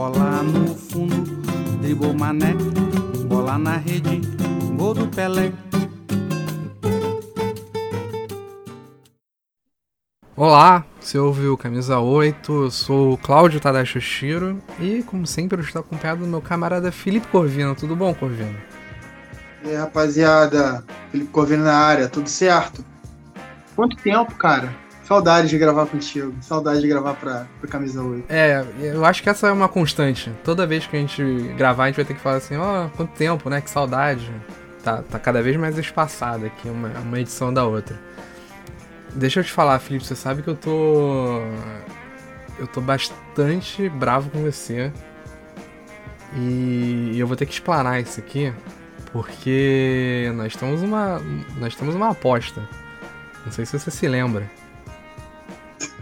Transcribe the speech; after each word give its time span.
Bola 0.00 0.42
no 0.42 0.74
fundo, 0.74 1.42
dribou 1.82 2.14
mané. 2.14 2.54
Bola 3.28 3.58
na 3.58 3.76
rede, 3.76 4.22
gol 4.74 4.94
do 4.94 5.06
Pelé. 5.06 5.52
Olá, 10.34 10.86
você 10.98 11.18
ouviu 11.18 11.54
Camisa 11.54 11.98
8, 11.98 12.50
eu 12.50 12.70
sou 12.70 13.12
o 13.12 13.18
Cláudio 13.18 13.60
Tadashi 13.60 14.00
Shiro 14.00 14.58
e, 14.78 15.02
como 15.02 15.26
sempre, 15.26 15.58
eu 15.58 15.64
estou 15.64 15.80
acompanhado 15.80 16.22
do 16.22 16.26
meu 16.26 16.40
camarada 16.40 16.90
Felipe 16.90 17.26
Corvino. 17.26 17.74
Tudo 17.74 17.94
bom, 17.94 18.14
Corvino? 18.14 18.58
E 19.62 19.68
aí, 19.68 19.76
rapaziada, 19.76 20.82
Felipe 21.12 21.30
Corvino 21.30 21.64
na 21.64 21.76
área, 21.76 22.08
tudo 22.08 22.26
certo? 22.26 22.82
Quanto 23.76 23.98
tempo, 23.98 24.34
cara? 24.36 24.74
Saudade 25.10 25.48
de 25.48 25.58
gravar 25.58 25.86
contigo, 25.86 26.32
saudade 26.40 26.80
de 26.80 26.86
gravar 26.86 27.14
pra, 27.14 27.44
pra 27.60 27.68
Camisa 27.68 28.00
8. 28.00 28.26
É, 28.28 28.64
eu 28.80 29.04
acho 29.04 29.20
que 29.20 29.28
essa 29.28 29.48
é 29.48 29.52
uma 29.52 29.68
constante. 29.68 30.32
Toda 30.44 30.64
vez 30.68 30.86
que 30.86 30.96
a 30.96 31.00
gente 31.00 31.20
gravar, 31.56 31.82
a 31.82 31.86
gente 31.88 31.96
vai 31.96 32.04
ter 32.04 32.14
que 32.14 32.20
falar 32.20 32.36
assim, 32.36 32.56
ó, 32.56 32.86
oh, 32.86 32.90
quanto 32.90 33.10
tempo, 33.14 33.50
né? 33.50 33.60
Que 33.60 33.68
saudade. 33.68 34.30
Tá, 34.84 35.02
tá 35.02 35.18
cada 35.18 35.42
vez 35.42 35.56
mais 35.56 35.76
espaçada 35.76 36.46
aqui, 36.46 36.68
uma, 36.68 36.90
uma 37.00 37.18
edição 37.18 37.52
da 37.52 37.64
outra. 37.64 37.98
Deixa 39.12 39.40
eu 39.40 39.44
te 39.44 39.50
falar, 39.50 39.80
Felipe, 39.80 40.06
você 40.06 40.14
sabe 40.14 40.42
que 40.42 40.48
eu 40.48 40.54
tô. 40.54 41.40
Eu 42.56 42.68
tô 42.68 42.80
bastante 42.80 43.88
bravo 43.88 44.30
com 44.30 44.44
você. 44.44 44.92
E 46.36 47.16
eu 47.18 47.26
vou 47.26 47.36
ter 47.36 47.46
que 47.46 47.52
explanar 47.52 48.00
isso 48.00 48.20
aqui, 48.20 48.52
porque 49.10 50.30
nós 50.36 50.54
temos 50.54 50.82
uma. 50.82 51.20
Nós 51.58 51.74
temos 51.74 51.96
uma 51.96 52.10
aposta. 52.10 52.62
Não 53.44 53.50
sei 53.50 53.66
se 53.66 53.76
você 53.76 53.90
se 53.90 54.06
lembra. 54.06 54.59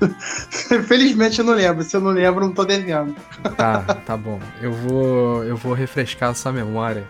Felizmente 0.87 1.39
eu 1.39 1.45
não 1.45 1.55
lembro. 1.55 1.83
Se 1.83 1.97
eu 1.97 2.01
não 2.01 2.11
lembro, 2.11 2.47
não 2.47 2.53
tô 2.53 2.65
devendo. 2.65 3.15
Tá, 3.57 3.81
tá 4.07 4.17
bom. 4.17 4.39
Eu 4.61 4.73
vou. 4.73 5.45
Eu 5.45 5.57
vou 5.57 5.73
refrescar 5.73 6.31
a 6.31 6.35
sua 6.35 6.53
memória. 6.53 7.05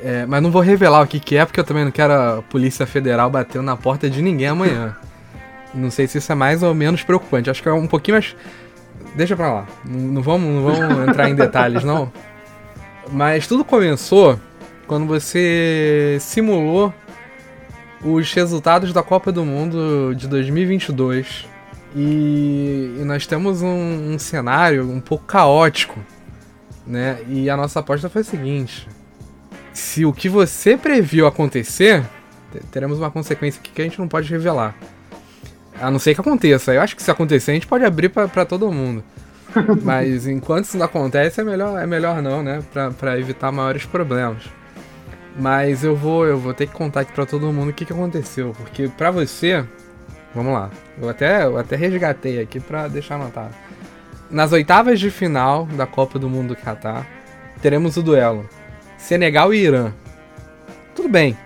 É, 0.00 0.24
mas 0.26 0.42
não 0.42 0.50
vou 0.50 0.62
revelar 0.62 1.02
o 1.02 1.06
que, 1.06 1.18
que 1.18 1.36
é, 1.36 1.44
porque 1.44 1.58
eu 1.58 1.64
também 1.64 1.84
não 1.84 1.90
quero 1.90 2.12
a 2.12 2.42
Polícia 2.42 2.86
Federal 2.86 3.28
batendo 3.28 3.64
na 3.64 3.76
porta 3.76 4.08
de 4.08 4.22
ninguém 4.22 4.46
amanhã. 4.46 4.96
não 5.74 5.90
sei 5.90 6.06
se 6.06 6.18
isso 6.18 6.30
é 6.30 6.34
mais 6.34 6.62
ou 6.62 6.74
menos 6.74 7.02
preocupante. 7.02 7.50
Acho 7.50 7.62
que 7.62 7.68
é 7.68 7.72
um 7.72 7.86
pouquinho 7.86 8.16
mais. 8.16 8.36
Deixa 9.16 9.36
pra 9.36 9.52
lá. 9.52 9.66
Não, 9.84 10.00
não 10.00 10.22
vamos, 10.22 10.48
não 10.48 10.62
vamos 10.62 11.08
entrar 11.08 11.28
em 11.28 11.34
detalhes, 11.34 11.82
não. 11.82 12.12
Mas 13.10 13.46
tudo 13.46 13.64
começou 13.64 14.38
quando 14.86 15.06
você 15.06 16.18
simulou 16.20 16.92
os 18.02 18.32
resultados 18.32 18.92
da 18.92 19.02
Copa 19.02 19.32
do 19.32 19.44
Mundo 19.44 20.14
de 20.14 20.28
2022. 20.28 21.46
E, 21.94 22.96
e 23.00 23.04
nós 23.04 23.26
temos 23.26 23.62
um, 23.62 24.12
um 24.12 24.18
cenário 24.18 24.90
um 24.90 25.00
pouco 25.00 25.24
caótico, 25.24 25.98
né? 26.86 27.18
E 27.28 27.48
a 27.48 27.56
nossa 27.56 27.80
aposta 27.80 28.08
foi 28.08 28.22
a 28.22 28.24
seguinte: 28.24 28.88
se 29.72 30.04
o 30.04 30.12
que 30.12 30.28
você 30.28 30.76
previu 30.76 31.26
acontecer, 31.26 32.04
teremos 32.70 32.98
uma 32.98 33.10
consequência 33.10 33.60
aqui 33.60 33.70
que 33.70 33.80
a 33.80 33.84
gente 33.84 33.98
não 33.98 34.08
pode 34.08 34.28
revelar. 34.30 34.74
A 35.80 35.90
não 35.90 35.98
ser 35.98 36.14
que 36.14 36.20
aconteça. 36.20 36.74
Eu 36.74 36.80
acho 36.80 36.96
que 36.96 37.02
se 37.02 37.10
acontecer, 37.10 37.52
a 37.52 37.54
gente 37.54 37.66
pode 37.66 37.84
abrir 37.84 38.08
para 38.08 38.44
todo 38.44 38.70
mundo. 38.72 39.02
Mas 39.82 40.26
enquanto 40.26 40.64
isso 40.64 40.76
não 40.76 40.86
acontece, 40.86 41.40
é 41.40 41.44
melhor, 41.44 41.80
é 41.80 41.86
melhor 41.86 42.20
não, 42.20 42.42
né? 42.42 42.62
Pra, 42.72 42.90
pra 42.90 43.18
evitar 43.18 43.52
maiores 43.52 43.84
problemas. 43.86 44.42
Mas 45.38 45.84
eu 45.84 45.94
vou, 45.94 46.26
eu 46.26 46.36
vou 46.36 46.52
ter 46.52 46.66
que 46.66 46.72
contar 46.72 47.00
aqui 47.02 47.12
pra 47.12 47.24
todo 47.24 47.52
mundo 47.52 47.70
o 47.70 47.72
que, 47.72 47.84
que 47.84 47.92
aconteceu. 47.92 48.52
Porque 48.58 48.88
pra 48.88 49.10
você. 49.10 49.64
Vamos 50.38 50.52
lá. 50.52 50.70
Eu 51.02 51.08
até, 51.08 51.44
eu 51.46 51.58
até 51.58 51.74
resgatei 51.74 52.40
aqui 52.40 52.60
pra 52.60 52.86
deixar 52.86 53.16
anotado. 53.16 53.52
Nas 54.30 54.52
oitavas 54.52 55.00
de 55.00 55.10
final 55.10 55.66
da 55.66 55.84
Copa 55.84 56.16
do 56.16 56.30
Mundo 56.30 56.54
do 56.54 56.56
Catar, 56.56 57.04
teremos 57.60 57.96
o 57.96 58.02
duelo 58.04 58.48
Senegal 58.96 59.52
e 59.52 59.58
Irã. 59.58 59.92
Tudo 60.94 61.08
bem. 61.08 61.36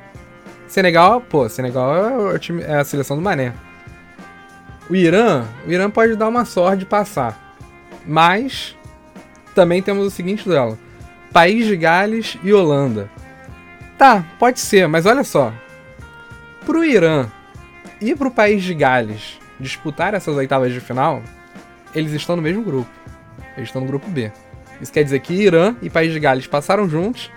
Senegal, 0.68 1.22
pô, 1.22 1.48
Senegal 1.48 2.36
é, 2.36 2.38
time, 2.38 2.62
é 2.62 2.74
a 2.74 2.84
seleção 2.84 3.16
do 3.16 3.22
Mané. 3.22 3.54
O 4.90 4.94
Irã, 4.94 5.46
o 5.66 5.72
Irã 5.72 5.88
pode 5.88 6.14
dar 6.14 6.28
uma 6.28 6.44
sorte 6.44 6.80
de 6.80 6.86
passar. 6.86 7.56
Mas 8.06 8.76
também 9.54 9.80
temos 9.80 10.06
o 10.06 10.10
seguinte 10.10 10.44
duelo: 10.44 10.78
País 11.32 11.64
de 11.64 11.78
Gales 11.78 12.36
e 12.44 12.52
Holanda. 12.52 13.08
Tá, 13.96 14.22
pode 14.38 14.60
ser, 14.60 14.86
mas 14.86 15.06
olha 15.06 15.24
só. 15.24 15.50
Pro 16.66 16.84
Irã 16.84 17.30
e 18.02 18.16
pro 18.16 18.30
País 18.30 18.62
de 18.62 18.74
Gales 18.74 19.38
disputar 19.60 20.12
essas 20.12 20.36
oitavas 20.36 20.72
de 20.72 20.80
final, 20.80 21.22
eles 21.94 22.12
estão 22.12 22.36
no 22.36 22.42
mesmo 22.42 22.62
grupo. 22.62 22.90
Eles 23.56 23.68
estão 23.68 23.80
no 23.80 23.86
grupo 23.86 24.10
B. 24.10 24.32
Isso 24.80 24.92
quer 24.92 25.04
dizer 25.04 25.20
que 25.20 25.32
Irã 25.32 25.76
e 25.80 25.88
País 25.88 26.12
de 26.12 26.18
Gales 26.18 26.46
passaram 26.46 26.88
juntos 26.88 27.30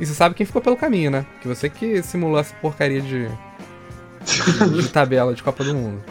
e 0.00 0.06
você 0.06 0.14
sabe 0.14 0.34
quem 0.34 0.46
ficou 0.46 0.62
pelo 0.62 0.76
caminho, 0.76 1.10
né? 1.10 1.26
Que 1.40 1.48
você 1.48 1.68
que 1.68 2.02
simulou 2.02 2.38
essa 2.38 2.54
porcaria 2.56 3.00
de, 3.00 3.28
de, 4.82 4.88
tabela 4.88 5.34
de 5.34 5.42
Copa 5.42 5.62
do 5.62 5.74
Mundo. 5.74 6.02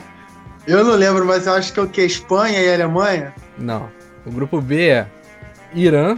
Eu 0.67 0.83
não 0.83 0.93
lembro, 0.93 1.25
mas 1.25 1.47
eu 1.47 1.53
acho 1.53 1.73
que 1.73 1.79
é 1.79 1.83
o 1.83 1.87
que? 1.87 2.01
Espanha 2.01 2.59
e 2.59 2.73
Alemanha? 2.73 3.33
Não. 3.57 3.89
O 4.25 4.31
grupo 4.31 4.61
B 4.61 4.89
é 4.89 5.07
Irã, 5.73 6.17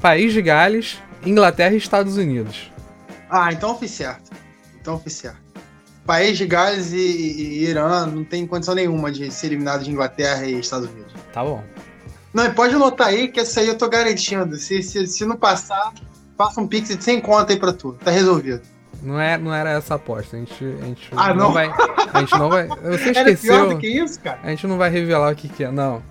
País 0.00 0.32
de 0.32 0.42
Gales, 0.42 1.00
Inglaterra 1.24 1.74
e 1.74 1.78
Estados 1.78 2.16
Unidos. 2.16 2.72
Ah, 3.28 3.52
então 3.52 3.76
fiz 3.78 3.90
certo. 3.90 4.30
Então 4.80 4.98
fiz 4.98 5.14
certo. 5.14 5.45
País 6.06 6.38
de 6.38 6.46
Gales 6.46 6.92
e, 6.92 6.96
e, 6.96 7.64
Irã 7.64 8.06
não 8.06 8.24
tem 8.24 8.46
condição 8.46 8.74
nenhuma 8.74 9.10
de 9.10 9.30
ser 9.30 9.48
eliminado 9.48 9.84
de 9.84 9.90
Inglaterra 9.90 10.46
e 10.46 10.58
Estados 10.58 10.88
Unidos. 10.88 11.12
Tá 11.32 11.42
bom. 11.42 11.62
Não, 12.32 12.52
pode 12.52 12.74
anotar 12.74 13.08
aí 13.08 13.28
que 13.28 13.40
essa 13.40 13.60
aí 13.60 13.68
eu 13.68 13.76
tô 13.76 13.88
garantindo. 13.88 14.56
Se, 14.56 14.82
se, 14.82 15.06
se 15.06 15.24
não 15.24 15.36
passar, 15.36 15.92
Passa 16.36 16.60
um 16.60 16.68
pix 16.68 16.88
de 16.88 17.02
100 17.02 17.20
conta 17.20 17.52
aí 17.52 17.58
pra 17.58 17.72
tu. 17.72 17.94
Tá 18.04 18.10
resolvido. 18.10 18.60
Não, 19.02 19.18
é, 19.18 19.38
não 19.38 19.54
era 19.54 19.70
essa 19.70 19.94
aposta. 19.94 20.36
A 20.36 20.40
gente, 20.40 20.64
a 20.64 20.84
gente 20.84 21.08
ah, 21.16 21.28
não? 21.28 21.46
não 21.46 21.52
vai. 21.52 21.70
A 22.12 22.20
gente 22.20 22.38
não 22.38 22.50
vai. 22.50 22.68
Você 22.68 23.10
esqueceu. 23.10 23.54
Era 23.54 23.64
pior 23.64 23.74
do 23.74 23.80
que 23.80 23.88
isso, 23.88 24.20
cara? 24.20 24.38
A 24.42 24.50
gente 24.50 24.66
não 24.66 24.76
vai 24.76 24.90
revelar 24.90 25.32
o 25.32 25.36
que, 25.36 25.48
que 25.48 25.64
é. 25.64 25.70
Não. 25.70 26.02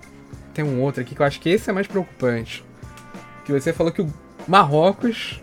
Tem 0.52 0.64
um 0.64 0.80
outro 0.80 1.00
aqui 1.00 1.14
que 1.14 1.22
eu 1.22 1.26
acho 1.26 1.40
que 1.40 1.48
esse 1.48 1.70
é 1.70 1.72
mais 1.72 1.86
preocupante. 1.86 2.64
Que 3.44 3.52
você 3.52 3.72
falou 3.72 3.92
que 3.92 4.02
o 4.02 4.12
Marrocos 4.48 5.40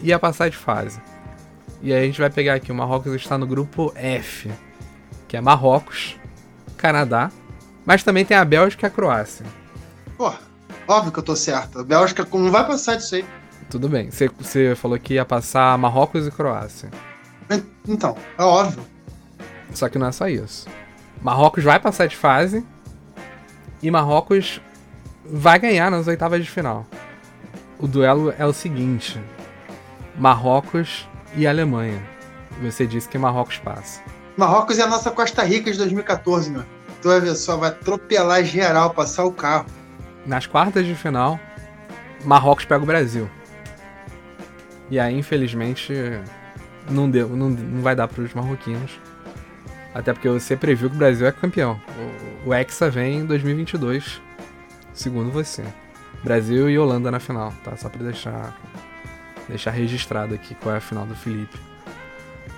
ia 0.00 0.18
passar 0.18 0.48
de 0.48 0.56
fase. 0.56 1.00
E 1.82 1.92
aí 1.92 2.02
a 2.02 2.06
gente 2.06 2.20
vai 2.20 2.30
pegar 2.30 2.54
aqui. 2.54 2.70
O 2.70 2.74
Marrocos 2.74 3.12
está 3.14 3.38
no 3.38 3.46
grupo 3.46 3.92
F. 3.94 4.50
Que 5.26 5.36
é 5.36 5.40
Marrocos, 5.40 6.16
Canadá. 6.76 7.30
Mas 7.84 8.02
também 8.02 8.24
tem 8.24 8.36
a 8.36 8.44
Bélgica 8.44 8.86
e 8.86 8.88
a 8.88 8.90
Croácia. 8.90 9.46
Pô, 10.16 10.32
óbvio 10.86 11.12
que 11.12 11.18
eu 11.18 11.22
tô 11.22 11.34
certo. 11.34 11.80
A 11.80 11.84
Bélgica 11.84 12.26
não 12.32 12.50
vai 12.50 12.66
passar 12.66 12.96
disso 12.96 13.14
aí. 13.14 13.24
Tudo 13.70 13.88
bem. 13.88 14.10
Você, 14.10 14.28
você 14.28 14.74
falou 14.74 14.98
que 14.98 15.14
ia 15.14 15.24
passar 15.24 15.76
Marrocos 15.78 16.26
e 16.26 16.30
Croácia. 16.30 16.90
Então, 17.88 18.16
é 18.38 18.42
óbvio. 18.42 18.84
Só 19.72 19.88
que 19.88 19.98
não 19.98 20.06
é 20.06 20.12
só 20.12 20.28
isso. 20.28 20.68
Marrocos 21.22 21.64
vai 21.64 21.78
passar 21.78 22.06
de 22.06 22.16
fase 22.16 22.64
e 23.82 23.90
Marrocos 23.90 24.60
vai 25.24 25.58
ganhar 25.58 25.90
nas 25.90 26.06
oitavas 26.06 26.42
de 26.44 26.50
final. 26.50 26.86
O 27.78 27.86
duelo 27.86 28.34
é 28.38 28.44
o 28.44 28.52
seguinte: 28.52 29.20
Marrocos 30.16 31.08
e 31.34 31.46
Alemanha. 31.46 32.00
Você 32.62 32.86
disse 32.86 33.08
que 33.08 33.18
Marrocos 33.18 33.58
passa. 33.58 34.02
Marrocos 34.36 34.78
é 34.78 34.82
a 34.82 34.86
nossa 34.86 35.10
Costa 35.10 35.42
Rica 35.42 35.70
de 35.70 35.78
2014, 35.78 36.50
meu. 36.50 36.64
Tu 37.00 37.08
vai 37.08 37.20
ver 37.20 37.34
só, 37.34 37.56
vai 37.56 37.70
atropelar 37.70 38.44
geral, 38.44 38.90
passar 38.90 39.24
o 39.24 39.32
carro. 39.32 39.66
Nas 40.26 40.46
quartas 40.46 40.84
de 40.84 40.94
final, 40.94 41.38
Marrocos 42.24 42.64
pega 42.64 42.82
o 42.82 42.86
Brasil. 42.86 43.28
E 44.90 44.98
aí, 44.98 45.16
infelizmente, 45.16 45.94
não 46.90 47.08
deu, 47.08 47.28
não, 47.28 47.48
não 47.48 47.80
vai 47.80 47.94
dar 47.94 48.08
para 48.08 48.22
os 48.22 48.34
marroquinos. 48.34 48.98
Até 49.94 50.12
porque 50.12 50.28
você 50.28 50.56
previu 50.56 50.88
que 50.90 50.96
o 50.96 50.98
Brasil 50.98 51.26
é 51.26 51.32
campeão. 51.32 51.80
O, 52.44 52.50
o 52.50 52.54
Hexa 52.54 52.90
vem 52.90 53.18
em 53.18 53.26
2022, 53.26 54.20
segundo 54.92 55.30
você. 55.30 55.64
Brasil 56.22 56.68
e 56.68 56.78
Holanda 56.78 57.10
na 57.10 57.18
final, 57.18 57.52
tá? 57.64 57.76
Só 57.76 57.88
para 57.88 58.02
deixar 58.02 58.56
deixar 59.50 59.70
registrado 59.70 60.34
aqui 60.34 60.54
qual 60.54 60.74
é 60.74 60.78
a 60.78 60.80
final 60.80 61.04
do 61.04 61.14
Felipe. 61.14 61.58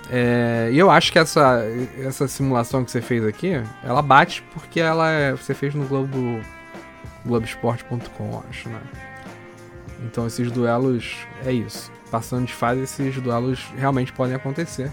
É, 0.09 0.69
e 0.71 0.77
eu 0.77 0.91
acho 0.91 1.11
que 1.11 1.19
essa, 1.19 1.63
essa 1.97 2.27
simulação 2.27 2.83
que 2.83 2.91
você 2.91 3.01
fez 3.01 3.25
aqui, 3.25 3.53
ela 3.83 4.01
bate 4.01 4.43
porque 4.53 4.79
ela 4.79 5.09
é, 5.09 5.31
você 5.31 5.53
fez 5.53 5.73
no 5.73 5.85
Globo 5.85 6.41
Globesport.com, 7.25 8.43
acho, 8.49 8.69
né? 8.69 8.81
Então 10.05 10.27
esses 10.27 10.51
duelos 10.51 11.15
é 11.45 11.51
isso. 11.51 11.91
Passando 12.11 12.45
de 12.45 12.53
fase, 12.53 12.81
esses 12.81 13.15
duelos 13.21 13.59
realmente 13.77 14.11
podem 14.11 14.35
acontecer. 14.35 14.91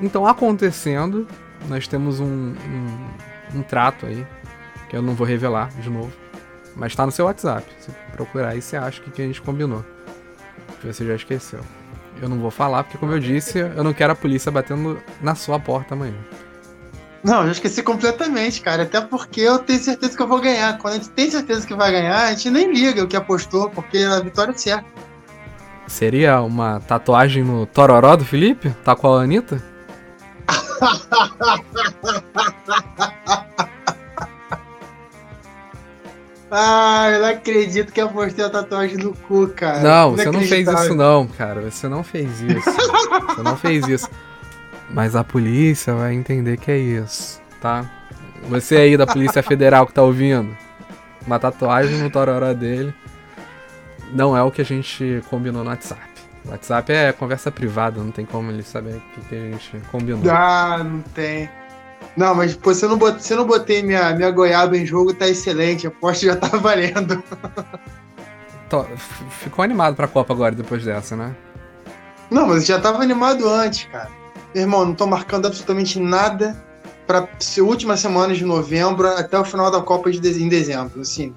Então 0.00 0.26
acontecendo, 0.26 1.26
nós 1.68 1.86
temos 1.88 2.20
um, 2.20 2.54
um, 2.54 3.08
um 3.56 3.62
trato 3.62 4.06
aí, 4.06 4.26
que 4.88 4.96
eu 4.96 5.02
não 5.02 5.14
vou 5.14 5.26
revelar 5.26 5.70
de 5.80 5.88
novo. 5.88 6.12
Mas 6.76 6.94
tá 6.94 7.04
no 7.04 7.12
seu 7.12 7.26
WhatsApp. 7.26 7.66
Se 7.80 7.90
procurar 8.12 8.50
aí, 8.50 8.62
você 8.62 8.76
acha 8.76 9.00
que 9.00 9.20
a 9.20 9.26
gente 9.26 9.42
combinou. 9.42 9.84
Que 10.80 10.86
você 10.86 11.06
já 11.06 11.14
esqueceu. 11.14 11.60
Eu 12.20 12.28
não 12.28 12.38
vou 12.38 12.50
falar, 12.50 12.84
porque 12.84 12.98
como 12.98 13.12
eu 13.12 13.18
disse, 13.18 13.58
eu 13.58 13.84
não 13.84 13.92
quero 13.92 14.12
a 14.12 14.16
polícia 14.16 14.50
batendo 14.50 15.00
na 15.20 15.34
sua 15.34 15.58
porta 15.58 15.94
amanhã. 15.94 16.16
Não, 17.22 17.44
eu 17.44 17.52
esqueci 17.52 17.82
completamente, 17.82 18.62
cara. 18.62 18.84
Até 18.84 19.00
porque 19.00 19.42
eu 19.42 19.58
tenho 19.58 19.78
certeza 19.78 20.16
que 20.16 20.22
eu 20.22 20.28
vou 20.28 20.40
ganhar. 20.40 20.78
Quando 20.78 20.94
a 20.94 20.96
gente 20.96 21.10
tem 21.10 21.30
certeza 21.30 21.66
que 21.66 21.74
vai 21.74 21.92
ganhar, 21.92 22.24
a 22.24 22.30
gente 22.30 22.50
nem 22.50 22.72
liga 22.72 23.04
o 23.04 23.08
que 23.08 23.16
apostou, 23.16 23.68
porque 23.70 23.98
a 23.98 24.20
vitória 24.20 24.52
é 24.52 24.56
certa. 24.56 24.86
Seria 25.86 26.40
uma 26.40 26.80
tatuagem 26.80 27.42
no 27.42 27.66
Tororó 27.66 28.16
do 28.16 28.24
Felipe? 28.24 28.70
Tá 28.84 28.96
com 28.96 29.12
a 29.12 29.22
Anitta? 29.22 29.62
ah, 36.50 37.10
eu 37.12 37.20
não 37.20 37.28
acredito 37.28 37.92
que 37.92 38.00
eu 38.00 38.06
apostei 38.06 38.44
a 38.44 38.50
tatuagem 38.50 38.96
no 38.96 39.14
cu, 39.14 39.48
cara. 39.48 39.80
Não, 39.80 40.16
você 40.16 40.30
não 40.30 40.40
fez 40.40 40.68
isso 40.68 40.94
não, 40.94 41.26
cara. 41.26 41.60
Você 41.60 41.88
não 41.88 42.02
fez 42.02 42.40
isso. 42.40 42.70
você 43.28 43.42
não 43.42 43.56
fez 43.56 43.86
isso. 43.86 44.10
Mas 44.90 45.14
a 45.14 45.22
polícia 45.22 45.94
vai 45.94 46.14
entender 46.14 46.56
que 46.56 46.70
é 46.70 46.78
isso, 46.78 47.40
tá? 47.60 47.88
Você 48.48 48.76
aí 48.76 48.96
da 48.96 49.06
Polícia 49.06 49.42
Federal 49.42 49.86
que 49.86 49.92
tá 49.92 50.02
ouvindo, 50.02 50.56
uma 51.26 51.38
tatuagem 51.38 51.98
no 51.98 52.10
tororó 52.10 52.52
dele 52.52 52.92
não 54.12 54.36
é 54.36 54.42
o 54.42 54.50
que 54.50 54.60
a 54.60 54.64
gente 54.64 55.22
combinou 55.30 55.62
no 55.62 55.70
WhatsApp. 55.70 56.02
WhatsApp 56.44 56.92
é 56.92 57.12
conversa 57.12 57.50
privada, 57.50 58.02
não 58.02 58.10
tem 58.10 58.24
como 58.24 58.50
ele 58.50 58.62
saber 58.62 58.96
o 58.96 59.00
que, 59.00 59.28
que 59.28 59.34
a 59.34 59.50
gente 59.50 59.80
combinou. 59.90 60.22
Ah, 60.30 60.82
não 60.82 61.00
tem. 61.00 61.48
Não, 62.16 62.34
mas 62.34 62.54
pô, 62.54 62.74
se 62.74 62.84
eu 62.84 62.88
não 62.88 62.98
botei, 62.98 63.20
se 63.20 63.32
eu 63.32 63.38
não 63.38 63.46
botei 63.46 63.82
minha, 63.82 64.14
minha 64.14 64.30
goiaba 64.30 64.76
em 64.76 64.84
jogo, 64.84 65.14
tá 65.14 65.28
excelente. 65.28 65.86
A 65.86 65.90
aposta 65.90 66.26
já 66.26 66.36
tá 66.36 66.48
valendo. 66.58 67.22
Ficou 69.30 69.64
animado 69.64 69.96
pra 69.96 70.06
Copa 70.06 70.32
agora, 70.32 70.54
depois 70.54 70.84
dessa, 70.84 71.16
né? 71.16 71.34
Não, 72.30 72.46
mas 72.46 72.64
já 72.64 72.80
tava 72.80 73.02
animado 73.02 73.48
antes, 73.48 73.84
cara. 73.90 74.10
Irmão, 74.54 74.84
não 74.84 74.94
tô 74.94 75.06
marcando 75.06 75.46
absolutamente 75.46 75.98
nada 75.98 76.56
para 77.06 77.28
últimas 77.58 77.98
semanas 78.00 78.38
de 78.38 78.44
novembro 78.44 79.08
até 79.08 79.38
o 79.38 79.44
final 79.44 79.70
da 79.70 79.80
Copa 79.80 80.10
de 80.10 80.42
em 80.42 80.48
dezembro. 80.48 81.00
Assim, 81.00 81.34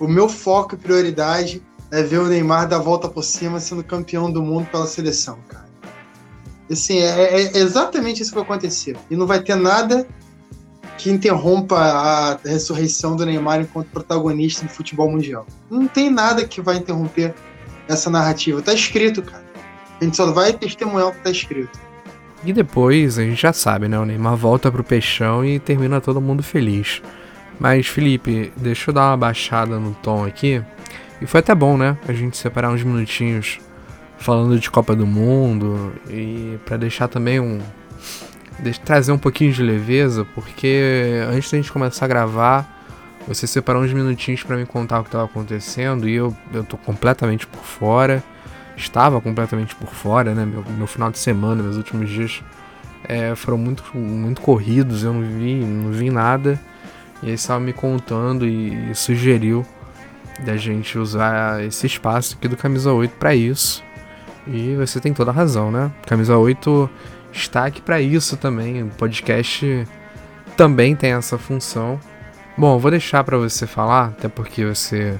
o 0.00 0.08
meu 0.08 0.28
foco 0.28 0.74
e 0.74 0.78
prioridade 0.78 1.62
é 1.92 2.02
ver 2.02 2.18
o 2.18 2.26
Neymar 2.26 2.66
dar 2.68 2.76
a 2.76 2.80
volta 2.80 3.08
por 3.08 3.22
cima 3.22 3.60
sendo 3.60 3.84
campeão 3.84 4.30
do 4.30 4.42
mundo 4.42 4.66
pela 4.70 4.86
seleção, 4.86 5.38
cara. 5.48 5.69
Assim, 6.70 6.98
é, 6.98 7.42
é 7.42 7.58
exatamente 7.58 8.22
isso 8.22 8.30
que 8.30 8.36
vai 8.36 8.44
acontecer. 8.44 8.96
E 9.10 9.16
não 9.16 9.26
vai 9.26 9.40
ter 9.42 9.56
nada 9.56 10.06
que 10.96 11.10
interrompa 11.10 11.76
a 11.76 12.38
ressurreição 12.44 13.16
do 13.16 13.24
Neymar 13.24 13.60
enquanto 13.62 13.88
protagonista 13.88 14.66
do 14.66 14.70
futebol 14.70 15.10
mundial. 15.10 15.46
Não 15.70 15.88
tem 15.88 16.10
nada 16.10 16.46
que 16.46 16.60
vai 16.60 16.76
interromper 16.76 17.34
essa 17.88 18.10
narrativa. 18.10 18.62
Tá 18.62 18.72
escrito, 18.72 19.22
cara. 19.22 19.42
A 20.00 20.04
gente 20.04 20.16
só 20.16 20.30
vai 20.30 20.52
testemunhar 20.52 21.08
o 21.08 21.12
que 21.12 21.20
tá 21.20 21.30
escrito. 21.30 21.78
E 22.44 22.52
depois, 22.52 23.18
a 23.18 23.22
gente 23.22 23.40
já 23.40 23.52
sabe, 23.52 23.88
né? 23.88 23.98
O 23.98 24.04
Neymar 24.04 24.36
volta 24.36 24.70
pro 24.70 24.84
peixão 24.84 25.44
e 25.44 25.58
termina 25.58 26.00
todo 26.00 26.20
mundo 26.20 26.42
feliz. 26.42 27.02
Mas, 27.58 27.86
Felipe, 27.86 28.52
deixa 28.56 28.90
eu 28.90 28.94
dar 28.94 29.10
uma 29.10 29.16
baixada 29.16 29.78
no 29.78 29.94
tom 29.94 30.24
aqui. 30.24 30.62
E 31.20 31.26
foi 31.26 31.40
até 31.40 31.54
bom, 31.54 31.76
né? 31.76 31.98
A 32.08 32.12
gente 32.12 32.36
separar 32.36 32.70
uns 32.70 32.82
minutinhos 32.82 33.58
falando 34.20 34.58
de 34.58 34.70
Copa 34.70 34.94
do 34.94 35.06
Mundo 35.06 35.92
e 36.08 36.58
para 36.64 36.76
deixar 36.76 37.08
também 37.08 37.40
um. 37.40 37.60
trazer 38.84 39.12
um 39.12 39.18
pouquinho 39.18 39.52
de 39.52 39.62
leveza, 39.62 40.24
porque 40.34 41.24
antes 41.28 41.50
da 41.50 41.58
gente 41.58 41.72
começar 41.72 42.04
a 42.04 42.08
gravar, 42.08 42.80
você 43.26 43.46
separou 43.46 43.82
uns 43.82 43.92
minutinhos 43.92 44.42
para 44.42 44.56
me 44.56 44.64
contar 44.64 45.00
o 45.00 45.02
que 45.02 45.08
estava 45.08 45.24
acontecendo 45.24 46.08
e 46.08 46.14
eu, 46.14 46.36
eu 46.52 46.62
tô 46.62 46.76
completamente 46.76 47.46
por 47.46 47.62
fora 47.64 48.22
estava 48.80 49.20
completamente 49.20 49.74
por 49.74 49.88
fora, 49.88 50.34
né? 50.34 50.44
Meu, 50.44 50.64
meu 50.76 50.86
final 50.86 51.10
de 51.10 51.18
semana, 51.18 51.62
meus 51.62 51.76
últimos 51.76 52.08
dias 52.08 52.42
é, 53.04 53.34
foram 53.34 53.58
muito, 53.58 53.84
muito 53.94 54.40
corridos, 54.40 55.04
eu 55.04 55.12
não 55.12 55.22
vi, 55.22 55.54
não 55.56 55.90
vi 55.92 56.10
nada. 56.10 56.60
E 57.22 57.28
aí 57.28 57.34
estava 57.34 57.60
me 57.60 57.72
contando 57.72 58.46
e, 58.46 58.90
e 58.90 58.94
sugeriu 58.94 59.64
da 60.44 60.56
gente 60.56 60.98
usar 60.98 61.62
esse 61.62 61.86
espaço 61.86 62.36
aqui 62.38 62.48
do 62.48 62.56
Camisa 62.56 62.92
8 62.92 63.14
para 63.16 63.34
isso. 63.34 63.84
E 64.52 64.74
você 64.74 64.98
tem 64.98 65.14
toda 65.14 65.30
a 65.30 65.34
razão, 65.34 65.70
né? 65.70 65.92
Camisa 66.06 66.36
8 66.36 66.90
está 67.32 67.66
aqui 67.66 67.80
para 67.80 68.00
isso 68.00 68.36
também. 68.36 68.82
O 68.82 68.88
podcast 68.88 69.86
também 70.56 70.96
tem 70.96 71.12
essa 71.12 71.38
função. 71.38 72.00
Bom, 72.58 72.76
vou 72.78 72.90
deixar 72.90 73.22
para 73.22 73.38
você 73.38 73.64
falar, 73.64 74.06
até 74.08 74.28
porque 74.28 74.64
você 74.66 75.18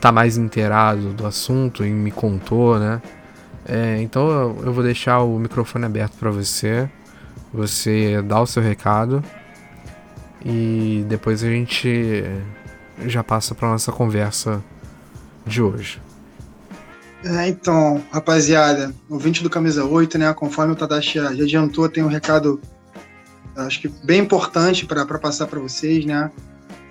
tá 0.00 0.10
mais 0.10 0.38
inteirado 0.38 1.12
do 1.12 1.26
assunto 1.26 1.84
e 1.84 1.90
me 1.90 2.10
contou, 2.10 2.78
né? 2.78 3.02
É, 3.68 4.00
então 4.00 4.56
eu 4.64 4.72
vou 4.72 4.82
deixar 4.82 5.20
o 5.20 5.38
microfone 5.38 5.84
aberto 5.84 6.16
para 6.18 6.30
você, 6.30 6.88
você 7.52 8.22
dá 8.22 8.40
o 8.40 8.46
seu 8.46 8.62
recado 8.62 9.22
e 10.42 11.04
depois 11.08 11.44
a 11.44 11.48
gente 11.48 12.24
já 13.06 13.22
passa 13.22 13.54
para 13.54 13.68
nossa 13.68 13.92
conversa 13.92 14.62
de 15.46 15.60
hoje. 15.60 16.00
É, 17.22 17.48
então, 17.48 18.02
rapaziada, 18.10 18.94
ouvinte 19.08 19.42
do 19.42 19.50
Camisa 19.50 19.84
8, 19.84 20.16
né? 20.16 20.32
Conforme 20.32 20.72
o 20.72 20.76
Tadashi 20.76 21.18
já, 21.18 21.28
adiantou, 21.28 21.88
tem 21.88 22.02
um 22.02 22.08
recado, 22.08 22.60
acho 23.54 23.80
que 23.80 23.88
bem 24.02 24.20
importante 24.20 24.86
para 24.86 25.04
passar 25.18 25.46
para 25.46 25.60
vocês, 25.60 26.04
né? 26.06 26.30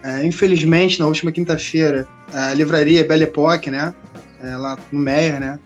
É, 0.04 0.24
infelizmente, 0.24 1.00
na 1.00 1.08
última 1.08 1.32
quinta-feira, 1.32 2.08
a 2.32 2.54
livraria 2.54 3.04
Belle 3.04 3.24
Époque, 3.24 3.72
né? 3.72 3.94
É, 4.42 4.56
lá 4.56 4.78
no 4.92 5.00
Meyer, 5.00 5.40
né? 5.40 5.60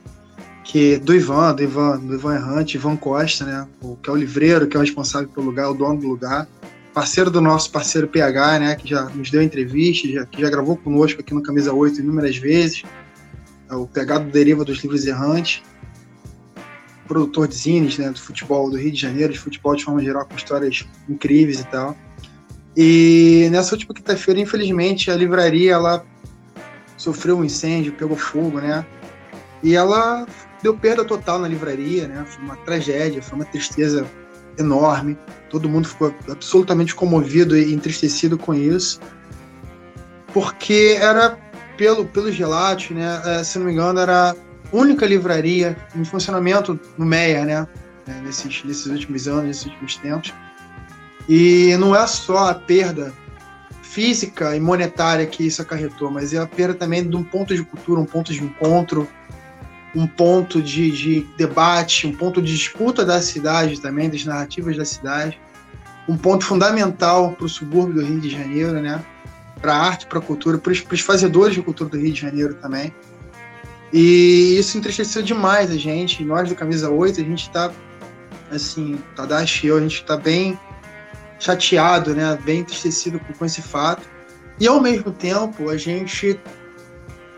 Que 0.63 0.97
do 0.97 1.13
Ivan, 1.13 1.53
do 1.53 1.61
Ivan, 1.61 1.99
do 1.99 2.15
Ivan 2.15 2.35
Errante, 2.35 2.77
Ivan 2.77 2.95
Costa, 2.95 3.43
né? 3.43 3.67
O, 3.81 3.97
que 3.97 4.09
é 4.09 4.13
o 4.13 4.15
livreiro, 4.15 4.65
que 4.65 4.77
é 4.77 4.79
o 4.79 4.81
responsável 4.81 5.27
pelo 5.27 5.47
lugar, 5.47 5.69
o 5.69 5.73
dono 5.73 5.99
do 5.99 6.07
lugar. 6.07 6.47
Parceiro 6.93 7.29
do 7.29 7.41
nosso 7.41 7.69
parceiro 7.69 8.07
PH, 8.07 8.59
né? 8.59 8.75
Que 8.75 8.89
já 8.89 9.03
nos 9.09 9.29
deu 9.29 9.41
entrevista, 9.41 10.07
já, 10.07 10.25
que 10.25 10.41
já 10.41 10.49
gravou 10.49 10.77
conosco 10.77 11.19
aqui 11.19 11.33
no 11.33 11.43
Camisa 11.43 11.73
8 11.73 11.99
inúmeras 11.99 12.37
vezes. 12.37 12.83
É 13.69 13.75
o 13.75 13.87
PH 13.87 14.19
do 14.19 14.31
Deriva 14.31 14.63
dos 14.63 14.81
Livros 14.81 15.05
Errantes. 15.05 15.61
Produtor 17.07 17.47
de 17.47 17.55
zines, 17.55 17.97
né? 17.97 18.09
Do 18.09 18.19
futebol 18.19 18.69
do 18.69 18.77
Rio 18.77 18.91
de 18.91 18.99
Janeiro, 18.99 19.33
de 19.33 19.39
futebol 19.39 19.75
de 19.75 19.83
forma 19.83 20.01
geral, 20.03 20.25
com 20.25 20.35
histórias 20.35 20.85
incríveis 21.09 21.59
e 21.59 21.65
tal. 21.65 21.97
E 22.75 23.49
nessa 23.51 23.75
última 23.75 23.93
quinta-feira, 23.93 24.39
infelizmente, 24.39 25.11
a 25.11 25.15
livraria 25.15 25.73
ela 25.73 26.05
sofreu 26.97 27.37
um 27.37 27.43
incêndio, 27.43 27.93
pegou 27.93 28.17
fogo, 28.17 28.59
né? 28.59 28.85
E 29.61 29.75
ela 29.75 30.25
deu 30.61 30.75
perda 30.75 31.03
total 31.05 31.39
na 31.39 31.47
livraria, 31.47 32.07
né? 32.07 32.25
Foi 32.27 32.43
uma 32.43 32.55
tragédia, 32.57 33.21
foi 33.21 33.35
uma 33.35 33.45
tristeza 33.45 34.05
enorme. 34.57 35.17
Todo 35.49 35.69
mundo 35.69 35.87
ficou 35.87 36.13
absolutamente 36.29 36.95
comovido 36.95 37.57
e 37.57 37.73
entristecido 37.73 38.37
com 38.37 38.53
isso, 38.53 38.99
porque 40.33 40.97
era 40.99 41.37
pelo 41.77 42.05
pelos 42.05 42.37
relatos, 42.37 42.91
né? 42.91 43.21
É, 43.25 43.43
se 43.43 43.57
não 43.59 43.65
me 43.65 43.73
engano, 43.73 43.99
era 43.99 44.31
a 44.31 44.35
única 44.71 45.05
livraria 45.05 45.77
em 45.95 46.03
funcionamento 46.03 46.79
no 46.97 47.05
Meia, 47.05 47.45
né? 47.45 47.67
É, 48.07 48.11
nesses, 48.21 48.63
nesses 48.63 48.85
últimos 48.87 49.27
anos, 49.27 49.45
nesses 49.45 49.65
últimos 49.65 49.95
tempos 49.97 50.33
e 51.27 51.75
não 51.77 51.95
é 51.95 52.05
só 52.05 52.49
a 52.49 52.53
perda 52.53 53.13
física 53.81 54.55
e 54.55 54.59
monetária 54.59 55.25
que 55.25 55.45
isso 55.45 55.61
acarretou, 55.61 56.09
mas 56.09 56.33
é 56.33 56.37
a 56.37 56.47
perda 56.47 56.73
também 56.73 57.07
de 57.07 57.15
um 57.15 57.23
ponto 57.23 57.55
de 57.55 57.63
cultura, 57.63 57.99
um 57.99 58.05
ponto 58.05 58.33
de 58.33 58.43
encontro, 58.43 59.07
um 59.95 60.07
ponto 60.07 60.61
de, 60.61 60.89
de 60.91 61.27
debate, 61.37 62.07
um 62.07 62.15
ponto 62.15 62.41
de 62.41 62.51
disputa 62.51 63.05
da 63.05 63.21
cidade 63.21 63.79
também, 63.79 64.09
das 64.09 64.25
narrativas 64.25 64.75
da 64.75 64.83
cidade, 64.83 65.39
um 66.09 66.17
ponto 66.17 66.43
fundamental 66.43 67.33
para 67.33 67.45
o 67.45 67.49
subúrbio 67.49 67.95
do 67.95 68.05
Rio 68.05 68.19
de 68.19 68.29
Janeiro, 68.29 68.81
né? 68.81 69.03
Para 69.63 69.73
a 69.73 69.81
arte, 69.81 70.05
para 70.07 70.19
a 70.19 70.21
cultura, 70.21 70.57
para 70.57 70.73
os 70.73 70.99
fazedores 70.99 71.55
de 71.55 71.61
cultura 71.61 71.89
do 71.89 71.97
Rio 71.97 72.11
de 72.11 72.19
Janeiro 72.19 72.53
também. 72.55 72.93
E 73.93 74.57
isso 74.59 74.77
entristeceu 74.77 75.23
demais 75.23 75.71
a 75.71 75.77
gente. 75.77 76.21
Nós 76.21 76.49
do 76.49 76.55
Camisa 76.55 76.89
8, 76.89 77.21
a 77.21 77.23
gente 77.23 77.43
está, 77.43 77.71
assim, 78.51 79.01
Tadashi 79.15 79.67
e 79.67 79.69
eu, 79.69 79.77
a 79.77 79.79
gente 79.79 80.01
está 80.01 80.17
bem 80.17 80.59
chateado, 81.39 82.13
né, 82.13 82.37
bem 82.43 82.59
entristecido 82.59 83.21
com 83.39 83.45
esse 83.45 83.61
fato. 83.61 84.05
E 84.59 84.67
ao 84.67 84.81
mesmo 84.81 85.11
tempo, 85.11 85.69
a 85.69 85.77
gente 85.77 86.37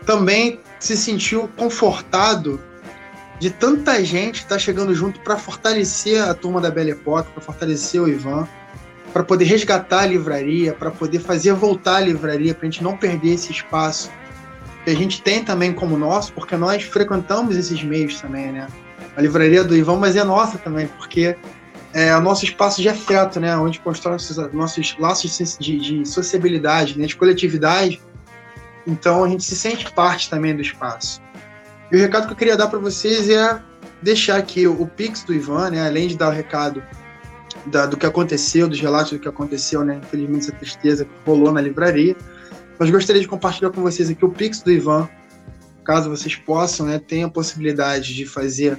também 0.04 0.58
se 0.80 0.96
sentiu 0.96 1.48
confortado 1.56 2.60
de 3.38 3.50
tanta 3.50 4.04
gente 4.04 4.38
estar 4.38 4.56
tá 4.56 4.58
chegando 4.58 4.92
junto 4.94 5.20
para 5.20 5.36
fortalecer 5.36 6.20
a 6.20 6.34
turma 6.34 6.60
da 6.60 6.70
Belle 6.70 6.90
Époque, 6.90 7.30
para 7.30 7.40
fortalecer 7.40 8.02
o 8.02 8.08
Ivan, 8.08 8.48
para 9.16 9.24
poder 9.24 9.46
resgatar 9.46 10.00
a 10.00 10.06
livraria, 10.06 10.74
para 10.74 10.90
poder 10.90 11.20
fazer 11.20 11.54
voltar 11.54 11.96
a 11.96 12.00
livraria, 12.00 12.54
para 12.54 12.68
a 12.68 12.70
gente 12.70 12.84
não 12.84 12.98
perder 12.98 13.32
esse 13.32 13.50
espaço 13.50 14.10
que 14.84 14.90
a 14.90 14.94
gente 14.94 15.22
tem 15.22 15.42
também 15.42 15.72
como 15.72 15.96
nosso, 15.96 16.34
porque 16.34 16.54
nós 16.54 16.82
frequentamos 16.82 17.56
esses 17.56 17.82
meios 17.82 18.20
também, 18.20 18.52
né? 18.52 18.66
A 19.16 19.22
livraria 19.22 19.64
do 19.64 19.74
Ivan, 19.74 19.96
mas 19.96 20.16
é 20.16 20.22
nossa 20.22 20.58
também, 20.58 20.86
porque 20.86 21.34
é 21.94 22.14
o 22.14 22.20
nosso 22.20 22.44
espaço 22.44 22.82
de 22.82 22.90
afeto, 22.90 23.40
né? 23.40 23.56
Onde 23.56 23.80
constrói 23.80 24.16
nossos, 24.16 24.36
nossos 24.52 24.94
laços 24.98 25.56
de, 25.58 25.78
de 25.78 26.06
sociabilidade, 26.06 26.98
né? 26.98 27.06
de 27.06 27.16
coletividade. 27.16 28.02
Então 28.86 29.24
a 29.24 29.28
gente 29.30 29.44
se 29.44 29.56
sente 29.56 29.90
parte 29.94 30.28
também 30.28 30.54
do 30.54 30.60
espaço. 30.60 31.22
E 31.90 31.96
o 31.96 31.98
recado 31.98 32.26
que 32.26 32.34
eu 32.34 32.36
queria 32.36 32.54
dar 32.54 32.66
para 32.66 32.78
vocês 32.78 33.30
é 33.30 33.62
deixar 34.02 34.36
aqui 34.36 34.66
o, 34.66 34.86
Pix 34.86 35.22
do 35.22 35.32
Ivan, 35.32 35.70
né? 35.70 35.86
Além 35.86 36.06
de 36.06 36.18
dar 36.18 36.28
o 36.28 36.32
recado 36.32 36.82
da, 37.66 37.86
do 37.86 37.96
que 37.96 38.06
aconteceu, 38.06 38.68
dos 38.68 38.80
relatos 38.80 39.12
do 39.12 39.18
que 39.18 39.28
aconteceu, 39.28 39.84
né? 39.84 40.00
Infelizmente, 40.02 40.48
essa 40.48 40.52
tristeza 40.52 41.04
que 41.04 41.10
rolou 41.24 41.52
na 41.52 41.60
livraria. 41.60 42.16
Mas 42.78 42.90
gostaria 42.90 43.20
de 43.20 43.28
compartilhar 43.28 43.70
com 43.70 43.80
vocês 43.80 44.10
aqui 44.10 44.24
o 44.24 44.28
Pix 44.28 44.60
do 44.60 44.70
Ivan, 44.70 45.08
caso 45.84 46.10
vocês 46.10 46.36
possam, 46.36 46.86
né? 46.86 46.98
Tenham 46.98 47.28
a 47.28 47.32
possibilidade 47.32 48.14
de 48.14 48.26
fazer 48.26 48.78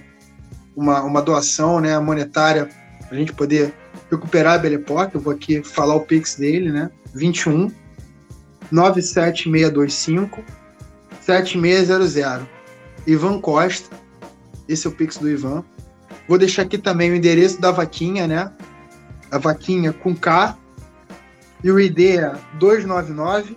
uma, 0.76 1.02
uma 1.02 1.22
doação 1.22 1.80
né, 1.80 1.98
monetária 2.00 2.70
para 3.00 3.16
a 3.16 3.20
gente 3.20 3.34
poder 3.34 3.74
recuperar 4.12 4.56
a 4.56 4.58
Belle 4.58 4.76
Époque. 4.76 5.16
Eu 5.16 5.22
vou 5.22 5.34
aqui 5.34 5.64
falar 5.64 5.96
o 5.96 6.02
Pix 6.02 6.36
dele, 6.36 6.72
né? 6.72 6.92
21 7.14 7.72
97625 8.72 10.44
7600. 11.22 12.48
Ivan 13.08 13.40
Costa. 13.40 13.96
Esse 14.68 14.86
é 14.86 14.90
o 14.90 14.94
Pix 14.94 15.18
do 15.18 15.30
Ivan. 15.30 15.64
Vou 16.28 16.38
deixar 16.38 16.64
aqui 16.64 16.78
também 16.78 17.12
o 17.12 17.16
endereço 17.16 17.60
da 17.60 17.72
vaquinha, 17.72 18.28
né? 18.28 18.52
A 19.32 19.38
vaquinha 19.38 19.94
com 19.94 20.16
K. 20.16 20.58
E 21.64 21.72
o 21.72 21.80
ID 21.80 22.18
é 22.18 22.36
299 22.60 23.56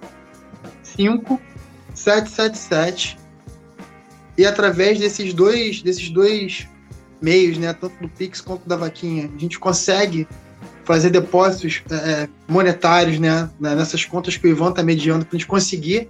5777. 0.82 3.18
E 4.38 4.46
através 4.46 4.98
desses 4.98 5.34
dois, 5.34 5.82
desses 5.82 6.08
dois 6.08 6.66
meios, 7.20 7.58
né, 7.58 7.72
tanto 7.72 8.00
do 8.00 8.08
Pix 8.08 8.40
quanto 8.40 8.66
da 8.66 8.76
vaquinha, 8.76 9.30
a 9.34 9.38
gente 9.38 9.58
consegue 9.58 10.28
fazer 10.84 11.10
depósitos 11.10 11.82
é, 11.90 11.94
é 11.94 12.28
monetários 12.48 13.18
né, 13.18 13.50
nessas 13.60 14.04
contas 14.04 14.36
que 14.36 14.46
o 14.46 14.50
Ivan 14.50 14.70
está 14.70 14.82
mediando 14.82 15.26
para 15.26 15.36
a 15.36 15.38
gente 15.38 15.46
conseguir 15.46 16.08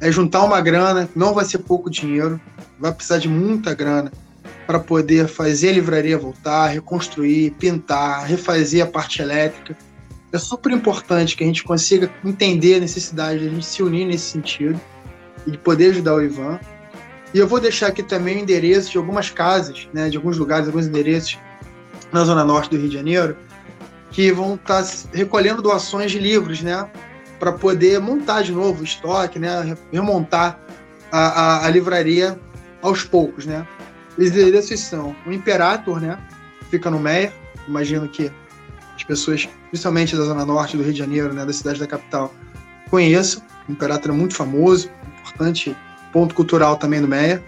é, 0.00 0.12
juntar 0.12 0.44
uma 0.44 0.60
grana, 0.60 1.08
não 1.14 1.34
vai 1.34 1.44
ser 1.44 1.58
pouco 1.58 1.90
dinheiro, 1.90 2.40
vai 2.78 2.92
precisar 2.92 3.18
de 3.18 3.28
muita 3.28 3.74
grana 3.74 4.12
para 4.66 4.80
poder 4.80 5.28
fazer 5.28 5.68
a 5.68 5.72
livraria 5.72 6.18
voltar, 6.18 6.68
reconstruir, 6.68 7.52
pintar, 7.52 8.24
refazer 8.26 8.82
a 8.82 8.86
parte 8.86 9.22
elétrica. 9.22 9.76
É 10.32 10.38
super 10.38 10.72
importante 10.72 11.36
que 11.36 11.44
a 11.44 11.46
gente 11.46 11.62
consiga 11.62 12.10
entender 12.24 12.76
a 12.76 12.80
necessidade 12.80 13.40
de 13.40 13.46
a 13.46 13.50
gente 13.50 13.64
se 13.64 13.82
unir 13.82 14.04
nesse 14.04 14.30
sentido 14.30 14.80
e 15.46 15.52
de 15.52 15.58
poder 15.58 15.90
ajudar 15.90 16.14
o 16.14 16.22
Ivan. 16.22 16.58
E 17.32 17.38
eu 17.38 17.46
vou 17.46 17.60
deixar 17.60 17.88
aqui 17.88 18.02
também 18.02 18.38
o 18.38 18.40
endereço 18.40 18.90
de 18.90 18.98
algumas 18.98 19.30
casas, 19.30 19.88
né, 19.92 20.08
de 20.08 20.16
alguns 20.16 20.36
lugares, 20.36 20.66
alguns 20.66 20.86
endereços 20.86 21.38
na 22.12 22.24
zona 22.24 22.44
norte 22.44 22.70
do 22.70 22.76
Rio 22.76 22.88
de 22.88 22.94
Janeiro, 22.94 23.36
que 24.10 24.32
vão 24.32 24.54
estar 24.54 24.82
tá 24.82 24.90
recolhendo 25.12 25.62
doações 25.62 26.10
de 26.10 26.18
livros, 26.18 26.60
né, 26.60 26.88
para 27.38 27.52
poder 27.52 28.00
montar 28.00 28.42
de 28.42 28.52
novo 28.52 28.80
o 28.80 28.84
estoque, 28.84 29.38
né, 29.38 29.76
remontar 29.92 30.58
a, 31.12 31.18
a, 31.18 31.66
a 31.66 31.70
livraria 31.70 32.38
aos 32.82 33.04
poucos, 33.04 33.46
né. 33.46 33.66
Os 34.18 34.28
endereços 34.28 34.80
são 34.80 35.14
o 35.26 35.32
Imperator, 35.32 36.00
né, 36.00 36.18
fica 36.70 36.90
no 36.90 36.98
Meia, 36.98 37.32
imagino 37.68 38.08
que 38.08 38.30
as 38.94 39.04
pessoas, 39.04 39.48
principalmente 39.68 40.16
da 40.16 40.24
zona 40.24 40.44
norte 40.44 40.76
do 40.76 40.82
Rio 40.82 40.92
de 40.92 40.98
Janeiro, 40.98 41.34
né, 41.34 41.44
da 41.44 41.52
cidade 41.52 41.78
da 41.78 41.86
capital, 41.86 42.34
conheçam. 42.88 43.42
O 43.68 43.72
Imperator 43.72 44.10
é 44.10 44.14
muito 44.14 44.34
famoso, 44.34 44.90
importante 45.20 45.76
ponto 46.12 46.34
cultural 46.34 46.76
também 46.76 47.00
do 47.00 47.08
Meia. 47.08 47.44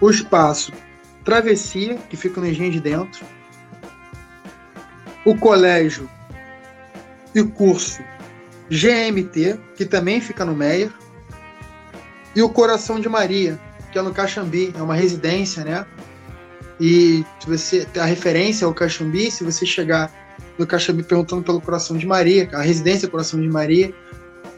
O 0.00 0.10
espaço 0.10 0.72
Travessia, 1.24 1.96
que 2.08 2.16
fica 2.16 2.40
no 2.40 2.46
Engenho 2.46 2.72
de 2.72 2.80
Dentro. 2.80 3.24
O 5.24 5.36
colégio 5.36 6.08
e 7.34 7.42
curso 7.42 8.02
GMT, 8.70 9.58
que 9.76 9.84
também 9.84 10.20
fica 10.20 10.44
no 10.44 10.54
Meia. 10.54 10.92
E 12.36 12.42
o 12.42 12.48
Coração 12.48 13.00
de 13.00 13.08
Maria, 13.08 13.58
é 13.98 14.02
no 14.02 14.12
Caxambi, 14.12 14.72
é 14.76 14.82
uma 14.82 14.94
residência, 14.94 15.64
né? 15.64 15.86
E 16.80 17.24
você 17.46 17.86
a 17.98 18.04
referência 18.04 18.66
ao 18.66 18.72
Caxambi, 18.72 19.30
se 19.30 19.44
você 19.44 19.66
chegar 19.66 20.12
no 20.56 20.66
Caxambi 20.66 21.02
perguntando 21.02 21.42
pelo 21.42 21.60
Coração 21.60 21.96
de 21.96 22.06
Maria, 22.06 22.48
a 22.52 22.62
residência 22.62 23.08
Coração 23.08 23.40
de 23.40 23.48
Maria, 23.48 23.92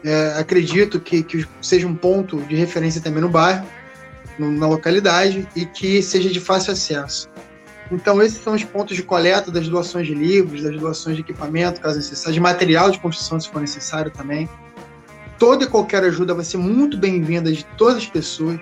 é, 0.03 0.35
acredito 0.37 0.99
que, 0.99 1.23
que 1.23 1.45
seja 1.61 1.87
um 1.87 1.95
ponto 1.95 2.37
de 2.41 2.55
referência 2.55 3.01
também 3.01 3.21
no 3.21 3.29
bairro, 3.29 3.65
no, 4.37 4.51
na 4.51 4.67
localidade, 4.67 5.47
e 5.55 5.65
que 5.65 6.01
seja 6.01 6.29
de 6.29 6.39
fácil 6.39 6.73
acesso. 6.73 7.29
Então, 7.91 8.21
esses 8.21 8.41
são 8.41 8.53
os 8.53 8.63
pontos 8.63 8.95
de 8.95 9.03
coleta 9.03 9.51
das 9.51 9.67
doações 9.67 10.07
de 10.07 10.13
livros, 10.13 10.63
das 10.63 10.79
doações 10.79 11.17
de 11.17 11.21
equipamento, 11.21 11.81
caso 11.81 11.97
necessário, 11.97 12.33
de 12.33 12.39
material 12.39 12.89
de 12.89 12.99
construção, 12.99 13.39
se 13.39 13.49
for 13.49 13.59
necessário 13.59 14.09
também. 14.09 14.49
Toda 15.37 15.65
e 15.65 15.67
qualquer 15.67 16.03
ajuda 16.03 16.33
vai 16.33 16.45
ser 16.45 16.57
muito 16.57 16.97
bem-vinda 16.97 17.51
de 17.51 17.65
todas 17.77 17.97
as 17.97 18.07
pessoas. 18.07 18.59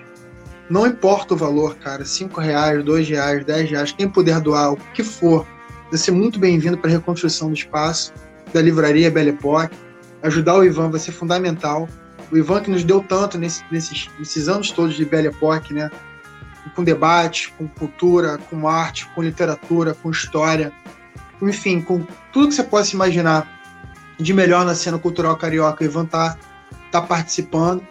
Não 0.70 0.86
importa 0.86 1.34
o 1.34 1.36
valor, 1.36 1.74
cara, 1.76 2.04
cinco 2.04 2.40
reais, 2.40 2.82
dois 2.84 3.08
reais, 3.08 3.44
dez 3.44 3.68
reais, 3.68 3.92
quem 3.92 4.08
puder 4.08 4.40
doar 4.40 4.72
o 4.72 4.76
que 4.94 5.02
for, 5.02 5.44
vai 5.90 5.98
ser 5.98 6.12
muito 6.12 6.38
bem-vindo 6.38 6.78
para 6.78 6.88
a 6.88 6.92
reconstrução 6.92 7.48
do 7.48 7.54
espaço 7.54 8.12
da 8.54 8.62
livraria 8.62 9.10
Belle 9.10 9.30
Époque 9.30 9.76
ajudar 10.22 10.56
o 10.56 10.64
Ivan 10.64 10.90
vai 10.90 11.00
ser 11.00 11.12
fundamental. 11.12 11.88
O 12.30 12.36
Ivan 12.36 12.60
que 12.60 12.70
nos 12.70 12.84
deu 12.84 13.02
tanto 13.02 13.38
nesse, 13.38 13.64
nesses, 13.70 14.08
nesses 14.18 14.48
anos 14.48 14.70
todos 14.70 14.94
de 14.94 15.04
Belle 15.04 15.28
Époque, 15.28 15.74
né? 15.74 15.90
Com 16.76 16.84
debate, 16.84 17.52
com 17.58 17.66
cultura, 17.66 18.38
com 18.48 18.68
arte, 18.68 19.08
com 19.14 19.22
literatura, 19.22 19.94
com 19.94 20.10
história, 20.10 20.72
enfim, 21.40 21.80
com 21.80 22.06
tudo 22.32 22.48
que 22.48 22.54
você 22.54 22.62
possa 22.62 22.94
imaginar 22.94 23.48
de 24.18 24.32
melhor 24.34 24.64
na 24.64 24.74
cena 24.74 24.98
cultural 24.98 25.36
carioca, 25.36 25.82
o 25.82 25.86
Ivan 25.86 26.04
tá, 26.04 26.36
tá 26.92 27.00
participando. 27.00 27.82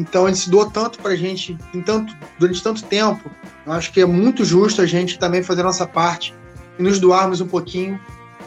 Então 0.00 0.26
ele 0.26 0.36
se 0.36 0.48
doou 0.48 0.70
tanto 0.70 0.98
pra 0.98 1.14
gente 1.14 1.58
em 1.74 1.82
tanto, 1.82 2.16
durante 2.38 2.62
tanto 2.62 2.82
tempo. 2.84 3.30
Eu 3.66 3.72
acho 3.72 3.92
que 3.92 4.00
é 4.00 4.06
muito 4.06 4.46
justo 4.46 4.80
a 4.80 4.86
gente 4.86 5.18
também 5.18 5.42
fazer 5.42 5.60
a 5.60 5.64
nossa 5.64 5.86
parte 5.86 6.34
e 6.78 6.82
nos 6.82 6.98
doarmos 6.98 7.42
um 7.42 7.46
pouquinho 7.46 8.00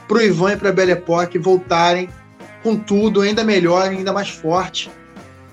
pro 0.07 0.19
Ivan 0.19 0.53
e 0.53 0.57
pra 0.57 0.71
Belle 0.71 0.93
Époque 0.93 1.37
voltarem 1.37 2.09
com 2.63 2.75
tudo, 2.75 3.21
ainda 3.21 3.43
melhor, 3.43 3.83
ainda 3.83 4.11
mais 4.11 4.29
forte, 4.29 4.89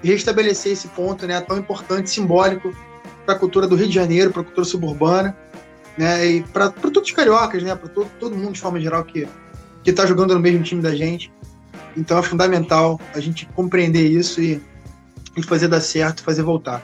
e 0.02 0.09
restabelecer 0.09 0.73
esse 0.73 0.88
ponto 0.88 1.26
né, 1.26 1.38
tão 1.42 1.59
importante, 1.59 2.09
simbólico 2.09 2.75
para 3.26 3.35
a 3.35 3.38
cultura 3.38 3.66
do 3.66 3.76
Rio 3.76 3.88
de 3.88 3.95
Janeiro, 3.95 4.30
para 4.30 4.40
a 4.40 4.45
cultura 4.45 4.64
suburbana, 4.64 5.37
né, 5.99 6.25
e 6.25 6.42
para 6.45 6.71
todos 6.71 7.02
os 7.02 7.11
cariocas, 7.11 7.62
né, 7.62 7.75
para 7.75 7.88
todo, 7.90 8.09
todo 8.19 8.37
mundo 8.37 8.52
de 8.52 8.61
forma 8.61 8.80
geral 8.80 9.04
que 9.04 9.28
está 9.85 10.07
jogando 10.07 10.33
no 10.33 10.40
mesmo 10.40 10.62
time 10.62 10.80
da 10.80 10.95
gente. 10.95 11.30
Então 11.97 12.16
é 12.16 12.23
fundamental 12.23 12.99
a 13.12 13.21
gente 13.21 13.45
compreender 13.54 14.07
isso 14.09 14.40
e, 14.40 14.62
fazer 15.47 15.68
dar 15.68 15.80
certo, 15.80 16.23
fazer 16.23 16.42
voltar. 16.42 16.82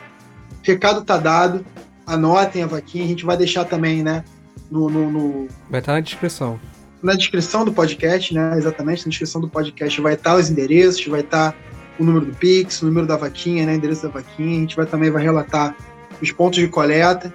Recado 0.62 1.04
tá 1.04 1.16
dado, 1.16 1.64
anotem 2.06 2.62
a 2.62 2.66
vaquinha, 2.66 3.04
a 3.04 3.08
gente 3.08 3.24
vai 3.24 3.36
deixar 3.36 3.64
também, 3.64 4.02
né, 4.02 4.24
no, 4.70 4.90
no, 4.90 5.10
no... 5.10 5.48
Vai 5.70 5.80
estar 5.80 5.92
na 5.92 6.00
descrição 6.00 6.58
na 7.02 7.14
descrição 7.14 7.64
do 7.64 7.72
podcast, 7.72 8.34
né? 8.34 8.56
Exatamente, 8.56 9.06
na 9.06 9.10
descrição 9.10 9.40
do 9.40 9.48
podcast 9.48 10.00
vai 10.00 10.14
estar 10.14 10.34
os 10.34 10.50
endereços, 10.50 11.06
vai 11.06 11.20
estar 11.20 11.54
o 11.98 12.04
número 12.04 12.26
do 12.26 12.34
Pix, 12.34 12.82
o 12.82 12.86
número 12.86 13.06
da 13.06 13.16
vaquinha, 13.16 13.64
né? 13.64 13.72
O 13.72 13.76
endereço 13.76 14.02
da 14.02 14.08
vaquinha. 14.08 14.56
A 14.56 14.60
gente 14.60 14.76
vai 14.76 14.86
também 14.86 15.10
vai 15.10 15.22
relatar 15.22 15.76
os 16.20 16.32
pontos 16.32 16.58
de 16.58 16.68
coleta. 16.68 17.32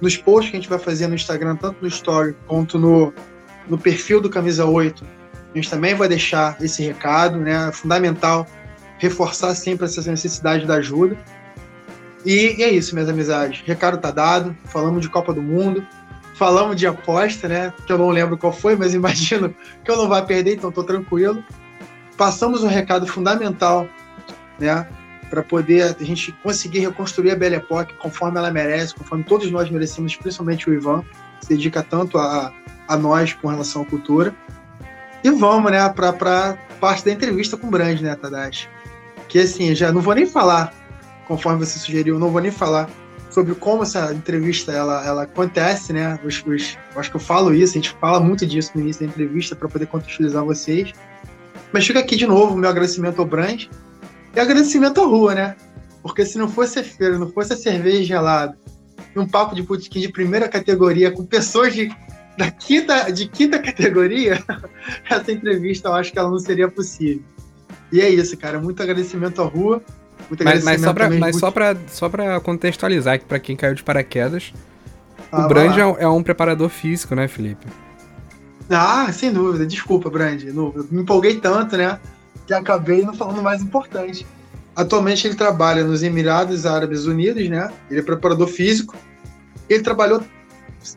Nos 0.00 0.16
posts 0.16 0.50
que 0.50 0.56
a 0.56 0.60
gente 0.60 0.68
vai 0.68 0.78
fazer 0.78 1.06
no 1.06 1.14
Instagram, 1.14 1.56
tanto 1.56 1.76
no 1.80 1.88
Story 1.88 2.34
quanto 2.46 2.78
no, 2.78 3.14
no 3.68 3.78
perfil 3.78 4.20
do 4.20 4.28
Camisa 4.28 4.64
8, 4.64 5.04
a 5.52 5.56
gente 5.56 5.70
também 5.70 5.94
vai 5.94 6.08
deixar 6.08 6.56
esse 6.60 6.82
recado, 6.82 7.38
né? 7.38 7.68
É 7.68 7.72
fundamental 7.72 8.46
reforçar 8.98 9.54
sempre 9.54 9.86
essa 9.86 10.10
necessidade 10.10 10.66
da 10.66 10.74
ajuda. 10.74 11.16
E, 12.24 12.56
e 12.58 12.62
é 12.62 12.70
isso, 12.70 12.94
minhas 12.94 13.08
amizades. 13.08 13.62
Recado 13.66 13.98
tá 13.98 14.10
dado. 14.10 14.56
Falamos 14.64 15.02
de 15.02 15.08
Copa 15.08 15.32
do 15.32 15.42
Mundo 15.42 15.86
falamos 16.34 16.76
de 16.76 16.86
aposta, 16.86 17.48
né? 17.48 17.72
Que 17.86 17.92
eu 17.92 17.98
não 17.98 18.10
lembro 18.10 18.36
qual 18.36 18.52
foi, 18.52 18.76
mas 18.76 18.92
imagino 18.94 19.54
que 19.84 19.90
eu 19.90 19.96
não 19.96 20.08
vou 20.08 20.22
perder, 20.22 20.56
então 20.56 20.68
estou 20.68 20.84
tranquilo. 20.84 21.42
Passamos 22.16 22.62
um 22.62 22.68
recado 22.68 23.06
fundamental, 23.06 23.88
né? 24.58 24.86
Para 25.30 25.42
poder 25.42 25.96
a 25.98 26.04
gente 26.04 26.32
conseguir 26.42 26.80
reconstruir 26.80 27.32
a 27.32 27.36
Belle 27.36 27.56
Époque 27.56 27.94
conforme 27.94 28.38
ela 28.38 28.50
merece, 28.50 28.94
conforme 28.94 29.24
todos 29.24 29.50
nós 29.50 29.70
merecemos, 29.70 30.14
principalmente 30.14 30.68
o 30.68 30.74
Ivan, 30.74 31.02
que 31.40 31.46
se 31.46 31.48
dedica 31.48 31.82
tanto 31.82 32.18
a, 32.18 32.52
a 32.86 32.96
nós 32.96 33.32
com 33.32 33.48
relação 33.48 33.82
à 33.82 33.84
cultura. 33.84 34.34
E 35.24 35.30
vamos, 35.30 35.72
né, 35.72 35.88
para 35.88 36.58
parte 36.78 37.04
da 37.04 37.10
entrevista 37.10 37.56
com 37.56 37.66
o 37.66 37.70
Brand, 37.70 38.00
né, 38.00 38.14
Tadashi? 38.14 38.68
Que 39.34 39.40
assim, 39.40 39.74
já 39.74 39.90
não 39.90 40.00
vou 40.00 40.14
nem 40.14 40.26
falar, 40.26 40.72
conforme 41.26 41.66
você 41.66 41.76
sugeriu, 41.76 42.20
não 42.20 42.30
vou 42.30 42.40
nem 42.40 42.52
falar 42.52 42.88
sobre 43.30 43.52
como 43.56 43.82
essa 43.82 44.14
entrevista 44.14 44.70
ela, 44.70 45.04
ela 45.04 45.22
acontece, 45.24 45.92
né? 45.92 46.20
Os, 46.22 46.40
os, 46.46 46.78
acho 46.94 47.10
que 47.10 47.16
eu 47.16 47.20
falo 47.20 47.52
isso, 47.52 47.72
a 47.72 47.82
gente 47.82 47.96
fala 48.00 48.20
muito 48.20 48.46
disso 48.46 48.70
no 48.76 48.82
início 48.82 49.04
da 49.04 49.12
entrevista 49.12 49.56
para 49.56 49.68
poder 49.68 49.86
contextualizar 49.86 50.44
vocês. 50.44 50.92
Mas 51.72 51.84
fica 51.84 51.98
aqui 51.98 52.14
de 52.14 52.28
novo 52.28 52.54
o 52.54 52.56
meu 52.56 52.70
agradecimento 52.70 53.18
ao 53.18 53.26
Brand 53.26 53.64
e 54.36 54.38
agradecimento 54.38 55.00
à 55.00 55.04
rua, 55.04 55.34
né? 55.34 55.56
Porque 56.00 56.24
se 56.24 56.38
não 56.38 56.48
fosse 56.48 56.78
a 56.78 56.84
feira, 56.84 57.18
não 57.18 57.28
fosse 57.28 57.54
a 57.54 57.56
cerveja 57.56 58.04
gelada, 58.04 58.56
e 59.16 59.18
um 59.18 59.26
papo 59.26 59.56
de 59.56 59.64
botequim 59.64 59.98
de 59.98 60.12
primeira 60.12 60.48
categoria 60.48 61.10
com 61.10 61.26
pessoas 61.26 61.74
de, 61.74 61.92
da 62.38 62.52
quinta, 62.52 63.10
de 63.10 63.26
quinta 63.26 63.58
categoria, 63.58 64.40
essa 65.10 65.32
entrevista 65.32 65.88
eu 65.88 65.94
acho 65.94 66.12
que 66.12 66.20
ela 66.20 66.30
não 66.30 66.38
seria 66.38 66.68
possível. 66.68 67.33
E 67.94 68.00
é 68.00 68.08
isso, 68.08 68.36
cara. 68.36 68.58
Muito 68.58 68.82
agradecimento 68.82 69.40
à 69.40 69.44
rua. 69.44 69.80
Muito 70.28 70.42
mas, 70.42 70.64
mas, 70.64 70.80
só 70.80 70.92
pra, 70.92 71.08
mas 71.10 71.36
só, 71.36 71.50
pra, 71.52 71.76
só 71.86 72.08
pra 72.08 72.40
contextualizar 72.40 73.14
aqui 73.14 73.24
pra 73.24 73.38
quem 73.38 73.56
caiu 73.56 73.74
de 73.74 73.84
paraquedas, 73.84 74.52
ah, 75.30 75.44
o 75.44 75.48
Brand 75.48 75.78
é 75.78 75.86
um, 75.86 75.96
é 75.98 76.08
um 76.08 76.20
preparador 76.20 76.68
físico, 76.68 77.14
né, 77.14 77.28
Felipe? 77.28 77.68
Ah, 78.68 79.12
sem 79.12 79.32
dúvida. 79.32 79.64
Desculpa, 79.64 80.10
Brand. 80.10 80.42
Eu 80.42 80.74
me 80.90 81.02
empolguei 81.02 81.36
tanto, 81.36 81.76
né? 81.76 82.00
Que 82.48 82.52
acabei 82.52 83.02
não 83.02 83.14
falando 83.14 83.40
mais 83.40 83.62
importante. 83.62 84.26
Atualmente 84.74 85.28
ele 85.28 85.36
trabalha 85.36 85.84
nos 85.84 86.02
Emirados 86.02 86.66
Árabes 86.66 87.06
Unidos, 87.06 87.48
né? 87.48 87.70
Ele 87.88 88.00
é 88.00 88.02
preparador 88.02 88.48
físico. 88.48 88.96
Ele 89.68 89.84
trabalhou 89.84 90.20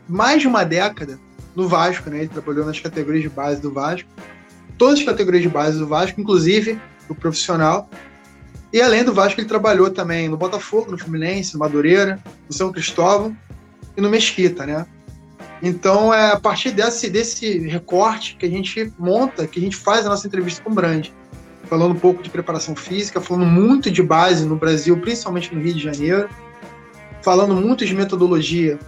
mais 0.08 0.42
de 0.42 0.48
uma 0.48 0.64
década 0.64 1.16
no 1.54 1.68
Vasco, 1.68 2.10
né? 2.10 2.18
Ele 2.18 2.28
trabalhou 2.28 2.66
nas 2.66 2.80
categorias 2.80 3.22
de 3.22 3.28
base 3.28 3.60
do 3.60 3.72
Vasco. 3.72 4.08
Todas 4.78 5.00
as 5.00 5.04
categorias 5.04 5.42
de 5.42 5.48
base 5.48 5.78
do 5.78 5.86
Vasco, 5.86 6.20
inclusive 6.20 6.80
o 7.08 7.14
profissional. 7.14 7.90
E 8.72 8.80
além 8.80 9.02
do 9.02 9.12
Vasco, 9.12 9.40
ele 9.40 9.48
trabalhou 9.48 9.90
também 9.90 10.28
no 10.28 10.36
Botafogo, 10.36 10.90
no 10.90 10.98
Fluminense, 10.98 11.54
no 11.54 11.60
Madureira, 11.60 12.22
no 12.48 12.54
São 12.54 12.70
Cristóvão 12.70 13.36
e 13.96 14.00
no 14.00 14.08
Mesquita, 14.08 14.64
né? 14.64 14.86
Então 15.62 16.14
é 16.14 16.32
a 16.32 16.38
partir 16.38 16.70
desse, 16.70 17.10
desse 17.10 17.58
recorte 17.66 18.36
que 18.36 18.46
a 18.46 18.48
gente 18.48 18.92
monta, 18.98 19.46
que 19.46 19.58
a 19.58 19.62
gente 19.62 19.76
faz 19.76 20.06
a 20.06 20.08
nossa 20.08 20.26
entrevista 20.26 20.62
com 20.62 20.70
o 20.70 20.74
Brand. 20.74 21.08
Falando 21.64 21.92
um 21.92 21.98
pouco 21.98 22.22
de 22.22 22.30
preparação 22.30 22.76
física, 22.76 23.20
falando 23.20 23.46
muito 23.46 23.90
de 23.90 24.02
base 24.02 24.46
no 24.46 24.56
Brasil, 24.56 24.96
principalmente 25.00 25.52
no 25.54 25.60
Rio 25.60 25.74
de 25.74 25.82
Janeiro, 25.82 26.28
falando 27.22 27.54
muito 27.54 27.84
de 27.84 27.94
metodologia 27.94 28.78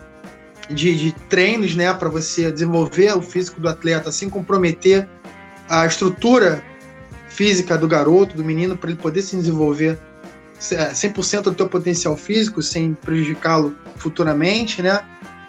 de, 0.70 0.94
de 0.96 1.12
treinos, 1.28 1.74
né, 1.74 1.92
para 1.92 2.08
você 2.08 2.50
desenvolver 2.50 3.12
o 3.16 3.20
físico 3.20 3.60
do 3.60 3.68
atleta, 3.68 4.12
sem 4.12 4.30
comprometer 4.30 5.08
a 5.70 5.86
estrutura 5.86 6.62
física 7.28 7.78
do 7.78 7.86
garoto, 7.86 8.36
do 8.36 8.44
menino, 8.44 8.76
para 8.76 8.90
ele 8.90 8.98
poder 8.98 9.22
se 9.22 9.36
desenvolver 9.36 9.96
100% 10.58 11.38
é, 11.38 11.42
do 11.42 11.56
seu 11.56 11.68
potencial 11.68 12.16
físico, 12.16 12.60
sem 12.60 12.92
prejudicá-lo 12.92 13.76
futuramente, 13.94 14.82
né? 14.82 15.00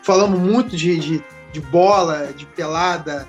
Falamos 0.04 0.40
muito 0.40 0.78
de, 0.78 1.00
de, 1.00 1.24
de, 1.52 1.60
bola, 1.60 2.32
de 2.38 2.46
pelada, 2.46 3.28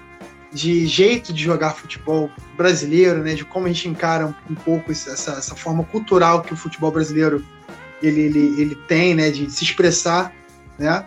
de 0.52 0.86
jeito 0.86 1.32
de 1.32 1.42
jogar 1.42 1.70
futebol 1.70 2.30
brasileiro, 2.58 3.22
né? 3.22 3.34
De 3.34 3.44
como 3.44 3.66
a 3.66 3.68
gente 3.68 3.88
encara 3.88 4.26
um, 4.26 4.52
um 4.52 4.54
pouco 4.54 4.92
essa, 4.92 5.12
essa 5.12 5.54
forma 5.56 5.84
cultural 5.84 6.42
que 6.42 6.52
o 6.52 6.56
futebol 6.56 6.92
brasileiro 6.92 7.42
ele, 8.02 8.20
ele, 8.20 8.60
ele 8.60 8.74
tem, 8.86 9.14
né? 9.14 9.30
De 9.30 9.50
se 9.50 9.64
expressar, 9.64 10.30
né? 10.78 11.06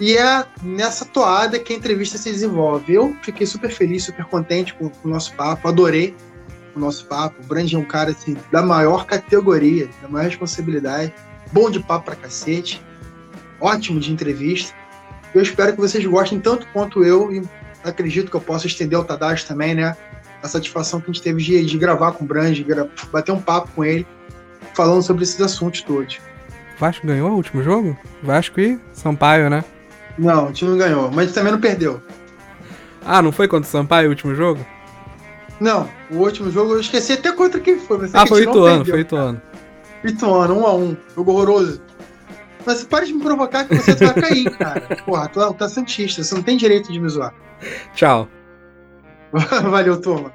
E 0.00 0.16
é 0.16 0.44
nessa 0.62 1.04
toada 1.04 1.58
que 1.58 1.72
a 1.72 1.76
entrevista 1.76 2.18
se 2.18 2.30
desenvolve. 2.30 2.92
Eu 2.94 3.16
fiquei 3.22 3.46
super 3.46 3.70
feliz, 3.70 4.04
super 4.04 4.24
contente 4.24 4.74
com, 4.74 4.88
com 4.88 5.08
o 5.08 5.10
nosso 5.10 5.32
papo, 5.34 5.68
adorei 5.68 6.14
o 6.74 6.80
nosso 6.80 7.06
papo. 7.06 7.36
O 7.42 7.46
Brand 7.46 7.72
é 7.72 7.78
um 7.78 7.84
cara 7.84 8.10
assim, 8.10 8.36
da 8.50 8.62
maior 8.62 9.06
categoria, 9.06 9.88
da 10.02 10.08
maior 10.08 10.28
responsabilidade, 10.28 11.12
bom 11.52 11.70
de 11.70 11.80
papo 11.80 12.06
pra 12.06 12.16
cacete, 12.16 12.82
ótimo 13.60 14.00
de 14.00 14.12
entrevista. 14.12 14.74
Eu 15.32 15.42
espero 15.42 15.72
que 15.72 15.80
vocês 15.80 16.04
gostem 16.04 16.40
tanto 16.40 16.66
quanto 16.72 17.04
eu 17.04 17.32
e 17.32 17.42
acredito 17.84 18.30
que 18.30 18.36
eu 18.36 18.40
possa 18.40 18.66
estender 18.66 18.98
ao 18.98 19.04
Tadashi 19.04 19.46
também, 19.46 19.74
né? 19.74 19.96
A 20.42 20.48
satisfação 20.48 21.00
que 21.00 21.10
a 21.10 21.12
gente 21.12 21.22
teve 21.22 21.42
de, 21.42 21.64
de 21.64 21.78
gravar 21.78 22.12
com 22.12 22.24
o 22.24 22.26
Brand, 22.26 22.58
bater 23.10 23.32
um 23.32 23.40
papo 23.40 23.70
com 23.74 23.84
ele, 23.84 24.06
falando 24.74 25.02
sobre 25.02 25.22
esses 25.22 25.40
assuntos 25.40 25.82
todos. 25.82 26.20
Vasco 26.78 27.06
ganhou 27.06 27.30
o 27.30 27.36
último 27.36 27.62
jogo? 27.62 27.96
Vasco 28.22 28.60
e 28.60 28.78
Sampaio, 28.92 29.48
né? 29.48 29.64
Não, 30.18 30.48
o 30.48 30.52
time 30.52 30.70
não 30.70 30.78
ganhou, 30.78 31.10
mas 31.10 31.32
também 31.32 31.52
não 31.52 31.60
perdeu. 31.60 32.00
Ah, 33.04 33.20
não 33.20 33.32
foi 33.32 33.48
contra 33.48 33.68
o 33.68 33.70
Sampaio 33.70 34.06
o 34.08 34.10
último 34.10 34.34
jogo? 34.34 34.64
Não, 35.60 35.88
o 36.10 36.16
último 36.16 36.50
jogo 36.50 36.72
eu 36.72 36.80
esqueci 36.80 37.12
até 37.12 37.32
contra 37.32 37.60
quem 37.60 37.78
foi. 37.78 37.98
Mas 37.98 38.14
ah, 38.14 38.26
foi 38.26 38.42
Ituano, 38.42 38.84
foi 38.84 39.00
Ituano. 39.00 39.42
Ituano, 40.04 40.58
um 40.58 40.66
a 40.66 40.74
um. 40.74 40.96
Jogo 41.14 41.32
horroroso. 41.32 41.80
Mas 42.66 42.82
para 42.84 43.04
de 43.04 43.12
me 43.12 43.22
provocar 43.22 43.64
que 43.66 43.74
você 43.74 43.94
vai 43.94 44.14
cair, 44.14 44.50
cara. 44.56 44.80
Porra, 45.04 45.28
tu, 45.28 45.40
é, 45.40 45.52
tu 45.52 45.64
é 45.64 45.68
Santista, 45.68 46.22
você 46.22 46.34
não 46.34 46.42
tem 46.42 46.56
direito 46.56 46.92
de 46.92 46.98
me 46.98 47.08
zoar. 47.08 47.34
Tchau. 47.94 48.28
Valeu, 49.70 50.00
turma. 50.00 50.32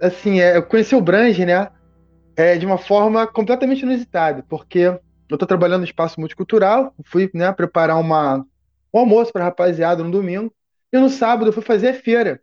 Assim, 0.00 0.40
é, 0.40 0.56
eu 0.56 0.62
conheci 0.62 0.94
o 0.94 1.00
Brange, 1.00 1.44
né? 1.44 1.68
É, 2.36 2.56
de 2.56 2.66
uma 2.66 2.78
forma 2.78 3.26
completamente 3.26 3.82
inusitada, 3.82 4.44
porque 4.48 4.96
eu 5.34 5.38
tô 5.38 5.46
trabalhando 5.46 5.80
no 5.80 5.86
espaço 5.86 6.18
multicultural, 6.20 6.94
fui 7.06 7.30
né, 7.34 7.52
preparar 7.52 7.98
uma, 7.98 8.44
um 8.92 8.98
almoço 8.98 9.32
pra 9.32 9.44
rapaziada 9.44 10.02
no 10.02 10.10
domingo, 10.10 10.52
e 10.92 10.98
no 10.98 11.08
sábado 11.10 11.48
eu 11.48 11.52
fui 11.52 11.62
fazer 11.62 11.94
feira 11.94 12.40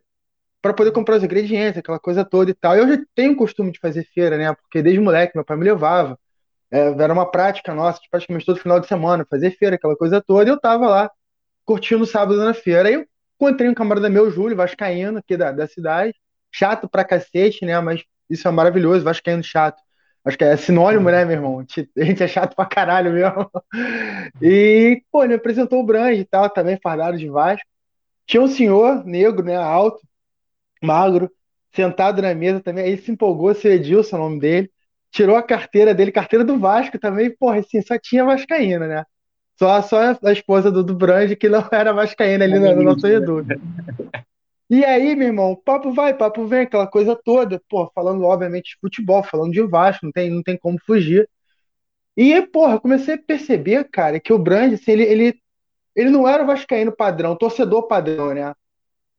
para 0.62 0.72
poder 0.72 0.92
comprar 0.92 1.16
os 1.16 1.24
ingredientes, 1.24 1.78
aquela 1.78 1.98
coisa 1.98 2.24
toda 2.24 2.50
e 2.50 2.54
tal. 2.54 2.76
Eu 2.76 2.88
já 2.88 3.02
tenho 3.14 3.32
o 3.32 3.36
costume 3.36 3.72
de 3.72 3.80
fazer 3.80 4.04
feira, 4.14 4.38
né? 4.38 4.54
Porque 4.54 4.80
desde 4.82 5.00
moleque 5.00 5.32
meu 5.34 5.44
pai 5.44 5.56
me 5.56 5.64
levava. 5.64 6.18
É, 6.70 6.88
era 7.02 7.12
uma 7.12 7.30
prática 7.30 7.74
nossa, 7.74 8.00
de 8.00 8.08
praticamente 8.10 8.46
todo 8.46 8.60
final 8.60 8.78
de 8.80 8.86
semana, 8.86 9.26
fazer 9.28 9.50
feira, 9.52 9.76
aquela 9.76 9.96
coisa 9.96 10.22
toda. 10.22 10.48
E 10.48 10.52
eu 10.52 10.60
tava 10.60 10.88
lá, 10.88 11.10
curtindo 11.64 12.04
o 12.04 12.06
sábado 12.06 12.38
na 12.38 12.54
feira. 12.54 12.88
Aí 12.88 12.94
eu 12.94 13.06
encontrei 13.36 13.68
um 13.68 13.74
camarada 13.74 14.08
meu, 14.08 14.30
Júlio, 14.30 14.56
vascaíno, 14.56 15.18
aqui 15.18 15.36
da, 15.36 15.50
da 15.52 15.66
cidade. 15.66 16.14
Chato 16.52 16.88
pra 16.88 17.04
cacete, 17.04 17.64
né? 17.66 17.78
Mas 17.80 18.04
isso 18.30 18.46
é 18.46 18.50
maravilhoso, 18.50 19.04
vascaíno 19.04 19.42
chato. 19.42 19.82
Acho 20.24 20.38
que 20.38 20.44
é 20.44 20.56
sinônimo, 20.56 21.10
né, 21.10 21.24
meu 21.24 21.36
irmão? 21.36 21.58
A 21.98 22.04
gente 22.04 22.22
é 22.22 22.28
chato 22.28 22.54
pra 22.54 22.64
caralho 22.64 23.12
mesmo. 23.12 23.50
E, 24.40 25.02
pô, 25.10 25.22
ele 25.22 25.28
me 25.28 25.34
apresentou 25.34 25.80
o 25.80 25.84
Brange 25.84 26.20
e 26.20 26.24
tal, 26.24 26.48
também 26.48 26.78
fardado 26.80 27.18
de 27.18 27.28
Vasco. 27.28 27.66
Tinha 28.26 28.42
um 28.42 28.48
senhor 28.48 29.04
negro, 29.04 29.44
né, 29.44 29.56
alto, 29.56 30.00
magro, 30.82 31.30
sentado 31.74 32.22
na 32.22 32.34
mesa 32.34 32.60
também. 32.60 32.84
Aí 32.84 32.96
se 32.96 33.10
empolgou, 33.10 33.54
seu 33.54 33.72
Edilson, 33.72 34.16
o 34.16 34.20
nome 34.20 34.40
dele. 34.40 34.70
Tirou 35.10 35.36
a 35.36 35.42
carteira 35.42 35.92
dele, 35.92 36.12
carteira 36.12 36.44
do 36.44 36.58
Vasco 36.58 36.98
também. 36.98 37.30
Porra, 37.30 37.58
assim, 37.58 37.82
só 37.82 37.98
tinha 37.98 38.24
Vascaína, 38.24 38.86
né? 38.86 39.04
Só, 39.58 39.82
só 39.82 40.16
a 40.24 40.32
esposa 40.32 40.70
do, 40.70 40.82
do 40.82 40.94
Brande 40.94 41.36
que 41.36 41.48
não 41.48 41.66
era 41.70 41.92
Vascaína 41.92 42.44
ali 42.44 42.58
no, 42.58 42.76
no 42.76 42.82
nosso 42.82 43.06
reduto. 43.06 43.48
E 44.72 44.84
aí, 44.84 45.14
meu 45.14 45.28
irmão, 45.28 45.54
papo 45.54 45.92
vai, 45.92 46.16
papo 46.16 46.46
vem, 46.46 46.62
aquela 46.62 46.88
coisa 46.88 47.14
toda. 47.14 47.62
Pô, 47.68 47.90
falando, 47.94 48.24
obviamente, 48.24 48.70
de 48.72 48.78
futebol, 48.80 49.22
falando 49.22 49.52
de 49.52 49.62
Vasco, 49.62 50.06
não 50.06 50.12
tem, 50.12 50.30
não 50.30 50.42
tem 50.42 50.58
como 50.58 50.78
fugir. 50.86 51.28
E, 52.16 52.42
porra, 52.48 52.80
comecei 52.80 53.14
a 53.14 53.18
perceber, 53.18 53.88
cara, 53.90 54.20
que 54.20 54.32
o 54.32 54.38
Brand, 54.38 54.74
assim, 54.74 54.92
ele, 54.92 55.04
ele, 55.04 55.42
ele 55.96 56.10
não 56.10 56.28
era 56.28 56.44
o 56.44 56.46
Vascaíno 56.46 56.94
padrão, 56.96 57.36
torcedor 57.36 57.88
padrão, 57.88 58.34
né? 58.34 58.54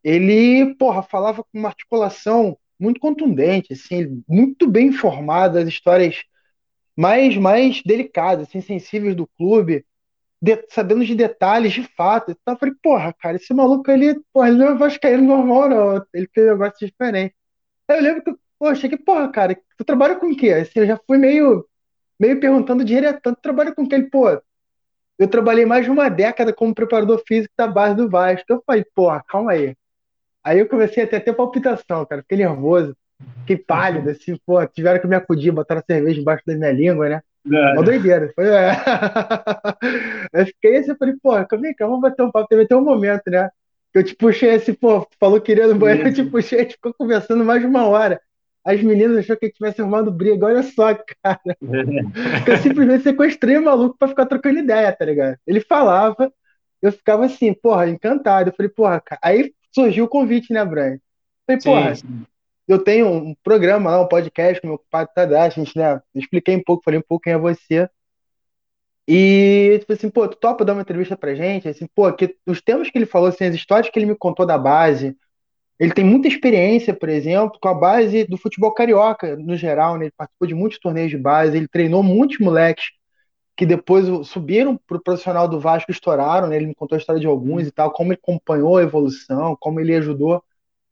ele, 0.04 0.76
porra, 0.76 1.04
falava 1.04 1.44
com 1.44 1.60
uma 1.60 1.70
articulação 1.70 2.58
muito 2.80 3.00
contundente, 3.00 3.74
assim, 3.74 4.24
muito 4.28 4.70
bem 4.70 4.88
informado, 4.90 5.60
as 5.60 5.68
histórias 5.68 6.24
mais, 6.98 7.38
mais 7.38 7.82
delicadas, 7.86 8.48
assim, 8.50 8.62
sensíveis 8.62 9.16
do 9.16 9.28
clube, 9.38 9.86
de, 10.44 10.62
sabendo 10.70 11.06
de 11.06 11.16
detalhes, 11.16 11.72
de 11.72 11.84
fato. 11.96 12.36
Eu 12.46 12.58
falei, 12.58 12.76
porra, 12.84 13.14
cara, 13.14 13.38
esse 13.38 13.54
maluco, 13.54 13.90
ele, 13.90 14.20
porra, 14.34 14.50
ele 14.50 14.58
não 14.58 14.68
é 14.72 14.76
vascaíno 14.76 15.24
normal, 15.24 15.70
não. 15.70 16.06
Ele 16.14 16.28
tem 16.28 16.44
um 16.44 16.48
negócio 16.48 16.86
diferente. 16.86 17.34
Aí 17.88 17.98
eu 17.98 18.04
lembro 18.04 18.24
que, 18.26 18.36
poxa, 18.60 18.90
que 18.90 18.98
porra, 18.98 19.32
cara, 19.32 19.58
tu 19.78 19.86
trabalha 19.86 20.18
com 20.18 20.30
o 20.30 20.36
quê? 20.36 20.50
Assim, 20.50 20.82
eu 20.82 20.86
já 20.86 21.00
fui 21.08 21.18
meio, 21.18 21.66
meio 22.20 22.42
perguntando 22.42 22.84
direto, 22.84 23.22
tu 23.22 23.42
trabalha 23.42 23.74
com 23.74 23.84
o 23.84 23.88
quê? 23.88 23.96
Ele, 23.96 24.10
pô, 24.10 24.30
eu 25.18 25.28
trabalhei 25.30 25.66
mais 25.66 25.86
de 25.86 25.92
uma 25.92 26.10
década 26.10 26.52
como 26.52 26.76
preparador 26.76 27.24
físico 27.26 27.54
da 27.58 27.68
base 27.68 27.96
do 27.96 28.10
Vasco. 28.10 28.46
Eu 28.50 28.62
falei, 28.66 28.86
porra, 28.94 29.24
calma 29.26 29.54
aí. 29.54 29.78
Aí 30.44 30.60
eu 30.60 30.68
comecei 30.68 31.04
a 31.04 31.08
ter 31.08 31.18
até 31.18 31.32
palpitação, 31.32 32.06
cara. 32.06 32.22
Fiquei 32.22 32.40
nervoso, 32.40 32.98
fiquei 33.40 33.58
pálido, 33.58 34.10
assim, 34.10 34.38
pô, 34.46 34.66
tiveram 34.68 35.00
que 35.00 35.08
me 35.08 35.16
acudir, 35.16 35.52
botaram 35.52 35.82
cerveja 35.88 36.20
embaixo 36.20 36.44
da 36.46 36.54
minha 36.54 36.72
língua, 36.74 37.08
né? 37.08 37.22
É. 37.52 37.74
Uma 37.74 37.84
doideira. 37.84 38.32
Foi, 38.36 38.48
é. 38.48 38.72
eu 40.34 40.46
fiquei 40.46 40.78
assim, 40.78 40.92
eu 40.92 40.98
falei, 40.98 41.16
pô, 41.22 41.32
vem 41.58 41.74
cá, 41.74 41.86
vamos 41.86 42.02
bater 42.02 42.24
um 42.24 42.32
papo. 42.32 42.48
Teve 42.48 42.64
até 42.64 42.76
um 42.76 42.84
momento, 42.84 43.30
né? 43.30 43.50
Eu 43.94 44.04
te 44.04 44.16
puxei 44.16 44.56
assim, 44.56 44.74
pô, 44.74 45.08
falou 45.20 45.40
que 45.40 45.52
iria 45.52 45.68
no 45.68 45.76
banheiro, 45.76 46.10
eu 46.10 46.14
te 46.14 46.24
puxei, 46.24 46.60
a 46.60 46.62
gente 46.64 46.76
ficou 46.76 46.94
conversando 46.94 47.46
mais 47.46 47.62
de 47.62 47.68
uma 47.68 47.86
hora. 47.86 48.20
As 48.66 48.82
meninas 48.82 49.18
acharam 49.18 49.40
que 49.40 49.46
a 49.46 49.48
gente 49.50 49.58
tivesse 49.58 49.82
arrumado 49.82 50.12
briga, 50.12 50.46
olha 50.46 50.64
só, 50.64 50.96
cara. 51.22 51.40
eu 52.48 52.58
simplesmente 52.58 53.04
sequestrei 53.04 53.58
o 53.58 53.64
maluco 53.64 53.98
pra 53.98 54.08
ficar 54.08 54.26
trocando 54.26 54.60
ideia, 54.60 54.92
tá 54.92 55.06
ligado? 55.06 55.38
Ele 55.46 55.60
falava, 55.60 56.32
eu 56.82 56.92
ficava 56.92 57.26
assim, 57.26 57.54
porra, 57.54 57.90
encantado. 57.90 58.50
Eu 58.50 58.56
falei, 58.56 58.70
porra, 58.70 59.02
cara. 59.02 59.20
Aí 59.24 59.54
surgiu 59.74 60.06
o 60.06 60.10
convite, 60.10 60.52
né, 60.52 60.64
Brian? 60.64 60.98
Falei, 61.46 61.62
sim, 61.62 61.70
porra, 61.70 61.96
sim. 61.96 62.26
Eu 62.68 62.84
tenho 62.84 63.08
um 63.08 63.36
programa 63.44 63.92
lá, 63.92 64.02
um 64.02 64.08
podcast 64.08 64.62
com 64.62 64.68
meu 64.68 64.82
pai 64.90 65.08
Tadashi, 65.08 65.60
a 65.60 65.64
gente, 65.64 65.78
né, 65.78 66.02
expliquei 66.16 66.56
um 66.56 66.64
pouco, 66.64 66.84
falei 66.84 67.00
um 67.00 67.04
pouco 67.04 67.24
quem 67.24 67.34
é 67.34 67.38
você. 67.38 67.90
E, 69.08 69.78
tipo 69.80 69.94
assim, 69.94 70.10
pô, 70.10 70.28
tu 70.28 70.38
topa 70.38 70.64
dar 70.64 70.74
uma 70.74 70.82
entrevista 70.82 71.18
pra 71.18 71.36
gente? 71.36 71.68
Assim, 71.68 71.88
pô, 71.94 72.12
que 72.14 72.38
os 72.48 72.62
temas 72.62 72.90
que 72.90 72.98
ele 72.98 73.06
falou, 73.06 73.28
assim, 73.28 73.46
as 73.46 73.56
histórias 73.56 73.90
que 73.92 74.00
ele 74.00 74.06
me 74.06 74.16
contou 74.16 74.46
da 74.46 74.58
base, 74.58 75.18
ele 75.80 75.94
tem 75.94 76.06
muita 76.06 76.28
experiência, 76.28 76.94
por 76.94 77.10
exemplo, 77.10 77.60
com 77.62 77.68
a 77.68 77.74
base 77.74 78.26
do 78.26 78.38
futebol 78.38 78.74
carioca, 78.74 79.36
no 79.36 79.58
geral, 79.58 79.98
né? 79.98 80.06
Ele 80.06 80.14
participou 80.16 80.48
de 80.48 80.56
muitos 80.56 80.80
torneios 80.80 81.12
de 81.12 81.18
base, 81.18 81.58
ele 81.58 81.68
treinou 81.68 82.02
muitos 82.04 82.40
moleques 82.40 82.86
que 83.56 83.66
depois 83.66 84.06
subiram 84.28 84.78
para 84.88 84.98
o 84.98 85.04
profissional 85.04 85.48
do 85.48 85.60
Vasco 85.60 85.92
estouraram, 85.92 86.48
né? 86.48 86.56
Ele 86.56 86.68
me 86.68 86.76
contou 86.76 86.96
a 86.96 87.00
história 87.00 87.20
de 87.20 87.28
alguns 87.28 87.68
e 87.68 87.72
tal, 87.72 87.92
como 87.92 88.14
ele 88.14 88.20
acompanhou 88.22 88.78
a 88.78 88.84
evolução, 88.84 89.58
como 89.60 89.80
ele 89.80 89.96
ajudou 89.96 90.44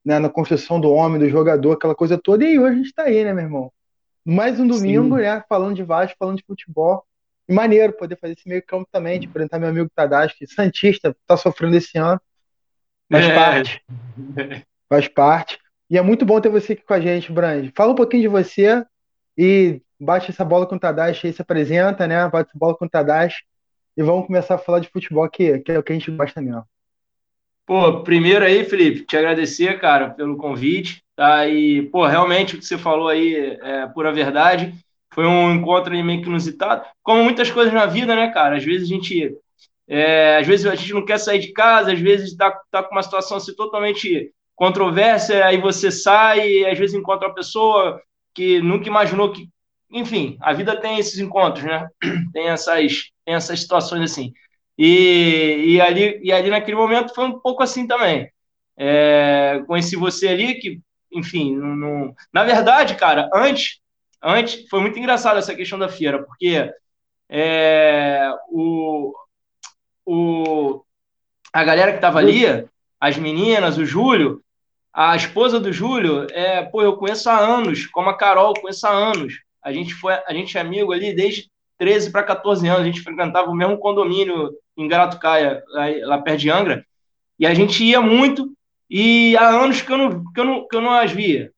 né, 0.04 0.20
na 0.20 0.30
construção 0.30 0.80
do 0.80 0.92
homem, 0.92 1.20
do 1.20 1.30
jogador, 1.30 1.74
aquela 1.74 1.96
coisa 1.96 2.18
toda. 2.18 2.44
E 2.46 2.60
hoje 2.60 2.74
a 2.74 2.78
gente 2.78 2.88
está 2.88 3.04
aí, 3.04 3.24
né, 3.24 3.34
meu 3.34 3.44
irmão? 3.44 3.74
Mais 4.26 4.60
um 4.60 4.68
domingo, 4.68 5.18
Sim. 5.18 5.24
né? 5.24 5.44
Falando 5.48 5.76
de 5.76 5.84
Vasco, 5.84 6.16
falando 6.18 6.38
de 6.38 6.46
futebol. 6.46 7.06
E 7.48 7.54
maneiro 7.54 7.94
poder 7.94 8.18
fazer 8.18 8.34
esse 8.34 8.48
meio 8.48 8.64
campo 8.66 8.88
também, 8.92 9.20
de 9.20 9.28
apresentar 9.28 9.60
meu 9.60 9.70
amigo 9.70 9.90
Tadashi, 9.96 10.48
Santista, 10.48 11.16
tá 11.26 11.36
sofrendo 11.36 11.76
esse 11.76 11.98
ano. 11.98 12.22
Faz 13.12 13.26
é. 13.26 13.36
parte. 13.36 13.84
Faz 14.88 15.08
parte. 15.08 15.60
E 15.90 15.98
é 15.98 16.02
muito 16.02 16.26
bom 16.26 16.40
ter 16.40 16.50
você 16.50 16.74
aqui 16.74 16.84
com 16.84 16.94
a 16.94 17.00
gente, 17.00 17.32
Brand. 17.32 17.70
Fala 17.76 17.92
um 17.92 17.96
pouquinho 17.96 18.24
de 18.24 18.28
você 18.28 18.86
e 19.38 19.82
bate 20.00 20.32
essa 20.32 20.46
bola 20.46 20.66
com 20.66 20.76
o 20.76 20.80
Tadashi 20.80 21.28
aí, 21.28 21.34
se 21.34 21.42
apresenta, 21.42 22.08
né? 22.08 22.28
Bate 22.30 22.50
essa 22.50 22.58
bola 22.58 22.78
com 22.78 22.86
o 22.86 22.90
Tadashi 22.90 23.44
e 23.98 24.04
vamos 24.04 24.26
começar 24.26 24.56
a 24.56 24.58
falar 24.58 24.80
de 24.80 24.90
futebol 24.90 25.24
aqui, 25.24 25.60
que 25.60 25.72
é 25.72 25.80
o 25.80 25.84
que 25.84 25.92
a 25.92 25.96
gente 25.96 26.10
gosta 26.12 26.42
mesmo. 26.42 26.64
Pô, 27.72 28.04
primeiro 28.04 28.44
aí, 28.44 28.66
Felipe, 28.66 29.06
te 29.06 29.16
agradecer, 29.16 29.80
cara, 29.80 30.10
pelo 30.10 30.36
convite, 30.36 31.02
tá? 31.16 31.48
E, 31.48 31.84
pô, 31.84 32.06
realmente 32.06 32.54
o 32.54 32.60
que 32.60 32.66
você 32.66 32.78
falou 32.78 33.08
aí 33.08 33.34
é 33.62 33.88
pura 33.88 34.12
verdade. 34.12 34.74
Foi 35.14 35.26
um 35.26 35.54
encontro 35.54 35.92
meio 36.04 36.22
que 36.22 36.28
inusitado. 36.28 36.84
Como 37.02 37.24
muitas 37.24 37.50
coisas 37.50 37.74
na 37.74 37.86
vida, 37.86 38.14
né, 38.14 38.28
cara? 38.28 38.58
Às 38.58 38.66
vezes 38.66 38.90
a 38.92 38.94
gente. 38.94 39.38
É, 39.88 40.36
às 40.36 40.46
vezes 40.46 40.66
a 40.66 40.76
gente 40.76 40.92
não 40.92 41.06
quer 41.06 41.18
sair 41.18 41.40
de 41.40 41.54
casa, 41.54 41.94
às 41.94 42.00
vezes 42.02 42.36
tá, 42.36 42.52
tá 42.70 42.84
com 42.84 42.94
uma 42.94 43.04
situação 43.04 43.38
assim 43.38 43.56
totalmente 43.56 44.34
controversa, 44.54 45.46
aí 45.46 45.58
você 45.58 45.90
sai 45.90 46.66
às 46.66 46.78
vezes 46.78 46.94
encontra 46.94 47.30
uma 47.30 47.34
pessoa 47.34 48.02
que 48.36 48.62
nunca 48.62 48.88
imaginou 48.90 49.32
que 49.32 49.48
enfim, 49.90 50.38
a 50.42 50.52
vida 50.52 50.76
tem 50.76 51.00
esses 51.00 51.20
encontros, 51.20 51.64
né? 51.64 51.88
Tem 52.34 52.50
essas, 52.50 52.92
tem 53.26 53.36
essas 53.36 53.62
situações 53.62 54.12
assim. 54.12 54.34
E, 54.84 55.76
e, 55.76 55.80
ali, 55.80 56.20
e 56.24 56.34
ali 56.34 56.50
naquele 56.50 56.76
momento 56.76 57.14
foi 57.14 57.26
um 57.26 57.40
pouco 57.40 57.62
assim 57.62 57.86
também. 57.86 58.28
É, 58.76 59.62
conheci 59.68 59.96
você 59.96 60.28
ali, 60.28 60.56
que, 60.56 60.82
enfim, 61.14 61.56
não, 61.56 61.76
não... 61.76 62.16
na 62.34 62.44
verdade, 62.44 62.96
cara, 62.96 63.30
antes, 63.32 63.80
antes 64.20 64.68
foi 64.68 64.80
muito 64.80 64.98
engraçado 64.98 65.38
essa 65.38 65.54
questão 65.54 65.78
da 65.78 65.88
feira, 65.88 66.24
porque 66.24 66.74
é, 67.30 68.34
o, 68.50 69.14
o, 70.04 70.84
a 71.54 71.64
galera 71.64 71.92
que 71.92 72.00
estava 72.00 72.18
ali, 72.18 72.42
as 73.00 73.18
meninas, 73.18 73.78
o 73.78 73.86
Júlio, 73.86 74.44
a 74.92 75.16
esposa 75.16 75.60
do 75.60 75.72
Júlio, 75.72 76.26
é, 76.32 76.64
pô, 76.64 76.82
eu 76.82 76.98
conheço 76.98 77.30
há 77.30 77.38
anos, 77.38 77.86
como 77.86 78.10
a 78.10 78.18
Carol, 78.18 78.60
conheço 78.60 78.88
há 78.88 78.90
anos. 78.90 79.44
A 79.62 79.72
gente 79.72 79.94
foi, 79.94 80.16
a 80.26 80.34
gente 80.34 80.58
é 80.58 80.60
amigo 80.60 80.92
ali 80.92 81.14
desde 81.14 81.52
13 81.78 82.12
para 82.12 82.24
14 82.24 82.68
anos, 82.68 82.82
a 82.82 82.86
gente 82.86 83.02
frequentava 83.02 83.52
o 83.52 83.56
mesmo 83.56 83.78
condomínio 83.78 84.52
em 84.78 84.88
Garatucaia, 84.88 85.64
lá, 85.68 85.86
lá 86.04 86.18
perto 86.20 86.40
de 86.40 86.50
Angra, 86.50 86.86
e 87.38 87.46
a 87.46 87.54
gente 87.54 87.84
ia 87.84 88.02
muito, 88.02 88.54
e 88.90 89.36
há 89.38 89.50
anos 89.50 89.82
que 89.82 89.92
eu 89.92 89.98
não, 89.98 90.32
que 90.32 90.40
eu 90.40 90.46
não, 90.46 90.68
que 90.68 90.76
eu 90.76 90.82
não 90.82 90.92
as 90.92 91.12
via. 91.12 91.52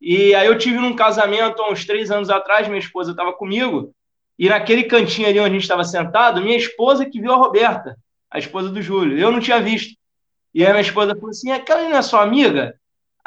E 0.00 0.34
aí 0.34 0.46
eu 0.46 0.58
tive 0.58 0.78
num 0.78 0.94
casamento 0.94 1.62
há 1.62 1.70
uns 1.70 1.84
três 1.84 2.10
anos 2.10 2.28
atrás, 2.30 2.68
minha 2.68 2.78
esposa 2.78 3.12
estava 3.12 3.32
comigo, 3.32 3.94
e 4.38 4.48
naquele 4.48 4.84
cantinho 4.84 5.28
ali 5.28 5.40
onde 5.40 5.50
a 5.50 5.52
gente 5.52 5.62
estava 5.62 5.84
sentado, 5.84 6.42
minha 6.42 6.56
esposa 6.56 7.06
que 7.06 7.20
viu 7.20 7.32
a 7.32 7.36
Roberta, 7.36 7.96
a 8.30 8.38
esposa 8.38 8.68
do 8.68 8.82
Júlio, 8.82 9.18
eu 9.18 9.30
não 9.30 9.40
tinha 9.40 9.60
visto. 9.60 9.96
E 10.54 10.64
aí 10.64 10.70
minha 10.70 10.82
esposa 10.82 11.14
falou 11.14 11.30
assim, 11.30 11.50
aquela 11.50 11.88
não 11.88 11.96
é 11.96 12.02
sua 12.02 12.22
amiga? 12.22 12.78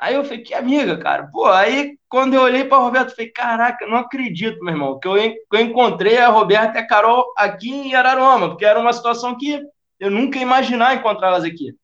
Aí 0.01 0.15
eu 0.15 0.23
falei, 0.23 0.41
que 0.41 0.53
amiga, 0.53 0.97
cara. 0.97 1.27
Pô, 1.31 1.45
aí 1.45 1.97
quando 2.07 2.33
eu 2.33 2.41
olhei 2.41 2.63
para 2.63 2.77
a 2.77 2.81
Roberta, 2.81 3.12
eu 3.12 3.15
falei, 3.15 3.31
caraca, 3.31 3.85
não 3.85 3.97
acredito, 3.97 4.63
meu 4.63 4.73
irmão, 4.73 4.97
que 4.97 5.07
eu, 5.07 5.15
que 5.15 5.45
eu 5.51 5.59
encontrei 5.59 6.17
a 6.17 6.29
Roberta 6.29 6.77
e 6.77 6.81
a 6.81 6.88
Carol 6.88 7.25
aqui 7.35 7.69
em 7.69 7.93
Araruama, 7.93 8.49
porque 8.49 8.65
era 8.65 8.79
uma 8.79 8.93
situação 8.93 9.38
que 9.38 9.62
eu 9.99 10.09
nunca 10.09 10.38
ia 10.38 10.43
imaginar 10.43 10.95
encontrá-las 10.95 11.43
aqui. 11.43 11.75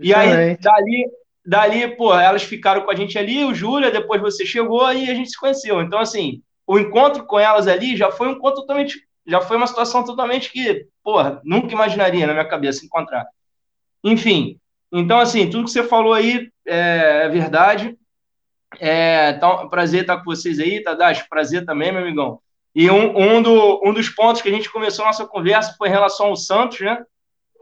E 0.00 0.14
aí, 0.14 0.56
dali, 0.56 1.06
dali, 1.44 1.96
pô, 1.96 2.14
elas 2.14 2.42
ficaram 2.42 2.80
com 2.80 2.90
a 2.90 2.96
gente 2.96 3.18
ali, 3.18 3.44
o 3.44 3.54
Júlia, 3.54 3.90
depois 3.90 4.22
você 4.22 4.46
chegou 4.46 4.90
e 4.92 5.10
a 5.10 5.14
gente 5.14 5.30
se 5.30 5.38
conheceu. 5.38 5.82
Então, 5.82 5.98
assim, 5.98 6.42
o 6.66 6.78
encontro 6.78 7.26
com 7.26 7.38
elas 7.38 7.68
ali 7.68 7.94
já 7.94 8.10
foi 8.10 8.28
um 8.28 8.32
encontro 8.32 8.62
totalmente, 8.62 9.06
já 9.26 9.42
foi 9.42 9.58
uma 9.58 9.66
situação 9.66 10.02
totalmente 10.02 10.50
que, 10.50 10.86
porra, 11.02 11.42
nunca 11.44 11.74
imaginaria 11.74 12.26
na 12.26 12.32
minha 12.32 12.48
cabeça 12.48 12.86
encontrar. 12.86 13.26
Enfim, 14.02 14.58
então, 15.00 15.18
assim, 15.18 15.50
tudo 15.50 15.64
que 15.64 15.70
você 15.70 15.82
falou 15.82 16.12
aí 16.12 16.48
é, 16.66 17.24
é 17.24 17.28
verdade. 17.28 17.96
É 18.78 19.34
tá, 19.34 19.66
prazer 19.66 20.02
estar 20.02 20.18
com 20.18 20.24
vocês 20.24 20.58
aí, 20.58 20.82
Tadashi, 20.82 21.28
prazer 21.28 21.64
também, 21.64 21.92
meu 21.92 22.02
amigão. 22.02 22.40
E 22.74 22.90
um, 22.90 23.16
um, 23.16 23.42
do, 23.42 23.80
um 23.84 23.92
dos 23.92 24.08
pontos 24.08 24.40
que 24.40 24.48
a 24.48 24.52
gente 24.52 24.70
começou 24.70 25.04
a 25.04 25.08
nossa 25.08 25.26
conversa 25.26 25.74
foi 25.78 25.88
em 25.88 25.92
relação 25.92 26.26
ao 26.26 26.36
Santos, 26.36 26.80
né? 26.80 27.04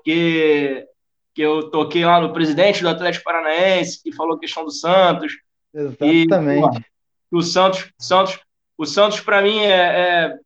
Que, 0.05 0.87
que 1.35 1.43
eu 1.43 1.71
toquei 1.71 2.05
lá 2.05 2.21
no 2.21 2.33
presidente 2.33 2.83
do 2.83 2.89
Atlético 2.89 3.25
Paranaense, 3.25 4.03
que 4.03 4.13
falou 4.13 4.37
a 4.37 4.41
questão 4.41 4.65
do 4.65 4.71
Santos. 4.71 5.33
Exatamente. 5.75 6.79
E, 6.79 6.83
pô, 7.31 7.39
o 7.39 7.43
Santos, 7.43 7.91
Santos, 7.99 8.39
o 8.77 8.87
Santos 8.87 9.21
para 9.21 9.43
mim 9.43 9.59
é, 9.59 9.71
é, 9.71 10.39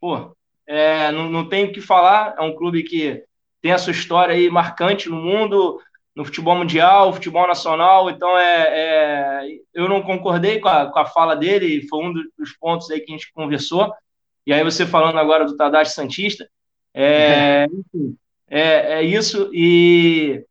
pô, 0.00 0.34
é, 0.66 1.10
não, 1.12 1.30
não 1.30 1.48
tem 1.48 1.66
o 1.66 1.72
que 1.72 1.80
falar. 1.80 2.34
É 2.38 2.42
um 2.42 2.54
clube 2.54 2.82
que 2.82 3.22
tem 3.60 3.72
a 3.72 3.78
sua 3.78 3.92
história 3.92 4.34
aí 4.34 4.48
marcante 4.48 5.08
no 5.08 5.16
mundo, 5.16 5.80
no 6.16 6.24
futebol 6.24 6.56
mundial, 6.56 7.12
futebol 7.12 7.46
nacional. 7.46 8.08
Então, 8.08 8.36
é, 8.38 8.68
é 8.68 9.58
eu 9.74 9.86
não 9.86 10.00
concordei 10.00 10.58
com 10.58 10.68
a, 10.68 10.86
com 10.86 10.98
a 10.98 11.04
fala 11.04 11.36
dele, 11.36 11.86
foi 11.86 12.02
um 12.02 12.14
dos 12.38 12.52
pontos 12.58 12.90
aí 12.90 13.00
que 13.00 13.12
a 13.12 13.16
gente 13.16 13.30
conversou. 13.32 13.92
E 14.46 14.52
aí, 14.52 14.64
você 14.64 14.86
falando 14.86 15.18
agora 15.18 15.44
do 15.44 15.56
Tadashi 15.56 15.92
Santista, 15.92 16.48
é, 16.94 17.66
é, 18.48 18.94
é 18.94 19.02
isso. 19.02 19.50
E, 19.52 20.42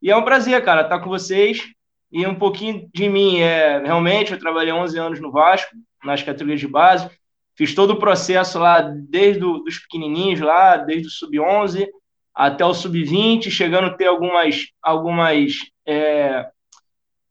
e 0.00 0.08
é 0.08 0.16
um 0.16 0.22
prazer, 0.22 0.64
cara, 0.64 0.82
estar 0.82 1.00
com 1.00 1.08
vocês. 1.08 1.64
E 2.12 2.24
um 2.24 2.36
pouquinho 2.36 2.88
de 2.94 3.08
mim, 3.08 3.40
é, 3.40 3.82
realmente, 3.82 4.32
eu 4.32 4.38
trabalhei 4.38 4.72
11 4.72 4.98
anos 4.98 5.20
no 5.20 5.32
Vasco, 5.32 5.74
nas 6.04 6.22
categorias 6.22 6.60
de 6.60 6.68
base. 6.68 7.10
Fiz 7.56 7.74
todo 7.74 7.90
o 7.90 7.98
processo 7.98 8.58
lá, 8.58 8.80
desde 8.80 9.44
os 9.44 9.78
pequenininhos 9.80 10.38
lá, 10.38 10.76
desde 10.76 11.08
o 11.08 11.10
sub-11 11.10 11.88
até 12.38 12.64
o 12.64 12.72
sub-20, 12.72 13.50
chegando 13.50 13.88
a 13.88 13.94
ter 13.94 14.06
algumas, 14.06 14.68
algumas 14.80 15.56
é, 15.84 16.48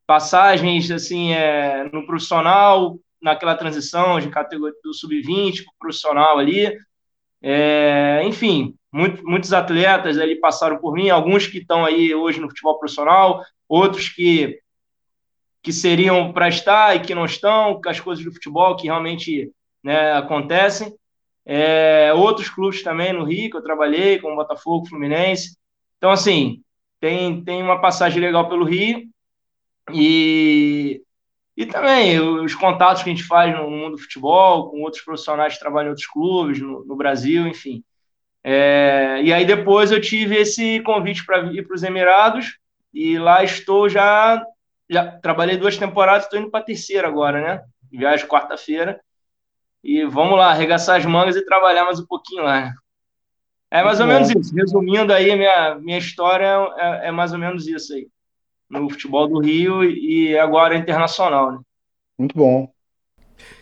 passagens 0.06 0.92
assim 0.92 1.32
é, 1.32 1.90
no 1.94 2.06
profissional, 2.06 3.00
naquela 3.22 3.56
transição 3.56 4.20
de 4.20 4.30
categoria 4.30 4.76
do 4.84 4.94
sub-20 4.94 5.64
para 5.64 5.72
o 5.72 5.80
profissional 5.80 6.38
ali. 6.38 6.78
É, 7.42 8.22
enfim, 8.26 8.76
muito, 8.92 9.26
muitos 9.26 9.54
atletas 9.54 10.18
ali 10.18 10.36
passaram 10.42 10.78
por 10.78 10.94
mim, 10.94 11.10
alguns 11.10 11.48
que 11.48 11.60
estão 11.60 11.86
aí 11.86 12.14
hoje 12.14 12.42
no 12.42 12.50
futebol 12.50 12.78
profissional, 12.78 13.42
outros 13.66 14.10
que, 14.10 14.60
que 15.64 15.72
seriam 15.72 16.34
para 16.34 16.50
estar 16.50 16.98
e 16.98 17.00
que 17.00 17.16
não 17.16 17.24
estão, 17.24 17.82
com 17.82 17.90
as 17.90 18.02
coisas 18.02 18.26
do 18.26 18.34
futebol 18.34 18.76
que 18.76 18.88
realmente 18.88 19.54
né, 19.82 20.12
acontecem. 20.12 20.94
É, 21.50 22.12
outros 22.14 22.50
clubes 22.50 22.84
também 22.84 23.14
no 23.14 23.24
Rio, 23.24 23.50
que 23.50 23.56
eu 23.56 23.64
trabalhei, 23.64 24.20
como 24.20 24.36
Botafogo, 24.36 24.86
Fluminense. 24.86 25.58
Então, 25.98 26.12
assim, 26.12 26.62
tem, 27.00 27.42
tem 27.42 27.64
uma 27.64 27.80
passagem 27.80 28.22
legal 28.22 28.50
pelo 28.50 28.66
Rio. 28.66 29.08
E, 29.94 31.02
e 31.56 31.66
também 31.66 32.20
os 32.20 32.54
contatos 32.54 33.02
que 33.02 33.10
a 33.10 33.14
gente 33.14 33.24
faz 33.24 33.56
no 33.56 33.72
mundo 33.72 33.96
do 33.96 34.02
futebol, 34.02 34.70
com 34.70 34.82
outros 34.82 35.02
profissionais 35.02 35.54
que 35.54 35.60
trabalham 35.62 35.88
em 35.88 35.90
outros 35.92 36.08
clubes, 36.08 36.60
no, 36.60 36.84
no 36.86 36.98
Brasil, 36.98 37.48
enfim. 37.48 37.82
É, 38.44 39.22
e 39.24 39.32
aí 39.32 39.46
depois 39.46 39.90
eu 39.90 40.02
tive 40.02 40.36
esse 40.36 40.82
convite 40.82 41.26
para 41.26 41.52
ir 41.54 41.66
para 41.66 41.76
os 41.76 41.84
Emirados, 41.84 42.58
e 42.94 43.18
lá 43.18 43.44
estou 43.44 43.88
já. 43.88 44.44
Já 44.90 45.06
trabalhei 45.20 45.58
duas 45.58 45.78
temporadas, 45.78 46.24
estou 46.24 46.40
indo 46.40 46.50
para 46.50 46.62
a 46.62 46.64
terceira 46.64 47.10
agora, 47.10 47.42
né? 47.42 47.64
Viagem 47.92 48.26
quarta-feira. 48.26 49.02
E 49.84 50.06
vamos 50.06 50.38
lá, 50.38 50.52
arregaçar 50.52 50.98
as 50.98 51.06
mangas 51.06 51.36
e 51.36 51.46
trabalhar 51.46 51.86
mais 51.86 52.00
um 52.00 52.06
pouquinho 52.06 52.44
lá. 52.44 52.74
É 53.70 53.84
mais 53.84 54.00
ou 54.00 54.08
menos 54.08 54.30
isso. 54.30 54.56
Resumindo 54.56 55.14
aí, 55.14 55.36
minha, 55.36 55.76
minha 55.76 55.98
história 55.98 56.48
é, 56.78 57.08
é, 57.08 57.12
mais 57.12 57.34
ou 57.34 57.40
menos 57.40 57.68
isso 57.68 57.94
aí. 57.94 58.08
No 58.70 58.90
futebol 58.90 59.28
do 59.28 59.40
Rio 59.40 59.84
e 59.84 60.38
agora 60.38 60.76
internacional. 60.76 61.52
Né? 61.52 61.60
Muito 62.18 62.36
bom. 62.36 62.70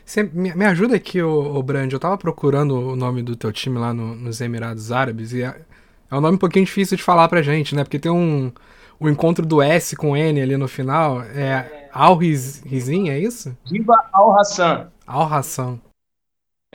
Você 0.04 0.23
me, 0.23 0.54
me 0.54 0.65
ajuda 0.65 0.95
aqui, 0.95 1.21
o, 1.21 1.62
Brand. 1.62 1.91
Eu 1.91 1.99
tava 1.99 2.17
procurando 2.17 2.91
o 2.91 2.95
nome 2.95 3.21
do 3.21 3.36
teu 3.36 3.51
time 3.51 3.78
lá 3.78 3.93
no, 3.93 4.15
nos 4.15 4.41
Emirados 4.41 4.91
Árabes 4.91 5.34
e 5.34 5.43
é, 5.43 5.62
é 6.10 6.15
um 6.15 6.21
nome 6.21 6.36
um 6.36 6.39
pouquinho 6.39 6.65
difícil 6.65 6.97
de 6.97 7.04
falar 7.04 7.28
pra 7.28 7.41
gente, 7.41 7.75
né? 7.75 7.84
Porque 7.84 7.99
tem 7.99 8.12
um 8.12 8.51
o 8.99 9.10
encontro 9.10 9.45
do 9.45 9.62
S 9.62 9.95
com 9.95 10.15
N 10.15 10.41
ali 10.41 10.56
no 10.58 10.67
final. 10.67 11.21
É 11.21 11.89
Al 11.91 12.15
Rizin, 12.15 13.10
é 13.10 13.19
isso? 13.19 13.56
Diba 13.65 14.08
Al 14.13 14.39
Hassan. 14.39 14.88
Al 15.06 15.34
Hassan. 15.34 15.80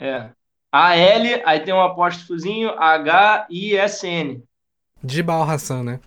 É. 0.01 0.31
A-L, 0.71 1.43
aí 1.45 1.59
tem 1.59 1.73
um 1.73 1.81
apóstrofozinho, 1.81 2.71
H-I-S-N. 2.71 4.43
De 5.03 5.21
Balração, 5.21 5.83
né? 5.83 5.99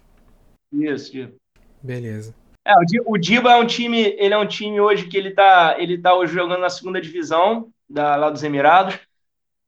Isso, 0.73 1.13
tipo. 1.13 1.37
Beleza. 1.81 2.35
É, 2.65 2.73
o 3.07 3.17
Diba 3.19 3.53
é 3.53 3.57
um 3.57 3.67
time, 3.67 4.17
ele 4.19 4.35
é 4.35 4.39
um 4.39 4.47
time 4.47 4.81
hoje 4.81 5.07
que 5.07 5.17
ele 5.17 5.29
está 5.29 5.77
ele 5.79 5.99
tá 5.99 6.15
hoje 6.15 6.33
jogando 6.33 6.61
na 6.61 6.71
segunda 6.71 7.01
divisão 7.01 7.71
da, 7.89 8.17
lá 8.17 8.31
dos 8.31 8.43
Emirados. 8.43 8.99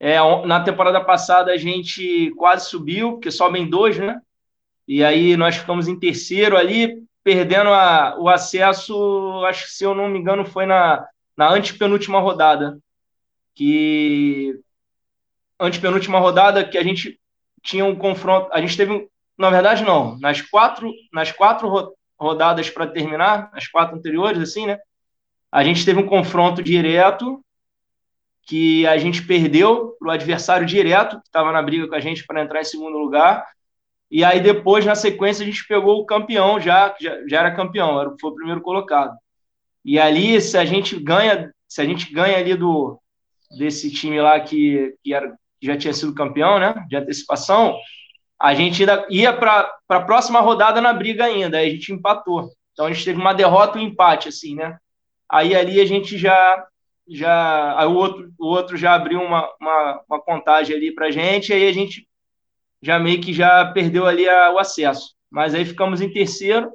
É, 0.01 0.19
na 0.47 0.61
temporada 0.61 1.01
passada 1.01 1.53
a 1.53 1.57
gente 1.57 2.33
quase 2.37 2.69
subiu, 2.69 3.13
porque 3.13 3.31
sobem 3.31 3.69
dois, 3.69 3.99
né? 3.99 4.21
E 4.89 5.05
aí 5.05 5.37
nós 5.37 5.57
ficamos 5.57 5.89
em 5.89 5.99
terceiro 5.99 6.57
ali, 6.57 7.03
perdendo 7.23 7.71
a, 7.71 8.17
o 8.19 8.29
acesso, 8.29 9.45
acho 9.47 9.67
que 9.67 9.73
se 9.73 9.85
eu 9.85 9.95
não 9.95 10.09
me 10.09 10.19
engano, 10.19 10.45
foi 10.45 10.65
na, 10.65 11.07
na 11.37 11.51
antepenúltima 11.51 12.19
rodada. 12.19 12.79
Que. 13.57 14.55
Antepenúltima 15.59 16.21
rodada 16.21 16.65
que 16.65 16.79
a 16.79 16.85
gente 16.85 17.19
tinha 17.63 17.85
um 17.85 17.97
confronto. 17.97 18.49
A 18.53 18.61
gente 18.61 18.77
teve. 18.77 19.09
Na 19.37 19.51
verdade, 19.51 19.83
não. 19.83 20.17
Nas 20.21 20.41
quatro, 20.41 20.93
nas 21.13 21.33
quatro 21.33 21.97
rodadas 22.19 22.71
para 22.71 22.87
terminar, 22.87 23.51
as 23.53 23.67
quatro 23.67 23.97
anteriores, 23.97 24.41
assim, 24.41 24.67
né? 24.67 24.79
A 25.51 25.65
gente 25.65 25.85
teve 25.85 25.99
um 25.99 26.07
confronto 26.07 26.63
direto 26.63 27.43
que 28.43 28.87
a 28.87 28.97
gente 28.97 29.23
perdeu 29.27 29.97
para 29.99 30.09
o 30.09 30.11
adversário 30.13 30.67
direto, 30.67 31.21
que 31.21 31.27
estava 31.27 31.51
na 31.51 31.61
briga 31.61 31.89
com 31.89 31.95
a 31.95 32.01
gente 32.01 32.25
para 32.25 32.43
entrar 32.43 32.61
em 32.61 32.65
segundo 32.65 32.97
lugar. 32.97 33.45
E 34.09 34.23
aí 34.23 34.41
depois, 34.41 34.87
na 34.87 34.95
sequência, 34.95 35.43
a 35.43 35.47
gente 35.47 35.67
pegou 35.67 36.01
o 36.01 36.07
campeão 36.07 36.61
já, 36.61 36.95
já, 37.01 37.27
já 37.27 37.41
era 37.41 37.55
campeão, 37.55 38.01
era, 38.01 38.15
foi 38.21 38.31
o 38.31 38.35
primeiro 38.35 38.61
colocado. 38.61 39.17
E 39.85 39.99
ali, 39.99 40.41
se 40.41 40.57
a 40.57 40.65
gente 40.65 40.99
ganha, 40.99 41.53
se 41.69 41.81
a 41.81 41.85
gente 41.85 42.13
ganha 42.13 42.39
ali 42.39 42.55
do 42.55 43.01
desse 43.51 43.91
time 43.91 44.21
lá 44.21 44.39
que, 44.41 44.95
que, 45.03 45.15
era, 45.15 45.31
que 45.61 45.67
já 45.67 45.77
tinha 45.77 45.93
sido 45.93 46.15
campeão, 46.15 46.59
né, 46.59 46.75
de 46.89 46.97
antecipação, 46.97 47.77
a 48.39 48.55
gente 48.55 48.83
ainda 48.83 49.07
ia 49.11 49.33
para 49.33 49.73
a 49.89 50.01
próxima 50.01 50.41
rodada 50.41 50.81
na 50.81 50.93
briga 50.93 51.25
ainda, 51.25 51.59
aí 51.59 51.69
a 51.69 51.71
gente 51.71 51.93
empatou. 51.93 52.51
Então 52.73 52.87
a 52.87 52.93
gente 52.93 53.05
teve 53.05 53.19
uma 53.19 53.33
derrota 53.33 53.79
e 53.79 53.81
um 53.81 53.85
empate, 53.85 54.29
assim, 54.29 54.55
né? 54.55 54.79
Aí 55.29 55.55
ali 55.55 55.81
a 55.81 55.87
gente 55.87 56.19
já. 56.19 56.67
já 57.09 57.81
aí 57.81 57.87
o, 57.87 57.95
outro, 57.95 58.31
o 58.39 58.47
outro 58.47 58.77
já 58.77 58.95
abriu 58.95 59.21
uma, 59.23 59.49
uma, 59.59 60.03
uma 60.09 60.21
contagem 60.21 60.77
ali 60.77 60.95
para 60.95 61.11
gente, 61.11 61.53
aí 61.53 61.67
a 61.67 61.73
gente 61.73 62.07
já 62.83 62.99
meio 62.99 63.21
que 63.21 63.33
já 63.33 63.65
perdeu 63.73 64.07
ali 64.07 64.29
a, 64.29 64.53
o 64.53 64.59
acesso. 64.59 65.15
Mas 65.31 65.55
aí 65.55 65.65
ficamos 65.65 66.03
em 66.03 66.13
terceiro. 66.13 66.71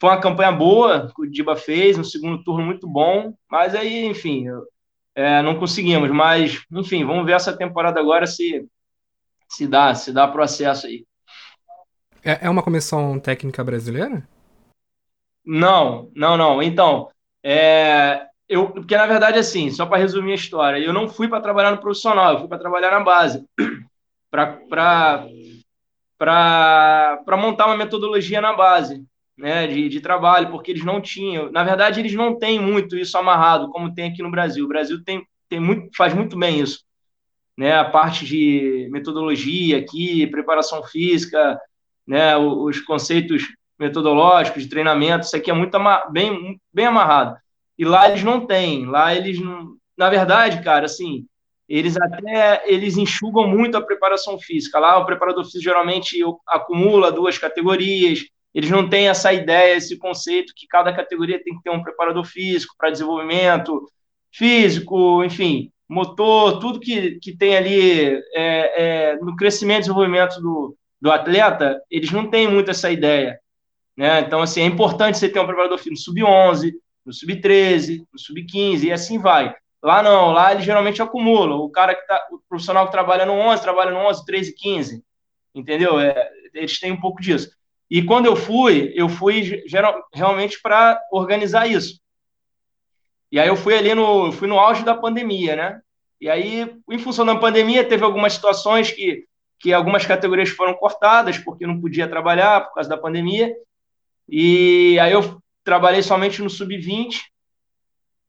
Foi 0.00 0.10
uma 0.10 0.20
campanha 0.20 0.52
boa 0.52 1.10
que 1.14 1.22
o 1.22 1.30
Diba 1.30 1.56
fez, 1.56 1.96
um 1.96 2.04
segundo 2.04 2.42
turno 2.42 2.66
muito 2.66 2.86
bom, 2.86 3.32
mas 3.50 3.74
aí, 3.74 4.04
enfim, 4.04 4.46
é, 5.16 5.42
não 5.42 5.58
conseguimos. 5.58 6.10
Mas, 6.10 6.62
enfim, 6.70 7.04
vamos 7.04 7.24
ver 7.26 7.32
essa 7.32 7.56
temporada 7.56 7.98
agora 7.98 8.26
se 8.26 8.68
se 9.48 9.66
dá, 9.66 9.94
se 9.94 10.12
dá 10.12 10.28
processo 10.28 10.86
aí. 10.86 11.06
É, 12.24 12.46
é 12.46 12.50
uma 12.50 12.62
comissão 12.62 13.18
técnica 13.18 13.62
brasileira? 13.64 14.28
Não, 15.44 16.10
não, 16.14 16.36
não. 16.36 16.62
Então, 16.62 17.08
é, 17.42 18.26
eu, 18.48 18.70
porque 18.70 18.96
na 18.96 19.06
verdade, 19.06 19.38
assim, 19.38 19.70
só 19.70 19.86
para 19.86 19.98
resumir 19.98 20.32
a 20.32 20.36
história, 20.36 20.78
eu 20.78 20.92
não 20.92 21.08
fui 21.08 21.28
para 21.28 21.40
trabalhar 21.40 21.70
no 21.70 21.80
profissional, 21.80 22.32
eu 22.32 22.40
fui 22.40 22.48
para 22.48 22.58
trabalhar 22.58 22.90
na 22.90 23.00
base, 23.00 23.46
para 24.30 25.28
montar 27.38 27.66
uma 27.66 27.76
metodologia 27.76 28.40
na 28.40 28.52
base, 28.54 29.04
né, 29.36 29.66
de, 29.66 29.88
de 29.88 30.00
trabalho, 30.00 30.50
porque 30.50 30.70
eles 30.70 30.84
não 30.84 31.00
tinham, 31.00 31.50
na 31.50 31.62
verdade, 31.62 32.00
eles 32.00 32.14
não 32.14 32.38
têm 32.38 32.60
muito 32.60 32.96
isso 32.96 33.16
amarrado, 33.18 33.68
como 33.70 33.92
tem 33.94 34.10
aqui 34.10 34.22
no 34.22 34.30
Brasil. 34.30 34.64
O 34.64 34.68
Brasil 34.68 35.02
tem, 35.04 35.26
tem 35.48 35.60
muito, 35.60 35.88
faz 35.96 36.14
muito 36.14 36.38
bem 36.38 36.60
isso 36.60 36.86
né, 37.56 37.74
a 37.74 37.84
parte 37.84 38.24
de 38.24 38.88
metodologia 38.90 39.78
aqui, 39.78 40.26
preparação 40.26 40.82
física, 40.82 41.58
né, 42.06 42.36
os 42.36 42.80
conceitos 42.80 43.44
metodológicos 43.78 44.62
de 44.62 44.68
treinamento, 44.68 45.26
isso 45.26 45.36
aqui 45.36 45.50
é 45.50 45.54
muito 45.54 45.76
bem, 46.10 46.60
bem 46.72 46.86
amarrado. 46.86 47.36
E 47.78 47.84
lá 47.84 48.08
eles 48.08 48.22
não 48.22 48.46
têm, 48.46 48.86
lá 48.86 49.14
eles 49.14 49.40
não, 49.40 49.76
na 49.96 50.08
verdade, 50.10 50.62
cara, 50.62 50.86
assim, 50.86 51.26
eles 51.68 51.96
até 51.96 52.62
eles 52.70 52.96
enxugam 52.96 53.48
muito 53.48 53.76
a 53.76 53.82
preparação 53.82 54.38
física. 54.38 54.78
Lá 54.78 54.98
o 54.98 55.04
preparador 55.04 55.44
físico 55.44 55.64
geralmente 55.64 56.16
acumula 56.46 57.10
duas 57.10 57.36
categorias. 57.38 58.24
Eles 58.56 58.70
não 58.70 58.88
têm 58.88 59.08
essa 59.08 59.32
ideia, 59.32 59.76
esse 59.76 59.96
conceito 59.96 60.52
que 60.56 60.66
cada 60.66 60.92
categoria 60.92 61.40
tem 61.40 61.54
que 61.54 61.62
ter 61.62 61.70
um 61.70 61.82
preparador 61.82 62.24
físico 62.24 62.74
para 62.76 62.90
desenvolvimento 62.90 63.88
físico, 64.32 65.22
enfim 65.22 65.70
motor, 65.88 66.58
tudo 66.58 66.80
que, 66.80 67.18
que 67.20 67.36
tem 67.36 67.56
ali 67.56 68.16
é, 68.34 69.12
é, 69.14 69.16
no 69.16 69.36
crescimento 69.36 69.78
e 69.78 69.80
desenvolvimento 69.82 70.40
do, 70.40 70.76
do 71.00 71.10
atleta, 71.10 71.80
eles 71.90 72.10
não 72.10 72.28
têm 72.28 72.48
muito 72.48 72.70
essa 72.70 72.90
ideia. 72.90 73.38
Né? 73.96 74.20
Então, 74.20 74.42
assim, 74.42 74.62
é 74.62 74.66
importante 74.66 75.18
você 75.18 75.28
ter 75.28 75.40
um 75.40 75.46
preparador 75.46 75.78
físico 75.78 75.94
no 75.94 75.96
sub-11, 75.96 76.72
no 77.04 77.12
sub-13, 77.12 78.04
no 78.12 78.18
sub-15, 78.18 78.84
e 78.84 78.92
assim 78.92 79.18
vai. 79.18 79.54
Lá 79.82 80.02
não, 80.02 80.32
lá 80.32 80.52
eles 80.52 80.64
geralmente 80.64 81.00
acumulam. 81.00 81.58
O 81.58 81.70
cara 81.70 81.94
que 81.94 82.06
tá, 82.06 82.26
o 82.32 82.40
profissional 82.48 82.86
que 82.86 82.92
trabalha 82.92 83.24
no 83.24 83.34
11, 83.34 83.62
trabalha 83.62 83.92
no 83.92 83.98
11, 83.98 84.24
13, 84.24 84.54
15. 84.54 85.04
Entendeu? 85.54 86.00
É, 86.00 86.30
eles 86.52 86.78
têm 86.80 86.92
um 86.92 87.00
pouco 87.00 87.22
disso. 87.22 87.50
E 87.90 88.02
quando 88.02 88.26
eu 88.26 88.34
fui, 88.34 88.92
eu 88.94 89.08
fui 89.08 89.62
geral, 89.66 90.04
realmente 90.12 90.60
para 90.60 91.00
organizar 91.12 91.66
isso. 91.66 92.00
E 93.30 93.38
aí 93.38 93.48
eu 93.48 93.56
fui 93.56 93.76
ali 93.76 93.94
no, 93.94 94.32
fui 94.32 94.48
no 94.48 94.58
auge 94.58 94.84
da 94.84 94.94
pandemia, 94.94 95.56
né? 95.56 95.80
E 96.20 96.28
aí, 96.28 96.74
em 96.90 96.98
função 96.98 97.24
da 97.24 97.36
pandemia, 97.36 97.84
teve 97.84 98.04
algumas 98.04 98.32
situações 98.32 98.90
que, 98.90 99.24
que 99.60 99.72
algumas 99.72 100.06
categorias 100.06 100.48
foram 100.48 100.74
cortadas 100.74 101.38
porque 101.38 101.66
não 101.66 101.80
podia 101.80 102.08
trabalhar 102.08 102.62
por 102.62 102.74
causa 102.74 102.88
da 102.88 102.96
pandemia. 102.96 103.54
E 104.28 104.98
aí 104.98 105.12
eu 105.12 105.40
trabalhei 105.62 106.02
somente 106.02 106.42
no 106.42 106.50
sub-20 106.50 107.20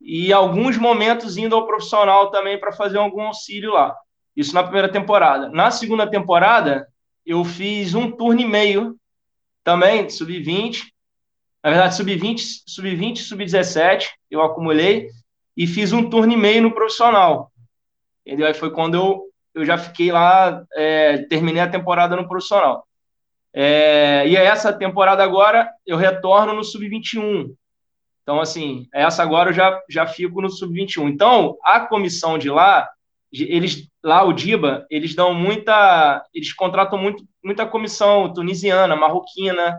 e 0.01 0.31
alguns 0.31 0.77
momentos 0.77 1.37
indo 1.37 1.55
ao 1.55 1.65
profissional 1.65 2.29
também 2.29 2.59
para 2.59 2.71
fazer 2.71 2.97
algum 2.97 3.21
auxílio 3.21 3.73
lá. 3.73 3.95
Isso 4.35 4.53
na 4.53 4.63
primeira 4.63 4.89
temporada. 4.89 5.49
Na 5.49 5.71
segunda 5.71 6.05
temporada, 6.05 6.87
eu 7.25 7.43
fiz 7.43 7.95
um 7.95 8.11
turno 8.11 8.41
e 8.41 8.45
meio 8.45 8.95
também, 9.67 10.09
sub-20, 10.09 10.83
na 11.61 11.71
verdade, 11.71 11.97
sub-20, 11.97 12.39
sub-20, 12.65 13.17
sub-17, 13.17 14.05
eu 14.31 14.41
acumulei 14.41 15.09
e 15.57 15.67
fiz 15.67 15.91
um 15.91 16.09
turno 16.09 16.31
e 16.31 16.37
meio 16.37 16.61
no 16.61 16.71
profissional. 16.71 17.51
Entendeu? 18.25 18.47
Aí 18.47 18.53
foi 18.53 18.71
quando 18.71 18.95
eu, 18.95 19.25
eu 19.53 19.65
já 19.65 19.77
fiquei 19.77 20.09
lá, 20.09 20.63
é, 20.73 21.17
terminei 21.23 21.61
a 21.61 21.67
temporada 21.67 22.15
no 22.15 22.29
profissional. 22.29 22.87
É, 23.53 24.25
e 24.25 24.37
essa 24.37 24.71
temporada 24.71 25.21
agora 25.21 25.69
eu 25.85 25.97
retorno 25.97 26.53
no 26.53 26.63
sub-21. 26.63 27.53
Então, 28.23 28.39
assim, 28.39 28.87
essa 28.93 29.21
agora 29.21 29.49
eu 29.49 29.53
já, 29.53 29.81
já 29.89 30.07
fico 30.07 30.41
no 30.41 30.49
sub-21. 30.49 31.09
Então, 31.09 31.57
a 31.61 31.81
comissão 31.81 32.37
de 32.37 32.49
lá, 32.49 32.89
eles 33.31 33.87
lá 34.03 34.23
o 34.23 34.33
Diba, 34.33 34.85
eles 34.89 35.15
dão 35.15 35.33
muita, 35.33 36.25
eles 36.33 36.53
contratam 36.53 36.97
muito, 36.97 37.23
muita 37.43 37.65
comissão 37.65 38.31
tunisiana, 38.31 38.95
marroquina, 38.95 39.77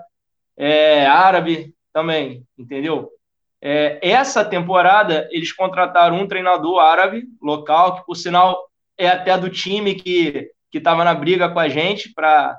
é, 0.56 1.06
árabe 1.06 1.74
também, 1.92 2.44
entendeu? 2.58 3.10
É, 3.60 3.98
essa 4.02 4.44
temporada 4.44 5.28
eles 5.32 5.52
contrataram 5.52 6.20
um 6.20 6.28
treinador 6.28 6.78
árabe 6.78 7.24
local 7.42 7.96
que 7.96 8.06
por 8.06 8.14
sinal 8.14 8.68
é 8.96 9.08
até 9.08 9.36
do 9.36 9.50
time 9.50 9.94
que 9.94 10.50
que 10.70 10.78
estava 10.78 11.02
na 11.02 11.14
briga 11.14 11.48
com 11.48 11.58
a 11.58 11.68
gente 11.68 12.12
para 12.12 12.56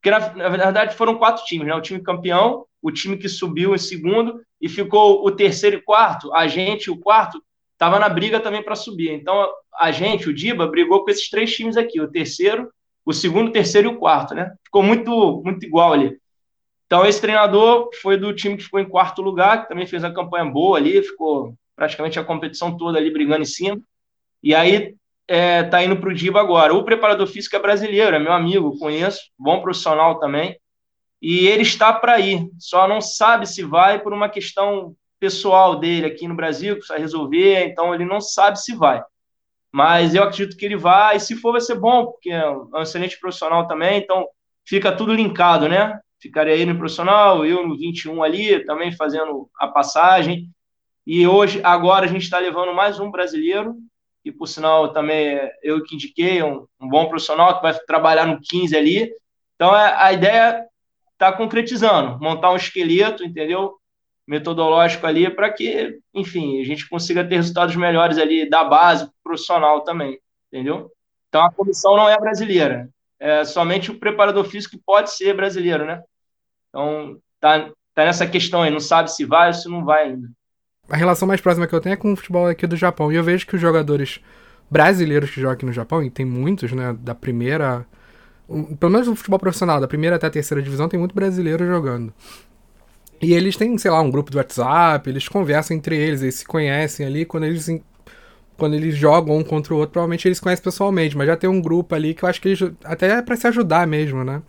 porque 0.00 0.10
na, 0.10 0.34
na, 0.34 0.48
verdade 0.48 0.96
foram 0.96 1.18
quatro 1.18 1.44
times, 1.44 1.66
né? 1.66 1.74
O 1.74 1.80
time 1.82 2.02
campeão, 2.02 2.64
o 2.80 2.90
time 2.90 3.18
que 3.18 3.28
subiu 3.28 3.74
em 3.74 3.78
segundo 3.78 4.40
e 4.58 4.68
ficou 4.68 5.24
o 5.24 5.30
terceiro 5.30 5.76
e 5.76 5.82
quarto. 5.82 6.34
A 6.34 6.48
gente, 6.48 6.90
o 6.90 6.98
quarto, 6.98 7.42
estava 7.80 7.98
na 7.98 8.10
briga 8.10 8.38
também 8.38 8.62
para 8.62 8.76
subir. 8.76 9.10
Então 9.10 9.50
a 9.74 9.90
gente, 9.90 10.28
o 10.28 10.34
Diba, 10.34 10.66
brigou 10.66 11.02
com 11.02 11.10
esses 11.10 11.30
três 11.30 11.54
times 11.56 11.78
aqui, 11.78 11.98
o 11.98 12.10
terceiro, 12.10 12.70
o 13.06 13.12
segundo, 13.14 13.48
o 13.48 13.52
terceiro 13.52 13.88
e 13.88 13.94
o 13.94 13.98
quarto, 13.98 14.34
né? 14.34 14.52
Ficou 14.62 14.82
muito 14.82 15.40
muito 15.42 15.64
igual 15.64 15.94
ali. 15.94 16.20
Então, 16.84 17.06
esse 17.06 17.20
treinador 17.20 17.88
foi 18.02 18.16
do 18.16 18.34
time 18.34 18.56
que 18.56 18.64
ficou 18.64 18.80
em 18.80 18.88
quarto 18.88 19.22
lugar, 19.22 19.62
que 19.62 19.68
também 19.68 19.86
fez 19.86 20.02
uma 20.02 20.12
campanha 20.12 20.44
boa 20.44 20.76
ali, 20.76 21.00
ficou 21.00 21.54
praticamente 21.76 22.18
a 22.18 22.24
competição 22.24 22.76
toda 22.76 22.98
ali 22.98 23.12
brigando 23.12 23.42
em 23.42 23.46
cima. 23.46 23.80
E 24.42 24.52
aí 24.54 24.96
é, 25.28 25.62
tá 25.62 25.82
indo 25.84 25.96
para 25.96 26.10
o 26.10 26.14
Diba 26.14 26.40
agora. 26.40 26.74
O 26.74 26.84
preparador 26.84 27.28
físico 27.28 27.54
é 27.54 27.60
brasileiro, 27.60 28.16
é 28.16 28.18
meu 28.18 28.32
amigo, 28.32 28.76
conheço, 28.76 29.20
bom 29.38 29.62
profissional 29.62 30.18
também. 30.18 30.58
E 31.22 31.46
ele 31.46 31.62
está 31.62 31.92
para 31.92 32.18
ir, 32.18 32.50
só 32.58 32.88
não 32.88 33.00
sabe 33.00 33.46
se 33.46 33.62
vai 33.62 34.00
por 34.00 34.12
uma 34.12 34.28
questão 34.28 34.96
pessoal 35.20 35.78
dele 35.78 36.06
aqui 36.06 36.26
no 36.26 36.34
Brasil, 36.34 36.74
que 36.74 36.80
precisa 36.80 36.98
resolver, 36.98 37.66
então 37.66 37.94
ele 37.94 38.04
não 38.04 38.20
sabe 38.20 38.60
se 38.60 38.74
vai. 38.74 39.02
Mas 39.70 40.14
eu 40.14 40.24
acredito 40.24 40.56
que 40.56 40.64
ele 40.64 40.76
vai, 40.76 41.16
e 41.16 41.20
se 41.20 41.36
for, 41.36 41.52
vai 41.52 41.60
ser 41.60 41.76
bom, 41.76 42.06
porque 42.06 42.30
é 42.30 42.50
um 42.50 42.82
excelente 42.82 43.20
profissional 43.20 43.68
também, 43.68 43.98
então 44.00 44.26
fica 44.64 44.90
tudo 44.90 45.14
linkado, 45.14 45.68
né? 45.68 46.00
ficaria 46.20 46.54
aí 46.54 46.66
no 46.66 46.76
profissional, 46.76 47.44
eu 47.46 47.66
no 47.66 47.76
21 47.76 48.22
ali, 48.22 48.64
também 48.64 48.92
fazendo 48.92 49.48
a 49.58 49.66
passagem. 49.66 50.50
E 51.06 51.26
hoje, 51.26 51.60
agora, 51.64 52.04
a 52.04 52.08
gente 52.08 52.22
está 52.22 52.38
levando 52.38 52.74
mais 52.74 53.00
um 53.00 53.10
brasileiro, 53.10 53.74
que 54.22 54.30
por 54.30 54.46
sinal 54.46 54.92
também 54.92 55.28
é 55.28 55.50
eu 55.62 55.82
que 55.82 55.94
indiquei, 55.94 56.42
um, 56.42 56.66
um 56.78 56.88
bom 56.88 57.08
profissional 57.08 57.56
que 57.56 57.62
vai 57.62 57.74
trabalhar 57.86 58.26
no 58.26 58.38
15 58.38 58.76
ali. 58.76 59.10
Então, 59.56 59.74
é, 59.74 59.94
a 59.96 60.12
ideia 60.12 60.66
está 61.12 61.32
concretizando, 61.32 62.18
montar 62.20 62.52
um 62.52 62.56
esqueleto, 62.56 63.24
entendeu? 63.24 63.79
Metodológico 64.30 65.04
ali 65.08 65.28
para 65.28 65.50
que, 65.50 65.98
enfim, 66.14 66.60
a 66.60 66.64
gente 66.64 66.88
consiga 66.88 67.24
ter 67.24 67.34
resultados 67.34 67.74
melhores 67.74 68.16
ali 68.16 68.48
da 68.48 68.62
base 68.62 69.10
profissional 69.24 69.80
também, 69.80 70.20
entendeu? 70.46 70.88
Então 71.28 71.44
a 71.44 71.50
comissão 71.50 71.96
não 71.96 72.08
é 72.08 72.16
brasileira, 72.16 72.88
é 73.18 73.44
somente 73.44 73.90
o 73.90 73.98
preparador 73.98 74.44
físico 74.44 74.76
que 74.76 74.82
pode 74.86 75.10
ser 75.10 75.34
brasileiro, 75.34 75.84
né? 75.84 76.00
Então 76.68 77.18
tá, 77.40 77.70
tá 77.92 78.04
nessa 78.04 78.24
questão 78.24 78.62
aí, 78.62 78.70
não 78.70 78.78
sabe 78.78 79.10
se 79.10 79.24
vai 79.24 79.48
ou 79.48 79.54
se 79.54 79.68
não 79.68 79.84
vai 79.84 80.04
ainda. 80.04 80.28
A 80.88 80.96
relação 80.96 81.26
mais 81.26 81.40
próxima 81.40 81.66
que 81.66 81.74
eu 81.74 81.80
tenho 81.80 81.94
é 81.94 81.96
com 81.96 82.12
o 82.12 82.16
futebol 82.16 82.46
aqui 82.46 82.68
do 82.68 82.76
Japão, 82.76 83.10
e 83.10 83.16
eu 83.16 83.24
vejo 83.24 83.44
que 83.44 83.56
os 83.56 83.60
jogadores 83.60 84.20
brasileiros 84.70 85.30
que 85.30 85.40
jogam 85.40 85.54
aqui 85.54 85.66
no 85.66 85.72
Japão, 85.72 86.04
e 86.04 86.08
tem 86.08 86.24
muitos, 86.24 86.70
né, 86.70 86.96
da 87.00 87.16
primeira 87.16 87.84
pelo 88.78 88.92
menos 88.92 89.06
no 89.06 89.14
futebol 89.16 89.38
profissional, 89.38 89.80
da 89.80 89.86
primeira 89.86 90.16
até 90.16 90.26
a 90.26 90.30
terceira 90.30 90.62
divisão, 90.62 90.88
tem 90.88 90.98
muito 90.98 91.14
brasileiro 91.14 91.64
jogando. 91.66 92.12
E 93.20 93.34
eles 93.34 93.56
têm, 93.56 93.76
sei 93.76 93.90
lá, 93.90 94.00
um 94.00 94.10
grupo 94.10 94.30
do 94.30 94.38
WhatsApp, 94.38 95.08
eles 95.08 95.28
conversam 95.28 95.76
entre 95.76 95.96
eles, 95.96 96.22
eles 96.22 96.36
se 96.36 96.44
conhecem 96.44 97.04
ali, 97.06 97.24
quando 97.24 97.44
eles 97.44 97.68
quando 98.56 98.74
eles 98.74 98.94
jogam 98.94 99.38
um 99.38 99.42
contra 99.42 99.72
o 99.72 99.78
outro, 99.78 99.92
provavelmente 99.92 100.28
eles 100.28 100.38
conhecem 100.38 100.62
pessoalmente, 100.62 101.16
mas 101.16 101.26
já 101.26 101.34
tem 101.34 101.48
um 101.48 101.62
grupo 101.62 101.94
ali 101.94 102.12
que 102.12 102.22
eu 102.22 102.28
acho 102.28 102.40
que 102.42 102.48
eles, 102.48 102.60
até 102.84 103.08
é 103.08 103.22
pra 103.22 103.34
se 103.34 103.46
ajudar 103.46 103.86
mesmo, 103.86 104.22
né? 104.22 104.42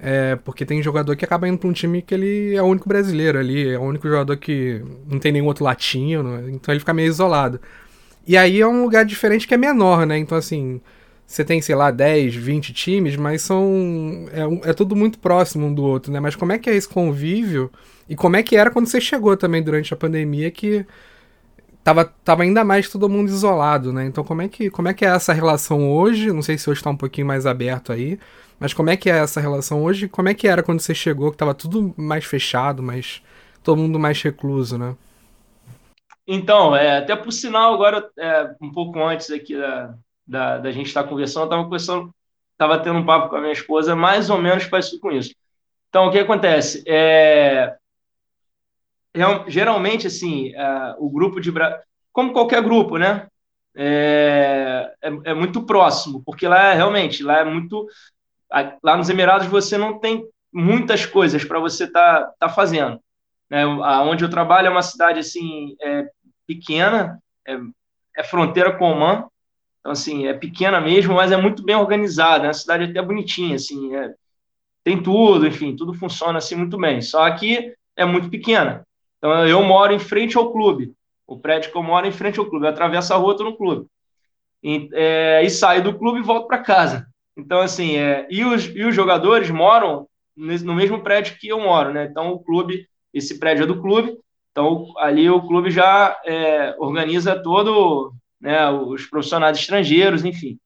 É, 0.00 0.36
porque 0.36 0.64
tem 0.64 0.82
jogador 0.82 1.14
que 1.14 1.24
acaba 1.24 1.46
indo 1.46 1.58
pra 1.58 1.68
um 1.68 1.72
time 1.72 2.00
que 2.00 2.14
ele 2.14 2.54
é 2.54 2.62
o 2.62 2.64
único 2.64 2.88
brasileiro 2.88 3.38
ali, 3.38 3.68
é 3.68 3.78
o 3.78 3.82
único 3.82 4.08
jogador 4.08 4.36
que 4.38 4.82
não 5.06 5.18
tem 5.18 5.32
nenhum 5.32 5.46
outro 5.46 5.64
latino, 5.64 6.48
então 6.48 6.72
ele 6.72 6.80
fica 6.80 6.94
meio 6.94 7.08
isolado. 7.08 7.60
E 8.26 8.36
aí 8.36 8.60
é 8.60 8.66
um 8.66 8.82
lugar 8.82 9.04
diferente 9.04 9.46
que 9.46 9.54
é 9.54 9.56
menor, 9.56 10.06
né? 10.06 10.16
Então, 10.18 10.36
assim, 10.38 10.80
você 11.26 11.44
tem, 11.44 11.60
sei 11.60 11.74
lá, 11.74 11.90
10, 11.90 12.34
20 12.34 12.72
times, 12.72 13.16
mas 13.16 13.42
são. 13.42 14.26
É, 14.32 14.70
é, 14.70 14.72
tudo 14.72 14.94
muito 14.96 15.18
próximo 15.18 15.66
um 15.66 15.74
do 15.74 15.82
outro, 15.82 16.12
né? 16.12 16.20
Mas 16.20 16.36
como 16.36 16.52
é 16.52 16.58
que 16.58 16.70
é 16.70 16.74
esse 16.74 16.88
convívio? 16.88 17.70
E 18.08 18.16
como 18.16 18.36
é 18.36 18.42
que 18.42 18.56
era 18.56 18.70
quando 18.70 18.86
você 18.86 19.00
chegou 19.00 19.36
também 19.36 19.62
durante 19.62 19.92
a 19.94 19.96
pandemia 19.96 20.50
que 20.50 20.84
tava, 21.82 22.04
tava 22.04 22.42
ainda 22.42 22.64
mais 22.64 22.88
todo 22.88 23.08
mundo 23.08 23.28
isolado, 23.28 23.92
né? 23.92 24.04
Então 24.04 24.24
como 24.24 24.42
é 24.42 24.48
que, 24.48 24.70
como 24.70 24.88
é, 24.88 24.94
que 24.94 25.04
é 25.04 25.08
essa 25.08 25.32
relação 25.32 25.90
hoje? 25.90 26.32
Não 26.32 26.42
sei 26.42 26.58
se 26.58 26.68
hoje 26.68 26.80
está 26.80 26.90
um 26.90 26.96
pouquinho 26.96 27.26
mais 27.26 27.46
aberto 27.46 27.92
aí, 27.92 28.18
mas 28.58 28.72
como 28.72 28.90
é 28.90 28.96
que 28.96 29.10
é 29.10 29.18
essa 29.18 29.40
relação 29.40 29.82
hoje? 29.82 30.08
Como 30.08 30.28
é 30.28 30.34
que 30.34 30.46
era 30.48 30.62
quando 30.62 30.80
você 30.80 30.94
chegou, 30.94 31.30
que 31.30 31.36
tava 31.36 31.54
tudo 31.54 31.94
mais 31.96 32.24
fechado, 32.24 32.82
mas 32.82 33.22
todo 33.62 33.78
mundo 33.78 33.98
mais 33.98 34.20
recluso, 34.22 34.78
né? 34.78 34.94
Então, 36.26 36.74
é, 36.74 36.98
até 36.98 37.16
por 37.16 37.32
sinal, 37.32 37.74
agora, 37.74 38.08
é, 38.16 38.54
um 38.60 38.70
pouco 38.70 39.02
antes 39.02 39.30
aqui 39.30 39.56
da, 39.56 39.94
da, 40.26 40.58
da 40.58 40.70
gente 40.70 40.86
estar 40.86 41.02
tá 41.02 41.08
conversando, 41.08 41.42
eu 41.42 41.46
estava 41.46 41.64
conversando, 41.64 42.14
estava 42.52 42.78
tendo 42.78 42.98
um 43.00 43.04
papo 43.04 43.28
com 43.28 43.36
a 43.36 43.40
minha 43.40 43.52
esposa, 43.52 43.96
mais 43.96 44.30
ou 44.30 44.38
menos 44.38 44.66
parecido 44.66 45.00
com 45.00 45.10
isso. 45.10 45.34
Então, 45.88 46.06
o 46.06 46.10
que 46.12 46.18
acontece? 46.18 46.82
É, 46.86 47.76
geralmente, 49.48 50.06
assim, 50.06 50.54
é, 50.54 50.94
o 50.98 51.10
grupo 51.10 51.40
de. 51.40 51.52
Como 52.12 52.32
qualquer 52.32 52.62
grupo, 52.62 52.98
né? 52.98 53.26
É, 53.74 54.92
é, 55.02 55.08
é, 55.24 55.34
muito 55.34 55.64
próximo, 55.64 56.22
porque 56.24 56.46
lá 56.46 56.72
é 56.72 56.74
realmente, 56.74 57.22
lá 57.22 57.40
é 57.40 57.44
muito. 57.44 57.86
Lá 58.82 58.96
nos 58.96 59.08
Emirados 59.08 59.46
você 59.46 59.78
não 59.78 59.98
tem 59.98 60.26
muitas 60.52 61.06
coisas 61.06 61.42
para 61.42 61.58
você 61.58 61.90
tá, 61.90 62.30
tá 62.38 62.48
fazendo. 62.50 63.00
Né? 63.48 63.64
Eu 63.64 64.30
trabalho 64.30 64.66
é 64.66 64.70
uma 64.70 64.82
cidade 64.82 65.18
assim 65.18 65.74
é, 65.80 66.06
pequena, 66.46 67.18
é, 67.46 67.58
é 68.16 68.22
fronteira 68.22 68.76
com 68.76 68.92
Oman, 68.92 69.26
então 69.80 69.92
assim 69.92 70.26
é 70.26 70.34
pequena 70.34 70.80
mesmo, 70.80 71.14
mas 71.14 71.32
é 71.32 71.36
muito 71.36 71.64
bem 71.64 71.76
organizada. 71.76 72.44
Né? 72.44 72.50
A 72.50 72.54
cidade 72.54 72.84
é 72.84 72.86
até 72.88 73.00
bonitinha, 73.00 73.56
assim, 73.56 73.94
é, 73.96 74.12
tem 74.84 75.02
tudo, 75.02 75.46
enfim, 75.46 75.74
tudo 75.74 75.94
funciona 75.94 76.38
assim 76.38 76.56
muito 76.56 76.76
bem. 76.76 77.00
Só 77.00 77.30
que 77.30 77.74
é 77.96 78.04
muito 78.04 78.28
pequena. 78.28 78.86
Então, 79.22 79.46
eu 79.46 79.62
moro 79.62 79.92
em 79.92 80.00
frente 80.00 80.36
ao 80.36 80.52
clube. 80.52 80.92
O 81.24 81.38
prédio 81.38 81.70
que 81.70 81.78
eu 81.78 81.82
moro 81.82 82.04
é 82.04 82.08
em 82.08 82.12
frente 82.12 82.40
ao 82.40 82.46
clube. 82.46 82.66
Eu 82.66 82.70
atravesso 82.70 83.14
a 83.14 83.16
rua, 83.16 83.30
estou 83.30 83.46
no 83.46 83.56
clube. 83.56 83.86
E, 84.60 84.90
é, 84.92 85.42
e 85.44 85.48
saio 85.48 85.84
do 85.84 85.96
clube 85.96 86.18
e 86.18 86.24
volto 86.24 86.48
para 86.48 86.58
casa. 86.58 87.06
Então, 87.36 87.60
assim, 87.60 87.96
é, 87.96 88.26
e, 88.28 88.44
os, 88.44 88.64
e 88.66 88.82
os 88.82 88.92
jogadores 88.92 89.48
moram 89.48 90.08
no 90.36 90.74
mesmo 90.74 91.02
prédio 91.02 91.38
que 91.38 91.48
eu 91.48 91.60
moro, 91.60 91.92
né? 91.92 92.04
Então, 92.10 92.32
o 92.32 92.40
clube, 92.40 92.88
esse 93.14 93.38
prédio 93.38 93.62
é 93.62 93.66
do 93.66 93.80
clube. 93.80 94.18
Então, 94.50 94.92
ali 94.98 95.30
o 95.30 95.46
clube 95.46 95.70
já 95.70 96.20
é, 96.24 96.74
organiza 96.78 97.40
todo, 97.40 98.12
né, 98.40 98.68
os 98.70 99.06
profissionais 99.06 99.56
estrangeiros, 99.56 100.24
enfim. 100.24 100.58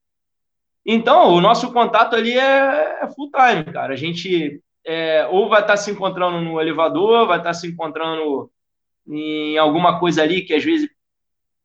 Então, 0.83 1.29
o 1.29 1.41
nosso 1.41 1.71
contato 1.71 2.15
ali 2.15 2.37
é, 2.37 3.03
é 3.03 3.07
full 3.15 3.29
time, 3.29 3.63
cara. 3.65 3.93
A 3.93 3.97
gente 3.97 4.61
é, 4.87 5.27
ou 5.29 5.49
vai 5.49 5.59
estar 5.59 5.75
se 5.75 5.91
encontrando 5.91 6.39
no 6.39 6.61
elevador, 6.61 7.27
vai 7.27 7.39
estar 7.39 7.53
se 7.53 7.67
encontrando 7.67 8.49
em 9.05 9.57
alguma 9.57 9.99
coisa 9.99 10.23
ali 10.23 10.43
que 10.43 10.53
às 10.53 10.63
vezes, 10.63 10.89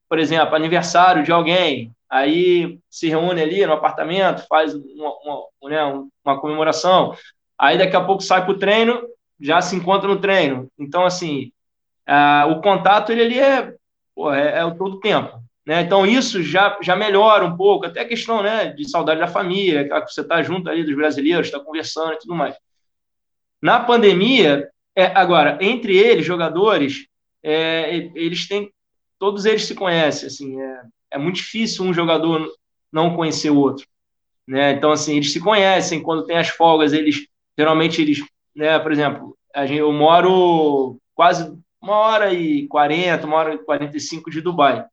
por 0.08 0.18
exemplo, 0.18 0.56
aniversário 0.56 1.22
de 1.22 1.30
alguém, 1.30 1.94
aí 2.11 2.80
se 2.90 3.08
reúne 3.08 3.40
ali 3.40 3.64
no 3.64 3.74
apartamento, 3.74 4.44
faz 4.48 4.74
uma, 4.74 5.14
uma, 5.22 5.70
né, 5.70 6.04
uma 6.24 6.40
comemoração, 6.40 7.16
aí 7.56 7.78
daqui 7.78 7.94
a 7.94 8.02
pouco 8.02 8.24
sai 8.24 8.44
para 8.44 8.54
o 8.54 8.58
treino, 8.58 9.00
já 9.40 9.61
se 9.61 9.76
encontra 9.76 10.08
no 10.08 10.20
treino. 10.20 10.68
Então, 10.76 11.06
assim, 11.06 11.52
o 12.50 12.61
contato 12.61 13.12
ele 13.12 13.22
ali 13.22 13.38
é, 13.38 13.72
pô, 14.16 14.32
é, 14.32 14.58
é 14.58 14.70
todo 14.72 14.96
o 14.96 15.00
tempo. 15.00 15.40
Né? 15.64 15.80
Então, 15.82 16.04
isso 16.04 16.42
já, 16.42 16.76
já 16.82 16.96
melhora 16.96 17.44
um 17.44 17.56
pouco, 17.56 17.87
até 17.87 18.00
a 18.00 18.08
questão 18.08 18.42
né, 18.42 18.66
de 18.66 18.88
saudade 18.90 19.20
da 19.20 19.28
família, 19.28 19.88
que 19.88 20.12
você 20.12 20.22
está 20.22 20.42
junto 20.42 20.68
ali 20.68 20.82
dos 20.82 20.96
brasileiros, 20.96 21.46
está 21.46 21.61
conversando 21.61 22.14
e 22.14 22.18
tudo 22.18 22.35
mais. 22.35 22.56
Na 23.62 23.79
pandemia, 23.79 24.68
é, 24.96 25.07
agora, 25.07 25.57
entre 25.61 25.96
eles, 25.96 26.27
jogadores, 26.27 27.07
é, 27.42 28.11
eles 28.14 28.48
têm. 28.48 28.72
Todos 29.18 29.44
eles 29.44 29.64
se 29.64 29.75
conhecem, 29.75 30.27
assim, 30.27 30.61
é, 30.61 30.83
é 31.12 31.18
muito 31.18 31.37
difícil 31.37 31.85
um 31.85 31.94
jogador 31.94 32.53
não 32.92 33.14
conhecer 33.14 33.51
o 33.51 33.59
outro. 33.59 33.87
Né? 34.46 34.72
Então, 34.72 34.90
assim, 34.90 35.16
eles 35.16 35.33
se 35.33 35.40
conhecem, 35.40 36.03
quando 36.03 36.27
tem 36.27 36.37
as 36.37 36.48
folgas, 36.48 36.92
eles 36.92 37.29
geralmente 37.57 38.03
eles, 38.03 38.18
né, 38.57 38.79
por 38.81 38.90
exemplo, 38.90 39.37
a 39.55 39.64
gente, 39.64 39.79
eu 39.79 39.92
moro 39.92 40.98
quase 41.14 41.57
uma 41.81 41.96
hora 41.96 42.33
e 42.33 42.66
quarenta, 42.66 43.27
uma 43.27 43.37
hora 43.37 43.55
e 43.55 43.59
quarenta 43.59 43.96
e 43.96 44.01
cinco 44.01 44.31
de 44.31 44.40
Dubai. 44.40 44.85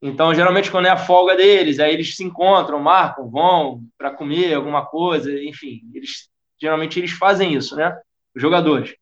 Então, 0.00 0.34
geralmente, 0.34 0.70
quando 0.70 0.86
é 0.86 0.90
a 0.90 0.96
folga 0.96 1.36
deles, 1.36 1.78
aí 1.78 1.92
eles 1.92 2.16
se 2.16 2.24
encontram, 2.24 2.78
marcam, 2.78 3.28
vão 3.28 3.82
para 3.98 4.10
comer 4.10 4.54
alguma 4.54 4.86
coisa, 4.86 5.30
enfim, 5.42 5.82
eles 5.94 6.28
Geralmente 6.60 6.98
eles 6.98 7.12
fazem 7.12 7.54
isso, 7.54 7.76
né? 7.76 7.96
Os 8.34 8.40
jogadores. 8.40 8.94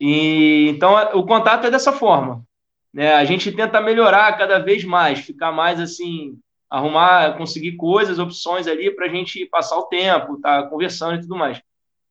E, 0.00 0.68
então 0.68 0.94
o 1.14 1.24
contato 1.24 1.66
é 1.66 1.70
dessa 1.70 1.92
forma. 1.92 2.44
Né? 2.92 3.14
A 3.14 3.24
gente 3.24 3.52
tenta 3.52 3.80
melhorar 3.80 4.36
cada 4.38 4.58
vez 4.58 4.84
mais, 4.84 5.20
ficar 5.20 5.52
mais 5.52 5.80
assim, 5.80 6.38
arrumar, 6.70 7.36
conseguir 7.36 7.76
coisas, 7.76 8.18
opções 8.18 8.66
ali 8.66 8.90
para 8.94 9.06
a 9.06 9.08
gente 9.08 9.44
passar 9.46 9.76
o 9.78 9.86
tempo, 9.86 10.40
tá 10.40 10.64
conversando 10.64 11.16
e 11.16 11.20
tudo 11.20 11.36
mais. 11.36 11.60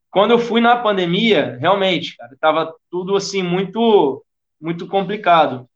Quando 0.10 0.32
eu 0.32 0.40
fui 0.40 0.62
na 0.62 0.76
pandemia, 0.76 1.58
realmente, 1.60 2.16
cara, 2.18 2.34
estava 2.34 2.74
tudo 2.90 3.16
assim 3.16 3.44
muito, 3.44 4.24
muito 4.60 4.88
complicado. 4.88 5.68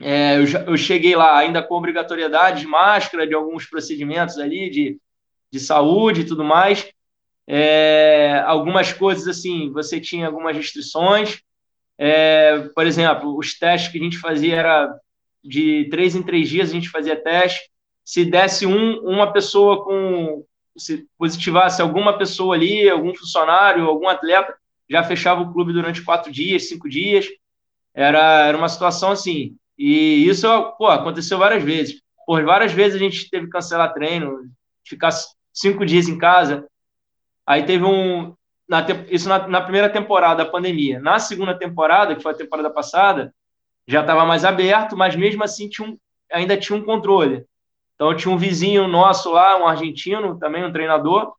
É, 0.00 0.36
eu, 0.36 0.44
eu, 0.66 0.76
cheguei 0.76 1.16
lá 1.16 1.38
ainda 1.38 1.62
com 1.62 1.74
obrigatoriedade 1.74 2.60
de 2.60 2.66
máscara, 2.66 3.26
de 3.26 3.34
alguns 3.34 3.66
procedimentos 3.66 4.38
ali 4.38 4.68
de, 4.68 4.98
de 5.50 5.60
saúde 5.60 6.22
e 6.22 6.26
tudo 6.26 6.44
mais. 6.44 6.88
É, 7.46 8.42
algumas 8.46 8.92
coisas, 8.92 9.28
assim, 9.28 9.70
você 9.70 10.00
tinha 10.00 10.26
algumas 10.26 10.56
restrições. 10.56 11.40
É, 11.98 12.68
por 12.74 12.86
exemplo, 12.86 13.36
os 13.36 13.58
testes 13.58 13.92
que 13.92 13.98
a 13.98 14.02
gente 14.02 14.18
fazia 14.18 14.56
era 14.56 14.98
de 15.42 15.88
três 15.90 16.14
em 16.14 16.22
três 16.22 16.48
dias, 16.48 16.70
a 16.70 16.72
gente 16.72 16.88
fazia 16.88 17.16
teste. 17.16 17.70
Se 18.04 18.24
desse 18.24 18.66
um, 18.66 19.00
uma 19.00 19.32
pessoa 19.32 19.84
com. 19.84 20.44
Se 20.76 21.06
positivasse 21.16 21.80
alguma 21.80 22.18
pessoa 22.18 22.56
ali, 22.56 22.88
algum 22.88 23.14
funcionário, 23.14 23.86
algum 23.86 24.08
atleta, 24.08 24.56
já 24.90 25.04
fechava 25.04 25.40
o 25.40 25.52
clube 25.52 25.72
durante 25.72 26.02
quatro 26.02 26.32
dias, 26.32 26.68
cinco 26.68 26.88
dias. 26.88 27.26
Era, 27.94 28.48
era 28.48 28.58
uma 28.58 28.68
situação 28.68 29.12
assim. 29.12 29.56
E 29.78 30.26
isso 30.28 30.48
pô, 30.76 30.88
aconteceu 30.88 31.38
várias 31.38 31.62
vezes. 31.62 32.02
Por 32.26 32.44
várias 32.44 32.72
vezes 32.72 32.96
a 32.96 32.98
gente 32.98 33.30
teve 33.30 33.46
que 33.46 33.52
cancelar 33.52 33.92
treino, 33.92 34.50
ficar 34.84 35.12
cinco 35.52 35.86
dias 35.86 36.08
em 36.08 36.18
casa. 36.18 36.66
Aí 37.46 37.64
teve 37.64 37.84
um. 37.84 38.34
Na, 38.66 38.86
isso 39.10 39.28
na, 39.28 39.46
na, 39.46 39.60
primeira 39.60 39.90
temporada 39.90 40.42
da 40.42 40.50
pandemia. 40.50 40.98
Na 40.98 41.18
segunda 41.18 41.56
temporada, 41.56 42.16
que 42.16 42.22
foi 42.22 42.32
a 42.32 42.36
temporada 42.36 42.70
passada, 42.70 43.34
já 43.86 44.00
estava 44.00 44.24
mais 44.24 44.44
aberto, 44.44 44.96
mas 44.96 45.14
mesmo 45.14 45.44
assim 45.44 45.68
tinha 45.68 45.86
um, 45.86 45.98
ainda 46.32 46.56
tinha 46.56 46.78
um 46.78 46.84
controle. 46.84 47.44
Então 47.94 48.16
tinha 48.16 48.32
um 48.32 48.38
vizinho 48.38 48.88
nosso 48.88 49.30
lá, 49.30 49.60
um 49.60 49.66
argentino, 49.66 50.38
também 50.38 50.64
um 50.64 50.72
treinador, 50.72 51.34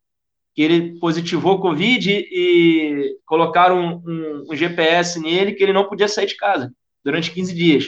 que 0.53 0.61
ele 0.61 0.99
positivou 0.99 1.59
Covid 1.59 2.09
e 2.11 3.17
colocaram 3.25 3.77
um, 3.77 4.03
um, 4.05 4.43
um 4.51 4.55
GPS 4.55 5.19
nele 5.19 5.53
que 5.53 5.63
ele 5.63 5.73
não 5.73 5.85
podia 5.85 6.07
sair 6.07 6.27
de 6.27 6.37
casa 6.37 6.71
durante 7.03 7.31
15 7.31 7.53
dias. 7.53 7.85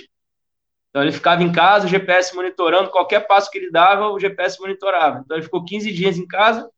Então 0.90 1.02
ele 1.02 1.12
ficava 1.12 1.44
em 1.44 1.52
casa, 1.52 1.86
o 1.86 1.90
GPS 1.90 2.36
monitorando, 2.36 2.90
qualquer 2.90 3.22
passo 3.22 3.52
que 3.52 3.58
ele 3.58 3.72
dava, 3.72 4.10
o 4.10 4.20
GPS 4.20 4.60
monitorava. 4.60 5.22
Então 5.24 5.38
ele 5.38 5.44
ficou 5.44 5.64
15 5.64 5.92
dias 5.92 6.18
em 6.18 6.28
casa, 6.28 6.70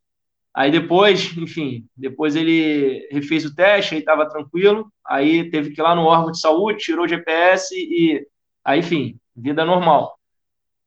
Aí 0.59 0.69
depois, 0.69 1.37
enfim, 1.37 1.85
depois 1.95 2.35
ele 2.35 3.07
refez 3.13 3.45
o 3.45 3.55
teste, 3.55 3.95
aí 3.95 4.01
estava 4.01 4.27
tranquilo. 4.27 4.91
Aí 5.07 5.49
teve 5.49 5.69
que 5.69 5.79
ir 5.79 5.83
lá 5.83 5.95
no 5.95 6.03
órgão 6.03 6.33
de 6.33 6.41
saúde, 6.41 6.79
tirou 6.79 7.05
o 7.05 7.07
GPS 7.07 7.73
e 7.73 8.27
aí, 8.61 8.79
enfim, 8.79 9.17
vida 9.33 9.63
normal. 9.63 10.19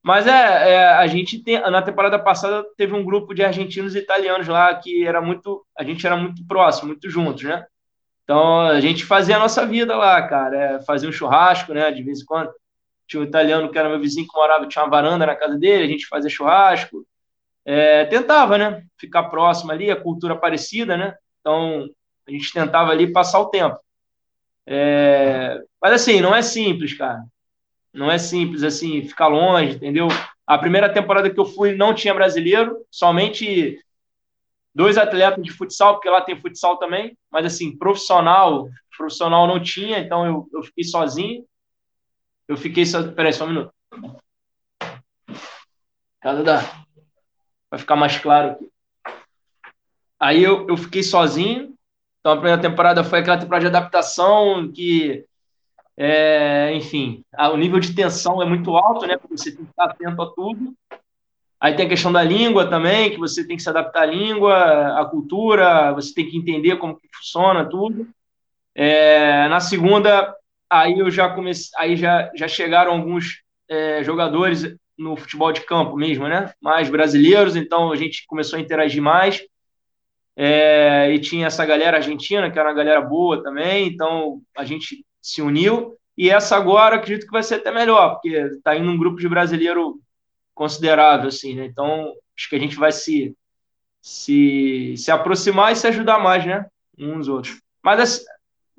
Mas 0.03 0.27
é, 0.27 0.73
é, 0.73 0.89
a 0.89 1.07
gente 1.07 1.43
tem, 1.43 1.59
na 1.59 1.81
temporada 1.81 2.19
passada 2.19 2.63
teve 2.77 2.93
um 2.93 3.03
grupo 3.03 3.33
de 3.33 3.43
argentinos 3.43 3.95
e 3.95 4.01
italianos 4.01 4.47
lá 4.47 4.75
que 4.75 5.07
era 5.07 5.23
muito, 5.23 5.65
a 5.79 5.83
gente 5.83 6.07
era 6.07 6.19
muito 6.19 6.47
próximo, 6.47 6.89
muito 6.89 7.09
juntos, 7.09 7.45
né? 7.45 7.65
Então 8.25 8.61
a 8.61 8.79
gente 8.79 9.07
fazia 9.07 9.37
a 9.37 9.41
nossa 9.41 9.65
vida 9.65 9.97
lá, 9.97 10.21
cara, 10.29 10.57
é, 10.57 10.83
fazia 10.83 11.09
um 11.09 11.13
churrasco, 11.13 11.73
né, 11.73 11.91
de 11.91 12.03
vez 12.03 12.21
em 12.21 12.27
quando. 12.27 12.53
Tinha 13.07 13.23
um 13.23 13.25
italiano 13.25 13.71
que 13.71 13.79
era 13.79 13.89
meu 13.89 14.01
vizinho 14.01 14.29
que 14.29 14.37
morava, 14.37 14.67
tinha 14.67 14.85
uma 14.85 14.91
varanda 14.91 15.25
na 15.25 15.35
casa 15.35 15.57
dele, 15.57 15.85
a 15.85 15.89
gente 15.89 16.07
fazia 16.07 16.29
churrasco. 16.29 17.07
É, 17.65 18.05
tentava, 18.07 18.59
né, 18.59 18.83
ficar 18.99 19.25
próximo 19.25 19.71
ali, 19.73 19.91
a 19.91 20.01
cultura 20.01 20.37
parecida, 20.37 20.97
né? 20.97 21.15
Então 21.41 21.89
a 22.27 22.31
gente 22.31 22.53
tentava 22.53 22.91
ali 22.91 23.13
passar 23.13 23.41
o 23.41 23.51
tempo. 23.51 23.79
É, 24.67 25.61
mas 25.81 25.93
assim, 25.93 26.21
não 26.21 26.35
é 26.35 26.43
simples, 26.43 26.95
cara. 26.95 27.23
Não 27.93 28.11
é 28.11 28.19
simples 28.19 28.63
assim 28.63 29.03
ficar 29.03 29.29
longe, 29.29 29.77
entendeu? 29.77 30.09
A 30.47 30.59
primeira 30.59 30.93
temporada 30.93 31.31
que 31.31 31.39
eu 31.39 31.45
fui 31.45 31.75
não 31.75 31.95
tinha 31.95 32.15
brasileiro, 32.15 32.85
somente 32.91 33.79
dois 34.75 34.97
atletas 34.97 35.43
de 35.43 35.53
futsal, 35.53 35.95
porque 35.95 36.09
lá 36.09 36.21
tem 36.21 36.41
futsal 36.41 36.79
também, 36.79 37.17
mas 37.31 37.45
assim, 37.45 37.77
profissional, 37.77 38.69
profissional 38.97 39.47
não 39.47 39.63
tinha, 39.63 39.99
então 39.99 40.27
eu, 40.27 40.49
eu 40.53 40.63
fiquei 40.63 40.85
sozinho. 40.85 41.45
Eu 42.49 42.57
fiquei 42.57 42.85
só. 42.85 43.11
Peraí, 43.13 43.33
só 43.33 43.45
um 43.45 43.49
minuto. 43.49 43.75
Cada 46.21 46.43
da. 46.43 46.82
Vai 47.73 47.79
ficar 47.79 47.97
mais 47.97 48.19
claro 48.19 48.51
aqui. 48.51 48.69
Aí 50.21 50.45
eu, 50.45 50.69
eu 50.69 50.77
fiquei 50.77 51.03
sozinho. 51.03 51.73
Então 52.21 52.33
a 52.33 52.37
primeira 52.37 52.61
temporada 52.61 53.03
foi 53.03 53.21
aquela 53.21 53.39
temporada 53.39 53.63
de 53.63 53.75
adaptação 53.75 54.71
que 54.71 55.25
é, 55.97 56.75
enfim, 56.75 57.25
o 57.51 57.57
nível 57.57 57.81
de 57.81 57.95
tensão 57.95 58.43
é 58.43 58.45
muito 58.45 58.77
alto, 58.77 59.07
né? 59.07 59.17
Porque 59.17 59.39
você 59.39 59.57
tem 59.57 59.65
que 59.65 59.71
estar 59.71 59.85
atento 59.87 60.21
a 60.21 60.31
tudo. 60.35 60.75
Aí 61.59 61.75
tem 61.75 61.87
a 61.87 61.89
questão 61.89 62.13
da 62.13 62.23
língua 62.23 62.69
também, 62.69 63.11
que 63.11 63.19
você 63.19 63.47
tem 63.47 63.57
que 63.57 63.63
se 63.63 63.71
adaptar 63.71 64.03
à 64.03 64.07
língua, 64.07 65.01
à 65.01 65.07
cultura, 65.07 65.93
você 65.95 66.13
tem 66.13 66.29
que 66.29 66.37
entender 66.37 66.77
como 66.77 66.99
que 66.99 67.09
funciona 67.17 67.65
tudo. 67.65 68.07
É, 68.75 69.49
na 69.49 69.61
segunda, 69.61 70.37
aí 70.69 70.99
eu 70.99 71.11
já 71.11 71.31
comecei, 71.31 71.71
aí 71.79 71.97
já, 71.97 72.31
já 72.35 72.47
chegaram 72.47 72.93
alguns 72.93 73.43
é, 73.67 74.05
jogadores 74.05 74.77
no 74.97 75.17
futebol 75.17 75.53
de 75.53 75.63
campo 75.63 75.97
mesmo, 75.97 76.29
né? 76.29 76.53
Mais 76.61 76.89
brasileiros, 76.89 77.57
então 77.57 77.93
a 77.93 77.97
gente 77.97 78.27
começou 78.27 78.59
a 78.59 78.63
interagir 78.63 79.03
mais. 79.03 79.43
É, 80.35 81.13
e 81.13 81.19
tinha 81.19 81.47
essa 81.47 81.65
galera 81.67 81.99
argentina, 81.99 82.51
que 82.51 82.59
era 82.59 82.69
uma 82.69 82.75
galera 82.75 83.01
boa 83.01 83.43
também, 83.43 83.87
então 83.87 84.41
a 84.57 84.65
gente 84.65 85.05
se 85.21 85.43
uniu. 85.43 85.97
E 86.17 86.31
essa 86.31 86.57
agora 86.57 86.97
acredito 86.97 87.27
que 87.27 87.33
vai 87.33 87.43
ser 87.43 87.57
até 87.57 87.71
melhor, 87.71 88.15
porque 88.15 88.29
está 88.29 88.77
indo 88.77 88.91
um 88.91 88.99
grupo 88.99 89.19
de 89.19 89.29
brasileiro 89.29 90.01
considerável, 90.55 91.29
assim, 91.29 91.55
né? 91.55 91.65
Então, 91.65 92.13
acho 92.37 92.49
que 92.49 92.57
a 92.57 92.59
gente 92.59 92.77
vai 92.77 92.93
se, 92.93 93.37
se, 94.01 94.95
se 94.97 95.11
aproximar 95.11 95.73
e 95.73 95.77
se 95.77 95.87
ajudar 95.87 96.19
mais, 96.19 96.45
né? 96.45 96.67
Uns 96.99 97.29
outros. 97.29 97.61
Mas, 97.83 98.01
assim, 98.01 98.25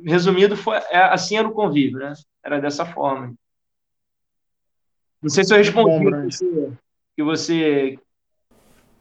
resumido, 0.06 0.56
foi, 0.56 0.78
é, 0.90 0.98
assim 0.98 1.38
era 1.38 1.48
o 1.48 1.54
convívio, 1.54 1.98
né? 2.00 2.14
Era 2.44 2.60
dessa 2.60 2.86
forma. 2.86 3.34
Não 5.24 5.30
sei 5.30 5.44
se 5.44 5.54
eu 5.54 5.58
respondi 5.58 6.12
Bom, 6.12 6.28
que 6.28 6.32
você, 6.32 6.72
que 7.16 7.24
você 7.24 8.00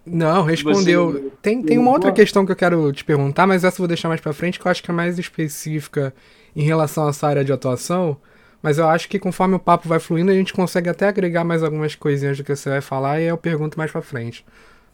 não, 0.05 0.43
respondeu. 0.43 1.13
Você... 1.13 1.33
Tem, 1.41 1.63
tem 1.63 1.79
uma 1.79 1.91
outra 1.91 2.13
questão 2.13 2.45
que 2.45 2.53
eu 2.53 2.57
quero 2.57 2.93
te 2.93 3.05
perguntar, 3.05 3.47
mas 3.47 3.65
essa 3.65 3.77
eu 3.77 3.79
vou 3.79 3.89
deixar 3.89 4.09
mais 4.09 4.21
pra 4.21 4.33
frente, 4.33 4.59
que 4.59 4.67
eu 4.67 4.71
acho 4.71 4.83
que 4.83 4.91
é 4.91 4.95
mais 4.95 5.19
específica 5.19 6.15
em 6.55 6.63
relação 6.63 7.07
a 7.07 7.11
essa 7.11 7.27
área 7.27 7.45
de 7.45 7.53
atuação. 7.53 8.17
Mas 8.61 8.79
eu 8.79 8.89
acho 8.89 9.09
que 9.09 9.19
conforme 9.19 9.57
o 9.57 9.59
papo 9.59 9.89
vai 9.89 9.99
fluindo, 9.99 10.31
a 10.31 10.35
gente 10.35 10.53
consegue 10.53 10.89
até 10.89 11.09
agregar 11.09 11.43
mais 11.43 11.63
algumas 11.63 11.95
coisinhas 11.97 12.39
do 12.39 12.45
que 12.45 12.55
você 12.55 12.71
vai 12.71 12.81
falar 12.81 13.21
e 13.21 13.25
eu 13.25 13.37
pergunto 13.37 13.77
mais 13.77 13.91
pra 13.91 14.03
frente. 14.03 14.45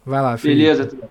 Vai 0.04 0.22
lá, 0.22 0.36
Felipe. 0.38 0.62
Beleza. 0.62 1.10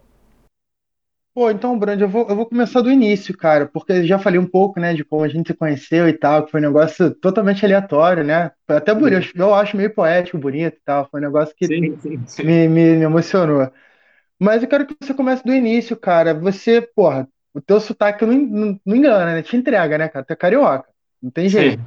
Pô, 1.37 1.51
então, 1.51 1.77
Brand, 1.77 2.01
eu 2.01 2.09
vou, 2.09 2.27
eu 2.27 2.35
vou 2.35 2.47
começar 2.47 2.81
do 2.81 2.91
início, 2.91 3.37
cara, 3.37 3.67
porque 3.67 4.03
já 4.07 4.17
falei 4.17 4.39
um 4.39 4.47
pouco, 4.47 4.79
né, 4.79 4.95
de 4.95 5.03
como 5.03 5.23
a 5.23 5.27
gente 5.27 5.49
se 5.49 5.53
conheceu 5.53 6.09
e 6.09 6.13
tal, 6.13 6.43
que 6.43 6.49
foi 6.49 6.59
um 6.59 6.63
negócio 6.63 7.13
totalmente 7.13 7.63
aleatório, 7.63 8.23
né? 8.23 8.49
Foi 8.65 8.77
até 8.77 8.91
bonito, 8.91 9.33
eu 9.35 9.53
acho 9.53 9.77
meio 9.77 9.93
poético, 9.93 10.35
bonito 10.39 10.73
e 10.73 10.81
tal, 10.83 11.07
foi 11.11 11.19
um 11.19 11.23
negócio 11.23 11.53
que 11.55 11.67
sim, 11.67 11.95
sim, 11.99 12.23
sim. 12.25 12.43
Me, 12.43 12.67
me, 12.67 12.95
me 12.95 13.03
emocionou. 13.03 13.71
Mas 14.39 14.63
eu 14.63 14.67
quero 14.67 14.87
que 14.87 14.95
você 14.99 15.13
comece 15.13 15.43
do 15.45 15.53
início, 15.53 15.95
cara. 15.95 16.33
Você, 16.33 16.81
porra, 16.81 17.27
o 17.53 17.61
teu 17.61 17.79
sotaque 17.79 18.25
não, 18.25 18.33
não, 18.33 18.79
não 18.83 18.95
engana, 18.95 19.35
né? 19.35 19.43
Te 19.43 19.55
entrega, 19.55 19.95
né, 19.95 20.07
cara? 20.07 20.25
Tu 20.25 20.33
é 20.33 20.35
carioca. 20.35 20.89
Não 21.21 21.29
tem 21.29 21.47
jeito. 21.47 21.83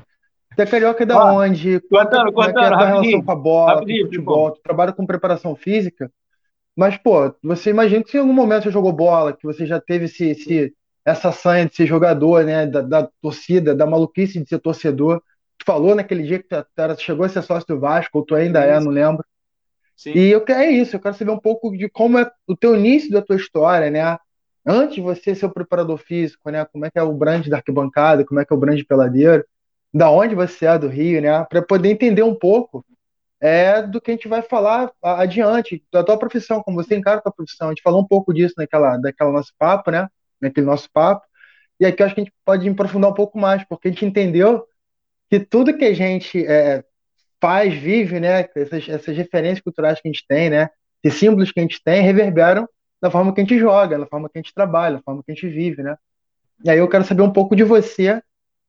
Tu 0.54 0.62
é 0.62 0.66
carioca 0.66 1.04
da 1.04 1.16
ah, 1.16 1.34
onde? 1.34 1.80
Contando, 1.80 2.32
como 2.32 2.44
é 2.44 2.52
que 2.52 2.58
é 2.60 2.66
a 2.66 2.68
tua 2.68 2.86
relação 2.86 3.22
com 3.24 3.32
a 3.32 3.36
bola, 3.36 3.80
com 3.80 3.92
o 3.92 4.00
futebol? 4.02 4.52
Tu 4.52 4.60
trabalha 4.62 4.92
com 4.92 5.04
preparação 5.04 5.56
física. 5.56 6.08
Mas, 6.76 6.96
pô, 6.96 7.34
você 7.42 7.70
imagina 7.70 8.02
que 8.02 8.16
em 8.16 8.20
algum 8.20 8.32
momento 8.32 8.64
você 8.64 8.70
jogou 8.70 8.92
bola, 8.92 9.36
que 9.36 9.44
você 9.44 9.66
já 9.66 9.80
teve 9.80 10.06
esse, 10.06 10.30
esse 10.30 10.74
essa 11.04 11.32
sanha 11.32 11.66
de 11.66 11.74
ser 11.74 11.86
jogador, 11.86 12.44
né? 12.44 12.66
Da, 12.66 12.82
da, 12.82 13.08
torcida, 13.20 13.74
da 13.74 13.86
maluquice 13.86 14.40
de 14.40 14.48
ser 14.48 14.58
torcedor. 14.58 15.22
Tu 15.58 15.64
falou 15.64 15.94
naquele 15.94 16.22
dia 16.22 16.38
que 16.38 16.48
tu, 16.48 16.56
tu 16.56 17.02
chegou 17.02 17.24
a 17.24 17.28
ser 17.28 17.42
sócio 17.42 17.66
do 17.66 17.80
Vasco, 17.80 18.18
ou 18.18 18.24
tu 18.24 18.34
ainda 18.34 18.60
é, 18.60 18.78
não 18.80 18.90
lembro. 18.90 19.24
Sim. 19.96 20.12
E 20.14 20.30
eu, 20.30 20.42
é 20.48 20.70
isso, 20.70 20.96
eu 20.96 21.00
quero 21.00 21.14
saber 21.14 21.30
um 21.30 21.38
pouco 21.38 21.76
de 21.76 21.88
como 21.88 22.18
é 22.18 22.30
o 22.46 22.56
teu 22.56 22.74
início 22.74 23.10
da 23.10 23.20
tua 23.20 23.36
história, 23.36 23.90
né? 23.90 24.16
Antes 24.64 24.94
de 24.94 25.00
você 25.00 25.34
ser 25.34 25.46
o 25.46 25.52
preparador 25.52 25.98
físico, 25.98 26.50
né? 26.50 26.64
Como 26.64 26.86
é 26.86 26.90
que 26.90 26.98
é 26.98 27.02
o 27.02 27.12
brand 27.12 27.46
da 27.48 27.58
arquibancada, 27.58 28.24
como 28.24 28.40
é 28.40 28.44
que 28.44 28.52
é 28.52 28.56
o 28.56 28.58
brand 28.58 28.80
peladeiro, 28.88 29.44
da 29.92 30.10
onde 30.10 30.34
você 30.34 30.66
é 30.66 30.78
do 30.78 30.88
Rio, 30.88 31.20
né? 31.20 31.44
Para 31.44 31.60
poder 31.60 31.90
entender 31.90 32.22
um 32.22 32.34
pouco 32.34 32.84
é 33.40 33.82
do 33.82 34.00
que 34.00 34.10
a 34.10 34.14
gente 34.14 34.28
vai 34.28 34.42
falar 34.42 34.92
adiante, 35.02 35.82
da 35.90 36.04
tua 36.04 36.18
profissão, 36.18 36.62
como 36.62 36.82
você 36.82 36.94
encara 36.96 37.18
a 37.18 37.22
tua 37.22 37.32
profissão. 37.32 37.68
A 37.68 37.70
gente 37.70 37.82
falou 37.82 38.02
um 38.02 38.06
pouco 38.06 38.34
disso 38.34 38.54
naquela, 38.58 38.98
naquela 38.98 39.32
nosso 39.32 39.52
papo, 39.58 39.90
né? 39.90 40.08
Naquele 40.40 40.66
nosso 40.66 40.90
papo. 40.92 41.26
E 41.78 41.86
aqui 41.86 42.02
eu 42.02 42.06
acho 42.06 42.14
que 42.14 42.20
a 42.20 42.24
gente 42.24 42.34
pode 42.44 42.68
aprofundar 42.68 43.10
um 43.10 43.14
pouco 43.14 43.38
mais, 43.38 43.64
porque 43.64 43.88
a 43.88 43.90
gente 43.90 44.04
entendeu 44.04 44.66
que 45.30 45.40
tudo 45.40 45.76
que 45.76 45.84
a 45.86 45.94
gente 45.94 46.44
é, 46.44 46.84
faz, 47.40 47.72
vive, 47.72 48.20
né? 48.20 48.46
Essas, 48.54 48.88
essas 48.88 49.16
referências 49.16 49.60
culturais 49.60 50.00
que 50.00 50.08
a 50.08 50.12
gente 50.12 50.26
tem, 50.28 50.50
né? 50.50 50.68
Esses 51.02 51.18
símbolos 51.18 51.50
que 51.50 51.60
a 51.60 51.62
gente 51.62 51.82
tem 51.82 52.02
reverberam 52.02 52.68
na 53.00 53.10
forma 53.10 53.32
que 53.32 53.40
a 53.40 53.44
gente 53.44 53.58
joga, 53.58 53.96
na 53.96 54.06
forma 54.06 54.28
que 54.28 54.38
a 54.38 54.42
gente 54.42 54.54
trabalha, 54.54 54.96
na 54.96 55.02
forma 55.02 55.22
que 55.24 55.32
a 55.32 55.34
gente 55.34 55.48
vive, 55.48 55.82
né? 55.82 55.96
E 56.62 56.68
aí 56.68 56.78
eu 56.78 56.88
quero 56.88 57.04
saber 57.04 57.22
um 57.22 57.32
pouco 57.32 57.56
de 57.56 57.64
você, 57.64 58.22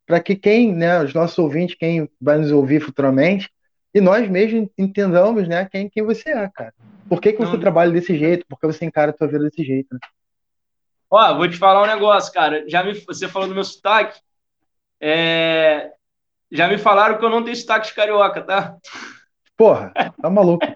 para 0.05 0.21
que 0.21 0.35
quem, 0.35 0.73
né, 0.73 1.03
os 1.03 1.13
nossos 1.13 1.37
ouvintes, 1.37 1.75
quem 1.75 2.09
vai 2.19 2.37
nos 2.37 2.51
ouvir 2.51 2.79
futuramente, 2.79 3.49
e 3.93 4.01
nós 4.01 4.29
mesmos 4.29 4.69
entendamos, 4.77 5.47
né, 5.47 5.67
quem, 5.71 5.89
quem 5.89 6.03
você 6.03 6.29
é, 6.29 6.49
cara. 6.49 6.73
Por 7.09 7.19
que, 7.19 7.33
que 7.33 7.39
você 7.39 7.53
Não. 7.53 7.59
trabalha 7.59 7.91
desse 7.91 8.17
jeito? 8.17 8.45
Por 8.47 8.59
que 8.59 8.65
você 8.65 8.85
encara 8.85 9.11
a 9.11 9.17
sua 9.17 9.27
vida 9.27 9.43
desse 9.43 9.63
jeito, 9.63 9.93
né? 9.93 9.99
Ó, 11.09 11.35
vou 11.35 11.49
te 11.49 11.57
falar 11.57 11.83
um 11.83 11.87
negócio, 11.87 12.31
cara. 12.31 12.63
Já 12.69 12.83
me, 12.83 12.93
você 12.93 13.27
falou 13.27 13.49
do 13.49 13.53
meu 13.53 13.65
sotaque. 13.65 14.17
É, 14.97 15.91
já 16.49 16.69
me 16.69 16.77
falaram 16.77 17.17
que 17.17 17.25
eu 17.25 17.29
não 17.29 17.43
tenho 17.43 17.57
sotaque 17.57 17.87
de 17.87 17.93
carioca, 17.93 18.41
tá? 18.41 18.77
Porra, 19.57 19.91
tá 19.93 20.29
maluco. 20.29 20.65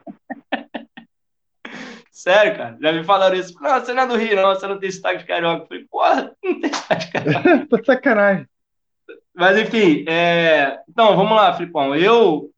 Sério, 2.12 2.58
cara. 2.58 2.78
Já 2.82 2.92
me 2.92 3.04
falaram 3.06 3.38
isso. 3.38 3.54
Não, 3.62 3.80
você 3.80 3.94
não 3.94 4.04
é 4.04 4.08
do 4.08 4.18
Rio, 4.18 4.36
não. 4.36 4.56
Você 4.56 4.68
não 4.68 4.80
tem 4.80 4.92
sotaque 4.92 5.20
de 5.20 5.26
carioca. 5.26 5.64
Eu 5.64 5.68
falei, 5.68 5.86
porra, 5.90 6.36
não 6.44 6.60
tem 6.60 6.74
sotaque 6.74 7.06
de 7.06 7.12
carioca. 7.12 7.68
Tô 7.70 7.84
sacanagem. 7.86 8.48
Mas, 9.34 9.58
enfim. 9.58 10.04
É... 10.08 10.80
Então, 10.90 11.16
vamos 11.16 11.36
lá, 11.36 11.54
Filipão. 11.54 11.96
Eu, 11.96 12.50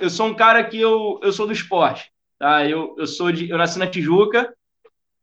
eu 0.00 0.10
sou 0.10 0.26
um 0.26 0.34
cara 0.34 0.62
que 0.64 0.80
eu, 0.80 1.20
eu 1.22 1.32
sou 1.32 1.46
do 1.46 1.52
esporte. 1.52 2.10
Tá? 2.38 2.66
Eu, 2.66 2.94
eu, 2.98 3.06
sou 3.06 3.32
de, 3.32 3.48
eu 3.48 3.58
nasci 3.58 3.78
na 3.78 3.86
Tijuca, 3.86 4.54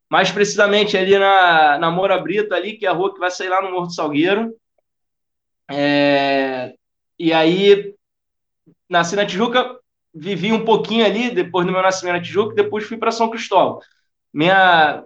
mais 0.10 0.32
precisamente 0.32 0.98
ali 0.98 1.18
na, 1.18 1.78
na 1.78 1.92
Moura 1.92 2.18
Brito, 2.18 2.54
ali, 2.54 2.78
que 2.78 2.86
é 2.86 2.90
a 2.90 2.94
rua 2.94 3.14
que 3.14 3.20
vai 3.20 3.32
sair 3.32 3.50
lá 3.50 3.62
no 3.62 3.72
Morro 3.72 3.88
do 3.88 3.94
Salgueiro. 3.94 4.56
É, 5.70 6.74
e 7.18 7.34
aí, 7.34 7.96
nasci 8.90 9.16
na 9.16 9.26
Tijuca, 9.26 9.80
vivi 10.14 10.52
um 10.52 10.66
pouquinho 10.66 11.06
ali, 11.06 11.32
depois 11.32 11.66
do 11.66 11.72
meu 11.72 11.82
nascimento 11.82 12.16
na 12.16 12.22
Tijuca, 12.22 12.56
depois 12.56 12.86
fui 12.86 12.98
para 12.98 13.12
São 13.12 13.30
Cristóvão. 13.30 13.80
Minha, 14.32 15.04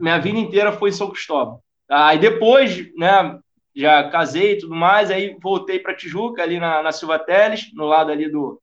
minha 0.00 0.18
vida 0.18 0.38
inteira 0.38 0.72
foi 0.72 0.90
em 0.90 0.92
São 0.92 1.10
Cristóvão. 1.10 1.60
Aí 1.88 2.18
depois, 2.18 2.94
né, 2.96 3.40
já 3.74 4.08
casei 4.10 4.52
e 4.52 4.58
tudo 4.58 4.74
mais, 4.74 5.10
aí 5.10 5.36
voltei 5.40 5.78
para 5.78 5.94
Tijuca, 5.94 6.42
ali 6.42 6.60
na, 6.60 6.82
na 6.82 6.92
Silva 6.92 7.18
Teles, 7.18 7.72
no 7.74 7.84
lado 7.84 8.10
ali 8.12 8.28
do. 8.28 8.60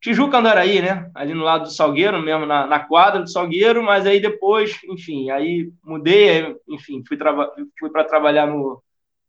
Tijuca 0.00 0.38
Andaraí, 0.38 0.80
né? 0.80 1.10
Ali 1.14 1.34
no 1.34 1.42
lado 1.42 1.64
do 1.64 1.70
Salgueiro, 1.70 2.22
mesmo 2.22 2.46
na, 2.46 2.66
na 2.66 2.78
quadra 2.80 3.20
do 3.20 3.30
Salgueiro, 3.30 3.82
mas 3.82 4.06
aí 4.06 4.20
depois, 4.20 4.78
enfim, 4.88 5.30
aí 5.30 5.72
mudei, 5.82 6.30
aí, 6.30 6.56
enfim, 6.68 7.02
fui, 7.06 7.18
fui 7.78 7.90
para 7.90 8.04
trabalhar 8.04 8.46
no, 8.46 8.82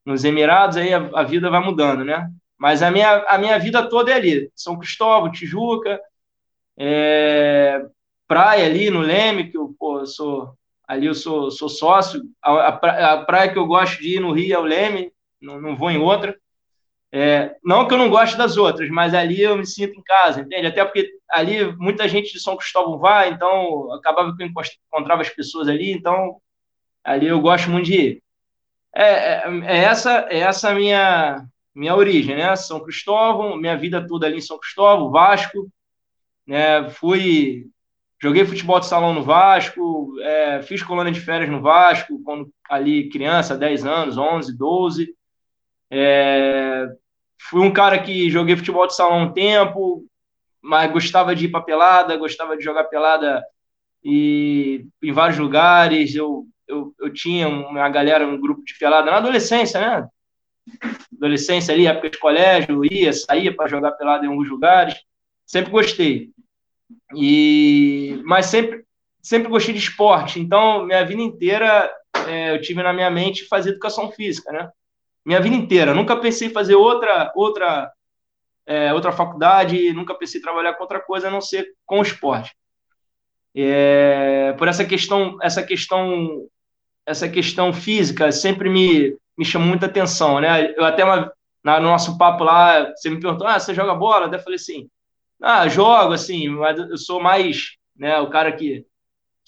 nos 0.06 0.24
Emirados, 0.24 0.78
aí 0.78 0.94
a, 0.94 1.10
a 1.16 1.24
vida 1.24 1.50
vai 1.50 1.64
mudando, 1.64 2.06
né? 2.06 2.30
Mas 2.58 2.84
a 2.84 2.92
minha, 2.92 3.26
a 3.28 3.38
minha 3.38 3.58
vida 3.58 3.88
toda 3.90 4.12
é 4.12 4.16
ali. 4.16 4.52
São 4.56 4.78
Cristóvão, 4.78 5.32
Tijuca, 5.32 6.00
é, 6.78 7.86
praia 8.28 8.66
ali 8.66 8.90
no 8.90 9.00
Leme, 9.00 9.50
que 9.50 9.58
eu, 9.58 9.74
pô, 9.80 10.00
eu 10.00 10.06
sou 10.06 10.54
ali 10.90 11.06
eu 11.06 11.14
sou, 11.14 11.52
sou 11.52 11.70
sócio. 11.70 12.20
A, 12.42 12.68
a, 12.70 13.18
praia 13.24 13.54
que 13.54 13.60
eu 13.60 13.68
gosto 13.68 14.02
de 14.02 14.16
ir 14.16 14.20
no 14.20 14.32
Rio 14.32 14.56
é 14.56 14.58
o 14.58 14.64
Leme, 14.64 15.12
não, 15.40 15.62
não 15.62 15.76
vou 15.76 15.92
em 15.92 16.00
outra. 16.00 16.36
É, 17.12 17.56
não 17.64 17.88
que 17.88 17.94
eu 17.94 17.98
não 17.98 18.10
goste 18.10 18.38
das 18.38 18.56
outras, 18.56 18.88
mas 18.90 19.16
ali 19.16 19.42
eu 19.42 19.58
me 19.58 19.66
sinto 19.66 20.00
em 20.00 20.04
casa, 20.04 20.42
entende? 20.42 20.68
Até 20.68 20.86
porque 20.86 21.10
ali 21.30 21.76
muita 21.76 22.08
gente 22.08 22.32
de 22.32 22.40
São 22.40 22.56
Cristóvão 22.56 23.00
vai, 23.00 23.30
então 23.32 23.92
acabava 23.94 24.36
que 24.36 24.44
eu 24.44 24.48
encontrava 24.48 25.22
as 25.22 25.30
pessoas 25.30 25.68
ali, 25.68 25.92
então 25.92 26.38
ali 27.04 27.28
eu 27.28 27.42
gosto 27.42 27.70
muito 27.70 27.86
de 27.86 27.96
ir. 27.96 28.24
É, 28.94 29.04
é, 29.04 29.44
é 29.66 29.78
essa 29.80 30.28
é 30.30 30.40
essa 30.40 30.74
minha 30.74 31.46
minha 31.74 31.96
origem, 31.96 32.36
né? 32.36 32.56
São 32.56 32.80
Cristóvão, 32.80 33.58
minha 33.58 33.78
vida 33.78 34.06
toda 34.06 34.28
ali 34.28 34.38
em 34.38 34.42
São 34.42 34.60
Cristóvão, 34.60 35.12
Vasco, 35.12 35.68
né? 36.46 36.90
Fui 36.92 37.66
joguei 38.22 38.46
futebol 38.46 38.80
de 38.80 38.86
salão 38.86 39.14
no 39.14 39.24
Vasco, 39.24 40.20
é, 40.22 40.62
fiz 40.62 40.84
colônia 40.84 41.12
de 41.12 41.22
férias 41.22 41.50
no 41.50 41.62
Vasco, 41.62 42.22
quando 42.24 42.52
ali 42.70 43.10
criança, 43.10 43.58
10 43.58 43.86
anos, 43.86 44.18
11, 44.18 44.58
12. 44.58 45.16
É, 45.92 46.88
fui 47.50 47.62
um 47.62 47.72
cara 47.72 48.00
que 48.00 48.30
joguei 48.30 48.56
futebol 48.56 48.86
de 48.88 48.96
salão 48.96 49.24
um 49.24 49.34
tempo, 49.34 50.06
mas 50.62 50.92
gostava 50.92 51.36
de 51.36 51.46
ir 51.46 51.50
para 51.50 51.64
pelada, 51.64 52.18
gostava 52.18 52.56
de 52.58 52.64
jogar 52.64 52.86
pelada 52.86 53.44
e 54.04 54.86
em 55.02 55.12
vários 55.12 55.38
lugares. 55.38 56.14
Eu, 56.16 56.46
eu, 56.68 56.94
eu 57.00 57.12
tinha 57.12 57.48
uma 57.48 57.90
galera, 57.90 58.28
um 58.28 58.40
grupo 58.40 58.64
de 58.64 58.78
pelada 58.78 59.10
na 59.10 59.18
adolescência, 59.18 59.80
né? 59.80 60.08
Adolescência 61.16 61.74
ali, 61.74 61.88
época 61.88 62.10
de 62.10 62.20
colégio, 62.20 62.86
ia, 62.86 63.12
saía 63.12 63.56
para 63.56 63.68
jogar 63.68 63.94
pelada 63.94 64.26
em 64.26 64.30
alguns 64.30 64.50
lugares. 64.50 64.96
Sempre 65.46 65.72
gostei. 65.72 66.32
E 67.16 68.22
mas 68.24 68.48
sempre 68.48 68.86
sempre 69.22 69.50
gostei 69.50 69.74
de 69.74 69.80
esporte. 69.80 70.40
Então, 70.40 70.86
minha 70.86 71.04
vida 71.04 71.22
inteira 71.22 71.92
é, 72.28 72.52
eu 72.56 72.62
tive 72.62 72.82
na 72.82 72.94
minha 72.94 73.10
mente 73.10 73.48
fazer 73.48 73.72
educação 73.72 74.12
física, 74.12 74.52
né? 74.52 74.70
Minha 75.26 75.42
vida 75.42 75.56
inteira. 75.56 75.94
Nunca 75.94 76.16
pensei 76.18 76.48
em 76.48 76.54
fazer 76.54 76.76
outra 76.76 77.32
outra 77.36 77.92
é, 78.66 78.94
outra 78.94 79.12
faculdade, 79.12 79.94
nunca 79.94 80.14
pensei 80.14 80.40
em 80.40 80.44
trabalhar 80.44 80.74
com 80.74 80.84
outra 80.84 81.00
coisa 81.00 81.28
a 81.28 81.32
não 81.32 81.42
ser 81.42 81.68
com 81.86 82.00
o 82.00 82.04
esporte. 82.04 82.56
É, 83.56 84.54
por 84.58 84.68
essa 84.68 84.86
questão 84.86 85.38
essa 85.42 85.64
questão 85.64 86.48
essa 87.06 87.28
questão 87.28 87.74
física 87.74 88.32
sempre 88.32 88.70
me 88.70 89.18
me 89.38 89.46
chamou 89.46 89.70
muita 89.70 89.86
atenção, 89.86 90.42
né? 90.42 90.74
Eu 90.78 90.84
até 90.84 91.04
uma, 91.04 91.32
na, 91.64 91.80
no 91.80 91.88
nosso 91.88 92.18
papo 92.18 92.44
lá, 92.44 92.92
você 92.92 93.10
me 93.10 93.20
perguntou, 93.22 93.48
ah, 93.48 93.58
você 93.58 93.74
joga 93.74 93.96
bola? 93.96 94.26
Até 94.26 94.38
falei 94.38 94.58
assim, 94.58 94.90
ah, 95.42 95.68
jogo, 95.68 96.14
assim, 96.14 96.50
mas 96.50 96.78
eu 96.78 96.98
sou 96.98 97.22
mais, 97.22 97.78
né, 97.96 98.20
o 98.20 98.30
cara 98.30 98.52
que 98.52 98.86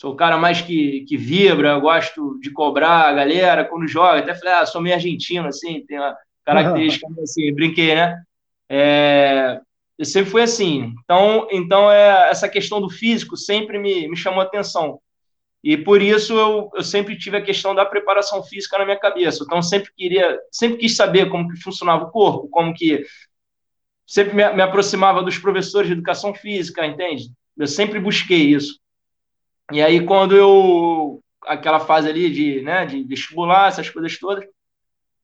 sou 0.01 0.13
o 0.13 0.15
cara 0.15 0.35
mais 0.35 0.61
que, 0.61 1.05
que 1.07 1.15
vibra, 1.15 1.77
gosto 1.77 2.39
de 2.39 2.49
cobrar 2.49 3.07
a 3.07 3.13
galera 3.13 3.63
quando 3.63 3.87
joga. 3.87 4.17
Até 4.17 4.33
falei, 4.33 4.55
ah, 4.55 4.65
sou 4.65 4.81
meio 4.81 4.95
argentino, 4.95 5.47
assim, 5.47 5.85
tem 5.85 5.99
uma 5.99 6.17
característica 6.43 7.05
assim, 7.21 7.53
brinquei, 7.53 7.93
né? 7.93 8.19
É, 8.67 9.61
eu 9.99 10.05
sempre 10.05 10.31
fui 10.31 10.41
assim. 10.41 10.95
Então, 11.03 11.47
então 11.51 11.91
é, 11.91 12.31
essa 12.31 12.49
questão 12.49 12.81
do 12.81 12.89
físico 12.89 13.37
sempre 13.37 13.77
me, 13.77 14.07
me 14.07 14.17
chamou 14.17 14.41
atenção. 14.41 14.99
E 15.63 15.77
por 15.77 16.01
isso 16.01 16.33
eu, 16.33 16.71
eu 16.73 16.83
sempre 16.83 17.15
tive 17.15 17.37
a 17.37 17.43
questão 17.43 17.75
da 17.75 17.85
preparação 17.85 18.41
física 18.41 18.79
na 18.79 18.85
minha 18.85 18.99
cabeça. 18.99 19.43
Então, 19.43 19.61
sempre 19.61 19.91
queria, 19.95 20.35
sempre 20.51 20.79
quis 20.79 20.95
saber 20.95 21.29
como 21.29 21.47
que 21.47 21.61
funcionava 21.61 22.05
o 22.05 22.09
corpo, 22.09 22.47
como 22.49 22.73
que 22.73 23.05
sempre 24.07 24.33
me, 24.33 24.51
me 24.51 24.63
aproximava 24.63 25.21
dos 25.21 25.37
professores 25.37 25.85
de 25.85 25.93
educação 25.93 26.33
física, 26.33 26.83
entende? 26.87 27.25
Eu 27.55 27.67
sempre 27.67 27.99
busquei 27.99 28.47
isso. 28.47 28.80
E 29.71 29.81
aí, 29.81 30.05
quando 30.05 30.35
eu. 30.35 31.21
aquela 31.45 31.79
fase 31.79 32.09
ali 32.09 32.29
de, 32.29 32.61
né, 32.61 32.85
de 32.85 33.03
vestibular, 33.03 33.67
essas 33.67 33.89
coisas 33.89 34.17
todas, 34.17 34.45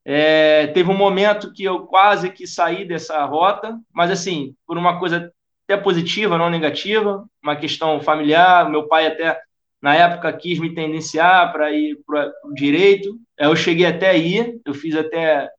é, 0.06 0.68
teve 0.68 0.90
um 0.90 0.98
momento 0.98 1.52
que 1.52 1.64
eu 1.64 1.82
quase 1.86 2.30
que 2.30 2.48
saí 2.48 2.86
dessa 2.86 3.24
rota, 3.26 3.78
mas 3.94 4.10
assim, 4.10 4.56
por 4.66 4.78
uma 4.78 5.00
coisa 5.00 5.32
até 5.66 5.76
positiva, 5.76 6.38
não 6.38 6.50
negativa, 6.50 7.28
uma 7.44 7.56
questão 7.56 8.00
familiar. 8.00 8.70
Meu 8.70 8.88
pai, 8.88 9.08
até 9.08 9.40
na 9.82 9.96
época, 9.96 10.32
quis 10.34 10.60
me 10.60 10.74
tendenciar 10.74 11.52
para 11.52 11.72
ir 11.72 12.00
para 12.06 12.32
o 12.46 12.54
direito. 12.54 13.20
Eu 13.38 13.56
cheguei 13.56 13.86
até 13.86 14.10
aí, 14.10 14.60
eu 14.66 14.74
fiz 14.74 14.96
até. 14.96 15.50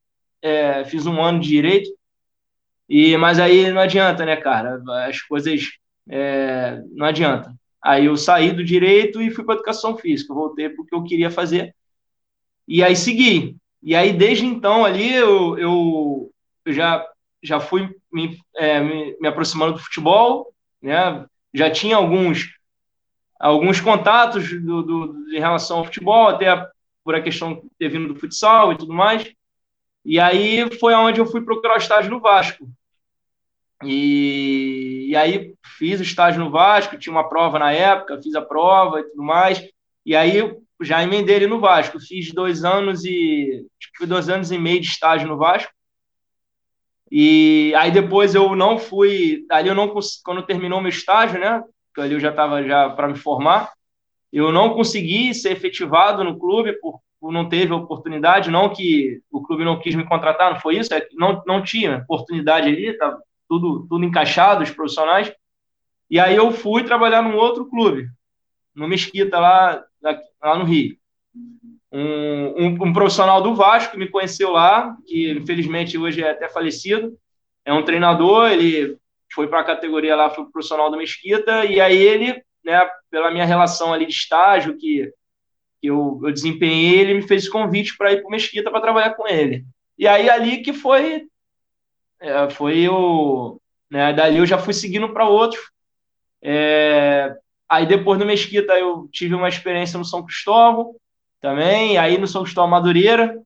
É, 0.40 0.84
fiz 0.84 1.04
um 1.04 1.20
ano 1.20 1.40
de 1.40 1.48
direito, 1.48 1.90
e 2.88 3.16
mas 3.16 3.38
aí 3.38 3.70
não 3.70 3.82
adianta, 3.82 4.24
né, 4.24 4.36
cara? 4.36 4.80
As 5.06 5.20
coisas 5.20 5.60
é, 6.08 6.80
não 6.92 7.06
adianta. 7.06 7.52
Aí 7.82 8.06
eu 8.06 8.16
saí 8.16 8.52
do 8.52 8.64
direito 8.64 9.22
e 9.22 9.30
fui 9.30 9.44
para 9.44 9.54
educação 9.54 9.96
física, 9.96 10.34
voltei 10.34 10.68
porque 10.68 10.94
eu 10.94 11.04
queria 11.04 11.30
fazer. 11.30 11.74
E 12.66 12.82
aí 12.82 12.96
segui. 12.96 13.56
E 13.82 13.94
aí 13.94 14.12
desde 14.12 14.44
então 14.44 14.84
ali 14.84 15.14
eu, 15.14 15.58
eu, 15.58 16.32
já 16.66 17.06
já 17.42 17.60
fui 17.60 17.88
me, 18.12 18.36
é, 18.56 18.80
me, 18.80 19.16
me, 19.20 19.28
aproximando 19.28 19.74
do 19.74 19.78
futebol, 19.78 20.52
né? 20.82 21.24
Já 21.54 21.70
tinha 21.70 21.96
alguns 21.96 22.58
alguns 23.38 23.80
contatos 23.80 24.50
do, 24.60 24.82
do, 24.82 25.28
em 25.32 25.38
relação 25.38 25.78
ao 25.78 25.84
futebol, 25.84 26.28
até 26.28 26.66
por 27.04 27.14
a 27.14 27.22
questão 27.22 27.54
de 27.54 27.62
ter 27.78 27.88
vindo 27.88 28.12
do 28.12 28.18
futsal 28.18 28.72
e 28.72 28.76
tudo 28.76 28.92
mais. 28.92 29.32
E 30.04 30.18
aí 30.18 30.68
foi 30.78 30.92
aonde 30.92 31.20
eu 31.20 31.26
fui 31.26 31.42
procurar 31.42 31.76
estágio 31.76 32.10
no 32.10 32.20
Vasco. 32.20 32.68
E, 33.84 35.06
e 35.08 35.16
aí 35.16 35.54
fiz 35.78 36.00
o 36.00 36.02
estágio 36.02 36.42
no 36.42 36.50
Vasco, 36.50 36.98
tinha 36.98 37.12
uma 37.12 37.28
prova 37.28 37.58
na 37.58 37.72
época, 37.72 38.20
fiz 38.22 38.34
a 38.34 38.42
prova 38.42 39.00
e 39.00 39.04
tudo 39.04 39.22
mais. 39.22 39.62
E 40.04 40.16
aí 40.16 40.56
já 40.82 41.02
emendei 41.02 41.36
ele 41.36 41.46
no 41.46 41.60
Vasco. 41.60 42.00
Fiz 42.00 42.32
dois 42.32 42.64
anos 42.64 43.04
e 43.04 43.66
acho 43.80 43.92
que 43.96 44.06
dois 44.06 44.28
anos 44.28 44.50
e 44.50 44.58
meio 44.58 44.80
de 44.80 44.88
estágio 44.88 45.28
no 45.28 45.36
Vasco. 45.36 45.72
E 47.10 47.72
aí 47.76 47.90
depois 47.90 48.34
eu 48.34 48.54
não 48.54 48.78
fui, 48.78 49.46
ali 49.50 49.68
eu 49.68 49.74
não 49.74 49.92
quando 50.24 50.42
terminou 50.42 50.80
meu 50.80 50.90
estágio, 50.90 51.40
né? 51.40 51.62
Ali 51.96 52.14
eu 52.14 52.20
já 52.20 52.30
estava 52.30 52.62
já 52.62 52.90
para 52.90 53.08
me 53.08 53.16
formar. 53.16 53.72
Eu 54.32 54.52
não 54.52 54.74
consegui 54.74 55.34
ser 55.34 55.52
efetivado 55.52 56.22
no 56.22 56.38
clube 56.38 56.74
por, 56.80 57.00
por 57.20 57.32
não 57.32 57.48
teve 57.48 57.72
oportunidade, 57.72 58.50
não 58.50 58.68
que 58.68 59.20
o 59.30 59.42
clube 59.42 59.64
não 59.64 59.80
quis 59.80 59.94
me 59.94 60.04
contratar, 60.04 60.52
não 60.52 60.60
foi 60.60 60.76
isso, 60.76 60.92
é 60.92 61.06
não, 61.14 61.42
não 61.46 61.62
tinha 61.62 62.02
oportunidade 62.04 62.68
ali, 62.68 62.96
tava, 62.96 63.20
tudo, 63.48 63.86
tudo 63.88 64.04
encaixado, 64.04 64.62
os 64.62 64.70
profissionais. 64.70 65.32
E 66.10 66.18
aí 66.20 66.36
eu 66.36 66.52
fui 66.52 66.84
trabalhar 66.84 67.22
num 67.22 67.36
outro 67.36 67.66
clube, 67.66 68.08
no 68.74 68.88
Mesquita, 68.88 69.38
lá, 69.38 69.84
lá 70.42 70.58
no 70.58 70.64
Rio. 70.64 70.96
Um, 71.90 72.64
um, 72.64 72.66
um, 72.88 72.92
profissional 72.92 73.42
do 73.42 73.54
Vasco 73.54 73.96
me 73.96 74.08
conheceu 74.08 74.50
lá, 74.50 74.94
que 75.06 75.32
infelizmente 75.32 75.96
hoje 75.96 76.22
é 76.22 76.30
até 76.30 76.48
falecido. 76.48 77.16
É 77.64 77.72
um 77.72 77.82
treinador, 77.82 78.50
ele 78.50 78.98
foi 79.32 79.48
para 79.48 79.60
a 79.60 79.64
categoria 79.64 80.16
lá, 80.16 80.30
foi 80.30 80.44
profissional 80.46 80.90
do 80.90 80.96
Mesquita, 80.96 81.64
e 81.64 81.80
aí 81.80 81.96
ele, 81.96 82.42
né, 82.64 82.88
pela 83.10 83.30
minha 83.30 83.44
relação 83.44 83.92
ali 83.92 84.06
de 84.06 84.12
estágio 84.12 84.76
que, 84.76 85.10
que 85.80 85.86
eu, 85.86 86.20
eu 86.22 86.32
desempenhei, 86.32 87.00
ele 87.00 87.14
me 87.14 87.22
fez 87.22 87.48
convite 87.48 87.96
para 87.96 88.12
ir 88.12 88.20
para 88.20 88.28
o 88.28 88.30
Mesquita 88.30 88.70
para 88.70 88.80
trabalhar 88.80 89.14
com 89.14 89.26
ele. 89.26 89.64
E 89.98 90.06
aí 90.06 90.30
ali 90.30 90.62
que 90.62 90.72
foi 90.72 91.26
é, 92.20 92.50
foi 92.50 92.88
o. 92.88 93.60
Né, 93.90 94.12
dali 94.12 94.38
eu 94.38 94.46
já 94.46 94.58
fui 94.58 94.74
seguindo 94.74 95.08
para 95.12 95.28
outros. 95.28 95.60
É, 96.42 97.36
aí 97.68 97.86
depois 97.86 98.18
no 98.18 98.26
Mesquita 98.26 98.78
eu 98.78 99.08
tive 99.12 99.34
uma 99.34 99.48
experiência 99.48 99.98
no 99.98 100.04
São 100.04 100.24
Cristóvão 100.24 100.94
também, 101.40 101.96
aí 101.96 102.18
no 102.18 102.26
São 102.26 102.42
Cristóvão 102.42 102.70
Madureira. 102.70 103.40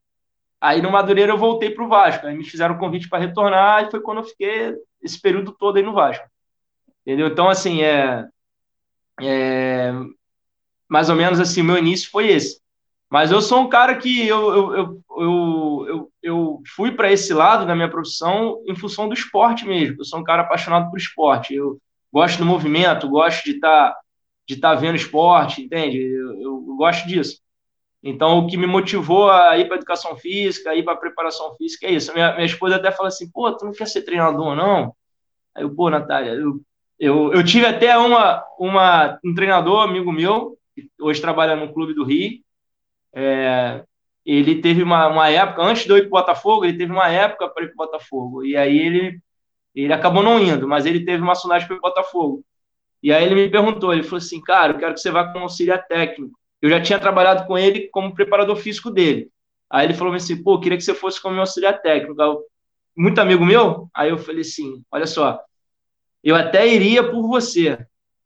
Aí 0.60 0.80
no 0.80 0.90
Madureira 0.90 1.32
eu 1.32 1.38
voltei 1.38 1.70
para 1.70 1.84
o 1.84 1.88
Vasco. 1.88 2.26
Aí 2.26 2.36
me 2.36 2.44
fizeram 2.44 2.76
o 2.76 2.78
convite 2.78 3.08
para 3.08 3.18
retornar 3.18 3.84
e 3.84 3.90
foi 3.90 4.00
quando 4.00 4.18
eu 4.18 4.24
fiquei 4.24 4.74
esse 5.02 5.20
período 5.20 5.52
todo 5.52 5.76
aí 5.76 5.82
no 5.82 5.92
Vasco. 5.92 6.24
Entendeu? 7.04 7.26
Então, 7.26 7.48
assim, 7.48 7.82
é, 7.82 8.24
é 9.20 9.92
mais 10.88 11.10
ou 11.10 11.16
menos 11.16 11.40
assim, 11.40 11.62
meu 11.62 11.76
início 11.76 12.10
foi 12.10 12.28
esse. 12.28 12.61
Mas 13.12 13.30
eu 13.30 13.42
sou 13.42 13.60
um 13.60 13.68
cara 13.68 13.94
que 13.96 14.26
eu, 14.26 14.54
eu, 14.54 14.74
eu, 14.74 15.86
eu, 15.86 16.12
eu, 16.22 16.62
fui 16.74 16.92
para 16.92 17.12
esse 17.12 17.34
lado 17.34 17.66
da 17.66 17.74
minha 17.74 17.90
profissão 17.90 18.62
em 18.66 18.74
função 18.74 19.06
do 19.06 19.12
esporte 19.12 19.66
mesmo. 19.66 20.00
Eu 20.00 20.04
sou 20.06 20.18
um 20.18 20.24
cara 20.24 20.40
apaixonado 20.40 20.90
por 20.90 20.96
esporte. 20.96 21.54
Eu 21.54 21.78
gosto 22.10 22.38
do 22.38 22.46
movimento, 22.46 23.10
gosto 23.10 23.44
de 23.44 23.50
estar 23.50 23.90
tá, 23.90 23.98
de 24.48 24.56
tá 24.56 24.74
vendo 24.74 24.96
esporte, 24.96 25.60
entende? 25.60 25.98
Eu, 25.98 26.40
eu, 26.40 26.64
eu, 26.68 26.76
gosto 26.78 27.06
disso. 27.06 27.38
Então, 28.02 28.38
o 28.38 28.46
que 28.46 28.56
me 28.56 28.66
motivou 28.66 29.30
a 29.30 29.58
ir 29.58 29.66
para 29.66 29.76
educação 29.76 30.16
física, 30.16 30.70
a 30.70 30.74
ir 30.74 30.82
para 30.82 30.96
preparação 30.96 31.54
física 31.56 31.86
é 31.86 31.90
isso. 31.90 32.14
Minha, 32.14 32.32
minha 32.32 32.46
esposa 32.46 32.76
até 32.76 32.90
fala 32.90 33.08
assim: 33.08 33.30
pô, 33.30 33.52
tu 33.52 33.66
não 33.66 33.72
quer 33.72 33.88
ser 33.88 34.06
treinador, 34.06 34.56
não? 34.56 34.96
Aí 35.54 35.64
eu, 35.64 35.74
pô, 35.74 35.90
Natália, 35.90 36.30
eu, 36.30 36.62
eu, 36.98 37.30
eu 37.34 37.44
tive 37.44 37.66
até 37.66 37.94
uma, 37.98 38.42
uma, 38.58 39.18
um 39.22 39.34
treinador, 39.34 39.82
amigo 39.82 40.10
meu, 40.10 40.56
que 40.74 40.88
hoje 40.98 41.20
trabalha 41.20 41.54
no 41.54 41.74
Clube 41.74 41.92
do 41.92 42.04
Rio, 42.04 42.40
é, 43.14 43.84
ele 44.24 44.60
teve 44.60 44.82
uma, 44.82 45.08
uma 45.08 45.28
época, 45.28 45.62
antes 45.62 45.84
de 45.84 45.90
eu 45.90 45.98
ir 45.98 46.02
para 46.02 46.18
o 46.18 46.20
Botafogo, 46.20 46.64
ele 46.64 46.78
teve 46.78 46.92
uma 46.92 47.08
época 47.08 47.48
para 47.48 47.64
ir 47.64 47.68
para 47.68 47.84
o 47.84 47.86
Botafogo. 47.86 48.44
E 48.44 48.56
aí 48.56 48.78
ele, 48.78 49.20
ele 49.74 49.92
acabou 49.92 50.22
não 50.22 50.40
indo, 50.40 50.68
mas 50.68 50.86
ele 50.86 51.04
teve 51.04 51.22
uma 51.22 51.34
sondagem 51.34 51.66
para 51.68 51.76
o 51.76 51.80
Botafogo. 51.80 52.44
E 53.02 53.12
aí 53.12 53.24
ele 53.24 53.34
me 53.34 53.50
perguntou, 53.50 53.92
ele 53.92 54.04
falou 54.04 54.18
assim, 54.18 54.40
cara, 54.40 54.72
eu 54.72 54.78
quero 54.78 54.94
que 54.94 55.00
você 55.00 55.10
vá 55.10 55.32
como 55.32 55.44
auxiliar 55.44 55.86
técnico. 55.86 56.38
eu 56.60 56.70
já 56.70 56.80
tinha 56.80 56.98
trabalhado 56.98 57.46
com 57.46 57.58
ele 57.58 57.88
como 57.88 58.14
preparador 58.14 58.56
físico 58.56 58.90
dele. 58.90 59.30
Aí 59.68 59.86
ele 59.86 59.94
falou 59.94 60.14
assim, 60.14 60.40
pô, 60.42 60.60
queria 60.60 60.78
que 60.78 60.84
você 60.84 60.94
fosse 60.94 61.20
como 61.20 61.34
meu 61.34 61.42
auxiliar 61.42 61.80
técnico. 61.82 62.20
Eu, 62.22 62.44
muito 62.96 63.20
amigo 63.20 63.44
meu, 63.44 63.88
aí 63.94 64.10
eu 64.10 64.18
falei 64.18 64.42
assim, 64.42 64.84
olha 64.90 65.06
só, 65.06 65.40
eu 66.22 66.36
até 66.36 66.68
iria 66.68 67.02
por 67.10 67.26
você, 67.26 67.78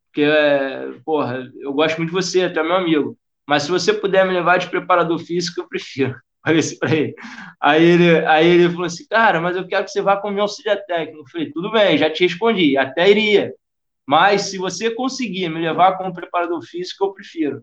porque, 0.05 0.21
é, 0.23 0.91
porra, 1.05 1.51
eu 1.59 1.73
gosto 1.73 1.97
muito 1.97 2.09
de 2.09 2.15
você, 2.15 2.49
tu 2.49 2.59
é 2.59 2.63
meu 2.63 2.75
amigo, 2.75 3.17
mas 3.47 3.63
se 3.63 3.71
você 3.71 3.93
puder 3.93 4.25
me 4.25 4.33
levar 4.33 4.57
de 4.57 4.69
preparador 4.69 5.17
físico, 5.19 5.61
eu 5.61 5.67
prefiro. 5.67 6.15
Aí 7.59 7.83
ele, 7.83 8.25
aí 8.25 8.47
ele 8.47 8.69
falou 8.69 8.85
assim, 8.85 9.05
cara, 9.05 9.41
mas 9.41 9.57
eu 9.57 9.67
quero 9.67 9.83
que 9.83 9.91
você 9.91 10.01
vá 10.01 10.15
como 10.15 10.33
meu 10.33 10.43
auxiliar 10.43 10.77
técnico. 10.85 11.19
Eu 11.19 11.27
falei, 11.29 11.51
tudo 11.51 11.69
bem, 11.71 11.97
já 11.97 12.09
te 12.09 12.23
respondi, 12.23 12.77
até 12.77 13.09
iria. 13.09 13.53
Mas 14.05 14.43
se 14.43 14.57
você 14.57 14.89
conseguir 14.89 15.49
me 15.49 15.59
levar 15.59 15.97
como 15.97 16.13
preparador 16.13 16.61
físico, 16.61 17.03
eu 17.03 17.13
prefiro. 17.13 17.61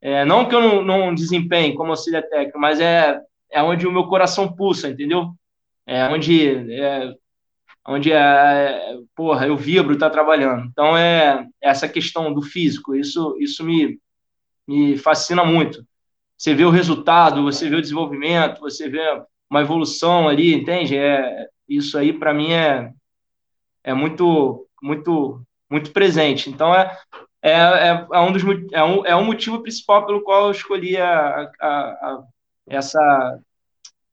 É, 0.00 0.24
não 0.24 0.48
que 0.48 0.54
eu 0.54 0.60
não, 0.60 0.82
não 0.82 1.14
desempenhe 1.14 1.74
como 1.74 1.90
auxiliar 1.90 2.24
técnico, 2.24 2.58
mas 2.58 2.80
é, 2.80 3.20
é 3.50 3.62
onde 3.62 3.86
o 3.86 3.92
meu 3.92 4.08
coração 4.08 4.52
pulsa, 4.52 4.88
entendeu? 4.88 5.32
É 5.86 6.04
onde, 6.08 6.72
é, 6.72 7.14
onde 7.86 8.12
é, 8.12 8.96
porra, 9.14 9.46
eu 9.46 9.56
vibro 9.56 9.96
tá 9.96 10.10
trabalhando. 10.10 10.66
Então 10.66 10.96
é 10.96 11.46
essa 11.60 11.88
questão 11.88 12.32
do 12.32 12.42
físico, 12.42 12.96
isso, 12.96 13.36
isso 13.38 13.64
me, 13.64 14.00
me 14.68 14.98
fascina 14.98 15.44
muito. 15.44 15.84
Você 16.36 16.54
vê 16.54 16.64
o 16.64 16.70
resultado, 16.70 17.42
você 17.42 17.68
vê 17.68 17.76
o 17.76 17.80
desenvolvimento, 17.80 18.60
você 18.60 18.88
vê 18.88 19.00
uma 19.50 19.62
evolução 19.62 20.28
ali, 20.28 20.54
entende? 20.54 20.96
É, 20.96 21.48
isso 21.68 21.96
aí 21.98 22.12
para 22.12 22.34
mim 22.34 22.52
é, 22.52 22.92
é 23.82 23.94
muito, 23.94 24.68
muito, 24.82 25.42
muito 25.70 25.90
presente. 25.90 26.50
Então 26.50 26.74
é, 26.74 26.96
é, 27.42 27.52
é, 27.52 28.06
é, 28.12 28.20
um 28.20 28.32
dos, 28.32 28.42
é, 28.72 28.84
um, 28.84 29.06
é 29.06 29.16
um 29.16 29.24
motivo 29.24 29.62
principal 29.62 30.06
pelo 30.06 30.22
qual 30.22 30.46
eu 30.46 30.50
escolhi 30.50 30.96
a, 30.96 31.50
a, 31.60 31.68
a, 31.68 32.22
essa, 32.66 33.38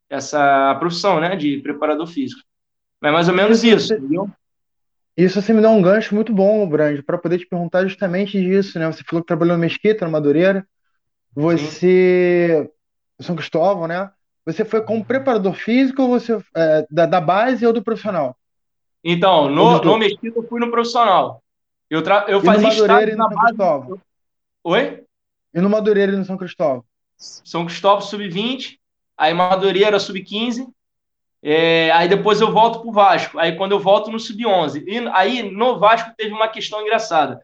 essa 0.10 0.76
profissão 0.80 1.20
né, 1.20 1.36
de 1.36 1.60
preparador 1.60 2.08
físico. 2.08 2.42
É 3.04 3.12
mais 3.12 3.28
ou 3.28 3.36
menos 3.36 3.64
isso, 3.64 3.94
entendeu? 3.94 4.30
Isso 5.18 5.42
você 5.42 5.54
me 5.54 5.62
dá 5.62 5.70
um 5.70 5.82
gancho 5.82 6.14
muito 6.14 6.34
bom, 6.34 6.68
Brand, 6.68 7.02
para 7.02 7.18
poder 7.18 7.40
te 7.40 7.46
perguntar 7.46 7.84
justamente 7.84 8.40
disso, 8.40 8.78
né? 8.78 8.92
Você 8.92 9.04
falou 9.04 9.24
que 9.24 9.28
trabalhou 9.28 9.56
no 9.56 9.62
Mesquita, 9.62 10.06
no 10.06 10.12
Madureira. 10.12 10.68
Você. 11.34 12.70
São 13.22 13.36
Cristóvão, 13.36 13.88
né? 13.88 14.12
Você 14.46 14.66
foi 14.66 14.82
como 14.82 15.06
preparador 15.06 15.54
físico 15.54 16.02
ou 16.04 16.10
você 16.10 16.38
é, 16.56 16.86
da, 16.90 17.06
da 17.06 17.22
base 17.22 17.66
ou 17.66 17.72
do 17.72 17.84
profissional? 17.84 18.38
Então, 19.04 19.50
no, 19.50 19.82
no 19.82 19.98
Mesquita 19.98 20.40
eu 20.40 20.48
fui 20.48 20.60
no 20.60 20.70
profissional. 20.70 21.42
Eu, 21.90 22.02
tra... 22.02 22.26
eu 22.28 22.42
fazia 22.42 22.70
estágio 22.70 23.10
e 23.10 23.16
no 23.16 23.18
na 23.18 23.30
São 23.30 23.36
base. 23.36 23.48
Cristóvão? 23.48 24.02
Oi? 24.64 25.04
E 25.54 25.62
no 25.62 25.70
Madureira 25.70 26.12
e 26.12 26.16
no 26.18 26.26
São 26.26 26.38
Cristóvão? 26.38 26.84
São 27.18 27.66
Cristóvão 27.66 28.02
sub-20, 28.02 28.78
aí 29.18 29.34
Madureira 29.34 30.00
sub-15, 30.00 30.68
é... 31.48 31.92
aí 31.92 32.08
depois 32.08 32.42
eu 32.42 32.52
volto 32.52 32.82
pro 32.82 32.92
Vasco. 32.92 33.38
Aí 33.38 33.56
quando 33.56 33.74
eu 33.74 33.80
volto 33.80 34.10
no 34.10 34.20
sub-11. 34.20 34.84
E 34.86 35.08
aí 35.14 35.44
no 35.44 35.80
Vasco 35.80 36.12
teve 36.18 36.34
uma 36.34 36.48
questão 36.48 36.82
engraçada. 36.82 37.40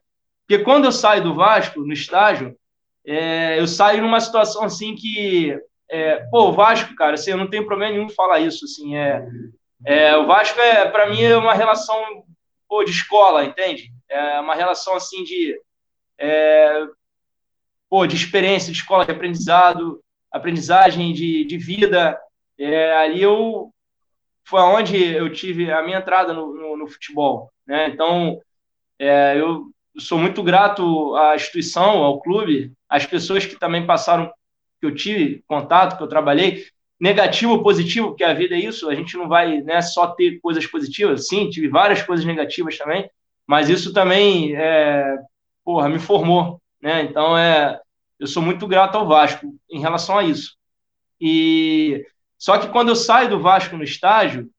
Porque 0.46 0.64
quando 0.64 0.84
eu 0.86 0.92
saio 0.92 1.22
do 1.22 1.34
Vasco, 1.34 1.80
no 1.80 1.92
estágio, 1.92 2.56
é... 3.06 3.58
eu 3.58 3.66
saio 3.66 4.02
numa 4.02 4.20
situação 4.20 4.64
assim 4.64 4.94
que. 4.94 5.56
É... 5.90 6.16
pô, 6.30 6.48
o 6.48 6.52
Vasco, 6.52 6.94
cara, 6.94 7.14
assim, 7.14 7.30
eu 7.30 7.38
não 7.38 7.48
tenho 7.48 7.66
problema 7.66 7.92
nenhum 7.92 8.08
falar 8.08 8.40
isso. 8.40 8.64
Assim, 8.64 8.96
é, 8.96 9.24
é, 9.84 10.16
o 10.16 10.26
Vasco, 10.26 10.58
é, 10.60 10.88
para 10.88 11.08
mim, 11.10 11.22
é 11.22 11.36
uma 11.36 11.54
relação 11.54 11.96
pô, 12.68 12.82
de 12.82 12.90
escola, 12.90 13.44
entende? 13.44 13.92
é 14.12 14.40
uma 14.40 14.54
relação 14.54 14.94
assim 14.94 15.24
de, 15.24 15.58
é, 16.18 16.86
pô, 17.88 18.06
de 18.06 18.14
experiência, 18.14 18.70
de 18.70 18.78
escola, 18.78 19.06
de 19.06 19.12
aprendizado, 19.12 20.02
aprendizagem 20.30 21.12
de, 21.12 21.44
de 21.44 21.58
vida. 21.58 22.18
É, 22.58 22.94
ali 22.96 23.22
eu 23.22 23.72
foi 24.44 24.60
onde 24.60 24.96
eu 24.96 25.32
tive 25.32 25.70
a 25.70 25.82
minha 25.82 25.98
entrada 25.98 26.32
no, 26.32 26.54
no, 26.54 26.76
no 26.76 26.86
futebol, 26.86 27.52
né? 27.66 27.88
Então 27.88 28.40
é, 28.98 29.38
eu 29.38 29.66
sou 29.98 30.18
muito 30.18 30.42
grato 30.42 31.14
à 31.16 31.34
instituição, 31.34 32.02
ao 32.02 32.20
clube, 32.20 32.72
às 32.88 33.06
pessoas 33.06 33.44
que 33.44 33.58
também 33.58 33.86
passaram, 33.86 34.32
que 34.80 34.86
eu 34.86 34.94
tive 34.94 35.42
contato, 35.46 35.96
que 35.96 36.02
eu 36.02 36.08
trabalhei, 36.08 36.64
negativo 36.98 37.52
ou 37.52 37.62
positivo, 37.62 38.08
porque 38.08 38.24
a 38.24 38.32
vida 38.32 38.54
é 38.54 38.60
isso, 38.60 38.88
a 38.88 38.94
gente 38.94 39.16
não 39.16 39.28
vai 39.28 39.60
né, 39.62 39.82
só 39.82 40.06
ter 40.06 40.38
coisas 40.40 40.66
positivas, 40.66 41.26
sim, 41.26 41.50
tive 41.50 41.68
várias 41.68 42.02
coisas 42.02 42.24
negativas 42.24 42.78
também, 42.78 43.10
mas 43.46 43.68
isso 43.68 43.92
também 43.92 44.54
é, 44.54 45.18
porra, 45.64 45.88
me 45.88 45.98
formou, 45.98 46.60
né? 46.80 47.02
Então 47.02 47.36
é, 47.36 47.80
eu 48.18 48.26
sou 48.26 48.42
muito 48.42 48.66
grato 48.68 48.96
ao 48.96 49.06
Vasco 49.06 49.52
em 49.70 49.80
relação 49.80 50.16
a 50.16 50.22
isso. 50.22 50.56
E 51.20 52.04
só 52.42 52.58
que 52.58 52.66
quando 52.66 52.88
eu 52.88 52.96
saio 52.96 53.30
do 53.30 53.38
Vasco 53.38 53.76
no 53.76 53.84
estágio, 53.84 54.50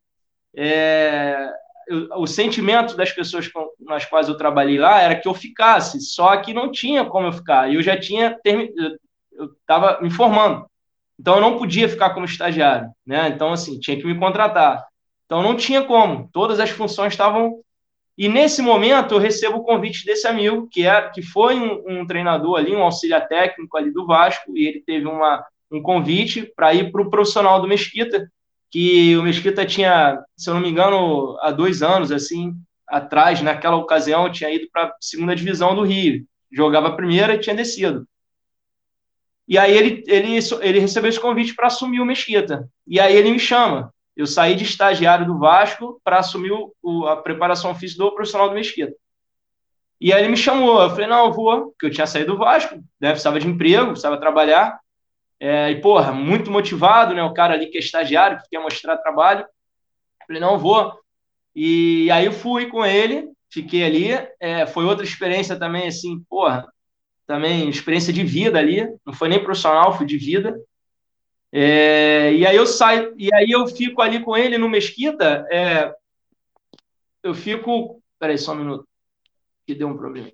é, 0.55 1.49
eu, 1.85 2.07
o 2.13 2.25
sentimento 2.25 2.95
das 2.95 3.11
pessoas 3.11 3.45
com 3.49 3.67
as 3.89 4.05
quais 4.05 4.29
eu 4.29 4.37
trabalhei 4.37 4.77
lá 4.77 5.01
era 5.01 5.19
que 5.19 5.27
eu 5.27 5.33
ficasse, 5.33 5.99
só 5.99 6.37
que 6.37 6.53
não 6.53 6.71
tinha 6.71 7.03
como 7.03 7.27
eu 7.27 7.33
ficar. 7.33 7.69
E 7.69 7.75
eu 7.75 7.83
já 7.83 7.99
tinha 7.99 8.39
eu 8.45 9.47
estava 9.59 9.99
me 10.01 10.09
formando, 10.09 10.65
então 11.19 11.35
eu 11.35 11.41
não 11.41 11.57
podia 11.57 11.89
ficar 11.89 12.11
como 12.11 12.25
estagiário, 12.25 12.89
né? 13.05 13.27
Então 13.27 13.51
assim 13.51 13.77
tinha 13.77 13.97
que 13.97 14.07
me 14.07 14.17
contratar. 14.17 14.87
Então 15.25 15.43
não 15.43 15.53
tinha 15.53 15.83
como. 15.83 16.29
Todas 16.31 16.61
as 16.61 16.69
funções 16.69 17.11
estavam 17.11 17.59
e 18.17 18.29
nesse 18.29 18.61
momento 18.61 19.15
eu 19.15 19.19
recebo 19.19 19.57
o 19.57 19.63
convite 19.63 20.05
desse 20.05 20.25
amigo, 20.25 20.69
que, 20.71 20.87
é, 20.87 21.09
que 21.09 21.21
foi 21.21 21.59
um, 21.59 21.83
um 21.85 22.07
treinador 22.07 22.59
ali, 22.59 22.73
um 22.73 22.83
auxiliar 22.83 23.27
técnico 23.27 23.75
ali 23.75 23.91
do 23.91 24.05
Vasco, 24.05 24.55
e 24.55 24.67
ele 24.67 24.81
teve 24.85 25.05
uma, 25.05 25.43
um 25.73 25.81
convite 25.81 26.51
para 26.55 26.73
ir 26.73 26.91
para 26.91 27.01
o 27.01 27.09
profissional 27.09 27.59
do 27.59 27.67
Mesquita, 27.67 28.29
que 28.69 29.17
o 29.17 29.23
Mesquita 29.23 29.65
tinha, 29.65 30.19
se 30.37 30.49
eu 30.49 30.53
não 30.53 30.61
me 30.61 30.69
engano, 30.69 31.37
há 31.41 31.51
dois 31.51 31.81
anos, 31.81 32.11
assim, 32.11 32.53
atrás, 32.87 33.41
naquela 33.41 33.75
ocasião, 33.75 34.31
tinha 34.31 34.49
ido 34.51 34.67
para 34.71 34.85
a 34.85 34.93
segunda 35.01 35.35
divisão 35.35 35.75
do 35.75 35.83
Rio, 35.83 36.25
jogava 36.51 36.89
a 36.89 36.95
primeira 36.95 37.35
e 37.35 37.39
tinha 37.39 37.55
descido. 37.55 38.07
E 39.47 39.57
aí 39.57 39.75
ele, 39.75 40.03
ele, 40.07 40.39
ele 40.61 40.79
recebeu 40.79 41.09
esse 41.09 41.19
convite 41.19 41.53
para 41.53 41.67
assumir 41.67 41.99
o 41.99 42.05
Mesquita. 42.05 42.69
E 42.87 42.99
aí 42.99 43.15
ele 43.15 43.31
me 43.31 43.39
chama. 43.39 43.93
Eu 44.15 44.25
saí 44.25 44.55
de 44.55 44.63
estagiário 44.63 45.25
do 45.25 45.37
Vasco 45.37 45.99
para 46.03 46.19
assumir 46.19 46.51
o, 46.81 47.07
a 47.07 47.17
preparação 47.17 47.75
física 47.75 48.03
do 48.03 48.11
profissional 48.13 48.47
do 48.47 48.55
Mesquita. 48.55 48.93
E 49.99 50.13
aí 50.13 50.21
ele 50.21 50.31
me 50.31 50.37
chamou, 50.37 50.81
eu 50.81 50.89
falei, 50.89 51.07
não, 51.07 51.27
eu 51.27 51.33
vou, 51.33 51.67
porque 51.67 51.85
eu 51.85 51.91
tinha 51.91 52.05
saído 52.05 52.33
do 52.33 52.37
Vasco, 52.37 52.75
né, 52.99 53.09
precisava 53.11 53.39
de 53.39 53.47
emprego, 53.47 53.87
precisava 53.87 54.19
trabalhar, 54.19 54.77
é, 55.43 55.71
e 55.71 55.81
porra, 55.81 56.13
muito 56.13 56.49
motivado, 56.49 57.13
né, 57.13 57.21
o 57.21 57.33
cara 57.33 57.53
ali 57.53 57.67
que 57.67 57.77
é 57.77 57.81
estagiário, 57.81 58.41
que 58.41 58.49
quer 58.49 58.59
mostrar 58.59 58.95
trabalho, 58.97 59.45
falei, 60.25 60.41
não, 60.41 60.57
vou. 60.57 60.97
E 61.53 62.09
aí 62.11 62.25
eu 62.25 62.31
fui 62.31 62.67
com 62.67 62.85
ele, 62.85 63.29
fiquei 63.51 63.83
ali, 63.83 64.09
é, 64.39 64.65
foi 64.65 64.85
outra 64.85 65.03
experiência 65.03 65.57
também, 65.57 65.87
assim, 65.87 66.23
porra, 66.29 66.65
também 67.27 67.67
experiência 67.67 68.13
de 68.13 68.23
vida 68.23 68.57
ali, 68.57 68.87
não 69.05 69.13
foi 69.13 69.27
nem 69.27 69.43
profissional, 69.43 69.97
foi 69.97 70.05
de 70.05 70.17
vida, 70.17 70.57
é, 71.51 72.33
e 72.33 72.47
aí 72.47 72.55
eu 72.55 72.65
saio, 72.65 73.13
e 73.15 73.29
aí 73.31 73.51
eu 73.51 73.67
fico 73.67 74.01
ali 74.01 74.23
com 74.23 74.35
ele 74.35 74.57
no 74.57 74.67
Mesquita. 74.67 75.45
É, 75.51 75.93
eu 77.21 77.35
fico. 77.35 78.01
Peraí, 78.17 78.39
só 78.39 78.53
um 78.53 78.55
minuto. 78.55 78.87
Que 79.67 79.75
deu 79.75 79.87
um 79.87 79.95
problema. 79.95 80.31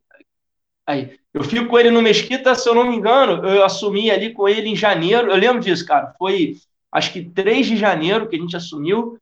Aí, 0.88 1.19
eu 1.34 1.44
fico 1.44 1.68
com 1.68 1.78
ele 1.78 1.92
no 1.92 2.02
Mesquita, 2.02 2.56
se 2.56 2.68
eu 2.68 2.74
não 2.74 2.90
me 2.90 2.96
engano, 2.96 3.48
eu 3.48 3.64
assumi 3.64 4.10
ali 4.10 4.34
com 4.34 4.50
ele 4.50 4.70
em 4.70 4.76
janeiro. 4.76 5.30
Eu 5.30 5.38
lembro 5.38 5.62
disso, 5.62 5.86
cara. 5.86 6.14
Foi 6.18 6.58
acho 6.92 7.14
que 7.14 7.24
3 7.24 7.68
de 7.68 7.78
janeiro 7.78 8.28
que 8.28 8.36
a 8.36 8.40
gente 8.40 8.56
assumiu. 8.56 9.20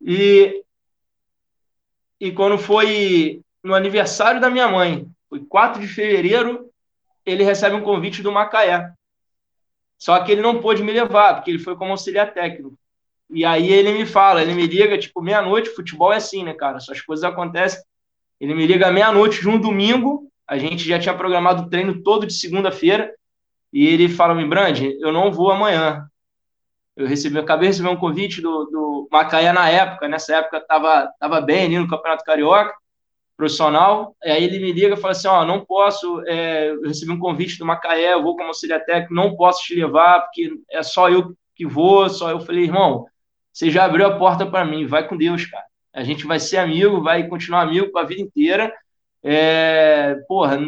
E, 0.00 0.62
e 2.20 2.32
quando 2.32 2.58
foi 2.58 3.40
no 3.62 3.74
aniversário 3.74 4.40
da 4.40 4.50
minha 4.50 4.68
mãe, 4.68 5.06
foi 5.28 5.40
4 5.40 5.80
de 5.80 5.88
fevereiro, 5.88 6.68
ele 7.24 7.44
recebe 7.44 7.74
um 7.76 7.82
convite 7.82 8.22
do 8.22 8.32
Macaé. 8.32 8.92
Só 9.96 10.18
que 10.20 10.32
ele 10.32 10.42
não 10.42 10.60
pôde 10.60 10.82
me 10.82 10.92
levar, 10.92 11.34
porque 11.34 11.50
ele 11.50 11.60
foi 11.60 11.76
como 11.76 11.92
auxiliar 11.92 12.34
técnico. 12.34 12.76
E 13.30 13.44
aí 13.44 13.72
ele 13.72 13.92
me 13.92 14.04
fala, 14.04 14.42
ele 14.42 14.52
me 14.52 14.66
liga, 14.66 14.98
tipo, 14.98 15.22
meia-noite, 15.22 15.70
futebol 15.70 16.12
é 16.12 16.16
assim, 16.16 16.44
né, 16.44 16.52
cara? 16.52 16.76
Essas 16.76 17.00
coisas 17.00 17.24
acontecem. 17.24 17.80
Ele 18.38 18.54
me 18.54 18.66
liga 18.66 18.90
meia-noite 18.90 19.40
de 19.40 19.48
um 19.48 19.58
domingo, 19.58 20.30
a 20.52 20.58
gente 20.58 20.86
já 20.86 20.98
tinha 20.98 21.16
programado 21.16 21.62
o 21.62 21.70
treino 21.70 22.02
todo 22.02 22.26
de 22.26 22.34
segunda-feira, 22.34 23.10
e 23.72 23.86
ele 23.86 24.06
fala, 24.06 24.34
me 24.34 24.46
Brande, 24.46 24.98
eu 25.00 25.10
não 25.10 25.32
vou 25.32 25.50
amanhã. 25.50 26.06
Eu 26.94 27.06
recebi, 27.06 27.36
eu 27.36 27.42
acabei 27.42 27.68
receber 27.68 27.88
um 27.88 27.96
convite 27.96 28.42
do, 28.42 28.66
do 28.66 29.08
Macaé 29.10 29.50
na 29.50 29.70
época, 29.70 30.06
nessa 30.06 30.36
época 30.36 30.60
tava, 30.60 31.10
tava 31.18 31.40
bem 31.40 31.64
ali 31.64 31.78
no 31.78 31.88
Campeonato 31.88 32.22
Carioca, 32.22 32.74
profissional, 33.34 34.14
aí 34.22 34.44
ele 34.44 34.58
me 34.58 34.72
liga 34.72 34.92
e 34.92 34.98
fala 34.98 35.12
assim, 35.12 35.26
ó, 35.26 35.42
não 35.42 35.64
posso, 35.64 36.22
é, 36.26 36.68
eu 36.68 36.82
recebi 36.82 37.10
um 37.10 37.18
convite 37.18 37.58
do 37.58 37.64
Macaé, 37.64 38.12
eu 38.12 38.22
vou 38.22 38.36
como 38.36 38.48
auxiliar 38.48 38.84
técnico, 38.84 39.14
não 39.14 39.34
posso 39.34 39.64
te 39.64 39.74
levar, 39.74 40.20
porque 40.20 40.52
é 40.70 40.82
só 40.82 41.08
eu 41.08 41.34
que 41.56 41.66
vou, 41.66 42.10
só 42.10 42.30
eu 42.30 42.40
falei, 42.40 42.64
irmão, 42.64 43.06
você 43.50 43.70
já 43.70 43.86
abriu 43.86 44.06
a 44.06 44.18
porta 44.18 44.44
para 44.44 44.66
mim, 44.66 44.84
vai 44.84 45.08
com 45.08 45.16
Deus, 45.16 45.46
cara. 45.46 45.64
A 45.94 46.04
gente 46.04 46.26
vai 46.26 46.38
ser 46.38 46.58
amigo, 46.58 47.02
vai 47.02 47.26
continuar 47.26 47.62
amigo 47.62 47.90
para 47.90 48.02
a 48.02 48.06
vida 48.06 48.20
inteira. 48.20 48.70
É, 49.22 50.16
porra, 50.26 50.58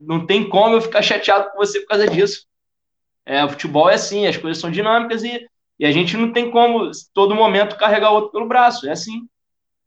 não 0.00 0.26
tem 0.26 0.48
como 0.48 0.74
eu 0.74 0.80
ficar 0.80 1.02
chateado 1.02 1.50
com 1.50 1.58
você 1.58 1.80
por 1.80 1.88
causa 1.88 2.08
disso. 2.08 2.46
É, 3.26 3.44
o 3.44 3.48
futebol 3.48 3.88
é 3.88 3.94
assim, 3.94 4.26
as 4.26 4.36
coisas 4.36 4.60
são 4.60 4.70
dinâmicas 4.70 5.22
e, 5.22 5.46
e 5.78 5.86
a 5.86 5.90
gente 5.90 6.16
não 6.16 6.32
tem 6.32 6.50
como 6.50 6.90
todo 7.12 7.34
momento 7.34 7.76
carregar 7.76 8.10
o 8.10 8.14
outro 8.14 8.32
pelo 8.32 8.48
braço. 8.48 8.88
É 8.88 8.92
assim. 8.92 9.28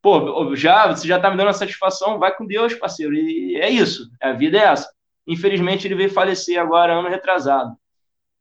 Pô, 0.02 0.56
já, 0.56 0.88
você 0.88 1.08
já 1.08 1.20
tá 1.20 1.30
me 1.30 1.38
dando 1.38 1.50
a 1.50 1.54
satisfação, 1.54 2.20
vai 2.20 2.34
com 2.34 2.46
Deus, 2.46 2.74
parceiro. 2.74 3.14
E 3.14 3.56
é 3.58 3.70
isso, 3.70 4.10
a 4.22 4.32
vida 4.32 4.58
é 4.58 4.62
essa. 4.62 4.90
Infelizmente, 5.26 5.86
ele 5.86 5.96
veio 5.96 6.10
falecer 6.10 6.60
agora, 6.60 6.94
ano 6.94 7.10
retrasado. 7.10 7.76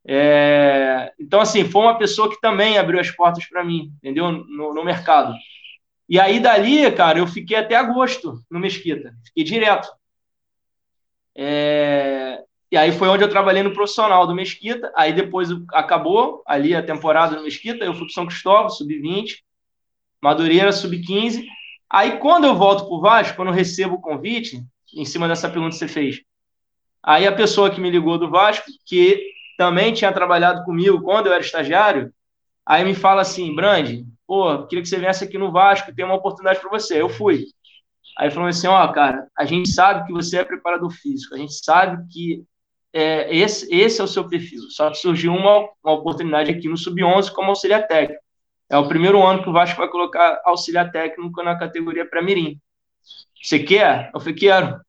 É, 0.08 1.12
então, 1.18 1.40
assim, 1.40 1.64
foi 1.64 1.82
uma 1.82 1.98
pessoa 1.98 2.30
que 2.30 2.40
também 2.40 2.78
abriu 2.78 3.00
as 3.00 3.10
portas 3.10 3.44
para 3.46 3.64
mim, 3.64 3.90
entendeu? 3.96 4.30
No, 4.30 4.72
no, 4.72 4.84
mercado. 4.84 5.34
E 6.09 6.20
aí, 6.20 6.38
dali, 6.38 6.90
cara, 6.92 7.18
eu 7.18 7.26
fiquei 7.26 7.57
até 7.57 7.74
agosto 7.74 8.40
no 8.50 8.61
Mesquita. 8.61 9.12
Fiquei 9.26 9.44
direto. 9.44 9.88
É, 11.34 12.42
e 12.70 12.76
aí 12.76 12.92
foi 12.92 13.09
onde 13.09 13.24
eu 13.24 13.28
trabalhei 13.28 13.62
no 13.62 13.72
profissional 13.72 14.26
do 14.26 14.34
Mesquita. 14.34 14.92
Aí 14.94 15.12
depois 15.12 15.48
acabou 15.72 16.42
ali 16.46 16.74
a 16.74 16.82
temporada 16.82 17.36
no 17.36 17.42
Mesquita. 17.42 17.84
Eu 17.84 17.94
fui 17.94 18.07
para 18.07 18.14
São 18.14 18.26
Cristóvão, 18.26 18.70
sub-20. 18.70 19.38
Madureira, 20.22 20.72
sub-15. 20.72 21.44
Aí, 21.88 22.18
quando 22.18 22.44
eu 22.44 22.54
volto 22.54 22.84
para 22.84 22.94
o 22.94 23.00
Vasco, 23.00 23.36
quando 23.36 23.48
eu 23.48 23.54
recebo 23.54 23.94
o 23.94 24.00
convite, 24.00 24.62
em 24.94 25.04
cima 25.04 25.28
dessa 25.28 25.48
pergunta 25.48 25.72
que 25.72 25.78
você 25.78 25.88
fez, 25.88 26.20
aí 27.02 27.26
a 27.26 27.32
pessoa 27.32 27.70
que 27.70 27.80
me 27.80 27.90
ligou 27.90 28.18
do 28.18 28.30
Vasco, 28.30 28.66
que 28.84 29.22
também 29.57 29.92
tinha 29.92 30.12
trabalhado 30.12 30.64
comigo 30.64 31.00
quando 31.02 31.26
eu 31.26 31.32
era 31.32 31.42
estagiário, 31.42 32.12
aí 32.64 32.84
me 32.84 32.94
fala 32.94 33.22
assim, 33.22 33.54
Brand, 33.54 34.04
pô, 34.27 34.66
queria 34.66 34.83
que 34.83 34.89
você 34.89 34.99
viesse 34.99 35.24
aqui 35.24 35.39
no 35.39 35.53
Vasco, 35.53 35.95
tem 35.95 36.05
uma 36.05 36.14
oportunidade 36.14 36.61
para 36.61 36.70
você. 36.70 37.01
Eu 37.01 37.09
fui. 37.09 37.47
Aí 38.18 38.31
falou 38.31 38.49
assim, 38.49 38.66
ó, 38.66 38.85
oh, 38.85 38.93
cara, 38.93 39.29
a 39.37 39.45
gente 39.45 39.70
sabe 39.70 40.07
que 40.07 40.12
você 40.12 40.39
é 40.39 40.45
preparador 40.45 40.91
físico, 40.91 41.35
a 41.35 41.39
gente 41.39 41.53
sabe 41.53 42.07
que 42.11 42.45
é, 42.93 43.35
esse, 43.37 43.72
esse 43.74 44.01
é 44.01 44.05
o 44.05 44.09
seu 44.09 44.27
perfil. 44.27 44.62
Só 44.70 44.89
que 44.91 44.97
surgiu 44.97 45.35
uma, 45.35 45.68
uma 45.85 45.93
oportunidade 45.93 46.51
aqui 46.51 46.66
no 46.66 46.79
Sub-11 46.79 47.31
como 47.33 47.51
auxiliar 47.51 47.87
técnico. 47.87 48.22
É 48.70 48.79
o 48.79 48.89
primeiro 48.89 49.22
ano 49.22 49.43
que 49.43 49.51
o 49.51 49.53
Vasco 49.53 49.79
vai 49.79 49.89
colocar 49.89 50.41
auxiliar 50.45 50.91
técnico 50.91 51.43
na 51.43 51.59
categoria 51.59 52.09
pré-mirim. 52.09 52.59
Você 53.41 53.59
quer? 53.59 54.11
Eu 54.14 54.18
falei, 54.18 54.35
quero. 54.35 54.81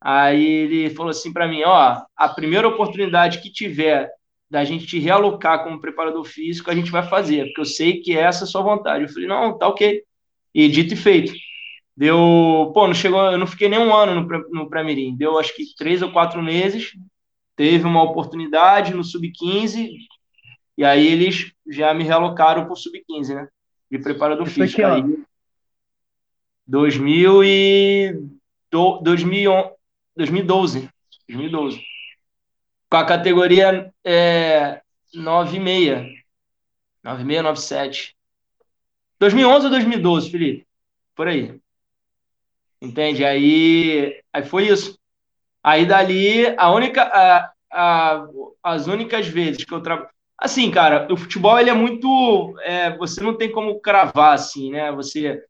Aí 0.00 0.46
ele 0.46 0.90
falou 0.90 1.10
assim 1.10 1.32
para 1.32 1.46
mim, 1.46 1.62
ó, 1.64 2.00
a 2.16 2.28
primeira 2.28 2.66
oportunidade 2.66 3.40
que 3.40 3.52
tiver 3.52 4.08
da 4.50 4.64
gente 4.64 4.86
te 4.86 4.98
realocar 4.98 5.62
como 5.62 5.80
preparador 5.80 6.24
físico, 6.24 6.70
a 6.70 6.74
gente 6.74 6.90
vai 6.90 7.08
fazer, 7.08 7.44
porque 7.44 7.60
eu 7.60 7.64
sei 7.64 8.00
que 8.00 8.16
é 8.16 8.22
essa 8.22 8.44
a 8.44 8.46
sua 8.46 8.62
vontade. 8.62 9.04
Eu 9.04 9.08
falei, 9.08 9.28
não, 9.28 9.56
tá 9.56 9.68
ok. 9.68 10.02
E 10.52 10.68
dito 10.68 10.94
e 10.94 10.96
feito. 10.96 11.32
Deu, 11.96 12.70
pô, 12.74 12.86
não 12.86 12.94
chegou, 12.94 13.20
eu 13.30 13.38
não 13.38 13.46
fiquei 13.46 13.68
nem 13.68 13.78
um 13.78 13.94
ano 13.94 14.20
no, 14.20 14.48
no 14.50 14.68
Pré-Mirim, 14.68 15.16
deu 15.16 15.38
acho 15.38 15.54
que 15.54 15.64
três 15.76 16.02
ou 16.02 16.10
quatro 16.10 16.42
meses, 16.42 16.92
teve 17.54 17.84
uma 17.84 18.02
oportunidade 18.02 18.94
no 18.94 19.04
Sub-15, 19.04 19.90
e 20.78 20.84
aí 20.84 21.06
eles 21.06 21.52
já 21.68 21.92
me 21.92 22.02
realocaram 22.02 22.64
para 22.64 22.72
o 22.72 22.76
Sub-15, 22.76 23.34
né? 23.34 23.48
De 23.90 23.98
preparador 23.98 24.46
Isso 24.46 24.54
físico. 24.54 24.82
Aqui, 24.82 25.02
aí, 25.04 25.18
2000 26.66 27.44
e 27.44 28.22
do, 28.70 28.98
2011, 29.00 29.70
2012. 30.16 30.88
2012. 31.28 31.89
Com 32.90 32.96
a 32.96 33.04
categoria 33.04 33.92
é, 34.04 34.82
96. 35.14 36.20
96, 37.04 37.42
97. 37.42 38.16
2011 39.20 39.64
ou 39.66 39.70
2012, 39.70 40.30
Felipe? 40.30 40.66
Por 41.14 41.28
aí. 41.28 41.60
Entende? 42.80 43.24
Aí, 43.24 44.20
aí 44.32 44.42
foi 44.42 44.68
isso. 44.68 44.98
Aí 45.62 45.86
dali, 45.86 46.46
a 46.56 46.72
única, 46.72 47.02
a, 47.02 47.52
a, 47.70 48.26
as 48.62 48.86
únicas 48.86 49.26
vezes 49.28 49.64
que 49.64 49.72
eu 49.72 49.82
trabalho. 49.82 50.08
Assim, 50.36 50.70
cara, 50.70 51.06
o 51.12 51.16
futebol 51.16 51.58
ele 51.60 51.70
é 51.70 51.74
muito. 51.74 52.56
É, 52.62 52.96
você 52.96 53.22
não 53.22 53.36
tem 53.36 53.52
como 53.52 53.78
cravar 53.80 54.34
assim, 54.34 54.70
né? 54.72 54.90
Você 54.92 55.44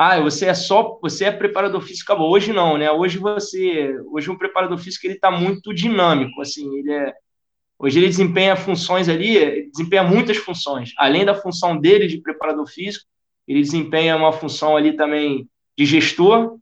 ah, 0.00 0.20
você 0.20 0.46
é 0.46 0.54
só, 0.54 0.96
você 1.02 1.24
é 1.24 1.32
preparador 1.32 1.80
físico, 1.82 2.12
acabou. 2.12 2.30
Hoje 2.30 2.52
não, 2.52 2.78
né? 2.78 2.88
Hoje 2.88 3.18
você, 3.18 4.00
hoje 4.12 4.30
um 4.30 4.38
preparador 4.38 4.78
físico 4.78 5.04
ele 5.04 5.14
está 5.14 5.28
muito 5.28 5.74
dinâmico, 5.74 6.40
assim, 6.40 6.72
ele 6.78 6.92
é, 6.92 7.12
hoje 7.76 7.98
ele 7.98 8.06
desempenha 8.06 8.54
funções 8.54 9.08
ali, 9.08 9.68
desempenha 9.72 10.04
muitas 10.04 10.36
funções. 10.36 10.92
Além 10.96 11.24
da 11.24 11.34
função 11.34 11.76
dele 11.76 12.06
de 12.06 12.22
preparador 12.22 12.68
físico, 12.68 13.04
ele 13.48 13.60
desempenha 13.60 14.16
uma 14.16 14.30
função 14.30 14.76
ali 14.76 14.92
também 14.92 15.48
de 15.76 15.84
gestor, 15.84 16.58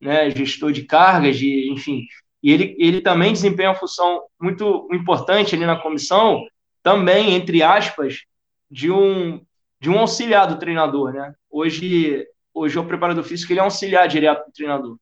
né? 0.00 0.28
Gestor 0.30 0.72
de 0.72 0.82
cargas, 0.82 1.38
de, 1.38 1.70
enfim. 1.70 2.02
E 2.42 2.50
ele, 2.50 2.74
ele 2.76 3.00
também 3.00 3.32
desempenha 3.32 3.68
uma 3.68 3.76
função 3.76 4.24
muito 4.40 4.88
importante 4.92 5.54
ali 5.54 5.64
na 5.64 5.76
comissão, 5.76 6.44
também 6.82 7.34
entre 7.34 7.62
aspas, 7.62 8.24
de 8.68 8.90
um 8.90 9.40
de 9.80 9.88
um 9.88 10.00
auxiliar 10.00 10.48
do 10.48 10.58
treinador, 10.58 11.12
né? 11.12 11.32
Hoje 11.48 12.26
hoje 12.54 12.78
o 12.78 12.84
preparador 12.84 13.24
físico 13.24 13.52
ele 13.52 13.60
é 13.60 13.62
auxiliar 13.62 14.08
direto 14.08 14.46
do 14.46 14.52
treinador. 14.52 14.98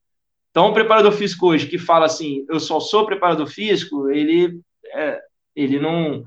Então, 0.51 0.71
o 0.71 0.75
preparador 0.75 1.13
físico 1.13 1.47
hoje 1.47 1.67
que 1.67 1.79
fala 1.79 2.07
assim, 2.07 2.45
eu 2.49 2.59
só 2.59 2.81
sou 2.81 3.07
preparador 3.07 3.47
físico, 3.47 4.11
ele, 4.11 4.61
é, 4.87 5.21
ele 5.55 5.79
não, 5.79 6.25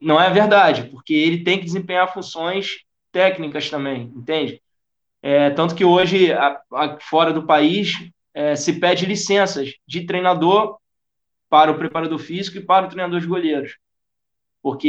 não 0.00 0.20
é 0.20 0.30
verdade, 0.30 0.84
porque 0.90 1.14
ele 1.14 1.44
tem 1.44 1.58
que 1.58 1.64
desempenhar 1.64 2.12
funções 2.12 2.84
técnicas 3.12 3.70
também, 3.70 4.12
entende? 4.16 4.60
É, 5.22 5.50
tanto 5.50 5.74
que 5.74 5.84
hoje, 5.84 6.32
a, 6.32 6.60
a, 6.72 6.98
fora 7.00 7.32
do 7.32 7.46
país, 7.46 8.10
é, 8.32 8.54
se 8.54 8.78
pede 8.78 9.06
licenças 9.06 9.74
de 9.86 10.06
treinador 10.06 10.78
para 11.48 11.70
o 11.70 11.78
preparador 11.78 12.18
físico 12.18 12.58
e 12.58 12.64
para 12.64 12.86
o 12.86 12.88
treinador 12.88 13.20
de 13.20 13.26
goleiros. 13.26 13.78
Porque 14.62 14.88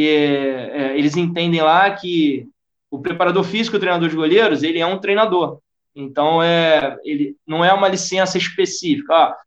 é, 0.71 0.97
eles 0.97 1.15
entendem 1.15 1.61
lá 1.61 1.89
que 1.91 2.47
o 2.91 2.99
preparador 2.99 3.43
físico, 3.43 3.77
o 3.77 3.79
treinador 3.79 4.09
de 4.09 4.15
goleiros, 4.15 4.63
ele 4.63 4.79
é 4.79 4.85
um 4.85 4.99
treinador. 4.99 5.59
Então, 5.95 6.41
é, 6.41 6.97
ele 7.03 7.35
não 7.45 7.63
é 7.63 7.73
uma 7.73 7.87
licença 7.87 8.37
específica. 8.37 9.13
Ah, 9.13 9.37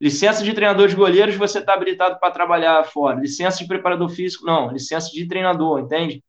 licença 0.00 0.44
de 0.44 0.52
treinador 0.52 0.88
de 0.88 0.94
goleiros, 0.94 1.36
você 1.36 1.58
está 1.58 1.74
habilitado 1.74 2.18
para 2.20 2.30
trabalhar 2.30 2.84
fora. 2.84 3.20
Licença 3.20 3.58
de 3.58 3.66
preparador 3.66 4.08
físico, 4.10 4.46
não. 4.46 4.70
Licença 4.70 5.10
de 5.10 5.26
treinador, 5.26 5.80
entende? 5.80 6.22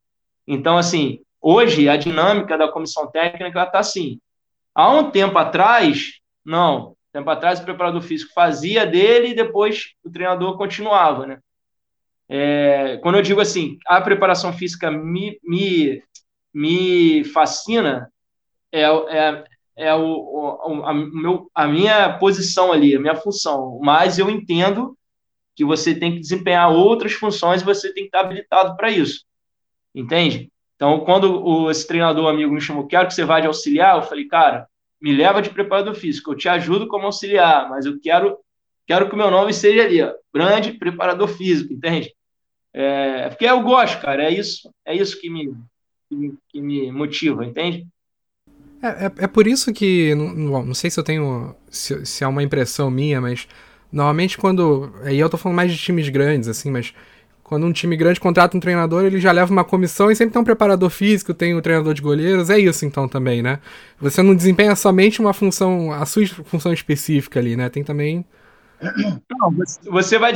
Então, 0.47 0.77
assim, 0.77 1.19
hoje 1.41 1.87
a 1.87 1.95
dinâmica 1.95 2.57
da 2.57 2.67
comissão 2.67 3.09
técnica 3.09 3.63
está 3.63 3.79
assim. 3.79 4.19
Há 4.73 4.91
um 4.91 5.11
tempo 5.11 5.37
atrás, 5.37 6.19
não. 6.43 6.95
Tempo 7.11 7.29
atrás 7.29 7.59
o 7.59 7.63
preparador 7.63 8.01
físico 8.01 8.31
fazia 8.33 8.85
dele 8.85 9.29
e 9.29 9.35
depois 9.35 9.93
o 10.03 10.11
treinador 10.11 10.57
continuava, 10.57 11.25
né? 11.25 11.39
É, 12.31 12.97
quando 13.01 13.15
eu 13.15 13.23
digo 13.23 13.41
assim, 13.41 13.79
a 13.87 13.99
preparação 13.99 14.53
física 14.53 14.91
me, 14.91 15.39
me 15.43 16.03
me 16.53 17.23
fascina 17.23 18.11
é, 18.71 18.83
é, 18.83 19.43
é 19.75 19.95
o, 19.95 20.03
o, 20.03 20.85
a, 20.85 20.93
meu, 20.93 21.49
a 21.53 21.67
minha 21.67 22.17
posição 22.17 22.71
ali, 22.71 22.95
a 22.95 22.99
minha 22.99 23.15
função. 23.15 23.79
Mas 23.81 24.19
eu 24.19 24.29
entendo 24.29 24.97
que 25.55 25.65
você 25.65 25.93
tem 25.93 26.13
que 26.13 26.19
desempenhar 26.19 26.71
outras 26.71 27.13
funções 27.13 27.61
e 27.61 27.65
você 27.65 27.93
tem 27.93 28.03
que 28.03 28.07
estar 28.07 28.21
habilitado 28.21 28.75
para 28.77 28.89
isso. 28.89 29.25
Entende? 29.93 30.51
Então, 30.75 31.01
quando 31.01 31.43
o, 31.45 31.69
esse 31.69 31.85
treinador 31.85 32.29
amigo 32.29 32.53
me 32.53 32.61
chamou, 32.61 32.87
quero 32.87 33.07
que 33.07 33.13
você 33.13 33.25
vá 33.25 33.39
de 33.39 33.47
auxiliar, 33.47 33.97
eu 33.97 34.03
falei, 34.03 34.25
cara, 34.25 34.67
me 35.01 35.13
leva 35.15 35.41
de 35.41 35.49
preparador 35.49 35.93
físico, 35.95 36.31
eu 36.31 36.37
te 36.37 36.47
ajudo 36.47 36.87
como 36.87 37.05
auxiliar, 37.05 37.69
mas 37.69 37.85
eu 37.85 37.99
quero 37.99 38.37
quero 38.87 39.07
que 39.07 39.13
o 39.13 39.17
meu 39.17 39.29
nome 39.29 39.53
seja 39.53 39.83
ali, 39.83 40.01
ó, 40.01 40.13
grande 40.33 40.71
preparador 40.71 41.27
físico, 41.27 41.71
entende? 41.71 42.11
É, 42.73 43.29
porque 43.29 43.45
eu 43.45 43.61
gosto, 43.61 44.01
cara, 44.01 44.23
é 44.23 44.31
isso, 44.31 44.73
é 44.83 44.95
isso 44.95 45.19
que 45.19 45.29
me, 45.29 45.53
que 46.09 46.15
me, 46.15 46.37
que 46.49 46.61
me 46.61 46.91
motiva, 46.91 47.45
entende? 47.45 47.87
É, 48.81 49.05
é, 49.05 49.11
é, 49.19 49.27
por 49.27 49.45
isso 49.45 49.71
que, 49.73 50.15
não, 50.15 50.65
não 50.65 50.73
sei 50.73 50.89
se 50.89 50.99
eu 50.99 51.03
tenho, 51.03 51.55
se, 51.69 52.05
se 52.05 52.23
é 52.23 52.27
uma 52.27 52.41
impressão 52.41 52.89
minha, 52.89 53.21
mas 53.21 53.47
normalmente 53.91 54.37
quando, 54.37 54.93
aí 55.03 55.19
eu 55.19 55.29
tô 55.29 55.37
falando 55.37 55.57
mais 55.57 55.71
de 55.71 55.77
times 55.77 56.07
grandes, 56.09 56.47
assim, 56.47 56.71
mas 56.71 56.93
quando 57.43 57.65
um 57.65 57.73
time 57.73 57.97
grande 57.97 58.19
contrata 58.19 58.55
um 58.55 58.59
treinador, 58.59 59.03
ele 59.03 59.19
já 59.19 59.31
leva 59.31 59.51
uma 59.51 59.65
comissão 59.65 60.09
e 60.09 60.15
sempre 60.15 60.33
tem 60.33 60.41
um 60.41 60.45
preparador 60.45 60.89
físico, 60.89 61.33
tem 61.33 61.53
o 61.53 61.57
um 61.57 61.61
treinador 61.61 61.93
de 61.93 62.01
goleiros, 62.01 62.49
é 62.49 62.59
isso 62.59 62.85
então 62.85 63.07
também, 63.07 63.41
né? 63.41 63.59
Você 63.99 64.21
não 64.21 64.35
desempenha 64.35 64.75
somente 64.75 65.19
uma 65.19 65.33
função, 65.33 65.91
a 65.91 66.05
sua 66.05 66.25
função 66.27 66.71
específica 66.71 67.39
ali, 67.39 67.55
né? 67.55 67.67
Tem 67.69 67.83
também... 67.83 68.23
Não, 68.81 69.53
você 69.91 70.17
vai 70.17 70.31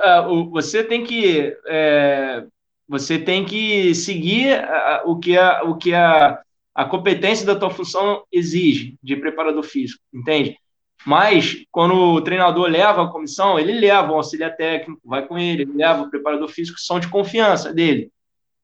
ah, 0.00 0.28
você 0.52 0.84
tem 0.84 1.02
que 1.02 1.56
é, 1.66 2.44
você 2.90 3.20
tem 3.20 3.44
que 3.44 3.94
seguir 3.94 4.52
a, 4.64 5.04
o 5.06 5.16
que, 5.16 5.38
a, 5.38 5.62
o 5.62 5.76
que 5.76 5.94
a, 5.94 6.40
a 6.74 6.84
competência 6.84 7.46
da 7.46 7.54
tua 7.54 7.70
função 7.70 8.24
exige 8.32 8.98
de 9.00 9.14
preparador 9.14 9.62
físico, 9.62 10.02
entende? 10.12 10.58
Mas, 11.06 11.64
quando 11.70 11.94
o 11.94 12.20
treinador 12.20 12.68
leva 12.68 13.04
a 13.04 13.08
comissão, 13.08 13.60
ele 13.60 13.78
leva 13.78 14.10
o 14.10 14.16
auxiliar 14.16 14.56
técnico, 14.56 15.00
vai 15.04 15.24
com 15.24 15.38
ele, 15.38 15.62
ele 15.62 15.72
leva 15.72 16.02
o 16.02 16.10
preparador 16.10 16.48
físico, 16.48 16.80
são 16.80 16.98
de 16.98 17.06
confiança 17.06 17.72
dele, 17.72 18.10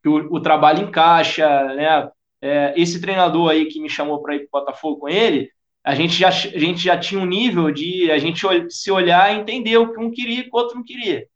que 0.03 0.09
o, 0.09 0.35
o 0.35 0.41
trabalho 0.41 0.83
encaixa, 0.83 1.47
né? 1.74 2.11
É, 2.43 2.74
esse 2.77 3.01
treinador 3.01 3.51
aí 3.51 3.66
que 3.66 3.81
me 3.81 3.89
chamou 3.89 4.20
para 4.22 4.35
ir 4.35 4.49
para 4.51 4.59
o 4.59 4.64
Botafogo 4.64 5.03
com 5.03 5.09
ele, 5.09 5.51
a 5.85 5.95
gente 5.95 6.14
já, 6.14 6.29
a 6.29 6.33
gente 6.33 6.81
já 6.81 6.99
tinha 6.99 7.20
um 7.20 7.24
nível 7.27 7.70
de 7.70 8.11
a 8.11 8.18
gente 8.18 8.45
se 8.70 8.91
olhar 8.91 9.33
e 9.33 9.39
entender 9.39 9.77
o 9.77 9.93
que 9.93 10.01
um 10.01 10.11
queria 10.11 10.39
e 10.39 10.41
o 10.41 10.45
que 10.51 10.51
outro 10.57 10.74
não 10.74 10.85
queria. 10.85 11.27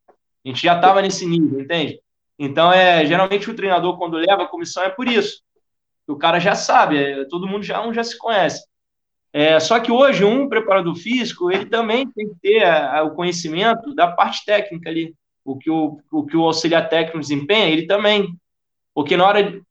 A 0.45 0.49
gente 0.49 0.61
já 0.61 0.74
estava 0.74 1.01
nesse 1.01 1.24
nível, 1.24 1.61
entende? 1.61 2.01
Então, 2.43 2.72
é, 2.72 3.05
geralmente 3.05 3.51
o 3.51 3.55
treinador, 3.55 3.99
quando 3.99 4.16
leva 4.16 4.45
a 4.45 4.49
comissão, 4.49 4.82
é 4.82 4.88
por 4.88 5.07
isso. 5.07 5.43
O 6.07 6.16
cara 6.16 6.41
já 6.41 6.55
sabe, 6.55 6.97
é, 6.97 7.24
todo 7.26 7.47
mundo 7.47 7.62
já, 7.62 7.86
um 7.86 7.93
já 7.93 8.03
se 8.03 8.16
conhece. 8.16 8.64
É, 9.30 9.61
só 9.61 9.78
que 9.78 9.93
hoje, 9.93 10.24
um 10.24 10.49
preparador 10.49 10.97
físico, 10.97 11.51
ele 11.51 11.66
também 11.66 12.11
tem 12.11 12.30
que 12.30 12.34
ter 12.41 12.64
a, 12.64 13.01
a, 13.01 13.03
o 13.03 13.14
conhecimento 13.14 13.95
da 13.95 14.11
parte 14.11 14.43
técnica 14.47 14.88
ali. 14.88 15.14
O 15.45 15.59
que 15.59 15.70
o, 15.70 16.01
o 16.11 16.24
que 16.24 16.34
o 16.34 16.45
auxiliar 16.45 16.88
técnico 16.88 17.20
desempenha, 17.20 17.68
ele 17.68 17.86
também. 17.86 18.34
Porque 18.95 19.18
na 19.18 19.26
hora, 19.26 19.43
de, 19.43 19.62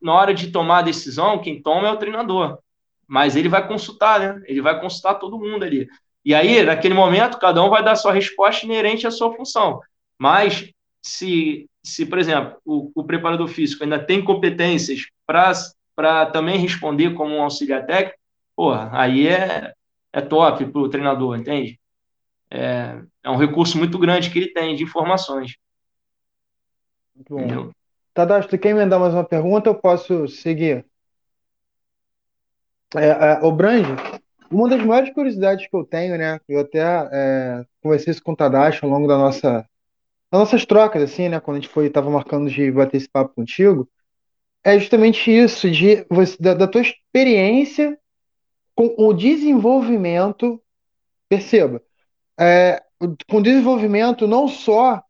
na 0.00 0.14
hora 0.14 0.32
de 0.32 0.52
tomar 0.52 0.78
a 0.78 0.82
decisão, 0.82 1.40
quem 1.40 1.60
toma 1.60 1.88
é 1.88 1.90
o 1.90 1.98
treinador. 1.98 2.56
Mas 3.04 3.34
ele 3.34 3.48
vai 3.48 3.66
consultar, 3.66 4.20
né? 4.20 4.42
Ele 4.46 4.62
vai 4.62 4.80
consultar 4.80 5.14
todo 5.14 5.40
mundo 5.40 5.64
ali. 5.64 5.88
E 6.24 6.32
aí, 6.36 6.62
naquele 6.62 6.94
momento, 6.94 7.38
cada 7.38 7.60
um 7.64 7.68
vai 7.68 7.82
dar 7.82 7.96
sua 7.96 8.12
resposta 8.12 8.64
inerente 8.64 9.08
à 9.08 9.10
sua 9.10 9.34
função. 9.34 9.80
Mas, 10.16 10.70
se 11.02 11.68
se, 11.86 12.04
por 12.04 12.18
exemplo, 12.18 12.58
o, 12.64 12.90
o 12.94 13.04
preparador 13.04 13.46
físico 13.46 13.84
ainda 13.84 13.98
tem 13.98 14.22
competências 14.22 15.06
para 15.24 16.26
também 16.26 16.58
responder 16.58 17.14
como 17.14 17.34
um 17.34 17.42
auxiliar 17.42 17.86
técnico, 17.86 18.18
porra, 18.56 18.90
aí 18.92 19.28
é, 19.28 19.72
é 20.12 20.20
top 20.20 20.66
para 20.66 20.80
o 20.80 20.88
treinador, 20.88 21.38
entende? 21.38 21.78
É, 22.50 23.00
é 23.22 23.30
um 23.30 23.36
recurso 23.36 23.78
muito 23.78 23.98
grande 23.98 24.30
que 24.30 24.38
ele 24.38 24.52
tem 24.52 24.74
de 24.74 24.82
informações. 24.82 25.56
Muito 27.14 27.34
bom. 27.34 27.40
Entendeu? 27.40 27.72
Tadashi, 28.12 28.48
tu 28.48 28.58
quer 28.58 28.70
emendar 28.70 28.98
mais 28.98 29.14
uma 29.14 29.24
pergunta? 29.24 29.70
Eu 29.70 29.74
posso 29.76 30.26
seguir? 30.26 30.84
É, 32.96 33.06
é, 33.06 33.38
o 33.42 33.52
Brande, 33.52 33.90
uma 34.50 34.68
das 34.68 34.82
maiores 34.82 35.12
curiosidades 35.12 35.68
que 35.68 35.76
eu 35.76 35.84
tenho, 35.84 36.18
né? 36.18 36.40
Eu 36.48 36.60
até 36.60 36.80
é, 37.12 37.64
conversei 37.80 38.10
isso 38.10 38.22
com 38.22 38.32
o 38.32 38.36
Tadashi 38.36 38.84
ao 38.84 38.90
longo 38.90 39.06
da 39.06 39.16
nossa 39.16 39.64
nas 40.36 40.50
nossas 40.50 40.66
trocas, 40.66 41.02
assim, 41.02 41.28
né, 41.28 41.40
quando 41.40 41.56
a 41.56 41.60
gente 41.60 41.72
foi, 41.72 41.88
tava 41.88 42.10
marcando 42.10 42.50
de 42.50 42.70
bater 42.70 42.98
esse 42.98 43.08
papo 43.08 43.34
contigo, 43.34 43.88
é 44.62 44.78
justamente 44.78 45.30
isso, 45.30 45.70
de 45.70 46.04
você, 46.10 46.36
da, 46.38 46.54
da 46.54 46.66
tua 46.66 46.82
experiência 46.82 47.98
com 48.74 48.94
o 48.98 49.14
desenvolvimento, 49.14 50.60
perceba, 51.28 51.82
é, 52.38 52.82
com 53.28 53.38
o 53.38 53.42
desenvolvimento 53.42 54.26
não 54.26 54.46
só 54.46 55.02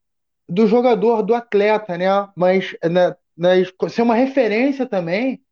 do 0.49 0.67
jogador, 0.67 1.23
do 1.23 1.35
atleta, 1.35 1.99
né, 1.99 2.07
mas 2.37 2.77
né, 2.85 3.17
né, 3.37 3.65
ser 3.89 4.03
uma 4.03 4.15
referência 4.15 4.87
também 4.87 5.43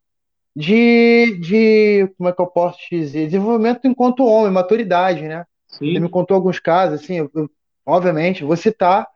de, 0.54 1.36
de, 1.40 2.14
como 2.16 2.28
é 2.28 2.32
que 2.32 2.40
eu 2.40 2.46
posso 2.46 2.78
dizer, 2.90 3.26
desenvolvimento 3.26 3.88
enquanto 3.88 4.24
homem, 4.24 4.52
maturidade, 4.52 5.22
né? 5.22 5.44
Sim. 5.66 5.92
Você 5.92 5.98
me 5.98 6.08
contou 6.08 6.36
alguns 6.36 6.60
casos, 6.60 7.00
assim, 7.00 7.16
eu, 7.16 7.30
eu, 7.34 7.50
obviamente, 7.84 8.44
vou 8.44 8.56
citar 8.56 9.08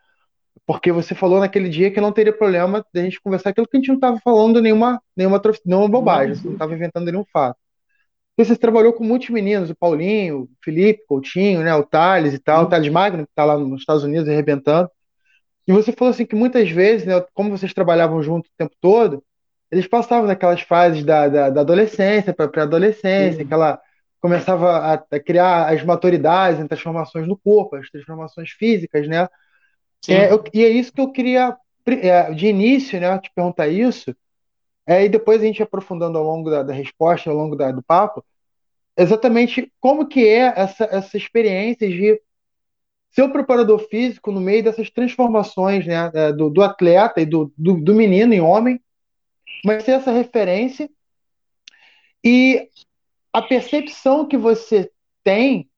porque 0.68 0.92
você 0.92 1.14
falou 1.14 1.40
naquele 1.40 1.66
dia 1.66 1.90
que 1.90 1.98
não 1.98 2.12
teria 2.12 2.30
problema 2.30 2.84
de 2.92 3.00
a 3.00 3.02
gente 3.02 3.18
conversar 3.22 3.48
aquilo 3.48 3.66
que 3.66 3.74
a 3.74 3.80
gente 3.80 3.88
não 3.88 3.94
estava 3.94 4.20
falando 4.22 4.60
nenhuma, 4.60 5.00
nenhuma, 5.16 5.40
nenhuma 5.64 5.88
bobagem, 5.88 6.34
você 6.34 6.46
não 6.46 6.52
estava 6.52 6.74
inventando 6.74 7.10
nenhum 7.10 7.24
fato. 7.32 7.56
Você 8.36 8.54
trabalhou 8.54 8.92
com 8.92 9.02
muitos 9.02 9.30
meninos, 9.30 9.70
o 9.70 9.74
Paulinho, 9.74 10.42
o 10.42 10.48
Felipe, 10.62 11.04
o 11.04 11.06
Coutinho, 11.06 11.62
né, 11.62 11.74
o 11.74 11.82
Thales 11.82 12.34
e 12.34 12.38
tal, 12.38 12.64
o 12.64 12.66
Thales 12.66 12.92
Magno, 12.92 13.24
que 13.24 13.32
está 13.32 13.46
lá 13.46 13.56
nos 13.56 13.80
Estados 13.80 14.04
Unidos 14.04 14.28
arrebentando. 14.28 14.90
E 15.66 15.72
você 15.72 15.90
falou 15.90 16.12
assim 16.12 16.26
que 16.26 16.36
muitas 16.36 16.70
vezes, 16.70 17.06
né, 17.06 17.14
como 17.32 17.48
vocês 17.48 17.72
trabalhavam 17.72 18.22
junto 18.22 18.48
o 18.48 18.52
tempo 18.58 18.74
todo, 18.78 19.24
eles 19.70 19.86
passavam 19.86 20.26
naquelas 20.26 20.60
fases 20.60 21.02
da, 21.02 21.28
da, 21.28 21.48
da 21.48 21.62
adolescência 21.62 22.34
para 22.34 22.46
pré-adolescência, 22.46 23.42
que 23.42 23.54
ela 23.54 23.80
começava 24.20 24.70
a, 24.76 24.94
a, 24.94 25.18
criar 25.18 25.72
as 25.72 25.82
maturidades, 25.82 26.60
as 26.60 26.68
transformações 26.68 27.26
no 27.26 27.38
corpo, 27.38 27.76
as 27.76 27.88
transformações 27.88 28.50
físicas, 28.50 29.08
né? 29.08 29.26
É, 30.06 30.30
eu, 30.30 30.44
e 30.52 30.64
é 30.64 30.68
isso 30.68 30.92
que 30.92 31.00
eu 31.00 31.10
queria, 31.10 31.56
é, 31.86 32.32
de 32.32 32.46
início, 32.46 33.00
né, 33.00 33.18
te 33.18 33.30
perguntar 33.34 33.68
isso, 33.68 34.14
é, 34.86 35.04
e 35.04 35.08
depois 35.08 35.40
a 35.42 35.44
gente 35.44 35.62
aprofundando 35.62 36.18
ao 36.18 36.24
longo 36.24 36.50
da, 36.50 36.62
da 36.62 36.72
resposta, 36.72 37.28
ao 37.28 37.36
longo 37.36 37.56
da, 37.56 37.72
do 37.72 37.82
papo, 37.82 38.24
exatamente 38.96 39.72
como 39.80 40.06
que 40.06 40.26
é 40.26 40.52
essa, 40.56 40.84
essa 40.84 41.16
experiência 41.16 41.88
de 41.88 42.20
ser 43.10 43.22
o 43.22 43.32
preparador 43.32 43.78
físico 43.88 44.30
no 44.30 44.40
meio 44.40 44.62
dessas 44.62 44.90
transformações 44.90 45.86
né, 45.86 46.10
é, 46.14 46.32
do, 46.32 46.50
do 46.50 46.62
atleta 46.62 47.20
e 47.20 47.26
do, 47.26 47.52
do, 47.56 47.74
do 47.80 47.94
menino 47.94 48.32
em 48.32 48.40
homem, 48.40 48.80
mas 49.64 49.84
ser 49.84 49.92
essa 49.92 50.12
referência 50.12 50.88
e 52.24 52.68
a 53.32 53.42
percepção 53.42 54.26
que 54.26 54.36
você 54.36 54.90
tem 55.22 55.68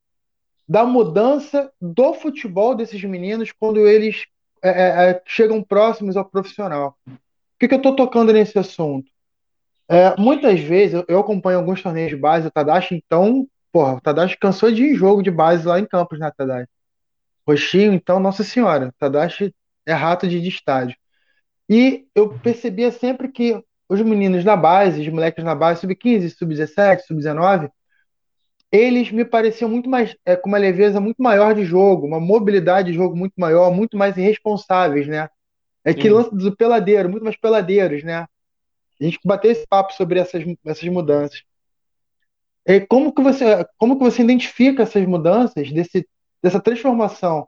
da 0.71 0.85
mudança 0.85 1.69
do 1.81 2.13
futebol 2.13 2.73
desses 2.73 3.03
meninos 3.03 3.51
quando 3.51 3.85
eles 3.85 4.25
é, 4.63 4.69
é, 4.69 5.09
é 5.09 5.21
chegam 5.25 5.61
próximos 5.61 6.15
ao 6.15 6.23
profissional. 6.23 6.97
Por 7.05 7.19
que, 7.59 7.67
que 7.67 7.73
eu 7.73 7.77
estou 7.79 7.93
tocando 7.93 8.31
nesse 8.31 8.57
assunto? 8.57 9.11
É, 9.89 10.15
muitas 10.17 10.61
vezes, 10.61 11.03
eu, 11.09 11.19
acompanho 11.19 11.57
alguns 11.57 11.83
torneios 11.83 12.11
de 12.11 12.15
base, 12.15 12.47
o 12.47 12.51
Tadashi, 12.51 12.95
então, 12.95 13.45
porra, 13.69 13.95
o 13.95 13.99
Tadashi 13.99 14.37
cansou 14.39 14.71
de 14.71 14.81
ir 14.81 14.93
em 14.93 14.95
jogo 14.95 15.21
de 15.21 15.29
base 15.29 15.67
lá 15.67 15.77
em 15.77 15.85
Campos, 15.85 16.17
né, 16.17 16.31
Tadashi? 16.37 16.69
Roxinho, 17.45 17.91
então, 17.91 18.17
nossa 18.21 18.41
senhora, 18.41 18.87
o 18.87 18.93
Tadashi 18.93 19.53
é 19.85 19.91
rato 19.91 20.25
de, 20.25 20.39
de 20.39 20.47
estádio. 20.47 20.95
E 21.69 22.05
eu 22.15 22.39
percebia 22.39 22.91
sempre 22.91 23.27
que 23.27 23.61
os 23.89 24.01
meninos 24.01 24.45
na 24.45 24.55
base, 24.55 25.01
os 25.01 25.09
moleques 25.09 25.43
na 25.43 25.53
base, 25.53 25.81
sub-15, 25.81 26.29
sub-17, 26.29 27.01
sub-19, 27.01 27.69
eles 28.71 29.11
me 29.11 29.25
pareciam 29.25 29.69
muito 29.69 29.89
mais 29.89 30.15
é, 30.25 30.35
com 30.35 30.47
uma 30.47 30.57
leveza 30.57 30.99
muito 31.01 31.21
maior 31.21 31.53
de 31.53 31.65
jogo, 31.65 32.07
uma 32.07 32.19
mobilidade 32.19 32.91
de 32.91 32.97
jogo 32.97 33.15
muito 33.15 33.33
maior, 33.37 33.71
muito 33.71 33.97
mais 33.97 34.17
irresponsáveis, 34.17 35.07
né? 35.07 35.29
É 35.83 35.93
que 35.93 36.09
lance 36.09 36.33
do 36.33 36.55
peladeiro, 36.55 37.09
muito 37.09 37.23
mais 37.23 37.35
peladeiros, 37.35 38.03
né? 38.03 38.27
A 38.99 39.03
gente 39.03 39.19
bateu 39.25 39.51
esse 39.51 39.65
papo 39.67 39.93
sobre 39.93 40.19
essas, 40.19 40.43
essas 40.65 40.87
mudanças. 40.89 41.43
E 42.65 42.79
como 42.81 43.13
que 43.13 43.21
você 43.21 43.65
como 43.77 43.97
que 43.97 44.03
você 44.03 44.21
identifica 44.21 44.83
essas 44.83 45.05
mudanças 45.05 45.71
desse 45.71 46.07
dessa 46.41 46.59
transformação 46.59 47.47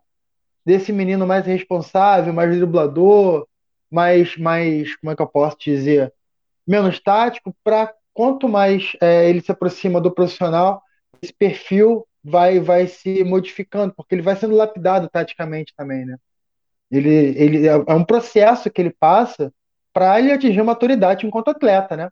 desse 0.66 0.92
menino 0.92 1.28
mais 1.28 1.46
responsável, 1.46 2.34
mais 2.34 2.56
driblador, 2.56 3.48
mais 3.92 4.36
mais 4.38 4.96
como 4.98 5.12
é 5.12 5.16
que 5.16 5.22
eu 5.22 5.28
posso 5.28 5.58
dizer 5.60 6.12
menos 6.66 7.00
tático 7.00 7.56
para 7.64 7.94
quanto 8.14 8.48
mais 8.50 8.94
é, 9.02 9.30
ele 9.30 9.42
se 9.42 9.52
aproxima 9.52 10.02
do 10.02 10.12
profissional 10.12 10.82
esse 11.24 11.34
perfil 11.34 12.06
vai, 12.24 12.60
vai 12.60 12.88
se 12.88 13.24
modificando, 13.24 13.94
porque 13.96 14.16
ele 14.16 14.22
vai 14.22 14.36
sendo 14.36 14.56
lapidado 14.56 15.10
taticamente 15.10 15.74
também, 15.76 16.06
né? 16.06 16.18
Ele, 16.92 17.10
ele 17.10 17.68
é, 17.68 17.72
é 17.72 17.94
um 17.94 18.04
processo 18.04 18.70
que 18.70 18.82
ele 18.82 18.92
passa 18.92 19.52
para 19.92 20.20
ele 20.20 20.32
atingir 20.32 20.60
a 20.60 20.64
maturidade 20.64 21.26
enquanto 21.26 21.50
atleta, 21.50 21.96
né? 21.96 22.10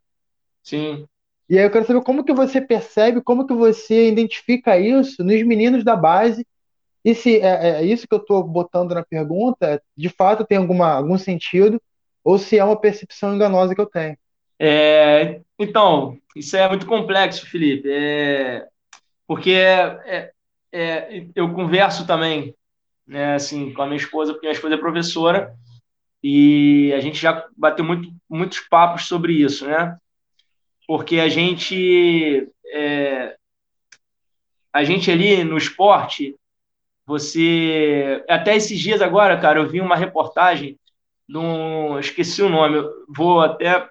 Sim. 0.64 1.06
E 1.50 1.58
aí 1.58 1.66
eu 1.66 1.72
quero 1.72 1.86
saber 1.86 2.02
como 2.02 2.24
que 2.24 2.34
você 2.34 2.62
percebe, 2.62 3.22
como 3.22 3.46
que 3.46 3.54
você 3.54 4.08
identifica 4.08 4.80
isso 4.80 5.24
nos 5.24 5.44
meninos 5.44 5.84
da 5.84 5.96
base 5.96 6.46
e 7.04 7.16
se 7.16 7.40
é, 7.40 7.82
é 7.82 7.84
isso 7.84 8.08
que 8.08 8.14
eu 8.14 8.20
estou 8.20 8.44
botando 8.44 8.94
na 8.94 9.04
pergunta, 9.04 9.82
de 9.98 10.10
fato 10.10 10.46
tem 10.46 10.58
alguma, 10.58 10.94
algum 10.94 11.18
sentido, 11.18 11.82
ou 12.24 12.38
se 12.38 12.58
é 12.58 12.64
uma 12.64 12.80
percepção 12.80 13.36
enganosa 13.36 13.74
que 13.74 13.82
eu 13.82 13.88
tenho. 13.88 14.16
É, 14.60 15.42
então, 15.58 16.18
isso 16.36 16.56
é 16.56 16.70
muito 16.70 16.86
complexo, 16.86 17.48
Felipe. 17.48 17.90
É, 17.92 18.68
porque 19.32 19.52
é, 19.52 20.02
é, 20.06 20.34
é, 20.74 21.26
eu 21.34 21.54
converso 21.54 22.06
também, 22.06 22.54
né, 23.08 23.36
assim, 23.36 23.72
com 23.72 23.82
a 23.82 23.86
minha 23.86 23.96
esposa, 23.96 24.34
porque 24.34 24.46
minha 24.46 24.54
esposa 24.54 24.76
é 24.76 24.78
professora, 24.78 25.56
e 26.22 26.92
a 26.94 27.00
gente 27.00 27.18
já 27.18 27.48
bateu 27.56 27.86
muito, 27.86 28.14
muitos 28.30 28.60
papos 28.60 29.08
sobre 29.08 29.32
isso, 29.32 29.66
né? 29.66 29.98
Porque 30.86 31.18
a 31.22 31.30
gente, 31.30 32.46
é, 32.74 33.38
a 34.74 34.84
gente 34.84 35.10
ali 35.10 35.46
no 35.46 35.58
esporte, 35.58 36.36
você, 37.06 38.26
até 38.28 38.54
esses 38.58 38.78
dias 38.78 39.02
agora, 39.02 39.40
cara, 39.40 39.62
eu 39.62 39.70
vi 39.70 39.80
uma 39.80 39.96
reportagem 39.96 40.78
de 41.26 41.38
um, 41.38 41.98
esqueci 42.00 42.42
o 42.42 42.50
nome, 42.50 42.84
vou 43.08 43.40
até, 43.40 43.88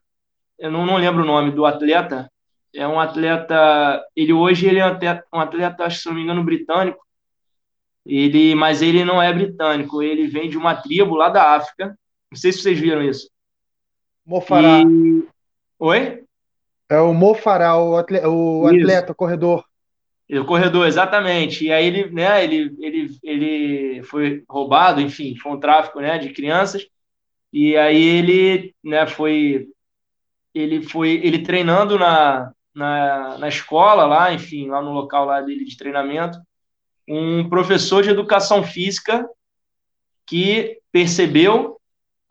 eu 0.59 0.70
não, 0.70 0.84
não 0.84 0.99
lembro 0.99 1.22
o 1.22 1.26
nome 1.26 1.51
do 1.51 1.64
atleta, 1.64 2.30
é 2.75 2.87
um 2.87 3.01
atleta. 3.01 4.03
Ele 4.14 4.33
hoje 4.33 4.66
ele 4.66 4.79
é 4.79 4.85
um 4.85 4.89
atleta, 4.89 5.25
um 5.33 5.41
atleta, 5.41 5.85
acho, 5.85 6.01
se 6.01 6.07
não 6.09 6.14
me 6.14 6.23
engano, 6.23 6.45
britânico. 6.45 7.05
Ele, 8.07 8.55
mas 8.55 8.83
ele 8.83 9.05
não 9.05 9.23
é 9.23 9.33
britânico, 9.33 10.03
ele 10.03 10.27
vem 10.27 10.49
de 10.49 10.57
uma 10.57 10.75
tribo 10.75 11.14
lá 11.14 11.29
da 11.29 11.55
África. 11.55 11.97
Não 12.31 12.39
sei 12.39 12.53
se 12.53 12.62
vocês 12.62 12.79
viram 12.79 13.03
isso. 13.03 13.31
Mofará. 14.25 14.83
E... 14.83 15.25
Oi? 15.79 16.25
É 16.89 16.99
o 16.99 17.12
Mofará, 17.12 17.77
o 17.77 17.97
atleta, 17.97 18.29
o, 18.29 18.66
atleta, 18.66 19.12
o 19.12 19.14
corredor. 19.14 19.64
O 20.29 20.45
corredor, 20.45 20.87
exatamente. 20.87 21.64
E 21.64 21.73
aí 21.73 21.87
ele, 21.87 22.11
né, 22.11 22.43
ele, 22.43 22.77
ele, 22.81 23.18
ele 23.23 24.03
foi 24.05 24.45
roubado, 24.49 25.01
enfim, 25.01 25.37
foi 25.37 25.53
um 25.53 25.61
tráfico, 25.61 26.01
né, 26.01 26.18
de 26.18 26.33
crianças. 26.33 26.87
E 27.53 27.77
aí 27.77 28.03
ele, 28.03 28.75
né, 28.83 29.07
foi 29.07 29.68
ele 30.55 30.83
foi 30.83 31.21
ele 31.25 31.43
treinando 31.43 31.99
na 31.99 32.53
na, 32.75 33.39
na 33.39 33.49
escola 33.49 34.05
lá, 34.05 34.33
enfim, 34.33 34.68
lá 34.68 34.81
no 34.81 34.93
local 34.93 35.25
lá 35.25 35.41
dele 35.41 35.64
de 35.64 35.77
treinamento, 35.77 36.39
um 37.09 37.49
professor 37.49 38.03
de 38.03 38.11
educação 38.11 38.62
física 38.62 39.29
que 40.27 40.79
percebeu 40.93 41.81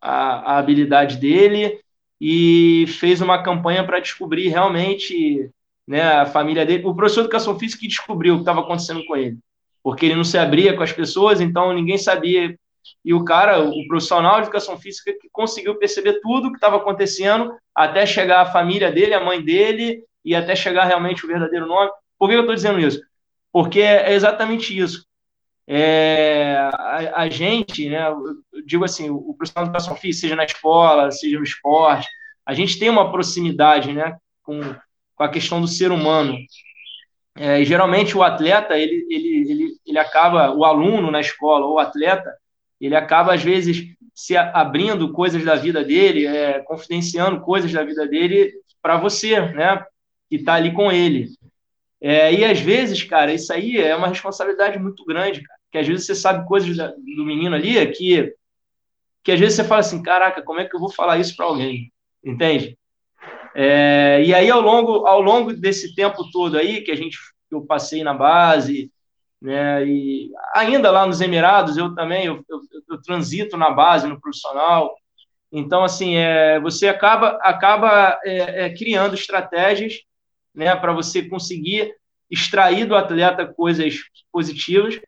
a, 0.01 0.53
a 0.53 0.57
habilidade 0.57 1.17
dele 1.17 1.79
e 2.19 2.85
fez 2.99 3.21
uma 3.21 3.43
campanha 3.43 3.83
para 3.83 3.99
descobrir 3.99 4.47
realmente 4.49 5.49
né, 5.87 6.01
a 6.03 6.25
família 6.25 6.65
dele. 6.65 6.85
O 6.85 6.95
professor 6.95 7.21
de 7.21 7.27
educação 7.27 7.57
física 7.57 7.81
que 7.81 7.87
descobriu 7.87 8.33
o 8.33 8.37
que 8.37 8.43
estava 8.43 8.61
acontecendo 8.61 9.03
com 9.05 9.15
ele, 9.15 9.37
porque 9.83 10.05
ele 10.05 10.15
não 10.15 10.23
se 10.23 10.37
abria 10.37 10.75
com 10.75 10.83
as 10.83 10.93
pessoas, 10.93 11.41
então 11.41 11.73
ninguém 11.73 11.97
sabia. 11.97 12.57
E 13.03 13.13
o 13.13 13.23
cara, 13.23 13.59
o 13.59 13.87
profissional 13.87 14.35
de 14.35 14.43
educação 14.43 14.77
física, 14.77 15.13
que 15.13 15.29
conseguiu 15.31 15.75
perceber 15.75 16.19
tudo 16.21 16.47
o 16.47 16.51
que 16.51 16.57
estava 16.57 16.77
acontecendo 16.77 17.53
até 17.75 18.05
chegar 18.05 18.41
a 18.41 18.51
família 18.51 18.91
dele, 18.91 19.13
a 19.13 19.23
mãe 19.23 19.41
dele, 19.41 20.03
e 20.23 20.35
até 20.35 20.55
chegar 20.55 20.85
realmente 20.85 21.25
o 21.25 21.27
verdadeiro 21.27 21.65
nome. 21.65 21.91
Por 22.17 22.29
que 22.29 22.35
eu 22.35 22.41
estou 22.41 22.55
dizendo 22.55 22.79
isso? 22.79 23.01
Porque 23.51 23.81
é 23.81 24.13
exatamente 24.13 24.77
isso. 24.77 25.05
É, 25.71 26.55
a, 26.73 27.21
a, 27.21 27.29
gente, 27.29 27.89
né, 27.89 28.07
eu 28.07 28.65
digo 28.65 28.83
assim, 28.83 29.09
o, 29.09 29.35
profissional 29.35 29.65
de 29.65 29.69
educação 29.69 29.95
física, 29.95 30.21
seja 30.21 30.35
na 30.35 30.43
escola, 30.43 31.11
seja 31.11 31.37
no 31.37 31.43
esporte, 31.43 32.07
a 32.43 32.55
gente 32.55 32.79
tem 32.79 32.89
uma 32.89 33.11
proximidade 33.11 33.93
né, 33.93 34.17
com, 34.41 34.59
com 35.15 35.23
a 35.23 35.29
questão 35.29 35.61
do 35.61 35.67
ser 35.67 35.91
humano. 35.91 36.35
É, 37.37 37.61
e 37.61 37.65
geralmente 37.65 38.17
o 38.17 38.23
atleta, 38.23 38.77
ele, 38.77 39.05
ele, 39.09 39.51
ele, 39.51 39.69
ele 39.85 39.99
acaba, 39.99 40.51
o 40.51 40.65
aluno 40.65 41.11
na 41.11 41.21
escola, 41.21 41.65
ou 41.65 41.75
o 41.75 41.79
atleta, 41.79 42.33
ele 42.81 42.95
acaba, 42.95 43.35
às 43.35 43.43
vezes, 43.43 43.95
se 44.13 44.35
abrindo 44.35 45.13
coisas 45.13 45.43
da 45.45 45.55
vida 45.55 45.83
dele, 45.83 46.25
é, 46.25 46.59
confidenciando 46.59 47.41
coisas 47.41 47.71
da 47.71 47.83
vida 47.83 48.07
dele 48.07 48.51
para 48.81 48.97
você, 48.97 49.39
né? 49.39 49.85
Que 50.29 50.37
está 50.37 50.53
ali 50.55 50.73
com 50.73 50.91
ele. 50.91 51.27
É, 52.01 52.33
e 52.33 52.45
às 52.45 52.59
vezes, 52.59 53.03
cara, 53.03 53.33
isso 53.33 53.51
aí 53.51 53.77
é 53.77 53.95
uma 53.95 54.07
responsabilidade 54.07 54.79
muito 54.79 55.03
grande, 55.05 55.41
cara. 55.41 55.59
Que 55.71 55.77
às 55.77 55.87
vezes 55.87 56.05
você 56.05 56.15
sabe 56.15 56.47
coisas 56.47 56.75
do 56.77 57.25
menino 57.25 57.55
ali 57.55 57.85
que, 57.91 58.33
que 59.23 59.31
às 59.31 59.39
vezes 59.39 59.55
você 59.55 59.63
fala 59.63 59.81
assim, 59.81 60.01
caraca, 60.01 60.41
como 60.41 60.59
é 60.59 60.65
que 60.65 60.75
eu 60.75 60.79
vou 60.79 60.91
falar 60.91 61.17
isso 61.17 61.35
para 61.35 61.45
alguém? 61.45 61.91
Entende? 62.23 62.77
É, 63.55 64.23
e 64.23 64.33
aí, 64.33 64.49
ao 64.49 64.61
longo, 64.61 65.05
ao 65.05 65.21
longo 65.21 65.53
desse 65.53 65.93
tempo 65.95 66.29
todo 66.31 66.57
aí, 66.57 66.81
que 66.81 66.91
a 66.91 66.95
gente 66.95 67.17
que 67.49 67.55
eu 67.55 67.65
passei 67.65 68.03
na 68.03 68.13
base, 68.13 68.91
né, 69.41 69.83
e 69.85 70.29
ainda 70.53 70.91
lá 70.91 71.05
nos 71.05 71.19
Emirados, 71.19 71.77
eu 71.77 71.95
também, 71.95 72.25
eu, 72.25 72.45
eu, 72.47 72.61
eu 72.91 73.01
transito 73.01 73.57
na 73.57 73.71
base, 73.71 74.07
no 74.07 74.21
profissional, 74.21 74.95
então, 75.51 75.83
assim, 75.83 76.15
é, 76.15 76.59
você 76.59 76.87
acaba, 76.87 77.39
acaba 77.41 78.19
é, 78.23 78.65
é, 78.65 78.69
criando 78.73 79.15
estratégias 79.15 80.01
né, 80.59 80.75
para 80.75 80.91
você 80.91 81.23
conseguir 81.23 81.95
extrair 82.29 82.85
do 82.85 82.93
atleta 82.93 83.45
coisas 83.45 83.95
positivas, 84.29 84.99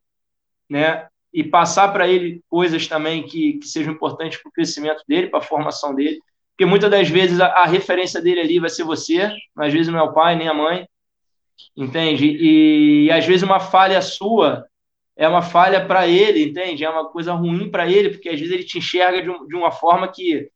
né, 0.69 1.07
e 1.33 1.43
passar 1.43 1.89
para 1.89 2.07
ele 2.07 2.41
coisas 2.49 2.87
também 2.87 3.23
que, 3.23 3.59
que 3.59 3.67
sejam 3.67 3.93
importantes 3.93 4.41
para 4.41 4.47
o 4.47 4.51
crescimento 4.51 5.03
dele, 5.05 5.27
para 5.27 5.39
a 5.39 5.43
formação 5.43 5.93
dele, 5.93 6.19
porque 6.51 6.65
muitas 6.65 6.89
das 6.89 7.09
vezes 7.09 7.41
a, 7.41 7.47
a, 7.47 7.65
referência 7.65 8.21
dele 8.21 8.39
ali 8.39 8.59
vai 8.59 8.69
ser 8.69 8.85
você, 8.85 9.29
às 9.57 9.73
vezes 9.73 9.91
não 9.91 9.99
é 9.99 10.03
o 10.03 10.13
pai 10.13 10.37
nem 10.37 10.47
a 10.47 10.53
mãe, 10.53 10.87
entende? 11.75 12.25
E, 12.25 13.05
e 13.05 13.11
às 13.11 13.25
vezes 13.25 13.43
uma 13.43 13.59
falha 13.59 14.01
sua 14.01 14.65
é 15.17 15.27
uma 15.27 15.41
falha 15.41 15.85
para 15.85 16.07
ele, 16.07 16.43
entende? 16.43 16.85
É 16.85 16.89
uma 16.89 17.09
coisa 17.09 17.33
ruim 17.33 17.69
para 17.69 17.89
ele, 17.89 18.11
porque 18.11 18.29
às 18.29 18.39
vezes 18.39 18.53
ele 18.53 18.63
te 18.63 18.77
enxerga 18.77 19.21
de, 19.21 19.29
um, 19.29 19.45
de 19.45 19.55
uma 19.55 19.71
forma 19.71 20.07
que 20.07 20.49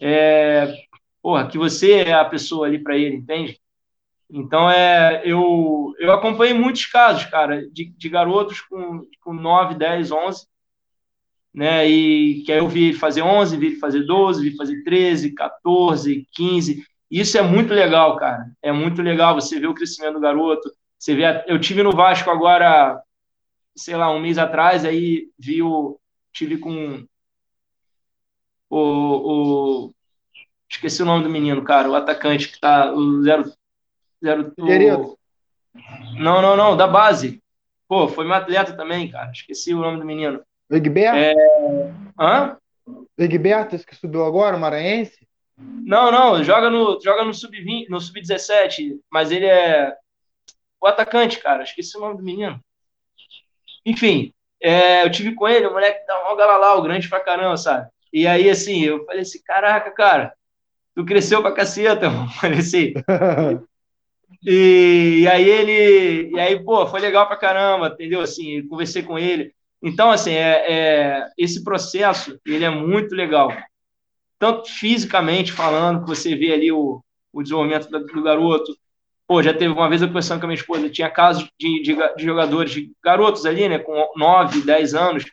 é, 0.00 0.74
porra, 1.22 1.46
que 1.46 1.56
você 1.56 2.02
é 2.02 2.12
a 2.12 2.24
pessoa 2.24 2.66
ali 2.66 2.80
para 2.80 2.96
ele, 2.98 3.16
entende? 3.16 3.60
Então, 4.30 4.70
é, 4.70 5.22
eu, 5.24 5.94
eu 5.98 6.12
acompanhei 6.12 6.54
muitos 6.54 6.86
casos, 6.86 7.24
cara, 7.26 7.68
de, 7.70 7.86
de 7.96 8.08
garotos 8.08 8.60
com, 8.62 9.06
com 9.20 9.32
9, 9.32 9.74
10, 9.74 10.10
11, 10.10 10.46
né? 11.54 11.86
E 11.88 12.42
que 12.42 12.52
aí 12.52 12.58
eu 12.58 12.68
vi 12.68 12.92
fazer 12.92 13.22
11, 13.22 13.56
vi 13.56 13.76
fazer 13.76 14.02
12, 14.02 14.50
vi 14.50 14.56
fazer 14.56 14.82
13, 14.82 15.34
14, 15.34 16.26
15. 16.32 16.84
Isso 17.10 17.38
é 17.38 17.42
muito 17.42 17.72
legal, 17.72 18.16
cara. 18.16 18.46
É 18.62 18.72
muito 18.72 19.00
legal 19.02 19.34
você 19.34 19.60
ver 19.60 19.68
o 19.68 19.74
crescimento 19.74 20.14
do 20.14 20.20
garoto. 20.20 20.68
Você 20.98 21.14
vê, 21.14 21.44
eu 21.46 21.60
tive 21.60 21.82
no 21.82 21.92
Vasco 21.92 22.30
agora, 22.30 23.00
sei 23.76 23.96
lá, 23.96 24.10
um 24.10 24.18
mês 24.20 24.38
atrás, 24.38 24.84
aí 24.84 25.28
vi 25.38 25.62
o 25.62 25.98
tive 26.32 26.58
com 26.58 27.06
o, 28.68 29.86
o 29.86 29.94
esqueci 30.68 31.02
o 31.02 31.06
nome 31.06 31.22
do 31.22 31.30
menino, 31.30 31.62
cara, 31.62 31.88
o 31.88 31.94
atacante 31.94 32.48
que 32.48 32.58
tá 32.58 32.92
o 32.92 33.22
0 33.22 33.44
Fizeram 34.24 35.02
o... 35.02 35.18
Não, 36.18 36.40
não, 36.40 36.56
não, 36.56 36.76
da 36.76 36.86
base. 36.86 37.42
Pô, 37.86 38.08
foi 38.08 38.24
meu 38.24 38.34
atleta 38.34 38.72
também, 38.72 39.10
cara. 39.10 39.30
Esqueci 39.30 39.74
o 39.74 39.80
nome 39.80 39.98
do 39.98 40.06
menino. 40.06 40.42
Egberto? 40.70 41.18
É... 41.18 41.34
Hã? 42.18 42.56
Egberto, 43.18 43.76
esse 43.76 43.86
que 43.86 43.94
subiu 43.94 44.24
agora, 44.24 44.56
o 44.56 44.60
Maranhense? 44.60 45.28
Não, 45.56 46.10
não, 46.10 46.42
joga 46.42 46.70
no, 46.70 47.00
joga 47.02 47.24
no 47.24 47.34
sub-20, 47.34 47.86
no 47.88 48.00
sub-17, 48.00 48.98
mas 49.10 49.30
ele 49.30 49.46
é 49.46 49.94
o 50.80 50.86
atacante, 50.86 51.38
cara. 51.38 51.62
Esqueci 51.62 51.96
o 51.96 52.00
nome 52.00 52.16
do 52.16 52.22
menino. 52.24 52.58
Enfim, 53.84 54.32
é, 54.60 55.04
eu 55.04 55.10
tive 55.10 55.34
com 55.34 55.46
ele, 55.46 55.66
o 55.66 55.72
moleque 55.72 56.06
tá 56.06 56.32
um 56.32 56.36
galalau, 56.36 56.82
grande 56.82 57.08
pra 57.08 57.20
caramba, 57.20 57.56
sabe? 57.56 57.88
E 58.12 58.26
aí, 58.26 58.48
assim, 58.48 58.82
eu 58.82 59.04
falei 59.04 59.20
assim, 59.20 59.40
caraca, 59.44 59.90
cara, 59.90 60.34
tu 60.94 61.04
cresceu 61.04 61.42
pra 61.42 61.52
caceta, 61.52 62.08
mano. 62.10 62.30
Falei 62.30 62.58
assim, 62.58 62.94
E, 64.44 65.20
e, 65.22 65.28
aí 65.28 65.48
ele, 65.48 66.30
e 66.34 66.38
aí, 66.38 66.62
pô, 66.62 66.86
foi 66.86 67.00
legal 67.00 67.26
pra 67.26 67.36
caramba, 67.36 67.88
entendeu? 67.88 68.20
Assim, 68.20 68.66
conversei 68.68 69.02
com 69.02 69.18
ele. 69.18 69.54
Então, 69.82 70.10
assim, 70.10 70.32
é, 70.32 70.72
é, 70.72 71.28
esse 71.38 71.64
processo, 71.64 72.38
ele 72.46 72.64
é 72.64 72.70
muito 72.70 73.14
legal. 73.14 73.50
Tanto 74.38 74.68
fisicamente 74.68 75.52
falando, 75.52 76.02
que 76.02 76.08
você 76.08 76.34
vê 76.36 76.52
ali 76.52 76.70
o, 76.70 77.02
o 77.32 77.42
desenvolvimento 77.42 77.88
do, 77.88 78.04
do 78.04 78.22
garoto. 78.22 78.76
Pô, 79.26 79.42
já 79.42 79.54
teve 79.54 79.72
uma 79.72 79.88
vez 79.88 80.02
eu 80.02 80.08
conversando 80.08 80.40
com 80.40 80.46
a 80.46 80.48
minha 80.48 80.60
esposa, 80.60 80.90
tinha 80.90 81.10
casos 81.10 81.48
de, 81.58 81.82
de, 81.82 81.96
de 82.16 82.24
jogadores, 82.24 82.72
de 82.72 82.92
garotos 83.02 83.46
ali, 83.46 83.66
né, 83.68 83.78
com 83.78 84.12
9, 84.16 84.60
10 84.60 84.94
anos, 84.94 85.24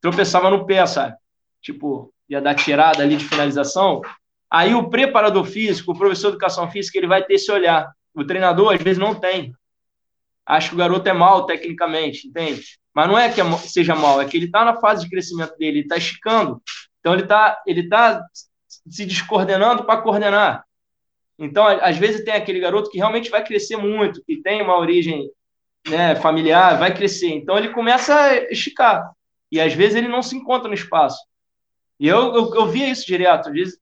tropeçava 0.00 0.48
no 0.50 0.64
pé, 0.64 0.86
sabe? 0.86 1.16
Tipo, 1.60 2.12
ia 2.28 2.40
dar 2.40 2.54
tirada 2.54 3.02
ali 3.02 3.16
de 3.16 3.24
finalização. 3.24 4.00
Aí 4.48 4.74
o 4.74 4.88
preparador 4.88 5.44
físico, 5.44 5.90
o 5.90 5.98
professor 5.98 6.28
de 6.28 6.34
educação 6.34 6.70
física, 6.70 6.98
ele 6.98 7.08
vai 7.08 7.24
ter 7.24 7.34
esse 7.34 7.50
olhar 7.50 7.92
o 8.14 8.24
treinador, 8.24 8.74
às 8.74 8.82
vezes, 8.82 8.98
não 8.98 9.14
tem. 9.14 9.54
Acha 10.44 10.68
que 10.68 10.74
o 10.74 10.78
garoto 10.78 11.08
é 11.08 11.12
mal 11.12 11.46
tecnicamente, 11.46 12.26
entende? 12.26 12.78
Mas 12.94 13.08
não 13.08 13.18
é 13.18 13.32
que 13.32 13.40
é 13.40 13.52
seja 13.58 13.94
mal, 13.94 14.20
é 14.20 14.24
que 14.24 14.36
ele 14.36 14.46
está 14.46 14.64
na 14.64 14.80
fase 14.80 15.04
de 15.04 15.10
crescimento 15.10 15.56
dele, 15.56 15.78
ele 15.78 15.80
está 15.80 15.96
esticando. 15.96 16.60
Então, 16.98 17.12
ele 17.12 17.22
está 17.22 17.62
ele 17.66 17.88
tá 17.88 18.22
se 18.88 19.06
descoordenando 19.06 19.84
para 19.84 20.00
coordenar. 20.00 20.64
Então, 21.38 21.66
às 21.66 21.96
vezes, 21.96 22.24
tem 22.24 22.34
aquele 22.34 22.60
garoto 22.60 22.90
que 22.90 22.98
realmente 22.98 23.30
vai 23.30 23.42
crescer 23.42 23.76
muito, 23.76 24.22
que 24.24 24.42
tem 24.42 24.60
uma 24.60 24.78
origem 24.78 25.30
né, 25.88 26.14
familiar, 26.16 26.78
vai 26.78 26.94
crescer. 26.94 27.28
Então, 27.28 27.56
ele 27.56 27.70
começa 27.70 28.14
a 28.14 28.36
esticar. 28.52 29.10
E, 29.50 29.60
às 29.60 29.72
vezes, 29.72 29.96
ele 29.96 30.08
não 30.08 30.22
se 30.22 30.36
encontra 30.36 30.68
no 30.68 30.74
espaço. 30.74 31.18
E 31.98 32.06
eu, 32.06 32.34
eu, 32.34 32.54
eu 32.54 32.66
via 32.66 32.90
isso 32.90 33.06
direto. 33.06 33.48
Às 33.48 33.54
vezes, 33.54 33.78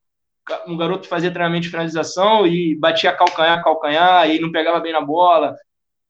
um 0.67 0.77
garoto 0.77 1.07
fazia 1.07 1.31
treinamento 1.31 1.63
de 1.63 1.69
finalização 1.69 2.45
e 2.47 2.75
batia 2.75 3.13
calcanhar, 3.13 3.63
calcanhar, 3.63 4.29
e 4.29 4.39
não 4.39 4.51
pegava 4.51 4.79
bem 4.79 4.93
na 4.93 5.01
bola. 5.01 5.55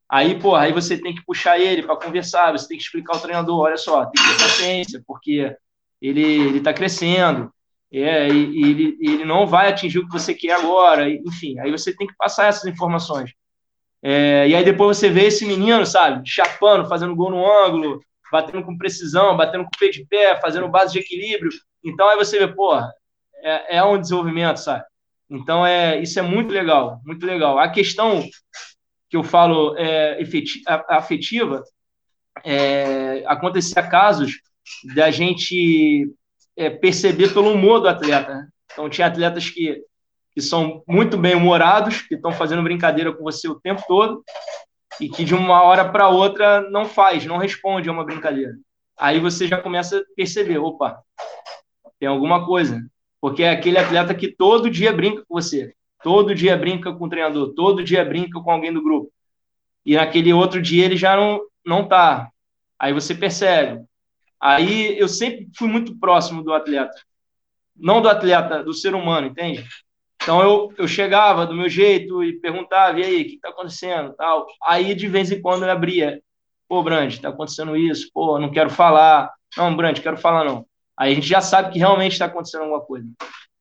Aí, 0.10 0.40
pô, 0.40 0.56
aí 0.56 0.74
você 0.74 0.98
tem 0.98 1.14
que 1.14 1.24
puxar 1.24 1.60
ele 1.60 1.84
para 1.84 1.96
conversar, 1.96 2.52
você 2.52 2.68
tem 2.68 2.78
que 2.78 2.84
explicar 2.84 3.14
ao 3.14 3.22
treinador, 3.22 3.60
olha 3.60 3.78
só, 3.78 4.06
tem 4.06 4.24
que 4.24 4.30
ter 4.30 4.44
paciência, 4.44 5.04
porque 5.06 5.56
ele 6.02 6.24
ele 6.24 6.62
tá 6.62 6.74
crescendo, 6.74 7.52
é, 7.92 8.28
e, 8.28 8.60
e 8.60 8.70
ele, 8.70 8.98
ele 9.02 9.26
não 9.26 9.46
vai 9.48 9.70
atingir 9.70 10.00
o 10.00 10.06
que 10.06 10.12
você 10.12 10.34
quer 10.34 10.54
agora, 10.54 11.10
enfim, 11.10 11.60
aí 11.60 11.72
você 11.72 11.96
tem 11.96 12.08
que 12.08 12.16
passar 12.16 12.48
essas 12.48 12.66
informações. 12.66 13.32
É, 14.02 14.48
e 14.48 14.56
aí 14.56 14.64
depois 14.64 14.98
você 14.98 15.10
vê 15.10 15.26
esse 15.26 15.46
menino, 15.46 15.86
sabe, 15.86 16.28
chapando, 16.28 16.88
fazendo 16.88 17.16
gol 17.16 17.32
no 17.32 17.46
ângulo, 17.66 18.02
batendo 18.32 18.64
com 18.64 18.78
precisão, 18.78 19.36
batendo 19.36 19.64
com 19.64 19.72
o 19.76 19.80
pé 19.80 19.90
de 19.90 20.06
pé, 20.06 20.40
fazendo 20.40 20.70
base 20.70 20.94
de 20.94 21.00
equilíbrio. 21.00 21.52
Então 21.84 22.08
aí 22.10 22.18
você 22.18 22.40
vê, 22.40 22.48
porra, 22.48 22.92
é, 23.44 23.78
é 23.78 23.84
um 23.84 24.00
desenvolvimento, 24.00 24.58
sabe? 24.58 24.84
Então, 25.30 25.66
é, 25.66 26.02
isso 26.02 26.18
é 26.20 26.22
muito 26.22 26.52
legal, 26.52 27.00
muito 27.06 27.26
legal. 27.26 27.60
A 27.60 27.70
questão 27.70 28.28
que 29.10 29.18
eu 29.18 29.24
falo 29.24 29.76
é, 29.78 30.20
afetiva, 30.88 31.64
é, 32.44 33.24
acontecia 33.28 33.82
casos 33.84 34.34
da 34.96 35.12
gente 35.12 36.12
é, 36.56 36.70
perceber 36.70 37.34
pelo 37.34 37.52
humor 37.52 37.80
do 37.80 37.88
atleta. 37.88 38.34
Né? 38.34 38.48
Então, 38.72 38.90
tinha 38.90 39.08
atletas 39.08 39.50
que, 39.50 39.84
que 40.34 40.42
são 40.42 40.84
muito 40.88 41.18
bem 41.18 41.36
humorados, 41.36 42.02
que 42.02 42.16
estão 42.16 42.32
fazendo 42.32 42.64
brincadeira 42.64 43.14
com 43.14 43.24
você 43.24 43.48
o 43.48 43.60
tempo 43.60 43.84
todo, 43.88 44.24
e 45.00 45.10
que 45.10 45.24
de 45.24 45.34
uma 45.34 45.64
hora 45.64 45.90
para 45.90 46.10
outra 46.10 46.62
não 46.70 46.86
faz, 46.86 47.26
não 47.26 47.38
responde 47.38 47.88
a 47.88 47.92
uma 47.92 48.04
brincadeira. 48.04 48.54
Aí 48.98 49.20
você 49.20 49.48
já 49.48 49.62
começa 49.62 49.98
a 49.98 50.04
perceber, 50.16 50.58
opa, 50.58 51.02
tem 52.00 52.10
alguma 52.10 52.46
coisa 52.46 52.82
porque 53.22 53.44
é 53.44 53.52
aquele 53.52 53.78
atleta 53.78 54.14
que 54.14 54.32
todo 54.32 54.70
dia 54.70 54.94
brinca 54.94 55.24
com 55.28 55.34
você. 55.36 55.74
Todo 56.02 56.34
dia 56.34 56.56
brinca 56.56 56.94
com 56.94 57.06
o 57.06 57.10
treinador, 57.10 57.54
todo 57.54 57.84
dia 57.84 58.06
brinca 58.06 58.40
com 58.40 58.52
alguém 58.52 58.72
do 58.72 58.84
grupo. 58.84 59.12
E 59.86 59.96
naquele 59.96 60.32
outro 60.32 60.62
dia 60.62 60.86
ele 60.86 60.96
já 60.96 61.16
não, 61.16 61.42
não 61.66 61.88
tá. 61.88 62.30
Aí 62.78 62.94
você 62.94 63.14
percebe. 63.14 63.84
Aí 64.40 64.98
eu 64.98 65.10
sempre 65.10 65.50
fui 65.58 65.68
muito 65.68 65.98
próximo 66.00 66.42
do 66.42 66.54
atleta. 66.54 66.96
Não 67.76 68.02
do 68.02 68.08
atleta, 68.08 68.64
do 68.64 68.74
ser 68.74 68.96
humano, 68.96 69.28
entende? 69.28 69.66
Então 70.22 70.42
eu, 70.42 70.74
eu 70.78 70.88
chegava 70.88 71.46
do 71.46 71.56
meu 71.56 71.70
jeito 71.70 72.24
e 72.24 72.40
perguntava, 72.40 73.00
e 73.00 73.04
aí, 73.04 73.22
o 73.22 73.26
que 73.26 73.36
está 73.36 73.50
acontecendo? 73.50 74.14
Tal. 74.14 74.46
Aí 74.66 74.94
de 74.94 75.08
vez 75.08 75.32
em 75.32 75.42
quando 75.42 75.64
eu 75.64 75.72
abria. 75.72 76.22
Pô, 76.68 76.84
Brand, 76.84 77.12
está 77.12 77.30
acontecendo 77.30 77.76
isso. 77.76 78.10
Pô, 78.14 78.40
não 78.40 78.52
quero 78.52 78.70
falar. 78.70 79.34
Não, 79.58 79.76
Brand, 79.76 80.00
quero 80.00 80.18
falar 80.18 80.46
não. 80.46 80.69
Aí 81.00 81.14
a 81.14 81.16
gente 81.16 81.28
já 81.28 81.40
sabe 81.40 81.72
que 81.72 81.80
realmente 81.80 82.12
está 82.14 82.26
acontecendo 82.26 82.64
alguma 82.64 82.82
coisa. 82.82 83.08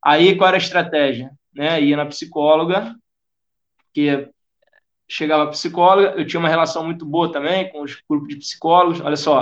Aí 0.04 0.36
qual 0.36 0.48
era 0.48 0.56
a 0.56 0.58
estratégia? 0.58 1.30
Né? 1.54 1.80
Ia 1.82 1.96
na 1.96 2.06
psicóloga, 2.06 2.96
que 3.94 4.28
chegava 5.08 5.44
a 5.44 5.48
psicóloga, 5.48 6.20
eu 6.20 6.26
tinha 6.26 6.40
uma 6.40 6.48
relação 6.48 6.84
muito 6.84 7.06
boa 7.06 7.30
também 7.30 7.70
com 7.70 7.82
os 7.82 8.02
grupos 8.08 8.28
de 8.28 8.36
psicólogos. 8.36 9.00
Olha 9.00 9.16
só, 9.16 9.40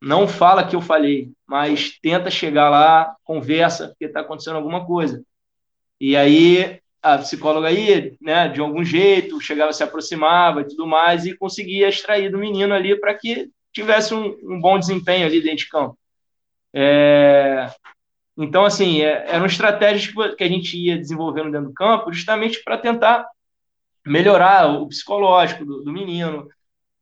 não 0.00 0.28
fala 0.28 0.66
que 0.66 0.76
eu 0.76 0.82
falei, 0.82 1.30
mas 1.46 1.98
tenta 2.02 2.30
chegar 2.30 2.68
lá, 2.68 3.16
conversa, 3.24 3.88
porque 3.88 4.04
está 4.04 4.20
acontecendo 4.20 4.56
alguma 4.56 4.84
coisa. 4.84 5.24
E 6.00 6.16
aí 6.16 6.80
a 7.02 7.18
psicóloga 7.18 7.70
ia, 7.70 8.14
né, 8.20 8.48
de 8.48 8.60
algum 8.60 8.84
jeito, 8.84 9.40
chegava, 9.40 9.72
se 9.72 9.82
aproximava 9.82 10.60
e 10.60 10.68
tudo 10.68 10.86
mais, 10.86 11.24
e 11.24 11.36
conseguia 11.36 11.88
extrair 11.88 12.30
do 12.30 12.38
menino 12.38 12.74
ali 12.74 12.98
para 12.98 13.14
que 13.14 13.50
tivesse 13.72 14.14
um, 14.14 14.36
um, 14.42 14.60
bom 14.60 14.78
desempenho 14.78 15.26
ali 15.26 15.40
dentro 15.40 15.58
de 15.58 15.68
campo. 15.68 15.98
É... 16.74 17.70
Então, 18.36 18.64
assim, 18.64 19.02
é, 19.02 19.26
eram 19.28 19.46
estratégias 19.46 20.12
que 20.36 20.44
a 20.44 20.48
gente 20.48 20.76
ia 20.76 20.96
desenvolvendo 20.96 21.50
dentro 21.50 21.68
do 21.68 21.74
campo 21.74 22.12
justamente 22.12 22.62
para 22.64 22.78
tentar 22.78 23.26
melhorar 24.06 24.66
o 24.68 24.88
psicológico 24.88 25.64
do, 25.64 25.84
do, 25.84 25.92
menino. 25.92 26.48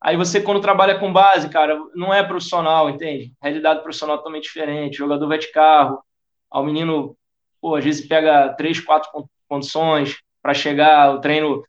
Aí 0.01 0.17
você, 0.17 0.41
quando 0.41 0.61
trabalha 0.61 0.99
com 0.99 1.13
base, 1.13 1.49
cara, 1.49 1.79
não 1.95 2.13
é 2.13 2.23
profissional, 2.23 2.91
entende? 2.91 3.33
realidade 3.41 3.83
profissional 3.83 4.17
é 4.17 4.19
totalmente 4.19 4.45
diferente. 4.45 4.95
O 4.95 5.07
jogador 5.07 5.29
vai 5.29 5.39
de 5.39 5.53
carro, 5.53 6.03
ao 6.51 6.65
menino, 6.65 7.17
pô, 7.61 7.77
às 7.77 7.85
vezes 7.85 8.07
pega 8.07 8.49
três, 8.55 8.81
quatro 8.81 9.11
condições 9.49 10.17
para 10.43 10.55
chegar, 10.55 11.15
o 11.15 11.21
treino, 11.21 11.63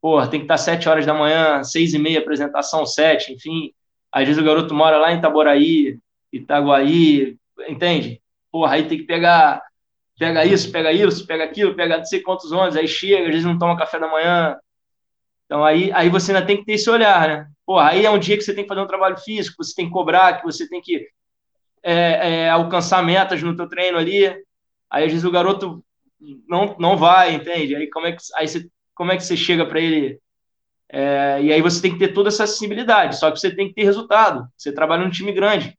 pô, 0.00 0.24
tem 0.26 0.40
que 0.40 0.44
estar 0.44 0.58
sete 0.58 0.88
horas 0.88 1.04
da 1.04 1.14
manhã, 1.14 1.62
seis 1.64 1.94
e 1.94 1.98
meia, 1.98 2.20
apresentação, 2.20 2.86
sete, 2.86 3.32
enfim. 3.32 3.72
Às 4.12 4.26
vezes 4.26 4.40
o 4.40 4.44
garoto 4.44 4.74
mora 4.74 4.98
lá 4.98 5.12
em 5.12 5.18
Itaboraí, 5.18 5.98
Itaguaí, 6.32 7.36
entende? 7.68 8.20
Porra, 8.50 8.74
aí 8.74 8.88
tem 8.88 8.98
que 8.98 9.04
pegar, 9.04 9.62
pega 10.18 10.44
isso, 10.44 10.70
pega 10.70 10.92
isso, 10.92 11.26
pega 11.26 11.44
aquilo, 11.44 11.74
pega 11.74 11.98
não 11.98 12.04
sei 12.04 12.20
quantos 12.20 12.52
ônibus, 12.52 12.76
aí 12.76 12.88
chega, 12.88 13.22
às 13.22 13.28
vezes 13.28 13.44
não 13.44 13.58
toma 13.58 13.76
café 13.76 13.98
da 13.98 14.08
manhã. 14.08 14.56
Então 15.46 15.64
aí, 15.64 15.90
aí 15.92 16.08
você 16.08 16.32
ainda 16.32 16.46
tem 16.46 16.58
que 16.58 16.64
ter 16.64 16.72
esse 16.74 16.90
olhar, 16.90 17.28
né? 17.28 17.48
Porra, 17.64 17.90
aí 17.90 18.04
é 18.04 18.10
um 18.10 18.18
dia 18.18 18.36
que 18.36 18.42
você 18.42 18.54
tem 18.54 18.64
que 18.64 18.68
fazer 18.68 18.80
um 18.80 18.86
trabalho 18.86 19.16
físico, 19.18 19.62
você 19.62 19.74
tem 19.74 19.86
que 19.86 19.92
cobrar, 19.92 20.38
que 20.38 20.44
você 20.44 20.68
tem 20.68 20.80
que 20.80 21.06
é, 21.82 22.44
é, 22.44 22.50
alcançar 22.50 23.02
metas 23.02 23.42
no 23.42 23.56
teu 23.56 23.68
treino 23.68 23.98
ali. 23.98 24.26
Aí 24.90 25.04
às 25.04 25.12
vezes 25.12 25.24
o 25.24 25.30
garoto 25.30 25.84
não, 26.48 26.76
não 26.78 26.96
vai, 26.96 27.34
entende? 27.34 27.76
Aí 27.76 27.88
como 27.88 28.06
é 28.06 28.12
que, 28.12 28.22
aí 28.36 28.48
você, 28.48 28.68
como 28.94 29.12
é 29.12 29.16
que 29.16 29.24
você 29.24 29.36
chega 29.36 29.66
para 29.66 29.80
ele? 29.80 30.20
É, 30.90 31.42
e 31.42 31.52
aí 31.52 31.60
você 31.60 31.82
tem 31.82 31.92
que 31.92 31.98
ter 31.98 32.12
toda 32.14 32.28
essa 32.28 32.44
acessibilidade, 32.44 33.18
só 33.18 33.30
que 33.30 33.38
você 33.38 33.54
tem 33.54 33.68
que 33.68 33.74
ter 33.74 33.84
resultado. 33.84 34.48
Você 34.56 34.72
trabalha 34.72 35.04
num 35.04 35.10
time 35.10 35.32
grande, 35.32 35.78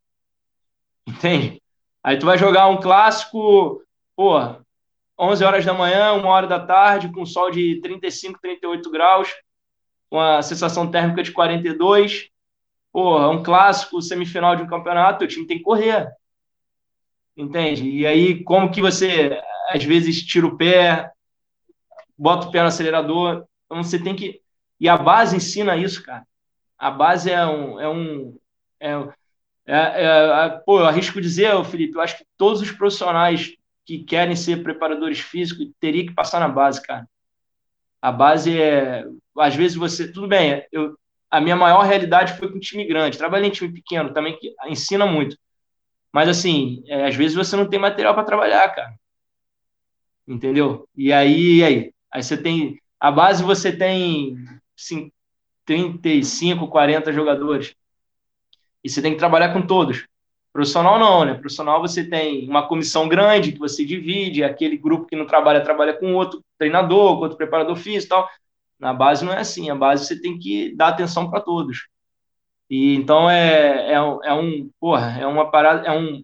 entende? 1.07 1.61
Aí 2.03 2.17
tu 2.17 2.25
vai 2.25 2.37
jogar 2.37 2.67
um 2.67 2.79
clássico, 2.79 3.81
pô, 4.15 4.39
11 5.19 5.43
horas 5.43 5.65
da 5.65 5.73
manhã, 5.73 6.13
1 6.13 6.25
hora 6.25 6.47
da 6.47 6.59
tarde, 6.59 7.11
com 7.11 7.25
sol 7.25 7.51
de 7.51 7.81
35, 7.81 8.39
38 8.41 8.89
graus, 8.89 9.29
com 10.09 10.19
a 10.19 10.41
sensação 10.41 10.89
térmica 10.89 11.21
de 11.21 11.31
42. 11.31 12.29
Pô, 12.91 13.29
um 13.29 13.43
clássico, 13.43 14.01
semifinal 14.01 14.55
de 14.55 14.63
um 14.63 14.67
campeonato, 14.67 15.23
o 15.25 15.27
time 15.27 15.45
tem 15.45 15.57
que 15.57 15.63
correr. 15.63 16.09
Entende? 17.35 17.87
E 17.89 18.05
aí, 18.05 18.43
como 18.43 18.71
que 18.71 18.81
você, 18.81 19.39
às 19.69 19.83
vezes, 19.83 20.23
tira 20.23 20.47
o 20.47 20.57
pé, 20.57 21.11
bota 22.17 22.47
o 22.47 22.51
pé 22.51 22.61
no 22.61 22.67
acelerador. 22.67 23.45
Então, 23.65 23.83
você 23.83 24.01
tem 24.01 24.15
que. 24.15 24.41
E 24.79 24.89
a 24.89 24.97
base 24.97 25.35
ensina 25.35 25.77
isso, 25.77 26.03
cara. 26.03 26.25
A 26.77 26.89
base 26.89 27.31
é 27.31 27.45
um. 27.45 27.79
É 27.79 27.87
um 27.87 28.37
é, 28.79 28.91
é, 29.71 30.03
é, 30.03 30.45
é, 30.45 30.49
pô, 30.65 30.79
eu 30.79 30.87
arrisco 30.87 31.21
dizer, 31.21 31.63
Felipe, 31.63 31.95
eu 31.95 32.01
acho 32.01 32.17
que 32.17 32.25
todos 32.35 32.59
os 32.59 32.71
profissionais 32.71 33.55
que 33.85 34.03
querem 34.03 34.35
ser 34.35 34.63
preparadores 34.63 35.19
físicos 35.19 35.67
teriam 35.79 36.07
que 36.07 36.13
passar 36.15 36.39
na 36.39 36.47
base, 36.47 36.81
cara. 36.81 37.07
A 38.01 38.11
base 38.11 38.59
é. 38.59 39.05
Às 39.37 39.55
vezes 39.55 39.77
você. 39.77 40.11
Tudo 40.11 40.27
bem, 40.27 40.65
eu, 40.71 40.97
a 41.29 41.39
minha 41.39 41.55
maior 41.55 41.81
realidade 41.85 42.33
foi 42.33 42.51
com 42.51 42.59
time 42.59 42.83
grande. 42.83 43.17
Trabalhei 43.19 43.47
em 43.47 43.51
time 43.51 43.71
pequeno 43.71 44.11
também, 44.11 44.35
que 44.39 44.55
ensina 44.67 45.05
muito. 45.05 45.37
Mas, 46.11 46.27
assim, 46.27 46.83
é, 46.87 47.05
às 47.05 47.15
vezes 47.15 47.37
você 47.37 47.55
não 47.55 47.69
tem 47.69 47.79
material 47.79 48.15
para 48.15 48.23
trabalhar, 48.23 48.67
cara. 48.69 48.95
Entendeu? 50.27 50.87
E 50.95 51.13
aí, 51.13 51.57
e 51.57 51.63
aí? 51.63 51.93
Aí 52.11 52.23
você 52.23 52.35
tem. 52.35 52.79
A 52.99 53.11
base 53.11 53.43
você 53.43 53.71
tem 53.71 54.35
35, 55.63 56.67
40 56.67 57.13
jogadores. 57.13 57.75
E 58.83 58.89
você 58.89 59.01
tem 59.01 59.13
que 59.13 59.19
trabalhar 59.19 59.53
com 59.53 59.61
todos. 59.61 60.05
Profissional 60.51 60.97
não, 60.97 61.25
né? 61.25 61.33
Profissional 61.33 61.79
você 61.81 62.03
tem 62.03 62.47
uma 62.49 62.67
comissão 62.67 63.07
grande 63.07 63.51
que 63.51 63.59
você 63.59 63.85
divide, 63.85 64.43
aquele 64.43 64.77
grupo 64.77 65.05
que 65.05 65.15
não 65.15 65.25
trabalha, 65.25 65.61
trabalha 65.61 65.93
com 65.93 66.13
outro 66.15 66.43
treinador, 66.57 67.15
com 67.15 67.23
outro 67.23 67.37
preparador 67.37 67.75
físico 67.75 68.05
e 68.05 68.09
tal. 68.09 68.29
Na 68.79 68.93
base 68.93 69.23
não 69.23 69.33
é 69.33 69.39
assim, 69.39 69.69
a 69.69 69.75
base 69.75 70.05
você 70.05 70.19
tem 70.19 70.39
que 70.39 70.75
dar 70.75 70.89
atenção 70.89 71.29
para 71.29 71.41
todos. 71.41 71.87
E 72.69 72.95
então 72.95 73.29
é, 73.29 73.91
é, 73.91 73.93
é 73.93 74.33
um, 74.33 74.69
porra, 74.79 75.17
é 75.19 75.27
uma 75.27 75.49
parada, 75.51 75.87
é 75.87 75.91
um, 75.91 76.23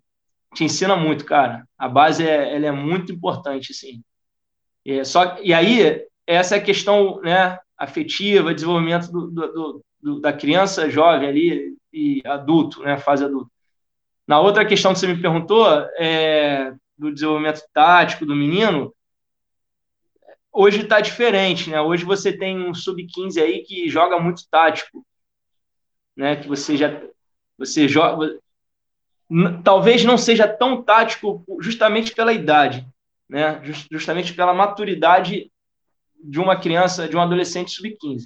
te 0.55 0.63
ensina 0.63 0.95
muito, 0.95 1.25
cara. 1.25 1.67
A 1.77 1.87
base 1.87 2.25
é, 2.27 2.55
ela 2.55 2.67
é 2.67 2.71
muito 2.71 3.11
importante, 3.11 3.71
assim. 3.71 4.01
É, 4.85 5.03
só, 5.03 5.37
e 5.41 5.53
aí, 5.53 6.05
essa 6.25 6.55
é 6.55 6.59
a 6.59 6.63
questão 6.63 7.19
né, 7.21 7.59
afetiva, 7.77 8.53
desenvolvimento 8.53 9.11
do, 9.11 9.31
do, 9.31 9.83
do, 10.01 10.19
da 10.21 10.31
criança 10.31 10.89
jovem 10.89 11.27
ali 11.27 11.75
e 11.95 12.21
adulto, 12.25 12.83
né, 12.83 12.97
fase 12.97 13.23
adulta. 13.23 13.49
Na 14.27 14.39
outra 14.39 14.65
questão 14.65 14.91
que 14.91 14.99
você 14.99 15.07
me 15.07 15.21
perguntou, 15.21 15.65
é, 15.97 16.73
do 16.97 17.13
desenvolvimento 17.13 17.61
tático 17.73 18.25
do 18.25 18.35
menino, 18.35 18.93
hoje 20.51 20.81
está 20.81 20.99
diferente, 20.99 21.69
né? 21.69 21.79
Hoje 21.79 22.03
você 22.03 22.33
tem 22.35 22.57
um 22.57 22.73
sub-15 22.73 23.41
aí 23.41 23.63
que 23.63 23.87
joga 23.87 24.19
muito 24.19 24.43
tático, 24.49 25.05
né? 26.15 26.35
Que 26.35 26.47
você 26.47 26.75
já 26.75 27.01
você 27.57 27.87
joga 27.87 28.37
talvez 29.63 30.03
não 30.03 30.17
seja 30.17 30.47
tão 30.47 30.83
tático 30.83 31.43
justamente 31.59 32.13
pela 32.13 32.33
idade, 32.33 32.85
né? 33.29 33.61
Justamente 33.91 34.33
pela 34.33 34.53
maturidade 34.53 35.51
de 36.21 36.39
uma 36.39 36.59
criança, 36.59 37.07
de 37.07 37.15
um 37.15 37.21
adolescente 37.21 37.71
sub-15. 37.71 38.23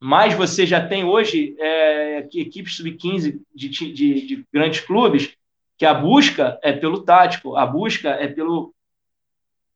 Mas 0.00 0.34
você 0.34 0.64
já 0.64 0.86
tem 0.86 1.04
hoje 1.04 1.56
é, 1.58 2.18
equipes 2.34 2.76
sub-15 2.76 3.40
de, 3.54 3.68
de, 3.68 3.92
de 4.26 4.46
grandes 4.52 4.80
clubes 4.80 5.36
que 5.76 5.86
a 5.86 5.94
busca 5.94 6.58
é 6.62 6.72
pelo 6.72 7.02
tático, 7.02 7.56
a 7.56 7.64
busca 7.64 8.10
é 8.10 8.26
pelo, 8.26 8.74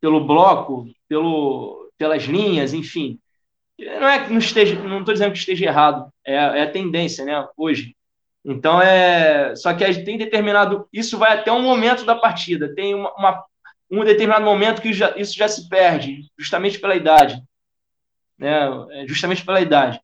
pelo 0.01 0.25
bloco, 0.25 0.89
pelo, 1.09 1.91
pelas 1.97 2.25
linhas, 2.25 2.75
enfim. 2.75 3.19
Não 3.79 4.09
é 4.09 4.25
que 4.25 4.31
não 4.31 4.39
esteja, 4.39 4.75
não 4.83 5.01
estou 5.01 5.15
dizendo 5.15 5.33
que 5.33 5.39
esteja 5.39 5.65
errado, 5.65 6.13
é, 6.25 6.35
é, 6.35 6.63
a 6.63 6.71
tendência, 6.71 7.25
né, 7.25 7.47
hoje. 7.57 7.97
Então 8.45 8.83
é, 8.83 9.55
só 9.55 9.73
que 9.73 9.85
tem 10.03 10.19
determinado, 10.19 10.89
isso 10.93 11.17
vai 11.17 11.39
até 11.39 11.53
um 11.53 11.63
momento 11.63 12.05
da 12.05 12.17
partida, 12.17 12.75
tem 12.75 12.95
uma, 12.95 13.13
uma 13.15 13.45
um 13.89 14.05
determinado 14.05 14.45
momento 14.45 14.81
que 14.83 14.93
já, 14.93 15.17
isso 15.17 15.37
já 15.37 15.47
se 15.47 15.69
perde, 15.69 16.23
justamente 16.37 16.79
pela 16.81 16.97
idade, 16.97 17.41
né, 18.37 18.69
é, 18.91 19.07
justamente 19.07 19.45
pela 19.45 19.61
idade. 19.61 20.01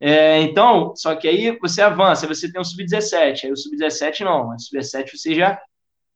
É, 0.00 0.40
então, 0.42 0.94
só 0.94 1.14
que 1.16 1.26
aí 1.26 1.58
você 1.58 1.82
avança, 1.82 2.26
você 2.26 2.50
tem 2.50 2.60
um 2.60 2.64
sub-17, 2.64 3.44
aí 3.44 3.52
o 3.52 3.56
sub-17 3.56 4.20
não, 4.20 4.50
o 4.50 4.58
sub-17 4.58 5.10
você 5.16 5.34
já, 5.34 5.60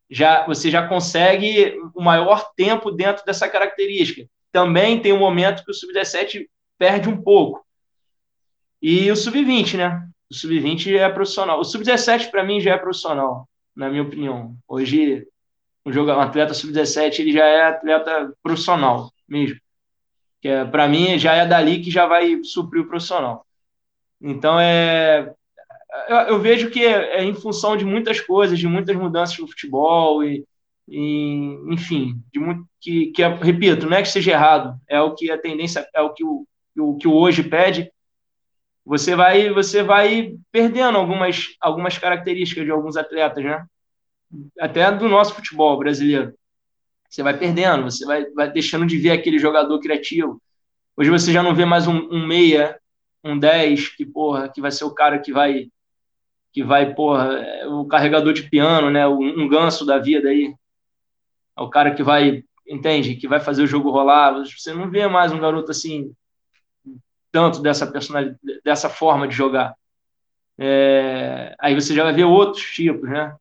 já, 0.08 0.46
você 0.46 0.70
já 0.70 0.86
consegue 0.86 1.76
o 1.94 2.02
maior 2.02 2.52
tempo 2.54 2.92
dentro 2.92 3.24
dessa 3.24 3.48
característica. 3.48 4.28
Também 4.52 5.00
tem 5.00 5.12
um 5.12 5.18
momento 5.18 5.64
que 5.64 5.70
o 5.70 5.74
sub-17 5.74 6.46
perde 6.78 7.08
um 7.08 7.20
pouco. 7.20 7.64
E 8.80 9.10
o 9.10 9.16
sub-20, 9.16 9.76
né? 9.76 10.08
O 10.30 10.34
sub-20 10.34 10.96
é 10.96 11.08
profissional. 11.08 11.58
O 11.58 11.64
sub-17 11.64 12.30
para 12.30 12.44
mim 12.44 12.60
já 12.60 12.74
é 12.74 12.78
profissional, 12.78 13.48
na 13.74 13.88
minha 13.88 14.02
opinião. 14.02 14.56
Hoje 14.68 15.26
um 15.84 15.92
jogador, 15.92 16.20
um 16.20 16.22
atleta 16.22 16.54
sub-17 16.54 17.20
ele 17.20 17.32
já 17.32 17.44
é 17.44 17.62
atleta 17.62 18.32
profissional 18.42 19.12
mesmo. 19.28 19.60
Que 20.40 20.48
é, 20.48 20.64
para 20.64 20.88
mim 20.88 21.18
já 21.18 21.34
é 21.34 21.46
dali 21.46 21.82
que 21.82 21.90
já 21.90 22.06
vai 22.06 22.42
suprir 22.44 22.82
o 22.82 22.88
profissional. 22.88 23.44
Então, 24.22 24.58
é, 24.58 25.34
eu, 26.08 26.16
eu 26.16 26.40
vejo 26.40 26.70
que 26.70 26.84
é, 26.84 27.18
é, 27.18 27.24
em 27.24 27.34
função 27.34 27.76
de 27.76 27.84
muitas 27.84 28.20
coisas, 28.20 28.58
de 28.58 28.68
muitas 28.68 28.96
mudanças 28.96 29.36
no 29.38 29.48
futebol, 29.48 30.22
e, 30.22 30.46
e, 30.88 31.58
enfim, 31.68 32.22
de 32.32 32.38
muito, 32.38 32.64
que, 32.80 33.06
que, 33.06 33.22
repito, 33.22 33.86
não 33.86 33.96
é 33.96 34.02
que 34.02 34.08
seja 34.08 34.32
errado, 34.32 34.78
é 34.88 35.00
o 35.00 35.14
que 35.14 35.30
a 35.30 35.38
tendência, 35.38 35.86
é 35.94 36.00
o 36.00 36.14
que 36.14 36.24
o, 36.24 36.46
o 36.78 36.96
que 36.96 37.08
o 37.08 37.14
hoje 37.14 37.42
pede, 37.42 37.90
você 38.84 39.14
vai 39.14 39.50
você 39.50 39.82
vai 39.82 40.36
perdendo 40.50 40.98
algumas, 40.98 41.54
algumas 41.60 41.98
características 41.98 42.64
de 42.64 42.70
alguns 42.70 42.96
atletas, 42.96 43.44
né? 43.44 43.64
Até 44.58 44.90
do 44.90 45.08
nosso 45.08 45.34
futebol 45.34 45.78
brasileiro. 45.78 46.34
Você 47.08 47.22
vai 47.22 47.36
perdendo, 47.38 47.84
você 47.84 48.04
vai, 48.04 48.24
vai 48.30 48.50
deixando 48.50 48.86
de 48.86 48.96
ver 48.96 49.10
aquele 49.10 49.38
jogador 49.38 49.78
criativo. 49.78 50.42
Hoje 50.96 51.10
você 51.10 51.32
já 51.32 51.42
não 51.42 51.54
vê 51.54 51.64
mais 51.64 51.86
um, 51.86 52.08
um 52.10 52.26
meia, 52.26 52.80
um 53.24 53.38
10, 53.38 53.88
que, 53.90 54.04
porra, 54.04 54.48
que 54.48 54.60
vai 54.60 54.70
ser 54.70 54.84
o 54.84 54.94
cara 54.94 55.18
que 55.18 55.32
vai 55.32 55.68
que 56.52 56.62
vai, 56.62 56.94
porra, 56.94 57.40
o 57.68 57.86
carregador 57.86 58.32
de 58.34 58.42
piano, 58.42 58.90
né? 58.90 59.08
Um, 59.08 59.42
um 59.42 59.48
ganso 59.48 59.86
da 59.86 59.98
vida 59.98 60.28
aí. 60.28 60.54
É 61.56 61.62
o 61.62 61.70
cara 61.70 61.94
que 61.94 62.02
vai, 62.02 62.44
entende? 62.68 63.16
Que 63.16 63.26
vai 63.26 63.40
fazer 63.40 63.62
o 63.62 63.66
jogo 63.66 63.90
rolar. 63.90 64.34
Você 64.44 64.74
não 64.74 64.90
vê 64.90 65.06
mais 65.06 65.32
um 65.32 65.40
garoto 65.40 65.70
assim 65.70 66.14
tanto 67.30 67.62
dessa 67.62 67.86
personalidade, 67.90 68.38
dessa 68.62 68.90
forma 68.90 69.26
de 69.26 69.34
jogar. 69.34 69.74
É, 70.58 71.56
aí 71.58 71.74
você 71.74 71.94
já 71.94 72.04
vai 72.04 72.12
ver 72.12 72.24
outros 72.24 72.62
tipos, 72.62 73.08
né? 73.08 73.34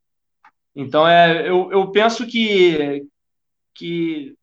Então 0.74 1.06
é, 1.06 1.50
eu, 1.50 1.70
eu 1.72 1.92
penso 1.92 2.26
que, 2.26 3.06
que 3.74 4.34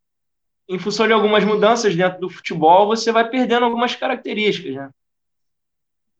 em 0.68 0.78
função 0.78 1.06
de 1.06 1.14
algumas 1.14 1.42
mudanças 1.44 1.96
dentro 1.96 2.20
do 2.20 2.28
futebol, 2.28 2.86
você 2.86 3.10
vai 3.10 3.28
perdendo 3.28 3.64
algumas 3.64 3.96
características, 3.96 4.74
né? 4.74 4.90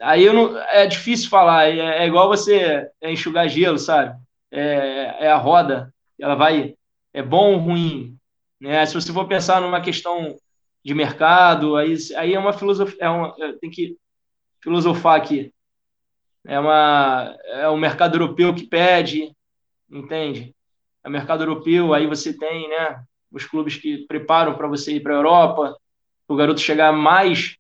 Aí 0.01 0.25
eu 0.25 0.33
não, 0.33 0.59
é 0.59 0.87
difícil 0.87 1.29
falar, 1.29 1.69
é, 1.69 2.05
é 2.05 2.07
igual 2.07 2.29
você 2.29 2.89
enxugar 3.03 3.49
gelo, 3.49 3.79
sabe? 3.79 4.19
É, 4.51 5.27
é 5.27 5.31
a 5.31 5.37
roda, 5.37 5.93
ela 6.19 6.35
vai, 6.35 6.75
é 7.13 7.23
bom 7.23 7.55
ou 7.55 7.59
ruim, 7.59 8.17
né? 8.61 8.85
Se 8.87 8.95
você 8.95 9.13
for 9.13 9.27
pensar 9.27 9.61
numa 9.61 9.81
questão 9.81 10.37
de 10.85 10.95
mercado, 10.95 11.77
aí, 11.77 11.95
aí 12.17 12.35
é 12.35 12.39
uma 12.39 12.53
filosofia, 12.53 12.99
é 13.01 13.45
é, 13.45 13.53
tem 13.55 13.71
que 13.71 13.97
filosofar 14.63 15.17
aqui. 15.17 15.53
É, 16.47 16.59
uma, 16.59 17.37
é 17.45 17.69
o 17.69 17.77
mercado 17.77 18.15
europeu 18.15 18.55
que 18.55 18.67
pede, 18.67 19.31
entende? 19.91 20.55
É 21.05 21.11
mercado 21.11 21.43
europeu, 21.43 21.93
aí 21.93 22.07
você 22.07 22.33
tem 22.37 22.69
né, 22.69 23.05
os 23.31 23.45
clubes 23.45 23.77
que 23.77 24.07
preparam 24.07 24.57
para 24.57 24.67
você 24.67 24.95
ir 24.95 25.01
para 25.01 25.13
a 25.13 25.17
Europa, 25.17 25.77
o 26.27 26.37
garoto 26.37 26.61
chegar 26.61 26.93
mais. 26.93 27.58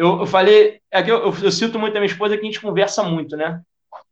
Eu, 0.00 0.20
eu 0.20 0.26
falei, 0.26 0.80
é 0.90 1.02
que 1.02 1.12
eu, 1.12 1.24
eu, 1.24 1.52
cito 1.52 1.78
muito 1.78 1.94
a 1.94 2.00
minha 2.00 2.10
esposa 2.10 2.34
que 2.34 2.40
a 2.40 2.46
gente 2.46 2.58
conversa 2.58 3.02
muito, 3.02 3.36
né? 3.36 3.60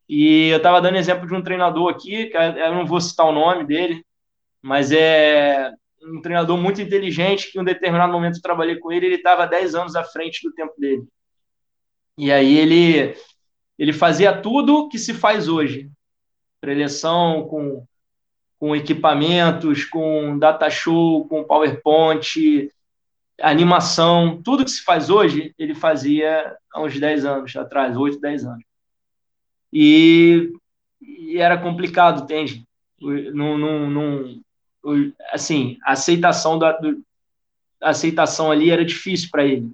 E 0.06 0.48
eu 0.50 0.58
estava 0.58 0.82
dando 0.82 0.98
exemplo 0.98 1.26
de 1.26 1.34
um 1.34 1.40
treinador 1.40 1.90
aqui, 1.90 2.26
que 2.26 2.36
eu 2.36 2.74
não 2.74 2.84
vou 2.84 3.00
citar 3.00 3.24
o 3.24 3.32
nome 3.32 3.64
dele, 3.64 4.04
mas 4.60 4.92
é 4.92 5.72
um 6.02 6.20
treinador 6.20 6.58
muito 6.58 6.82
inteligente 6.82 7.50
que 7.50 7.56
em 7.56 7.62
um 7.62 7.64
determinado 7.64 8.12
momento 8.12 8.36
eu 8.36 8.42
trabalhei 8.42 8.76
com 8.76 8.92
ele, 8.92 9.06
ele 9.06 9.14
estava 9.14 9.46
10 9.46 9.74
anos 9.74 9.96
à 9.96 10.04
frente 10.04 10.46
do 10.46 10.52
tempo 10.52 10.74
dele. 10.78 11.08
E 12.18 12.30
aí 12.30 12.58
ele 12.58 13.16
ele 13.78 13.94
fazia 13.94 14.38
tudo 14.42 14.90
que 14.90 14.98
se 14.98 15.14
faz 15.14 15.48
hoje. 15.48 15.90
Preleção 16.60 17.48
com 17.48 17.82
com 18.58 18.76
equipamentos, 18.76 19.86
com 19.86 20.38
data 20.38 20.68
show, 20.68 21.26
com 21.28 21.44
PowerPoint, 21.44 22.70
animação, 23.40 24.42
tudo 24.42 24.64
que 24.64 24.70
se 24.70 24.82
faz 24.82 25.10
hoje, 25.10 25.54
ele 25.58 25.74
fazia 25.74 26.56
há 26.72 26.82
uns 26.82 26.98
10 26.98 27.24
anos 27.24 27.56
atrás, 27.56 27.96
8, 27.96 28.20
10 28.20 28.44
anos. 28.44 28.64
E, 29.72 30.52
e 31.00 31.38
era 31.38 31.56
complicado, 31.58 32.22
entende? 32.22 32.66
Assim, 35.32 35.78
a 35.84 35.92
aceitação 35.92 36.58
da 36.58 36.72
do, 36.72 37.02
a 37.80 37.90
aceitação 37.90 38.50
ali 38.50 38.70
era 38.70 38.84
difícil 38.84 39.28
para 39.30 39.44
ele. 39.44 39.72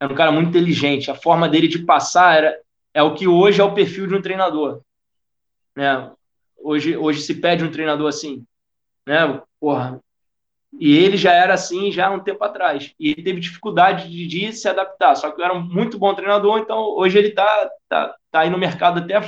Era 0.00 0.12
um 0.12 0.16
cara 0.16 0.32
muito 0.32 0.48
inteligente. 0.48 1.10
A 1.10 1.14
forma 1.14 1.48
dele 1.48 1.68
de 1.68 1.80
passar 1.80 2.36
era 2.36 2.60
é 2.94 3.02
o 3.02 3.14
que 3.14 3.26
hoje 3.26 3.60
é 3.60 3.64
o 3.64 3.74
perfil 3.74 4.06
de 4.06 4.14
um 4.14 4.22
treinador, 4.22 4.82
né? 5.76 6.10
Hoje 6.58 6.96
hoje 6.96 7.22
se 7.22 7.34
pede 7.34 7.64
um 7.64 7.70
treinador 7.70 8.08
assim, 8.08 8.44
né? 9.06 9.42
Porra. 9.58 10.00
E 10.78 10.96
ele 10.96 11.16
já 11.16 11.32
era 11.32 11.54
assim 11.54 11.92
já 11.92 12.08
há 12.08 12.10
um 12.10 12.20
tempo 12.20 12.42
atrás. 12.42 12.94
E 12.98 13.10
ele 13.10 13.22
teve 13.22 13.40
dificuldade 13.40 14.10
de, 14.10 14.26
de 14.26 14.52
se 14.52 14.68
adaptar. 14.68 15.14
Só 15.16 15.30
que 15.30 15.42
era 15.42 15.54
um 15.54 15.62
muito 15.62 15.98
bom 15.98 16.14
treinador, 16.14 16.58
então 16.58 16.78
hoje 16.78 17.18
ele 17.18 17.30
tá, 17.30 17.70
tá, 17.88 18.16
tá 18.30 18.40
aí 18.40 18.50
no 18.50 18.58
mercado 18.58 19.00
até 19.00 19.20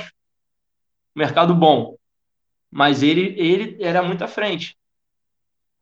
mercado 1.15 1.53
bom 1.55 1.95
mas 2.75 3.01
ele, 3.01 3.33
ele 3.37 3.77
era 3.79 4.03
muito 4.03 4.21
à 4.25 4.27
frente. 4.27 4.77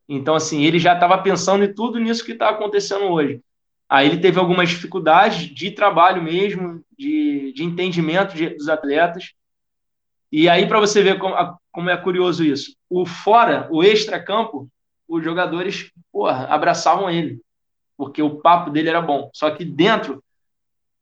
Então, 0.08 0.36
assim, 0.36 0.64
ele 0.64 0.78
já 0.78 0.94
estava 0.94 1.18
pensando 1.18 1.64
em 1.64 1.74
tudo 1.74 2.00
nisso 2.00 2.24
que 2.24 2.34
está 2.34 2.50
acontecendo 2.50 3.06
hoje. 3.06 3.42
Aí 3.90 4.08
ele 4.08 4.20
teve 4.20 4.38
algumas 4.38 4.70
dificuldades 4.70 5.48
de 5.48 5.72
trabalho 5.72 6.22
mesmo, 6.22 6.86
de, 6.96 7.52
de 7.54 7.64
entendimento 7.64 8.36
de, 8.36 8.50
dos 8.50 8.70
atletas. 8.70 9.34
E 10.32 10.48
aí, 10.48 10.68
para 10.68 10.80
você 10.80 11.02
ver 11.02 11.18
como, 11.18 11.36
como, 11.72 11.90
é 11.90 11.98
curioso 11.98 12.44
isso, 12.44 12.76
o 12.88 13.08
fora, 13.08 13.68
o 13.72 13.84
extra-campo, 13.84 14.70
os 15.08 15.24
jogadores 15.24 15.92
porra, 16.12 16.46
abraçavam 16.46 17.10
ele, 17.10 17.42
porque 17.98 18.22
o 18.22 18.38
papo 18.38 18.70
dele 18.70 18.90
era 18.90 19.02
bom. 19.02 19.30
Só 19.34 19.52
que 19.52 19.64
dentro 19.66 20.24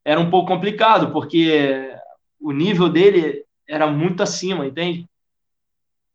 era 0.04 0.20
um 0.20 0.30
pouco 0.30 0.48
complicado, 0.48 1.12
porque 1.12 1.96
o 2.40 2.52
nível 2.52 2.90
dele 2.90 3.46
era 3.68 3.88
muito 3.88 4.24
acima, 4.24 4.66
entende? 4.66 5.08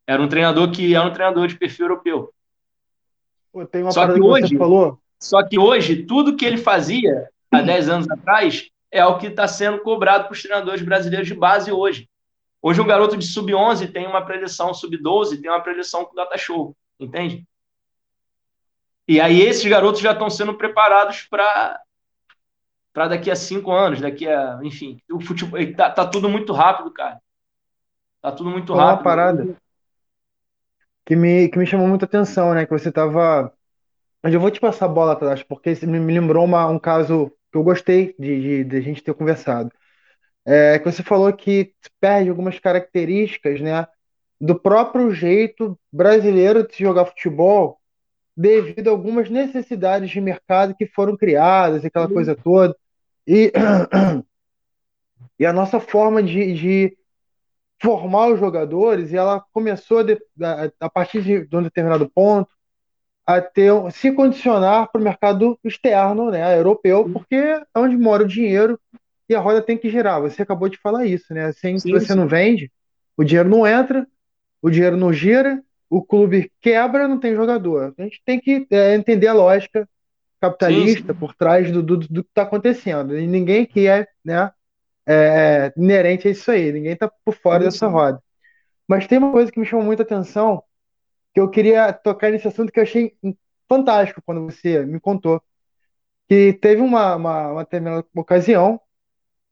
Era 0.06 0.22
um 0.22 0.28
treinador 0.28 0.70
que 0.70 0.94
era 0.94 1.06
um 1.06 1.12
treinador 1.12 1.46
de 1.46 1.56
perfil 1.56 1.86
europeu. 1.86 2.32
Pô, 3.52 3.64
tem 3.64 3.82
uma 3.82 3.90
só 3.90 4.12
que 4.12 4.20
hoje, 4.20 4.48
que 4.48 4.58
falou. 4.58 4.98
Só 5.18 5.42
que 5.42 5.58
hoje, 5.58 6.04
tudo 6.04 6.36
que 6.36 6.44
ele 6.44 6.58
fazia 6.58 7.28
há 7.50 7.62
10 7.62 7.88
anos 7.88 8.10
atrás 8.10 8.68
é 8.90 9.04
o 9.04 9.18
que 9.18 9.28
está 9.28 9.48
sendo 9.48 9.80
cobrado 9.80 10.24
para 10.24 10.32
os 10.32 10.42
treinadores 10.42 10.82
brasileiros 10.82 11.26
de 11.26 11.34
base 11.34 11.72
hoje. 11.72 12.08
Hoje, 12.60 12.80
um 12.80 12.86
garoto 12.86 13.16
de 13.16 13.24
sub-11 13.24 13.92
tem 13.92 14.06
uma 14.06 14.22
preleção, 14.22 14.74
sub-12 14.74 15.40
tem 15.40 15.50
uma 15.50 15.60
preleção 15.60 16.04
com 16.04 16.14
data 16.14 16.36
show, 16.36 16.76
entende? 16.98 17.46
E 19.08 19.20
aí, 19.20 19.40
esses 19.40 19.64
garotos 19.64 20.00
já 20.00 20.12
estão 20.12 20.28
sendo 20.28 20.54
preparados 20.54 21.22
para 21.30 21.80
para 22.92 23.08
daqui 23.08 23.30
a 23.30 23.36
cinco 23.36 23.72
anos, 23.72 24.00
daqui 24.00 24.26
a. 24.26 24.58
Enfim, 24.62 24.98
o 25.12 25.20
futebol. 25.20 25.60
Tá, 25.74 25.90
tá 25.90 26.06
tudo 26.06 26.30
muito 26.30 26.52
rápido, 26.54 26.90
cara. 26.90 27.20
Tá 28.22 28.32
tudo 28.32 28.48
muito 28.48 28.72
Qual 28.72 28.78
rápido. 28.78 28.96
Uma 28.96 29.04
parada 29.04 29.56
que 31.04 31.14
me, 31.14 31.48
que 31.48 31.58
me 31.58 31.66
chamou 31.66 31.86
muita 31.86 32.06
atenção, 32.06 32.54
né? 32.54 32.64
Que 32.64 32.72
você 32.72 32.88
estava. 32.88 33.52
Mas 34.22 34.32
eu 34.32 34.40
vou 34.40 34.50
te 34.50 34.58
passar 34.58 34.86
a 34.86 34.88
bola 34.88 35.12
atrás, 35.12 35.42
porque 35.42 35.74
me, 35.86 35.98
lembrou 35.98 36.44
uma, 36.44 36.66
um 36.66 36.78
caso 36.78 37.30
que 37.52 37.58
eu 37.58 37.62
gostei 37.62 38.14
de, 38.18 38.40
de, 38.40 38.64
de 38.64 38.76
a 38.76 38.80
gente 38.80 39.02
ter 39.02 39.14
conversado. 39.14 39.70
É, 40.44 40.78
que 40.78 40.90
você 40.90 41.02
falou 41.02 41.32
que 41.32 41.74
perde 42.00 42.30
algumas 42.30 42.58
características, 42.58 43.60
né? 43.60 43.86
Do 44.40 44.58
próprio 44.58 45.12
jeito 45.12 45.78
brasileiro 45.92 46.66
de 46.66 46.74
se 46.74 46.82
jogar 46.82 47.04
futebol, 47.04 47.75
devido 48.36 48.88
a 48.88 48.90
algumas 48.90 49.30
necessidades 49.30 50.10
de 50.10 50.20
mercado 50.20 50.74
que 50.74 50.86
foram 50.86 51.16
criadas, 51.16 51.84
aquela 51.84 52.08
coisa 52.08 52.34
toda. 52.34 52.76
E, 53.26 53.52
e 55.38 55.46
a 55.46 55.52
nossa 55.52 55.80
forma 55.80 56.22
de, 56.22 56.52
de 56.52 56.96
formar 57.80 58.28
os 58.28 58.38
jogadores 58.38 59.12
e 59.12 59.16
ela 59.16 59.42
começou 59.52 60.04
de, 60.04 60.18
a, 60.42 60.70
a, 60.80 60.90
partir 60.90 61.46
de 61.46 61.56
um 61.56 61.62
determinado 61.62 62.08
ponto 62.08 62.50
a 63.26 63.40
ter 63.40 63.72
se 63.90 64.12
condicionar 64.12 64.90
para 64.90 65.00
o 65.00 65.04
mercado 65.04 65.58
externo, 65.64 66.30
né, 66.30 66.58
europeu, 66.58 67.10
porque 67.10 67.34
é 67.34 67.64
onde 67.74 67.96
mora 67.96 68.22
o 68.22 68.28
dinheiro 68.28 68.78
e 69.28 69.34
a 69.34 69.40
roda 69.40 69.60
tem 69.60 69.76
que 69.76 69.90
girar. 69.90 70.20
Você 70.20 70.42
acabou 70.42 70.68
de 70.68 70.78
falar 70.78 71.04
isso, 71.06 71.34
né? 71.34 71.46
Assim, 71.46 71.76
sim, 71.76 71.78
se 71.78 71.92
você 71.92 72.14
não 72.14 72.28
vende, 72.28 72.70
o 73.16 73.24
dinheiro 73.24 73.48
não 73.48 73.66
entra, 73.66 74.06
o 74.62 74.70
dinheiro 74.70 74.96
não 74.96 75.12
gira, 75.12 75.60
o 75.88 76.02
clube 76.04 76.50
quebra, 76.60 77.08
não 77.08 77.18
tem 77.18 77.34
jogador. 77.34 77.94
A 77.98 78.02
gente 78.02 78.20
tem 78.24 78.40
que 78.40 78.66
é, 78.70 78.94
entender 78.94 79.28
a 79.28 79.32
lógica 79.32 79.88
capitalista 80.40 81.12
sim, 81.12 81.18
por 81.18 81.34
trás 81.34 81.70
do, 81.70 81.82
do, 81.82 81.96
do 81.96 82.24
que 82.24 82.30
está 82.30 82.42
acontecendo. 82.42 83.16
E 83.16 83.26
ninguém 83.26 83.64
quer, 83.64 84.08
né, 84.24 84.50
é, 85.06 85.72
inerente 85.76 86.28
a 86.28 86.30
isso 86.30 86.50
aí. 86.50 86.72
Ninguém 86.72 86.92
está 86.92 87.10
por 87.24 87.34
fora 87.34 87.64
dessa 87.64 87.86
roda. 87.86 88.22
Mas 88.88 89.06
tem 89.06 89.18
uma 89.18 89.32
coisa 89.32 89.50
que 89.50 89.58
me 89.58 89.66
chamou 89.66 89.84
muita 89.84 90.02
atenção, 90.02 90.62
que 91.34 91.40
eu 91.40 91.48
queria 91.48 91.92
tocar 91.92 92.30
nesse 92.30 92.46
assunto 92.46 92.72
que 92.72 92.78
eu 92.78 92.84
achei 92.84 93.16
fantástico 93.68 94.22
quando 94.24 94.44
você 94.44 94.84
me 94.84 95.00
contou. 95.00 95.42
Que 96.28 96.52
teve 96.52 96.82
uma, 96.82 97.14
uma, 97.16 97.52
uma 97.52 97.64
determinada 97.64 98.04
ocasião, 98.14 98.80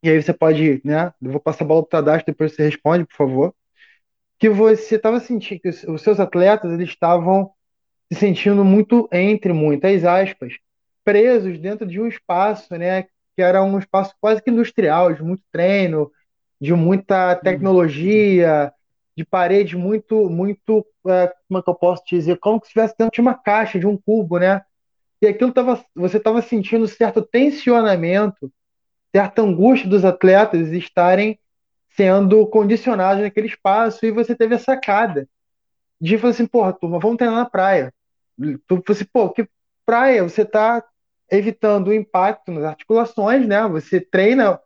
e 0.02 0.10
aí 0.10 0.20
você 0.22 0.32
pode, 0.32 0.80
né? 0.84 1.12
Eu 1.22 1.30
vou 1.30 1.40
passar 1.40 1.64
a 1.64 1.68
bola 1.68 1.82
para 1.82 2.00
o 2.00 2.02
Tadashi, 2.02 2.26
depois 2.26 2.54
você 2.54 2.64
responde, 2.64 3.06
por 3.06 3.16
favor. 3.16 3.54
Que 4.38 4.48
você 4.48 4.96
estava 4.96 5.20
sentindo, 5.20 5.60
que 5.60 5.68
os 5.68 6.02
seus 6.02 6.20
atletas 6.20 6.72
eles 6.72 6.88
estavam 6.88 7.50
se 8.12 8.18
sentindo 8.18 8.64
muito, 8.64 9.08
entre 9.12 9.52
muitas 9.52 10.04
aspas, 10.04 10.54
presos 11.04 11.58
dentro 11.58 11.86
de 11.86 12.00
um 12.00 12.06
espaço, 12.06 12.74
né? 12.76 13.04
que 13.34 13.42
era 13.42 13.62
um 13.62 13.78
espaço 13.78 14.14
quase 14.20 14.42
que 14.42 14.50
industrial, 14.50 15.12
de 15.12 15.22
muito 15.22 15.42
treino, 15.50 16.10
de 16.60 16.72
muita 16.72 17.34
tecnologia, 17.36 18.72
de 19.16 19.24
parede 19.24 19.76
muito, 19.76 20.28
muito, 20.30 20.86
é, 21.06 21.32
como 21.48 21.58
é 21.58 21.62
que 21.62 21.70
eu 21.70 21.74
posso 21.74 22.02
dizer, 22.06 22.38
como 22.38 22.58
se 22.60 22.66
estivesse 22.66 22.94
dentro 22.98 23.14
de 23.14 23.20
uma 23.20 23.34
caixa, 23.34 23.78
de 23.78 23.86
um 23.86 23.96
cubo, 23.96 24.38
né? 24.38 24.62
E 25.20 25.26
aquilo 25.26 25.52
tava, 25.52 25.84
você 25.94 26.16
estava 26.16 26.42
sentindo 26.42 26.86
certo 26.86 27.22
tensionamento, 27.22 28.52
certa 29.14 29.42
angústia 29.42 29.88
dos 29.88 30.04
atletas 30.04 30.70
estarem 30.72 31.38
sendo 31.96 32.46
condicionados 32.46 33.22
naquele 33.22 33.46
espaço, 33.46 34.04
e 34.04 34.10
você 34.10 34.34
teve 34.34 34.54
a 34.54 34.58
sacada 34.58 35.28
de 36.00 36.18
falar 36.18 36.32
assim, 36.32 36.46
porra, 36.46 36.72
turma, 36.72 36.98
vamos 36.98 37.16
treinar 37.16 37.38
na 37.38 37.48
praia. 37.48 37.92
Tu 38.66 38.82
assim, 38.88 39.04
pô, 39.12 39.30
que 39.30 39.48
praia? 39.86 40.22
Você 40.22 40.42
está 40.42 40.84
evitando 41.30 41.88
o 41.88 41.94
impacto 41.94 42.52
nas 42.52 42.64
articulações, 42.64 43.46
né? 43.46 43.66
Você 43.68 44.00
treina 44.00 44.60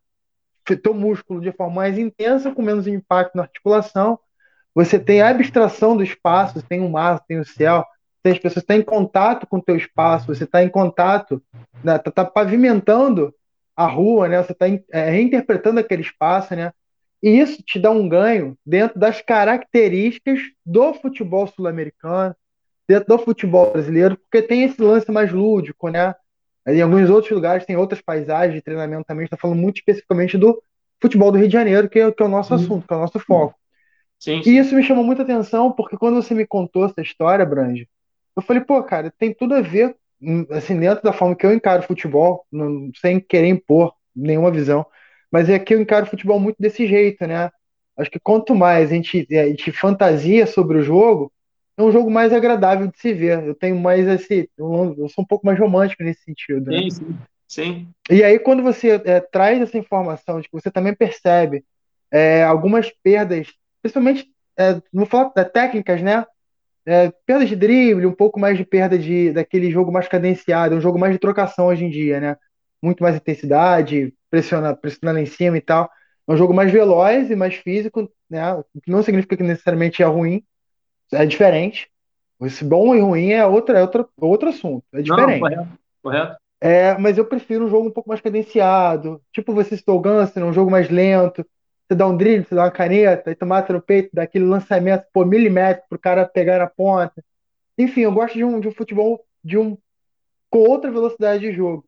teu 0.77 0.93
músculo 0.93 1.41
de 1.41 1.53
forma 1.53 1.77
mais 1.77 1.99
intensa, 1.99 2.53
com 2.53 2.61
menos 2.61 2.87
impacto 2.87 3.37
na 3.37 3.45
articulação. 3.45 4.19
Você 4.75 4.99
tem 4.99 5.23
a 5.23 5.31
abstração 5.31 5.97
do 5.97 6.03
espaço, 6.03 6.63
tem 6.63 6.81
o 6.81 6.91
mar, 6.91 7.21
tem 7.27 7.39
o 7.39 7.45
céu, 7.45 7.85
tem 8.23 8.33
as 8.33 8.39
pessoas, 8.39 8.63
está 8.63 8.77
em 8.77 8.83
contato 8.83 9.47
com 9.47 9.57
o 9.59 9.63
teu 9.63 9.77
espaço, 9.77 10.27
você 10.27 10.45
está 10.45 10.63
em 10.63 10.69
contato, 10.69 11.43
está 11.77 11.93
né? 11.93 11.99
Tá, 11.99 12.11
tá 12.11 12.25
pavimentando 12.25 13.35
a 13.75 13.87
rua, 13.87 14.29
né? 14.29 14.43
Você 14.43 14.53
está 14.53 14.67
é, 14.93 15.11
reinterpretando 15.11 15.81
aquele 15.81 16.03
espaço, 16.03 16.55
né? 16.55 16.73
E 17.23 17.31
isso 17.31 17.63
te 17.63 17.79
dá 17.79 17.91
um 17.91 18.09
ganho 18.09 18.57
dentro 18.65 18.99
das 18.99 19.21
características 19.21 20.41
do 20.65 20.95
futebol 20.95 21.47
sul-americano, 21.47 22.35
dentro 22.89 23.09
do 23.09 23.19
futebol 23.19 23.73
brasileiro, 23.73 24.17
porque 24.17 24.47
tem 24.47 24.63
esse 24.63 24.81
lance 24.81 25.11
mais 25.11 25.33
lúdico, 25.33 25.89
né? 25.89 26.15
Em 26.67 26.81
alguns 26.81 27.09
outros 27.11 27.33
lugares 27.33 27.65
tem 27.65 27.77
outras 27.77 28.01
paisagens 28.01 28.55
de 28.55 28.63
treinamento 28.63 29.05
também, 29.05 29.25
está 29.25 29.37
falando 29.37 29.59
muito 29.59 29.79
especificamente 29.79 30.37
do 30.39 30.63
futebol 31.01 31.33
do 31.33 31.39
Rio 31.39 31.49
de 31.49 31.53
Janeiro, 31.53 31.89
que 31.89 31.99
é, 31.99 32.11
que 32.11 32.23
é 32.23 32.27
o 32.27 32.29
nosso 32.29 32.55
uhum. 32.55 32.61
assunto, 32.61 32.87
que 32.87 32.93
é 32.93 32.97
o 32.97 33.01
nosso 33.01 33.19
foco. 33.19 33.55
Sim, 34.19 34.43
sim. 34.43 34.51
E 34.51 34.59
isso 34.59 34.75
me 34.75 34.83
chamou 34.83 35.05
muita 35.05 35.23
atenção, 35.23 35.73
porque 35.73 35.97
quando 35.97 36.17
você 36.17 36.35
me 36.35 36.47
contou 36.47 36.85
essa 36.85 37.01
história, 37.01 37.47
Brange, 37.47 37.89
eu 38.37 38.43
falei, 38.43 38.63
pô, 38.63 38.83
cara, 38.83 39.13
tem 39.19 39.33
tudo 39.33 39.55
a 39.55 39.61
ver, 39.61 39.97
hum, 40.21 40.47
assim, 40.51 40.79
dentro 40.79 41.03
da 41.03 41.13
forma 41.13 41.35
que 41.35 41.47
eu 41.47 41.53
encaro 41.53 41.83
futebol, 41.83 42.45
não, 42.51 42.91
sem 43.01 43.21
querer 43.21 43.49
impor 43.49 43.95
nenhuma 44.15 44.51
visão, 44.51 44.85
mas 45.31 45.49
é 45.49 45.59
que 45.59 45.75
eu 45.75 45.81
encaro 45.81 46.07
futebol 46.07 46.41
muito 46.41 46.57
desse 46.59 46.87
jeito, 46.87 47.27
né? 47.27 47.51
Acho 47.97 48.11
que 48.11 48.21
quanto 48.21 48.55
mais 48.55 48.91
a 48.91 48.95
gente, 48.95 49.27
a 49.37 49.47
gente 49.49 49.73
fantasia 49.73 50.47
sobre 50.47 50.79
o 50.79 50.83
jogo, 50.83 51.33
é 51.77 51.83
um 51.83 51.93
jogo 51.93 52.11
mais 52.11 52.33
agradável 52.33 52.87
de 52.87 52.99
se 52.99 53.13
ver. 53.13 53.45
Eu 53.45 53.55
tenho 53.55 53.77
mais 53.77 54.07
esse. 54.07 54.51
Eu 54.57 55.09
sou 55.09 55.23
um 55.23 55.27
pouco 55.27 55.47
mais 55.47 55.59
romântico 55.59 56.03
nesse 56.03 56.23
sentido. 56.23 56.71
Né? 56.71 56.83
Sim, 56.83 56.91
sim. 56.91 57.17
sim. 57.49 57.89
E 58.11 58.23
aí, 58.23 58.39
quando 58.39 58.63
você 58.63 59.01
é, 59.05 59.21
traz 59.21 59.61
essa 59.61 59.79
informação 59.79 60.41
de 60.41 60.49
que 60.49 60.53
você 60.53 60.71
também 60.71 60.95
percebe 60.95 61.65
é, 62.11 62.43
algumas 62.43 62.91
perdas, 63.03 63.49
principalmente, 63.83 64.29
é, 64.57 64.75
não 64.75 64.83
vou 64.93 65.07
falar 65.07 65.33
da 65.35 65.45
técnicas, 65.45 66.03
né? 66.03 66.27
É, 66.87 67.13
perda 67.27 67.45
de 67.45 67.55
drible, 67.55 68.07
um 68.07 68.15
pouco 68.15 68.41
mais 68.41 68.57
de 68.57 68.65
perda 68.65 68.99
de, 68.99 69.31
daquele 69.31 69.71
jogo 69.71 69.93
mais 69.93 70.09
cadenciado, 70.09 70.75
um 70.75 70.81
jogo 70.81 70.99
mais 70.99 71.13
de 71.13 71.19
trocação 71.19 71.67
hoje 71.67 71.85
em 71.85 71.91
dia, 71.91 72.19
né? 72.19 72.37
Muito 72.83 73.03
mais 73.03 73.15
intensidade, 73.15 74.13
pressionar, 74.31 74.77
pressionar 74.77 75.17
em 75.17 75.27
cima 75.27 75.57
e 75.57 75.61
tal. 75.61 75.91
É 76.27 76.33
um 76.33 76.37
jogo 76.37 76.53
mais 76.53 76.71
veloz 76.71 77.31
e 77.31 77.37
mais 77.37 77.55
físico, 77.55 78.11
né? 78.29 78.53
O 78.55 78.65
que 78.83 78.91
não 78.91 79.03
significa 79.03 79.37
que 79.37 79.43
necessariamente 79.43 80.03
é 80.03 80.07
ruim, 80.07 80.43
é 81.13 81.25
diferente. 81.25 81.91
Esse 82.43 82.65
bom 82.65 82.95
e 82.95 83.01
ruim 83.01 83.31
é 83.33 83.45
outro, 83.47 83.75
é 83.77 83.83
outro, 83.83 84.09
outro 84.17 84.49
assunto. 84.49 84.85
É 84.93 85.03
diferente. 85.03 85.41
Não, 85.41 85.49
correto, 85.49 85.79
correto. 86.03 86.37
É, 86.61 86.97
mas 86.99 87.17
eu 87.17 87.25
prefiro 87.25 87.67
um 87.67 87.71
jogo 87.71 87.89
um 87.89 87.91
pouco 87.91 88.09
mais 88.09 88.21
cadenciado. 88.21 89.23
Tipo, 89.33 89.55
você 89.55 89.77
citou 89.77 89.97
o 89.97 90.01
Ganser, 90.01 90.45
um 90.45 90.53
jogo 90.53 90.71
mais 90.71 90.89
lento. 90.89 91.45
Você 91.89 91.97
dá 91.97 92.07
um 92.07 92.17
drible, 92.17 92.45
você 92.45 92.55
dá 92.55 92.65
uma 92.65 92.71
caneta, 92.71 93.31
e 93.31 93.35
tomar 93.35 93.67
no 93.71 93.81
peito, 93.81 94.11
dá 94.13 94.23
aquele 94.25 94.45
lançamento 94.45 95.07
por 95.13 95.25
milimétrico 95.25 95.89
pro 95.89 95.99
cara 95.99 96.27
pegar 96.27 96.59
na 96.59 96.67
ponta. 96.67 97.25
Enfim, 97.79 98.03
eu 98.03 98.13
gosto 98.13 98.35
de 98.35 98.45
um, 98.45 98.61
de 98.61 98.69
um 98.69 98.73
futebol 98.73 99.25
de 99.43 99.57
um 99.57 99.79
com 100.51 100.59
outra 100.59 100.91
velocidade 100.91 101.41
de 101.41 101.53
jogo. 101.53 101.88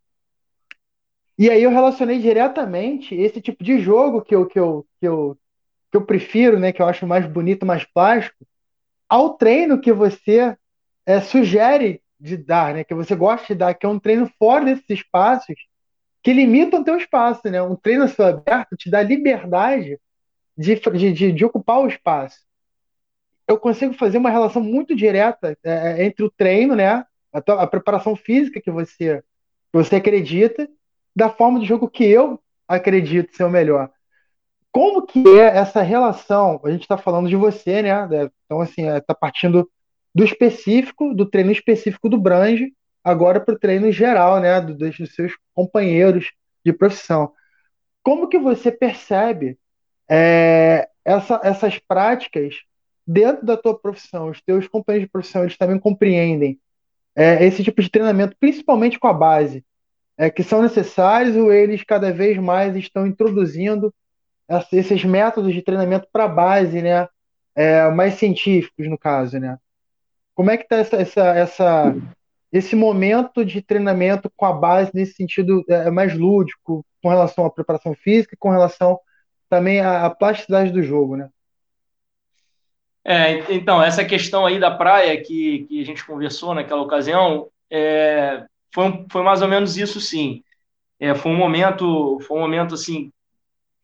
E 1.41 1.49
aí 1.49 1.63
eu 1.63 1.71
relacionei 1.71 2.19
diretamente 2.19 3.15
esse 3.15 3.41
tipo 3.41 3.65
de 3.65 3.81
jogo 3.81 4.21
que 4.21 4.35
eu, 4.35 4.45
que 4.45 4.61
eu, 4.61 4.87
que 5.01 5.09
eu, 5.09 5.39
que 5.91 5.97
eu 5.97 6.05
prefiro, 6.05 6.59
né, 6.59 6.71
que 6.71 6.83
eu 6.83 6.87
acho 6.87 7.07
mais 7.07 7.25
bonito, 7.25 7.65
mais 7.65 7.83
plástico, 7.83 8.47
ao 9.09 9.39
treino 9.39 9.81
que 9.81 9.91
você 9.91 10.55
é, 11.07 11.19
sugere 11.19 12.03
de 12.21 12.37
dar, 12.37 12.75
né? 12.75 12.85
Que 12.85 12.95
você 12.95 13.17
gosta 13.17 13.47
de 13.47 13.55
dar, 13.55 13.73
que 13.73 13.87
é 13.87 13.89
um 13.89 13.99
treino 13.99 14.31
fora 14.39 14.67
desses 14.67 14.85
espaços 14.91 15.57
que 16.23 16.31
limitam 16.31 16.83
o 16.83 16.85
teu 16.85 16.99
espaço, 16.99 17.49
né? 17.49 17.63
Um 17.63 17.75
treino 17.75 18.07
seu 18.07 18.27
aberto 18.27 18.77
te 18.77 18.91
dá 18.91 19.03
liberdade 19.03 19.99
de, 20.59 20.75
de, 20.75 21.33
de, 21.33 21.45
ocupar 21.47 21.81
o 21.81 21.89
espaço. 21.89 22.39
Eu 23.49 23.59
consigo 23.59 23.95
fazer 23.95 24.19
uma 24.19 24.29
relação 24.29 24.63
muito 24.63 24.95
direta 24.95 25.57
é, 25.65 26.03
é 26.03 26.05
entre 26.05 26.23
o 26.23 26.31
treino, 26.31 26.77
né? 26.77 27.03
A, 27.33 27.41
tua, 27.41 27.63
a, 27.63 27.67
preparação 27.67 28.15
física 28.15 28.61
que 28.61 28.71
você, 28.71 29.23
que 29.23 29.73
você 29.73 29.97
acredita, 29.97 30.69
da 31.15 31.29
forma 31.29 31.61
de 31.61 31.67
jogo 31.67 31.89
que 31.89 32.05
eu 32.05 32.41
acredito 32.67 33.37
ser 33.37 33.45
o 33.45 33.51
melhor. 33.51 33.91
Como 34.73 35.05
que 35.05 35.27
é 35.39 35.57
essa 35.57 35.83
relação? 35.83 36.61
A 36.65 36.71
gente 36.71 36.83
está 36.83 36.97
falando 36.97 37.29
de 37.29 37.37
você, 37.37 37.83
né? 37.83 38.09
Então, 38.47 38.61
assim, 38.61 38.87
está 38.87 39.13
é, 39.13 39.17
partindo 39.19 39.69
do 40.15 40.25
específico, 40.25 41.13
do 41.15 41.27
treino 41.27 41.51
específico 41.51 42.09
do 42.09 42.19
Brange, 42.19 42.73
agora 43.03 43.41
para 43.41 43.55
o 43.55 43.59
treino 43.59 43.91
geral, 43.91 44.41
né? 44.41 44.61
Do, 44.61 44.77
dos 44.77 45.15
seus 45.15 45.33
companheiros 45.55 46.31
de 46.65 46.73
profissão. 46.73 47.33
Como 48.03 48.29
que 48.29 48.39
você 48.39 48.71
percebe 48.71 49.59
é, 50.09 50.89
essa, 51.05 51.41
essas 51.43 51.79
práticas 51.79 52.55
dentro 53.05 53.45
da 53.45 53.57
tua 53.57 53.79
profissão? 53.79 54.31
Os 54.31 54.41
teus 54.41 54.69
companheiros 54.69 55.07
de 55.07 55.13
profissão, 55.13 55.43
eles 55.43 55.59
também 55.59 55.79
compreendem 55.79 56.61
é, 57.17 57.45
esse 57.45 57.65
tipo 57.65 57.83
de 57.83 57.91
treinamento, 57.91 58.37
principalmente 58.39 58.99
com 58.99 59.09
a 59.09 59.13
base, 59.13 59.65
é, 60.21 60.29
que 60.29 60.43
são 60.43 60.61
necessários 60.61 61.35
ou 61.35 61.51
eles 61.51 61.83
cada 61.83 62.13
vez 62.13 62.37
mais 62.37 62.77
estão 62.77 63.07
introduzindo 63.07 63.91
esses 64.71 65.03
métodos 65.03 65.55
de 65.55 65.63
treinamento 65.63 66.07
para 66.13 66.29
base, 66.29 66.83
né? 66.83 67.09
É, 67.55 67.89
mais 67.89 68.15
científicos, 68.15 68.87
no 68.87 68.99
caso, 68.99 69.39
né? 69.39 69.57
Como 70.35 70.51
é 70.51 70.59
que 70.59 70.65
está 70.65 70.77
essa, 70.77 70.97
essa, 70.97 71.27
essa, 71.35 71.97
esse 72.53 72.77
momento 72.77 73.43
de 73.47 73.63
treinamento 73.63 74.31
com 74.37 74.45
a 74.45 74.53
base 74.53 74.91
nesse 74.93 75.15
sentido 75.15 75.65
é, 75.67 75.91
mais 75.91 76.15
lúdico, 76.15 76.85
com 77.03 77.09
relação 77.09 77.47
à 77.47 77.51
preparação 77.51 77.95
física 77.95 78.37
com 78.39 78.51
relação 78.51 79.01
também 79.49 79.81
à, 79.81 80.05
à 80.05 80.11
plasticidade 80.11 80.71
do 80.71 80.83
jogo, 80.83 81.17
né? 81.17 81.31
É, 83.03 83.55
então, 83.55 83.83
essa 83.83 84.05
questão 84.05 84.45
aí 84.45 84.61
da 84.61 84.71
praia 84.71 85.19
que, 85.23 85.65
que 85.67 85.81
a 85.81 85.87
gente 85.87 86.05
conversou 86.05 86.55
naquela 86.55 86.83
ocasião, 86.83 87.49
é, 87.71 88.45
foi, 88.73 89.07
foi 89.11 89.23
mais 89.23 89.43
ou 89.43 89.49
menos 89.49 89.77
isso, 89.77 90.01
sim. 90.01 90.43
É, 90.99 91.15
foi 91.15 91.33
um 91.33 91.37
momento, 91.37 92.19
foi 92.21 92.39
um 92.39 92.41
momento 92.41 92.75
assim 92.75 93.11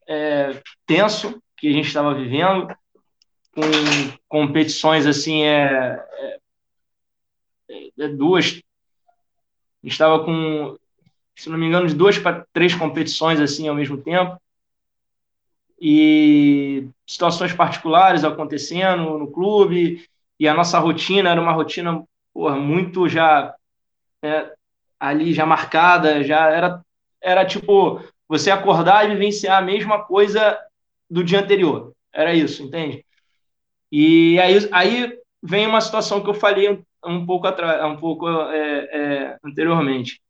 é, 0.07 0.61
tenso 0.85 1.41
que 1.57 1.67
a 1.67 1.71
gente 1.71 1.87
estava 1.87 2.13
vivendo, 2.13 2.67
com 3.51 3.61
competições 4.27 5.05
assim, 5.07 5.41
é, 5.41 5.99
é, 7.69 7.89
é 7.99 8.07
duas. 8.09 8.61
Estava 9.83 10.23
com, 10.23 10.77
se 11.35 11.49
não 11.49 11.57
me 11.57 11.65
engano, 11.65 11.87
de 11.87 11.95
duas 11.95 12.17
para 12.19 12.45
três 12.53 12.75
competições 12.75 13.39
assim 13.39 13.67
ao 13.67 13.75
mesmo 13.75 13.97
tempo. 13.97 14.39
E 15.79 16.89
situações 17.05 17.53
particulares 17.53 18.23
acontecendo 18.23 19.17
no 19.17 19.31
clube, 19.31 20.07
e 20.39 20.47
a 20.47 20.53
nossa 20.53 20.79
rotina 20.79 21.29
era 21.31 21.41
uma 21.41 21.51
rotina 21.51 22.03
porra, 22.33 22.55
muito 22.55 23.09
já 23.09 23.55
é, 24.21 24.53
ali 24.99 25.33
já 25.33 25.45
marcada, 25.45 26.23
já 26.23 26.49
era, 26.49 26.81
era 27.21 27.45
tipo 27.45 28.01
você 28.27 28.51
acordar 28.51 29.05
e 29.05 29.13
vivenciar 29.13 29.57
a 29.57 29.65
mesma 29.65 30.03
coisa 30.03 30.59
do 31.09 31.23
dia 31.23 31.39
anterior. 31.39 31.93
Era 32.13 32.33
isso, 32.33 32.63
entende? 32.63 33.05
E 33.91 34.39
aí, 34.39 34.69
aí 34.71 35.19
vem 35.41 35.67
uma 35.67 35.81
situação 35.81 36.21
que 36.21 36.29
eu 36.29 36.33
falei 36.33 36.69
um, 36.69 36.83
um 37.05 37.25
pouco 37.25 37.47
atrás, 37.47 37.83
um 37.85 37.97
pouco 37.97 38.27
é, 38.27 38.79
é, 38.91 39.37
anteriormente. 39.43 40.21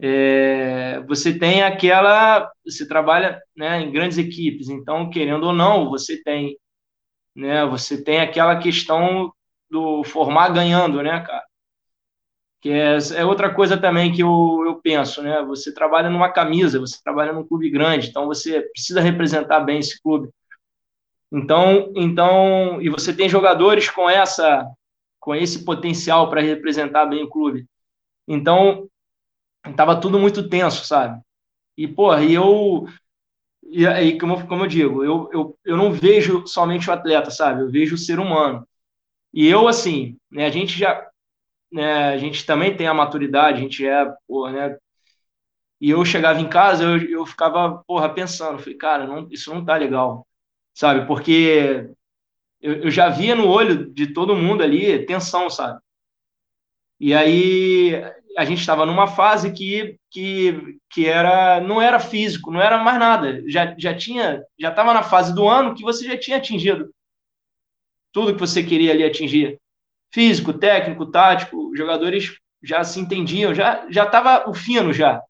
É, 0.00 1.00
você 1.06 1.38
tem 1.38 1.62
aquela, 1.62 2.50
você 2.64 2.86
trabalha 2.86 3.40
né, 3.56 3.80
em 3.80 3.92
grandes 3.92 4.18
equipes, 4.18 4.68
então 4.68 5.08
querendo 5.08 5.44
ou 5.44 5.52
não, 5.52 5.88
você 5.88 6.20
tem, 6.22 6.58
né, 7.36 7.64
você 7.66 8.02
tem 8.02 8.20
aquela 8.20 8.58
questão 8.58 9.32
do 9.70 10.02
formar 10.04 10.50
ganhando, 10.50 11.02
né, 11.02 11.20
cara? 11.20 11.44
Que 12.64 12.70
é, 12.70 12.96
é, 13.16 13.24
outra 13.26 13.52
coisa 13.52 13.76
também 13.76 14.10
que 14.10 14.22
eu, 14.22 14.62
eu 14.64 14.76
penso, 14.76 15.22
né? 15.22 15.42
Você 15.42 15.70
trabalha 15.70 16.08
numa 16.08 16.32
camisa, 16.32 16.80
você 16.80 16.96
trabalha 17.04 17.30
num 17.30 17.46
clube 17.46 17.68
grande, 17.68 18.08
então 18.08 18.24
você 18.24 18.62
precisa 18.62 19.02
representar 19.02 19.60
bem 19.60 19.80
esse 19.80 20.00
clube. 20.00 20.30
Então, 21.30 21.92
então, 21.94 22.80
e 22.80 22.88
você 22.88 23.14
tem 23.14 23.28
jogadores 23.28 23.90
com 23.90 24.08
essa, 24.08 24.66
com 25.20 25.34
esse 25.34 25.62
potencial 25.62 26.30
para 26.30 26.40
representar 26.40 27.04
bem 27.04 27.24
o 27.24 27.28
clube. 27.28 27.66
Então, 28.26 28.88
estava 29.66 30.00
tudo 30.00 30.18
muito 30.18 30.48
tenso, 30.48 30.86
sabe? 30.86 31.20
E 31.76 31.86
porra, 31.86 32.24
e 32.24 32.32
eu 32.32 32.86
e 33.62 33.86
aí, 33.86 34.18
como, 34.18 34.46
como 34.46 34.64
eu 34.64 34.68
digo, 34.68 35.04
eu, 35.04 35.28
eu, 35.34 35.58
eu 35.66 35.76
não 35.76 35.92
vejo 35.92 36.46
somente 36.46 36.88
o 36.88 36.92
atleta, 36.94 37.30
sabe? 37.30 37.60
Eu 37.60 37.70
vejo 37.70 37.94
o 37.94 37.98
ser 37.98 38.18
humano. 38.18 38.66
E 39.34 39.46
eu, 39.46 39.68
assim, 39.68 40.16
né, 40.32 40.46
a 40.46 40.50
gente 40.50 40.78
já. 40.78 41.06
Né, 41.74 42.04
a 42.14 42.16
gente 42.18 42.46
também 42.46 42.76
tem 42.76 42.86
a 42.86 42.94
maturidade, 42.94 43.58
a 43.58 43.60
gente 43.62 43.84
é, 43.86 44.06
porra, 44.28 44.52
né? 44.52 44.78
E 45.80 45.90
eu 45.90 46.04
chegava 46.04 46.40
em 46.40 46.48
casa, 46.48 46.84
eu, 46.84 46.98
eu 47.10 47.26
ficava, 47.26 47.82
porra, 47.86 48.08
pensando, 48.08 48.58
falei, 48.58 48.76
cara, 48.78 49.06
não, 49.06 49.28
isso 49.30 49.52
não 49.52 49.64
tá 49.64 49.76
legal, 49.76 50.26
sabe? 50.72 51.06
Porque 51.06 51.90
eu, 52.60 52.84
eu 52.84 52.90
já 52.90 53.08
via 53.10 53.34
no 53.36 53.48
olho 53.48 53.92
de 53.94 54.08
todo 54.08 54.36
mundo 54.36 54.62
ali 54.62 55.04
tensão, 55.06 55.50
sabe? 55.50 55.80
E 57.00 57.12
aí 57.14 57.92
a 58.36 58.44
gente 58.44 58.60
estava 58.60 58.86
numa 58.86 59.06
fase 59.06 59.52
que, 59.52 59.98
que, 60.10 60.78
que 60.90 61.06
era 61.06 61.60
não 61.60 61.80
era 61.80 62.00
físico, 62.00 62.50
não 62.50 62.60
era 62.60 62.82
mais 62.82 62.98
nada. 62.98 63.42
Já, 63.48 63.74
já 63.78 63.94
tinha, 63.96 64.42
já 64.58 64.70
estava 64.70 64.94
na 64.94 65.02
fase 65.02 65.34
do 65.34 65.48
ano 65.48 65.74
que 65.74 65.82
você 65.82 66.06
já 66.06 66.18
tinha 66.18 66.36
atingido 66.38 66.90
tudo 68.12 68.32
que 68.34 68.40
você 68.40 68.62
queria 68.62 68.92
ali 68.92 69.04
atingir. 69.04 69.58
Físico, 70.12 70.52
técnico, 70.52 71.06
tático, 71.06 71.63
os 71.74 71.78
jogadores 71.78 72.38
já 72.62 72.82
se 72.84 73.00
entendiam, 73.00 73.54
já 73.54 73.86
já 73.90 74.04
estava 74.04 74.48
o 74.48 74.54
fino 74.54 74.92
já. 74.92 75.20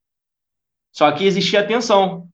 Só 0.92 1.10
que 1.10 1.24
existia 1.24 1.66
tensão. 1.66 2.28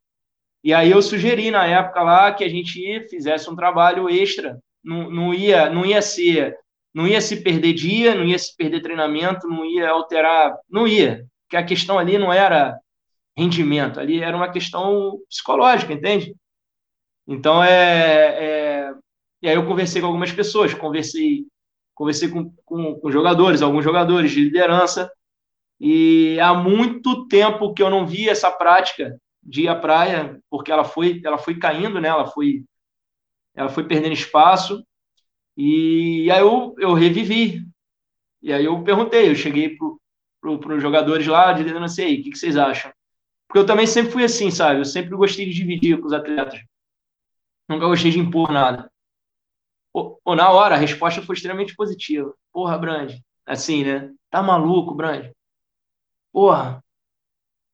E 0.62 0.74
aí 0.74 0.90
eu 0.90 1.00
sugeri 1.00 1.50
na 1.50 1.64
época 1.64 2.02
lá 2.02 2.34
que 2.34 2.44
a 2.44 2.48
gente 2.48 3.08
fizesse 3.08 3.48
um 3.48 3.56
trabalho 3.56 4.10
extra. 4.10 4.58
Não, 4.84 5.10
não 5.10 5.32
ia 5.32 5.70
não 5.70 5.86
ia 5.86 6.02
ser 6.02 6.58
não 6.92 7.06
ia 7.06 7.20
se 7.20 7.40
perder 7.42 7.72
dia, 7.72 8.16
não 8.16 8.24
ia 8.24 8.38
se 8.38 8.54
perder 8.56 8.82
treinamento, 8.82 9.46
não 9.46 9.64
ia 9.64 9.88
alterar, 9.90 10.56
não 10.68 10.88
ia. 10.88 11.24
Porque 11.44 11.56
a 11.56 11.64
questão 11.64 11.98
ali 11.98 12.18
não 12.18 12.32
era 12.32 12.76
rendimento, 13.36 14.00
ali 14.00 14.20
era 14.20 14.36
uma 14.36 14.50
questão 14.50 15.20
psicológica, 15.28 15.92
entende? 15.92 16.34
Então 17.28 17.62
é, 17.62 18.88
é... 18.88 18.94
e 19.40 19.48
aí 19.48 19.54
eu 19.54 19.66
conversei 19.66 20.00
com 20.00 20.08
algumas 20.08 20.32
pessoas, 20.32 20.74
conversei 20.74 21.46
conversei 22.00 22.30
com, 22.30 22.50
com, 22.64 22.94
com 22.94 23.12
jogadores, 23.12 23.60
alguns 23.60 23.84
jogadores 23.84 24.30
de 24.30 24.40
liderança, 24.40 25.12
e 25.78 26.40
há 26.40 26.54
muito 26.54 27.28
tempo 27.28 27.74
que 27.74 27.82
eu 27.82 27.90
não 27.90 28.06
vi 28.06 28.26
essa 28.26 28.50
prática 28.50 29.20
de 29.42 29.64
ir 29.64 29.68
à 29.68 29.74
praia, 29.76 30.40
porque 30.48 30.72
ela 30.72 30.82
foi 30.82 31.20
ela 31.22 31.36
foi 31.36 31.58
caindo, 31.58 32.00
né? 32.00 32.08
Ela 32.08 32.26
foi 32.26 32.64
ela 33.54 33.68
foi 33.68 33.84
perdendo 33.84 34.14
espaço 34.14 34.82
e 35.54 36.30
aí 36.30 36.40
eu, 36.40 36.74
eu 36.78 36.94
revivi. 36.94 37.66
E 38.40 38.50
aí 38.50 38.64
eu 38.64 38.82
perguntei, 38.82 39.28
eu 39.28 39.34
cheguei 39.34 39.76
para 39.76 40.58
pro, 40.58 40.76
os 40.76 40.82
jogadores 40.82 41.26
lá, 41.26 41.52
dizendo 41.52 41.84
assim, 41.84 42.02
aí, 42.02 42.20
o 42.20 42.22
que, 42.22 42.30
que 42.30 42.38
vocês 42.38 42.56
acham? 42.56 42.90
Porque 43.46 43.58
eu 43.58 43.66
também 43.66 43.86
sempre 43.86 44.10
fui 44.10 44.24
assim, 44.24 44.50
sabe? 44.50 44.80
Eu 44.80 44.86
sempre 44.86 45.14
gostei 45.14 45.44
de 45.44 45.52
dividir 45.52 46.00
com 46.00 46.06
os 46.06 46.14
atletas. 46.14 46.60
Nunca 47.68 47.86
gostei 47.86 48.10
de 48.10 48.18
impor 48.18 48.50
nada. 48.50 48.89
Pô, 49.92 50.20
na 50.36 50.50
hora, 50.50 50.74
a 50.74 50.78
resposta 50.78 51.22
foi 51.22 51.34
extremamente 51.34 51.74
positiva. 51.74 52.32
Porra, 52.52 52.78
Brand. 52.78 53.12
Assim, 53.46 53.84
né? 53.84 54.10
Tá 54.30 54.42
maluco, 54.42 54.94
Brand? 54.94 55.30
Porra, 56.32 56.82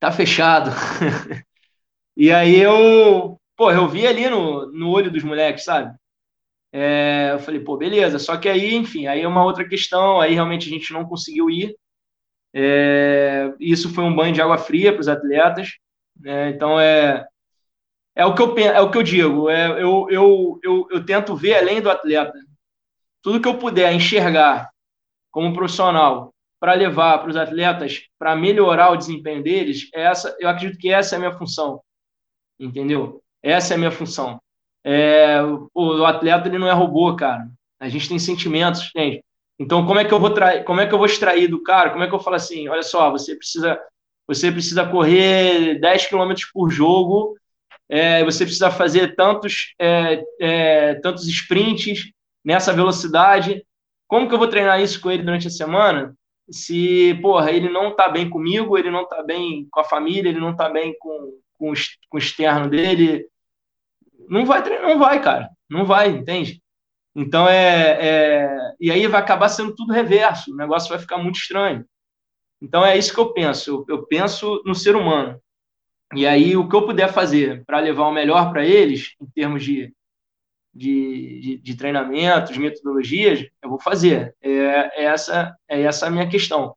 tá 0.00 0.12
fechado. 0.12 0.70
e 2.16 2.32
aí 2.32 2.56
eu, 2.56 3.38
pô, 3.56 3.70
eu 3.70 3.88
vi 3.88 4.06
ali 4.06 4.28
no, 4.28 4.70
no 4.72 4.90
olho 4.90 5.10
dos 5.10 5.22
moleques, 5.22 5.64
sabe? 5.64 5.94
É, 6.72 7.30
eu 7.32 7.38
falei, 7.40 7.60
pô, 7.60 7.76
beleza. 7.76 8.18
Só 8.18 8.36
que 8.36 8.48
aí, 8.48 8.74
enfim, 8.74 9.06
aí 9.06 9.22
é 9.22 9.28
uma 9.28 9.44
outra 9.44 9.68
questão. 9.68 10.20
Aí 10.20 10.34
realmente 10.34 10.68
a 10.68 10.70
gente 10.70 10.92
não 10.92 11.04
conseguiu 11.06 11.50
ir. 11.50 11.76
É, 12.54 13.52
isso 13.60 13.92
foi 13.94 14.04
um 14.04 14.14
banho 14.14 14.34
de 14.34 14.42
água 14.42 14.58
fria 14.58 14.92
para 14.92 15.00
os 15.00 15.08
atletas. 15.08 15.72
Né? 16.20 16.50
Então 16.50 16.80
é 16.80 17.26
é 18.16 18.24
o 18.24 18.34
que 18.34 18.42
eu 18.42 18.58
é 18.58 18.80
o 18.80 18.90
que 18.90 18.96
eu 18.96 19.02
digo. 19.02 19.50
É, 19.50 19.70
eu, 19.82 20.08
eu, 20.10 20.58
eu, 20.62 20.88
eu 20.90 21.04
tento 21.04 21.36
ver 21.36 21.56
além 21.56 21.82
do 21.82 21.90
atleta. 21.90 22.38
Tudo 23.22 23.40
que 23.40 23.48
eu 23.48 23.58
puder 23.58 23.92
enxergar 23.92 24.70
como 25.30 25.52
profissional 25.52 26.32
para 26.58 26.72
levar 26.72 27.18
para 27.18 27.28
os 27.28 27.36
atletas 27.36 28.04
para 28.18 28.34
melhorar 28.34 28.90
o 28.90 28.96
desempenho 28.96 29.42
deles, 29.42 29.90
essa 29.92 30.34
eu 30.40 30.48
acredito 30.48 30.78
que 30.78 30.90
essa 30.90 31.14
é 31.14 31.16
a 31.16 31.18
minha 31.18 31.36
função. 31.36 31.82
Entendeu? 32.58 33.22
Essa 33.42 33.74
é 33.74 33.76
a 33.76 33.78
minha 33.78 33.90
função. 33.90 34.40
É, 34.82 35.38
o, 35.74 36.04
atleta 36.06 36.48
ele 36.48 36.58
não 36.58 36.68
é 36.68 36.72
robô, 36.72 37.14
cara. 37.14 37.46
A 37.78 37.88
gente 37.88 38.08
tem 38.08 38.18
sentimentos, 38.18 38.88
entende? 38.88 39.22
Então, 39.58 39.86
como 39.86 40.00
é 40.00 40.04
que 40.04 40.14
eu 40.14 40.20
vou 40.20 40.30
trair, 40.30 40.64
como 40.64 40.80
é 40.80 40.86
que 40.86 40.94
eu 40.94 40.98
vou 40.98 41.06
extrair 41.06 41.48
do 41.48 41.62
cara? 41.62 41.90
Como 41.90 42.02
é 42.02 42.08
que 42.08 42.14
eu 42.14 42.20
falo 42.20 42.36
assim? 42.36 42.68
Olha 42.68 42.82
só, 42.82 43.10
você 43.10 43.34
precisa, 43.36 43.78
você 44.26 44.50
precisa 44.50 44.86
correr 44.86 45.78
10 45.80 46.06
km 46.06 46.32
por 46.54 46.70
jogo, 46.70 47.36
é, 47.88 48.24
você 48.24 48.44
precisa 48.44 48.70
fazer 48.70 49.14
tantos, 49.14 49.74
é, 49.78 50.22
é, 50.40 50.94
tantos 50.96 51.26
sprints 51.28 52.10
nessa 52.44 52.72
velocidade. 52.72 53.64
Como 54.08 54.28
que 54.28 54.34
eu 54.34 54.38
vou 54.38 54.48
treinar 54.48 54.80
isso 54.80 55.00
com 55.00 55.10
ele 55.10 55.22
durante 55.22 55.46
a 55.46 55.50
semana? 55.50 56.14
Se, 56.50 57.14
porra, 57.22 57.50
ele 57.50 57.68
não 57.68 57.94
tá 57.94 58.08
bem 58.08 58.28
comigo, 58.30 58.78
ele 58.78 58.90
não 58.90 59.06
tá 59.06 59.22
bem 59.22 59.66
com 59.70 59.80
a 59.80 59.84
família, 59.84 60.28
ele 60.28 60.40
não 60.40 60.54
tá 60.54 60.68
bem 60.68 60.96
com, 60.98 61.32
com, 61.58 61.72
com 62.08 62.16
o 62.16 62.18
externo 62.18 62.68
dele, 62.68 63.26
não 64.28 64.44
vai 64.44 64.62
treinar, 64.62 64.88
não 64.88 64.98
vai, 64.98 65.20
cara. 65.20 65.50
Não 65.68 65.84
vai, 65.84 66.08
entende? 66.08 66.62
Então 67.14 67.48
é, 67.48 67.98
é, 68.00 68.74
E 68.80 68.90
aí 68.90 69.06
vai 69.06 69.20
acabar 69.20 69.48
sendo 69.48 69.74
tudo 69.74 69.92
reverso, 69.92 70.52
o 70.52 70.56
negócio 70.56 70.88
vai 70.88 70.98
ficar 70.98 71.18
muito 71.18 71.38
estranho. 71.38 71.84
Então 72.60 72.84
é 72.84 72.96
isso 72.96 73.12
que 73.12 73.20
eu 73.20 73.32
penso. 73.32 73.70
Eu, 73.88 73.96
eu 73.96 74.06
penso 74.06 74.62
no 74.64 74.74
ser 74.74 74.96
humano. 74.96 75.40
E 76.14 76.26
aí 76.26 76.56
o 76.56 76.68
que 76.68 76.76
eu 76.76 76.86
puder 76.86 77.12
fazer 77.12 77.64
para 77.64 77.80
levar 77.80 78.06
o 78.06 78.12
melhor 78.12 78.52
para 78.52 78.64
eles, 78.64 79.14
em 79.20 79.26
termos 79.26 79.64
de, 79.64 79.92
de, 80.72 81.40
de, 81.40 81.58
de 81.58 81.76
treinamentos, 81.76 82.56
metodologias, 82.56 83.46
eu 83.62 83.70
vou 83.70 83.80
fazer. 83.80 84.34
É, 84.40 84.50
é, 84.50 85.04
essa, 85.04 85.56
é 85.68 85.82
essa 85.82 86.06
a 86.06 86.10
minha 86.10 86.28
questão. 86.28 86.76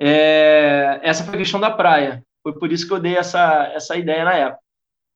É, 0.00 1.00
essa 1.02 1.24
foi 1.24 1.34
a 1.34 1.38
questão 1.38 1.60
da 1.60 1.70
praia. 1.70 2.24
Foi 2.42 2.58
por 2.58 2.72
isso 2.72 2.86
que 2.86 2.92
eu 2.92 3.00
dei 3.00 3.16
essa, 3.16 3.70
essa 3.74 3.96
ideia 3.96 4.24
na 4.24 4.34
época. 4.34 4.62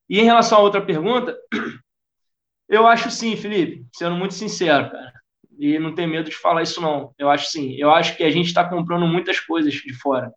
E 0.08 0.20
em 0.20 0.24
relação 0.24 0.58
a 0.58 0.62
outra 0.62 0.84
pergunta, 0.84 1.36
eu 2.68 2.86
acho 2.86 3.10
sim, 3.10 3.36
Felipe, 3.36 3.86
sendo 3.94 4.14
muito 4.16 4.34
sincero, 4.34 4.90
cara. 4.90 5.12
E 5.58 5.78
não 5.78 5.94
tem 5.94 6.06
medo 6.06 6.28
de 6.28 6.36
falar 6.36 6.62
isso, 6.62 6.80
não. 6.80 7.14
Eu 7.18 7.30
acho 7.30 7.50
sim. 7.50 7.74
Eu 7.78 7.90
acho 7.90 8.16
que 8.16 8.22
a 8.22 8.30
gente 8.30 8.46
está 8.46 8.68
comprando 8.68 9.06
muitas 9.06 9.40
coisas 9.40 9.72
de 9.72 9.94
fora. 9.94 10.32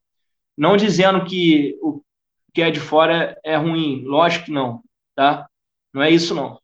Não 0.58 0.78
dizendo 0.78 1.26
que 1.26 1.78
que 2.54 2.62
é 2.62 2.72
de 2.72 2.80
fora 2.80 3.38
é 3.44 3.56
ruim. 3.56 4.04
Lógico 4.06 4.46
que 4.46 4.52
não, 4.52 4.84
tá? 5.16 5.48
Não 5.94 6.02
é 6.02 6.10
isso, 6.10 6.34
não. 6.34 6.60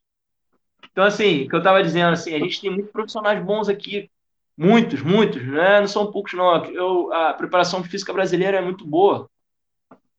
Então, 0.92 1.04
assim, 1.04 1.44
o 1.44 1.50
que 1.50 1.56
eu 1.56 1.60
estava 1.60 1.84
dizendo, 1.84 2.14
assim, 2.14 2.34
a 2.34 2.40
gente 2.40 2.62
tem 2.62 2.70
muitos 2.70 2.92
profissionais 2.92 3.44
bons 3.44 3.68
aqui. 3.70 4.10
Muitos, 4.58 5.02
muitos, 5.02 5.46
né? 5.46 5.82
Não 5.82 5.88
são 5.88 6.12
poucos, 6.12 6.34
não. 6.34 6.66
Eu, 6.66 7.12
a 7.12 7.34
preparação 7.34 7.84
física 7.84 8.14
brasileira 8.14 8.58
é 8.58 8.62
muito 8.62 8.86
boa. 8.86 9.30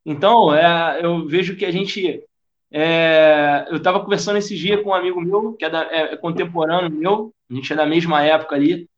Então, 0.05 0.55
é, 0.55 1.01
eu 1.03 1.27
vejo 1.27 1.57
que 1.57 1.65
a 1.65 1.71
gente 1.71 2.23
é, 2.71 3.67
eu 3.71 3.77
estava 3.77 4.01
conversando 4.01 4.37
esse 4.39 4.57
dia 4.57 4.83
com 4.83 4.91
um 4.91 4.95
amigo 4.95 5.21
meu, 5.21 5.55
que 5.55 5.65
é, 5.65 5.71
da, 5.71 5.85
é, 5.85 6.13
é, 6.13 6.17
contemporâneo 6.17 6.91
meu, 6.91 7.33
a 7.51 7.55
gente 7.55 7.73
é 7.73 7.77
da 7.77 7.87
mesma 7.87 8.23
época 8.23 8.57
ali, 8.57 8.89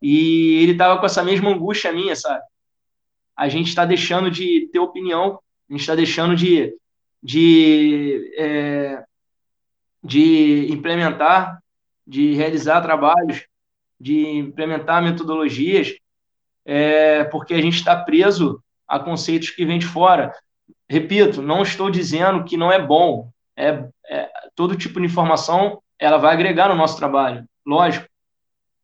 e 0.00 0.62
ele 0.62 0.72
estava 0.72 0.98
com 0.98 1.06
essa 1.06 1.22
mesma 1.22 1.50
angústia 1.50 1.92
minha, 1.92 2.16
sabe? 2.16 2.42
A 3.36 3.48
gente 3.48 3.68
está 3.68 3.84
deixando 3.84 4.30
de 4.30 4.68
ter 4.72 4.78
opinião, 4.78 5.38
a 5.72 5.76
gente 5.76 5.80
está 5.80 5.94
deixando 5.94 6.36
de, 6.36 6.76
de, 7.22 8.34
é, 8.38 9.04
de 10.02 10.72
implementar, 10.72 11.62
de 12.06 12.34
realizar 12.34 12.80
trabalhos, 12.80 13.46
de 13.98 14.28
implementar 14.28 15.02
metodologias, 15.02 15.94
é, 16.64 17.24
porque 17.24 17.54
a 17.54 17.60
gente 17.60 17.76
está 17.76 17.96
preso 17.96 18.62
a 18.86 18.98
conceitos 18.98 19.50
que 19.50 19.64
vêm 19.64 19.78
de 19.78 19.86
fora 19.86 20.32
repito, 20.92 21.40
não 21.40 21.62
estou 21.62 21.90
dizendo 21.90 22.44
que 22.44 22.54
não 22.54 22.70
é 22.70 22.78
bom. 22.78 23.30
É, 23.56 23.88
é, 24.06 24.30
todo 24.54 24.76
tipo 24.76 25.00
de 25.00 25.06
informação 25.06 25.82
ela 25.98 26.18
vai 26.18 26.34
agregar 26.34 26.68
no 26.68 26.74
nosso 26.74 26.98
trabalho, 26.98 27.46
lógico. 27.66 28.06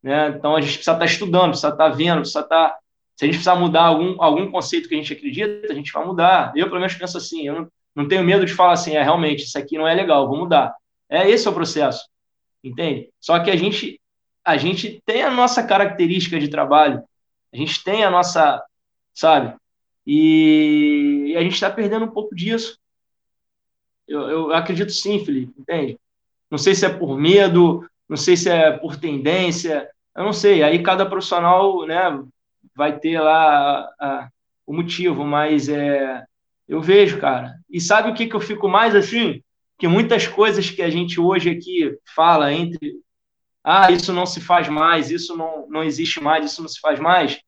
Né? 0.02 0.28
Então 0.28 0.56
a 0.56 0.60
gente 0.60 0.74
precisa 0.74 0.92
estar 0.92 1.04
estudando, 1.04 1.50
precisa 1.50 1.68
estar 1.68 1.88
vendo, 1.90 2.20
precisa 2.20 2.40
estar. 2.40 2.77
Se 3.18 3.24
a 3.24 3.26
gente 3.26 3.34
precisar 3.34 3.56
mudar 3.56 3.82
algum, 3.82 4.22
algum 4.22 4.48
conceito 4.48 4.88
que 4.88 4.94
a 4.94 4.96
gente 4.96 5.12
acredita, 5.12 5.72
a 5.72 5.74
gente 5.74 5.92
vai 5.92 6.06
mudar. 6.06 6.52
Eu, 6.54 6.68
pelo 6.68 6.78
menos, 6.78 6.94
penso 6.94 7.18
assim: 7.18 7.48
eu 7.48 7.54
não, 7.54 7.72
não 7.92 8.06
tenho 8.06 8.22
medo 8.22 8.46
de 8.46 8.54
falar 8.54 8.74
assim, 8.74 8.94
é 8.94 9.02
realmente, 9.02 9.42
isso 9.42 9.58
aqui 9.58 9.76
não 9.76 9.88
é 9.88 9.92
legal, 9.92 10.28
vou 10.28 10.38
mudar. 10.38 10.72
É 11.10 11.28
esse 11.28 11.48
é 11.48 11.50
o 11.50 11.54
processo, 11.54 12.08
entende? 12.62 13.10
Só 13.20 13.40
que 13.40 13.50
a 13.50 13.56
gente, 13.56 14.00
a 14.44 14.56
gente 14.56 15.02
tem 15.04 15.24
a 15.24 15.32
nossa 15.32 15.64
característica 15.64 16.38
de 16.38 16.46
trabalho, 16.46 17.02
a 17.52 17.56
gente 17.56 17.82
tem 17.82 18.04
a 18.04 18.10
nossa, 18.10 18.62
sabe? 19.12 19.56
E, 20.06 21.34
a 21.36 21.42
gente 21.42 21.54
está 21.54 21.68
perdendo 21.68 22.04
um 22.04 22.10
pouco 22.10 22.36
disso. 22.36 22.78
Eu, 24.06 24.20
eu, 24.30 24.52
acredito 24.52 24.92
sim, 24.92 25.24
Felipe, 25.24 25.52
entende? 25.58 25.98
Não 26.48 26.56
sei 26.56 26.72
se 26.72 26.86
é 26.86 26.88
por 26.88 27.18
medo, 27.18 27.84
não 28.08 28.16
sei 28.16 28.36
se 28.36 28.48
é 28.48 28.70
por 28.70 28.96
tendência, 28.96 29.90
eu 30.16 30.22
não 30.22 30.32
sei. 30.32 30.62
Aí 30.62 30.80
cada 30.84 31.04
profissional 31.04 31.84
né, 31.84 31.98
vai 32.78 32.98
ter 32.98 33.20
lá 33.20 33.90
a, 34.00 34.06
a, 34.06 34.28
o 34.66 34.72
motivo, 34.72 35.24
mas 35.24 35.68
é, 35.68 36.24
eu 36.66 36.80
vejo, 36.80 37.20
cara. 37.20 37.54
E 37.68 37.80
sabe 37.80 38.08
o 38.08 38.14
que, 38.14 38.26
que 38.26 38.34
eu 38.34 38.40
fico 38.40 38.68
mais 38.68 38.94
assim? 38.94 39.42
que 39.78 39.86
muitas 39.86 40.26
coisas 40.26 40.68
que 40.68 40.82
a 40.82 40.90
gente 40.90 41.20
hoje 41.20 41.48
aqui 41.48 41.96
fala 42.14 42.52
entre 42.52 43.00
ah, 43.62 43.90
isso 43.90 44.12
não 44.12 44.26
se 44.26 44.40
faz 44.40 44.68
mais, 44.68 45.10
isso 45.10 45.36
não, 45.36 45.68
não 45.68 45.84
existe 45.84 46.20
mais, 46.20 46.44
isso 46.44 46.60
não 46.60 46.68
se 46.68 46.80
faz 46.80 46.98
mais. 46.98 47.40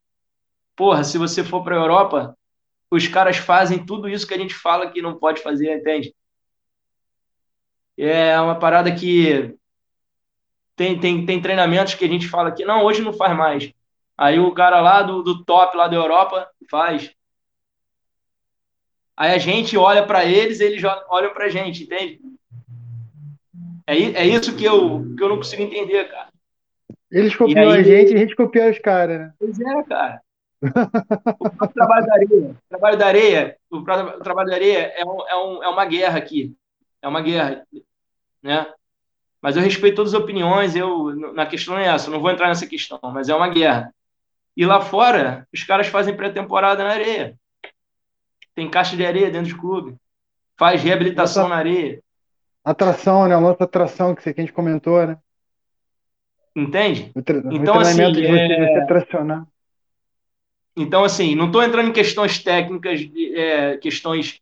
Porra, 0.77 1.02
se 1.02 1.19
você 1.19 1.43
for 1.43 1.65
para 1.65 1.74
a 1.77 1.78
Europa, 1.78 2.36
os 2.90 3.07
caras 3.09 3.36
fazem 3.36 3.85
tudo 3.85 4.09
isso 4.09 4.27
que 4.27 4.35
a 4.35 4.39
gente 4.39 4.55
fala 4.55 4.90
que 4.90 5.02
não 5.02 5.19
pode 5.19 5.43
fazer, 5.43 5.74
entende? 5.77 6.15
É 7.97 8.40
uma 8.40 8.59
parada 8.59 8.94
que 8.94 9.57
tem, 10.77 10.98
tem, 10.98 11.27
tem 11.27 11.43
treinamentos 11.43 11.94
que 11.94 12.05
a 12.05 12.09
gente 12.09 12.28
fala 12.28 12.52
que 12.52 12.65
não, 12.65 12.85
hoje 12.85 13.02
não 13.02 13.12
faz 13.12 13.36
mais. 13.36 13.73
Aí 14.20 14.38
o 14.38 14.52
cara 14.52 14.82
lá 14.82 15.01
do, 15.01 15.22
do 15.22 15.42
top, 15.42 15.74
lá 15.74 15.88
da 15.88 15.97
Europa, 15.97 16.47
faz. 16.70 17.10
Aí 19.16 19.32
a 19.32 19.38
gente 19.38 19.78
olha 19.78 20.05
para 20.05 20.26
eles, 20.26 20.60
eles 20.60 20.82
olham 21.09 21.32
para 21.32 21.47
a 21.47 21.48
gente, 21.48 21.84
entende? 21.84 22.20
É, 23.86 23.94
é 23.97 24.26
isso 24.26 24.55
que 24.55 24.62
eu, 24.62 25.16
que 25.16 25.22
eu 25.22 25.28
não 25.30 25.38
consigo 25.38 25.62
entender, 25.62 26.05
cara. 26.10 26.28
Eles 27.10 27.34
copiam 27.34 27.70
aí, 27.70 27.80
a 27.80 27.82
gente 27.82 28.12
e 28.12 28.14
a 28.14 28.18
gente 28.18 28.36
copia 28.36 28.70
os 28.70 28.78
caras, 28.78 29.20
né? 29.20 29.32
Pois 29.38 29.59
é, 29.59 29.82
cara. 29.84 30.20
o 30.62 31.68
trabalho 31.68 32.06
da 32.06 32.12
areia, 32.12 32.51
o 32.51 32.68
trabalho 32.68 32.98
da 32.98 33.06
areia, 33.06 33.56
o, 33.70 33.82
trabalho 34.22 34.48
da 34.51 34.55
areia 34.55 34.92
é, 34.98 35.02
um, 35.02 35.28
é, 35.28 35.36
um, 35.36 35.64
é 35.64 35.68
uma 35.68 35.86
guerra 35.86 36.18
aqui. 36.18 36.55
É 37.01 37.09
uma 37.09 37.22
guerra, 37.22 37.66
né? 38.42 38.70
Mas 39.40 39.56
eu 39.56 39.62
respeito 39.62 39.97
todas 39.97 40.12
as 40.12 40.20
opiniões, 40.20 40.76
eu, 40.76 41.16
na 41.32 41.47
questão 41.47 41.78
é 41.78 41.86
essa, 41.86 42.10
não 42.10 42.20
vou 42.20 42.30
entrar 42.30 42.48
nessa 42.48 42.66
questão, 42.66 43.01
mas 43.05 43.30
é 43.30 43.34
uma 43.34 43.48
guerra. 43.48 43.90
E 44.56 44.66
lá 44.66 44.81
fora, 44.81 45.47
os 45.52 45.64
caras 45.64 45.86
fazem 45.86 46.16
pré-temporada 46.16 46.82
na 46.82 46.90
areia. 46.90 47.36
Tem 48.55 48.68
caixa 48.68 48.97
de 48.97 49.06
areia 49.06 49.31
dentro 49.31 49.55
do 49.55 49.60
clube. 49.60 49.97
Faz 50.59 50.82
reabilitação 50.82 51.44
Nossa, 51.44 51.55
na 51.55 51.60
areia. 51.60 52.02
Atração, 52.64 53.27
né? 53.27 53.36
O 53.36 53.40
lance 53.40 53.62
atração 53.62 54.14
que, 54.14 54.28
a 54.28 54.32
gente 54.32 54.52
comentou, 54.52 55.06
né? 55.06 55.18
Entende? 56.55 57.12
O, 57.14 57.20
então, 57.55 57.77
o 57.77 57.81
assim, 57.81 58.12
de 58.12 58.27
você, 58.27 58.36
é... 58.36 59.43
Então, 60.77 61.05
assim, 61.05 61.35
não 61.35 61.47
estou 61.47 61.62
entrando 61.62 61.89
em 61.89 61.93
questões 61.93 62.43
técnicas, 62.43 63.01
é, 63.35 63.77
questões 63.78 64.40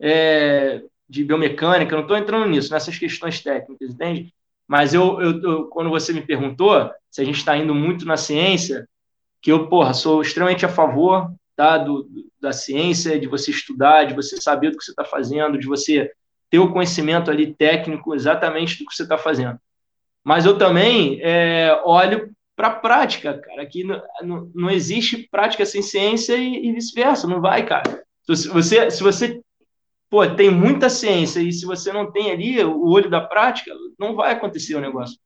é, 0.00 0.82
de 1.08 1.24
biomecânica, 1.24 1.94
não 1.94 2.02
estou 2.02 2.16
entrando 2.16 2.46
nisso, 2.46 2.72
nessas 2.72 2.98
questões 2.98 3.40
técnicas, 3.42 3.90
entende? 3.90 4.34
Mas 4.66 4.94
eu, 4.94 5.20
eu, 5.20 5.42
eu 5.42 5.66
quando 5.66 5.90
você 5.90 6.12
me 6.12 6.22
perguntou 6.22 6.90
se 7.10 7.20
a 7.20 7.24
gente 7.24 7.38
está 7.38 7.56
indo 7.56 7.74
muito 7.74 8.04
na 8.04 8.16
ciência, 8.16 8.88
que 9.46 9.52
eu, 9.52 9.68
porra, 9.68 9.94
sou 9.94 10.22
extremamente 10.22 10.66
a 10.66 10.68
favor 10.68 11.32
tá, 11.54 11.78
do, 11.78 12.04
da 12.40 12.52
ciência, 12.52 13.16
de 13.16 13.28
você 13.28 13.52
estudar, 13.52 14.02
de 14.02 14.12
você 14.12 14.40
saber 14.42 14.72
do 14.72 14.76
que 14.76 14.82
você 14.82 14.90
está 14.90 15.04
fazendo, 15.04 15.56
de 15.56 15.68
você 15.68 16.10
ter 16.50 16.58
o 16.58 16.72
conhecimento 16.72 17.30
ali 17.30 17.54
técnico 17.54 18.12
exatamente 18.12 18.76
do 18.76 18.86
que 18.88 18.92
você 18.92 19.04
está 19.04 19.16
fazendo. 19.16 19.56
Mas 20.24 20.44
eu 20.46 20.58
também 20.58 21.20
é, 21.22 21.80
olho 21.84 22.34
para 22.56 22.66
a 22.66 22.74
prática, 22.74 23.38
cara. 23.38 23.62
Aqui 23.62 23.84
não, 23.84 24.02
não, 24.20 24.50
não, 24.52 24.68
existe 24.68 25.28
prática 25.30 25.64
sem 25.64 25.80
ciência 25.80 26.36
e, 26.36 26.66
e 26.66 26.72
vice-versa, 26.72 27.28
não 27.28 27.40
vai, 27.40 27.64
cara. 27.64 28.02
Se 28.24 28.48
você, 28.48 28.90
se 28.90 29.00
você 29.00 29.40
pô, 30.10 30.26
tem 30.26 30.50
muita 30.50 30.90
ciência 30.90 31.38
e 31.38 31.52
se 31.52 31.64
você 31.64 31.92
não 31.92 32.10
tem 32.10 32.32
ali 32.32 32.64
o 32.64 32.88
olho 32.88 33.08
da 33.08 33.20
prática, 33.20 33.70
não 33.96 34.16
vai 34.16 34.32
acontecer 34.32 34.74
o 34.74 34.80
negócio. 34.80 35.16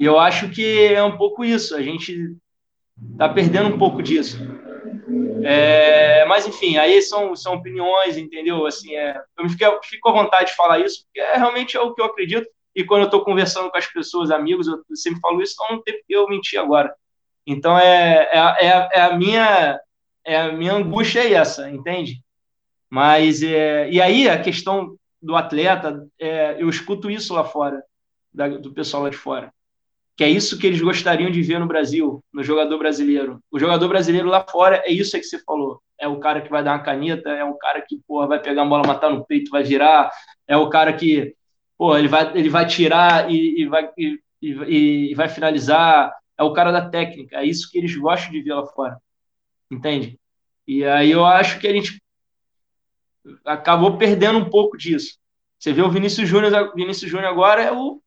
E 0.00 0.04
eu 0.04 0.18
acho 0.18 0.50
que 0.50 0.92
é 0.92 1.00
um 1.04 1.16
pouco 1.16 1.44
isso. 1.44 1.76
A 1.76 1.80
gente 1.80 2.36
está 3.12 3.28
perdendo 3.28 3.74
um 3.74 3.78
pouco 3.78 4.02
disso. 4.02 4.38
É, 5.44 6.24
mas 6.26 6.46
enfim, 6.46 6.76
aí 6.76 7.00
são, 7.02 7.36
são 7.36 7.54
opiniões, 7.54 8.16
entendeu? 8.16 8.66
Assim, 8.66 8.94
é, 8.94 9.22
eu 9.38 9.44
me 9.44 9.50
fico, 9.50 9.80
fico 9.84 10.08
à 10.08 10.12
vontade 10.12 10.50
de 10.50 10.56
falar 10.56 10.80
isso, 10.80 11.04
porque 11.04 11.20
é 11.20 11.36
realmente 11.36 11.76
é 11.76 11.80
o 11.80 11.94
que 11.94 12.00
eu 12.00 12.06
acredito. 12.06 12.48
E 12.74 12.84
quando 12.84 13.02
eu 13.02 13.06
estou 13.06 13.24
conversando 13.24 13.70
com 13.70 13.78
as 13.78 13.86
pessoas, 13.86 14.30
amigos, 14.30 14.66
eu 14.66 14.82
sempre 14.94 15.20
falo 15.20 15.40
isso, 15.40 15.54
então 15.54 15.76
não 15.76 15.82
tem 15.82 15.94
porque 15.98 16.14
eu 16.14 16.28
mentir 16.28 16.60
agora. 16.60 16.94
Então 17.46 17.78
é, 17.78 18.28
é, 18.32 18.66
é, 18.66 18.88
é, 18.94 19.00
a 19.00 19.16
minha 19.16 19.80
é 20.24 20.36
a 20.36 20.52
minha 20.52 20.74
angústia 20.74 21.20
é 21.20 21.32
essa, 21.32 21.70
entende? 21.70 22.20
Mas 22.90 23.42
é, 23.42 23.88
e 23.90 24.00
aí 24.00 24.28
a 24.28 24.42
questão 24.42 24.96
do 25.22 25.36
atleta, 25.36 26.06
é, 26.18 26.56
eu 26.58 26.68
escuto 26.68 27.10
isso 27.10 27.32
lá 27.32 27.44
fora, 27.44 27.82
da, 28.34 28.48
do 28.48 28.72
pessoal 28.72 29.04
lá 29.04 29.10
de 29.10 29.16
fora 29.16 29.52
que 30.16 30.24
é 30.24 30.28
isso 30.28 30.58
que 30.58 30.66
eles 30.66 30.80
gostariam 30.80 31.30
de 31.30 31.42
ver 31.42 31.60
no 31.60 31.66
Brasil, 31.66 32.24
no 32.32 32.42
jogador 32.42 32.78
brasileiro. 32.78 33.38
O 33.50 33.58
jogador 33.58 33.86
brasileiro 33.88 34.28
lá 34.28 34.44
fora 34.48 34.82
é 34.86 34.90
isso 34.90 35.14
aí 35.14 35.20
que 35.20 35.28
você 35.28 35.38
falou. 35.44 35.80
É 35.98 36.08
o 36.08 36.18
cara 36.18 36.40
que 36.40 36.48
vai 36.48 36.64
dar 36.64 36.72
uma 36.72 36.82
caneta, 36.82 37.28
é 37.30 37.44
o 37.44 37.54
cara 37.54 37.82
que 37.82 38.00
porra, 38.08 38.26
vai 38.26 38.40
pegar 38.40 38.62
a 38.62 38.66
bola, 38.66 38.86
matar 38.86 39.10
no 39.10 39.26
peito, 39.26 39.50
vai 39.50 39.62
virar, 39.62 40.10
é 40.48 40.56
o 40.56 40.70
cara 40.70 40.92
que 40.94 41.34
porra, 41.76 41.98
ele, 41.98 42.08
vai, 42.08 42.38
ele 42.38 42.48
vai 42.48 42.66
tirar 42.66 43.30
e, 43.30 43.62
e 43.62 43.66
vai, 43.66 43.90
e, 43.98 44.18
e, 44.40 45.10
e 45.10 45.14
vai 45.14 45.28
finalizar, 45.28 46.10
é 46.38 46.42
o 46.42 46.52
cara 46.52 46.72
da 46.72 46.88
técnica. 46.88 47.36
É 47.36 47.44
isso 47.44 47.70
que 47.70 47.76
eles 47.76 47.94
gostam 47.94 48.32
de 48.32 48.40
ver 48.40 48.54
lá 48.54 48.66
fora. 48.66 48.98
Entende? 49.70 50.18
E 50.66 50.82
aí 50.84 51.10
eu 51.10 51.26
acho 51.26 51.58
que 51.60 51.66
a 51.68 51.72
gente 51.72 52.00
acabou 53.44 53.98
perdendo 53.98 54.38
um 54.38 54.48
pouco 54.48 54.78
disso. 54.78 55.18
Você 55.58 55.72
vê 55.72 55.82
o 55.82 55.90
Vinícius 55.90 56.28
Júnior, 56.28 56.74
Vinícius 56.74 57.10
Júnior 57.10 57.28
agora 57.28 57.62
é 57.62 57.72
o 57.72 58.00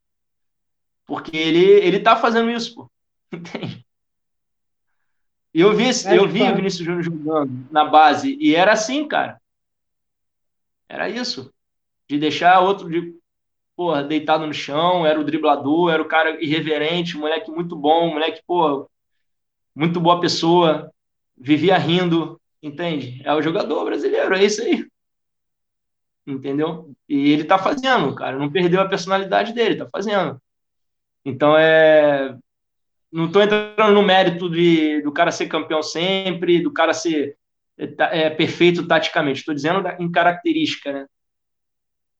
porque 1.09 1.35
ele, 1.35 1.59
ele 1.59 1.99
tá 1.99 2.15
fazendo 2.15 2.51
isso, 2.51 2.75
pô. 2.75 2.91
Entende? 3.33 3.83
Eu 5.51 5.75
vi, 5.75 5.85
é 5.85 6.15
eu 6.15 6.27
vi 6.27 6.43
o 6.43 6.55
Vinícius 6.55 6.85
Júnior 6.85 7.03
jogando 7.03 7.67
na 7.71 7.83
base 7.83 8.37
e 8.39 8.55
era 8.55 8.71
assim, 8.73 9.07
cara. 9.07 9.41
Era 10.87 11.09
isso. 11.09 11.51
De 12.07 12.19
deixar 12.19 12.59
outro 12.59 12.87
de, 12.87 13.15
porra, 13.75 14.03
deitado 14.03 14.45
no 14.45 14.53
chão, 14.53 15.05
era 15.07 15.19
o 15.19 15.23
driblador, 15.23 15.91
era 15.91 16.01
o 16.01 16.07
cara 16.07 16.41
irreverente, 16.43 17.17
moleque 17.17 17.49
muito 17.49 17.75
bom, 17.75 18.13
moleque, 18.13 18.43
pô, 18.45 18.87
muito 19.75 19.99
boa 19.99 20.21
pessoa, 20.21 20.91
vivia 21.35 21.77
rindo, 21.79 22.39
entende? 22.61 23.19
É 23.25 23.33
o 23.33 23.41
jogador 23.41 23.83
brasileiro, 23.85 24.35
é 24.35 24.43
isso 24.43 24.61
aí. 24.61 24.87
Entendeu? 26.27 26.91
E 27.07 27.31
ele 27.31 27.43
tá 27.43 27.57
fazendo, 27.57 28.13
cara, 28.13 28.37
não 28.37 28.51
perdeu 28.51 28.81
a 28.81 28.87
personalidade 28.87 29.51
dele, 29.51 29.77
tá 29.77 29.87
fazendo. 29.91 30.39
Então, 31.25 31.57
é, 31.57 32.35
não 33.11 33.25
estou 33.25 33.41
entrando 33.41 33.93
no 33.93 34.03
mérito 34.03 34.49
de, 34.49 35.01
do 35.01 35.11
cara 35.11 35.31
ser 35.31 35.47
campeão 35.47 35.81
sempre, 35.81 36.61
do 36.61 36.71
cara 36.71 36.93
ser 36.93 37.37
é, 37.77 38.25
é 38.25 38.29
perfeito 38.29 38.87
taticamente. 38.87 39.39
Estou 39.39 39.55
dizendo 39.55 39.87
em 39.99 40.11
característica, 40.11 40.91
né? 40.91 41.05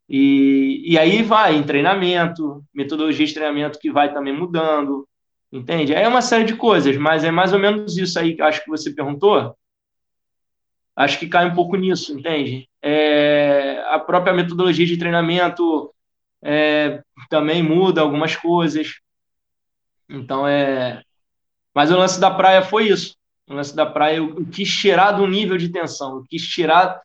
E, 0.08 0.82
e 0.86 0.98
aí 0.98 1.22
vai 1.22 1.56
em 1.56 1.62
treinamento, 1.62 2.64
metodologia 2.74 3.26
de 3.26 3.34
treinamento 3.34 3.78
que 3.78 3.92
vai 3.92 4.12
também 4.12 4.36
mudando, 4.36 5.08
entende? 5.52 5.94
É 5.94 6.08
uma 6.08 6.22
série 6.22 6.46
de 6.46 6.56
coisas, 6.56 6.98
mas 6.98 7.24
é 7.24 7.30
mais 7.30 7.54
ou 7.54 7.60
menos 7.60 7.96
isso 7.96 8.18
aí 8.18 8.36
que 8.36 8.42
acho 8.42 8.64
que 8.64 8.70
você 8.70 8.92
perguntou. 8.92 9.56
Acho 10.96 11.20
que 11.20 11.28
cai 11.28 11.46
um 11.46 11.54
pouco 11.54 11.76
nisso, 11.78 12.18
entende? 12.18 12.68
É, 12.82 13.84
a 13.88 14.00
própria 14.00 14.34
metodologia 14.34 14.86
de 14.86 14.98
treinamento 14.98 15.94
é, 16.42 17.02
também 17.30 17.62
muda 17.62 18.02
algumas 18.02 18.36
coisas. 18.36 19.00
Então 20.10 20.48
é. 20.48 21.04
Mas 21.74 21.92
o 21.92 21.98
lance 21.98 22.20
da 22.20 22.32
praia 22.32 22.62
foi 22.62 22.90
isso. 22.90 23.16
O 23.48 23.54
lance 23.54 23.76
da 23.76 23.86
praia 23.86 24.18
eu, 24.18 24.46
quis 24.48 24.70
tirar 24.70 25.14
do 25.14 25.28
nível 25.28 25.58
de 25.58 25.70
tensão, 25.70 26.18
eu 26.18 26.26
quis 26.30 26.44
tirar 26.48 27.02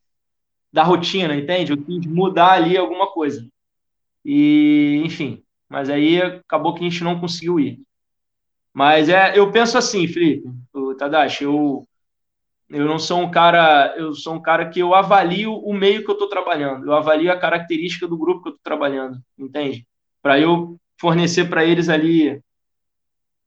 da 0.73 0.82
rotina, 0.82 1.35
entende? 1.35 1.73
Eu 1.73 1.82
quis 1.82 2.05
mudar 2.06 2.52
ali 2.52 2.77
alguma 2.77 3.11
coisa. 3.12 3.47
E, 4.24 5.02
enfim, 5.05 5.43
mas 5.69 5.89
aí 5.89 6.20
acabou 6.20 6.74
que 6.74 6.81
a 6.81 6.89
gente 6.89 7.05
não 7.05 7.20
conseguiu 7.20 7.61
ir. 7.61 7.81
Mas 8.73 9.09
é, 9.09 9.39
eu 9.39 9.52
penso 9.52 9.78
assim, 9.78 10.06
Felipe, 10.09 10.48
o 10.73 10.94
Tadashi, 10.94 11.44
eu 11.44 11.86
eu 12.75 12.87
não 12.87 12.99
sou 12.99 13.21
um 13.21 13.31
cara, 13.31 13.95
eu 13.97 14.13
sou 14.15 14.35
um 14.35 14.43
cara 14.43 14.69
que 14.69 14.81
eu 14.81 14.97
avalio 14.97 15.55
o 15.55 15.73
meio 15.73 16.05
que 16.05 16.11
eu 16.11 16.15
estou 16.15 16.29
trabalhando, 16.29 16.87
eu 16.87 16.93
avalio 16.93 17.31
a 17.31 17.39
característica 17.39 18.09
do 18.09 18.19
grupo 18.19 18.43
que 18.43 18.49
eu 18.49 18.55
estou 18.55 18.65
trabalhando, 18.65 19.23
entende? 19.39 19.87
Para 20.21 20.41
eu 20.41 20.77
fornecer 21.01 21.49
para 21.49 21.65
eles 21.65 21.89
ali 21.89 22.43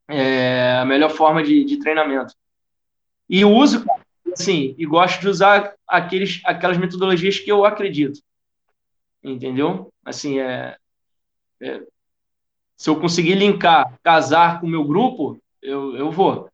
é, 0.07 0.77
a 0.77 0.85
melhor 0.85 1.09
forma 1.09 1.43
de, 1.43 1.65
de 1.65 1.77
treinamento. 1.77 2.33
E 3.29 3.43
uso, 3.43 3.85
assim, 4.31 4.73
e 4.77 4.85
gosto 4.85 5.19
de 5.19 5.27
usar 5.27 5.73
aqueles, 5.85 6.39
aquelas 6.45 6.77
metodologias 6.77 7.37
que 7.37 7.51
eu 7.51 7.65
acredito, 7.65 8.21
entendeu? 9.21 9.91
Assim, 10.05 10.39
é, 10.39 10.77
é 11.61 11.81
se 12.77 12.89
eu 12.89 12.97
conseguir 12.97 13.35
linkar, 13.35 13.93
casar 14.01 14.61
com 14.61 14.67
o 14.67 14.69
meu 14.69 14.85
grupo, 14.85 15.37
eu, 15.61 15.97
eu 15.97 16.11
vou. 16.11 16.49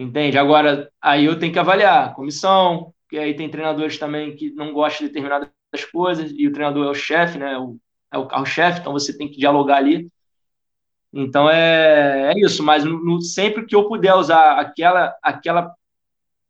Entende? 0.00 0.38
Agora, 0.38 0.90
aí 0.98 1.26
eu 1.26 1.38
tenho 1.38 1.52
que 1.52 1.58
avaliar 1.58 2.06
a 2.06 2.14
comissão, 2.14 2.94
que 3.06 3.18
aí 3.18 3.34
tem 3.34 3.50
treinadores 3.50 3.98
também 3.98 4.34
que 4.34 4.50
não 4.52 4.72
gostam 4.72 5.06
de 5.06 5.12
determinadas 5.12 5.50
coisas, 5.92 6.32
e 6.34 6.46
o 6.48 6.52
treinador 6.52 6.86
é 6.86 6.90
o 6.90 6.94
chefe, 6.94 7.36
né? 7.36 7.58
O, 7.58 7.76
é 8.10 8.16
o 8.16 8.26
carro-chefe, 8.26 8.80
então 8.80 8.94
você 8.94 9.14
tem 9.14 9.28
que 9.28 9.36
dialogar 9.36 9.76
ali. 9.76 10.10
Então 11.12 11.50
é, 11.50 12.32
é 12.32 12.40
isso, 12.40 12.62
mas 12.62 12.82
no, 12.82 13.20
sempre 13.20 13.66
que 13.66 13.76
eu 13.76 13.86
puder 13.88 14.14
usar 14.14 14.58
aquela, 14.58 15.14
aquela, 15.22 15.74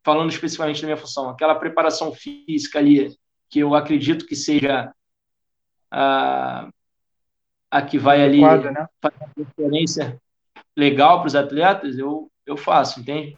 falando 0.05 0.31
especificamente 0.31 0.81
da 0.81 0.87
minha 0.87 0.97
função, 0.97 1.29
aquela 1.29 1.57
preparação 1.57 2.13
física 2.13 2.79
ali, 2.79 3.17
que 3.49 3.59
eu 3.59 3.75
acredito 3.75 4.27
que 4.27 4.37
seja 4.37 4.93
a, 5.91 6.69
a 7.69 7.83
que 7.83 7.99
vai 7.99 8.23
ali 8.23 8.43
né? 8.43 8.87
fazer 9.03 9.17
uma 9.19 9.33
referência 9.37 10.23
legal 10.77 11.19
para 11.19 11.27
os 11.27 11.35
atletas, 11.35 11.99
eu, 11.99 12.30
eu 12.47 12.57
faço, 12.57 13.01
entende? 13.01 13.37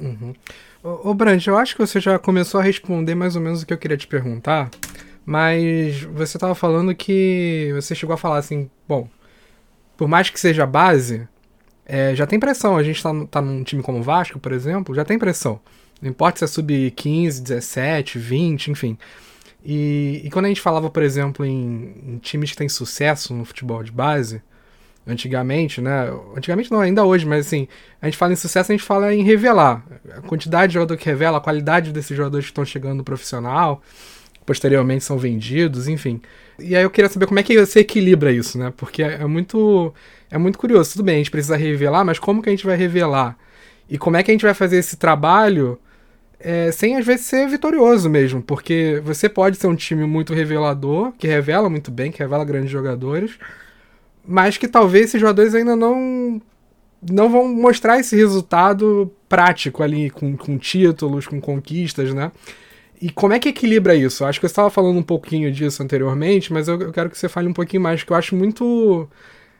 Uhum. 0.00 0.34
Ô, 0.82 1.10
ô 1.10 1.16
eu 1.46 1.56
acho 1.56 1.74
que 1.74 1.80
você 1.80 2.00
já 2.00 2.18
começou 2.18 2.60
a 2.60 2.62
responder 2.62 3.14
mais 3.14 3.36
ou 3.36 3.42
menos 3.42 3.62
o 3.62 3.66
que 3.66 3.72
eu 3.72 3.78
queria 3.78 3.96
te 3.96 4.06
perguntar, 4.06 4.70
mas 5.24 6.02
você 6.02 6.36
estava 6.36 6.54
falando 6.54 6.94
que 6.94 7.70
você 7.74 7.94
chegou 7.94 8.14
a 8.14 8.18
falar 8.18 8.38
assim, 8.38 8.70
bom, 8.86 9.08
por 9.96 10.08
mais 10.08 10.30
que 10.30 10.38
seja 10.38 10.64
base, 10.64 11.28
é, 11.84 12.14
já 12.14 12.26
tem 12.26 12.38
pressão. 12.38 12.76
A 12.76 12.82
gente 12.82 13.02
tá, 13.02 13.10
tá 13.30 13.42
num 13.42 13.64
time 13.64 13.82
como 13.82 13.98
o 13.98 14.02
Vasco, 14.02 14.38
por 14.38 14.52
exemplo, 14.52 14.94
já 14.94 15.04
tem 15.04 15.18
pressão. 15.18 15.60
Não 16.00 16.10
importa 16.10 16.38
se 16.38 16.44
é 16.44 16.46
sub 16.46 16.90
15, 16.92 17.42
17, 17.42 18.18
20, 18.18 18.70
enfim. 18.70 18.98
E, 19.64 20.22
e 20.24 20.30
quando 20.30 20.44
a 20.44 20.48
gente 20.48 20.60
falava, 20.60 20.88
por 20.88 21.02
exemplo, 21.02 21.44
em, 21.44 21.94
em, 22.06 22.18
times 22.18 22.52
que 22.52 22.56
têm 22.56 22.68
sucesso 22.68 23.34
no 23.34 23.44
futebol 23.44 23.82
de 23.82 23.90
base, 23.90 24.40
antigamente, 25.08 25.80
né? 25.80 26.10
Antigamente 26.36 26.70
não, 26.70 26.80
ainda 26.80 27.04
hoje, 27.04 27.24
mas 27.24 27.46
assim, 27.46 27.66
a 28.00 28.06
gente 28.06 28.18
fala 28.18 28.32
em 28.32 28.36
sucesso, 28.36 28.70
a 28.70 28.74
gente 28.74 28.84
fala 28.84 29.14
em 29.14 29.22
revelar. 29.22 29.82
A 30.16 30.20
quantidade 30.20 30.68
de 30.68 30.74
jogador 30.74 30.96
que 30.96 31.06
revela, 31.06 31.38
a 31.38 31.40
qualidade 31.40 31.92
desses 31.92 32.16
jogadores 32.16 32.46
que 32.46 32.50
estão 32.50 32.64
chegando 32.64 32.98
no 32.98 33.04
profissional, 33.04 33.82
posteriormente 34.44 35.02
são 35.02 35.18
vendidos, 35.18 35.88
enfim. 35.88 36.20
E 36.58 36.76
aí 36.76 36.82
eu 36.82 36.90
queria 36.90 37.08
saber 37.08 37.26
como 37.26 37.40
é 37.40 37.42
que 37.42 37.58
você 37.58 37.80
equilibra 37.80 38.30
isso, 38.30 38.58
né? 38.58 38.72
Porque 38.76 39.02
é, 39.02 39.14
é 39.22 39.26
muito 39.26 39.92
é 40.30 40.36
muito 40.36 40.58
curioso. 40.58 40.92
Tudo 40.92 41.04
bem, 41.04 41.16
a 41.16 41.18
gente 41.18 41.30
precisa 41.30 41.56
revelar, 41.56 42.04
mas 42.04 42.18
como 42.18 42.42
que 42.42 42.48
a 42.48 42.52
gente 42.52 42.66
vai 42.66 42.76
revelar? 42.76 43.36
E 43.88 43.96
como 43.96 44.16
é 44.16 44.22
que 44.22 44.30
a 44.30 44.34
gente 44.34 44.44
vai 44.44 44.54
fazer 44.54 44.76
esse 44.76 44.96
trabalho 44.96 45.78
é, 46.40 46.70
sem 46.70 46.96
às 46.96 47.04
vezes 47.04 47.26
ser 47.26 47.48
vitorioso 47.48 48.08
mesmo, 48.08 48.42
porque 48.42 49.00
você 49.04 49.28
pode 49.28 49.56
ser 49.56 49.66
um 49.66 49.74
time 49.74 50.04
muito 50.04 50.32
revelador, 50.34 51.12
que 51.12 51.26
revela 51.26 51.68
muito 51.68 51.90
bem, 51.90 52.12
que 52.12 52.18
revela 52.18 52.44
grandes 52.44 52.70
jogadores, 52.70 53.38
mas 54.28 54.58
que 54.58 54.68
talvez 54.68 55.06
esses 55.06 55.20
jogadores 55.20 55.54
ainda 55.54 55.74
não 55.74 56.40
não 57.10 57.30
vão 57.30 57.48
mostrar 57.48 57.98
esse 57.98 58.16
resultado 58.16 59.10
prático 59.28 59.82
ali, 59.84 60.10
com, 60.10 60.36
com 60.36 60.58
títulos, 60.58 61.26
com 61.26 61.40
conquistas, 61.40 62.12
né? 62.12 62.32
E 63.00 63.10
como 63.10 63.32
é 63.32 63.38
que 63.38 63.48
equilibra 63.48 63.94
isso? 63.94 64.24
Acho 64.24 64.40
que 64.40 64.48
você 64.48 64.52
estava 64.52 64.68
falando 64.68 64.98
um 64.98 65.02
pouquinho 65.02 65.50
disso 65.52 65.82
anteriormente, 65.82 66.52
mas 66.52 66.66
eu, 66.66 66.80
eu, 66.80 66.92
quero 66.92 67.08
que 67.08 67.16
você 67.16 67.28
fale 67.28 67.46
um 67.48 67.52
pouquinho 67.52 67.82
mais, 67.82 68.02
que 68.02 68.12
eu 68.12 68.16
acho 68.16 68.34
muito. 68.34 69.08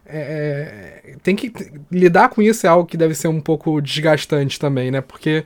É, 0.05 1.03
é 1.05 1.17
tem 1.23 1.37
que 1.37 1.53
lidar 1.91 2.29
com 2.31 2.43
isso 2.43 2.67
é 2.67 2.71
algo 2.71 2.89
que 2.89 2.97
deve 2.97 3.15
ser 3.15 3.29
um 3.29 3.41
pouco 3.41 3.81
desgastante 3.81 4.59
também, 4.59 4.91
né? 4.91 5.01
Porque 5.01 5.45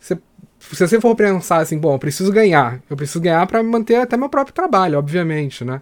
você 0.00 0.16
se 0.58 0.86
você 0.86 1.00
for 1.00 1.14
pensar 1.14 1.58
assim, 1.58 1.78
bom, 1.78 1.94
eu 1.94 1.98
preciso 1.98 2.32
ganhar, 2.32 2.80
eu 2.90 2.96
preciso 2.96 3.20
ganhar 3.20 3.46
para 3.46 3.62
manter 3.62 3.96
até 3.96 4.16
meu 4.16 4.28
próprio 4.28 4.54
trabalho, 4.54 4.98
obviamente, 4.98 5.64
né? 5.64 5.80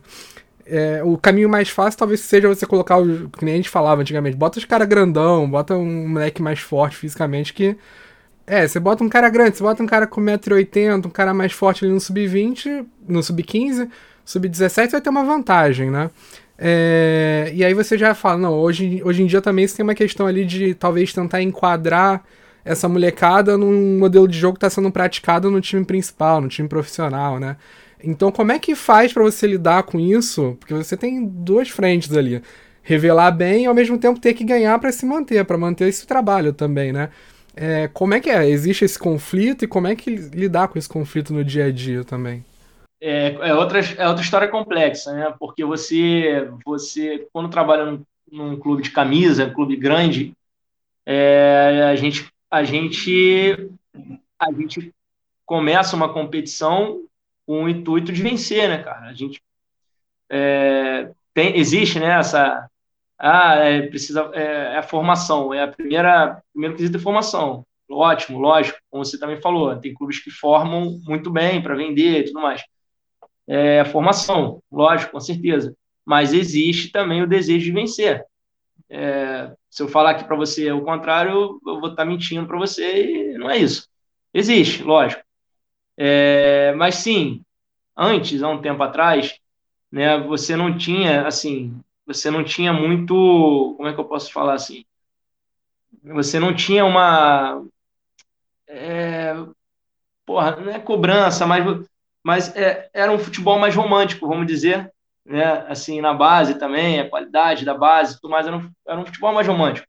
É, 0.66 1.02
o 1.04 1.18
caminho 1.18 1.48
mais 1.48 1.68
fácil 1.68 1.98
talvez 1.98 2.20
seja 2.20 2.48
você 2.48 2.64
colocar 2.66 2.96
o 2.98 3.28
que 3.28 3.44
nem 3.44 3.54
a 3.54 3.56
gente 3.58 3.68
falava 3.68 4.00
antigamente, 4.00 4.36
bota 4.36 4.58
os 4.58 4.64
caras 4.64 4.88
grandão, 4.88 5.48
bota 5.48 5.76
um 5.76 6.08
moleque 6.08 6.40
mais 6.42 6.60
forte 6.60 6.96
fisicamente 6.96 7.52
que. 7.52 7.76
É, 8.46 8.68
você 8.68 8.78
bota 8.78 9.02
um 9.02 9.08
cara 9.08 9.30
grande, 9.30 9.56
você 9.56 9.62
bota 9.62 9.82
um 9.82 9.86
cara 9.86 10.06
com 10.06 10.20
1,80m, 10.20 11.06
um 11.06 11.10
cara 11.10 11.32
mais 11.32 11.52
forte 11.52 11.82
ali 11.82 11.94
no 11.94 12.00
sub-20, 12.00 12.84
no 13.08 13.22
sub-15, 13.22 13.88
sub-17 14.22 14.90
vai 14.90 15.00
ter 15.00 15.08
uma 15.08 15.24
vantagem, 15.24 15.90
né? 15.90 16.10
É, 16.58 17.50
e 17.54 17.64
aí 17.64 17.74
você 17.74 17.96
já 17.98 18.14
fala, 18.14 18.38
não, 18.38 18.52
hoje, 18.52 19.00
hoje 19.04 19.22
em 19.22 19.26
dia 19.26 19.40
também 19.40 19.66
você 19.66 19.76
tem 19.76 19.82
uma 19.82 19.94
questão 19.94 20.26
ali 20.26 20.44
de 20.44 20.74
talvez 20.74 21.12
tentar 21.12 21.42
enquadrar 21.42 22.22
essa 22.64 22.88
molecada 22.88 23.58
num 23.58 23.98
modelo 23.98 24.26
de 24.26 24.38
jogo 24.38 24.54
que 24.54 24.58
está 24.58 24.70
sendo 24.70 24.90
praticado 24.90 25.50
no 25.50 25.60
time 25.60 25.84
principal, 25.84 26.40
no 26.40 26.48
time 26.48 26.68
profissional, 26.68 27.38
né? 27.38 27.56
Então, 28.02 28.30
como 28.30 28.52
é 28.52 28.58
que 28.58 28.74
faz 28.74 29.12
para 29.12 29.22
você 29.22 29.46
lidar 29.46 29.82
com 29.84 29.98
isso? 29.98 30.56
Porque 30.60 30.74
você 30.74 30.96
tem 30.96 31.24
duas 31.26 31.68
frentes 31.68 32.14
ali. 32.16 32.42
Revelar 32.82 33.30
bem 33.30 33.64
e 33.64 33.66
ao 33.66 33.74
mesmo 33.74 33.98
tempo 33.98 34.20
ter 34.20 34.34
que 34.34 34.44
ganhar 34.44 34.78
para 34.78 34.92
se 34.92 35.06
manter, 35.06 35.44
para 35.44 35.56
manter 35.56 35.88
esse 35.88 36.06
trabalho 36.06 36.52
também, 36.52 36.92
né? 36.92 37.10
É, 37.56 37.88
como 37.88 38.14
é 38.14 38.20
que 38.20 38.28
é? 38.28 38.48
Existe 38.48 38.84
esse 38.84 38.98
conflito 38.98 39.64
e 39.64 39.68
como 39.68 39.86
é 39.86 39.94
que 39.94 40.10
lidar 40.10 40.68
com 40.68 40.78
esse 40.78 40.88
conflito 40.88 41.32
no 41.32 41.44
dia 41.44 41.66
a 41.66 41.70
dia 41.70 42.04
também? 42.04 42.44
É, 43.00 43.36
é, 43.48 43.54
outra, 43.54 43.80
é 43.80 44.08
outra 44.08 44.22
história 44.22 44.48
complexa, 44.48 45.12
né? 45.12 45.34
Porque 45.38 45.64
você, 45.64 46.48
você 46.64 47.26
quando 47.32 47.48
trabalha 47.48 47.84
num, 47.84 48.02
num 48.30 48.58
clube 48.58 48.82
de 48.82 48.90
camisa, 48.90 49.50
clube 49.50 49.76
grande, 49.76 50.34
é, 51.06 51.82
a 51.90 51.96
gente 51.96 52.26
a 52.50 52.64
gente 52.64 53.70
a 54.38 54.52
gente 54.52 54.92
começa 55.44 55.96
uma 55.96 56.12
competição 56.12 57.02
com 57.46 57.64
o 57.64 57.68
intuito 57.68 58.12
de 58.12 58.22
vencer, 58.22 58.68
né, 58.68 58.82
cara? 58.82 59.06
A 59.06 59.14
gente 59.14 59.42
é, 60.30 61.10
tem, 61.32 61.58
existe, 61.58 61.98
né, 62.00 62.18
essa 62.18 62.68
ah, 63.18 63.54
é, 63.56 63.82
precisa 63.82 64.30
é, 64.34 64.74
é, 64.74 64.78
a 64.78 64.82
formação, 64.82 65.54
é 65.54 65.62
a 65.62 65.68
primeira 65.68 66.42
primeiro 66.52 66.76
quesito 66.76 66.98
de 66.98 67.02
formação. 67.02 67.66
Ótimo, 67.90 68.38
lógico, 68.38 68.78
como 68.90 69.04
você 69.04 69.18
também 69.18 69.40
falou, 69.40 69.76
tem 69.76 69.94
clubes 69.94 70.18
que 70.18 70.30
formam 70.30 70.98
muito 71.04 71.30
bem 71.30 71.62
para 71.62 71.74
vender 71.76 72.20
e 72.20 72.24
tudo 72.24 72.40
mais. 72.40 72.62
É 73.46 73.80
a 73.80 73.84
formação, 73.84 74.62
lógico, 74.72 75.12
com 75.12 75.20
certeza. 75.20 75.76
Mas 76.04 76.32
existe 76.32 76.90
também 76.90 77.22
o 77.22 77.26
desejo 77.26 77.64
de 77.64 77.72
vencer. 77.72 78.24
É, 78.90 79.52
se 79.70 79.82
eu 79.82 79.88
falar 79.88 80.10
aqui 80.10 80.24
para 80.24 80.36
você 80.36 80.70
o 80.72 80.82
contrário, 80.82 81.60
eu 81.66 81.80
vou 81.80 81.90
estar 81.90 81.96
tá 81.96 82.04
mentindo 82.04 82.46
para 82.46 82.58
você 82.58 83.32
e 83.32 83.38
não 83.38 83.50
é 83.50 83.58
isso. 83.58 83.88
Existe, 84.32 84.82
lógico. 84.82 85.22
É, 85.96 86.72
mas 86.74 86.96
sim, 86.96 87.42
antes, 87.96 88.42
há 88.42 88.48
um 88.50 88.60
tempo 88.62 88.82
atrás, 88.82 89.38
né, 89.92 90.18
você 90.20 90.56
não 90.56 90.76
tinha, 90.76 91.26
assim, 91.26 91.80
você 92.06 92.30
não 92.30 92.44
tinha 92.44 92.72
muito, 92.72 93.74
como 93.76 93.88
é 93.88 93.94
que 93.94 94.00
eu 94.00 94.06
posso 94.06 94.32
falar 94.32 94.54
assim? 94.54 94.84
Você 96.02 96.38
não 96.38 96.54
tinha 96.54 96.84
uma, 96.84 97.64
é, 98.68 99.34
porra, 100.26 100.56
não 100.56 100.72
é 100.72 100.80
cobrança, 100.80 101.46
mas, 101.46 101.64
mas 102.22 102.56
é, 102.56 102.90
era 102.94 103.12
um 103.12 103.18
futebol 103.18 103.58
mais 103.58 103.74
romântico, 103.74 104.28
vamos 104.28 104.46
dizer, 104.46 104.92
né? 105.24 105.66
Assim, 105.68 106.00
na 106.00 106.14
base 106.14 106.58
também, 106.58 107.00
a 107.00 107.08
qualidade 107.08 107.64
da 107.64 107.74
base, 107.74 108.20
tudo 108.20 108.30
mais, 108.30 108.46
era 108.46 108.56
um, 108.56 108.70
era 108.86 109.00
um 109.00 109.06
futebol 109.06 109.32
mais 109.34 109.46
romântico. 109.46 109.86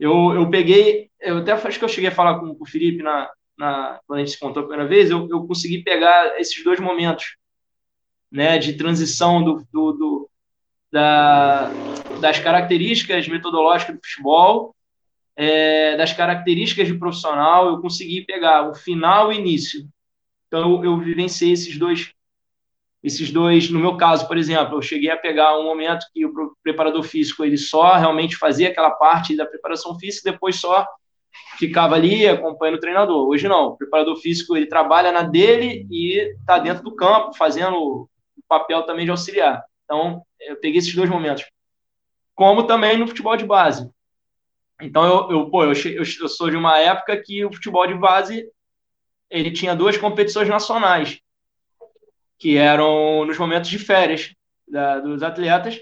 Eu, 0.00 0.34
eu 0.34 0.50
peguei, 0.50 1.10
eu 1.20 1.38
até 1.38 1.52
acho 1.52 1.78
que 1.78 1.84
eu 1.84 1.88
cheguei 1.88 2.10
a 2.10 2.14
falar 2.14 2.40
com, 2.40 2.54
com 2.54 2.64
o 2.64 2.68
Felipe 2.68 3.02
na, 3.02 3.30
na, 3.56 4.00
quando 4.06 4.18
a 4.18 4.24
gente 4.24 4.32
se 4.32 4.40
contou 4.40 4.62
a 4.62 4.66
primeira 4.66 4.88
vez, 4.88 5.10
eu, 5.10 5.28
eu 5.30 5.46
consegui 5.46 5.82
pegar 5.82 6.38
esses 6.40 6.62
dois 6.64 6.80
momentos, 6.80 7.36
né, 8.30 8.58
de 8.58 8.74
transição 8.74 9.42
do, 9.42 9.66
do, 9.72 9.92
do 9.92 10.30
da, 10.90 11.70
das 12.20 12.38
características 12.38 13.26
metodológicas 13.28 13.96
do 13.96 14.00
futebol, 14.04 14.74
é, 15.36 15.96
das 15.96 16.12
características 16.12 16.86
de 16.86 16.98
profissional, 16.98 17.68
eu 17.68 17.80
consegui 17.80 18.22
pegar 18.22 18.68
o 18.68 18.74
final 18.74 19.32
e 19.32 19.36
o 19.36 19.40
início. 19.40 19.88
Então, 20.46 20.76
eu, 20.76 20.84
eu 20.84 20.98
vivenciei 20.98 21.52
esses 21.52 21.76
dois 21.76 22.14
esses 23.04 23.30
dois, 23.30 23.68
no 23.68 23.78
meu 23.78 23.98
caso, 23.98 24.26
por 24.26 24.38
exemplo, 24.38 24.78
eu 24.78 24.82
cheguei 24.82 25.10
a 25.10 25.16
pegar 25.16 25.58
um 25.58 25.64
momento 25.64 26.06
que 26.14 26.24
o 26.24 26.56
preparador 26.62 27.02
físico 27.02 27.44
ele 27.44 27.58
só 27.58 27.96
realmente 27.96 28.34
fazia 28.34 28.70
aquela 28.70 28.92
parte 28.92 29.36
da 29.36 29.44
preparação 29.44 29.98
física, 29.98 30.32
depois 30.32 30.56
só 30.56 30.86
ficava 31.58 31.94
ali 31.94 32.26
acompanhando 32.26 32.76
o 32.76 32.80
treinador. 32.80 33.28
Hoje 33.28 33.48
não, 33.48 33.68
o 33.68 33.76
preparador 33.76 34.16
físico 34.16 34.56
ele 34.56 34.66
trabalha 34.66 35.12
na 35.12 35.22
dele 35.22 35.86
e 35.90 36.34
está 36.38 36.58
dentro 36.58 36.82
do 36.82 36.94
campo 36.94 37.36
fazendo 37.36 37.76
o 37.76 38.08
papel 38.48 38.82
também 38.84 39.04
de 39.04 39.10
auxiliar. 39.10 39.62
Então, 39.84 40.22
eu 40.40 40.56
peguei 40.56 40.78
esses 40.78 40.94
dois 40.94 41.10
momentos. 41.10 41.44
Como 42.34 42.64
também 42.64 42.98
no 42.98 43.06
futebol 43.06 43.36
de 43.36 43.44
base. 43.44 43.90
Então, 44.80 45.04
eu, 45.04 45.30
eu, 45.30 45.50
pô, 45.50 45.64
eu, 45.64 45.72
eu 45.72 46.28
sou 46.28 46.50
de 46.50 46.56
uma 46.56 46.78
época 46.78 47.16
que 47.22 47.44
o 47.44 47.52
futebol 47.52 47.86
de 47.86 47.94
base 47.94 48.48
ele 49.30 49.50
tinha 49.50 49.74
duas 49.74 49.96
competições 49.96 50.48
nacionais 50.48 51.20
que 52.38 52.56
eram 52.56 53.24
nos 53.24 53.38
momentos 53.38 53.70
de 53.70 53.78
férias 53.78 54.34
da, 54.68 55.00
dos 55.00 55.22
atletas, 55.22 55.80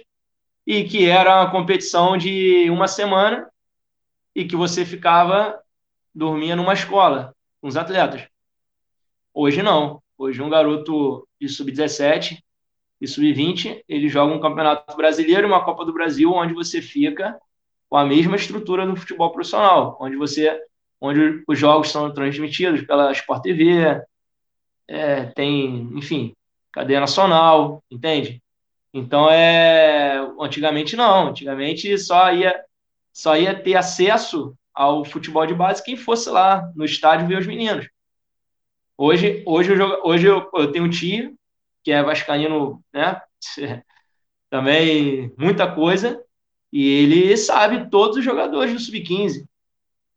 e 0.67 0.85
que 0.85 1.07
era 1.07 1.41
uma 1.41 1.51
competição 1.51 2.17
de 2.17 2.71
uma 2.71 2.87
semana 2.87 3.51
e 4.35 4.45
que 4.45 4.55
você 4.55 4.85
ficava, 4.85 5.61
dormia 6.15 6.57
numa 6.57 6.73
escola 6.73 7.35
com 7.61 7.69
os 7.69 7.77
atletas. 7.77 8.27
Hoje 9.33 9.63
não. 9.63 10.03
Hoje 10.17 10.43
um 10.43 10.51
garoto 10.51 11.27
de 11.41 11.49
sub-17 11.49 12.39
e 13.01 13.09
sub-20, 13.09 13.83
ele 13.89 14.09
joga 14.09 14.33
um 14.33 14.41
campeonato 14.41 14.97
brasileiro 14.97 15.49
uma 15.49 15.65
Copa 15.65 15.85
do 15.85 15.93
Brasil, 15.93 16.33
onde 16.33 16.55
você 16.55 16.81
fica 16.81 17.37
com 17.89 17.97
a 17.97 18.05
mesma 18.05 18.37
estrutura 18.37 18.87
do 18.87 18.95
futebol 18.95 19.33
profissional, 19.33 19.99
onde 20.01 20.17
você 20.17 20.61
onde 21.01 21.43
os 21.49 21.59
jogos 21.59 21.91
são 21.91 22.15
transmitidos 22.15 22.83
pela 22.83 23.11
Sport 23.11 23.43
TV, 23.43 24.01
é, 24.87 25.25
tem, 25.25 25.91
enfim, 25.95 26.33
cadeia 26.71 27.01
nacional, 27.01 27.83
entende? 27.91 28.41
Então 28.95 29.29
é, 29.29 30.19
antigamente 30.39 30.95
não, 30.95 31.29
antigamente 31.29 31.99
só 31.99 32.33
ia 32.33 32.55
só 33.13 33.37
ia 33.37 33.55
ter 33.55 33.75
acesso 33.75 34.57
ao 34.75 35.05
futebol 35.05 35.47
de 35.47 35.55
base 35.55 35.83
quem 35.83 35.97
fosse 35.97 36.31
lá 36.31 36.71
no 36.75 36.85
estádio 36.85 37.27
ver 37.27 37.39
os 37.39 37.47
meninos. 37.47 37.89
Hoje, 38.97 39.43
hoje, 39.47 39.73
eu, 39.73 40.01
hoje 40.05 40.27
eu, 40.27 40.49
eu 40.55 40.73
tenho 40.73 40.85
um 40.85 40.91
tio 40.91 41.37
que 41.83 41.91
é 41.91 42.03
vascaíno, 42.03 42.83
né? 42.93 43.21
Também 44.49 45.35
muita 45.37 45.71
coisa. 45.73 46.23
E 46.73 46.89
ele 46.89 47.37
sabe 47.37 47.91
todos 47.91 48.17
os 48.17 48.25
jogadores 48.25 48.73
do 48.73 48.79
Sub-15. 48.79 49.45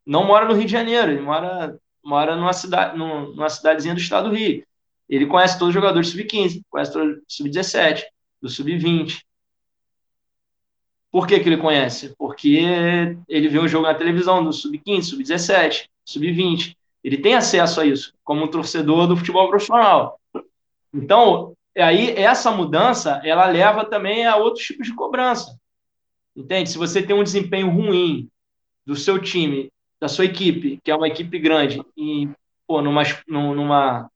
Não 0.06 0.24
mora 0.24 0.46
no 0.46 0.54
Rio 0.54 0.64
de 0.64 0.72
Janeiro, 0.72 1.10
ele 1.10 1.20
mora, 1.20 1.78
mora 2.02 2.36
numa, 2.36 2.52
cidade, 2.52 2.96
numa 2.96 3.48
cidadezinha 3.48 3.94
do 3.94 4.00
estado 4.00 4.30
do 4.30 4.36
Rio. 4.36 4.64
Ele 5.08 5.26
conhece 5.26 5.58
todos 5.58 5.68
os 5.68 5.74
jogadores 5.74 6.08
do 6.08 6.18
Sub-15, 6.18 6.62
conhece 6.70 6.92
todos 6.92 7.16
os 7.16 7.22
Sub-17, 7.28 8.04
do 8.40 8.48
Sub-20. 8.48 9.25
Por 11.16 11.26
que, 11.26 11.40
que 11.40 11.48
ele 11.48 11.56
conhece? 11.56 12.14
Porque 12.18 13.16
ele 13.26 13.48
vê 13.48 13.58
um 13.58 13.66
jogo 13.66 13.86
na 13.86 13.94
televisão 13.94 14.44
do 14.44 14.52
Sub-15, 14.52 15.02
Sub-17, 15.02 15.88
Sub-20. 16.04 16.76
Ele 17.02 17.16
tem 17.16 17.34
acesso 17.34 17.80
a 17.80 17.86
isso, 17.86 18.12
como 18.22 18.44
um 18.44 18.48
torcedor 18.48 19.06
do 19.06 19.16
futebol 19.16 19.48
profissional. 19.48 20.20
Então, 20.92 21.54
aí 21.74 22.10
essa 22.10 22.50
mudança, 22.50 23.18
ela 23.24 23.46
leva 23.46 23.86
também 23.86 24.26
a 24.26 24.36
outros 24.36 24.66
tipos 24.66 24.86
de 24.86 24.94
cobrança. 24.94 25.58
Entende? 26.36 26.68
Se 26.68 26.76
você 26.76 27.00
tem 27.00 27.16
um 27.16 27.24
desempenho 27.24 27.70
ruim 27.70 28.28
do 28.84 28.94
seu 28.94 29.18
time, 29.18 29.72
da 29.98 30.08
sua 30.08 30.26
equipe, 30.26 30.78
que 30.84 30.90
é 30.90 30.94
uma 30.94 31.08
equipe 31.08 31.38
grande, 31.38 31.82
e 31.96 32.28
pô, 32.66 32.82
numa, 32.82 33.04
numa, 33.26 34.10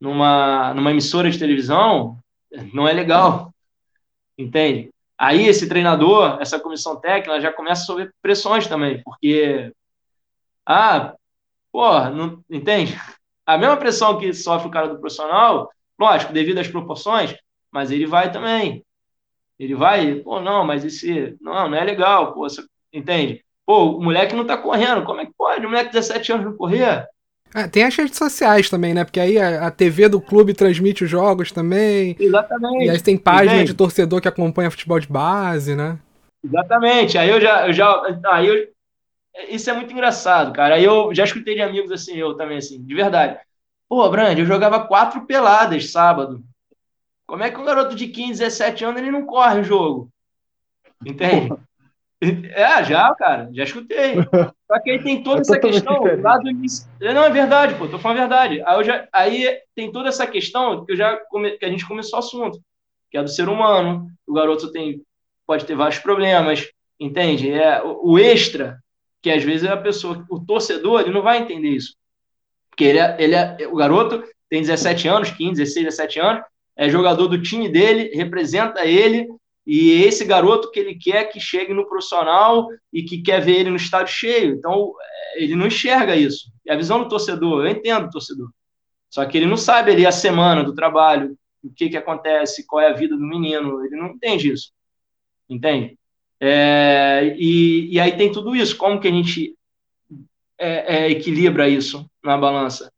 numa, 0.00 0.72
numa 0.72 0.90
emissora 0.92 1.28
de 1.28 1.36
televisão, 1.36 2.16
não 2.72 2.86
é 2.86 2.92
legal. 2.92 3.52
Entende? 4.38 4.93
Aí 5.18 5.46
esse 5.46 5.68
treinador, 5.68 6.38
essa 6.40 6.58
comissão 6.58 7.00
técnica, 7.00 7.40
já 7.40 7.52
começa 7.52 7.82
a 7.82 7.86
sofrer 7.86 8.14
pressões 8.20 8.66
também, 8.66 9.02
porque. 9.02 9.72
Ah, 10.66 11.14
pô, 11.72 12.00
não, 12.10 12.44
entende? 12.50 12.98
A 13.46 13.58
mesma 13.58 13.76
pressão 13.76 14.18
que 14.18 14.32
sofre 14.32 14.68
o 14.68 14.70
cara 14.70 14.88
do 14.88 14.98
profissional, 14.98 15.70
lógico, 15.98 16.32
devido 16.32 16.58
às 16.58 16.68
proporções, 16.68 17.36
mas 17.70 17.90
ele 17.90 18.06
vai 18.06 18.32
também. 18.32 18.84
Ele 19.58 19.74
vai, 19.74 20.16
pô, 20.16 20.40
não, 20.40 20.64
mas 20.64 20.84
esse. 20.84 21.36
Não, 21.40 21.68
não 21.68 21.78
é 21.78 21.84
legal, 21.84 22.34
pô, 22.34 22.48
você, 22.48 22.64
entende? 22.92 23.44
Pô, 23.66 23.96
o 23.96 24.02
moleque 24.02 24.34
não 24.34 24.46
tá 24.46 24.56
correndo, 24.58 25.04
como 25.04 25.20
é 25.20 25.26
que 25.26 25.32
pode? 25.36 25.64
O 25.64 25.68
moleque 25.68 25.90
de 25.90 25.94
17 25.94 26.32
anos 26.32 26.46
não 26.46 26.56
correr? 26.56 27.06
É, 27.54 27.68
tem 27.68 27.84
as 27.84 27.94
redes 27.94 28.18
sociais 28.18 28.68
também, 28.68 28.92
né? 28.92 29.04
Porque 29.04 29.20
aí 29.20 29.38
a, 29.38 29.68
a, 29.68 29.70
TV 29.70 30.08
do 30.08 30.20
clube 30.20 30.52
transmite 30.52 31.04
os 31.04 31.10
jogos 31.10 31.52
também. 31.52 32.16
Exatamente. 32.18 32.84
E 32.84 32.90
aí 32.90 33.00
tem 33.00 33.16
página 33.16 33.64
de 33.64 33.72
torcedor 33.72 34.20
que 34.20 34.26
acompanha 34.26 34.72
futebol 34.72 34.98
de 34.98 35.06
base, 35.06 35.76
né? 35.76 35.96
Exatamente. 36.44 37.16
Aí 37.16 37.30
eu 37.30 37.40
já. 37.40 37.68
Eu 37.68 37.72
já 37.72 38.02
aí 38.32 38.48
eu, 38.48 38.68
isso 39.48 39.70
é 39.70 39.72
muito 39.72 39.92
engraçado, 39.92 40.52
cara. 40.52 40.74
Aí 40.74 40.84
eu 40.84 41.14
já 41.14 41.22
escutei 41.22 41.54
de 41.54 41.62
amigos 41.62 41.92
assim, 41.92 42.16
eu 42.16 42.34
também, 42.34 42.58
assim, 42.58 42.82
de 42.82 42.94
verdade. 42.94 43.38
Pô, 43.88 44.08
Brand, 44.10 44.36
eu 44.36 44.46
jogava 44.46 44.86
quatro 44.86 45.24
peladas 45.24 45.92
sábado. 45.92 46.42
Como 47.24 47.42
é 47.42 47.50
que 47.50 47.60
um 47.60 47.64
garoto 47.64 47.94
de 47.94 48.08
15, 48.08 48.40
17 48.40 48.84
anos 48.84 49.00
ele 49.00 49.12
não 49.12 49.24
corre 49.24 49.60
o 49.60 49.64
jogo? 49.64 50.08
Entende? 51.06 51.54
É, 52.54 52.84
já, 52.84 53.14
cara, 53.14 53.50
já 53.52 53.64
escutei. 53.64 54.14
Só 54.66 54.80
que 54.80 54.90
aí 54.90 55.02
tem 55.02 55.22
toda 55.22 55.38
é 55.38 55.42
essa 55.42 55.58
questão 55.58 56.02
lá 56.20 56.38
do 56.38 56.48
início. 56.48 56.88
É, 57.00 57.12
não, 57.12 57.24
é 57.24 57.30
verdade, 57.30 57.74
pô, 57.74 57.86
tô 57.86 57.98
falando 57.98 58.18
a 58.18 58.20
verdade. 58.22 58.62
Aí, 58.64 58.84
já, 58.84 59.08
aí 59.12 59.58
tem 59.74 59.92
toda 59.92 60.08
essa 60.08 60.26
questão 60.26 60.84
que, 60.84 60.92
eu 60.92 60.96
já 60.96 61.16
come, 61.28 61.52
que 61.52 61.64
a 61.64 61.68
gente 61.68 61.86
começou 61.86 62.18
o 62.18 62.20
assunto, 62.20 62.60
que 63.10 63.18
é 63.18 63.22
do 63.22 63.28
ser 63.28 63.48
humano. 63.48 64.08
O 64.26 64.32
garoto 64.32 64.70
tem, 64.72 65.02
pode 65.46 65.66
ter 65.66 65.74
vários 65.74 65.98
problemas, 65.98 66.66
entende? 66.98 67.52
É, 67.52 67.82
o, 67.82 68.12
o 68.12 68.18
extra, 68.18 68.78
que 69.20 69.30
às 69.30 69.42
vezes 69.42 69.66
é 69.66 69.72
a 69.72 69.76
pessoa, 69.76 70.24
o 70.30 70.40
torcedor, 70.40 71.02
ele 71.02 71.12
não 71.12 71.22
vai 71.22 71.38
entender 71.38 71.68
isso. 71.68 71.94
Porque 72.70 72.84
ele 72.84 72.98
é, 72.98 73.16
ele 73.18 73.34
é, 73.34 73.68
o 73.70 73.76
garoto 73.76 74.24
tem 74.48 74.60
17 74.60 75.08
anos, 75.08 75.30
15, 75.30 75.62
16, 75.62 75.86
17 75.86 76.20
anos, 76.20 76.44
é 76.76 76.88
jogador 76.88 77.28
do 77.28 77.40
time 77.40 77.68
dele, 77.68 78.10
representa 78.14 78.84
ele, 78.84 79.28
e 79.66 80.02
esse 80.02 80.24
garoto 80.24 80.70
que 80.70 80.78
ele 80.78 80.94
quer 80.94 81.24
que 81.24 81.40
chegue 81.40 81.72
no 81.72 81.88
profissional 81.88 82.68
e 82.92 83.02
que 83.02 83.22
quer 83.22 83.40
ver 83.40 83.60
ele 83.60 83.70
no 83.70 83.76
estádio 83.76 84.12
cheio. 84.12 84.54
Então, 84.54 84.92
é, 85.00 85.42
ele 85.42 85.56
não 85.56 85.66
enxerga 85.66 86.14
isso. 86.14 86.50
É 86.66 86.74
a 86.74 86.76
visão 86.76 87.02
do 87.02 87.08
torcedor, 87.08 87.64
eu 87.64 87.70
entendo 87.70 88.06
o 88.06 88.10
torcedor. 88.10 88.50
Só 89.08 89.24
que 89.24 89.38
ele 89.38 89.46
não 89.46 89.56
sabe 89.56 89.92
ali 89.92 90.04
a 90.04 90.12
semana 90.12 90.62
do 90.62 90.74
trabalho, 90.74 91.36
o 91.62 91.70
que, 91.72 91.88
que 91.88 91.96
acontece, 91.96 92.66
qual 92.66 92.82
é 92.82 92.88
a 92.88 92.94
vida 92.94 93.16
do 93.16 93.26
menino, 93.26 93.82
ele 93.84 93.96
não 93.96 94.08
entende 94.08 94.52
isso. 94.52 94.70
Entende? 95.48 95.98
É, 96.38 97.34
e, 97.38 97.94
e 97.94 98.00
aí 98.00 98.16
tem 98.16 98.30
tudo 98.30 98.54
isso, 98.54 98.76
como 98.76 99.00
que 99.00 99.08
a 99.08 99.10
gente 99.10 99.56
é, 100.58 100.96
é, 100.96 101.10
equilibra 101.10 101.68
isso 101.68 102.04
na 102.22 102.36
balança? 102.36 102.92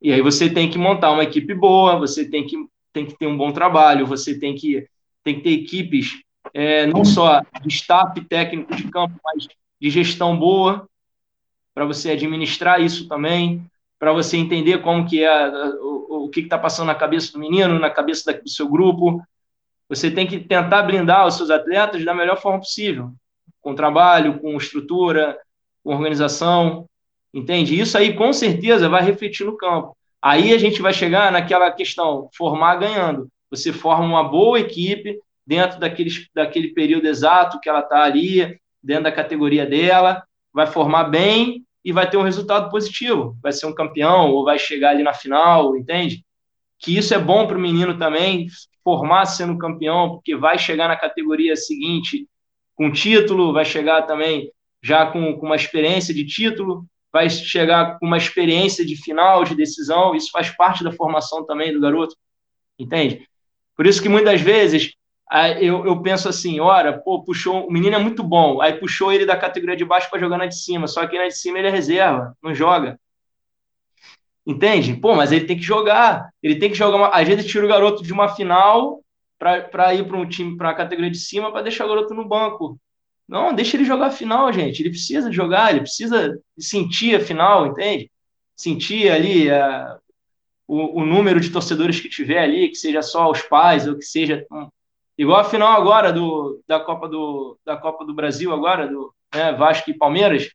E 0.00 0.12
aí 0.12 0.22
você 0.22 0.48
tem 0.48 0.70
que 0.70 0.78
montar 0.78 1.10
uma 1.12 1.24
equipe 1.24 1.52
boa, 1.52 1.98
você 1.98 2.24
tem 2.24 2.46
que, 2.46 2.56
tem 2.90 3.04
que 3.04 3.18
ter 3.18 3.26
um 3.26 3.36
bom 3.36 3.52
trabalho, 3.52 4.06
você 4.06 4.38
tem 4.38 4.54
que 4.54 4.86
tem 5.22 5.36
que 5.36 5.42
ter 5.42 5.52
equipes 5.52 6.22
é, 6.54 6.86
não 6.86 7.04
só 7.04 7.42
de 7.62 7.68
staff 7.68 8.20
técnico 8.24 8.74
de 8.74 8.90
campo, 8.90 9.18
mas 9.24 9.46
de 9.80 9.90
gestão 9.90 10.36
boa, 10.36 10.88
para 11.74 11.84
você 11.84 12.10
administrar 12.10 12.80
isso 12.80 13.08
também, 13.08 13.64
para 13.98 14.12
você 14.12 14.36
entender 14.36 14.82
como 14.82 15.06
que 15.06 15.22
é 15.22 15.50
o, 15.80 16.24
o 16.24 16.28
que 16.28 16.40
está 16.40 16.58
passando 16.58 16.86
na 16.86 16.94
cabeça 16.94 17.32
do 17.32 17.38
menino, 17.38 17.78
na 17.78 17.90
cabeça 17.90 18.32
do 18.32 18.48
seu 18.48 18.68
grupo. 18.68 19.22
Você 19.88 20.10
tem 20.10 20.26
que 20.26 20.38
tentar 20.38 20.82
blindar 20.82 21.26
os 21.26 21.34
seus 21.34 21.50
atletas 21.50 22.04
da 22.04 22.14
melhor 22.14 22.40
forma 22.40 22.60
possível, 22.60 23.12
com 23.60 23.74
trabalho, 23.74 24.38
com 24.38 24.56
estrutura, 24.56 25.38
com 25.82 25.94
organização, 25.94 26.86
entende? 27.32 27.78
Isso 27.78 27.96
aí 27.96 28.14
com 28.14 28.32
certeza 28.32 28.88
vai 28.88 29.02
refletir 29.02 29.44
no 29.44 29.56
campo. 29.56 29.96
Aí 30.22 30.52
a 30.52 30.58
gente 30.58 30.82
vai 30.82 30.92
chegar 30.92 31.32
naquela 31.32 31.70
questão, 31.70 32.28
formar 32.36 32.76
ganhando. 32.76 33.28
Você 33.50 33.72
forma 33.72 34.04
uma 34.04 34.24
boa 34.24 34.60
equipe 34.60 35.18
dentro 35.46 35.80
daquele, 35.80 36.10
daquele 36.34 36.68
período 36.68 37.06
exato 37.06 37.58
que 37.60 37.68
ela 37.68 37.80
está 37.80 38.04
ali, 38.04 38.58
dentro 38.82 39.04
da 39.04 39.12
categoria 39.12 39.66
dela, 39.66 40.22
vai 40.52 40.66
formar 40.66 41.04
bem 41.04 41.64
e 41.84 41.92
vai 41.92 42.08
ter 42.08 42.16
um 42.16 42.22
resultado 42.22 42.70
positivo. 42.70 43.36
Vai 43.42 43.52
ser 43.52 43.66
um 43.66 43.74
campeão 43.74 44.30
ou 44.30 44.44
vai 44.44 44.58
chegar 44.58 44.90
ali 44.90 45.02
na 45.02 45.12
final, 45.12 45.76
entende? 45.76 46.24
Que 46.78 46.96
isso 46.96 47.14
é 47.14 47.18
bom 47.18 47.46
para 47.46 47.58
o 47.58 47.60
menino 47.60 47.98
também, 47.98 48.46
formar 48.82 49.26
sendo 49.26 49.58
campeão, 49.58 50.10
porque 50.10 50.36
vai 50.36 50.58
chegar 50.58 50.88
na 50.88 50.96
categoria 50.96 51.56
seguinte 51.56 52.26
com 52.74 52.90
título, 52.90 53.52
vai 53.52 53.64
chegar 53.64 54.02
também 54.02 54.50
já 54.82 55.04
com, 55.06 55.36
com 55.36 55.46
uma 55.46 55.56
experiência 55.56 56.14
de 56.14 56.24
título, 56.24 56.86
vai 57.12 57.28
chegar 57.28 57.98
com 57.98 58.06
uma 58.06 58.16
experiência 58.16 58.84
de 58.86 58.96
final, 58.96 59.44
de 59.44 59.54
decisão, 59.54 60.14
isso 60.14 60.30
faz 60.30 60.50
parte 60.50 60.82
da 60.82 60.92
formação 60.92 61.44
também 61.44 61.72
do 61.72 61.80
garoto, 61.80 62.16
entende? 62.78 63.28
Por 63.80 63.86
isso 63.86 64.02
que 64.02 64.10
muitas 64.10 64.42
vezes 64.42 64.92
eu, 65.58 65.86
eu 65.86 66.02
penso 66.02 66.28
assim, 66.28 66.60
ora, 66.60 66.98
pô, 66.98 67.24
puxou, 67.24 67.66
o 67.66 67.72
menino 67.72 67.96
é 67.96 67.98
muito 67.98 68.22
bom, 68.22 68.60
aí 68.60 68.74
puxou 68.74 69.10
ele 69.10 69.24
da 69.24 69.38
categoria 69.38 69.74
de 69.74 69.86
baixo 69.86 70.10
para 70.10 70.20
jogar 70.20 70.36
na 70.36 70.44
de 70.44 70.54
cima, 70.54 70.86
só 70.86 71.06
que 71.06 71.16
na 71.16 71.28
de 71.28 71.34
cima 71.34 71.58
ele 71.58 71.68
é 71.68 71.70
reserva, 71.70 72.36
não 72.42 72.54
joga. 72.54 73.00
Entende? 74.46 74.92
Pô, 74.92 75.14
mas 75.14 75.32
ele 75.32 75.46
tem 75.46 75.56
que 75.56 75.62
jogar, 75.62 76.28
ele 76.42 76.56
tem 76.56 76.68
que 76.68 76.76
jogar, 76.76 77.08
às 77.08 77.26
vezes 77.26 77.46
tira 77.46 77.64
o 77.64 77.68
garoto 77.70 78.02
de 78.02 78.12
uma 78.12 78.28
final 78.28 79.02
para 79.38 79.94
ir 79.94 80.06
para 80.06 80.18
um 80.18 80.28
time, 80.28 80.58
para 80.58 80.68
a 80.68 80.74
categoria 80.74 81.10
de 81.10 81.18
cima, 81.18 81.50
para 81.50 81.62
deixar 81.62 81.86
o 81.86 81.88
garoto 81.88 82.12
no 82.12 82.28
banco. 82.28 82.78
Não, 83.26 83.54
deixa 83.54 83.78
ele 83.78 83.86
jogar 83.86 84.08
a 84.08 84.10
final, 84.10 84.52
gente. 84.52 84.82
Ele 84.82 84.90
precisa 84.90 85.32
jogar, 85.32 85.70
ele 85.70 85.80
precisa 85.80 86.38
sentir 86.58 87.16
a 87.16 87.20
final, 87.20 87.66
entende? 87.66 88.10
Sentir 88.54 89.10
ali 89.10 89.50
a, 89.50 89.98
o, 90.70 91.00
o, 91.00 91.04
número 91.04 91.40
de 91.40 91.50
torcedores 91.50 91.98
que 91.98 92.08
tiver 92.08 92.38
ali, 92.38 92.68
que 92.68 92.76
seja 92.76 93.02
só 93.02 93.28
os 93.28 93.42
pais, 93.42 93.88
ou 93.88 93.96
que 93.96 94.04
seja. 94.04 94.46
Um, 94.52 94.68
igual 95.18 95.40
a 95.40 95.44
final 95.44 95.72
agora 95.72 96.12
do, 96.12 96.62
da, 96.66 96.78
Copa 96.78 97.08
do, 97.08 97.58
da 97.64 97.76
Copa 97.76 98.04
do 98.04 98.14
Brasil, 98.14 98.52
agora, 98.52 98.86
do 98.86 99.12
né, 99.34 99.52
Vasco 99.52 99.90
e 99.90 99.98
Palmeiras. 99.98 100.48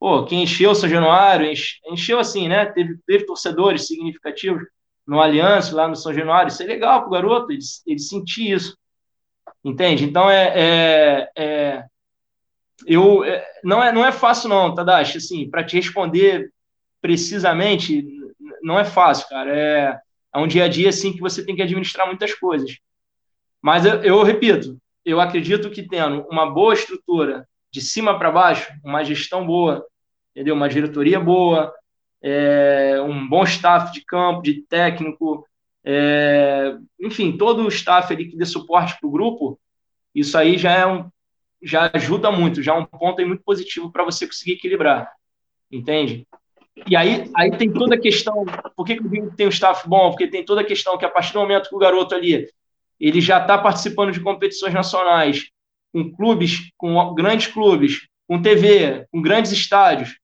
Pô, 0.00 0.24
quem 0.24 0.42
encheu 0.42 0.74
São 0.74 0.88
Januário, 0.88 1.52
encheu 1.86 2.18
assim, 2.18 2.48
né? 2.48 2.64
Teve, 2.66 2.98
teve 3.06 3.26
torcedores 3.26 3.86
significativos 3.86 4.62
no 5.06 5.20
Aliança, 5.20 5.76
lá 5.76 5.86
no 5.86 5.96
São 5.96 6.14
Januário. 6.14 6.48
Isso 6.48 6.62
é 6.62 6.66
legal 6.66 7.02
pro 7.02 7.10
garoto, 7.10 7.52
ele, 7.52 7.60
ele 7.86 7.98
sentir 7.98 8.52
isso. 8.52 8.76
Entende? 9.62 10.04
Então 10.04 10.30
é. 10.30 10.52
é, 10.54 11.30
é 11.36 11.84
eu, 12.86 13.24
é, 13.24 13.44
não, 13.64 13.82
é, 13.82 13.92
não 13.92 14.04
é 14.04 14.12
fácil, 14.12 14.48
não, 14.48 14.74
Tadashi, 14.74 15.18
assim, 15.18 15.48
para 15.48 15.64
te 15.64 15.76
responder 15.76 16.50
precisamente, 17.00 18.15
não 18.66 18.78
é 18.78 18.84
fácil, 18.84 19.28
cara. 19.28 19.56
É, 19.56 20.00
é 20.34 20.38
um 20.38 20.48
dia 20.48 20.64
a 20.64 20.68
dia 20.68 20.88
assim 20.88 21.12
que 21.12 21.20
você 21.20 21.46
tem 21.46 21.54
que 21.54 21.62
administrar 21.62 22.06
muitas 22.06 22.34
coisas. 22.34 22.76
Mas 23.62 23.86
eu, 23.86 24.02
eu 24.02 24.22
repito, 24.24 24.76
eu 25.04 25.20
acredito 25.20 25.70
que 25.70 25.86
tendo 25.86 26.26
uma 26.28 26.50
boa 26.50 26.74
estrutura 26.74 27.48
de 27.70 27.80
cima 27.80 28.18
para 28.18 28.32
baixo, 28.32 28.72
uma 28.84 29.04
gestão 29.04 29.46
boa, 29.46 29.86
entendeu? 30.32 30.54
Uma 30.56 30.68
diretoria 30.68 31.20
boa, 31.20 31.72
é, 32.20 33.00
um 33.02 33.28
bom 33.28 33.44
staff 33.44 33.92
de 33.92 34.04
campo, 34.04 34.42
de 34.42 34.62
técnico, 34.62 35.46
é, 35.84 36.76
enfim, 37.00 37.36
todo 37.36 37.62
o 37.62 37.68
staff 37.68 38.12
ali 38.12 38.28
que 38.28 38.36
dê 38.36 38.44
suporte 38.44 38.98
para 38.98 39.06
o 39.06 39.12
grupo, 39.12 39.60
isso 40.12 40.36
aí 40.36 40.58
já 40.58 40.72
é 40.72 40.86
um, 40.86 41.08
já 41.62 41.88
ajuda 41.94 42.32
muito, 42.32 42.62
já 42.62 42.74
é 42.74 42.78
um 42.78 42.84
ponto 42.84 43.24
muito 43.24 43.44
positivo 43.44 43.92
para 43.92 44.04
você 44.04 44.26
conseguir 44.26 44.54
equilibrar, 44.54 45.12
entende? 45.70 46.26
E 46.84 46.94
aí, 46.94 47.30
aí 47.34 47.50
tem 47.56 47.72
toda 47.72 47.94
a 47.94 48.00
questão, 48.00 48.44
por 48.76 48.84
que, 48.84 48.96
que 48.96 49.02
o 49.02 49.08
Rio 49.08 49.32
tem 49.34 49.46
um 49.46 49.50
staff 49.50 49.88
bom? 49.88 50.10
Porque 50.10 50.28
tem 50.28 50.44
toda 50.44 50.60
a 50.60 50.64
questão 50.64 50.98
que 50.98 51.04
a 51.04 51.10
partir 51.10 51.32
do 51.32 51.40
momento 51.40 51.70
que 51.70 51.74
o 51.74 51.78
garoto 51.78 52.14
ali, 52.14 52.48
ele 53.00 53.20
já 53.20 53.40
está 53.40 53.56
participando 53.56 54.12
de 54.12 54.20
competições 54.20 54.74
nacionais, 54.74 55.50
com 55.92 56.12
clubes, 56.14 56.70
com 56.76 57.14
grandes 57.14 57.46
clubes, 57.46 58.06
com 58.28 58.42
TV, 58.42 59.06
com 59.10 59.22
grandes 59.22 59.52
estádios. 59.52 60.18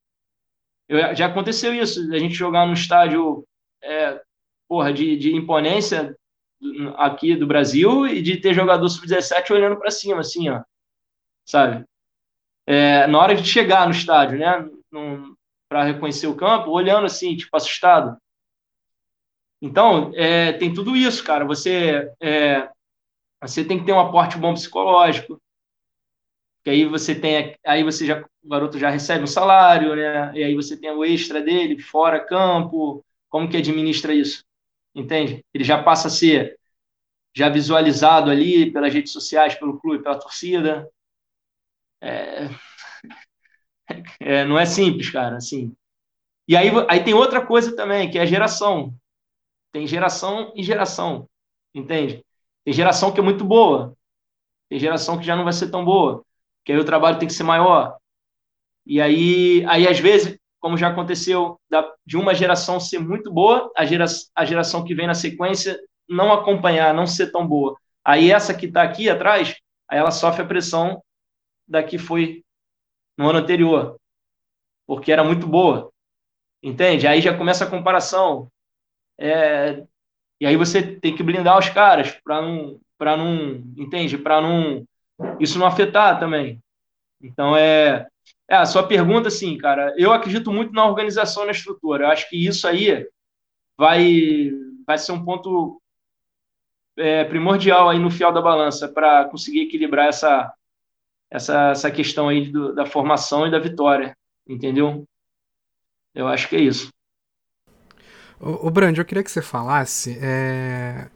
Eu, 0.89 1.15
já 1.15 1.27
aconteceu 1.27 1.73
isso, 1.75 2.13
a 2.13 2.19
gente 2.19 2.35
jogar 2.35 2.67
num 2.67 2.75
estádio 2.75 3.47
é, 3.83 4.21
porra, 4.69 4.93
de, 4.93 5.17
de 5.17 5.35
imponência 5.35 6.15
aqui 6.97 7.35
do 7.35 7.47
Brasil 7.47 8.07
e 8.07 8.23
de 8.23 8.37
ter 8.37 8.55
jogador 8.55 8.89
sub-17 8.89 9.51
olhando 9.51 9.77
para 9.77 9.91
cima, 9.91 10.21
assim, 10.21 10.49
ó, 10.49 10.63
sabe? 11.45 11.85
É, 12.67 13.07
na 13.07 13.19
hora 13.19 13.35
de 13.35 13.47
chegar 13.47 13.87
no 13.87 13.93
estádio, 13.93 14.39
né, 14.39 14.69
para 15.73 15.85
reconhecer 15.85 16.27
o 16.27 16.37
campo, 16.37 16.71
olhando 16.71 17.07
assim, 17.07 17.35
tipo, 17.35 17.57
assustado. 17.57 18.19
Então, 19.61 20.13
é, 20.15 20.53
tem 20.53 20.75
tudo 20.75 20.95
isso, 20.95 21.25
cara. 21.25 21.47
Você, 21.47 22.13
é, 22.21 22.69
você 23.41 23.65
tem 23.65 23.79
que 23.79 23.87
ter 23.87 23.93
um 23.93 24.01
aporte 24.01 24.37
bom 24.37 24.53
psicológico, 24.53 25.41
que 26.63 26.69
aí 26.69 26.85
você 26.85 27.15
tem, 27.15 27.57
aí 27.65 27.83
você 27.83 28.05
já, 28.05 28.23
o 28.43 28.49
garoto 28.49 28.79
já 28.79 28.91
recebe 28.91 29.25
um 29.25 29.27
salário, 29.27 29.97
né? 29.97 30.31
E 30.35 30.45
aí 30.45 30.55
você 30.55 30.77
tem 30.77 30.91
o 30.91 31.05
extra 31.05 31.41
dele, 31.41 31.81
fora 31.81 32.21
campo, 32.21 33.03
como 33.31 33.49
que 33.49 33.57
administra 33.57 34.13
isso? 34.15 34.45
Entende? 34.95 35.43
Ele 35.55 35.65
já 35.65 35.83
passa 35.83 36.09
a 36.09 36.11
ser 36.11 36.59
já 37.35 37.49
visualizado 37.49 38.31
ali 38.31 38.71
pelas 38.71 38.93
redes 38.93 39.11
sociais, 39.11 39.55
pelo 39.55 39.81
clube, 39.81 40.03
pela 40.03 40.19
torcida. 40.21 40.87
É... 41.99 42.49
É, 44.21 44.45
não 44.45 44.59
é 44.59 44.65
simples, 44.65 45.11
cara, 45.11 45.37
assim. 45.37 45.75
E 46.49 46.57
aí, 46.57 46.69
aí 46.89 47.03
tem 47.03 47.15
outra 47.15 47.45
coisa 47.45 47.75
também, 47.75 48.11
que 48.11 48.19
é 48.19 48.23
a 48.23 48.27
geração. 48.27 48.95
Tem 49.73 49.87
geração 49.87 50.53
e 50.55 50.63
geração, 50.63 51.29
entende? 51.75 52.25
Tem 52.65 52.75
geração 52.75 53.11
que 53.13 53.21
é 53.21 53.23
muito 53.23 53.45
boa, 53.45 53.97
tem 54.69 54.79
geração 54.79 55.19
que 55.19 55.25
já 55.25 55.35
não 55.35 55.45
vai 55.45 55.53
ser 55.53 55.71
tão 55.71 55.85
boa, 55.85 56.25
que 56.65 56.73
aí 56.73 56.79
o 56.79 56.85
trabalho 56.85 57.19
tem 57.19 57.27
que 57.27 57.35
ser 57.35 57.43
maior. 57.43 57.97
E 58.85 59.01
aí, 59.01 59.65
aí 59.67 59.89
às 59.89 59.99
vezes, 59.99 60.39
como 60.61 60.77
já 60.77 60.89
aconteceu, 60.89 61.59
de 62.07 62.17
uma 62.17 62.35
geração 62.35 62.79
ser 62.79 62.99
muito 62.99 63.33
boa, 63.33 63.73
a, 63.77 63.85
gera, 63.85 64.05
a 64.35 64.45
geração 64.45 64.85
que 64.85 64.95
vem 64.95 65.07
na 65.07 65.15
sequência 65.15 65.79
não 66.09 66.33
acompanhar, 66.33 66.93
não 66.93 67.07
ser 67.07 67.31
tão 67.31 67.47
boa. 67.47 67.77
Aí 68.05 68.31
essa 68.31 68.53
que 68.55 68.67
está 68.67 68.83
aqui 68.83 69.09
atrás, 69.09 69.57
aí 69.89 69.99
ela 69.99 70.11
sofre 70.11 70.43
a 70.43 70.47
pressão 70.47 71.03
da 71.67 71.83
que 71.83 71.97
foi 71.99 72.45
no 73.17 73.29
ano 73.29 73.39
anterior, 73.39 73.99
porque 74.87 75.13
era 75.13 75.25
muito 75.25 75.47
boa. 75.47 75.93
Entende? 76.63 77.07
Aí 77.07 77.21
já 77.21 77.37
começa 77.37 77.65
a 77.65 77.71
comparação. 77.71 78.51
É, 79.19 79.85
e 80.41 80.47
aí 80.47 80.57
você 80.57 80.83
tem 80.83 81.15
que 81.15 81.23
blindar 81.23 81.59
os 81.59 81.69
caras 81.69 82.11
para 82.25 82.41
não, 82.41 82.81
para 82.97 83.17
não, 83.17 83.55
entende? 83.77 84.17
Para 84.17 84.41
não 84.41 84.87
isso 85.41 85.59
não 85.59 85.67
afetar 85.67 86.19
também. 86.19 86.61
Então 87.21 87.57
é, 87.57 88.07
é 88.49 88.57
a 88.57 88.67
sua 88.67 88.87
pergunta, 88.87 89.29
assim, 89.29 89.57
cara. 89.59 89.95
Eu 89.97 90.13
acredito 90.13 90.53
muito 90.53 90.73
na 90.73 90.87
organização, 90.87 91.45
na 91.45 91.53
estrutura. 91.53 92.05
Eu 92.05 92.09
acho 92.11 92.29
que 92.29 92.47
isso 92.47 92.67
aí 92.67 93.07
vai 93.77 94.51
vai 94.87 94.99
ser 94.99 95.13
um 95.13 95.25
ponto 95.25 95.81
é, 96.97 97.25
primordial 97.25 97.89
aí 97.89 97.99
no 97.99 98.11
fiel 98.11 98.33
da 98.33 98.43
balança 98.43 98.89
para 98.89 99.25
conseguir 99.27 99.63
equilibrar 99.63 100.09
essa, 100.09 100.53
essa, 101.33 101.71
essa 101.71 101.91
questão 101.91 102.29
aí 102.29 102.51
do, 102.51 102.75
da 102.75 102.85
formação 102.85 103.47
e 103.47 103.51
da 103.51 103.59
vitória, 103.59 104.15
entendeu? 104.47 105.05
Eu 106.15 106.29
acho 106.29 106.49
que 106.49 106.57
é 106.57 106.61
isso. 106.61 106.91
O, 108.39 108.71
Brand, 108.71 108.99
eu 108.99 109.05
queria 109.05 109.23
que 109.23 109.31
você 109.31 109.41
falasse. 109.41 110.19
É, 110.21 111.09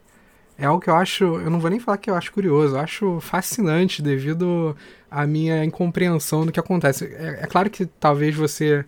é 0.57 0.65
algo 0.65 0.81
que 0.81 0.89
eu 0.89 0.95
acho. 0.95 1.23
Eu 1.23 1.49
não 1.51 1.59
vou 1.59 1.69
nem 1.69 1.79
falar 1.79 1.97
que 1.97 2.09
eu 2.09 2.15
acho 2.15 2.31
curioso, 2.31 2.75
eu 2.75 2.79
acho 2.79 3.19
fascinante 3.19 4.01
devido 4.01 4.75
à 5.11 5.27
minha 5.27 5.63
incompreensão 5.63 6.45
do 6.45 6.51
que 6.51 6.59
acontece. 6.59 7.05
É, 7.05 7.43
é 7.43 7.47
claro 7.47 7.69
que 7.69 7.85
talvez 7.85 8.33
você 8.33 8.85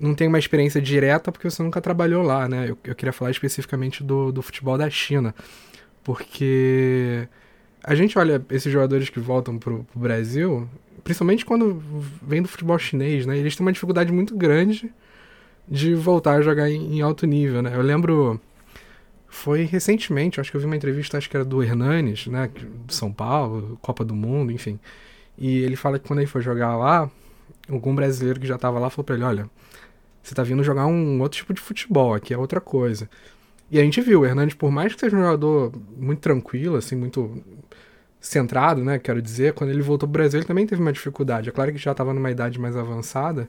não 0.00 0.14
tenha 0.14 0.28
uma 0.30 0.38
experiência 0.38 0.80
direta 0.80 1.32
porque 1.32 1.50
você 1.50 1.62
nunca 1.62 1.80
trabalhou 1.80 2.22
lá, 2.22 2.48
né? 2.48 2.70
Eu, 2.70 2.78
eu 2.84 2.94
queria 2.94 3.12
falar 3.12 3.32
especificamente 3.32 4.02
do, 4.04 4.32
do 4.32 4.40
futebol 4.40 4.78
da 4.78 4.88
China. 4.88 5.34
Porque 6.04 7.28
a 7.82 7.94
gente 7.94 8.18
olha 8.18 8.44
esses 8.50 8.72
jogadores 8.72 9.08
que 9.08 9.20
voltam 9.20 9.58
pro, 9.58 9.84
pro 9.84 10.00
Brasil, 10.00 10.68
principalmente 11.04 11.44
quando 11.44 11.82
vem 12.22 12.42
do 12.42 12.48
futebol 12.48 12.78
chinês, 12.78 13.26
né? 13.26 13.38
Eles 13.38 13.56
têm 13.56 13.64
uma 13.64 13.72
dificuldade 13.72 14.12
muito 14.12 14.36
grande 14.36 14.92
de 15.66 15.94
voltar 15.94 16.34
a 16.34 16.42
jogar 16.42 16.70
em, 16.70 16.96
em 16.96 17.00
alto 17.00 17.26
nível, 17.26 17.62
né? 17.62 17.72
Eu 17.74 17.82
lembro 17.82 18.40
foi 19.28 19.64
recentemente, 19.64 20.40
acho 20.40 20.50
que 20.50 20.56
eu 20.56 20.60
vi 20.60 20.66
uma 20.66 20.76
entrevista, 20.76 21.18
acho 21.18 21.28
que 21.28 21.36
era 21.36 21.44
do 21.44 21.62
Hernanes, 21.62 22.26
né, 22.26 22.50
de 22.86 22.94
São 22.94 23.12
Paulo, 23.12 23.78
Copa 23.82 24.04
do 24.04 24.14
Mundo, 24.14 24.50
enfim. 24.50 24.80
E 25.36 25.58
ele 25.58 25.76
fala 25.76 25.98
que 25.98 26.08
quando 26.08 26.20
ele 26.20 26.26
foi 26.26 26.40
jogar 26.40 26.76
lá, 26.76 27.10
algum 27.70 27.94
brasileiro 27.94 28.40
que 28.40 28.46
já 28.46 28.56
estava 28.56 28.78
lá 28.78 28.90
falou 28.90 29.04
para 29.04 29.14
ele, 29.14 29.24
olha, 29.24 29.50
você 30.22 30.34
tá 30.34 30.42
vindo 30.42 30.64
jogar 30.64 30.86
um 30.86 31.20
outro 31.20 31.38
tipo 31.38 31.54
de 31.54 31.60
futebol, 31.60 32.14
aqui 32.14 32.34
é 32.34 32.38
outra 32.38 32.60
coisa. 32.60 33.08
E 33.70 33.78
a 33.78 33.82
gente 33.82 34.00
viu, 34.00 34.22
o 34.22 34.26
Hernandes, 34.26 34.56
por 34.56 34.70
mais 34.70 34.94
que 34.94 35.00
seja 35.00 35.16
um 35.16 35.20
jogador 35.20 35.72
muito 35.96 36.20
tranquilo, 36.20 36.76
assim, 36.76 36.96
muito 36.96 37.42
centrado, 38.20 38.84
né, 38.84 38.98
quero 38.98 39.22
dizer, 39.22 39.52
quando 39.52 39.70
ele 39.70 39.82
voltou 39.82 40.08
pro 40.08 40.20
Brasil 40.20 40.40
ele 40.40 40.46
também 40.46 40.66
teve 40.66 40.80
uma 40.80 40.92
dificuldade. 40.92 41.48
É 41.48 41.52
claro 41.52 41.72
que 41.72 41.78
já 41.78 41.92
estava 41.92 42.12
numa 42.12 42.30
idade 42.30 42.58
mais 42.58 42.76
avançada, 42.76 43.48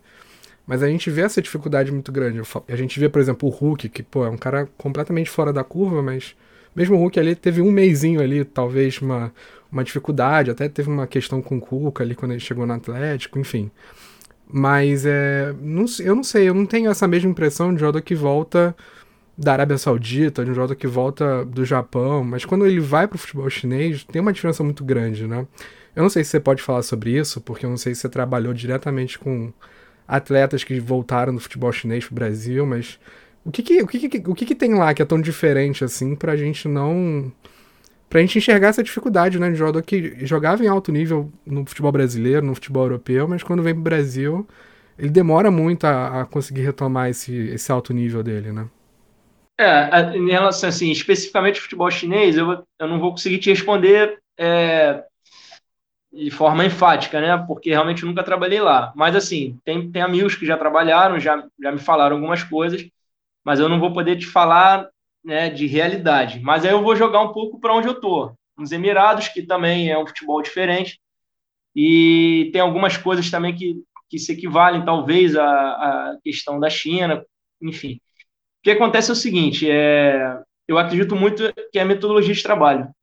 mas 0.66 0.84
a 0.84 0.88
gente 0.88 1.10
vê 1.10 1.22
essa 1.22 1.42
dificuldade 1.42 1.92
muito 1.92 2.12
grande. 2.12 2.42
A 2.68 2.76
gente 2.76 3.00
vê, 3.00 3.10
por 3.10 3.20
exemplo, 3.20 3.50
o 3.50 3.52
Hulk, 3.52 3.90
que, 3.90 4.04
pô, 4.04 4.26
é 4.26 4.30
um 4.30 4.38
cara 4.38 4.70
completamente 4.78 5.30
fora 5.30 5.52
da 5.52 5.64
curva, 5.64 6.02
mas 6.04 6.36
mesmo 6.76 6.96
o 6.96 7.00
Hulk 7.00 7.20
ali 7.20 7.36
teve 7.36 7.62
um 7.62 7.72
meizinho 7.72 8.22
ali, 8.22 8.46
talvez 8.46 9.02
uma, 9.02 9.34
uma 9.72 9.84
dificuldade, 9.84 10.52
até 10.52 10.70
teve 10.70 10.90
uma 10.90 11.08
questão 11.08 11.42
com 11.42 11.58
o 11.58 11.62
Cuca 11.62 12.04
ali 12.04 12.14
quando 12.14 12.32
ele 12.32 12.40
chegou 12.40 12.66
no 12.66 12.74
Atlético, 12.74 13.40
enfim. 13.40 13.72
Mas 14.48 15.06
é, 15.06 15.54
não, 15.62 15.86
eu 16.00 16.16
não 16.16 16.24
sei, 16.24 16.50
eu 16.50 16.54
não 16.54 16.66
tenho 16.66 16.90
essa 16.90 17.08
mesma 17.08 17.30
impressão 17.30 17.74
de 17.74 17.80
jogador 17.80 18.02
que 18.02 18.16
volta 18.16 18.76
da 19.40 19.54
Arábia 19.54 19.78
Saudita, 19.78 20.44
de 20.44 20.52
um 20.52 20.54
jogador 20.54 20.76
que 20.76 20.86
volta 20.86 21.46
do 21.46 21.64
Japão, 21.64 22.26
mas 22.26 22.44
quando 22.44 22.66
ele 22.66 22.82
vai 22.82 23.08
para 23.08 23.16
o 23.16 23.18
futebol 23.18 23.50
chinês, 23.50 24.04
tem 24.04 24.22
uma 24.22 24.34
diferença 24.34 24.62
muito 24.66 24.84
grande, 24.84 25.26
né? 25.26 25.48
Eu 25.96 26.04
não 26.04 26.10
sei 26.10 26.26
se 26.26 26.32
você 26.32 26.42
pode 26.42 26.62
falar 26.62 26.82
sobre 26.82 27.18
isso, 27.18 27.40
porque 27.40 27.66
eu 27.66 27.70
não 27.70 27.78
sei 27.78 27.96
se 27.96 28.02
você 28.02 28.10
trabalhou 28.10 28.54
diretamente 28.54 29.18
com 29.18 29.54
atletas 30.06 30.66
que 30.66 30.78
voltaram 30.82 31.34
do 31.34 31.40
futebol 31.40 31.72
chinês 31.72 32.04
para 32.04 32.12
o 32.12 32.16
Brasil, 32.16 32.66
mas 32.66 33.00
o 33.46 33.50
que 33.50 33.64
que, 33.64 33.82
o 33.82 33.88
que, 33.88 34.10
que, 34.10 34.30
o 34.30 34.36
que, 34.36 34.46
que 34.46 34.56
tem 34.56 34.74
lá 34.76 34.94
que 34.94 35.02
é 35.02 35.06
tão 35.06 35.22
diferente 35.22 35.86
assim 35.86 36.16
para 36.16 36.34
a 36.34 36.38
gente 36.38 36.68
não 36.68 37.32
pra 38.10 38.20
gente 38.20 38.38
enxergar 38.40 38.70
essa 38.70 38.84
dificuldade, 38.84 39.40
né, 39.40 39.50
de 39.52 39.56
jogador 39.56 39.82
que 39.84 40.26
jogava 40.26 40.64
em 40.64 40.68
alto 40.68 40.92
nível 40.92 41.32
no 41.46 41.66
futebol 41.66 41.92
brasileiro, 41.92 42.46
no 42.46 42.56
futebol 42.56 42.84
europeu, 42.84 43.28
mas 43.28 43.44
quando 43.44 43.64
vem 43.64 43.74
pro 43.74 43.84
Brasil, 43.84 44.46
ele 44.98 45.12
demora 45.12 45.50
muito 45.50 45.86
a, 45.86 46.22
a 46.22 46.26
conseguir 46.26 46.64
retomar 46.64 47.10
esse, 47.10 47.34
esse 47.34 47.72
alto 47.72 47.94
nível 47.94 48.24
dele, 48.24 48.52
né? 48.52 48.68
É, 49.60 50.16
em 50.16 50.30
relação 50.30 50.70
assim, 50.70 50.90
especificamente 50.90 51.60
futebol 51.60 51.92
chinês, 51.92 52.38
eu, 52.38 52.66
eu 52.80 52.88
não 52.88 52.98
vou 52.98 53.12
conseguir 53.12 53.40
te 53.40 53.50
responder 53.50 54.18
é, 54.38 55.04
de 56.14 56.32
forma 56.32 56.66
enfática, 56.66 57.20
né? 57.20 57.38
Porque 57.46 57.72
realmente 57.72 58.06
nunca 58.06 58.24
trabalhei 58.24 58.62
lá. 58.62 58.94
Mas 58.96 59.18
assim, 59.18 59.60
tem, 59.66 59.92
tem 59.92 60.02
amigos 60.02 60.36
que 60.36 60.46
já 60.46 60.58
trabalharam, 60.58 61.20
já, 61.20 61.46
já 61.62 61.72
me 61.74 61.80
falaram 61.80 62.16
algumas 62.16 62.42
coisas, 62.42 62.88
mas 63.44 63.60
eu 63.60 63.68
não 63.68 63.82
vou 63.82 63.92
poder 63.92 64.18
te 64.18 64.26
falar 64.26 64.90
né, 65.22 65.50
de 65.50 65.68
realidade. 65.68 66.40
Mas 66.40 66.64
aí 66.64 66.72
eu 66.72 66.82
vou 66.82 66.96
jogar 66.96 67.22
um 67.22 67.34
pouco 67.34 67.60
para 67.60 67.74
onde 67.74 67.88
eu 67.90 68.00
tô. 68.00 68.32
Nos 68.58 68.72
Emirados, 68.72 69.28
que 69.28 69.44
também 69.44 69.92
é 69.92 69.98
um 69.98 70.08
futebol 70.08 70.42
diferente, 70.42 71.00
e 71.76 72.50
tem 72.54 72.62
algumas 72.62 72.98
coisas 72.98 73.30
também 73.30 73.56
que, 73.56 73.76
que 74.10 74.20
se 74.20 74.32
equivalem, 74.34 74.86
talvez, 74.86 75.36
à, 75.36 75.46
à 75.46 76.18
questão 76.24 76.60
da 76.60 76.70
China, 76.70 77.26
enfim. 77.62 78.00
O 78.60 78.64
que 78.64 78.72
acontece 78.72 79.10
é 79.10 79.14
o 79.14 79.16
seguinte, 79.16 79.70
é, 79.70 80.42
eu 80.68 80.78
acredito 80.78 81.16
muito 81.16 81.54
que 81.72 81.80
é 81.80 81.82
a 81.82 81.86
metodologia 81.86 82.34
de 82.34 82.44
trabalho. 82.44 82.94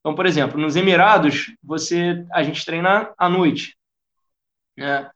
Então, 0.00 0.14
por 0.14 0.26
exemplo, 0.26 0.60
nos 0.60 0.76
Emirados, 0.76 1.54
você, 1.62 2.26
a 2.32 2.42
gente 2.42 2.64
treina 2.64 3.12
à 3.16 3.28
noite. 3.28 3.76
Né? 4.76 5.10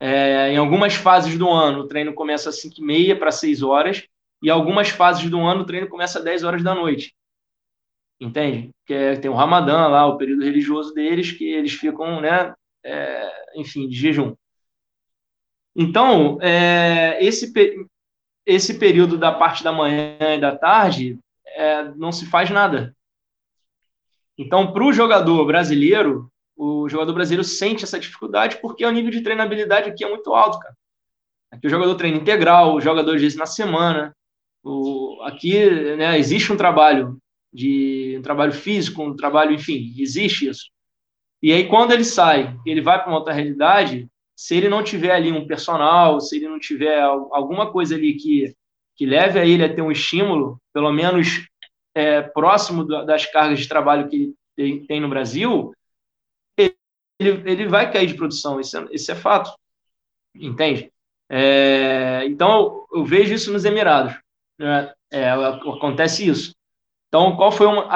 É, 0.00 0.52
em 0.52 0.56
algumas 0.56 0.94
fases 0.94 1.36
do 1.38 1.50
ano, 1.50 1.80
o 1.80 1.88
treino 1.88 2.14
começa 2.14 2.50
às 2.50 2.62
5h30 2.62 3.18
para 3.18 3.30
6 3.30 3.62
horas, 3.62 4.06
e 4.42 4.50
algumas 4.50 4.88
fases 4.88 5.28
do 5.28 5.40
ano, 5.40 5.62
o 5.62 5.66
treino 5.66 5.88
começa 5.88 6.18
às 6.18 6.24
10 6.24 6.44
horas 6.44 6.62
da 6.62 6.74
noite. 6.74 7.14
Entende? 8.20 8.70
Que 8.86 8.94
é, 8.94 9.16
tem 9.16 9.30
o 9.30 9.34
Ramadã 9.34 9.86
lá, 9.86 10.06
o 10.06 10.16
período 10.16 10.44
religioso 10.44 10.94
deles, 10.94 11.32
que 11.32 11.44
eles 11.44 11.72
ficam, 11.72 12.20
né, 12.20 12.54
é, 12.84 13.60
enfim, 13.60 13.88
de 13.88 13.96
jejum. 13.96 14.34
Então, 15.74 16.38
é, 16.40 17.24
esse, 17.24 17.52
esse 18.48 18.78
período 18.78 19.18
da 19.18 19.30
parte 19.30 19.62
da 19.62 19.70
manhã 19.70 20.16
e 20.34 20.40
da 20.40 20.56
tarde 20.56 21.18
é, 21.48 21.84
não 21.96 22.10
se 22.10 22.24
faz 22.24 22.48
nada. 22.48 22.96
Então, 24.38 24.72
para 24.72 24.82
o 24.82 24.92
jogador 24.92 25.44
brasileiro, 25.44 26.32
o 26.56 26.88
jogador 26.88 27.12
brasileiro 27.12 27.44
sente 27.44 27.84
essa 27.84 28.00
dificuldade 28.00 28.56
porque 28.62 28.86
o 28.86 28.90
nível 28.90 29.10
de 29.10 29.20
treinabilidade 29.20 29.90
aqui 29.90 30.02
é 30.02 30.08
muito 30.08 30.32
alto, 30.32 30.58
cara. 30.58 30.74
Aqui 31.50 31.66
o 31.66 31.70
jogador 31.70 31.94
treina 31.96 32.16
integral, 32.16 32.74
o 32.74 32.80
jogador 32.80 33.18
vezes 33.18 33.36
na 33.36 33.44
semana. 33.44 34.16
O, 34.64 35.20
aqui 35.24 35.68
né, 35.96 36.18
existe 36.18 36.50
um 36.50 36.56
trabalho 36.56 37.18
de 37.52 38.16
um 38.18 38.22
trabalho 38.22 38.52
físico, 38.52 39.02
um 39.02 39.14
trabalho, 39.14 39.52
enfim, 39.52 39.94
existe 39.98 40.48
isso. 40.48 40.70
E 41.42 41.52
aí 41.52 41.68
quando 41.68 41.92
ele 41.92 42.04
sai, 42.04 42.56
ele 42.64 42.80
vai 42.80 42.98
para 42.98 43.08
uma 43.08 43.18
outra 43.18 43.34
realidade, 43.34 44.08
se 44.38 44.54
ele 44.54 44.68
não 44.68 44.84
tiver 44.84 45.10
ali 45.10 45.32
um 45.32 45.48
personal, 45.48 46.20
se 46.20 46.36
ele 46.36 46.48
não 46.48 46.60
tiver 46.60 47.00
alguma 47.00 47.72
coisa 47.72 47.96
ali 47.96 48.14
que, 48.14 48.54
que 48.94 49.04
leve 49.04 49.36
a 49.36 49.44
ele 49.44 49.64
a 49.64 49.74
ter 49.74 49.82
um 49.82 49.90
estímulo, 49.90 50.62
pelo 50.72 50.92
menos 50.92 51.44
é, 51.92 52.22
próximo 52.22 52.84
das 52.84 53.26
cargas 53.26 53.58
de 53.58 53.68
trabalho 53.68 54.08
que 54.08 54.32
ele 54.56 54.86
tem 54.86 55.00
no 55.00 55.08
Brasil, 55.08 55.72
ele, 56.56 56.76
ele 57.18 57.66
vai 57.66 57.92
cair 57.92 58.06
de 58.06 58.14
produção, 58.14 58.60
isso 58.60 58.78
é, 58.78 59.12
é 59.12 59.14
fato, 59.16 59.52
entende? 60.32 60.92
É, 61.28 62.24
então, 62.26 62.86
eu, 62.92 63.00
eu, 63.00 63.04
vejo 63.04 63.34
isso 63.34 63.52
nos 63.52 63.64
Emirados, 63.64 64.16
né? 64.56 64.94
é, 65.10 65.30
acontece 65.30 66.28
isso. 66.28 66.54
Então, 67.08 67.34
qual 67.34 67.50
foi 67.50 67.66
uma, 67.66 67.88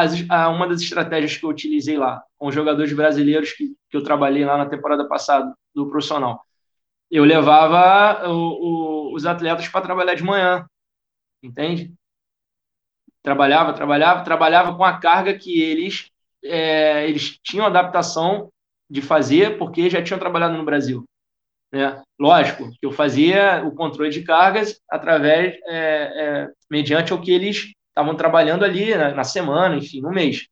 uma 0.48 0.66
das 0.66 0.80
estratégias 0.80 1.36
que 1.36 1.44
eu 1.44 1.50
utilizei 1.50 1.96
lá, 1.96 2.20
com 2.36 2.48
os 2.48 2.54
jogadores 2.54 2.92
brasileiros 2.92 3.52
que, 3.52 3.76
que 3.88 3.96
eu 3.96 4.02
trabalhei 4.02 4.44
lá 4.44 4.58
na 4.58 4.66
temporada 4.66 5.06
passada, 5.06 5.54
do 5.74 5.88
profissional? 5.88 6.44
Eu 7.10 7.24
levava 7.24 8.28
o, 8.30 9.10
o, 9.10 9.14
os 9.14 9.26
atletas 9.26 9.68
para 9.68 9.82
trabalhar 9.82 10.14
de 10.14 10.22
manhã, 10.22 10.66
entende? 11.42 11.92
Trabalhava, 13.22 13.72
trabalhava, 13.72 14.24
trabalhava 14.24 14.76
com 14.76 14.84
a 14.84 14.98
carga 14.98 15.38
que 15.38 15.60
eles, 15.60 16.10
é, 16.42 17.08
eles 17.08 17.38
tinham 17.42 17.66
adaptação 17.66 18.50
de 18.90 19.00
fazer, 19.00 19.58
porque 19.58 19.88
já 19.88 20.02
tinham 20.02 20.18
trabalhado 20.18 20.56
no 20.56 20.64
Brasil. 20.64 21.04
Né? 21.72 22.02
Lógico 22.20 22.70
que 22.70 22.84
eu 22.84 22.92
fazia 22.92 23.64
o 23.64 23.74
controle 23.74 24.10
de 24.10 24.22
cargas 24.22 24.78
através, 24.90 25.54
é, 25.66 25.74
é, 25.74 26.48
mediante 26.70 27.14
o 27.14 27.20
que 27.20 27.32
eles 27.32 27.72
estavam 27.88 28.14
trabalhando 28.14 28.64
ali 28.64 28.94
na, 28.94 29.14
na, 29.14 29.24
semana, 29.24 29.76
enfim, 29.76 30.00
no 30.00 30.10
mês. 30.10 30.46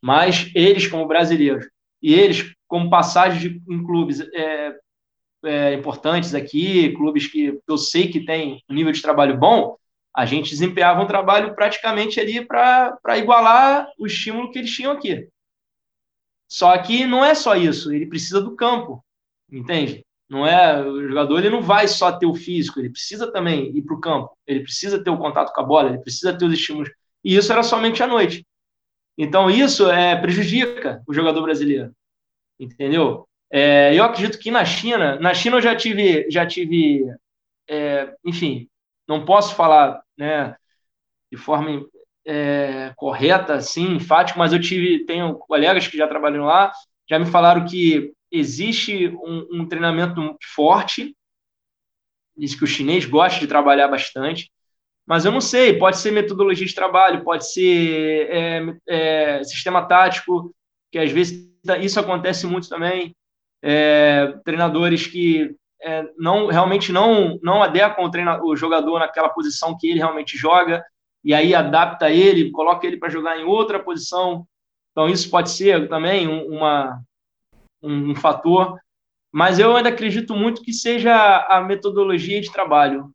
Mas 0.00 0.50
eles, 0.54 0.86
como 0.86 1.06
brasileiros, 1.06 1.66
e 2.02 2.12
eles, 2.12 2.52
como 2.72 2.88
passagem 2.88 3.38
de, 3.38 3.62
em 3.70 3.84
clubes 3.84 4.20
é, 4.32 4.74
é, 5.44 5.74
importantes 5.74 6.34
aqui, 6.34 6.94
clubes 6.96 7.26
que 7.26 7.60
eu 7.68 7.76
sei 7.76 8.08
que 8.08 8.24
têm 8.24 8.64
um 8.66 8.72
nível 8.72 8.90
de 8.90 9.02
trabalho 9.02 9.36
bom, 9.36 9.76
a 10.16 10.24
gente 10.24 10.48
desempenhava 10.48 11.02
um 11.02 11.06
trabalho 11.06 11.54
praticamente 11.54 12.18
ali 12.18 12.42
para 12.42 12.98
igualar 13.18 13.86
o 13.98 14.06
estímulo 14.06 14.50
que 14.50 14.58
eles 14.58 14.70
tinham 14.70 14.90
aqui. 14.90 15.28
Só 16.48 16.76
que 16.78 17.04
não 17.04 17.22
é 17.22 17.34
só 17.34 17.54
isso, 17.56 17.92
ele 17.92 18.06
precisa 18.06 18.40
do 18.40 18.56
campo, 18.56 19.04
entende? 19.50 20.02
Não 20.26 20.46
é 20.46 20.80
o 20.80 21.08
jogador, 21.08 21.40
ele 21.40 21.50
não 21.50 21.60
vai 21.60 21.86
só 21.86 22.10
ter 22.10 22.24
o 22.24 22.34
físico, 22.34 22.80
ele 22.80 22.88
precisa 22.88 23.30
também 23.30 23.76
ir 23.76 23.82
para 23.82 23.94
o 23.94 24.00
campo, 24.00 24.34
ele 24.46 24.60
precisa 24.60 25.04
ter 25.04 25.10
o 25.10 25.18
contato 25.18 25.52
com 25.52 25.60
a 25.60 25.64
bola, 25.64 25.90
ele 25.90 25.98
precisa 25.98 26.32
ter 26.32 26.46
os 26.46 26.54
estímulos. 26.54 26.88
E 27.22 27.36
isso 27.36 27.52
era 27.52 27.62
somente 27.62 28.02
à 28.02 28.06
noite. 28.06 28.46
Então 29.18 29.50
isso 29.50 29.90
é 29.90 30.18
prejudica 30.18 31.02
o 31.06 31.12
jogador 31.12 31.42
brasileiro, 31.42 31.94
entendeu? 32.64 33.28
É, 33.50 33.94
eu 33.94 34.04
acredito 34.04 34.38
que 34.38 34.50
na 34.50 34.64
China, 34.64 35.16
na 35.20 35.34
China 35.34 35.56
eu 35.56 35.60
já 35.60 35.76
tive, 35.76 36.30
já 36.30 36.46
tive, 36.46 37.04
é, 37.68 38.14
enfim, 38.24 38.68
não 39.06 39.24
posso 39.24 39.54
falar, 39.54 40.02
né, 40.16 40.56
de 41.30 41.36
forma 41.36 41.84
é, 42.24 42.92
correta, 42.96 43.54
assim, 43.54 43.94
enfática, 43.94 44.38
mas 44.38 44.52
eu 44.52 44.60
tive, 44.60 45.04
tenho 45.04 45.34
colegas 45.34 45.86
que 45.86 45.96
já 45.98 46.06
trabalham 46.06 46.44
lá, 46.44 46.72
já 47.08 47.18
me 47.18 47.26
falaram 47.26 47.66
que 47.66 48.12
existe 48.30 49.08
um, 49.08 49.60
um 49.60 49.68
treinamento 49.68 50.36
forte, 50.54 51.14
diz 52.36 52.54
que 52.54 52.64
o 52.64 52.66
chinês 52.66 53.04
gosta 53.04 53.38
de 53.38 53.46
trabalhar 53.46 53.88
bastante, 53.88 54.50
mas 55.04 55.24
eu 55.24 55.32
não 55.32 55.40
sei, 55.40 55.78
pode 55.78 55.98
ser 55.98 56.12
metodologia 56.12 56.66
de 56.66 56.74
trabalho, 56.74 57.24
pode 57.24 57.52
ser 57.52 58.30
é, 58.30 58.76
é, 58.88 59.44
sistema 59.44 59.86
tático, 59.86 60.54
que 60.90 60.98
às 60.98 61.10
vezes 61.10 61.51
isso 61.80 62.00
acontece 62.00 62.46
muito 62.46 62.68
também, 62.68 63.14
é, 63.62 64.34
treinadores 64.44 65.06
que 65.06 65.54
é, 65.80 66.04
não 66.16 66.46
realmente 66.46 66.92
não 66.92 67.38
não 67.42 67.62
adequam 67.62 68.04
o, 68.04 68.10
treina, 68.10 68.42
o 68.42 68.56
jogador 68.56 68.98
naquela 68.98 69.28
posição 69.28 69.76
que 69.78 69.88
ele 69.88 69.98
realmente 69.98 70.36
joga, 70.36 70.84
e 71.24 71.32
aí 71.32 71.54
adapta 71.54 72.10
ele, 72.10 72.50
coloca 72.50 72.86
ele 72.86 72.96
para 72.96 73.10
jogar 73.10 73.38
em 73.38 73.44
outra 73.44 73.82
posição, 73.82 74.46
então 74.90 75.08
isso 75.08 75.30
pode 75.30 75.50
ser 75.50 75.88
também 75.88 76.28
uma, 76.28 77.00
um, 77.82 78.10
um 78.10 78.14
fator, 78.14 78.78
mas 79.32 79.58
eu 79.58 79.74
ainda 79.76 79.88
acredito 79.88 80.34
muito 80.36 80.62
que 80.62 80.72
seja 80.72 81.46
a 81.48 81.60
metodologia 81.62 82.40
de 82.40 82.52
trabalho, 82.52 83.10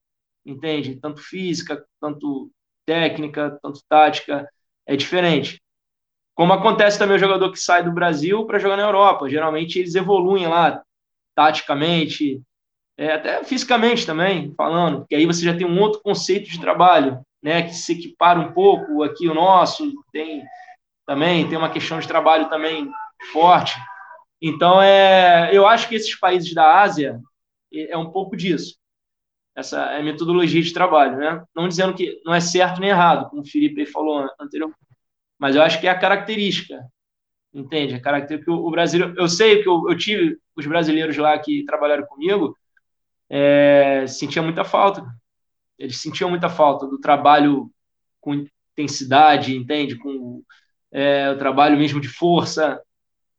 entende? 0.46 0.96
Tanto 0.96 1.22
física, 1.22 1.86
tanto 2.02 2.50
técnica, 2.86 3.60
tanto 3.62 3.82
tática, 3.88 4.50
é 4.86 4.96
diferente. 4.96 5.62
Como 6.38 6.54
acontece 6.54 7.00
também 7.00 7.16
o 7.18 7.20
jogador 7.20 7.52
que 7.52 7.60
sai 7.60 7.84
do 7.84 7.92
Brasil 7.92 8.46
para 8.46 8.60
jogar 8.60 8.78
na 8.78 8.84
Europa. 8.84 9.28
Geralmente 9.28 9.80
eles 9.80 9.96
evoluem 9.96 10.46
lá, 10.46 10.84
taticamente, 11.36 12.40
é, 12.96 13.14
até 13.14 13.44
fisicamente 13.44 14.06
também, 14.06 14.54
falando, 14.56 15.00
porque 15.00 15.16
aí 15.16 15.26
você 15.26 15.44
já 15.44 15.58
tem 15.58 15.66
um 15.66 15.82
outro 15.82 16.00
conceito 16.00 16.48
de 16.48 16.62
trabalho, 16.62 17.20
né, 17.42 17.64
que 17.64 17.74
se 17.74 17.94
equipara 17.94 18.40
um 18.40 18.52
pouco 18.52 19.02
aqui 19.02 19.28
o 19.28 19.34
nosso, 19.34 19.92
tem 20.12 20.44
também, 21.08 21.50
tem 21.50 21.58
uma 21.58 21.72
questão 21.72 21.98
de 22.00 22.08
trabalho 22.08 22.48
também 22.50 22.88
forte. 23.32 23.76
Então, 24.40 24.80
é, 24.80 25.50
eu 25.52 25.66
acho 25.66 25.90
que 25.90 25.96
esses 25.96 26.20
países 26.20 26.54
da 26.54 26.82
Ásia 26.82 27.20
é, 27.74 27.98
um 27.98 28.12
pouco 28.12 28.38
disso. 28.38 28.78
Essa 29.56 29.86
é 29.94 30.04
metodologia 30.04 30.62
de 30.62 30.72
trabalho, 30.72 31.18
né? 31.18 31.44
Não 31.56 31.68
dizendo 31.68 31.96
que 31.96 32.22
não 32.24 32.32
é 32.32 32.40
certo 32.40 32.80
nem 32.80 32.92
errado, 32.92 33.28
como 33.28 33.42
o 33.42 33.48
Felipe 33.48 33.88
falou 33.88 34.30
anteriormente, 34.40 34.78
mas 35.40 35.56
eu 35.56 35.62
acho 35.62 35.80
que 35.80 35.88
é 35.88 35.90
a 35.90 36.00
característica, 36.00 36.86
entende? 37.54 37.96
A 37.96 38.02
característica 38.02 38.52
que 38.52 38.58
o, 38.58 38.70
Brasil, 38.70 39.14
eu 39.16 39.28
sei 39.28 39.62
que 39.62 39.70
eu, 39.70 39.90
eu, 39.90 39.98
tive 39.98 40.38
os 40.56 40.66
brasileiros 40.66 41.18
lá 41.18 41.38
que 41.38 41.66
trabalharam 41.66 42.06
comigo, 42.06 42.58
é, 43.30 44.06
sentia 44.08 44.42
muita 44.42 44.64
falta. 44.64 45.06
Eles 45.78 45.98
sentiam 45.98 46.30
muita 46.30 46.50
falta 46.50 46.88
do 46.88 47.00
trabalho 47.00 47.72
com 48.20 48.46
intensidade, 48.74 49.56
entende? 49.56 49.96
Com 49.96 50.44
é, 50.92 51.30
o 51.30 51.38
trabalho 51.38 51.78
mesmo 51.78 52.02
de 52.02 52.08
força, 52.08 52.82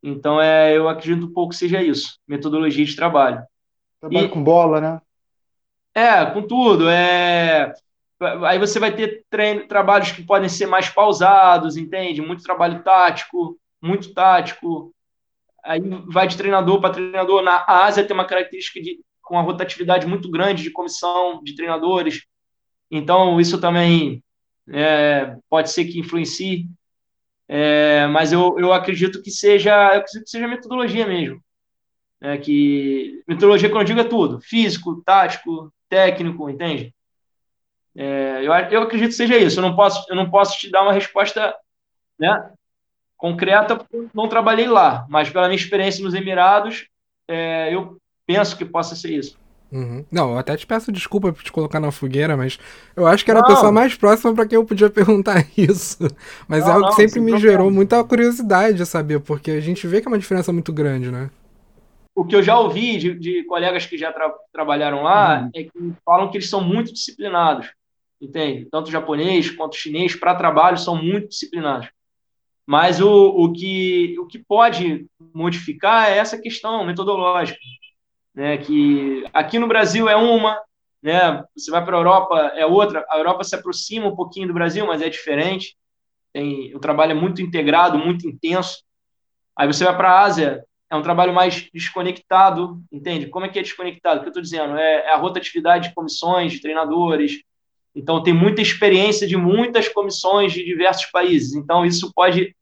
então, 0.02 0.40
é, 0.40 0.76
eu 0.76 0.88
acredito 0.88 1.26
um 1.26 1.32
pouco 1.32 1.50
que 1.50 1.56
seja 1.56 1.82
isso, 1.82 2.18
metodologia 2.26 2.84
de 2.84 2.94
trabalho. 2.94 3.42
Trabalho 4.00 4.26
e, 4.26 4.28
com 4.28 4.42
bola, 4.42 4.80
né? 4.80 5.00
É, 5.94 6.24
com 6.26 6.42
tudo. 6.42 6.88
É, 6.88 7.72
aí 8.20 8.58
você 8.58 8.78
vai 8.78 8.94
ter 8.94 9.24
treino, 9.30 9.66
trabalhos 9.66 10.12
que 10.12 10.22
podem 10.22 10.48
ser 10.48 10.66
mais 10.66 10.88
pausados, 10.88 11.76
entende? 11.76 12.20
Muito 12.20 12.42
trabalho 12.42 12.82
tático, 12.82 13.58
muito 13.80 14.12
tático. 14.12 14.94
Aí 15.64 15.80
vai 16.06 16.26
de 16.26 16.36
treinador 16.36 16.80
para 16.80 16.94
treinador. 16.94 17.42
Na 17.42 17.64
Ásia 17.66 18.04
tem 18.04 18.14
uma 18.14 18.24
característica 18.24 18.80
de 18.80 19.00
com 19.22 19.34
uma 19.34 19.42
rotatividade 19.42 20.06
muito 20.06 20.30
grande 20.30 20.62
de 20.62 20.70
comissão 20.70 21.42
de 21.44 21.54
treinadores. 21.54 22.24
Então, 22.90 23.38
isso 23.38 23.60
também 23.60 24.24
é, 24.70 25.36
pode 25.50 25.70
ser 25.70 25.84
que 25.84 25.98
influencie. 26.00 26.66
É, 27.46 28.06
mas 28.06 28.32
eu, 28.32 28.58
eu 28.58 28.72
acredito 28.72 29.22
que 29.22 29.30
seja 29.30 29.70
eu 29.70 30.00
acredito 30.00 30.24
que 30.24 30.30
seja 30.30 30.48
metodologia 30.48 31.06
mesmo. 31.06 31.42
É, 32.20 32.36
que 32.38 33.22
metodologia, 33.28 33.68
quando 33.68 33.82
eu 33.82 33.86
digo, 33.86 34.00
é 34.00 34.04
tudo: 34.04 34.40
físico, 34.40 35.02
tático, 35.04 35.72
técnico, 35.88 36.48
entende? 36.48 36.94
É, 37.96 38.38
eu, 38.40 38.52
eu 38.52 38.82
acredito 38.82 39.08
que 39.08 39.14
seja 39.14 39.36
isso. 39.36 39.58
Eu 39.58 39.62
não 39.62 39.74
posso, 39.74 40.04
eu 40.08 40.16
não 40.16 40.30
posso 40.30 40.58
te 40.58 40.70
dar 40.70 40.82
uma 40.82 40.92
resposta 40.92 41.54
né, 42.18 42.50
concreta, 43.16 43.76
porque 43.76 43.96
eu 43.96 44.10
não 44.14 44.28
trabalhei 44.28 44.68
lá, 44.68 45.06
mas 45.08 45.30
pela 45.30 45.48
minha 45.48 45.58
experiência 45.58 46.04
nos 46.04 46.14
Emirados, 46.14 46.86
é, 47.26 47.74
eu 47.74 47.98
penso 48.26 48.56
que 48.56 48.64
possa 48.64 48.94
ser 48.94 49.10
isso. 49.10 49.38
Uhum. 49.70 50.04
Não, 50.10 50.32
eu 50.32 50.38
até 50.38 50.56
te 50.56 50.66
peço 50.66 50.90
desculpa 50.90 51.32
por 51.32 51.42
te 51.42 51.52
colocar 51.52 51.78
na 51.78 51.90
fogueira, 51.90 52.36
mas 52.36 52.58
eu 52.96 53.06
acho 53.06 53.24
que 53.24 53.30
era 53.30 53.40
não. 53.40 53.46
a 53.46 53.50
pessoa 53.50 53.70
mais 53.70 53.94
próxima 53.94 54.34
para 54.34 54.46
quem 54.46 54.56
eu 54.56 54.64
podia 54.64 54.88
perguntar 54.90 55.46
isso. 55.56 55.98
Mas 56.46 56.64
não, 56.64 56.70
é 56.70 56.74
algo 56.74 56.88
que 56.88 56.94
sempre 56.94 57.20
me 57.20 57.32
problema. 57.32 57.52
gerou 57.52 57.70
muita 57.70 58.02
curiosidade 58.02 58.78
de 58.78 58.86
saber, 58.86 59.20
porque 59.20 59.50
a 59.50 59.60
gente 59.60 59.86
vê 59.86 60.00
que 60.00 60.08
é 60.08 60.10
uma 60.10 60.18
diferença 60.18 60.52
muito 60.52 60.72
grande, 60.72 61.10
né? 61.10 61.30
O 62.14 62.24
que 62.24 62.34
eu 62.34 62.42
já 62.42 62.58
ouvi 62.58 62.98
de, 62.98 63.14
de 63.14 63.44
colegas 63.44 63.86
que 63.86 63.96
já 63.96 64.12
tra 64.12 64.32
trabalharam 64.52 65.02
lá 65.02 65.42
uhum. 65.42 65.50
é 65.54 65.62
que 65.64 65.92
falam 66.04 66.30
que 66.30 66.38
eles 66.38 66.48
são 66.48 66.62
muito 66.62 66.92
disciplinados, 66.92 67.70
entende? 68.20 68.66
Tanto 68.70 68.90
japonês 68.90 69.50
quanto 69.50 69.76
chinês, 69.76 70.14
para 70.14 70.34
trabalho, 70.34 70.78
são 70.78 71.00
muito 71.02 71.28
disciplinados. 71.28 71.88
Mas 72.66 73.00
o, 73.00 73.08
o, 73.08 73.52
que, 73.52 74.16
o 74.18 74.26
que 74.26 74.38
pode 74.38 75.06
modificar 75.34 76.10
é 76.10 76.18
essa 76.18 76.38
questão 76.38 76.84
metodológica 76.84 77.58
né, 78.38 78.56
que 78.56 79.24
aqui 79.34 79.58
no 79.58 79.66
Brasil 79.66 80.08
é 80.08 80.14
uma, 80.14 80.62
né, 81.02 81.42
você 81.56 81.72
vai 81.72 81.84
para 81.84 81.96
a 81.96 81.98
Europa 81.98 82.38
é 82.54 82.64
outra, 82.64 83.04
a 83.10 83.18
Europa 83.18 83.42
se 83.42 83.56
aproxima 83.56 84.06
um 84.06 84.14
pouquinho 84.14 84.46
do 84.46 84.54
Brasil, 84.54 84.86
mas 84.86 85.02
é 85.02 85.08
diferente, 85.08 85.76
tem, 86.32 86.72
o 86.72 86.78
trabalho 86.78 87.10
é 87.10 87.14
muito 87.14 87.42
integrado, 87.42 87.98
muito 87.98 88.28
intenso, 88.28 88.84
aí 89.56 89.66
você 89.66 89.82
vai 89.82 89.96
para 89.96 90.12
a 90.12 90.22
Ásia, 90.22 90.64
é 90.88 90.94
um 90.94 91.02
trabalho 91.02 91.34
mais 91.34 91.68
desconectado, 91.74 92.80
entende? 92.92 93.26
Como 93.26 93.44
é 93.44 93.48
que 93.48 93.58
é 93.58 93.62
desconectado? 93.62 94.18
O 94.18 94.20
que 94.20 94.28
eu 94.28 94.30
estou 94.30 94.42
dizendo? 94.42 94.76
É, 94.76 95.06
é, 95.06 95.12
a 95.12 95.16
rotatividade 95.16 95.88
de 95.88 95.94
comissões, 95.94 96.52
de 96.52 96.62
treinadores. 96.62 97.42
Então, 97.94 98.22
tem 98.22 98.32
muita 98.32 98.62
experiência 98.62 99.26
de 99.26 99.36
muitas 99.36 99.88
comissões 99.88 100.52
de 100.52 100.64
diversos 100.64 101.06
países. 101.06 101.54
Então, 101.54 101.84
isso 101.84 102.12
pode, 102.14 102.54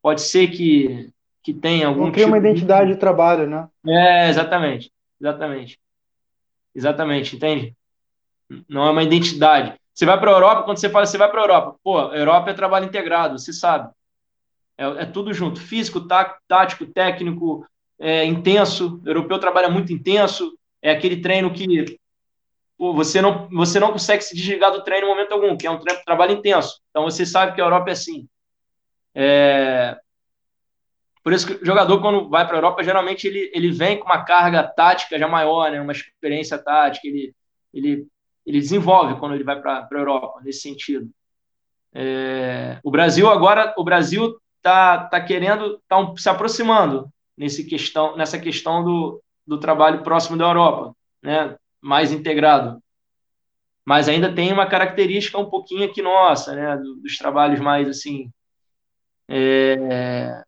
pode 0.00 0.20
ser 0.20 0.48
que, 0.48 1.10
que 1.42 1.52
tenha 1.52 1.88
algum. 1.88 2.04
Não 2.04 2.12
cria 2.12 2.24
tipo 2.24 2.36
uma 2.36 2.38
identidade 2.38 2.88
de... 2.88 2.94
de 2.94 3.00
trabalho, 3.00 3.48
né? 3.48 3.68
É, 3.86 4.28
exatamente. 4.28 4.92
Exatamente. 5.20 5.78
Exatamente, 6.74 7.36
entende? 7.36 7.76
Não 8.68 8.86
é 8.86 8.90
uma 8.90 9.02
identidade. 9.02 9.74
Você 9.94 10.06
vai 10.06 10.18
para 10.18 10.30
a 10.30 10.34
Europa, 10.34 10.62
quando 10.62 10.78
você 10.78 10.88
fala, 10.88 11.04
você 11.04 11.18
vai 11.18 11.30
para 11.30 11.40
a 11.40 11.44
Europa, 11.44 11.76
pô, 11.84 11.98
a 11.98 12.16
Europa 12.16 12.50
é 12.50 12.54
trabalho 12.54 12.86
integrado, 12.86 13.38
você 13.38 13.52
sabe. 13.52 13.92
É, 14.76 14.84
é 14.84 15.04
tudo 15.04 15.34
junto, 15.34 15.60
físico, 15.60 16.00
tá, 16.00 16.38
tático, 16.48 16.86
técnico, 16.86 17.66
é, 17.98 18.24
intenso. 18.24 19.00
O 19.04 19.08
europeu 19.08 19.38
trabalha 19.38 19.68
muito 19.68 19.92
intenso. 19.92 20.56
É 20.80 20.90
aquele 20.90 21.18
treino 21.20 21.52
que 21.52 21.98
pô, 22.82 22.92
você, 22.92 23.22
não, 23.22 23.48
você 23.48 23.78
não 23.78 23.92
consegue 23.92 24.24
se 24.24 24.34
desligar 24.34 24.72
do 24.72 24.82
treino 24.82 25.06
em 25.06 25.10
momento 25.10 25.30
algum, 25.30 25.56
que 25.56 25.68
é 25.68 25.70
um 25.70 25.78
treino, 25.78 26.02
trabalho 26.04 26.32
intenso. 26.32 26.80
Então 26.90 27.04
você 27.04 27.24
sabe 27.24 27.54
que 27.54 27.60
a 27.60 27.64
Europa 27.64 27.90
é 27.90 27.92
assim. 27.92 28.28
É... 29.14 29.96
Por 31.22 31.32
isso 31.32 31.46
que 31.46 31.62
o 31.62 31.64
jogador, 31.64 32.00
quando 32.00 32.28
vai 32.28 32.44
para 32.44 32.56
a 32.56 32.58
Europa, 32.58 32.82
geralmente 32.82 33.28
ele, 33.28 33.52
ele 33.54 33.70
vem 33.70 34.00
com 34.00 34.06
uma 34.06 34.24
carga 34.24 34.64
tática 34.64 35.16
já 35.16 35.28
maior, 35.28 35.70
né? 35.70 35.80
uma 35.80 35.92
experiência 35.92 36.58
tática. 36.58 37.06
Ele, 37.06 37.32
ele 37.72 38.08
ele 38.44 38.58
desenvolve 38.58 39.20
quando 39.20 39.36
ele 39.36 39.44
vai 39.44 39.60
para 39.60 39.86
a 39.88 39.94
Europa, 39.94 40.40
nesse 40.42 40.62
sentido. 40.62 41.08
É, 41.94 42.80
o 42.82 42.90
Brasil 42.90 43.30
agora, 43.30 43.72
o 43.76 43.84
Brasil 43.84 44.36
está 44.56 45.04
tá 45.04 45.20
querendo, 45.20 45.76
está 45.76 45.98
um, 45.98 46.16
se 46.16 46.28
aproximando 46.28 47.08
nesse 47.36 47.62
questão, 47.62 48.16
nessa 48.16 48.40
questão 48.40 48.82
do, 48.82 49.22
do 49.46 49.60
trabalho 49.60 50.02
próximo 50.02 50.36
da 50.36 50.46
Europa, 50.46 50.92
né, 51.22 51.56
mais 51.82 52.12
integrado. 52.12 52.82
Mas 53.84 54.08
ainda 54.08 54.32
tem 54.32 54.52
uma 54.52 54.66
característica 54.66 55.38
um 55.38 55.50
pouquinho 55.50 55.84
aqui 55.84 56.00
nossa, 56.00 56.54
né, 56.54 56.76
dos 57.02 57.18
trabalhos 57.18 57.58
mais 57.58 57.88
assim, 57.88 58.30
é, 59.28 60.42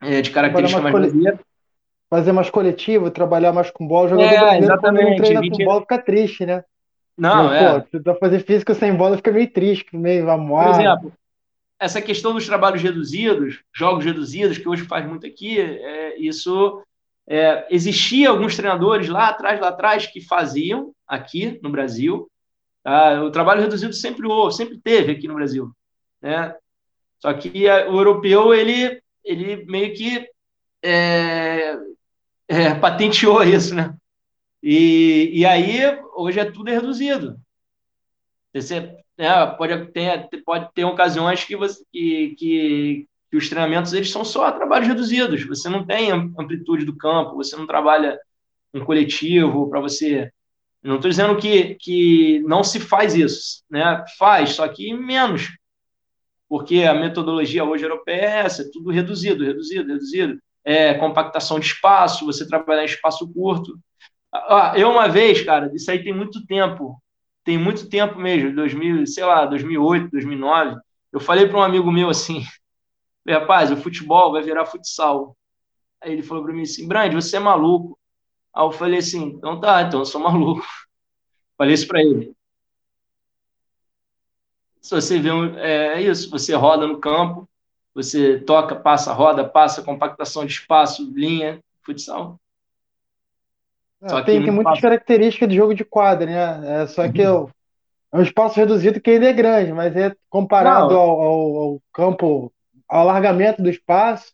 é, 0.00 0.22
de 0.22 0.30
característica 0.30 0.80
mais 0.80 0.94
brasileira 0.94 1.40
fazer 2.14 2.30
mais 2.30 2.48
coletivo, 2.48 3.10
trabalhar 3.10 3.52
mais 3.52 3.70
com 3.72 3.86
bola. 3.86 4.08
Jogador 4.08 4.28
é, 4.28 4.38
brasileiro, 4.38 4.64
exatamente. 4.64 5.04
quando 5.04 5.16
treina 5.16 5.42
gente... 5.42 5.58
com 5.58 5.64
bola, 5.64 5.80
fica 5.80 5.98
triste, 5.98 6.46
né? 6.46 6.64
Não, 7.16 7.48
Porque, 7.48 7.64
é. 7.64 7.80
Pô, 7.80 8.04
tá 8.04 8.14
fazer 8.14 8.40
física 8.40 8.74
sem 8.74 8.94
bola, 8.94 9.16
fica 9.16 9.32
meio 9.32 9.50
triste, 9.50 9.96
meio 9.96 10.30
amuado. 10.30 10.72
Por 10.72 10.80
exemplo, 10.80 11.12
essa 11.78 12.00
questão 12.00 12.32
dos 12.32 12.46
trabalhos 12.46 12.82
reduzidos, 12.82 13.60
jogos 13.74 14.04
reduzidos, 14.04 14.58
que 14.58 14.68
hoje 14.68 14.84
faz 14.84 15.06
muito 15.06 15.26
aqui, 15.26 15.60
é, 15.60 16.16
isso 16.18 16.82
é, 17.26 17.66
existia 17.70 18.28
alguns 18.28 18.56
treinadores 18.56 19.08
lá 19.08 19.28
atrás, 19.28 19.60
lá 19.60 19.68
atrás, 19.68 20.06
que 20.06 20.20
faziam 20.20 20.94
aqui 21.06 21.58
no 21.62 21.70
Brasil. 21.70 22.30
Tá? 22.82 23.22
O 23.22 23.30
trabalho 23.30 23.62
reduzido 23.62 23.94
sempre 23.94 24.26
houve, 24.26 24.54
sempre 24.54 24.78
teve 24.78 25.12
aqui 25.12 25.26
no 25.26 25.34
Brasil. 25.34 25.70
Né? 26.20 26.54
Só 27.18 27.32
que 27.32 27.68
a, 27.68 27.88
o 27.90 27.98
europeu, 27.98 28.52
ele, 28.52 29.02
ele 29.24 29.64
meio 29.64 29.94
que 29.94 30.28
é, 30.82 31.76
é, 32.46 32.74
patenteou 32.74 33.42
isso, 33.44 33.74
né? 33.74 33.96
E, 34.62 35.30
e 35.32 35.44
aí, 35.44 35.80
hoje 36.16 36.40
é 36.40 36.50
tudo 36.50 36.70
reduzido. 36.70 37.38
Você, 38.54 38.96
né, 39.18 39.46
pode, 39.58 39.86
ter, 39.92 40.28
pode 40.44 40.72
ter 40.72 40.84
ocasiões 40.84 41.44
que, 41.44 41.56
você, 41.56 41.84
que, 41.92 42.34
que, 42.38 43.08
que, 43.34 43.38
os 43.38 43.48
treinamentos 43.48 43.92
eles 43.92 44.10
são 44.10 44.24
só 44.24 44.50
trabalhos 44.52 44.88
reduzidos. 44.88 45.44
Você 45.44 45.68
não 45.68 45.84
tem 45.84 46.10
amplitude 46.10 46.84
do 46.84 46.96
campo, 46.96 47.36
você 47.36 47.56
não 47.56 47.66
trabalha 47.66 48.18
um 48.72 48.84
coletivo 48.84 49.68
para 49.68 49.80
você. 49.80 50.30
Não 50.82 50.96
estou 50.96 51.10
dizendo 51.10 51.36
que, 51.36 51.76
que 51.76 52.40
não 52.46 52.62
se 52.62 52.78
faz 52.78 53.14
isso, 53.14 53.64
né? 53.70 54.04
Faz, 54.18 54.50
só 54.50 54.68
que 54.68 54.92
menos. 54.94 55.48
Porque 56.48 56.82
a 56.82 56.94
metodologia 56.94 57.64
hoje 57.64 57.84
europeia 57.84 58.20
é 58.20 58.38
essa, 58.40 58.62
é 58.62 58.70
tudo 58.70 58.90
reduzido, 58.90 59.44
reduzido, 59.44 59.88
reduzido 59.88 60.38
é, 60.64 60.94
compactação 60.94 61.60
de 61.60 61.66
espaço, 61.66 62.24
você 62.24 62.46
trabalhar 62.48 62.82
em 62.82 62.86
espaço 62.86 63.30
curto. 63.32 63.78
Ah, 64.32 64.72
eu 64.76 64.90
uma 64.90 65.08
vez, 65.08 65.42
cara, 65.42 65.70
isso 65.74 65.90
aí 65.90 66.02
tem 66.02 66.12
muito 66.12 66.44
tempo, 66.46 67.00
tem 67.44 67.58
muito 67.58 67.88
tempo 67.88 68.18
mesmo, 68.18 68.54
2000, 68.54 69.06
sei 69.06 69.24
lá, 69.24 69.44
2008, 69.44 70.10
2009, 70.10 70.76
eu 71.12 71.20
falei 71.20 71.46
para 71.46 71.58
um 71.58 71.62
amigo 71.62 71.92
meu 71.92 72.08
assim, 72.08 72.42
rapaz, 73.32 73.70
o 73.70 73.76
futebol 73.76 74.32
vai 74.32 74.42
virar 74.42 74.66
futsal. 74.66 75.36
Aí 76.00 76.12
ele 76.12 76.22
falou 76.22 76.44
para 76.44 76.52
mim 76.52 76.62
assim, 76.62 76.86
Brand, 76.86 77.12
você 77.12 77.36
é 77.36 77.40
maluco. 77.40 77.98
Aí 78.54 78.64
eu 78.64 78.72
falei 78.72 78.98
assim, 78.98 79.24
então 79.36 79.60
tá, 79.60 79.82
então 79.82 80.00
eu 80.00 80.06
sou 80.06 80.20
maluco. 80.20 80.64
Falei 81.56 81.74
isso 81.74 81.86
para 81.86 82.00
ele. 82.00 82.34
Se 84.80 84.90
você 84.90 85.20
vê, 85.20 85.30
é, 85.56 85.94
é 85.94 86.02
isso, 86.02 86.28
você 86.28 86.52
roda 86.54 86.86
no 86.86 86.98
campo, 86.98 87.48
você 87.94 88.40
toca, 88.40 88.74
passa, 88.74 89.12
roda, 89.12 89.48
passa, 89.48 89.82
compactação 89.82 90.44
de 90.44 90.52
espaço, 90.52 91.10
linha, 91.14 91.60
futsal. 91.80 92.38
É, 94.02 94.22
tem, 94.22 94.42
tem 94.42 94.52
muitas 94.52 94.80
características 94.80 95.48
de 95.48 95.56
jogo 95.56 95.74
de 95.74 95.84
quadra, 95.84 96.26
né? 96.26 96.82
É, 96.82 96.86
só 96.86 97.10
que 97.10 97.26
uhum. 97.26 97.48
é 98.12 98.18
um 98.18 98.22
espaço 98.22 98.56
reduzido 98.56 99.00
que 99.00 99.10
ele 99.10 99.26
é 99.26 99.32
grande, 99.32 99.72
mas 99.72 99.96
é 99.96 100.14
comparado 100.28 100.94
ao, 100.94 101.20
ao, 101.20 101.56
ao, 101.56 101.82
campo, 101.92 102.52
alargamento 102.88 103.62
do 103.62 103.70
espaço, 103.70 104.32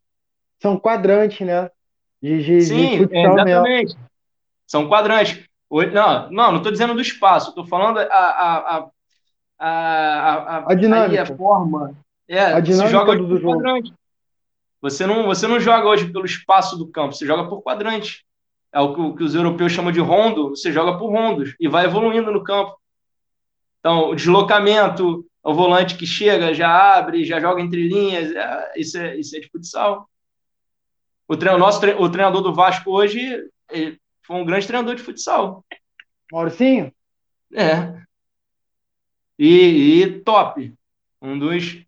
são 0.60 0.78
quadrantes, 0.78 1.46
né? 1.46 1.70
De, 2.22 2.42
de, 2.42 2.62
Sim, 2.62 3.06
de 3.06 3.16
exatamente. 3.16 3.62
Mesmo. 3.62 4.00
São 4.66 4.88
quadrantes. 4.88 5.44
Não, 5.70 6.30
não, 6.30 6.50
não 6.50 6.56
estou 6.56 6.72
dizendo 6.72 6.94
do 6.94 7.00
espaço, 7.00 7.50
estou 7.50 7.64
falando 7.64 7.98
a, 7.98 8.02
a, 8.02 8.58
a, 8.58 8.90
a, 9.58 9.68
a, 9.68 10.72
a 10.72 10.74
dinâmica. 10.74 11.22
a 11.22 11.26
forma, 11.26 11.94
é, 12.28 12.40
a 12.40 12.60
você 12.60 12.88
joga 12.88 13.16
do 13.16 13.38
jogo. 13.38 13.54
quadrante. 13.54 13.94
Você 14.82 15.06
não, 15.06 15.26
você 15.26 15.46
não 15.46 15.60
joga 15.60 15.86
hoje 15.86 16.10
pelo 16.10 16.24
espaço 16.24 16.76
do 16.76 16.88
campo, 16.88 17.14
você 17.14 17.26
joga 17.26 17.48
por 17.48 17.62
quadrante. 17.62 18.24
É 18.72 18.80
o 18.80 18.94
que, 18.94 19.00
o 19.00 19.14
que 19.14 19.24
os 19.24 19.34
europeus 19.34 19.72
chamam 19.72 19.92
de 19.92 20.00
rondo, 20.00 20.50
você 20.50 20.72
joga 20.72 20.96
por 20.96 21.10
rondos 21.10 21.54
e 21.58 21.68
vai 21.68 21.84
evoluindo 21.84 22.30
no 22.32 22.42
campo. 22.42 22.76
Então, 23.80 24.10
o 24.10 24.14
deslocamento, 24.14 25.26
o 25.42 25.54
volante 25.54 25.96
que 25.96 26.06
chega, 26.06 26.54
já 26.54 26.96
abre, 26.96 27.24
já 27.24 27.40
joga 27.40 27.60
entre 27.60 27.88
linhas, 27.88 28.34
é, 28.34 28.72
isso, 28.76 28.98
é, 28.98 29.16
isso 29.16 29.36
é 29.36 29.40
de 29.40 29.48
futsal. 29.48 30.08
O, 31.26 31.36
treino, 31.36 31.58
nosso, 31.58 31.84
o 31.86 32.10
treinador 32.10 32.42
do 32.42 32.54
Vasco 32.54 32.90
hoje 32.90 33.48
foi 34.22 34.36
um 34.36 34.44
grande 34.44 34.66
treinador 34.66 34.94
de 34.94 35.02
futsal. 35.02 35.64
Mauricinho? 36.32 36.92
É. 37.54 38.00
E, 39.38 40.02
e 40.02 40.20
top. 40.20 40.74
Um 41.22 41.38
dos 41.38 41.84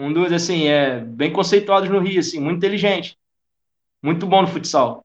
um 0.00 0.12
dos, 0.14 0.32
assim, 0.32 0.66
é, 0.66 0.98
bem 0.98 1.30
conceituados 1.30 1.90
no 1.90 2.00
Rio, 2.00 2.20
assim, 2.20 2.40
muito 2.40 2.56
inteligente. 2.56 3.18
Muito 4.02 4.26
bom 4.26 4.40
no 4.40 4.48
futsal. 4.48 5.04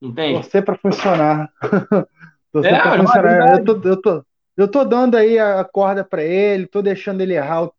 Entende? 0.00 0.34
Torcer 0.34 0.64
para 0.64 0.78
funcionar. 0.78 1.52
Torcer 2.52 2.74
é, 2.74 2.80
pra 2.80 2.96
funcionar. 2.96 3.58
eu, 3.58 3.64
tô, 3.64 3.88
eu, 3.88 4.00
tô, 4.00 4.24
eu 4.62 4.70
tô 4.70 4.84
dando 4.84 5.16
aí 5.16 5.38
a 5.38 5.64
corda 5.64 6.04
para 6.04 6.22
ele, 6.22 6.66
tô 6.66 6.82
deixando 6.82 7.20
ele 7.20 7.34
errar. 7.34 7.70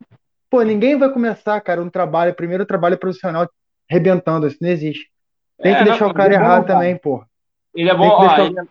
Pô, 0.50 0.62
ninguém 0.62 0.96
vai 0.96 1.10
começar, 1.10 1.60
cara, 1.60 1.82
um 1.82 1.88
trabalho, 1.88 2.34
primeiro 2.34 2.66
trabalho 2.66 2.98
profissional, 2.98 3.48
rebentando, 3.88 4.46
isso 4.46 4.58
não 4.60 4.68
existe. 4.68 5.10
Tem 5.60 5.72
é, 5.72 5.78
que 5.78 5.84
deixar 5.84 6.04
não, 6.04 6.10
o 6.10 6.14
cara 6.14 6.32
é 6.32 6.36
errar 6.36 6.60
bom, 6.60 6.66
também, 6.66 6.96
pô. 6.96 7.24
Ele 7.74 7.88
é 7.88 7.94
bom, 7.94 8.08
ó, 8.08 8.20
deixar... 8.20 8.46
ele, 8.46 8.58
é, 8.58 8.62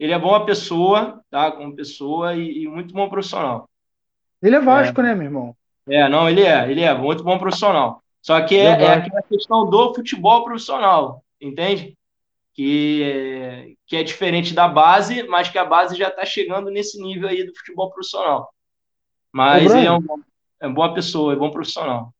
ele, 0.00 0.12
é, 0.12 0.18
bom 0.18 0.34
a 0.34 0.44
pessoa, 0.44 1.20
tá? 1.30 1.50
Como 1.52 1.74
pessoa 1.74 2.34
e, 2.34 2.64
e 2.64 2.68
muito 2.68 2.92
bom 2.94 3.08
profissional. 3.08 3.68
Ele 4.42 4.56
é 4.56 4.60
Vasco, 4.60 5.00
é. 5.00 5.04
né, 5.04 5.14
meu 5.14 5.24
irmão? 5.24 5.56
É, 5.88 6.08
não, 6.08 6.28
ele 6.28 6.42
é, 6.42 6.70
ele 6.70 6.82
é 6.82 6.94
muito 6.94 7.24
bom 7.24 7.38
profissional. 7.38 8.02
Só 8.20 8.40
que 8.42 8.56
é, 8.56 8.66
é 8.66 8.92
aquela 8.94 9.22
questão 9.22 9.68
do 9.68 9.94
futebol 9.94 10.44
profissional, 10.44 11.22
entende? 11.40 11.97
Que 12.58 13.04
é, 13.04 13.66
que 13.86 13.96
é 13.96 14.02
diferente 14.02 14.52
da 14.52 14.66
base, 14.66 15.22
mas 15.28 15.48
que 15.48 15.56
a 15.58 15.64
base 15.64 15.94
já 15.96 16.08
está 16.08 16.24
chegando 16.24 16.72
nesse 16.72 17.00
nível 17.00 17.28
aí 17.28 17.44
do 17.44 17.56
futebol 17.56 17.88
profissional. 17.88 18.52
Mas 19.32 19.72
é, 19.72 19.92
um, 19.92 20.00
é 20.60 20.68
boa 20.68 20.92
pessoa, 20.92 21.32
é 21.32 21.36
bom 21.36 21.52
profissional. 21.52 22.12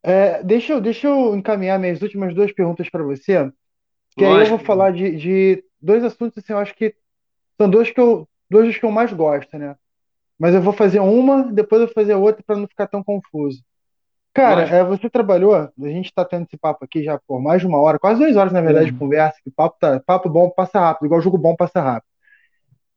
É, 0.00 0.44
deixa, 0.44 0.74
eu, 0.74 0.80
deixa 0.80 1.08
eu 1.08 1.34
encaminhar 1.34 1.76
minhas 1.76 2.00
últimas 2.00 2.32
duas 2.32 2.52
perguntas 2.52 2.88
para 2.88 3.02
você. 3.02 3.50
Que 4.16 4.24
Lógico. 4.24 4.24
aí 4.24 4.46
eu 4.46 4.46
vou 4.50 4.58
falar 4.60 4.92
de, 4.92 5.16
de 5.16 5.64
dois 5.80 6.04
assuntos, 6.04 6.38
assim, 6.38 6.52
eu 6.52 6.58
acho 6.60 6.76
que 6.76 6.94
são 7.56 7.68
dois 7.68 7.90
que 7.90 7.98
eu, 7.98 8.28
dois 8.48 8.66
dos 8.68 8.78
que 8.78 8.84
eu 8.84 8.92
mais 8.92 9.12
gosto, 9.12 9.58
né? 9.58 9.74
Mas 10.38 10.54
eu 10.54 10.62
vou 10.62 10.72
fazer 10.72 11.00
uma, 11.00 11.52
depois 11.52 11.80
eu 11.80 11.88
vou 11.88 11.94
fazer 11.94 12.14
outra 12.14 12.44
para 12.46 12.58
não 12.58 12.68
ficar 12.68 12.86
tão 12.86 13.02
confuso. 13.02 13.60
Cara, 14.34 14.62
é, 14.62 14.82
você 14.82 15.10
trabalhou, 15.10 15.54
a 15.54 15.70
gente 15.78 16.06
está 16.06 16.24
tendo 16.24 16.44
esse 16.44 16.56
papo 16.56 16.84
aqui 16.84 17.04
já 17.04 17.18
por 17.26 17.40
mais 17.40 17.60
de 17.60 17.66
uma 17.66 17.78
hora, 17.78 17.98
quase 17.98 18.18
duas 18.18 18.34
horas, 18.34 18.52
na 18.52 18.62
verdade, 18.62 18.90
de 18.90 18.98
conversa, 18.98 19.38
que 19.44 19.50
papo, 19.50 19.76
tá, 19.78 20.00
papo 20.00 20.28
bom 20.30 20.48
passa 20.48 20.80
rápido, 20.80 21.04
igual 21.06 21.20
jogo 21.20 21.36
bom 21.36 21.54
passa 21.54 21.80
rápido. 21.82 22.10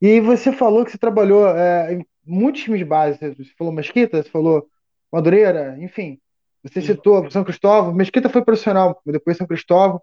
E 0.02 0.22
você 0.22 0.54
falou 0.54 0.86
que 0.86 0.92
você 0.92 0.98
trabalhou 0.98 1.48
é, 1.50 1.94
em 1.94 2.06
muitos 2.26 2.64
times 2.64 2.82
básicos, 2.84 3.36
você 3.38 3.54
falou 3.58 3.74
Mesquita, 3.74 4.24
você 4.24 4.30
falou 4.30 4.66
Madureira, 5.12 5.78
enfim, 5.80 6.20
Você 6.64 6.82
citou 6.82 7.30
São 7.30 7.44
Cristóvão, 7.44 7.94
Mesquita 7.94 8.28
foi 8.28 8.44
profissional, 8.44 9.00
depois 9.06 9.38
São 9.38 9.46
Cristóvão. 9.46 10.02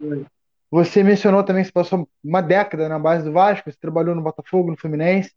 Você 0.70 1.02
mencionou 1.02 1.42
também 1.42 1.62
que 1.62 1.68
você 1.68 1.72
passou 1.72 2.08
uma 2.22 2.40
década 2.40 2.88
na 2.88 2.98
base 2.98 3.24
do 3.24 3.32
Vasco, 3.32 3.70
você 3.70 3.76
trabalhou 3.80 4.14
no 4.14 4.22
Botafogo, 4.22 4.70
no 4.70 4.76
Fluminense. 4.76 5.32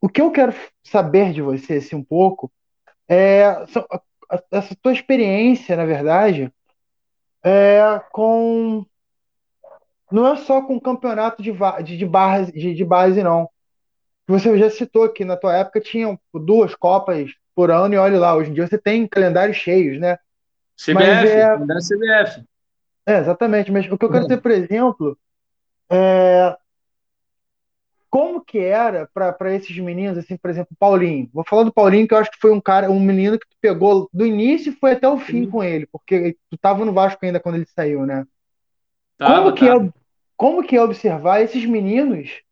O 0.00 0.08
que 0.08 0.20
eu 0.20 0.30
quero 0.30 0.54
saber 0.84 1.32
de 1.32 1.40
você, 1.40 1.74
assim, 1.74 1.96
um 1.96 2.04
pouco, 2.04 2.52
é 3.08 3.64
essa 4.50 4.76
tua 4.80 4.92
experiência, 4.92 5.76
na 5.76 5.84
verdade, 5.84 6.52
é 7.42 8.00
com 8.12 8.84
não 10.10 10.26
é 10.26 10.36
só 10.36 10.60
com 10.62 10.80
campeonato 10.80 11.42
de, 11.42 11.52
de, 11.84 11.96
de, 11.96 12.06
base, 12.06 12.52
de, 12.52 12.74
de 12.74 12.84
base, 12.84 13.22
não. 13.22 13.48
Você 14.26 14.56
já 14.58 14.68
citou 14.68 15.08
que 15.08 15.24
na 15.24 15.36
tua 15.36 15.56
época 15.56 15.80
tinham 15.80 16.18
duas 16.34 16.74
Copas 16.74 17.30
por 17.54 17.70
ano 17.70 17.94
e 17.94 17.98
olha 17.98 18.18
lá, 18.18 18.34
hoje 18.34 18.50
em 18.50 18.54
dia 18.54 18.66
você 18.66 18.78
tem 18.78 19.06
calendários 19.06 19.56
cheios, 19.56 20.00
né? 20.00 20.18
CBF, 20.76 21.28
é... 21.28 21.56
CBF. 21.56 22.44
É, 23.06 23.18
exatamente, 23.18 23.70
mas 23.70 23.90
o 23.90 23.96
que 23.96 24.04
eu 24.04 24.10
quero 24.10 24.24
dizer, 24.24 24.40
por 24.40 24.50
exemplo, 24.50 25.18
é 25.90 26.56
como 28.10 28.44
que 28.44 28.58
era 28.58 29.08
para 29.14 29.54
esses 29.54 29.78
meninos, 29.78 30.18
assim, 30.18 30.36
por 30.36 30.50
exemplo, 30.50 30.76
Paulinho. 30.78 31.30
Vou 31.32 31.44
falar 31.44 31.62
do 31.62 31.72
Paulinho, 31.72 32.08
que 32.08 32.12
eu 32.12 32.18
acho 32.18 32.30
que 32.30 32.40
foi 32.40 32.50
um 32.52 32.60
cara, 32.60 32.90
um 32.90 32.98
menino 32.98 33.38
que 33.38 33.46
tu 33.48 33.56
pegou 33.60 34.08
do 34.12 34.26
início 34.26 34.72
e 34.72 34.76
foi 34.76 34.92
até 34.92 35.08
o 35.08 35.16
fim 35.16 35.48
com 35.48 35.62
ele, 35.62 35.86
porque 35.86 36.36
tu 36.50 36.58
tava 36.58 36.84
no 36.84 36.92
Vasco 36.92 37.24
ainda 37.24 37.38
quando 37.38 37.54
ele 37.54 37.66
saiu, 37.66 38.04
né? 38.04 38.26
Tava, 39.16 39.44
como, 39.44 39.54
que 39.54 39.68
é, 39.68 39.92
como 40.36 40.62
que 40.64 40.76
é 40.76 40.82
observar 40.82 41.40
esses 41.40 41.64
meninos? 41.64 42.42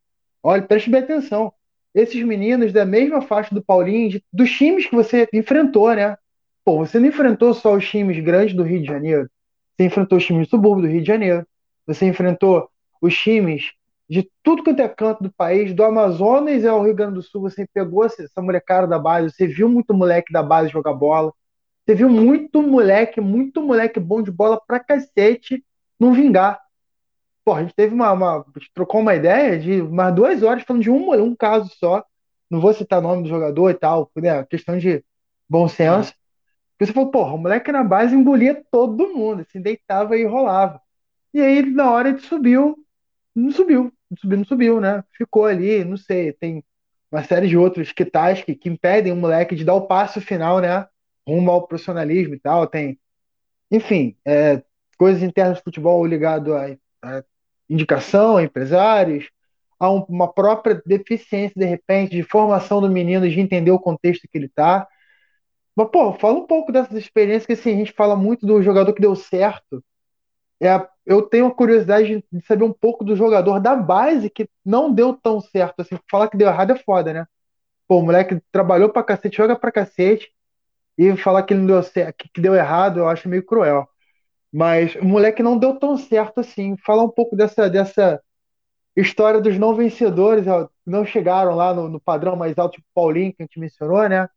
Olha, 0.42 0.62
preste 0.62 0.88
bem 0.88 1.00
atenção. 1.00 1.52
Esses 1.92 2.22
meninos 2.22 2.72
da 2.72 2.84
mesma 2.84 3.20
faixa 3.20 3.52
do 3.52 3.62
Paulinho, 3.62 4.10
de, 4.10 4.24
dos 4.32 4.50
times 4.50 4.86
que 4.86 4.94
você 4.94 5.28
enfrentou, 5.32 5.92
né? 5.92 6.16
Pô, 6.64 6.78
você 6.78 7.00
não 7.00 7.08
enfrentou 7.08 7.52
só 7.52 7.74
os 7.74 7.88
times 7.88 8.22
grandes 8.22 8.54
do 8.54 8.62
Rio 8.62 8.80
de 8.80 8.86
Janeiro. 8.86 9.28
Você 9.76 9.86
enfrentou 9.86 10.18
os 10.18 10.24
times 10.24 10.46
do 10.46 10.50
subúrbio 10.50 10.82
do 10.82 10.88
Rio 10.88 11.00
de 11.00 11.06
Janeiro. 11.06 11.44
Você 11.86 12.06
enfrentou 12.06 12.70
os 13.00 13.16
times 13.16 13.72
de 14.08 14.30
tudo 14.42 14.64
quanto 14.64 14.80
é 14.80 14.88
canto 14.88 15.22
do 15.22 15.32
país, 15.32 15.74
do 15.74 15.84
Amazonas 15.84 16.64
ao 16.64 16.82
Rio 16.82 16.94
Grande 16.94 17.14
do 17.14 17.22
Sul, 17.22 17.42
você 17.42 17.66
pegou 17.72 18.06
essa 18.06 18.40
molecada 18.40 18.86
da 18.86 18.98
base, 18.98 19.30
você 19.30 19.46
viu 19.46 19.68
muito 19.68 19.92
moleque 19.92 20.32
da 20.32 20.42
base 20.42 20.70
jogar 20.70 20.94
bola, 20.94 21.32
você 21.84 21.94
viu 21.94 22.08
muito 22.08 22.62
moleque, 22.62 23.20
muito 23.20 23.62
moleque 23.62 24.00
bom 24.00 24.22
de 24.22 24.30
bola 24.30 24.60
pra 24.66 24.80
cacete 24.80 25.64
não 26.00 26.12
vingar. 26.14 26.60
Pô, 27.44 27.54
a 27.54 27.62
gente 27.62 27.74
teve 27.74 27.94
uma, 27.94 28.12
uma 28.12 28.38
a 28.40 28.58
gente 28.58 28.72
trocou 28.74 29.00
uma 29.00 29.14
ideia 29.14 29.58
de 29.58 29.80
umas 29.82 30.14
duas 30.14 30.42
horas 30.42 30.62
falando 30.64 30.82
de 30.82 30.90
um, 30.90 31.12
um 31.14 31.34
caso 31.36 31.70
só, 31.78 32.04
não 32.50 32.60
vou 32.60 32.72
citar 32.74 33.02
nome 33.02 33.24
do 33.24 33.28
jogador 33.28 33.70
e 33.70 33.74
tal, 33.74 34.10
né, 34.16 34.44
questão 34.44 34.78
de 34.78 35.04
bom 35.48 35.68
senso. 35.68 36.14
Porque 36.72 36.86
você 36.86 36.92
falou, 36.92 37.10
porra, 37.10 37.34
o 37.34 37.38
moleque 37.38 37.72
na 37.72 37.84
base 37.84 38.14
engolia 38.14 38.64
todo 38.70 39.08
mundo, 39.14 39.42
assim, 39.42 39.60
deitava 39.60 40.16
e 40.16 40.24
rolava. 40.24 40.80
E 41.34 41.40
aí, 41.40 41.62
na 41.62 41.90
hora, 41.90 42.10
ele 42.10 42.20
subiu, 42.20 42.76
não 43.34 43.50
subiu 43.50 43.92
subiu, 44.16 44.38
não 44.38 44.44
subiu, 44.44 44.80
né? 44.80 45.04
Ficou 45.16 45.46
ali, 45.46 45.84
não 45.84 45.96
sei, 45.96 46.32
tem 46.32 46.64
uma 47.10 47.22
série 47.24 47.48
de 47.48 47.56
outros 47.56 47.92
que 47.92 48.04
que, 48.04 48.54
que 48.54 48.68
impedem 48.68 49.12
o 49.12 49.16
moleque 49.16 49.54
de 49.56 49.64
dar 49.64 49.74
o 49.74 49.86
passo 49.86 50.20
final, 50.20 50.60
né? 50.60 50.86
Rumo 51.26 51.50
ao 51.50 51.66
profissionalismo 51.66 52.34
e 52.34 52.40
tal. 52.40 52.66
Tem, 52.66 52.98
enfim, 53.70 54.16
é, 54.24 54.62
coisas 54.98 55.22
internas 55.22 55.58
do 55.58 55.64
futebol 55.64 56.04
ligado 56.06 56.54
a, 56.54 56.76
a 57.02 57.24
indicação, 57.68 58.36
a 58.36 58.42
empresários, 58.42 59.30
a 59.78 59.90
um, 59.90 60.04
uma 60.08 60.32
própria 60.32 60.82
deficiência, 60.84 61.54
de 61.56 61.64
repente, 61.66 62.16
de 62.16 62.22
formação 62.22 62.80
do 62.80 62.90
menino, 62.90 63.28
de 63.28 63.40
entender 63.40 63.70
o 63.70 63.78
contexto 63.78 64.28
que 64.30 64.38
ele 64.38 64.46
está. 64.46 64.86
Mas, 65.76 65.88
pô, 65.90 66.12
fala 66.14 66.38
um 66.38 66.46
pouco 66.46 66.72
dessas 66.72 66.96
experiências, 66.96 67.46
que 67.46 67.52
assim, 67.52 67.72
a 67.74 67.76
gente 67.76 67.92
fala 67.92 68.16
muito 68.16 68.46
do 68.46 68.62
jogador 68.62 68.92
que 68.92 69.00
deu 69.00 69.14
certo, 69.14 69.82
é, 70.60 70.68
eu 71.08 71.22
tenho 71.22 71.46
a 71.46 71.54
curiosidade 71.54 72.22
de 72.30 72.46
saber 72.46 72.64
um 72.64 72.72
pouco 72.72 73.02
do 73.02 73.16
jogador 73.16 73.58
da 73.60 73.74
base 73.74 74.28
que 74.28 74.46
não 74.64 74.92
deu 74.92 75.14
tão 75.14 75.40
certo. 75.40 75.80
Assim, 75.80 75.98
falar 76.10 76.28
que 76.28 76.36
deu 76.36 76.48
errado 76.48 76.72
é 76.72 76.76
foda, 76.76 77.14
né? 77.14 77.26
Pô, 77.88 78.00
o 78.00 78.02
moleque 78.02 78.40
trabalhou 78.52 78.90
pra 78.90 79.02
cacete, 79.02 79.38
joga 79.38 79.56
pra 79.56 79.72
cacete, 79.72 80.30
e 80.98 81.16
falar 81.16 81.44
que 81.44 81.54
não 81.54 81.66
deu 81.66 81.82
certo, 81.82 82.28
que 82.34 82.40
deu 82.40 82.54
errado, 82.54 83.00
eu 83.00 83.08
acho 83.08 83.28
meio 83.28 83.44
cruel. 83.44 83.88
Mas 84.52 84.94
o 84.96 85.04
moleque 85.04 85.42
não 85.42 85.58
deu 85.58 85.78
tão 85.78 85.96
certo 85.96 86.40
assim. 86.40 86.76
Falar 86.84 87.04
um 87.04 87.10
pouco 87.10 87.36
dessa, 87.36 87.70
dessa 87.70 88.22
história 88.96 89.40
dos 89.40 89.58
não 89.58 89.74
vencedores, 89.74 90.44
não 90.86 91.06
chegaram 91.06 91.54
lá 91.56 91.74
no, 91.74 91.88
no 91.88 92.00
padrão 92.00 92.36
mais 92.36 92.58
alto, 92.58 92.74
tipo 92.74 92.86
Paulinho, 92.94 93.32
que 93.32 93.42
a 93.42 93.46
gente 93.46 93.60
mencionou, 93.60 94.08
né? 94.08 94.28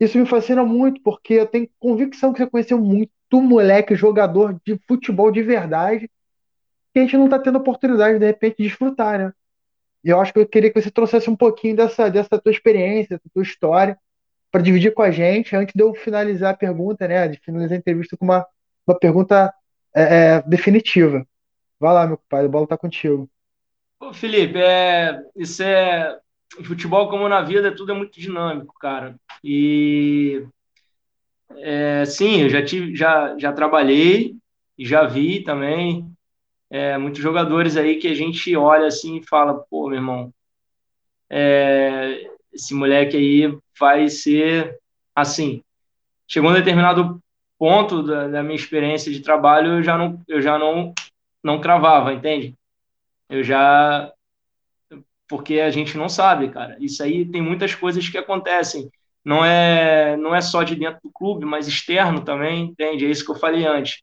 Isso 0.00 0.18
me 0.18 0.26
fascina 0.26 0.64
muito, 0.64 1.02
porque 1.02 1.34
eu 1.34 1.46
tenho 1.46 1.68
convicção 1.78 2.32
que 2.32 2.38
você 2.40 2.50
conheceu 2.50 2.78
muito 2.78 3.12
moleque 3.36 3.94
jogador 3.94 4.58
de 4.64 4.78
futebol 4.86 5.30
de 5.30 5.42
verdade 5.42 6.10
que 6.92 6.98
a 6.98 7.02
gente 7.02 7.16
não 7.16 7.26
está 7.26 7.38
tendo 7.38 7.58
oportunidade, 7.58 8.18
de 8.18 8.26
repente, 8.26 8.56
de 8.58 8.64
desfrutar, 8.64 9.18
né? 9.18 9.32
E 10.02 10.10
eu 10.10 10.20
acho 10.20 10.32
que 10.32 10.38
eu 10.38 10.46
queria 10.46 10.72
que 10.72 10.80
você 10.80 10.90
trouxesse 10.90 11.28
um 11.28 11.36
pouquinho 11.36 11.76
dessa, 11.76 12.10
dessa 12.10 12.38
tua 12.38 12.52
experiência, 12.52 13.16
dessa 13.16 13.28
tua 13.32 13.42
história, 13.42 13.98
para 14.50 14.62
dividir 14.62 14.94
com 14.94 15.02
a 15.02 15.10
gente, 15.10 15.54
antes 15.54 15.74
de 15.74 15.82
eu 15.82 15.94
finalizar 15.94 16.54
a 16.54 16.56
pergunta, 16.56 17.06
né? 17.06 17.28
De 17.28 17.38
finalizar 17.38 17.76
a 17.76 17.78
entrevista 17.78 18.16
com 18.16 18.24
uma, 18.24 18.46
uma 18.86 18.98
pergunta 18.98 19.52
é, 19.94 20.02
é, 20.02 20.42
definitiva. 20.42 21.26
Vai 21.78 21.92
lá, 21.92 22.06
meu 22.06 22.18
pai, 22.28 22.44
a 22.44 22.48
bola 22.48 22.64
está 22.64 22.76
contigo. 22.76 23.28
Ô, 24.00 24.12
Felipe, 24.12 24.58
é, 24.58 25.20
isso 25.36 25.62
é. 25.62 26.18
Futebol, 26.64 27.10
como 27.10 27.28
na 27.28 27.42
vida, 27.42 27.74
tudo 27.74 27.92
é 27.92 27.94
muito 27.94 28.18
dinâmico, 28.18 28.72
cara. 28.80 29.16
E 29.44 30.46
é, 31.56 32.04
sim, 32.04 32.42
eu 32.42 32.48
já 32.48 32.64
tive, 32.64 32.94
já, 32.94 33.36
já 33.38 33.52
trabalhei, 33.52 34.36
já 34.78 35.04
vi 35.06 35.42
também 35.42 36.10
é, 36.70 36.96
muitos 36.98 37.20
jogadores 37.20 37.76
aí 37.76 37.96
que 37.96 38.08
a 38.08 38.14
gente 38.14 38.54
olha 38.56 38.86
assim 38.86 39.16
e 39.16 39.26
fala, 39.26 39.54
pô, 39.70 39.88
meu 39.88 39.96
irmão, 39.98 40.32
é, 41.30 42.30
esse 42.52 42.74
moleque 42.74 43.16
aí 43.16 43.58
vai 43.78 44.08
ser 44.08 44.78
assim. 45.14 45.62
Chegou 46.26 46.50
um 46.50 46.54
determinado 46.54 47.20
ponto 47.58 48.02
da, 48.02 48.28
da, 48.28 48.42
minha 48.42 48.54
experiência 48.54 49.10
de 49.10 49.20
trabalho, 49.20 49.78
eu 49.78 49.82
já 49.82 49.98
não, 49.98 50.20
eu 50.28 50.40
já 50.40 50.58
não, 50.58 50.92
não 51.42 51.60
cravava, 51.60 52.12
entende? 52.12 52.54
Eu 53.28 53.42
já 53.42 54.12
porque 55.28 55.60
a 55.60 55.70
gente 55.70 55.96
não 55.96 56.08
sabe, 56.08 56.48
cara. 56.48 56.76
Isso 56.80 57.02
aí 57.02 57.24
tem 57.24 57.42
muitas 57.42 57.74
coisas 57.74 58.08
que 58.08 58.16
acontecem 58.16 58.90
não 59.28 59.44
é 59.44 60.16
não 60.16 60.34
é 60.34 60.40
só 60.40 60.62
de 60.62 60.74
dentro 60.74 61.00
do 61.04 61.10
clube, 61.12 61.44
mas 61.44 61.68
externo 61.68 62.24
também, 62.24 62.64
entende? 62.64 63.04
É 63.04 63.10
isso 63.10 63.24
que 63.24 63.30
eu 63.30 63.34
falei 63.36 63.66
antes. 63.66 64.00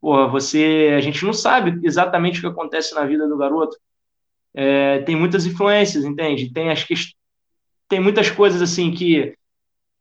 Porra, 0.00 0.26
você, 0.26 0.94
a 0.96 1.00
gente 1.02 1.22
não 1.22 1.34
sabe 1.34 1.78
exatamente 1.86 2.38
o 2.38 2.40
que 2.40 2.46
acontece 2.46 2.94
na 2.94 3.04
vida 3.04 3.28
do 3.28 3.36
garoto. 3.36 3.76
É, 4.54 5.00
tem 5.00 5.14
muitas 5.14 5.44
influências, 5.44 6.02
entende? 6.02 6.50
Tem 6.50 6.70
as 6.70 6.82
que, 6.82 6.94
tem 7.88 8.00
muitas 8.00 8.30
coisas 8.30 8.62
assim 8.62 8.90
que 8.90 9.36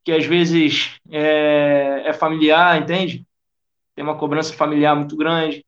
que 0.06 0.14
às 0.14 0.26
vezes 0.26 0.98
é, 1.12 2.04
é 2.06 2.14
familiar, 2.14 2.82
entende? 2.82 3.28
Tem 3.94 4.06
uma 4.06 4.18
cobrança 4.18 4.54
familiar 4.54 4.96
muito 4.96 5.18
grande. 5.18 5.66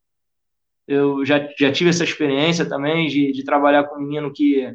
Eu 0.88 1.26
já, 1.26 1.50
já 1.60 1.70
tive 1.74 1.90
essa 1.90 2.06
experiência 2.06 2.66
também 2.66 3.10
de, 3.10 3.34
de 3.34 3.44
trabalhar 3.44 3.84
com 3.84 3.98
um 3.98 4.02
menino 4.02 4.32
que, 4.32 4.74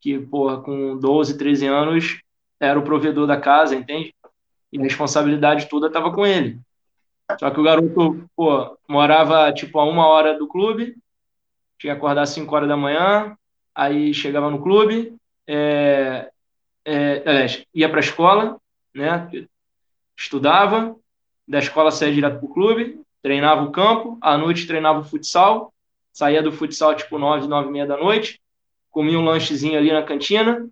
que 0.00 0.18
porra, 0.18 0.60
com 0.60 0.98
12, 0.98 1.38
13 1.38 1.66
anos, 1.68 2.25
era 2.60 2.78
o 2.78 2.82
provedor 2.82 3.26
da 3.26 3.40
casa, 3.40 3.74
entende? 3.74 4.14
E 4.72 4.78
a 4.78 4.82
responsabilidade 4.82 5.68
toda 5.68 5.86
estava 5.86 6.12
com 6.12 6.26
ele. 6.26 6.58
Só 7.38 7.50
que 7.50 7.60
o 7.60 7.62
garoto, 7.62 8.28
pô, 8.36 8.76
morava 8.88 9.52
tipo 9.52 9.78
a 9.78 9.84
uma 9.84 10.06
hora 10.06 10.38
do 10.38 10.46
clube, 10.46 10.96
tinha 11.78 11.92
que 11.92 11.98
acordar 11.98 12.22
às 12.22 12.30
5 12.30 12.54
horas 12.54 12.68
da 12.68 12.76
manhã, 12.76 13.36
aí 13.74 14.14
chegava 14.14 14.50
no 14.50 14.62
clube, 14.62 15.16
é, 15.46 16.30
é, 16.84 17.46
ia 17.74 17.88
para 17.88 17.98
a 17.98 18.00
escola, 18.00 18.60
né? 18.94 19.28
Estudava, 20.16 20.96
da 21.46 21.58
escola 21.58 21.90
saía 21.90 22.14
direto 22.14 22.38
para 22.38 22.46
o 22.46 22.54
clube, 22.54 23.00
treinava 23.20 23.62
o 23.62 23.72
campo, 23.72 24.16
à 24.20 24.38
noite 24.38 24.66
treinava 24.66 25.00
o 25.00 25.04
futsal, 25.04 25.72
saía 26.12 26.42
do 26.42 26.52
futsal 26.52 26.94
tipo 26.94 27.18
9, 27.18 27.46
9 27.46 27.68
e 27.68 27.72
meia 27.72 27.86
da 27.86 27.96
noite, 27.96 28.40
comia 28.90 29.18
um 29.18 29.24
lanchezinho 29.24 29.76
ali 29.76 29.92
na 29.92 30.02
cantina, 30.02 30.66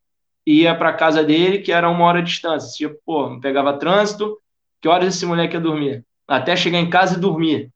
ia 0.46 0.74
para 0.74 0.92
casa 0.92 1.24
dele, 1.24 1.58
que 1.58 1.72
era 1.72 1.88
uma 1.88 2.04
hora 2.04 2.22
de 2.22 2.30
distância. 2.30 2.70
Tipo, 2.70 3.00
pô, 3.04 3.40
pegava 3.40 3.78
trânsito, 3.78 4.38
que 4.80 4.88
horas 4.88 5.14
esse 5.14 5.24
moleque 5.24 5.54
ia 5.54 5.60
dormir? 5.60 6.04
Até 6.28 6.54
chegar 6.54 6.78
em 6.78 6.90
casa 6.90 7.16
e 7.16 7.20
dormir. 7.20 7.70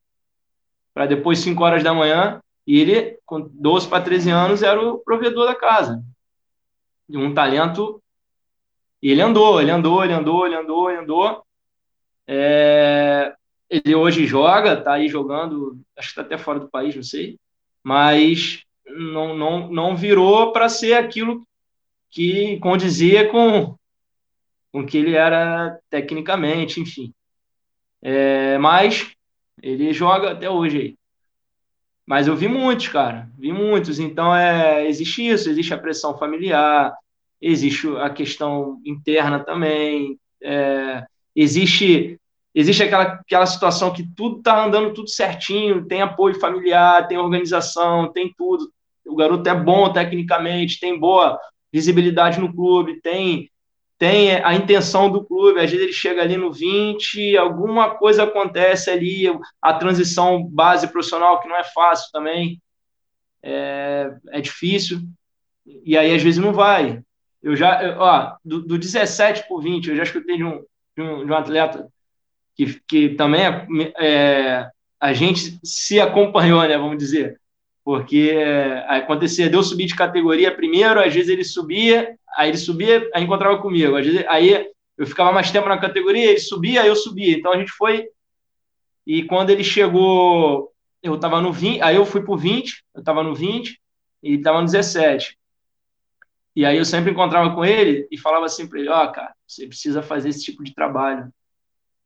Para 0.93 1.07
depois, 1.07 1.39
5 1.39 1.63
horas 1.63 1.83
da 1.83 1.95
manhã, 1.95 2.43
e 2.67 2.79
ele, 2.79 3.19
com 3.25 3.41
12 3.41 3.89
para 3.89 4.05
13 4.05 4.31
anos, 4.31 4.63
era 4.63 4.81
o 4.81 4.99
provedor 4.99 5.47
da 5.47 5.55
casa. 5.55 6.03
De 7.09 7.17
um 7.17 7.33
talento. 7.33 8.03
E 9.03 9.11
ele 9.11 9.23
andou, 9.23 9.61
ele 9.61 9.71
andou, 9.71 10.05
ele 10.05 10.13
andou, 10.13 10.47
ele 10.47 10.57
andou, 10.57 10.91
ele 10.91 11.01
andou. 11.01 11.43
É... 12.27 13.35
Ele 13.71 13.95
hoje 13.95 14.27
joga, 14.27 14.77
tá 14.77 14.95
aí 14.95 15.09
jogando, 15.09 15.79
acho 15.97 16.09
que 16.09 16.13
está 16.13 16.23
até 16.23 16.37
fora 16.37 16.59
do 16.59 16.69
país, 16.69 16.95
não 16.95 17.03
sei. 17.03 17.39
Mas 17.83 18.65
não, 18.87 19.35
não, 19.35 19.69
não 19.69 19.97
virou 19.97 20.53
para 20.53 20.69
ser 20.69 20.95
aquilo 20.95 21.48
que 22.11 22.59
condizia 22.59 23.29
com 23.29 23.77
com 24.71 24.85
que 24.85 24.99
ele 24.99 25.15
era 25.15 25.79
tecnicamente, 25.89 26.81
enfim. 26.81 27.13
É, 28.03 28.59
mas 28.59 29.11
ele 29.63 29.93
joga 29.93 30.33
até 30.33 30.49
hoje 30.49 30.79
aí. 30.79 30.99
Mas 32.07 32.27
eu 32.27 32.37
vi 32.37 32.49
muitos, 32.49 32.89
cara, 32.89 33.29
vi 33.37 33.53
muitos. 33.53 33.99
Então 33.99 34.35
é, 34.35 34.87
existe 34.87 35.27
isso, 35.27 35.51
existe 35.51 35.75
a 35.75 35.79
pressão 35.79 36.17
familiar, 36.17 36.95
existe 37.41 37.89
a 37.99 38.11
questão 38.11 38.81
interna 38.85 39.41
também, 39.41 40.19
é, 40.43 41.05
existe 41.35 42.19
existe 42.55 42.83
aquela, 42.83 43.05
aquela 43.05 43.47
situação 43.47 43.93
que 43.93 44.05
tudo 44.17 44.43
tá 44.43 44.65
andando 44.65 44.93
tudo 44.93 45.09
certinho, 45.09 45.87
tem 45.87 46.03
apoio 46.03 46.41
familiar, 46.41 47.07
tem 47.07 47.19
organização, 47.19 48.11
tem 48.13 48.33
tudo. 48.37 48.73
O 49.07 49.15
garoto 49.15 49.49
é 49.49 49.55
bom 49.55 49.93
tecnicamente, 49.93 50.81
tem 50.81 50.99
boa 50.99 51.39
visibilidade 51.73 52.41
no 52.41 52.53
clube, 52.53 53.01
tem 53.01 53.51
tem 53.99 54.37
a 54.45 54.55
intenção 54.55 55.11
do 55.11 55.25
clube, 55.25 55.59
às 55.59 55.69
vezes 55.69 55.85
ele 55.85 55.93
chega 55.93 56.23
ali 56.23 56.37
no 56.37 56.53
20, 56.53 57.37
alguma 57.37 57.97
coisa 57.97 58.23
acontece 58.23 58.89
ali, 58.89 59.25
a 59.61 59.75
transição 59.75 60.45
base 60.45 60.87
profissional, 60.87 61.41
que 61.41 61.49
não 61.49 61.57
é 61.57 61.65
fácil 61.65 62.09
também, 62.13 62.63
é, 63.43 64.15
é 64.31 64.41
difícil, 64.41 65.01
e 65.67 65.99
aí 65.99 66.15
às 66.15 66.23
vezes 66.23 66.41
não 66.41 66.53
vai. 66.53 67.03
Eu 67.43 67.57
já, 67.57 67.97
ó, 67.99 68.37
do, 68.45 68.63
do 68.63 68.79
17 68.79 69.49
por 69.49 69.61
20, 69.61 69.91
eu 69.91 69.97
já 69.97 70.05
escutei 70.05 70.37
de 70.37 70.45
um, 70.45 70.65
de 70.97 71.03
um, 71.03 71.27
de 71.27 71.33
um 71.33 71.37
atleta 71.37 71.89
que, 72.55 72.81
que 72.87 73.09
também 73.11 73.43
é, 73.43 73.67
é, 73.99 74.71
a 75.01 75.13
gente 75.13 75.59
se 75.65 76.01
acompanhou, 76.01 76.63
né, 76.63 76.79
vamos 76.79 76.99
dizer, 76.99 77.41
porque 77.89 78.33
é, 78.35 78.85
acontecia, 78.99 79.49
deu 79.49 79.63
subir 79.63 79.87
de 79.87 79.97
categoria 79.97 80.55
primeiro, 80.55 81.01
às 81.01 81.15
vezes 81.15 81.31
ele 81.31 81.43
subia, 81.43 82.19
aí 82.37 82.51
ele 82.51 82.59
subia, 82.59 83.11
aí 83.15 83.25
encontrava 83.25 83.63
comigo. 83.63 83.97
Às 83.97 84.05
vezes, 84.05 84.27
aí 84.29 84.71
eu 84.99 85.07
ficava 85.07 85.33
mais 85.33 85.51
tempo 85.51 85.71
na 85.71 85.79
categoria, 85.79 86.33
ele 86.33 86.39
subia, 86.39 86.87
eu 86.87 86.95
subia. 86.95 87.35
Então 87.35 87.51
a 87.51 87.57
gente 87.57 87.73
foi. 87.73 88.07
E 89.07 89.23
quando 89.23 89.49
ele 89.49 89.65
chegou, 89.65 90.71
eu 91.03 91.15
estava 91.15 91.41
no 91.41 91.51
20, 91.51 91.81
aí 91.81 91.97
eu 91.97 92.05
fui 92.05 92.23
pro 92.23 92.37
20, 92.37 92.85
eu 92.95 93.01
estava 93.01 93.23
no 93.23 93.35
20 93.35 93.81
e 94.23 94.35
estava 94.35 94.59
no 94.59 94.67
17. 94.67 95.39
E 96.55 96.67
aí 96.67 96.77
eu 96.77 96.85
sempre 96.85 97.11
encontrava 97.11 97.55
com 97.55 97.65
ele 97.65 98.07
e 98.11 98.19
falava 98.19 98.45
assim 98.45 98.69
para 98.69 98.81
ele: 98.81 98.91
Ó, 98.91 99.03
oh, 99.03 99.13
cara, 99.13 99.35
você 99.47 99.67
precisa 99.67 100.03
fazer 100.03 100.29
esse 100.29 100.45
tipo 100.45 100.63
de 100.63 100.75
trabalho, 100.75 101.33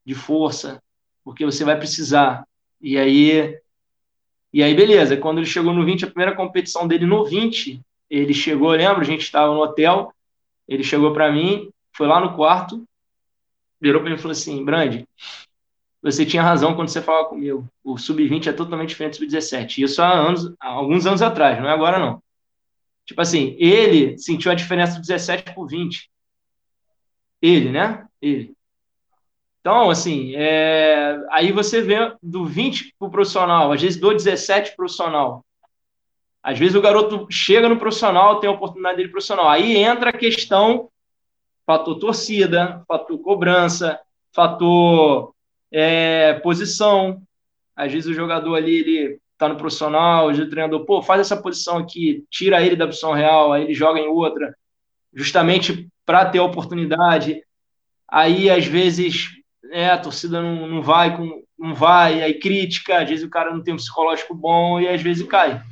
de 0.07 0.15
força, 0.15 0.81
porque 1.25 1.45
você 1.45 1.65
vai 1.65 1.77
precisar. 1.77 2.47
E 2.81 2.97
aí. 2.97 3.61
E 4.53 4.63
aí, 4.63 4.75
beleza. 4.75 5.17
Quando 5.17 5.39
ele 5.39 5.47
chegou 5.47 5.73
no 5.73 5.85
20, 5.85 6.05
a 6.05 6.09
primeira 6.09 6.35
competição 6.35 6.87
dele 6.87 7.07
no 7.07 7.25
20, 7.25 7.81
ele 8.11 8.35
chegou, 8.35 8.71
lembra? 8.71 9.01
A 9.01 9.05
gente 9.05 9.23
estava 9.23 9.53
no 9.53 9.61
hotel, 9.61 10.13
ele 10.69 10.85
chegou 10.85 11.13
para 11.13 11.33
mim, 11.33 11.71
foi 11.93 12.07
lá 12.07 12.21
no 12.21 12.35
quarto, 12.35 12.85
virou 13.81 14.01
para 14.01 14.11
mim 14.11 14.17
e 14.17 14.19
falou 14.19 14.33
assim: 14.33 14.65
Brandi, 14.65 15.07
você 16.03 16.27
tinha 16.27 16.43
razão 16.43 16.75
quando 16.75 16.89
você 16.89 17.01
falava 17.01 17.29
comigo. 17.29 17.67
O 17.83 17.97
sub-20 17.97 18.49
é 18.49 18.53
totalmente 18.53 18.91
diferente 18.91 19.15
do 19.15 19.31
sub-17. 19.31 19.83
Isso 19.83 20.03
há 20.03 20.13
anos, 20.13 20.53
há 20.61 20.69
alguns 20.69 21.07
anos 21.07 21.23
atrás, 21.23 21.59
não 21.61 21.69
é 21.69 21.73
agora 21.73 21.99
não. 21.99 22.23
Tipo 23.05 23.21
assim, 23.21 23.57
ele 23.59 24.19
sentiu 24.19 24.51
a 24.51 24.55
diferença 24.55 24.95
do 24.95 25.01
17 25.01 25.55
por 25.55 25.67
20. 25.67 26.11
Ele, 27.41 27.71
né? 27.71 28.07
Ele. 28.21 28.55
Então, 29.63 29.91
assim, 29.91 30.35
é... 30.35 31.25
aí 31.31 31.53
você 31.53 31.81
vê 31.81 32.13
do 32.21 32.45
20 32.45 32.97
para 32.99 33.07
o 33.07 33.11
profissional, 33.11 33.71
às 33.71 33.81
vezes 33.81 33.99
do 33.99 34.13
17 34.13 34.71
para 34.71 34.73
o 34.73 34.77
profissional. 34.77 35.45
Às 36.43 36.59
vezes 36.59 36.75
o 36.75 36.83
garoto 36.83 37.29
chega 37.31 37.69
no 37.69 37.79
profissional, 37.79 38.41
tem 38.41 38.51
a 38.51 38.53
oportunidade 38.53 38.97
dele 38.97 39.11
profissional. 39.11 39.49
Aí 39.49 39.77
entra 39.77 40.11
a 40.11 40.13
questão 40.13 40.91
fator 41.65 41.97
torcida, 42.01 42.83
fator 42.89 43.17
cobrança, 43.19 44.01
fator 44.33 45.33
é, 45.71 46.35
posição. 46.43 47.23
Às 47.77 47.93
vezes 47.93 48.11
o 48.11 48.15
jogador 48.15 48.57
ali, 48.57 48.81
ele 48.81 49.21
tá 49.39 49.49
no 49.49 49.57
profissional, 49.57 50.29
o 50.29 50.51
treinador, 50.51 50.85
pô, 50.85 51.01
faz 51.01 51.21
essa 51.21 51.41
posição 51.41 51.79
aqui, 51.79 52.25
tira 52.29 52.61
ele 52.61 52.75
da 52.75 52.87
posição 52.87 53.13
real, 53.13 53.53
aí 53.53 53.63
ele 53.63 53.75
joga 53.75 54.01
em 54.01 54.09
outra, 54.09 54.57
justamente 55.15 55.89
para 56.05 56.25
ter 56.25 56.39
a 56.39 56.45
oportunidade. 56.45 57.41
Aí, 58.09 58.51
às 58.51 58.67
vezes, 58.67 59.42
é, 59.73 59.91
a 59.91 59.99
torcida 59.99 60.41
não, 60.41 60.67
não 60.67 60.83
vai, 60.83 61.17
com, 61.17 61.43
não 61.59 61.75
vai, 61.75 62.23
aí 62.23 62.39
crítica, 62.39 62.99
às 62.99 63.09
vezes 63.09 63.25
o 63.25 63.31
cara 63.31 63.53
não 63.53 63.63
tem 63.63 63.75
um 63.75 63.79
psicológico 63.79 64.35
bom 64.35 64.81
e 64.81 64.89
às 64.89 65.03
vezes 65.03 65.27
cai. 65.27 65.63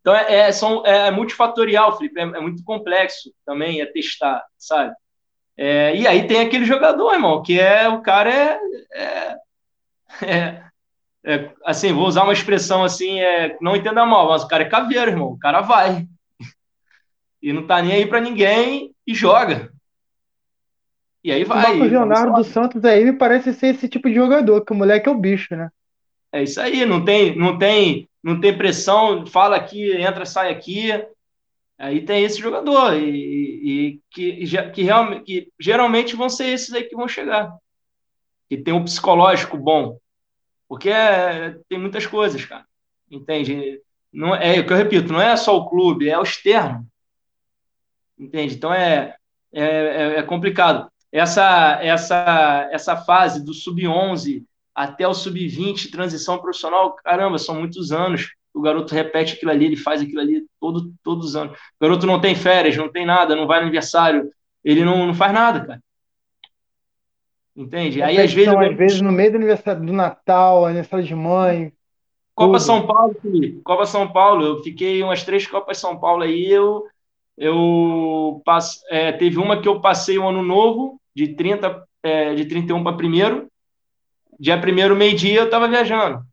Então 0.00 0.14
é, 0.14 0.34
é, 0.34 0.52
são, 0.52 0.84
é, 0.86 1.08
é 1.08 1.10
multifatorial, 1.10 1.96
Felipe, 1.96 2.18
é, 2.18 2.22
é, 2.22 2.40
muito 2.40 2.64
complexo 2.64 3.32
também, 3.44 3.80
é 3.80 3.86
testar, 3.86 4.44
sabe? 4.56 4.94
É, 5.56 5.94
e 5.96 6.06
aí 6.06 6.26
tem 6.26 6.40
aquele 6.40 6.64
jogador, 6.64 7.12
irmão, 7.14 7.42
que 7.42 7.58
é 7.58 7.88
o 7.88 8.02
cara 8.02 8.30
é, 8.30 8.60
é, 8.92 9.36
é, 10.22 10.62
é 11.24 11.52
assim, 11.64 11.92
vou 11.92 12.06
usar 12.06 12.24
uma 12.24 12.32
expressão 12.32 12.84
assim, 12.84 13.20
é, 13.20 13.56
não 13.60 13.76
entenda 13.76 14.04
mal, 14.06 14.28
mas 14.28 14.42
o 14.42 14.48
cara 14.48 14.62
é 14.62 14.68
caveiro, 14.68 15.10
irmão, 15.10 15.28
o 15.28 15.38
cara 15.38 15.60
vai 15.60 16.06
e 17.42 17.52
não 17.52 17.66
tá 17.66 17.80
nem 17.82 17.92
aí 17.92 18.06
para 18.06 18.20
ninguém 18.20 18.94
e 19.06 19.14
joga. 19.14 19.72
E 21.26 21.32
aí 21.32 21.42
vai. 21.42 21.80
O 21.80 21.82
Leonardo 21.82 22.34
dos 22.34 22.46
Santos 22.46 22.84
aí 22.84 23.04
me 23.04 23.12
parece 23.12 23.52
ser 23.52 23.74
esse 23.74 23.88
tipo 23.88 24.08
de 24.08 24.14
jogador, 24.14 24.64
que 24.64 24.72
o 24.72 24.76
moleque 24.76 25.08
é 25.08 25.12
o 25.12 25.18
bicho, 25.18 25.56
né? 25.56 25.70
É 26.30 26.44
isso 26.44 26.60
aí, 26.60 26.86
não 26.86 27.04
tem, 27.04 27.36
não 27.36 27.58
tem 27.58 28.08
não 28.22 28.40
tem 28.40 28.56
pressão, 28.56 29.26
fala 29.26 29.56
aqui, 29.56 29.90
entra, 29.92 30.24
sai 30.24 30.50
aqui. 30.52 30.90
Aí 31.76 32.04
tem 32.04 32.24
esse 32.24 32.40
jogador, 32.40 32.94
e, 32.94 33.08
e 33.64 34.00
que, 34.10 34.44
que, 34.72 34.82
realmente, 34.82 35.24
que 35.24 35.52
geralmente 35.60 36.14
vão 36.14 36.28
ser 36.28 36.46
esses 36.46 36.72
aí 36.72 36.84
que 36.84 36.94
vão 36.94 37.08
chegar. 37.08 37.52
Que 38.48 38.56
tem 38.56 38.72
um 38.72 38.84
psicológico 38.84 39.56
bom. 39.56 39.98
Porque 40.68 40.90
é, 40.90 41.56
tem 41.68 41.78
muitas 41.78 42.06
coisas, 42.06 42.44
cara. 42.44 42.64
Entende? 43.10 43.80
Não, 44.12 44.32
é 44.34 44.60
o 44.60 44.66
que 44.66 44.72
eu 44.72 44.76
repito, 44.76 45.12
não 45.12 45.20
é 45.20 45.36
só 45.36 45.56
o 45.56 45.68
clube, 45.68 46.08
é 46.08 46.18
o 46.18 46.22
externo. 46.22 46.86
Entende? 48.16 48.54
Então 48.54 48.72
é, 48.72 49.16
é, 49.52 49.64
é, 49.64 50.18
é 50.18 50.22
complicado. 50.22 50.88
Essa, 51.12 51.78
essa, 51.82 52.68
essa 52.70 52.96
fase 52.96 53.44
do 53.44 53.54
sub-11 53.54 54.44
até 54.74 55.08
o 55.08 55.14
sub-20, 55.14 55.90
transição 55.90 56.38
profissional, 56.38 56.94
caramba, 56.96 57.38
são 57.38 57.54
muitos 57.54 57.92
anos. 57.92 58.30
O 58.52 58.60
garoto 58.60 58.94
repete 58.94 59.34
aquilo 59.34 59.50
ali, 59.50 59.66
ele 59.66 59.76
faz 59.76 60.00
aquilo 60.00 60.20
ali 60.20 60.44
todo, 60.60 60.92
todos 61.02 61.28
os 61.28 61.36
anos. 61.36 61.56
O 61.56 61.84
garoto 61.84 62.06
não 62.06 62.20
tem 62.20 62.34
férias, 62.34 62.76
não 62.76 62.90
tem 62.90 63.06
nada, 63.06 63.36
não 63.36 63.46
vai 63.46 63.58
no 63.58 63.64
aniversário, 63.64 64.30
ele 64.64 64.84
não, 64.84 65.06
não 65.06 65.14
faz 65.14 65.32
nada, 65.32 65.64
cara. 65.64 65.80
Entende? 67.56 68.02
Aí, 68.02 68.20
às 68.20 68.32
vezes. 68.32 68.52
Às 68.52 68.76
vezes, 68.76 69.00
no 69.00 69.10
meio 69.10 69.30
do 69.30 69.36
aniversário 69.36 69.84
do 69.84 69.92
Natal, 69.92 70.66
aniversário 70.66 71.06
de 71.06 71.14
mãe. 71.14 71.72
Copa 72.34 72.52
tudo. 72.52 72.60
São 72.60 72.86
Paulo, 72.86 73.16
Felipe. 73.22 73.62
Copa 73.62 73.86
São 73.86 74.12
Paulo. 74.12 74.44
Eu 74.44 74.62
fiquei 74.62 75.02
umas 75.02 75.24
três 75.24 75.46
Copas 75.46 75.78
São 75.78 75.98
Paulo 75.98 76.22
aí. 76.22 76.46
Eu, 76.50 76.84
eu 77.36 78.42
passe, 78.44 78.80
é, 78.88 79.12
teve 79.12 79.38
uma 79.38 79.60
que 79.60 79.68
eu 79.68 79.80
passei 79.80 80.18
o 80.18 80.28
ano 80.28 80.42
novo, 80.42 81.00
de 81.14 81.34
30, 81.34 81.86
é, 82.02 82.34
de 82.34 82.44
31 82.46 82.82
para 82.82 82.96
primeiro 82.96 83.48
dia 84.38 84.60
primeiro, 84.60 84.94
meio-dia, 84.94 85.40
eu 85.40 85.44
estava 85.46 85.68
viajando. 85.68 86.24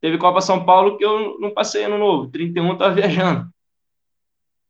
Teve 0.00 0.18
Copa 0.18 0.40
São 0.40 0.64
Paulo 0.64 0.96
que 0.96 1.04
eu 1.04 1.38
não 1.38 1.52
passei 1.52 1.84
ano 1.84 1.98
novo, 1.98 2.30
31 2.30 2.66
eu 2.66 2.72
estava 2.72 2.94
viajando. 2.94 3.48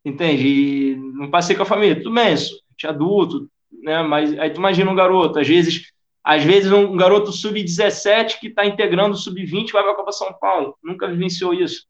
Entende? 0.05 0.47
E 0.47 0.97
não 0.97 1.31
passei 1.31 1.57
com 1.57 1.63
a 1.63 1.67
família. 1.67 1.97
Tudo 1.97 2.15
bem, 2.15 2.35
isso, 2.35 2.61
adulto, 2.85 3.49
né? 3.83 4.03
Mas 4.03 4.39
aí 4.39 4.51
tu 4.51 4.59
imagina 4.59 4.91
um 4.91 4.95
garoto, 4.95 5.39
às 5.39 5.49
vezes, 5.49 5.93
às 6.23 6.45
vezes 6.45 6.71
um 6.71 6.97
garoto 6.97 7.33
sub-17 7.33 8.39
que 8.39 8.49
está 8.49 8.67
integrando 8.67 9.15
o 9.15 9.19
sub-20 9.19 9.73
vai 9.73 9.83
para 9.83 9.93
a 9.93 9.97
Copa 9.97 10.13
São 10.13 10.33
Paulo. 10.35 10.77
Nunca 10.83 11.09
vivenciou 11.09 11.55
isso. 11.55 11.87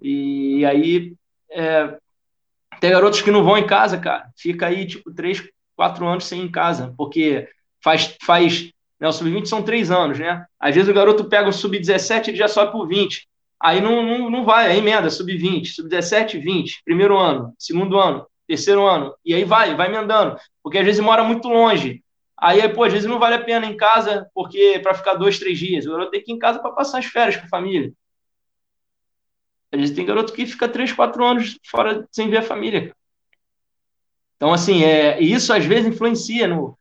E 0.00 0.64
aí 0.66 1.14
é, 1.50 1.98
tem 2.80 2.90
garotos 2.90 3.22
que 3.22 3.30
não 3.30 3.44
vão 3.44 3.58
em 3.58 3.66
casa, 3.66 3.98
cara. 3.98 4.28
Fica 4.36 4.66
aí, 4.66 4.86
tipo, 4.86 5.12
três, 5.12 5.42
quatro 5.76 6.06
anos 6.06 6.26
sem 6.26 6.40
ir 6.40 6.44
em 6.44 6.50
casa, 6.50 6.94
porque 6.96 7.48
faz, 7.82 8.16
faz 8.24 8.70
né? 9.00 9.08
O 9.08 9.12
sub-20 9.12 9.46
são 9.46 9.62
três 9.62 9.90
anos, 9.90 10.18
né? 10.18 10.44
Às 10.58 10.74
vezes 10.74 10.90
o 10.90 10.94
garoto 10.94 11.24
pega 11.24 11.48
o 11.48 11.52
sub-17 11.52 12.28
e 12.28 12.36
já 12.36 12.48
sobe 12.48 12.72
por 12.72 12.86
20. 12.86 13.28
Aí 13.60 13.80
não, 13.80 14.02
não, 14.02 14.30
não 14.30 14.44
vai, 14.44 14.66
aí 14.66 14.78
emenda, 14.78 15.10
sub-20, 15.10 15.66
sub-17, 15.66 16.40
20, 16.40 16.82
primeiro 16.84 17.18
ano, 17.18 17.52
segundo 17.58 17.98
ano, 17.98 18.26
terceiro 18.46 18.86
ano, 18.86 19.14
e 19.24 19.34
aí 19.34 19.44
vai, 19.44 19.74
vai 19.74 19.88
emendando, 19.88 20.36
porque 20.62 20.78
às 20.78 20.84
vezes 20.84 21.00
mora 21.00 21.24
muito 21.24 21.48
longe. 21.48 22.02
Aí, 22.40 22.68
pô, 22.68 22.84
às 22.84 22.92
vezes 22.92 23.08
não 23.08 23.18
vale 23.18 23.34
a 23.34 23.42
pena 23.42 23.66
em 23.66 23.76
casa, 23.76 24.28
porque 24.32 24.78
para 24.80 24.94
ficar 24.94 25.14
dois, 25.14 25.40
três 25.40 25.58
dias. 25.58 25.86
O 25.86 25.90
garoto 25.90 26.12
tem 26.12 26.22
que 26.22 26.30
ir 26.30 26.36
em 26.36 26.38
casa 26.38 26.60
para 26.60 26.70
passar 26.70 26.98
as 26.98 27.06
férias 27.06 27.36
com 27.36 27.46
a 27.46 27.48
família. 27.48 27.92
Às 29.72 29.80
vezes 29.80 29.96
tem 29.96 30.06
garoto 30.06 30.32
que 30.32 30.46
fica 30.46 30.68
três, 30.68 30.92
quatro 30.92 31.24
anos 31.24 31.58
fora 31.64 32.06
sem 32.10 32.30
ver 32.30 32.38
a 32.38 32.42
família. 32.42 32.94
Então, 34.36 34.52
assim, 34.52 34.84
é, 34.84 35.20
isso 35.20 35.52
às 35.52 35.64
vezes 35.64 35.92
influencia 35.92 36.46
no, 36.46 36.78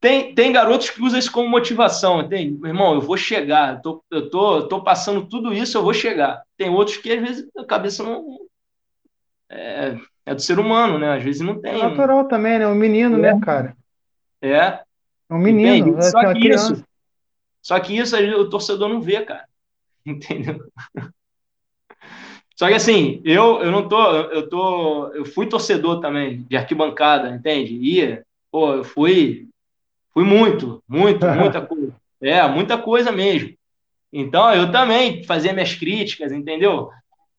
tem, 0.00 0.34
tem 0.34 0.52
garotos 0.52 0.90
que 0.90 1.02
usam 1.02 1.18
isso 1.18 1.32
como 1.32 1.48
motivação, 1.48 2.20
entende? 2.20 2.56
Meu 2.58 2.68
irmão, 2.68 2.94
eu 2.94 3.00
vou 3.00 3.16
chegar, 3.16 3.74
eu 3.74 3.82
tô, 3.82 4.04
eu 4.10 4.30
tô, 4.30 4.56
eu 4.58 4.68
tô 4.68 4.82
passando 4.82 5.26
tudo 5.26 5.52
isso, 5.52 5.76
eu 5.76 5.82
vou 5.82 5.94
chegar. 5.94 6.42
Tem 6.56 6.68
outros 6.68 6.98
que 6.98 7.10
às 7.10 7.20
vezes 7.20 7.48
a 7.56 7.64
cabeça 7.64 8.02
não. 8.02 8.38
É, 9.48 9.96
é 10.26 10.34
do 10.34 10.40
ser 10.40 10.58
humano, 10.58 10.98
né? 10.98 11.16
Às 11.16 11.24
vezes 11.24 11.40
não 11.40 11.60
tem. 11.60 11.80
É 11.80 11.82
natural 11.82 12.28
também, 12.28 12.58
né? 12.58 12.66
O 12.68 12.74
menino, 12.74 13.16
né, 13.16 13.30
é. 13.30 13.34
né, 13.34 13.40
cara? 13.40 13.76
É. 14.40 14.56
É 15.28 15.34
um 15.34 15.38
menino, 15.38 15.98
é 15.98 16.02
só 16.02 16.32
que 16.32 16.48
isso. 16.48 16.84
Só 17.62 17.80
que 17.80 17.96
isso 17.96 18.16
o 18.16 18.48
torcedor 18.48 18.88
não 18.88 19.00
vê, 19.00 19.24
cara. 19.24 19.48
Entendeu? 20.06 20.60
Só 22.56 22.68
que 22.68 22.74
assim, 22.74 23.20
eu, 23.22 23.60
eu 23.62 23.70
não 23.70 23.86
tô, 23.86 24.02
eu 24.02 24.48
tô, 24.48 25.08
eu 25.08 25.26
fui 25.26 25.46
torcedor 25.46 26.00
também 26.00 26.42
de 26.48 26.56
arquibancada, 26.56 27.28
entende? 27.28 27.74
Ia, 27.74 28.24
pô, 28.50 28.72
eu 28.72 28.84
fui, 28.84 29.46
fui 30.14 30.24
muito, 30.24 30.82
muito, 30.88 31.26
muita 31.36 31.60
coisa. 31.60 31.94
É, 32.20 32.48
muita 32.48 32.78
coisa 32.78 33.12
mesmo. 33.12 33.54
Então, 34.10 34.52
eu 34.54 34.72
também 34.72 35.22
fazia 35.24 35.52
minhas 35.52 35.74
críticas, 35.74 36.32
entendeu? 36.32 36.88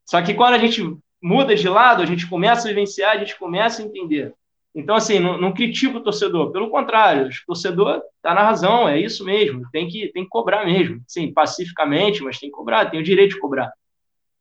Só 0.05 0.21
que 0.21 0.35
quando 0.35 0.53
a 0.53 0.59
gente 0.59 0.95
muda 1.19 1.55
de 1.55 1.67
lado, 1.67 2.03
a 2.03 2.05
gente 2.05 2.27
começa 2.27 2.67
a 2.67 2.69
vivenciar, 2.69 3.15
a 3.15 3.17
gente 3.17 3.37
começa 3.39 3.81
a 3.81 3.85
entender. 3.85 4.33
Então, 4.75 4.95
assim, 4.95 5.17
não, 5.17 5.41
não 5.41 5.51
critico 5.51 5.97
o 5.97 6.03
torcedor, 6.03 6.51
pelo 6.51 6.69
contrário, 6.69 7.27
o 7.27 7.45
torcedor 7.47 8.03
está 8.17 8.35
na 8.35 8.43
razão, 8.43 8.87
é 8.87 8.99
isso 8.99 9.25
mesmo, 9.25 9.67
tem 9.71 9.87
que, 9.87 10.09
tem 10.09 10.23
que 10.23 10.29
cobrar 10.29 10.63
mesmo. 10.63 11.01
Sim, 11.07 11.33
pacificamente, 11.33 12.21
mas 12.21 12.37
tem 12.37 12.51
que 12.51 12.55
cobrar, 12.55 12.85
tem 12.85 12.99
o 12.99 13.03
direito 13.03 13.33
de 13.33 13.39
cobrar. 13.39 13.73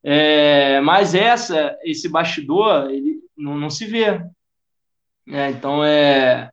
É, 0.08 0.80
mas 0.82 1.16
essa, 1.16 1.76
esse 1.82 2.08
bastidor, 2.08 2.88
ele 2.90 3.18
não, 3.36 3.58
não 3.58 3.68
se 3.68 3.86
vê. 3.86 4.22
É, 5.28 5.50
então, 5.50 5.84
é, 5.84 6.48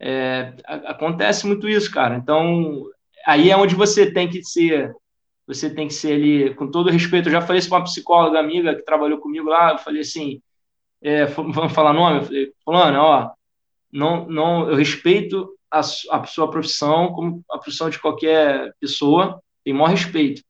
é, 0.00 0.54
acontece 0.64 1.46
muito 1.46 1.68
isso, 1.68 1.90
cara. 1.90 2.16
Então, 2.16 2.86
aí 3.26 3.50
é 3.50 3.56
onde 3.58 3.74
você 3.74 4.10
tem 4.10 4.26
que 4.26 4.42
ser, 4.42 4.90
você 5.46 5.68
tem 5.68 5.86
que 5.86 5.92
ser 5.92 6.14
ali, 6.14 6.54
com 6.54 6.70
todo 6.70 6.88
respeito. 6.88 7.28
Eu 7.28 7.32
já 7.32 7.42
falei 7.42 7.58
isso 7.58 7.68
para 7.68 7.76
uma 7.76 7.84
psicóloga 7.84 8.40
amiga 8.40 8.74
que 8.74 8.82
trabalhou 8.82 9.18
comigo 9.18 9.50
lá. 9.50 9.72
Eu 9.72 9.78
falei 9.78 10.00
assim: 10.00 10.40
é, 11.02 11.26
vamos 11.26 11.74
falar 11.74 11.92
nome? 11.92 12.24
Falei, 12.24 12.52
Fulano, 12.64 12.98
ó, 13.00 13.30
não, 13.92 14.26
não, 14.26 14.70
eu 14.70 14.74
respeito 14.76 15.46
a, 15.70 15.80
a 15.80 16.24
sua 16.24 16.50
profissão 16.50 17.12
como 17.12 17.44
a 17.50 17.58
profissão 17.58 17.90
de 17.90 17.98
qualquer 17.98 18.72
pessoa, 18.80 19.42
tem 19.62 19.74
maior 19.74 19.90
respeito. 19.90 20.42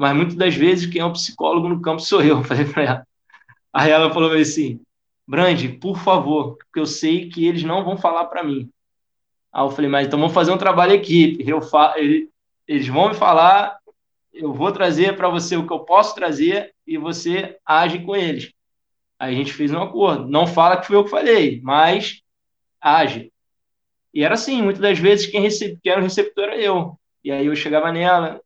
Mas 0.00 0.16
muitas 0.16 0.34
das 0.34 0.54
vezes 0.54 0.86
quem 0.86 1.02
é 1.02 1.04
o 1.04 1.12
psicólogo 1.12 1.68
no 1.68 1.82
campo 1.82 2.00
sou 2.00 2.22
eu, 2.22 2.42
falei 2.44 2.64
para 2.64 2.82
ela. 2.82 3.06
Aí 3.70 3.90
ela 3.90 4.10
falou 4.10 4.32
assim: 4.32 4.80
Brande, 5.28 5.68
por 5.68 5.98
favor, 5.98 6.56
porque 6.56 6.80
eu 6.80 6.86
sei 6.86 7.28
que 7.28 7.46
eles 7.46 7.64
não 7.64 7.84
vão 7.84 7.98
falar 7.98 8.24
para 8.24 8.42
mim. 8.42 8.70
Aí 9.52 9.62
eu 9.62 9.70
falei, 9.70 9.90
mas 9.90 10.06
então 10.06 10.18
vamos 10.18 10.32
fazer 10.32 10.52
um 10.52 10.56
trabalho 10.56 10.94
equipe. 10.94 11.46
Eu 11.46 11.60
fa 11.60 11.94
eles 12.66 12.88
vão 12.88 13.10
me 13.10 13.14
falar, 13.14 13.76
eu 14.32 14.54
vou 14.54 14.72
trazer 14.72 15.16
para 15.16 15.28
você 15.28 15.54
o 15.56 15.66
que 15.66 15.72
eu 15.72 15.80
posso 15.80 16.14
trazer 16.14 16.72
e 16.86 16.96
você 16.96 17.58
age 17.66 17.98
com 17.98 18.16
eles. 18.16 18.54
Aí 19.18 19.34
a 19.34 19.36
gente 19.36 19.52
fez 19.52 19.70
um 19.70 19.82
acordo. 19.82 20.26
Não 20.26 20.46
fala 20.46 20.78
que 20.78 20.86
foi 20.86 20.96
eu 20.96 21.04
que 21.04 21.10
falei, 21.10 21.60
mas 21.62 22.22
age. 22.80 23.30
E 24.14 24.24
era 24.24 24.32
assim, 24.32 24.62
muitas 24.62 24.80
das 24.80 24.98
vezes 24.98 25.26
quem, 25.26 25.46
quem 25.46 25.92
era 25.92 26.00
o 26.00 26.04
receptor 26.04 26.44
era 26.44 26.56
eu. 26.56 26.98
E 27.22 27.30
aí 27.30 27.44
eu 27.44 27.54
chegava 27.54 27.92
nela 27.92 28.40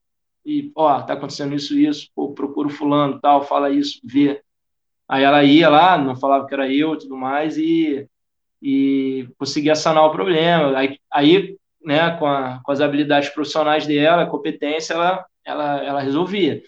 e, 0.44 0.70
ó, 0.76 1.00
tá 1.02 1.14
acontecendo 1.14 1.54
isso, 1.54 1.78
isso, 1.78 2.10
pô, 2.14 2.32
procura 2.32 2.68
fulano, 2.68 3.20
tal, 3.20 3.42
fala 3.44 3.70
isso, 3.70 4.00
vê. 4.04 4.42
Aí 5.08 5.22
ela 5.24 5.44
ia 5.44 5.68
lá, 5.68 5.98
não 5.98 6.16
falava 6.16 6.46
que 6.46 6.54
era 6.54 6.72
eu 6.72 6.94
e 6.94 6.98
tudo 6.98 7.16
mais, 7.16 7.56
e, 7.58 8.08
e 8.62 9.28
conseguia 9.38 9.74
sanar 9.74 10.04
o 10.04 10.12
problema. 10.12 10.76
Aí, 10.78 10.98
aí 11.12 11.56
né, 11.84 12.16
com, 12.18 12.26
a, 12.26 12.60
com 12.62 12.72
as 12.72 12.80
habilidades 12.80 13.28
profissionais 13.30 13.86
dela, 13.86 14.26
competência, 14.26 14.94
ela, 14.94 15.26
ela, 15.44 15.84
ela 15.84 16.00
resolvia. 16.00 16.62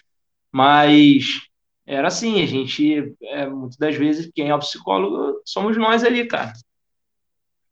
Mas 0.51 1.41
era 1.85 2.07
assim, 2.07 2.41
a 2.41 2.45
gente, 2.45 3.15
é, 3.23 3.47
muitas 3.47 3.77
das 3.77 3.95
vezes, 3.95 4.31
quem 4.33 4.49
é 4.49 4.55
o 4.55 4.59
psicólogo 4.59 5.41
somos 5.45 5.77
nós 5.77 6.03
ali, 6.03 6.27
cara. 6.27 6.53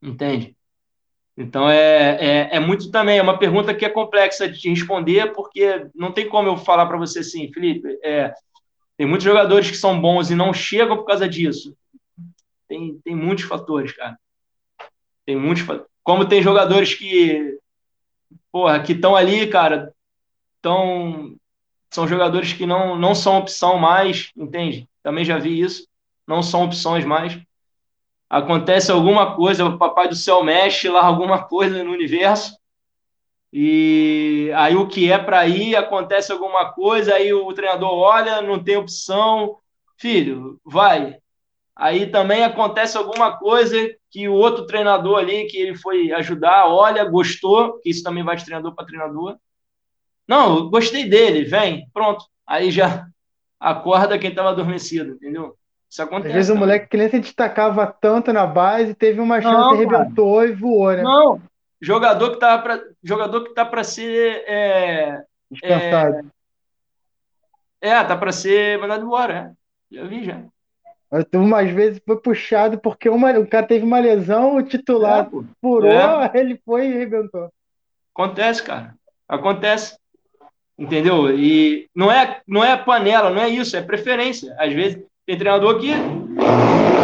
Entende? 0.02 0.55
Então 1.36 1.68
é, 1.68 2.16
é, 2.18 2.56
é, 2.56 2.60
muito 2.60 2.90
também, 2.90 3.18
é 3.18 3.22
uma 3.22 3.38
pergunta 3.38 3.74
que 3.74 3.84
é 3.84 3.90
complexa 3.90 4.48
de 4.48 4.70
responder, 4.70 5.32
porque 5.34 5.86
não 5.94 6.10
tem 6.10 6.28
como 6.28 6.48
eu 6.48 6.56
falar 6.56 6.86
para 6.86 6.96
você 6.96 7.18
assim, 7.18 7.52
Felipe, 7.52 7.98
é, 8.02 8.32
tem 8.96 9.06
muitos 9.06 9.24
jogadores 9.24 9.70
que 9.70 9.76
são 9.76 10.00
bons 10.00 10.30
e 10.30 10.34
não 10.34 10.54
chegam 10.54 10.96
por 10.96 11.04
causa 11.04 11.28
disso. 11.28 11.76
Tem, 12.66 12.98
tem 13.04 13.14
muitos 13.14 13.44
fatores, 13.44 13.92
cara. 13.92 14.18
Tem 15.26 15.36
muitos 15.36 15.64
Como 16.02 16.26
tem 16.26 16.42
jogadores 16.42 16.94
que, 16.94 17.58
porra, 18.50 18.80
que 18.80 18.92
estão 18.92 19.14
ali, 19.14 19.46
cara, 19.46 19.92
estão 20.56 21.36
são 21.90 22.06
jogadores 22.06 22.52
que 22.52 22.66
não, 22.66 22.98
não 22.98 23.14
são 23.14 23.38
opção 23.38 23.78
mais, 23.78 24.30
entende? 24.36 24.88
Também 25.02 25.24
já 25.24 25.38
vi 25.38 25.60
isso, 25.60 25.86
não 26.26 26.42
são 26.42 26.64
opções 26.64 27.04
mais. 27.04 27.40
Acontece 28.28 28.90
alguma 28.90 29.36
coisa, 29.36 29.64
o 29.64 29.78
papai 29.78 30.08
do 30.08 30.16
céu 30.16 30.42
mexe 30.42 30.88
lá 30.88 31.04
alguma 31.04 31.44
coisa 31.44 31.82
no 31.84 31.92
universo, 31.92 32.56
e 33.52 34.50
aí 34.54 34.76
o 34.76 34.88
que 34.88 35.10
é 35.10 35.18
para 35.18 35.46
ir, 35.46 35.76
acontece 35.76 36.32
alguma 36.32 36.72
coisa, 36.72 37.14
aí 37.14 37.32
o 37.32 37.52
treinador 37.52 37.90
olha, 37.92 38.42
não 38.42 38.62
tem 38.62 38.76
opção, 38.76 39.56
filho, 39.96 40.60
vai. 40.64 41.16
Aí 41.74 42.06
também 42.10 42.42
acontece 42.44 42.96
alguma 42.96 43.38
coisa 43.38 43.76
que 44.10 44.28
o 44.28 44.34
outro 44.34 44.66
treinador 44.66 45.18
ali, 45.18 45.46
que 45.46 45.58
ele 45.58 45.76
foi 45.76 46.12
ajudar, 46.12 46.66
olha, 46.68 47.04
gostou, 47.04 47.80
que 47.80 47.90
isso 47.90 48.02
também 48.02 48.24
vai 48.24 48.36
de 48.36 48.44
treinador 48.44 48.74
para 48.74 48.86
treinador, 48.86 49.38
não, 50.26 50.68
gostei 50.70 51.08
dele, 51.08 51.44
vem, 51.44 51.88
pronto. 51.92 52.24
Aí 52.46 52.70
já 52.70 53.06
acorda 53.60 54.18
quem 54.18 54.30
estava 54.30 54.50
adormecido, 54.50 55.12
entendeu? 55.12 55.56
Isso 55.90 56.02
acontece. 56.02 56.28
Às 56.28 56.34
vezes 56.34 56.50
o 56.50 56.56
moleque 56.56 56.88
que 56.88 56.96
nem 56.96 57.08
se 57.08 57.20
destacava 57.20 57.86
tanto 57.86 58.32
na 58.32 58.46
base, 58.46 58.94
teve 58.94 59.20
uma 59.20 59.40
chance, 59.40 59.54
não, 59.54 59.70
arrebentou 59.70 60.36
cara. 60.36 60.48
e 60.48 60.52
voou, 60.54 60.92
né? 60.92 61.02
Não, 61.02 61.40
jogador 61.80 62.32
que 62.32 62.38
tá 62.38 62.58
para 62.58 62.82
jogador 63.02 63.44
que 63.44 63.54
tá 63.54 63.64
para 63.64 63.84
ser 63.84 64.44
é, 64.46 65.22
dispensado. 65.50 66.30
É, 67.80 67.88
é 67.88 68.04
tá 68.04 68.16
para 68.16 68.32
ser 68.32 68.78
mandado 68.78 69.04
embora, 69.04 69.54
é. 69.92 69.96
já 69.96 70.04
vi 70.04 70.24
já. 70.24 70.42
Umas 71.34 71.70
vezes 71.70 72.02
foi 72.04 72.20
puxado 72.20 72.78
porque 72.78 73.08
uma, 73.08 73.38
o 73.38 73.46
cara 73.46 73.66
teve 73.66 73.84
uma 73.84 74.00
lesão, 74.00 74.56
o 74.56 74.62
titular 74.62 75.26
é, 75.26 75.30
furou, 75.60 75.90
é. 75.90 76.30
ele 76.34 76.60
foi 76.64 76.88
e 76.88 76.94
arrebentou. 76.94 77.48
Acontece, 78.12 78.62
cara. 78.62 78.94
Acontece. 79.28 79.96
Entendeu? 80.78 81.30
E 81.30 81.88
não 81.94 82.10
é, 82.10 82.42
não 82.46 82.62
é 82.62 82.76
panela, 82.76 83.30
não 83.30 83.40
é 83.40 83.48
isso, 83.48 83.76
é 83.76 83.82
preferência. 83.82 84.54
Às 84.58 84.72
vezes 84.72 85.02
tem 85.26 85.36
treinador 85.36 85.80
que 85.80 85.90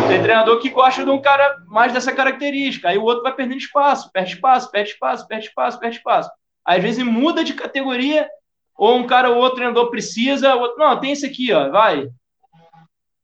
tem 0.08 0.22
treinador 0.22 0.60
que 0.60 0.70
gosta 0.70 1.04
de 1.04 1.10
um 1.10 1.20
cara 1.20 1.58
mais 1.66 1.92
dessa 1.92 2.12
característica. 2.12 2.88
Aí 2.88 2.98
o 2.98 3.02
outro 3.02 3.22
vai 3.22 3.34
perdendo 3.34 3.58
espaço, 3.58 4.10
perde 4.12 4.34
espaço, 4.34 4.70
perde 4.70 4.90
espaço, 4.90 5.26
perde 5.26 5.46
espaço, 5.46 5.80
perde 5.80 5.96
espaço. 5.96 6.30
Às 6.64 6.82
vezes 6.82 7.04
muda 7.04 7.42
de 7.42 7.54
categoria, 7.54 8.28
ou 8.76 8.96
um 8.96 9.06
cara 9.06 9.30
ou 9.30 9.38
outro 9.38 9.56
treinador 9.56 9.90
precisa, 9.90 10.54
outro, 10.54 10.78
não, 10.78 10.98
tem 11.00 11.12
esse 11.12 11.26
aqui, 11.26 11.52
ó, 11.52 11.70
vai. 11.70 12.08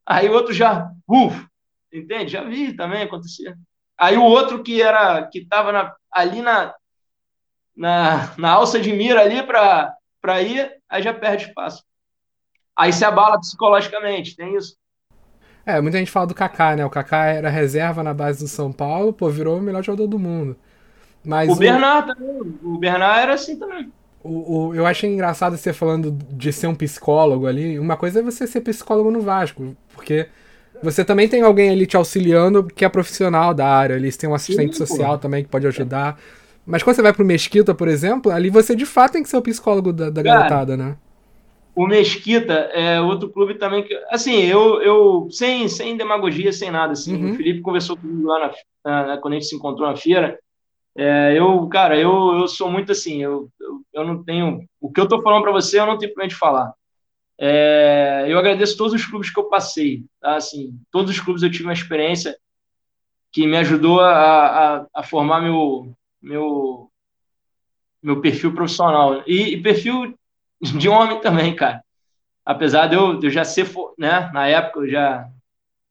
Aí 0.04 0.28
o 0.28 0.32
outro 0.32 0.52
já, 0.52 0.90
uf, 1.06 1.46
entende? 1.92 2.32
Já 2.32 2.42
vi 2.42 2.72
também 2.72 3.02
acontecer. 3.02 3.56
Aí 3.96 4.16
o 4.16 4.24
outro 4.24 4.62
que 4.62 4.82
era 4.82 5.26
que 5.26 5.40
estava 5.40 5.94
ali 6.12 6.42
na 6.42 6.74
na, 7.76 8.34
na 8.36 8.50
alça 8.50 8.80
de 8.80 8.92
mira 8.92 9.20
ali 9.20 9.40
para 9.40 10.42
ir, 10.42 10.82
aí 10.88 11.00
já 11.00 11.14
perde 11.14 11.46
espaço. 11.46 11.84
Aí 12.76 12.92
se 12.92 13.04
abala 13.04 13.38
psicologicamente, 13.38 14.34
tem 14.34 14.56
isso. 14.56 14.76
É, 15.68 15.82
muita 15.82 15.98
gente 15.98 16.10
fala 16.10 16.26
do 16.26 16.34
Kaká, 16.34 16.74
né? 16.74 16.86
O 16.86 16.88
Kaká 16.88 17.26
era 17.26 17.50
reserva 17.50 18.02
na 18.02 18.14
base 18.14 18.42
do 18.42 18.48
São 18.48 18.72
Paulo, 18.72 19.12
pô, 19.12 19.28
virou 19.28 19.58
o 19.58 19.60
melhor 19.60 19.84
jogador 19.84 20.06
do 20.06 20.18
mundo. 20.18 20.56
Mas 21.22 21.50
o, 21.50 21.52
o... 21.52 21.56
Bernard 21.56 22.14
também, 22.14 22.54
o 22.62 22.78
Bernard 22.78 23.20
era 23.20 23.34
assim 23.34 23.54
também. 23.54 23.92
O, 24.24 24.68
o, 24.68 24.74
eu 24.74 24.86
achei 24.86 25.12
engraçado 25.12 25.58
você 25.58 25.74
falando 25.74 26.10
de 26.30 26.54
ser 26.54 26.68
um 26.68 26.74
psicólogo 26.74 27.46
ali. 27.46 27.78
Uma 27.78 27.98
coisa 27.98 28.20
é 28.20 28.22
você 28.22 28.46
ser 28.46 28.62
psicólogo 28.62 29.10
no 29.10 29.20
Vasco, 29.20 29.76
porque 29.94 30.28
você 30.82 31.04
também 31.04 31.28
tem 31.28 31.42
alguém 31.42 31.68
ali 31.68 31.86
te 31.86 31.98
auxiliando 31.98 32.64
que 32.64 32.82
é 32.82 32.88
profissional 32.88 33.52
da 33.52 33.68
área. 33.68 33.92
Eles 33.92 34.16
têm 34.16 34.30
um 34.30 34.34
assistente 34.34 34.74
Sim, 34.74 34.86
social 34.86 35.12
pô. 35.12 35.18
também 35.18 35.44
que 35.44 35.50
pode 35.50 35.66
ajudar. 35.66 36.18
Mas 36.64 36.82
quando 36.82 36.96
você 36.96 37.02
vai 37.02 37.12
pro 37.12 37.26
Mesquita, 37.26 37.74
por 37.74 37.88
exemplo, 37.88 38.32
ali 38.32 38.48
você 38.48 38.74
de 38.74 38.86
fato 38.86 39.12
tem 39.12 39.22
que 39.22 39.28
ser 39.28 39.36
o 39.36 39.42
psicólogo 39.42 39.92
da, 39.92 40.08
da 40.08 40.22
Cara, 40.22 40.38
garotada, 40.38 40.78
né? 40.78 40.96
O 41.74 41.86
Mesquita 41.86 42.52
é 42.52 43.00
outro 43.00 43.30
clube 43.30 43.54
também 43.54 43.84
que. 43.84 43.94
Assim, 44.10 44.42
eu, 44.42 44.82
eu 44.82 45.28
sem, 45.30 45.68
sem 45.68 45.96
demagogia, 45.96 46.52
sem 46.52 46.70
nada. 46.70 46.92
Assim, 46.92 47.14
uhum. 47.14 47.32
O 47.32 47.36
Felipe 47.36 47.60
conversou 47.60 47.96
comigo 47.96 48.26
lá 48.26 48.52
na, 48.84 49.06
na, 49.06 49.18
quando 49.18 49.34
a 49.34 49.36
gente 49.36 49.48
se 49.48 49.54
encontrou 49.54 49.88
na 49.88 49.96
feira. 49.96 50.38
É, 50.96 51.38
eu, 51.38 51.68
cara, 51.68 51.96
eu, 51.96 52.34
eu 52.40 52.48
sou 52.48 52.68
muito 52.68 52.90
assim, 52.90 53.22
eu, 53.22 53.48
eu, 53.60 53.80
eu 53.92 54.04
não 54.04 54.24
tenho. 54.24 54.64
O 54.80 54.90
que 54.90 55.00
eu 55.00 55.06
tô 55.06 55.22
falando 55.22 55.42
para 55.42 55.52
você, 55.52 55.78
eu 55.78 55.86
não 55.86 55.96
tenho 55.96 56.12
problema 56.12 56.28
de 56.28 56.34
falar. 56.34 56.72
É, 57.40 58.24
eu 58.26 58.36
agradeço 58.36 58.76
todos 58.76 58.92
os 58.92 59.06
clubes 59.06 59.30
que 59.30 59.38
eu 59.38 59.44
passei, 59.44 60.04
tá? 60.20 60.34
Assim, 60.34 60.76
todos 60.90 61.12
os 61.12 61.20
clubes 61.20 61.42
eu 61.44 61.50
tive 61.50 61.64
uma 61.64 61.72
experiência 61.72 62.36
que 63.30 63.46
me 63.46 63.56
ajudou 63.58 64.00
a, 64.00 64.78
a, 64.80 64.86
a 64.92 65.02
formar 65.04 65.40
meu, 65.40 65.94
meu, 66.20 66.90
meu 68.02 68.20
perfil 68.20 68.52
profissional. 68.52 69.22
E, 69.24 69.54
e, 69.54 69.62
perfil 69.62 70.18
de 70.60 70.88
homem 70.88 71.20
também, 71.20 71.54
cara. 71.54 71.82
Apesar 72.44 72.86
de 72.88 72.96
eu, 72.96 73.18
de 73.18 73.26
eu 73.26 73.30
já 73.30 73.44
ser, 73.44 73.66
né, 73.98 74.30
na 74.32 74.46
época 74.48 74.80
eu 74.80 74.88
já, 74.90 75.28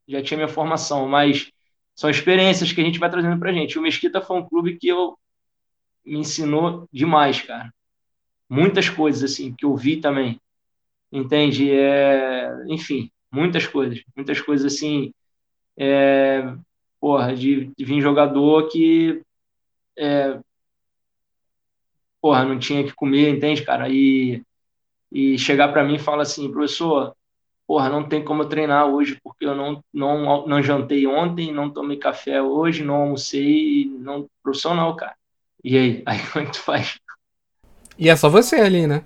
já 0.07 0.23
tinha 0.23 0.37
minha 0.37 0.47
formação, 0.47 1.07
mas 1.07 1.51
são 1.95 2.09
experiências 2.09 2.71
que 2.73 2.81
a 2.81 2.83
gente 2.83 2.99
vai 2.99 3.09
trazendo 3.09 3.39
pra 3.39 3.53
gente. 3.53 3.79
O 3.79 3.81
Mesquita 3.81 4.21
foi 4.21 4.37
um 4.37 4.47
clube 4.47 4.77
que 4.77 4.87
eu 4.87 5.17
me 6.05 6.19
ensinou 6.19 6.87
demais, 6.91 7.41
cara. 7.41 7.71
Muitas 8.49 8.89
coisas, 8.89 9.31
assim, 9.31 9.53
que 9.55 9.65
eu 9.65 9.75
vi 9.75 9.97
também. 10.01 10.39
Entende? 11.11 11.71
É, 11.71 12.51
enfim, 12.67 13.11
muitas 13.31 13.67
coisas. 13.67 14.03
Muitas 14.15 14.41
coisas, 14.41 14.73
assim, 14.73 15.13
é, 15.77 16.43
porra, 16.99 17.35
de, 17.35 17.71
de 17.77 17.85
vir 17.85 18.01
jogador 18.01 18.69
que, 18.69 19.23
é, 19.97 20.39
porra, 22.21 22.45
não 22.45 22.59
tinha 22.59 22.83
que 22.83 22.93
comer, 22.93 23.29
entende, 23.29 23.63
cara? 23.63 23.89
E, 23.89 24.43
e 25.11 25.37
chegar 25.37 25.69
para 25.69 25.83
mim 25.83 25.95
e 25.95 25.99
falar 25.99 26.23
assim, 26.23 26.51
professor, 26.51 27.15
porra, 27.65 27.89
não 27.89 28.07
tem 28.07 28.23
como 28.23 28.43
eu 28.43 28.49
treinar 28.49 28.85
hoje 28.85 29.19
porque 29.23 29.45
eu 29.45 29.55
não, 29.55 29.83
não, 29.93 30.47
não 30.47 30.63
jantei 30.63 31.05
ontem, 31.05 31.53
não 31.53 31.69
tomei 31.69 31.97
café 31.97 32.41
hoje, 32.41 32.83
não 32.83 32.95
almocei, 32.95 33.85
não, 33.99 34.27
profissional, 34.41 34.95
cara. 34.95 35.15
E 35.63 35.77
aí? 35.77 36.03
Aí 36.07 36.19
como 36.31 36.43
é 36.43 36.45
que 36.45 36.53
tu 36.53 36.61
faz? 36.61 36.99
E 37.97 38.09
é 38.09 38.15
só 38.15 38.29
você 38.29 38.57
ali, 38.57 38.87
né? 38.87 39.03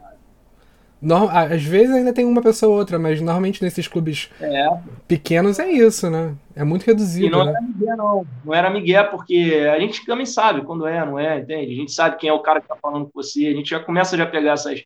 No, 1.01 1.27
às 1.27 1.63
vezes 1.63 1.95
ainda 1.95 2.13
tem 2.13 2.23
uma 2.25 2.43
pessoa 2.43 2.73
ou 2.73 2.77
outra, 2.77 2.99
mas 2.99 3.19
normalmente 3.19 3.63
nesses 3.63 3.87
clubes 3.87 4.29
é. 4.39 4.67
pequenos 5.07 5.57
é 5.57 5.67
isso, 5.71 6.11
né? 6.11 6.35
É 6.55 6.63
muito 6.63 6.83
reduzido. 6.83 7.25
E 7.25 7.29
não 7.31 7.43
né? 7.43 7.53
era 7.53 7.61
Miguel, 7.61 7.97
não. 7.97 8.27
Não 8.45 8.53
era 8.53 8.69
Miguel, 8.69 9.09
porque 9.09 9.67
a 9.73 9.79
gente 9.79 10.05
também 10.05 10.27
sabe 10.27 10.61
quando 10.61 10.85
é, 10.85 11.03
não 11.03 11.17
é, 11.17 11.39
entende? 11.39 11.73
A 11.73 11.75
gente 11.75 11.91
sabe 11.91 12.17
quem 12.17 12.29
é 12.29 12.33
o 12.33 12.41
cara 12.43 12.61
que 12.61 12.67
tá 12.67 12.75
falando 12.79 13.05
com 13.05 13.11
você, 13.15 13.47
a 13.47 13.53
gente 13.53 13.71
já 13.71 13.79
começa 13.79 14.15
já 14.15 14.25
a 14.25 14.27
pegar 14.27 14.51
essas. 14.51 14.83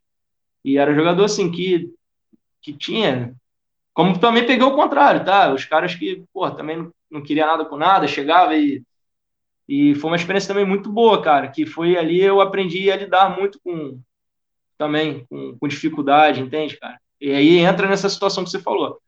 E 0.66 0.80
era 0.80 0.92
um 0.92 0.96
jogador 0.96 1.26
assim 1.26 1.52
que, 1.52 1.94
que 2.60 2.74
tinha. 2.74 3.36
Como 3.94 4.20
também 4.20 4.48
peguei 4.48 4.66
o 4.66 4.76
contrário, 4.76 5.24
tá? 5.24 5.54
Os 5.54 5.64
caras 5.64 5.94
que, 5.94 6.26
pô, 6.34 6.50
também 6.50 6.92
não, 7.10 7.22
queria 7.22 7.46
nada 7.46 7.64
com 7.64 7.78
nada, 7.78 8.08
chegava 8.08 8.56
e. 8.58 8.84
E 9.68 9.96
foi 9.96 10.10
uma 10.12 10.16
experiência 10.16 10.48
também 10.48 10.66
muito 10.66 10.92
boa, 10.92 11.22
cara, 11.24 11.48
que 11.48 11.66
foi 11.66 11.98
ali 11.98 12.22
eu 12.22 12.40
aprendi 12.40 12.92
a 12.92 12.96
lidar 12.96 13.36
muito 13.36 13.60
com, 13.64 14.00
também 14.78 15.26
com, 15.28 15.58
com 15.58 15.68
dificuldade, 15.68 16.40
entende, 16.40 16.78
cara? 16.78 17.00
E 17.20 17.32
aí 17.32 17.58
entra 17.58 17.88
nessa 17.88 18.08
situação 18.08 18.44
que 18.44 18.52
você 18.52 18.60
falou, 18.60 19.00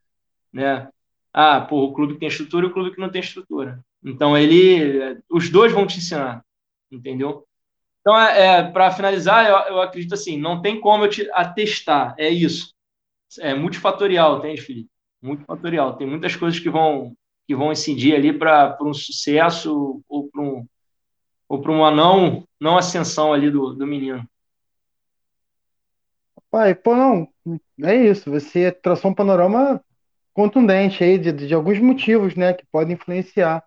né? 0.51 0.89
Ah, 1.31 1.61
pô, 1.61 1.83
o 1.83 1.93
clube 1.93 2.13
que 2.13 2.19
tem 2.19 2.27
estrutura 2.27 2.65
e 2.65 2.69
o 2.69 2.73
clube 2.73 2.91
que 2.91 2.99
não 2.99 3.11
tem 3.11 3.21
estrutura. 3.21 3.79
Então 4.03 4.35
ele, 4.35 5.21
os 5.29 5.49
dois 5.49 5.71
vão 5.71 5.85
te 5.85 5.99
ensinar, 5.99 6.43
entendeu? 6.91 7.46
Então, 8.07 8.17
é, 8.17 8.59
é 8.59 8.63
para 8.63 8.89
finalizar, 8.89 9.45
eu, 9.45 9.75
eu, 9.75 9.81
acredito 9.81 10.13
assim, 10.13 10.37
não 10.39 10.61
tem 10.61 10.79
como 10.79 11.03
eu 11.03 11.09
te 11.09 11.29
atestar, 11.33 12.15
é 12.17 12.29
isso. 12.29 12.73
É 13.37 13.53
multifatorial, 13.53 14.37
entende, 14.37 14.61
Felipe? 14.61 14.89
Multifatorial. 15.21 15.97
Tem 15.97 16.07
muitas 16.07 16.33
coisas 16.33 16.57
que 16.57 16.69
vão 16.69 17.13
que 17.45 17.53
vão 17.53 17.69
incidir 17.69 18.15
ali 18.15 18.31
para 18.31 18.77
um 18.81 18.93
sucesso 18.93 20.01
ou 20.07 20.29
para 20.29 20.41
um, 20.41 20.65
ou 21.49 21.61
para 21.61 21.71
uma 21.71 21.91
não, 21.91 22.47
não 22.57 22.77
ascensão 22.77 23.33
ali 23.33 23.51
do, 23.51 23.73
do 23.73 23.85
menino. 23.85 24.25
Pai, 26.49 26.75
pô, 26.75 26.95
não, 26.95 27.27
é 27.83 27.93
isso. 27.93 28.31
Você 28.31 28.71
traçou 28.71 29.11
um 29.11 29.13
panorama 29.13 29.83
contundente 30.33 31.03
aí 31.03 31.17
de, 31.17 31.33
de 31.33 31.53
alguns 31.53 31.79
motivos, 31.79 32.35
né, 32.35 32.53
que 32.53 32.65
podem 32.71 32.95
influenciar. 32.95 33.61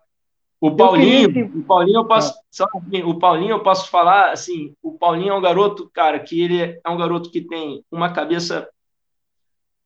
O 0.61 0.75
Paulinho, 0.75 1.27
queria, 1.27 1.45
o 1.45 1.63
Paulinho 1.63 1.97
eu 2.01 2.05
posso, 2.05 2.39
ah. 2.61 2.67
o 3.03 3.17
Paulinho 3.17 3.49
eu 3.49 3.63
posso 3.63 3.89
falar 3.89 4.31
assim, 4.31 4.75
o 4.79 4.91
Paulinho 4.91 5.33
é 5.33 5.35
um 5.35 5.41
garoto, 5.41 5.89
cara, 5.91 6.19
que 6.19 6.39
ele 6.39 6.61
é 6.61 6.87
um 6.87 6.95
garoto 6.95 7.31
que 7.31 7.41
tem 7.41 7.83
uma 7.91 8.13
cabeça 8.13 8.69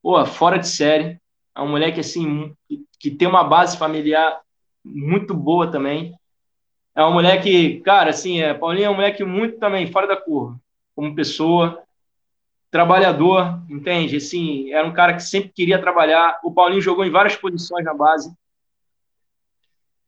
pô, 0.03 0.23
fora 0.25 0.59
de 0.59 0.67
série, 0.67 1.17
é 1.55 1.61
um 1.61 1.69
moleque 1.69 2.01
assim 2.01 2.53
que, 2.67 2.83
que 2.99 3.09
tem 3.09 3.25
uma 3.25 3.45
base 3.45 3.77
familiar 3.77 4.41
muito 4.83 5.33
boa 5.33 5.71
também. 5.71 6.13
É 6.93 7.03
um 7.05 7.13
moleque, 7.13 7.79
cara, 7.79 8.09
assim, 8.09 8.41
é, 8.41 8.53
Paulinho 8.53 8.87
é 8.87 8.89
um 8.89 8.95
moleque 8.95 9.23
muito 9.23 9.57
também 9.57 9.89
fora 9.89 10.07
da 10.07 10.17
curva, 10.17 10.59
como 10.93 11.15
pessoa, 11.15 11.81
trabalhador, 12.69 13.61
entende? 13.69 14.17
Assim, 14.17 14.73
era 14.73 14.85
um 14.85 14.93
cara 14.93 15.13
que 15.13 15.23
sempre 15.23 15.53
queria 15.53 15.79
trabalhar. 15.79 16.37
O 16.43 16.51
Paulinho 16.51 16.81
jogou 16.81 17.05
em 17.05 17.09
várias 17.09 17.37
posições 17.37 17.85
na 17.85 17.93
base, 17.93 18.35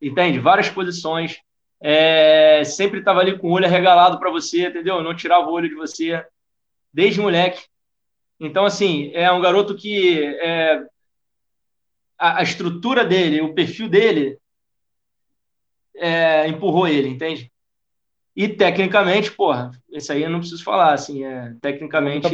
entende? 0.01 0.39
Várias 0.39 0.69
posições. 0.69 1.37
É, 1.79 2.63
sempre 2.63 2.99
estava 2.99 3.19
ali 3.19 3.37
com 3.37 3.49
o 3.49 3.51
olho 3.51 3.65
arregalado 3.65 4.19
para 4.19 4.31
você, 4.31 4.67
entendeu? 4.67 5.03
Não 5.03 5.15
tirava 5.15 5.47
o 5.47 5.53
olho 5.53 5.69
de 5.69 5.75
você, 5.75 6.25
desde 6.91 7.21
moleque. 7.21 7.63
Então, 8.39 8.65
assim, 8.65 9.11
é 9.13 9.31
um 9.31 9.41
garoto 9.41 9.75
que 9.75 10.23
é, 10.23 10.83
a, 12.17 12.39
a, 12.39 12.43
estrutura 12.43 13.05
dele, 13.05 13.41
o 13.41 13.53
perfil 13.53 13.89
dele, 13.89 14.37
é, 15.95 16.47
empurrou 16.47 16.87
ele, 16.87 17.09
entende? 17.09 17.51
E 18.35 18.47
tecnicamente, 18.47 19.31
porra, 19.31 19.71
isso 19.89 20.11
aí 20.11 20.21
eu 20.21 20.29
não 20.29 20.39
preciso 20.39 20.63
falar, 20.63 20.93
assim, 20.93 21.23
é, 21.23 21.55
tecnicamente, 21.59 22.27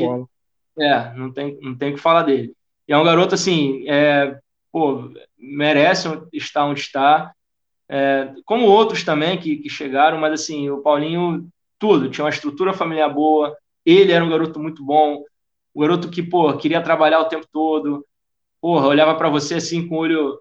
é, 0.77 1.14
não 1.14 1.31
tem, 1.31 1.57
não 1.61 1.77
tem 1.77 1.91
o 1.91 1.95
que 1.95 2.02
falar 2.02 2.23
dele. 2.23 2.53
E 2.88 2.91
é 2.91 2.98
um 2.98 3.06
garoto, 3.06 3.35
assim, 3.35 3.90
é, 3.90 4.38
pô, 4.72 5.10
merece 5.38 6.10
estar 6.34 6.65
onde 6.65 6.81
está, 6.81 7.34
é, 7.89 8.34
como 8.45 8.65
outros 8.65 9.03
também 9.03 9.38
que, 9.38 9.57
que 9.57 9.69
chegaram, 9.69 10.18
mas, 10.18 10.34
assim, 10.34 10.69
o 10.69 10.81
Paulinho, 10.81 11.47
tudo, 11.77 12.10
tinha 12.10 12.23
uma 12.23 12.30
estrutura 12.30 12.73
familiar 12.73 13.10
boa, 13.10 13.55
ele 13.85 14.11
era 14.11 14.23
um 14.23 14.30
garoto 14.30 14.60
muito 14.60 14.84
bom, 14.84 15.23
um 15.76 15.81
garoto 15.81 16.10
que, 16.10 16.23
pô, 16.23 16.53
queria 16.57 16.81
trabalhar 16.81 17.19
o 17.19 17.26
tempo 17.26 17.47
todo, 17.51 18.05
porra, 18.61 18.88
olhava 18.88 19.15
para 19.15 19.30
você, 19.30 19.55
assim, 19.55 19.88
com 19.88 19.95
o 19.95 19.99
olho 19.99 20.39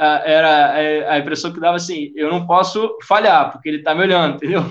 era 0.00 0.80
é, 0.80 1.08
a 1.08 1.18
impressão 1.18 1.52
que 1.52 1.60
dava 1.60 1.76
assim, 1.76 2.12
eu 2.16 2.30
não 2.30 2.46
posso 2.46 2.96
falhar, 3.06 3.52
porque 3.52 3.68
ele 3.68 3.82
tá 3.82 3.94
me 3.94 4.02
olhando, 4.02 4.36
entendeu? 4.36 4.62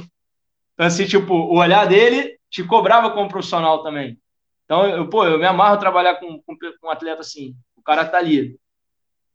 Então, 0.74 0.86
assim, 0.86 1.06
tipo, 1.06 1.34
o 1.34 1.58
olhar 1.60 1.88
dele 1.88 2.38
te 2.50 2.64
cobrava 2.64 3.12
como 3.12 3.30
profissional 3.30 3.84
também. 3.84 4.18
Então, 4.66 4.88
eu, 4.88 5.08
pô, 5.08 5.26
eu 5.26 5.38
me 5.38 5.46
amarro 5.46 5.78
trabalhar 5.78 6.16
com, 6.16 6.42
com, 6.42 6.58
com 6.58 6.88
um 6.88 6.90
atleta 6.90 7.22
assim. 7.22 7.56
O 7.76 7.82
cara 7.82 8.06
tá 8.06 8.18
ali. 8.18 8.56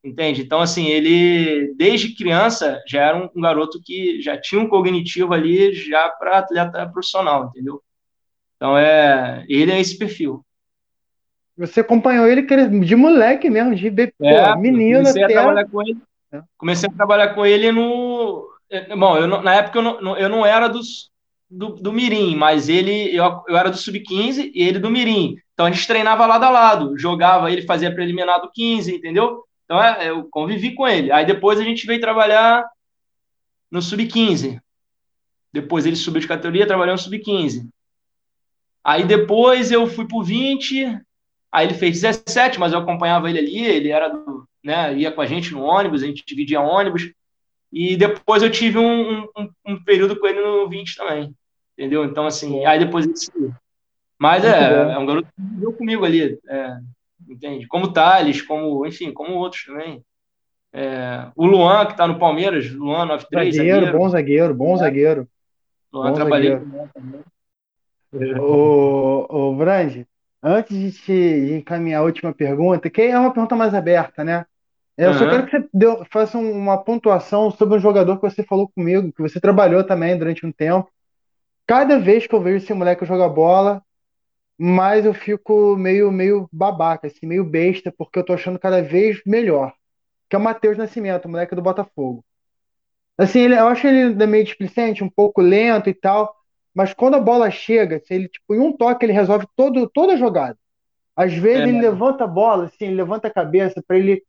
Entende? 0.05 0.43
Então, 0.43 0.61
assim, 0.61 0.89
ele, 0.89 1.73
desde 1.77 2.15
criança, 2.15 2.79
já 2.87 3.01
era 3.01 3.17
um, 3.17 3.31
um 3.35 3.41
garoto 3.41 3.81
que 3.83 4.21
já 4.21 4.39
tinha 4.39 4.61
um 4.61 4.69
cognitivo 4.69 5.33
ali 5.33 5.73
já 5.73 6.11
para 6.11 6.39
atleta 6.39 6.87
profissional, 6.91 7.47
entendeu? 7.47 7.83
Então, 8.57 8.77
é, 8.77 9.47
ele 9.49 9.73
é 9.73 9.81
esse 9.81 9.97
perfil. 9.97 10.45
Você 11.57 11.81
acompanhou 11.81 12.27
ele 12.27 12.43
de 12.43 12.95
moleque 12.95 13.49
mesmo, 13.49 13.75
de 13.75 13.87
é, 14.21 14.57
menino 14.57 14.99
comecei 14.99 15.23
até... 15.23 15.35
A 15.37 15.43
trabalhar 15.43 15.69
com 15.71 15.83
ele, 15.83 15.99
é. 16.33 16.43
Comecei 16.59 16.89
a 16.91 16.93
trabalhar 16.93 17.29
com 17.35 17.47
ele 17.47 17.73
no... 17.73 18.47
Bom, 18.99 19.17
eu, 19.17 19.27
na 19.27 19.55
época 19.55 19.79
eu 19.79 19.83
não, 19.83 20.19
eu 20.19 20.29
não 20.29 20.45
era 20.45 20.69
dos, 20.69 21.11
do, 21.49 21.71
do 21.77 21.93
Mirim, 21.93 22.35
mas 22.35 22.69
ele 22.69 23.15
eu, 23.15 23.43
eu 23.49 23.57
era 23.57 23.71
do 23.71 23.77
Sub-15 23.77 24.51
e 24.53 24.63
ele 24.63 24.79
do 24.79 24.91
Mirim. 24.91 25.37
Então 25.53 25.67
a 25.67 25.71
gente 25.71 25.87
treinava 25.87 26.27
lado 26.27 26.45
a 26.45 26.51
lado, 26.51 26.99
jogava, 26.99 27.51
ele 27.51 27.63
fazia 27.63 27.95
preliminar 27.95 28.41
do 28.41 28.51
15, 28.51 28.97
entendeu? 28.97 29.45
Então 29.65 29.83
é, 29.83 30.11
eu 30.11 30.25
convivi 30.31 30.75
com 30.75 30.87
ele. 30.87 31.11
Aí 31.11 31.25
depois 31.25 31.59
a 31.59 31.65
gente 31.65 31.87
veio 31.87 32.01
trabalhar 32.01 32.65
no 33.71 33.81
Sub-15. 33.81 34.61
Depois 35.53 35.87
ele 35.87 35.97
subiu 35.97 36.21
de 36.21 36.29
categoria, 36.29 36.67
trabalhou 36.67 36.95
no 36.95 36.99
Sub-15. 36.99 37.69
Aí 38.83 39.05
depois 39.05 39.71
eu 39.71 39.87
fui 39.87 40.07
pro 40.07 40.23
20, 40.23 41.01
aí 41.51 41.67
ele 41.67 41.75
fez 41.75 42.01
17, 42.01 42.61
mas 42.61 42.73
eu 42.73 42.81
acompanhava 42.81 43.31
ele 43.31 43.39
ali, 43.39 43.65
ele 43.65 43.89
era 43.89 44.09
do, 44.09 44.47
né, 44.63 44.95
ia 44.95 45.11
com 45.11 45.23
a 45.23 45.27
gente 45.27 45.53
no 45.53 45.63
ônibus, 45.63 46.03
a 46.03 46.07
gente 46.07 46.25
dividia 46.27 46.61
ônibus. 46.61 47.11
E 47.73 47.97
depois 47.97 48.43
eu 48.43 48.51
tive 48.51 48.79
um, 48.79 49.23
um, 49.23 49.51
um 49.67 49.83
período 49.83 50.19
com 50.19 50.27
ele 50.27 50.41
no 50.43 50.69
20 50.69 50.97
também 50.97 51.35
entendeu? 51.77 52.05
Então, 52.05 52.27
assim, 52.27 52.65
aí 52.65 52.79
depois 52.79 53.05
ele. 53.07 53.53
Mas 54.19 54.45
é, 54.45 54.93
é 54.93 54.99
um 54.99 55.05
garoto 55.05 55.29
que 55.29 55.43
viveu 55.43 55.73
comigo 55.73 56.05
ali, 56.05 56.39
é, 56.49 56.79
entende? 57.35 57.67
Como 57.67 57.93
Thales, 57.93 58.43
como, 58.43 58.87
enfim, 58.87 59.13
como 59.13 59.35
outros 59.35 59.65
também. 59.65 60.03
É, 60.73 61.29
o 61.37 61.47
Luan, 61.47 61.87
que 61.87 61.93
está 61.93 62.07
no 62.07 62.19
Palmeiras, 62.19 62.71
Luan 62.71 63.07
93. 63.07 63.55
Zagueiro, 63.55 63.81
zagueiro. 63.81 63.99
bom 63.99 64.09
zagueiro, 64.09 64.55
bom 64.55 64.77
zagueiro. 64.77 65.29
Luan 65.93 66.09
bom 66.11 66.15
trabalhei 66.15 66.51
zagueiro. 66.51 66.91
com. 67.01 68.41
O, 68.41 69.51
o 69.51 69.57
Brand, 69.57 70.05
antes 70.43 70.77
de 70.77 70.93
te 70.93 71.55
encaminhar 71.55 72.01
a 72.01 72.05
última 72.05 72.33
pergunta, 72.33 72.89
que 72.89 73.03
é 73.03 73.19
uma 73.19 73.33
pergunta 73.33 73.57
mais 73.57 73.75
aberta, 73.75 74.25
né? 74.25 74.47
Eu 74.97 75.11
uhum. 75.11 75.19
só 75.19 75.29
quero 75.29 75.47
que 75.47 75.51
você 75.51 75.69
deu, 75.75 76.07
faça 76.11 76.39
uma 76.39 76.79
pontuação 76.79 77.51
sobre 77.51 77.77
um 77.77 77.81
jogador 77.81 78.17
que 78.17 78.23
você 78.23 78.45
falou 78.45 78.69
comigo, 78.69 79.13
que 79.13 79.23
você 79.23 79.41
trabalhou 79.41 79.83
também 79.83 80.17
durante 80.17 80.47
um 80.47 80.53
tempo, 80.53 80.89
Cada 81.67 81.99
vez 81.99 82.27
que 82.27 82.35
eu 82.35 82.43
vejo 82.43 82.63
esse 82.63 82.75
moleque 82.75 83.07
jogar 83.07 83.29
bola, 83.29 83.83
mais 84.59 85.05
eu 85.05 85.15
fico 85.15 85.77
meio, 85.77 86.11
meio 86.13 86.49
babaca, 86.53 87.07
assim, 87.09 87.27
meio 87.27 87.45
besta, 87.45 87.93
porque 87.97 88.19
eu 88.19 88.25
tô 88.25 88.33
achando 88.35 88.59
cada 88.59 88.83
vez 88.83 89.21
melhor. 89.27 89.73
Que 90.31 90.37
é 90.37 90.39
o 90.39 90.43
Matheus 90.43 90.79
Nascimento, 90.79 91.27
o 91.27 91.31
moleque 91.31 91.55
do 91.55 91.63
Botafogo. 91.63 92.25
Assim, 93.19 93.41
ele, 93.41 93.55
eu 93.55 93.69
acho 93.69 93.87
ele 93.87 94.27
meio 94.27 94.45
displicente, 94.45 95.05
um 95.05 95.11
pouco 95.11 95.41
lento 95.41 95.89
e 95.89 95.95
tal, 95.95 96.35
mas 96.75 96.93
quando 96.93 97.15
a 97.15 97.21
bola 97.21 97.51
chega, 97.51 97.97
assim, 97.97 98.15
ele, 98.15 98.29
tipo, 98.29 98.55
em 98.55 98.61
um 98.61 98.77
toque 98.77 99.07
ele 99.07 99.13
resolve 99.13 99.47
todo, 99.57 99.89
toda 99.89 100.15
a 100.15 100.17
jogada. 100.17 100.59
Às 101.17 101.35
vezes 101.35 101.67
é, 101.67 101.69
ele 101.69 101.81
levanta 101.81 102.25
a 102.25 102.27
bola, 102.27 102.67
assim, 102.67 102.87
ele 102.87 102.97
levanta 102.97 103.29
a 103.29 103.33
cabeça 103.35 103.83
para 103.87 103.99
ele. 103.99 104.23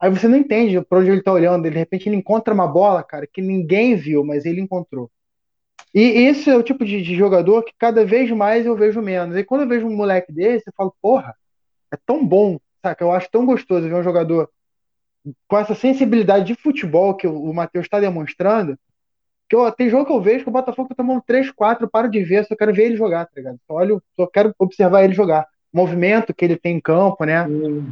Aí 0.00 0.10
você 0.10 0.28
não 0.28 0.38
entende 0.38 0.80
para 0.82 0.98
onde 1.00 1.10
ele 1.10 1.22
tá 1.22 1.32
olhando. 1.32 1.70
De 1.70 1.76
repente 1.76 2.08
ele 2.08 2.16
encontra 2.16 2.54
uma 2.54 2.66
bola, 2.68 3.02
cara, 3.02 3.26
que 3.26 3.42
ninguém 3.42 3.96
viu, 3.96 4.24
mas 4.24 4.44
ele 4.46 4.60
encontrou. 4.60 5.10
E 5.94 6.00
esse 6.00 6.50
é 6.50 6.56
o 6.56 6.62
tipo 6.62 6.84
de, 6.84 7.02
de, 7.02 7.16
jogador 7.16 7.62
que 7.62 7.72
cada 7.78 8.04
vez 8.04 8.30
mais 8.30 8.66
eu 8.66 8.76
vejo 8.76 9.00
menos. 9.00 9.36
E 9.36 9.44
quando 9.44 9.62
eu 9.62 9.68
vejo 9.68 9.86
um 9.86 9.96
moleque 9.96 10.32
desse, 10.32 10.68
eu 10.68 10.72
falo, 10.76 10.94
porra, 11.00 11.34
é 11.92 11.96
tão 12.04 12.24
bom, 12.24 12.58
saca? 12.82 13.02
Eu 13.02 13.12
acho 13.12 13.30
tão 13.30 13.46
gostoso 13.46 13.88
ver 13.88 13.94
um 13.94 14.02
jogador 14.02 14.50
com 15.46 15.58
essa 15.58 15.74
sensibilidade 15.74 16.44
de 16.46 16.54
futebol 16.54 17.14
que 17.14 17.26
o, 17.26 17.42
o 17.42 17.54
Matheus 17.54 17.86
está 17.86 18.00
demonstrando, 18.00 18.78
que 19.48 19.56
eu, 19.56 19.70
tem 19.72 19.88
jogo 19.88 20.04
que 20.04 20.12
eu 20.12 20.20
vejo 20.20 20.44
que 20.44 20.50
o 20.50 20.52
Botafogo 20.52 20.90
tá 20.90 20.94
tomando 20.94 21.22
3, 21.26 21.50
4, 21.50 21.88
paro 21.88 22.10
de 22.10 22.22
ver, 22.22 22.44
só 22.44 22.54
quero 22.54 22.72
ver 22.72 22.84
ele 22.84 22.96
jogar, 22.96 23.24
tá 23.24 23.32
ligado? 23.36 23.58
Só, 23.66 23.74
olho, 23.74 24.02
só 24.14 24.26
quero 24.26 24.54
observar 24.58 25.04
ele 25.04 25.14
jogar. 25.14 25.46
O 25.72 25.76
movimento 25.76 26.34
que 26.34 26.44
ele 26.44 26.56
tem 26.56 26.76
em 26.76 26.80
campo, 26.80 27.24
né? 27.24 27.46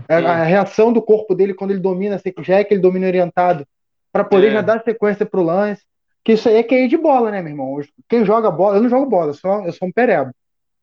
a, 0.09 0.17
a, 0.17 0.45
reação 0.45 0.93
do 0.93 1.03
corpo 1.03 1.35
dele 1.35 1.55
quando 1.55 1.71
ele 1.73 1.81
domina, 1.81 2.21
já 2.41 2.57
é 2.57 2.65
que 2.65 2.73
ele 2.73 2.81
domina 2.81 3.07
orientado, 3.07 3.67
para 4.13 4.25
poder 4.25 4.49
é. 4.49 4.53
já 4.53 4.61
dar 4.63 4.83
sequência 4.83 5.27
pro 5.27 5.43
lance. 5.43 5.83
Que 6.27 6.33
isso 6.33 6.49
aí 6.49 6.57
é 6.57 6.63
QI 6.65 6.89
de 6.89 6.97
bola, 6.97 7.31
né, 7.31 7.41
meu 7.41 7.53
irmão? 7.53 7.81
Quem 8.09 8.25
joga 8.25 8.51
bola, 8.51 8.79
eu 8.79 8.83
não 8.83 8.89
jogo 8.89 9.07
bola, 9.07 9.31
eu 9.31 9.35
sou, 9.35 9.65
eu 9.65 9.73
sou 9.73 9.87
um 9.87 9.93
perebo. 9.93 10.33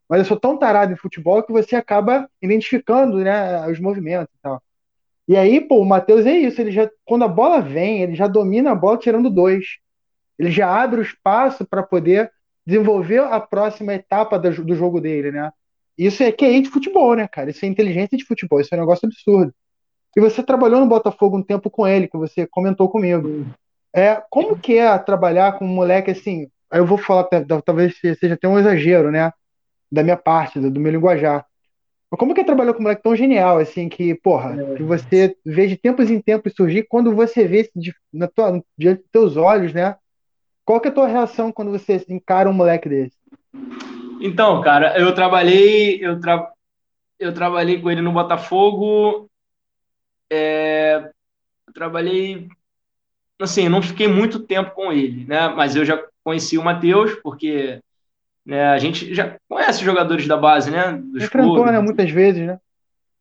Mas 0.07 0.19
eu 0.19 0.25
sou 0.25 0.39
tão 0.39 0.57
tarado 0.57 0.93
em 0.93 0.95
futebol 0.95 1.43
que 1.43 1.51
você 1.51 1.75
acaba 1.75 2.29
identificando 2.41 3.17
né, 3.17 3.67
os 3.67 3.77
movimentos 3.77 4.33
e 4.33 4.41
tal. 4.41 4.63
E 5.27 5.35
aí, 5.35 5.59
pô, 5.59 5.81
o 5.81 5.85
Matheus 5.85 6.25
é 6.25 6.31
isso, 6.31 6.61
ele 6.61 6.71
já, 6.71 6.89
quando 7.03 7.25
a 7.25 7.27
bola 7.27 7.59
vem, 7.59 8.01
ele 8.01 8.15
já 8.15 8.25
domina 8.25 8.71
a 8.71 8.75
bola 8.75 8.97
tirando 8.97 9.29
dois. 9.29 9.65
Ele 10.39 10.49
já 10.49 10.81
abre 10.81 11.01
o 11.01 11.03
espaço 11.03 11.65
para 11.65 11.83
poder 11.83 12.31
desenvolver 12.65 13.19
a 13.19 13.37
próxima 13.41 13.93
etapa 13.93 14.39
do, 14.39 14.63
do 14.63 14.75
jogo 14.75 15.01
dele, 15.01 15.29
né? 15.29 15.51
Isso 15.97 16.23
é 16.23 16.31
QI 16.31 16.61
de 16.61 16.69
futebol, 16.69 17.15
né, 17.15 17.27
cara? 17.27 17.49
Isso 17.49 17.65
é 17.65 17.67
inteligência 17.67 18.17
de 18.17 18.23
futebol, 18.23 18.61
isso 18.61 18.73
é 18.73 18.77
um 18.77 18.79
negócio 18.79 19.05
absurdo. 19.05 19.53
E 20.15 20.21
você 20.21 20.41
trabalhou 20.41 20.79
no 20.79 20.87
Botafogo 20.87 21.37
um 21.37 21.43
tempo 21.43 21.69
com 21.69 21.85
ele, 21.85 22.07
que 22.07 22.15
você 22.15 22.47
comentou 22.47 22.87
comigo. 22.87 23.45
É, 23.95 24.21
como 24.29 24.57
que 24.57 24.77
é 24.77 24.97
trabalhar 24.97 25.53
com 25.53 25.65
um 25.65 25.75
moleque 25.75 26.11
assim? 26.11 26.49
Eu 26.71 26.85
vou 26.85 26.97
falar, 26.97 27.27
talvez 27.63 27.95
seja 27.99 28.33
até 28.33 28.47
um 28.47 28.57
exagero, 28.57 29.11
né? 29.11 29.31
Da 29.91 30.01
minha 30.01 30.17
parte, 30.17 30.59
do 30.59 30.79
meu 30.79 30.91
linguajar. 30.91 31.45
Mas 32.09 32.19
como 32.19 32.33
que 32.33 32.41
é 32.41 32.43
trabalhar 32.43 32.73
com 32.73 32.79
um 32.79 32.83
moleque 32.83 33.03
tão 33.03 33.15
genial, 33.15 33.57
assim, 33.57 33.89
que, 33.89 34.15
porra, 34.15 34.59
é. 34.59 34.75
que 34.75 34.83
você 34.83 35.35
vê 35.45 35.67
de 35.67 35.77
tempos 35.77 36.09
em 36.09 36.19
tempos 36.19 36.53
surgir, 36.55 36.83
quando 36.83 37.15
você 37.15 37.47
vê 37.47 37.69
na 38.11 38.27
tua, 38.27 38.63
diante 38.77 39.01
dos 39.01 39.11
teus 39.11 39.37
olhos, 39.37 39.73
né? 39.73 39.95
Qual 40.65 40.79
que 40.79 40.87
é 40.87 40.91
a 40.91 40.93
tua 40.93 41.07
reação 41.07 41.51
quando 41.51 41.71
você 41.71 42.03
encara 42.09 42.49
um 42.49 42.53
moleque 42.53 42.87
desse? 42.87 43.17
Então, 44.21 44.61
cara, 44.61 44.97
eu 44.97 45.13
trabalhei, 45.13 46.03
eu, 46.03 46.19
tra... 46.19 46.51
eu 47.19 47.33
trabalhei 47.33 47.81
com 47.81 47.91
ele 47.91 48.01
no 48.01 48.13
Botafogo. 48.13 49.29
É... 50.31 51.11
Eu 51.67 51.73
trabalhei, 51.73 52.47
assim, 53.39 53.67
não 53.69 53.81
fiquei 53.81 54.07
muito 54.07 54.39
tempo 54.39 54.71
com 54.71 54.91
ele, 54.91 55.25
né? 55.25 55.49
Mas 55.49 55.75
eu 55.75 55.85
já 55.85 56.01
conheci 56.23 56.57
o 56.57 56.63
Matheus, 56.63 57.15
porque 57.21 57.79
né, 58.45 58.67
a 58.67 58.77
gente 58.77 59.13
já 59.13 59.35
conhece 59.49 59.79
os 59.79 59.85
jogadores 59.85 60.27
da 60.27 60.37
base, 60.37 60.71
né? 60.71 60.93
Dos 60.93 61.23
Enfrentou, 61.23 61.55
clubes. 61.55 61.73
né? 61.73 61.79
Muitas 61.79 62.09
vezes, 62.09 62.45
né? 62.45 62.59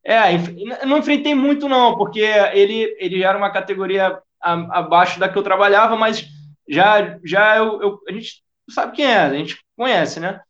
É, 0.05 0.37
não 0.85 0.99
enfrentei 0.99 1.35
muito 1.35 1.69
não, 1.69 1.97
porque 1.97 2.21
ele, 2.21 2.97
ele 2.99 3.21
já 3.21 3.29
era 3.29 3.39
uma 3.39 3.53
categoria 3.53 4.19
abaixo 4.41 5.21
da 5.21 5.29
que 5.29 5.39
eu 5.39 5.43
trabalhava, 5.45 5.97
mas 5.97 6.27
já, 6.69 7.19
já 7.25 7.57
eu, 7.57 7.81
eu, 7.81 8.01
a 8.09 8.13
gente 8.13 8.43
sabe 8.69 8.97
quem 8.97 9.05
é, 9.05 9.19
a 9.19 9.33
gente 9.33 9.59
conhece, 9.77 10.19
né? 10.19 10.41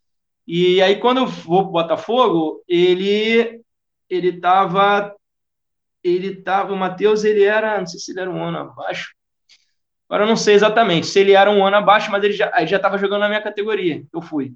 E 0.47 0.81
aí, 0.83 0.97
quando 0.97 1.19
eu 1.19 1.27
vou 1.27 1.65
pro 1.65 1.73
Botafogo, 1.73 2.63
ele 2.67 3.63
ele 4.13 4.39
tava. 4.39 5.15
Ele 6.05 6.37
tava. 6.37 6.73
O 6.73 6.77
Matheus, 6.77 7.25
ele 7.25 7.45
era. 7.45 7.79
Não 7.79 7.87
sei 7.87 7.99
se 7.99 8.13
ele 8.13 8.21
era 8.21 8.31
um 8.31 8.43
ano 8.45 8.59
abaixo. 8.59 9.15
Agora 10.13 10.25
eu 10.25 10.29
não 10.29 10.37
sei 10.37 10.55
exatamente 10.55 11.07
se 11.07 11.19
ele 11.19 11.33
era 11.33 11.51
um 11.51 11.67
ano 11.67 11.77
abaixo, 11.77 12.11
mas 12.11 12.23
ele 12.23 12.35
já, 12.35 12.51
aí 12.53 12.67
já 12.67 12.79
tava 12.79 12.99
jogando 12.99 13.21
na 13.21 13.29
minha 13.29 13.41
categoria. 13.41 14.05
Eu 14.13 14.21
fui. 14.21 14.53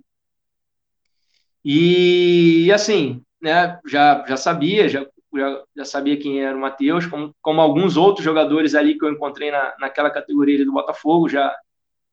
E 1.65 2.71
assim, 2.75 3.23
né, 3.41 3.81
já, 3.87 4.23
já 4.29 4.37
sabia, 4.37 4.87
já, 4.87 5.07
já, 5.35 5.63
já 5.75 5.85
sabia 5.87 6.19
quem 6.19 6.45
era 6.45 6.55
o 6.55 6.61
Matheus, 6.61 7.07
como, 7.07 7.35
como 7.41 7.63
alguns 7.63 7.97
outros 7.97 8.23
jogadores 8.23 8.75
ali 8.75 8.99
que 8.99 9.05
eu 9.07 9.11
encontrei 9.11 9.51
na, 9.51 9.75
naquela 9.81 10.11
categoria 10.11 10.63
do 10.63 10.75
Botafogo, 10.75 11.27
já 11.27 11.57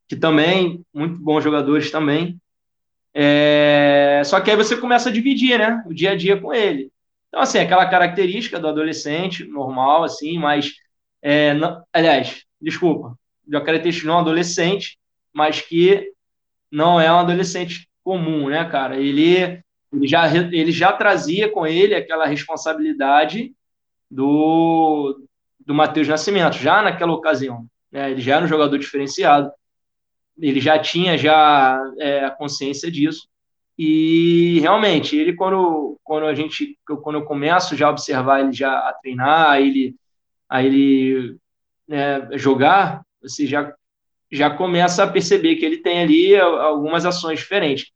que 0.07 0.15
também, 0.15 0.81
muito 0.93 1.19
bons 1.19 1.43
jogadores 1.43 1.91
também. 1.91 2.39
É, 3.13 4.21
só 4.23 4.39
que 4.39 4.51
aí 4.51 4.55
você 4.55 4.77
começa 4.77 5.09
a 5.09 5.11
dividir, 5.11 5.59
né, 5.59 5.83
o 5.85 5.93
dia 5.93 6.11
a 6.11 6.15
dia 6.15 6.39
com 6.39 6.53
ele. 6.53 6.93
Então, 7.27 7.41
assim, 7.41 7.59
aquela 7.59 7.85
característica 7.89 8.57
do 8.57 8.69
adolescente, 8.69 9.43
normal, 9.43 10.05
assim, 10.05 10.37
mas, 10.37 10.71
é, 11.21 11.53
não, 11.53 11.83
aliás, 11.91 12.45
desculpa, 12.61 13.17
da 13.45 13.61
característica 13.61 14.07
não 14.07 14.19
adolescente, 14.19 14.97
mas 15.33 15.61
que 15.61 16.11
não 16.71 16.99
é 16.99 17.11
um 17.11 17.19
adolescente 17.19 17.87
comum, 18.03 18.49
né, 18.49 18.65
cara? 18.65 18.97
Ele 18.97 19.63
ele 19.93 20.07
já, 20.07 20.27
ele 20.35 20.71
já 20.71 20.91
trazia 20.91 21.49
com 21.49 21.67
ele 21.67 21.93
aquela 21.93 22.25
responsabilidade 22.25 23.53
do, 24.09 25.21
do 25.59 25.73
Matheus 25.73 26.07
Nascimento, 26.07 26.55
já 26.55 26.81
naquela 26.81 27.13
ocasião. 27.13 27.67
Né? 27.91 28.11
Ele 28.11 28.21
já 28.21 28.37
era 28.37 28.45
um 28.45 28.47
jogador 28.47 28.77
diferenciado, 28.77 29.51
ele 30.39 30.59
já 30.59 30.79
tinha 30.79 31.15
já 31.15 31.79
é, 31.99 32.25
a 32.25 32.31
consciência 32.31 32.91
disso. 32.91 33.27
E 33.77 34.59
realmente, 34.61 35.15
ele 35.15 35.33
quando, 35.33 35.99
quando 36.03 36.25
a 36.25 36.33
gente 36.33 36.77
quando 36.85 37.19
eu 37.19 37.25
começo 37.25 37.75
já 37.75 37.87
a 37.87 37.91
observar 37.91 38.41
ele 38.41 38.53
já 38.53 38.71
a 38.71 38.93
treinar, 38.93 39.59
ele 39.59 39.95
a 40.49 40.63
ele 40.63 41.37
né, 41.87 42.29
jogar, 42.37 43.03
você 43.23 43.47
já 43.47 43.73
já 44.31 44.49
começa 44.49 45.03
a 45.03 45.07
perceber 45.07 45.57
que 45.57 45.65
ele 45.65 45.77
tem 45.77 46.01
ali 46.01 46.35
algumas 46.35 47.05
ações 47.05 47.39
diferentes. 47.39 47.91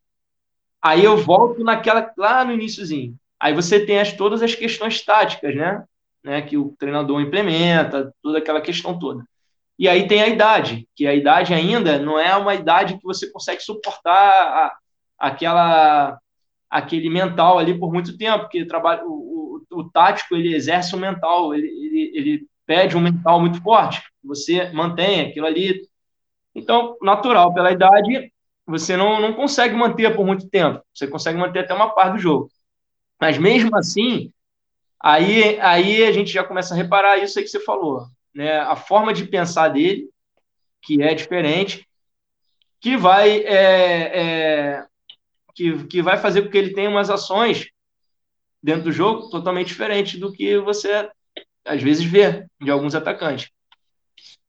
Aí 0.80 1.04
eu 1.04 1.18
volto 1.18 1.64
naquela 1.64 2.14
lá 2.16 2.46
no 2.46 2.54
iníciozinho. 2.54 3.16
Aí 3.40 3.54
você 3.54 3.84
tem 3.84 4.00
as, 4.00 4.14
todas 4.14 4.44
as 4.44 4.54
questões 4.54 5.04
táticas, 5.04 5.56
né? 5.56 5.84
né? 6.24 6.42
Que 6.44 6.56
o 6.56 6.76
treinador 6.78 7.20
implementa, 7.22 8.14
toda 8.22 8.38
aquela 8.38 8.62
questão 8.62 9.00
toda. 9.00 9.26
E 9.80 9.88
aí 9.88 10.08
tem 10.08 10.22
a 10.22 10.28
idade, 10.28 10.88
que 10.96 11.06
a 11.08 11.14
idade 11.14 11.54
ainda 11.54 12.00
não 12.00 12.20
é 12.20 12.36
uma 12.36 12.56
idade 12.56 12.98
que 12.98 13.04
você 13.04 13.32
consegue 13.32 13.62
suportar 13.62 14.14
a, 14.14 14.78
aquela 15.18 16.20
aquele 16.70 17.10
mental 17.10 17.58
ali 17.58 17.78
por 17.78 17.94
muito 17.94 18.18
tempo, 18.18 18.40
porque 18.40 18.66
trabalho, 18.66 19.08
o, 19.08 19.64
o, 19.72 19.80
o 19.80 19.90
tático 19.90 20.36
ele 20.36 20.54
exerce 20.54 20.94
o 20.96 21.00
mental, 21.00 21.54
ele, 21.54 21.68
ele, 21.68 22.12
ele 22.14 22.48
pede 22.68 22.98
um 22.98 23.02
mental 23.02 23.40
muito 23.40 23.62
forte, 23.64 24.04
você 24.24 24.70
mantém 24.72 25.22
aquilo 25.22 25.48
ali. 25.48 25.82
Então, 26.54 26.98
natural, 27.02 27.54
pela 27.54 27.72
idade, 27.72 28.32
você 28.66 28.98
não, 28.98 29.22
não 29.22 29.34
consegue 29.34 29.74
manter 29.74 30.14
por 30.14 30.26
muito 30.26 30.50
tempo. 30.50 30.84
Você 30.94 31.08
consegue 31.08 31.40
manter 31.40 31.60
até 31.60 31.74
uma 31.74 31.96
parte 31.96 32.14
do 32.14 32.20
jogo. 32.20 32.52
Mas 33.20 33.38
mesmo 33.38 33.76
assim, 33.76 34.32
aí, 35.00 35.58
aí 35.62 36.04
a 36.04 36.12
gente 36.12 36.32
já 36.32 36.44
começa 36.44 36.74
a 36.74 36.78
reparar 36.78 37.18
isso 37.18 37.40
aí 37.40 37.46
que 37.46 37.50
você 37.50 37.62
falou. 37.62 38.06
Né? 38.36 38.60
A 38.60 38.76
forma 38.76 39.14
de 39.14 39.26
pensar 39.26 39.70
dele, 39.70 40.10
que 40.82 41.02
é 41.02 41.16
diferente, 41.16 41.88
que 42.82 42.98
vai, 42.98 43.38
é, 43.38 44.20
é, 44.20 44.86
que, 45.56 45.86
que 45.86 46.02
vai 46.02 46.18
fazer 46.18 46.42
com 46.42 46.50
que 46.50 46.58
ele 46.58 46.74
tenha 46.74 46.90
umas 46.90 47.10
ações 47.10 47.70
dentro 48.62 48.84
do 48.84 48.92
jogo 48.92 49.30
totalmente 49.30 49.68
diferentes 49.68 50.20
do 50.20 50.32
que 50.32 50.60
você 50.60 51.10
às 51.68 51.82
vezes 51.82 52.04
vê 52.06 52.46
de 52.62 52.72
alguns 52.72 52.96
atacantes. 52.96 53.50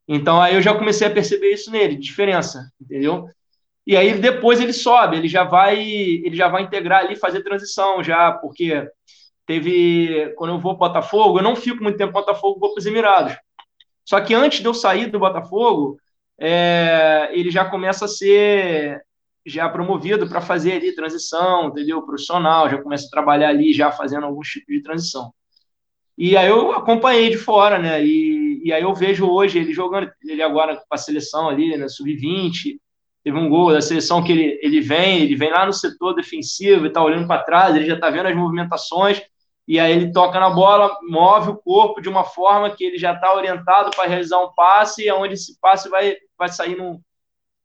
Então 0.06 0.40
aí 0.40 0.54
eu 0.54 0.62
já 0.62 0.74
comecei 0.74 1.06
a 1.06 1.10
perceber 1.10 1.52
isso 1.52 1.70
nele, 1.70 1.96
diferença, 1.96 2.70
entendeu? 2.80 3.28
E 3.86 3.96
aí 3.96 4.18
depois 4.18 4.60
ele 4.60 4.72
sobe, 4.72 5.16
ele 5.16 5.28
já 5.28 5.44
vai, 5.44 5.80
ele 5.80 6.36
já 6.36 6.48
vai 6.48 6.62
integrar 6.62 7.04
ali, 7.04 7.16
fazer 7.16 7.42
transição 7.42 8.02
já, 8.02 8.32
porque 8.32 8.88
teve 9.46 10.32
quando 10.36 10.54
eu 10.54 10.60
vou 10.60 10.76
para 10.76 10.88
Botafogo, 10.88 11.38
eu 11.38 11.42
não 11.42 11.56
fico 11.56 11.82
muito 11.82 11.96
tempo 11.96 12.12
no 12.12 12.20
Botafogo, 12.20 12.60
vou 12.60 12.72
para 12.72 12.80
os 12.80 12.86
Emirados. 12.86 13.36
Só 14.04 14.20
que 14.20 14.34
antes 14.34 14.60
de 14.60 14.66
eu 14.66 14.74
sair 14.74 15.10
do 15.10 15.18
Botafogo, 15.18 15.98
é, 16.38 17.30
ele 17.32 17.50
já 17.50 17.64
começa 17.64 18.06
a 18.06 18.08
ser 18.08 19.02
já 19.44 19.68
promovido 19.68 20.28
para 20.28 20.40
fazer 20.40 20.72
ali 20.72 20.94
transição, 20.94 21.68
entendeu? 21.68 22.02
Profissional, 22.02 22.68
já 22.68 22.80
começa 22.82 23.06
a 23.06 23.10
trabalhar 23.10 23.48
ali 23.48 23.72
já 23.72 23.90
fazendo 23.90 24.26
alguns 24.26 24.48
tipos 24.48 24.74
de 24.74 24.82
transição. 24.82 25.32
E 26.18 26.36
aí 26.36 26.48
eu 26.48 26.72
acompanhei 26.72 27.30
de 27.30 27.38
fora, 27.38 27.78
né? 27.78 28.04
E, 28.04 28.60
e 28.64 28.72
aí 28.72 28.82
eu 28.82 28.92
vejo 28.92 29.24
hoje 29.30 29.56
ele 29.60 29.72
jogando, 29.72 30.10
ele 30.24 30.42
agora 30.42 30.76
com 30.76 30.92
a 30.94 30.98
seleção 30.98 31.48
ali, 31.48 31.76
né? 31.76 31.88
Sub-20, 31.88 32.76
teve 33.22 33.38
um 33.38 33.48
gol 33.48 33.72
da 33.72 33.80
seleção 33.80 34.22
que 34.24 34.32
ele, 34.32 34.58
ele 34.60 34.80
vem, 34.80 35.22
ele 35.22 35.36
vem 35.36 35.52
lá 35.52 35.64
no 35.64 35.72
setor 35.72 36.14
defensivo 36.14 36.86
e 36.86 36.90
tá 36.90 37.00
olhando 37.00 37.28
para 37.28 37.44
trás, 37.44 37.76
ele 37.76 37.86
já 37.86 37.94
está 37.94 38.10
vendo 38.10 38.26
as 38.26 38.34
movimentações, 38.34 39.22
e 39.66 39.78
aí 39.78 39.92
ele 39.92 40.10
toca 40.10 40.40
na 40.40 40.50
bola, 40.50 40.90
move 41.08 41.50
o 41.50 41.56
corpo 41.56 42.00
de 42.00 42.08
uma 42.08 42.24
forma 42.24 42.70
que 42.74 42.84
ele 42.84 42.98
já 42.98 43.12
está 43.12 43.32
orientado 43.32 43.90
para 43.94 44.08
realizar 44.08 44.42
um 44.42 44.52
passe, 44.54 45.04
e 45.04 45.12
onde 45.12 45.34
esse 45.34 45.56
passe 45.60 45.88
vai, 45.88 46.16
vai 46.36 46.48
sair 46.48 46.76
num, 46.76 47.00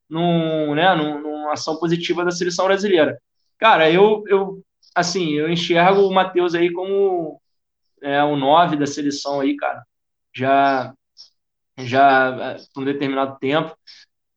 num, 0.07 0.75
né, 0.75 0.93
num, 0.93 1.19
numa 1.22 1.53
ação 1.53 1.77
positiva 1.77 2.23
da 2.23 2.30
seleção 2.30 2.65
brasileira. 2.65 3.17
Cara, 3.57 3.90
eu, 3.90 4.23
eu 4.27 4.61
assim, 4.93 5.33
eu 5.33 5.49
enxergo 5.49 6.01
o 6.01 6.14
Matheus 6.14 6.53
aí 6.53 6.72
como 6.72 7.41
é, 8.03 8.23
o 8.23 8.35
9 8.35 8.77
da 8.77 8.88
seleção 8.88 9.41
aí, 9.41 9.56
cara. 9.57 9.83
Já, 10.35 10.93
já 11.80 12.57
por 12.73 12.83
um 12.83 12.85
determinado 12.85 13.38
tempo 13.40 13.75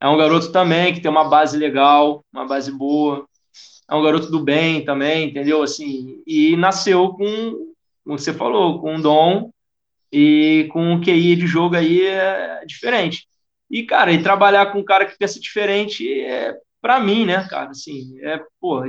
É 0.01 0.09
um 0.09 0.19
garoto 0.19 0.53
também 0.53 0.95
que 0.95 1.01
tem 1.01 1.11
uma 1.11 1.28
base 1.28 1.57
legal, 1.59 2.25
uma 2.33 2.47
base 2.47 2.73
boa. 2.73 3.27
É 3.91 3.95
um 3.95 4.03
garoto 4.03 4.31
do 4.31 4.41
bem 4.45 4.85
também, 4.85 5.28
entendeu? 5.31 5.62
Assim, 5.62 6.23
e 6.27 6.57
nasceu 6.57 7.11
com, 7.15 7.27
como 8.05 8.19
você 8.19 8.33
falou, 8.35 8.81
com 8.81 8.97
um 8.97 9.01
dom 9.03 9.51
e 10.12 10.69
com 10.73 10.83
um 10.95 11.01
QI 11.01 11.36
de 11.36 11.47
jogo 11.47 11.77
aí 11.77 12.03
é 12.07 12.65
diferente. 12.67 13.27
E, 13.70 13.85
cara, 13.85 14.12
e 14.12 14.23
trabalhar 14.23 14.73
com 14.73 14.81
um 14.81 14.85
cara 14.85 15.07
que 15.07 15.19
pensa 15.19 15.41
diferente 15.41 16.09
é, 16.23 16.55
para 16.81 17.01
mim, 17.01 17.27
né, 17.27 17.47
cara, 17.49 17.70
assim, 17.70 18.19
é, 18.23 18.41
pô, 18.61 18.85
é, 18.85 18.89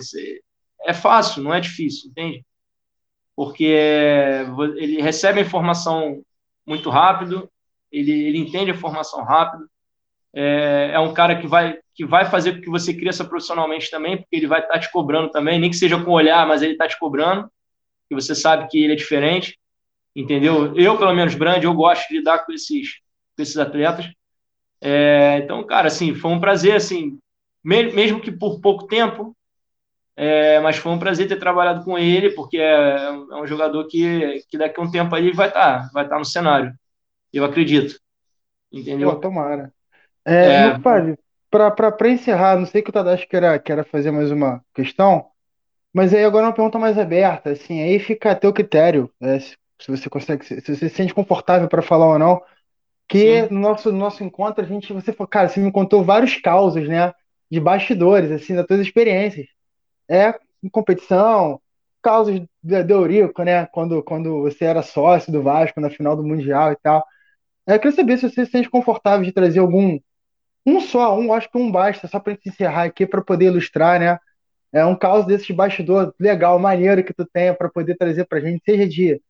é 0.87 0.93
fácil, 0.93 1.43
não 1.43 1.53
é 1.53 1.59
difícil, 1.59 2.09
entende? 2.09 2.45
Porque 3.37 3.63
ele 4.77 4.99
recebe 4.99 5.39
a 5.39 5.43
informação 5.43 6.23
muito 6.65 6.89
rápido, 6.89 7.47
ele, 7.91 8.11
ele 8.11 8.39
entende 8.39 8.71
a 8.71 8.73
informação 8.73 9.23
rápido, 9.23 9.69
é, 10.33 10.89
é 10.95 10.99
um 10.99 11.13
cara 11.13 11.39
que 11.39 11.45
vai, 11.45 11.77
que 11.93 12.03
vai 12.03 12.25
fazer 12.25 12.55
com 12.55 12.61
que 12.61 12.69
você 12.69 12.95
cresça 12.95 13.23
profissionalmente 13.23 13.91
também, 13.91 14.17
porque 14.17 14.35
ele 14.35 14.47
vai 14.47 14.61
estar 14.61 14.73
tá 14.73 14.79
te 14.79 14.91
cobrando 14.91 15.29
também, 15.29 15.59
nem 15.59 15.69
que 15.69 15.75
seja 15.75 16.03
com 16.03 16.09
olhar, 16.09 16.47
mas 16.47 16.63
ele 16.63 16.71
está 16.71 16.87
te 16.87 16.97
cobrando, 16.97 17.47
e 18.09 18.15
você 18.15 18.33
sabe 18.33 18.67
que 18.69 18.83
ele 18.83 18.93
é 18.93 18.95
diferente, 18.95 19.59
entendeu? 20.15 20.75
Eu, 20.75 20.97
pelo 20.97 21.13
menos, 21.13 21.35
Brand, 21.35 21.63
eu 21.63 21.75
gosto 21.75 22.07
de 22.07 22.17
lidar 22.17 22.39
com 22.39 22.51
esses, 22.51 22.95
com 23.35 23.43
esses 23.43 23.57
atletas, 23.57 24.11
é, 24.81 25.41
então, 25.43 25.63
cara, 25.63 25.89
assim, 25.89 26.15
foi 26.15 26.31
um 26.31 26.39
prazer, 26.39 26.75
assim, 26.75 27.19
mesmo 27.63 28.19
que 28.19 28.31
por 28.31 28.59
pouco 28.61 28.87
tempo, 28.87 29.36
é, 30.19 30.59
mas 30.61 30.77
foi 30.77 30.91
um 30.91 30.97
prazer 30.97 31.27
ter 31.27 31.37
trabalhado 31.37 31.85
com 31.85 31.95
ele, 31.95 32.31
porque 32.31 32.57
é, 32.57 32.95
é 32.95 33.11
um 33.11 33.43
é 33.43 33.47
jogador 33.47 33.87
que, 33.87 34.43
que 34.49 34.57
daqui 34.57 34.79
a 34.79 34.83
um 34.83 34.89
tempo 34.89 35.13
aí 35.13 35.31
vai 35.31 35.47
estar 35.47 35.83
tá, 35.83 35.89
vai 35.93 36.03
estar 36.05 36.15
tá 36.15 36.19
no 36.19 36.25
cenário. 36.25 36.73
Eu 37.31 37.45
acredito. 37.45 37.99
Entendeu? 38.71 39.13
Pô, 39.13 39.19
tomara. 39.21 39.71
É, 40.25 40.69
é... 40.69 40.79
Para 41.49 42.09
encerrar, 42.09 42.57
não 42.57 42.65
sei 42.65 42.81
que 42.81 42.89
o 42.89 42.93
Tadashi 42.93 43.27
queira, 43.27 43.59
queira 43.59 43.83
fazer 43.83 44.09
mais 44.09 44.31
uma 44.31 44.61
questão, 44.73 45.27
mas 45.93 46.11
aí 46.13 46.25
agora 46.25 46.47
uma 46.47 46.53
pergunta 46.53 46.79
mais 46.79 46.97
aberta, 46.97 47.51
assim, 47.51 47.81
aí 47.81 47.99
fica 47.99 48.31
a 48.31 48.35
teu 48.35 48.51
critério, 48.51 49.09
é, 49.21 49.39
se, 49.39 49.55
você 49.87 50.09
consegue, 50.09 50.43
se, 50.43 50.59
se 50.59 50.75
você 50.75 50.89
se 50.89 50.95
sente 50.95 51.13
confortável 51.13 51.67
para 51.69 51.81
falar 51.81 52.07
ou 52.07 52.19
não, 52.19 52.41
que 53.07 53.43
Sim. 53.43 53.53
no 53.53 53.61
nosso, 53.61 53.91
no 53.91 53.97
nosso 53.99 54.23
encontro 54.23 54.63
a 54.63 54.67
gente, 54.67 54.91
você 54.91 55.13
falou, 55.13 55.29
cara, 55.29 55.47
você 55.47 55.59
me 55.59 55.71
contou 55.71 56.03
vários 56.03 56.35
causos, 56.37 56.87
né, 56.87 57.13
de 57.49 57.59
bastidores, 57.59 58.31
assim, 58.31 58.55
das 58.55 58.65
tuas 58.65 58.81
experiências. 58.81 59.47
É, 60.09 60.33
em 60.63 60.69
competição, 60.69 61.61
causos 62.01 62.39
de, 62.63 62.93
Eurico, 62.93 63.43
né, 63.43 63.65
quando, 63.67 64.01
quando 64.03 64.41
você 64.41 64.65
era 64.65 64.81
sócio 64.81 65.31
do 65.31 65.41
Vasco 65.43 65.81
na 65.81 65.89
final 65.89 66.15
do 66.15 66.23
Mundial 66.23 66.71
e 66.71 66.77
tal. 66.77 67.05
É, 67.67 67.75
eu 67.75 67.79
queria 67.79 67.95
saber 67.95 68.17
se 68.17 68.29
você 68.29 68.45
se 68.45 68.51
sente 68.51 68.69
confortável 68.69 69.25
de 69.25 69.31
trazer 69.31 69.59
algum, 69.59 69.99
um 70.65 70.81
só, 70.81 71.17
um, 71.19 71.33
acho 71.33 71.49
que 71.51 71.57
um 71.57 71.71
basta, 71.71 72.07
só 72.07 72.19
para 72.19 72.33
gente 72.33 72.49
encerrar 72.49 72.83
aqui, 72.85 73.05
para 73.05 73.21
poder 73.21 73.47
ilustrar, 73.47 73.99
né, 73.99 74.19
é 74.73 74.85
um 74.85 74.95
caos 74.97 75.25
desses 75.25 75.49
bastidores 75.55 76.13
legal, 76.19 76.59
maneiro 76.59 77.03
que 77.03 77.13
tu 77.13 77.25
tenha 77.25 77.53
para 77.53 77.69
poder 77.69 77.97
trazer 77.97 78.25
para 78.25 78.41
gente, 78.41 78.63
seja 78.65 78.87
de 78.87 79.21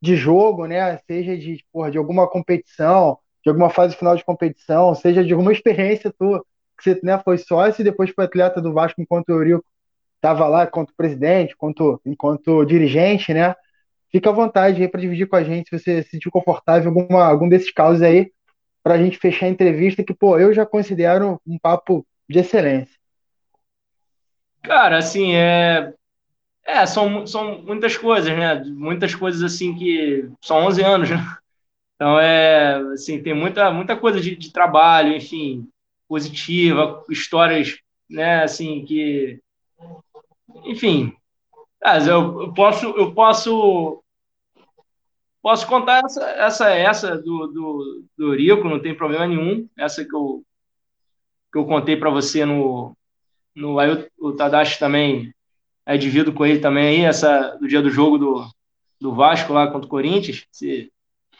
de 0.00 0.16
jogo, 0.16 0.66
né? 0.66 0.98
Seja 1.06 1.36
de, 1.36 1.64
porra, 1.72 1.90
de 1.90 1.98
alguma 1.98 2.28
competição, 2.28 3.18
de 3.44 3.50
alguma 3.50 3.70
fase 3.70 3.96
final 3.96 4.16
de 4.16 4.24
competição, 4.24 4.94
seja 4.94 5.24
de 5.24 5.32
alguma 5.32 5.52
experiência 5.52 6.12
tua, 6.18 6.44
que 6.78 6.84
você 6.84 7.00
né, 7.02 7.18
foi 7.22 7.38
sócio 7.38 7.82
e 7.82 7.84
depois 7.84 8.10
foi 8.10 8.24
atleta 8.24 8.60
do 8.60 8.72
Vasco 8.72 9.00
enquanto 9.00 9.28
o 9.28 9.32
Eurico 9.32 9.64
estava 10.20 10.46
lá, 10.46 10.64
enquanto 10.64 10.94
presidente, 10.94 11.54
enquanto, 11.54 12.00
enquanto 12.04 12.64
dirigente, 12.64 13.32
né? 13.32 13.54
Fica 14.12 14.30
à 14.30 14.32
vontade 14.32 14.82
aí 14.82 14.88
para 14.88 15.00
dividir 15.00 15.26
com 15.26 15.36
a 15.36 15.42
gente 15.42 15.70
se 15.70 15.78
você 15.78 16.02
se 16.02 16.10
sentiu 16.10 16.30
confortável 16.30 16.88
alguma, 16.88 17.24
algum 17.24 17.48
desses 17.48 17.72
casos 17.72 18.02
aí, 18.02 18.30
para 18.82 18.94
a 18.94 18.98
gente 18.98 19.18
fechar 19.18 19.46
a 19.46 19.50
entrevista, 19.50 20.04
que, 20.04 20.14
pô, 20.14 20.38
eu 20.38 20.52
já 20.52 20.66
considero 20.66 21.40
um 21.46 21.58
papo 21.58 22.06
de 22.28 22.38
excelência. 22.38 22.94
Cara, 24.62 24.98
assim, 24.98 25.34
é, 25.34 25.92
é, 26.64 26.84
são, 26.86 27.26
são 27.26 27.62
muitas 27.62 27.96
coisas, 27.96 28.36
né? 28.36 28.62
Muitas 28.64 29.14
coisas 29.14 29.42
assim 29.42 29.74
que 29.74 30.28
são 30.40 30.58
11 30.66 30.82
anos, 30.82 31.10
né? 31.10 31.16
Então 31.94 32.18
é, 32.18 32.76
assim, 32.94 33.22
tem 33.22 33.34
muita 33.34 33.70
muita 33.70 33.94
coisa 33.94 34.20
de, 34.20 34.34
de 34.34 34.50
trabalho, 34.50 35.14
enfim, 35.14 35.68
positiva, 36.08 37.04
histórias, 37.10 37.76
né, 38.08 38.42
assim 38.42 38.84
que 38.84 39.38
enfim, 40.64 41.12
eu, 42.06 42.42
eu 42.42 42.54
posso 42.54 42.86
eu 42.86 43.12
posso 43.14 44.02
posso 45.42 45.66
contar 45.66 46.02
essa 46.04 46.28
essa 46.30 46.70
essa 46.70 47.18
do 47.18 47.46
do, 47.48 48.04
do 48.16 48.34
Rico, 48.34 48.68
não 48.68 48.80
tem 48.80 48.94
problema 48.94 49.26
nenhum, 49.26 49.68
essa 49.76 50.04
que 50.04 50.14
eu 50.14 50.42
que 51.52 51.58
eu 51.58 51.66
contei 51.66 51.96
para 51.96 52.10
você 52.10 52.44
no 52.44 52.96
no 53.54 53.78
aí 53.78 53.90
o, 54.18 54.28
o 54.28 54.32
Tadashi 54.32 54.78
também 54.78 55.32
aí 55.90 55.98
divido 55.98 56.32
com 56.32 56.46
ele 56.46 56.60
também 56.60 57.00
aí, 57.00 57.04
essa 57.04 57.56
do 57.56 57.66
dia 57.66 57.82
do 57.82 57.90
jogo 57.90 58.16
do, 58.18 58.46
do 59.00 59.14
Vasco 59.14 59.52
lá 59.52 59.66
contra 59.66 59.86
o 59.86 59.90
Corinthians. 59.90 60.46
Se... 60.52 60.92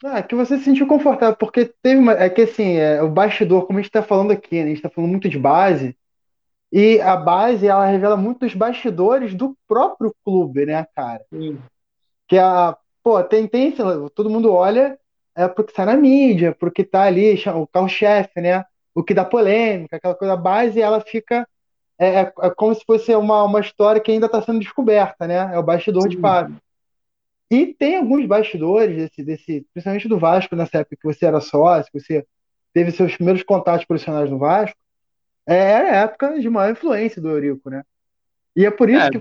Ah, 0.03 0.19
é 0.19 0.23
que 0.23 0.35
você 0.35 0.59
se 0.59 0.65
sentiu 0.65 0.87
confortável, 0.87 1.37
porque 1.37 1.71
teve 1.83 2.01
uma. 2.01 2.13
É 2.13 2.29
que 2.29 2.43
assim, 2.43 2.77
é, 2.77 3.03
o 3.03 3.09
bastidor, 3.09 3.67
como 3.67 3.79
a 3.79 3.83
gente 3.83 3.91
está 3.91 4.03
falando 4.03 4.33
aqui, 4.33 4.57
né, 4.57 4.63
a 4.63 4.67
gente 4.67 4.77
está 4.77 4.89
falando 4.89 5.11
muito 5.11 5.29
de 5.29 5.39
base, 5.39 5.97
e 6.73 7.01
a 7.01 7.17
base 7.17 7.67
ela 7.67 7.87
revela 7.87 8.17
muito 8.17 8.41
dos 8.41 8.55
bastidores 8.55 9.35
do 9.35 9.57
próprio 9.67 10.15
clube, 10.25 10.67
né, 10.67 10.87
cara? 10.95 11.25
Sim. 11.33 11.59
Que 12.29 12.39
a. 12.39 12.77
Pô, 13.03 13.23
tem, 13.25 13.47
tem. 13.47 13.73
Todo 14.15 14.31
mundo 14.31 14.53
olha 14.53 14.99
é 15.35 15.49
porque 15.49 15.73
está 15.73 15.87
na 15.87 15.97
mídia, 15.97 16.55
porque 16.59 16.85
tá 16.85 17.03
ali, 17.03 17.43
o 17.55 17.67
carro-chefe, 17.67 18.41
né? 18.41 18.65
O 18.95 19.03
que 19.03 19.15
dá 19.15 19.25
polêmica, 19.25 19.97
aquela 19.97 20.15
coisa 20.15 20.37
base, 20.37 20.81
ela 20.81 21.01
fica 21.01 21.47
é, 22.01 22.23
é, 22.23 22.33
é 22.41 22.51
como 22.51 22.75
se 22.75 22.83
fosse 22.85 23.15
uma, 23.15 23.45
uma 23.45 23.61
história 23.61 24.01
que 24.01 24.11
ainda 24.11 24.25
está 24.25 24.41
sendo 24.41 24.59
descoberta, 24.59 25.27
né? 25.27 25.51
É 25.55 25.59
o 25.59 25.63
bastidor 25.63 26.05
Sim. 26.05 26.09
de 26.09 26.17
fato. 26.17 26.55
E 27.51 27.67
tem 27.75 27.99
alguns 27.99 28.25
bastidores 28.27 28.97
desse, 28.97 29.23
desse, 29.23 29.67
principalmente 29.75 30.09
do 30.09 30.19
Vasco, 30.19 30.57
nessa 30.57 30.79
época 30.79 30.97
que 30.97 31.07
você 31.07 31.27
era 31.27 31.41
sócio, 31.41 31.93
que 31.93 32.01
você 32.01 32.25
teve 32.73 32.91
seus 32.91 33.15
primeiros 33.17 33.43
contatos 33.43 33.85
profissionais 33.85 34.31
no 34.31 34.39
Vasco, 34.39 34.79
é, 34.79 34.80
era 35.57 35.91
a 35.91 35.97
época 36.03 36.39
de 36.41 36.49
maior 36.49 36.73
influência 36.73 37.21
do 37.21 37.29
Eurico, 37.29 37.71
né? 37.71 37.83
E 38.55 38.67
é 38.67 38.71
por 38.71 38.91
isso 38.91 39.05
é, 39.05 39.11
que 39.11 39.19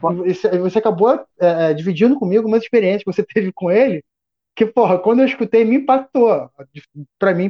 você 0.57 0.79
acabou 0.79 1.11
é, 1.11 1.25
é, 1.39 1.73
dividindo 1.73 2.17
comigo 2.17 2.47
uma 2.47 2.57
experiência 2.57 2.99
que 2.99 3.11
você 3.11 3.23
teve 3.25 3.51
com 3.51 3.71
ele, 3.71 4.03
que, 4.55 4.65
porra, 4.65 4.99
quando 4.99 5.19
eu 5.19 5.25
escutei, 5.25 5.63
me 5.63 5.77
impactou. 5.77 6.49
para 7.17 7.33
mim, 7.33 7.49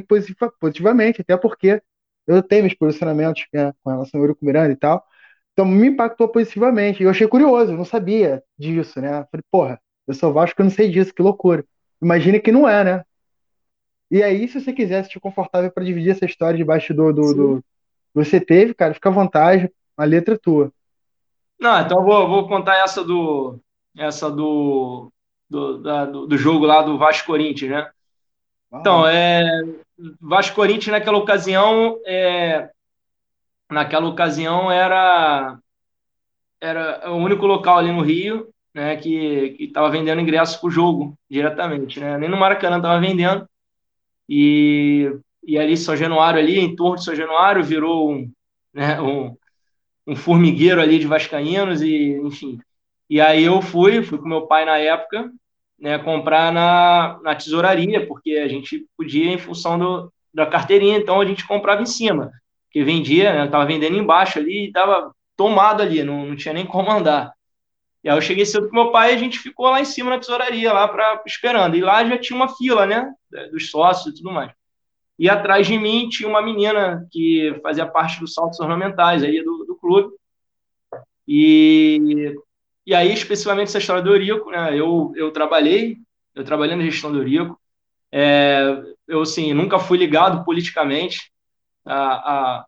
positivamente, 0.60 1.20
até 1.22 1.36
porque 1.36 1.82
eu 2.26 2.42
tenho 2.42 2.62
meus 2.62 2.74
posicionamentos 2.74 3.44
né, 3.52 3.72
com 3.82 3.90
relação 3.90 4.20
ao 4.20 4.24
Eurico 4.24 4.44
Miranda 4.44 4.72
e 4.72 4.76
tal. 4.76 5.04
Então 5.52 5.64
me 5.66 5.88
impactou 5.88 6.28
positivamente. 6.28 7.02
E 7.02 7.06
eu 7.06 7.10
achei 7.10 7.26
curioso, 7.26 7.72
eu 7.72 7.76
não 7.76 7.84
sabia 7.84 8.42
disso, 8.58 9.00
né? 9.00 9.26
Falei, 9.30 9.44
porra, 9.50 9.80
eu 10.06 10.14
sou 10.14 10.32
Vasco, 10.32 10.60
eu 10.60 10.64
não 10.64 10.70
sei 10.70 10.90
disso, 10.90 11.12
que 11.12 11.22
loucura. 11.22 11.64
Imagina 12.00 12.38
que 12.38 12.52
não 12.52 12.68
é, 12.68 12.84
né? 12.84 13.04
E 14.10 14.22
aí, 14.22 14.48
se 14.48 14.60
você 14.60 14.72
quiser 14.72 15.04
se 15.04 15.20
confortável 15.20 15.70
para 15.70 15.84
dividir 15.84 16.10
essa 16.10 16.24
história 16.24 16.56
de 16.56 16.64
bastidor 16.64 17.12
do, 17.12 17.34
do, 17.34 17.64
você 18.14 18.40
teve, 18.40 18.74
cara, 18.74 18.94
fica 18.94 19.08
à 19.08 19.12
vontade, 19.12 19.70
a 19.96 20.04
letra 20.04 20.34
é 20.34 20.38
tua. 20.38 20.72
Não, 21.58 21.80
então 21.80 21.98
eu 21.98 22.04
vou, 22.04 22.28
vou 22.28 22.48
contar 22.48 22.78
essa 22.78 23.04
do 23.04 23.58
essa 23.96 24.30
do 24.30 25.12
do, 25.48 25.78
da, 25.78 26.04
do, 26.04 26.26
do 26.26 26.38
jogo 26.38 26.64
lá 26.64 26.80
do 26.80 26.96
Vasco 26.96 27.26
Corinthians, 27.26 27.70
né? 27.70 27.90
Então, 28.72 29.06
é 29.06 29.42
Vasco 30.20 30.54
Corinthians 30.54 30.92
naquela 30.92 31.18
ocasião 31.18 32.00
é, 32.06 32.70
naquela 33.70 34.08
ocasião 34.08 34.70
era 34.70 35.58
era 36.60 37.10
o 37.10 37.16
único 37.16 37.46
local 37.46 37.78
ali 37.78 37.90
no 37.90 38.02
Rio 38.02 38.48
né, 38.74 38.96
que 38.96 39.56
estava 39.58 39.90
vendendo 39.90 40.20
ingressos 40.20 40.56
para 40.56 40.68
o 40.68 40.70
jogo 40.70 41.18
diretamente, 41.28 41.98
né? 41.98 42.16
Nem 42.16 42.28
no 42.28 42.36
Maracanã 42.36 42.76
estava 42.76 43.00
vendendo. 43.00 43.48
E, 44.28 45.12
e 45.42 45.58
ali 45.58 45.76
São 45.76 45.96
Januário 45.96 46.38
ali, 46.38 46.58
em 46.58 46.74
torno 46.74 46.96
de 46.96 47.04
São 47.04 47.14
Januário, 47.14 47.64
virou 47.64 48.12
um, 48.12 48.30
né, 48.72 49.00
um, 49.00 49.36
um 50.06 50.16
formigueiro 50.16 50.80
ali 50.80 50.98
de 50.98 51.06
vascaínos 51.06 51.82
e 51.82 52.20
enfim. 52.24 52.58
E 53.08 53.20
aí 53.20 53.44
eu 53.44 53.60
fui, 53.60 54.02
fui 54.02 54.18
com 54.18 54.28
meu 54.28 54.46
pai 54.46 54.64
na 54.64 54.78
época, 54.78 55.30
né, 55.78 55.98
comprar 55.98 56.52
na, 56.52 57.18
na 57.22 57.34
tesouraria, 57.34 58.06
porque 58.06 58.32
a 58.32 58.48
gente 58.48 58.86
podia 58.96 59.32
em 59.32 59.38
função 59.38 59.78
do, 59.78 60.12
da 60.32 60.46
carteirinha, 60.46 60.98
então 60.98 61.20
a 61.20 61.24
gente 61.24 61.46
comprava 61.46 61.82
em 61.82 61.86
cima 61.86 62.30
que 62.70 62.84
vendia, 62.84 63.32
né, 63.32 63.48
tava 63.48 63.66
vendendo 63.66 63.96
embaixo 63.96 64.38
ali 64.38 64.66
e 64.66 64.72
tava 64.72 65.12
tomado 65.36 65.82
ali, 65.82 66.04
não, 66.04 66.26
não 66.26 66.36
tinha 66.36 66.54
nem 66.54 66.66
como 66.66 66.90
andar. 66.90 67.32
E 68.02 68.08
aí 68.08 68.16
eu 68.16 68.20
cheguei 68.22 68.46
cedo 68.46 68.68
com 68.68 68.74
meu 68.74 68.90
pai 68.90 69.12
e 69.12 69.14
a 69.14 69.18
gente 69.18 69.38
ficou 69.38 69.68
lá 69.68 69.80
em 69.80 69.84
cima 69.84 70.10
na 70.10 70.18
tesouraria, 70.18 70.72
lá 70.72 70.88
para 70.88 71.22
esperando. 71.26 71.76
E 71.76 71.80
lá 71.80 72.04
já 72.04 72.16
tinha 72.18 72.36
uma 72.36 72.48
fila, 72.56 72.86
né, 72.86 73.12
dos 73.50 73.70
sócios 73.70 74.14
e 74.14 74.16
tudo 74.16 74.32
mais. 74.32 74.52
E 75.20 75.28
atrás 75.28 75.66
de 75.66 75.78
mim 75.78 76.08
tinha 76.08 76.26
uma 76.26 76.40
menina 76.40 77.06
que 77.10 77.54
fazia 77.62 77.84
parte 77.84 78.18
dos 78.18 78.32
saltos 78.32 78.58
ornamentais 78.58 79.22
aí 79.22 79.44
do, 79.44 79.66
do 79.66 79.76
clube. 79.76 80.14
E, 81.28 82.34
e 82.86 82.94
aí, 82.94 83.12
especificamente 83.12 83.68
essa 83.68 83.76
história 83.76 84.02
do 84.02 84.08
Eurico, 84.08 84.50
né, 84.50 84.74
eu, 84.74 85.12
eu 85.14 85.30
trabalhei, 85.30 85.98
eu 86.34 86.42
trabalhei 86.42 86.74
na 86.74 86.84
gestão 86.84 87.12
do 87.12 87.18
Eurico. 87.18 87.60
É, 88.10 88.82
eu, 89.06 89.20
assim, 89.20 89.52
nunca 89.52 89.78
fui 89.78 89.98
ligado 89.98 90.42
politicamente, 90.42 91.30
a, 91.84 92.04
a, 92.04 92.66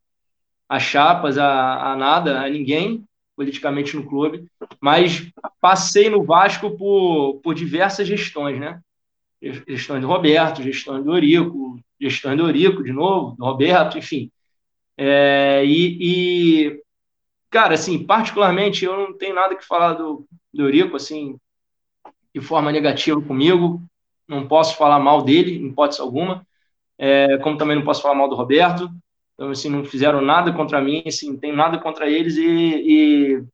a 0.69 0.79
chapas, 0.79 1.39
a, 1.39 1.93
a 1.93 1.97
nada, 1.97 2.43
a 2.43 2.51
ninguém 2.51 3.03
politicamente 3.35 3.97
no 3.97 4.07
clube, 4.07 4.45
mas 4.79 5.27
passei 5.59 6.11
no 6.11 6.23
Vasco 6.23 6.77
por, 6.77 7.41
por 7.43 7.55
diversas 7.55 8.07
gestões, 8.07 8.61
né? 8.61 8.79
Gestões 9.67 10.01
do 10.01 10.07
Roberto, 10.07 10.63
gestões 10.63 11.05
do 11.05 11.13
Eurico, 11.13 11.81
gestões 12.01 12.37
do 12.37 12.47
Eurico 12.47 12.83
de 12.85 12.93
novo, 12.93 13.37
do 13.37 13.45
Roberto, 13.45 13.99
enfim. 13.99 14.31
É, 14.97 15.65
e, 15.65 15.99
e, 16.01 16.83
cara, 17.51 17.75
assim, 17.75 18.05
particularmente, 18.05 18.85
eu 18.85 18.97
não 18.97 19.17
tenho 19.17 19.35
nada 19.35 19.57
que 19.57 19.67
falar 19.67 19.95
do, 19.95 20.27
do 20.53 20.97
assim, 20.97 21.37
de 22.35 22.41
forma 22.41 22.71
negativa 22.71 23.21
comigo, 23.21 23.83
não 24.29 24.47
posso 24.47 24.77
falar 24.77 24.99
mal 24.99 25.23
dele, 25.23 25.59
em 25.59 25.69
hipótese 25.69 26.01
alguma, 26.01 26.47
é, 26.99 27.37
como 27.39 27.57
também 27.57 27.77
não 27.77 27.85
posso 27.85 28.03
falar 28.03 28.15
mal 28.15 28.29
do 28.29 28.37
Roberto, 28.37 28.89
então, 29.35 29.51
assim, 29.51 29.69
não 29.69 29.85
fizeram 29.85 30.21
nada 30.21 30.53
contra 30.53 30.81
mim, 30.81 31.03
assim, 31.07 31.33
não 31.33 31.39
tenho 31.39 31.57
nada 31.57 31.79
contra 31.79 32.09
eles 32.09 32.37
e, 32.37 32.45
e, 32.47 33.45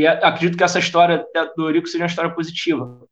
e 0.00 0.06
acredito 0.06 0.56
que 0.56 0.64
essa 0.64 0.78
história 0.78 1.26
do 1.56 1.68
Eurico 1.68 1.86
seja 1.86 2.04
uma 2.04 2.08
história 2.08 2.34
positiva, 2.34 3.06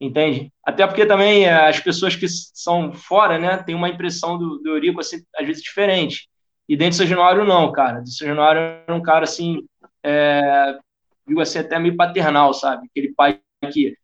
entende? 0.00 0.52
Até 0.64 0.86
porque 0.86 1.06
também 1.06 1.44
é, 1.46 1.68
as 1.68 1.80
pessoas 1.80 2.14
que 2.16 2.26
são 2.28 2.92
fora, 2.92 3.38
né, 3.38 3.56
têm 3.58 3.74
uma 3.74 3.88
impressão 3.88 4.38
do, 4.38 4.58
do 4.58 4.70
Eurico, 4.70 5.00
assim, 5.00 5.22
às 5.36 5.46
vezes 5.46 5.62
diferente. 5.62 6.28
E 6.68 6.76
dentro 6.76 6.92
de 6.92 6.96
São 6.98 7.06
Januário, 7.06 7.44
não, 7.44 7.70
cara. 7.72 8.00
De 8.00 8.12
São 8.12 8.26
Januário 8.26 8.60
era 8.60 8.94
um 8.94 9.02
cara, 9.02 9.24
assim, 9.24 9.64
é, 10.02 10.78
digo 11.26 11.40
assim, 11.40 11.58
até 11.58 11.78
meio 11.78 11.96
paternal, 11.96 12.52
sabe? 12.52 12.86
Aquele 12.90 13.12
pai 13.14 13.40
que, 13.72 13.96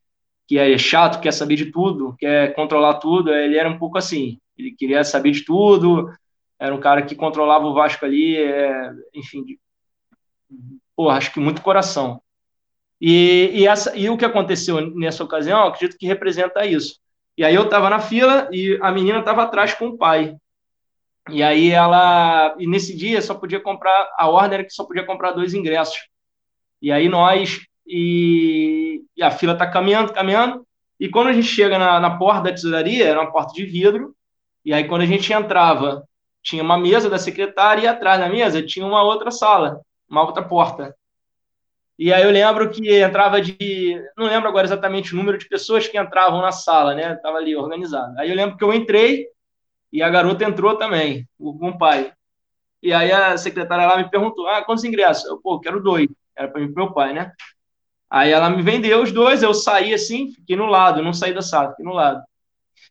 que 0.46 0.58
é 0.58 0.78
chato, 0.78 1.20
quer 1.20 1.32
saber 1.32 1.56
de 1.56 1.66
tudo, 1.72 2.14
quer 2.18 2.54
controlar 2.54 2.94
tudo. 2.94 3.32
Ele 3.32 3.56
era 3.58 3.68
um 3.68 3.78
pouco 3.78 3.98
assim. 3.98 4.38
Ele 4.56 4.72
queria 4.72 5.02
saber 5.02 5.32
de 5.32 5.44
tudo, 5.44 6.08
era 6.58 6.74
um 6.74 6.80
cara 6.80 7.02
que 7.02 7.16
controlava 7.16 7.66
o 7.66 7.74
Vasco 7.74 8.04
ali, 8.04 8.36
é, 8.36 8.92
enfim, 9.14 9.44
de, 9.44 9.58
porra, 10.94 11.16
acho 11.16 11.32
que 11.32 11.40
muito 11.40 11.62
coração. 11.62 12.21
E, 13.04 13.50
e, 13.52 13.66
essa, 13.66 13.96
e 13.96 14.08
o 14.08 14.16
que 14.16 14.24
aconteceu 14.24 14.94
nessa 14.94 15.24
ocasião, 15.24 15.64
acredito 15.64 15.98
que 15.98 16.06
representa 16.06 16.64
isso. 16.64 17.00
E 17.36 17.44
aí 17.44 17.52
eu 17.52 17.64
estava 17.64 17.90
na 17.90 17.98
fila 17.98 18.48
e 18.52 18.78
a 18.80 18.92
menina 18.92 19.18
estava 19.18 19.42
atrás 19.42 19.74
com 19.74 19.88
o 19.88 19.98
pai. 19.98 20.36
E 21.28 21.42
aí 21.42 21.70
ela, 21.70 22.54
e 22.60 22.66
nesse 22.66 22.96
dia 22.96 23.20
só 23.20 23.34
podia 23.34 23.58
comprar, 23.58 24.08
a 24.16 24.28
ordem 24.28 24.54
era 24.54 24.64
que 24.64 24.72
só 24.72 24.84
podia 24.84 25.04
comprar 25.04 25.32
dois 25.32 25.52
ingressos. 25.52 25.98
E 26.80 26.92
aí 26.92 27.08
nós, 27.08 27.58
e, 27.84 29.02
e 29.16 29.22
a 29.22 29.32
fila 29.32 29.54
está 29.54 29.66
caminhando, 29.66 30.12
caminhando, 30.12 30.64
e 31.00 31.08
quando 31.08 31.26
a 31.26 31.32
gente 31.32 31.48
chega 31.48 31.80
na, 31.80 31.98
na 31.98 32.16
porta 32.16 32.42
da 32.42 32.52
tesouraria, 32.52 33.04
era 33.04 33.20
uma 33.20 33.32
porta 33.32 33.52
de 33.52 33.66
vidro, 33.66 34.14
e 34.64 34.72
aí 34.72 34.84
quando 34.84 35.02
a 35.02 35.06
gente 35.06 35.32
entrava 35.32 36.04
tinha 36.40 36.62
uma 36.62 36.78
mesa 36.78 37.10
da 37.10 37.18
secretária 37.18 37.82
e 37.82 37.86
atrás 37.88 38.20
da 38.20 38.28
mesa 38.28 38.64
tinha 38.64 38.86
uma 38.86 39.02
outra 39.02 39.32
sala, 39.32 39.80
uma 40.08 40.22
outra 40.22 40.44
porta. 40.44 40.94
E 41.98 42.12
aí 42.12 42.22
eu 42.22 42.30
lembro 42.30 42.70
que 42.70 43.00
entrava 43.00 43.40
de. 43.40 44.02
Não 44.16 44.26
lembro 44.26 44.48
agora 44.48 44.66
exatamente 44.66 45.14
o 45.14 45.16
número 45.16 45.38
de 45.38 45.48
pessoas 45.48 45.86
que 45.86 45.98
entravam 45.98 46.40
na 46.40 46.52
sala, 46.52 46.94
né? 46.94 47.12
Estava 47.12 47.38
ali 47.38 47.54
organizado. 47.54 48.18
Aí 48.18 48.30
eu 48.30 48.36
lembro 48.36 48.56
que 48.56 48.64
eu 48.64 48.72
entrei 48.72 49.26
e 49.92 50.02
a 50.02 50.08
garota 50.08 50.44
entrou 50.44 50.76
também, 50.76 51.28
o 51.38 51.78
pai. 51.78 52.12
E 52.82 52.92
aí 52.92 53.12
a 53.12 53.36
secretária 53.36 53.86
lá 53.86 53.96
me 53.96 54.10
perguntou: 54.10 54.48
ah, 54.48 54.64
quantos 54.64 54.84
ingressos? 54.84 55.26
Eu, 55.26 55.40
pô, 55.40 55.60
quero 55.60 55.82
dois. 55.82 56.08
Era 56.36 56.48
para 56.48 56.60
mim 56.60 56.72
meu 56.74 56.92
pai, 56.92 57.12
né? 57.12 57.32
Aí 58.10 58.30
ela 58.30 58.50
me 58.50 58.62
vendeu 58.62 59.02
os 59.02 59.12
dois, 59.12 59.42
eu 59.42 59.54
saí 59.54 59.94
assim, 59.94 60.32
fiquei 60.32 60.54
no 60.56 60.66
lado, 60.66 61.02
não 61.02 61.14
saí 61.14 61.32
da 61.32 61.40
sala, 61.40 61.70
fiquei 61.70 61.84
no 61.84 61.94
lado. 61.94 62.22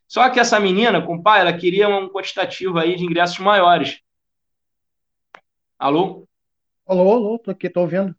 Só 0.08 0.30
que 0.30 0.40
essa 0.40 0.60
menina, 0.60 1.02
com 1.06 1.16
o 1.16 1.24
pai, 1.24 1.42
ela 1.42 1.54
queria 1.54 1.88
um 1.88 2.10
quantitativo 2.10 2.80
aí 2.80 2.96
de 2.96 3.04
ingressos 3.04 3.40
maiores. 3.40 4.00
Alô? 5.78 6.28
Alô, 6.86 7.12
alô, 7.12 7.40
tô 7.40 7.52
aqui, 7.52 7.70
tô 7.70 7.82
ouvindo. 7.82 8.16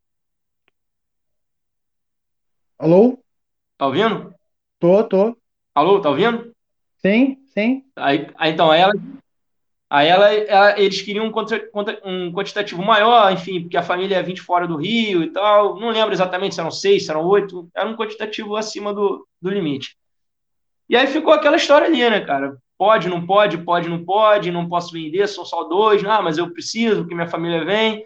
Alô? 2.83 3.17
Tá 3.78 3.86
ouvindo? 3.86 4.35
Tô, 4.81 5.05
tô. 5.05 5.36
Alô, 5.73 6.01
tá 6.01 6.11
ouvindo? 6.11 6.52
Sim, 6.99 7.36
sim. 7.55 7.85
Aí, 7.94 8.27
aí 8.35 8.51
então, 8.51 8.75
ela, 8.75 8.93
aí 9.89 10.09
ela, 10.09 10.35
ela, 10.35 10.81
eles 10.81 11.01
queriam 11.01 11.27
um, 11.27 11.31
contra, 11.31 11.70
um 12.05 12.33
quantitativo 12.33 12.83
maior, 12.83 13.33
enfim, 13.33 13.61
porque 13.61 13.77
a 13.77 13.85
família 13.85 14.17
ia 14.17 14.23
vir 14.25 14.33
de 14.33 14.43
fora 14.43 14.67
do 14.67 14.75
Rio 14.75 15.23
e 15.23 15.33
tal. 15.33 15.78
Não 15.78 15.91
lembro 15.91 16.12
exatamente 16.12 16.57
se 16.57 16.61
eram 16.61 16.73
seis, 16.73 17.05
se 17.05 17.11
eram 17.12 17.25
oito. 17.25 17.70
Era 17.73 17.89
um 17.89 17.94
quantitativo 17.94 18.57
acima 18.57 18.93
do, 18.93 19.25
do 19.41 19.49
limite. 19.49 19.97
E 20.89 20.97
aí 20.97 21.07
ficou 21.07 21.33
aquela 21.33 21.57
história 21.57 21.86
ali, 21.86 22.01
né, 22.11 22.19
cara? 22.23 22.57
Pode, 22.77 23.09
não 23.09 23.25
pode, 23.25 23.59
pode, 23.59 23.89
não 23.89 24.05
pode, 24.05 24.51
não 24.51 24.69
posso 24.69 24.93
vender, 24.93 25.28
são 25.28 25.44
só 25.44 25.62
dois, 25.62 26.05
ah, 26.05 26.20
mas 26.20 26.36
eu 26.36 26.52
preciso, 26.52 27.07
que 27.07 27.15
minha 27.15 27.28
família 27.28 27.65
vem. 27.65 28.05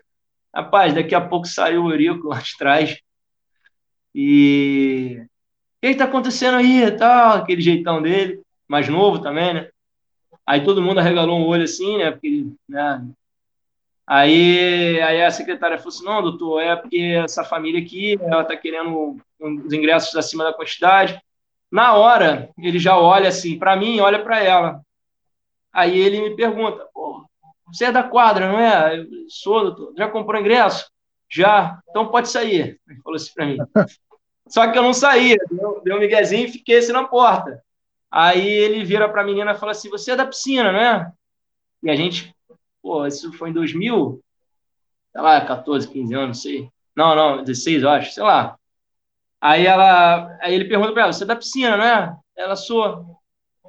Rapaz, 0.54 0.92
daqui 0.92 1.14
a 1.14 1.20
pouco 1.26 1.46
saiu 1.46 1.84
o 1.84 1.90
Eurico 1.90 2.28
lá 2.28 2.40
de 2.40 2.54
trás. 2.58 3.05
E. 4.18 5.20
O 5.20 5.26
que 5.82 5.88
está 5.88 6.04
acontecendo 6.04 6.56
aí 6.56 6.90
tal? 6.92 7.36
Aquele 7.36 7.60
jeitão 7.60 8.00
dele, 8.00 8.40
mais 8.66 8.88
novo 8.88 9.18
também, 9.18 9.52
né? 9.52 9.68
Aí 10.46 10.64
todo 10.64 10.80
mundo 10.80 10.98
arregalou 10.98 11.38
um 11.38 11.46
olho 11.46 11.64
assim, 11.64 11.98
né? 11.98 12.10
Porque, 12.10 12.46
né? 12.66 13.06
Aí, 14.06 15.00
aí 15.02 15.22
a 15.22 15.30
secretária 15.30 15.76
falou 15.76 15.90
assim: 15.90 16.04
não, 16.04 16.22
doutor, 16.22 16.62
é 16.62 16.74
porque 16.74 17.20
essa 17.22 17.44
família 17.44 17.80
aqui, 17.80 18.18
ela 18.22 18.40
está 18.40 18.56
querendo 18.56 19.18
os 19.38 19.72
ingressos 19.72 20.16
acima 20.16 20.44
da 20.44 20.54
quantidade. 20.54 21.20
Na 21.70 21.94
hora, 21.94 22.48
ele 22.58 22.78
já 22.78 22.98
olha 22.98 23.28
assim 23.28 23.58
para 23.58 23.76
mim, 23.76 24.00
olha 24.00 24.22
para 24.22 24.42
ela. 24.42 24.80
Aí 25.70 25.98
ele 25.98 26.22
me 26.22 26.34
pergunta: 26.34 26.88
você 27.66 27.86
é 27.86 27.92
da 27.92 28.02
quadra, 28.02 28.50
não 28.50 28.58
é? 28.58 28.98
Eu 28.98 29.06
sou, 29.28 29.60
doutor. 29.60 29.92
Já 29.94 30.08
comprou 30.08 30.40
ingresso? 30.40 30.90
Já. 31.28 31.78
Então 31.90 32.08
pode 32.08 32.30
sair. 32.30 32.80
Ele 32.88 33.00
falou 33.02 33.16
assim 33.16 33.32
para 33.34 33.46
mim. 33.46 33.58
Só 34.48 34.70
que 34.70 34.78
eu 34.78 34.82
não 34.82 34.92
saía. 34.92 35.36
Deu, 35.50 35.80
deu 35.82 35.96
um 35.96 36.00
miguezinho 36.00 36.46
e 36.46 36.52
fiquei 36.52 36.78
assim 36.78 36.92
na 36.92 37.04
porta. 37.04 37.62
Aí 38.10 38.46
ele 38.46 38.84
vira 38.84 39.08
para 39.08 39.22
a 39.22 39.24
menina 39.24 39.52
e 39.52 39.58
fala 39.58 39.72
assim: 39.72 39.90
Você 39.90 40.12
é 40.12 40.16
da 40.16 40.26
piscina, 40.26 40.72
né? 40.72 41.12
E 41.82 41.90
a 41.90 41.96
gente, 41.96 42.34
pô, 42.82 43.06
isso 43.06 43.32
foi 43.32 43.50
em 43.50 43.52
2000, 43.52 44.22
sei 45.12 45.20
lá, 45.20 45.44
14, 45.44 45.88
15 45.88 46.14
anos, 46.14 46.26
não 46.28 46.34
sei. 46.34 46.70
Não, 46.96 47.14
não, 47.14 47.44
16, 47.44 47.82
eu 47.82 47.90
acho, 47.90 48.12
sei 48.12 48.22
lá. 48.22 48.58
Aí, 49.40 49.66
ela, 49.66 50.36
aí 50.40 50.54
ele 50.54 50.64
pergunta 50.66 50.92
para 50.92 51.02
ela: 51.02 51.12
Você 51.12 51.24
é 51.24 51.26
da 51.26 51.36
piscina, 51.36 51.76
né? 51.76 52.16
Ela 52.36 52.56
sou. 52.56 53.20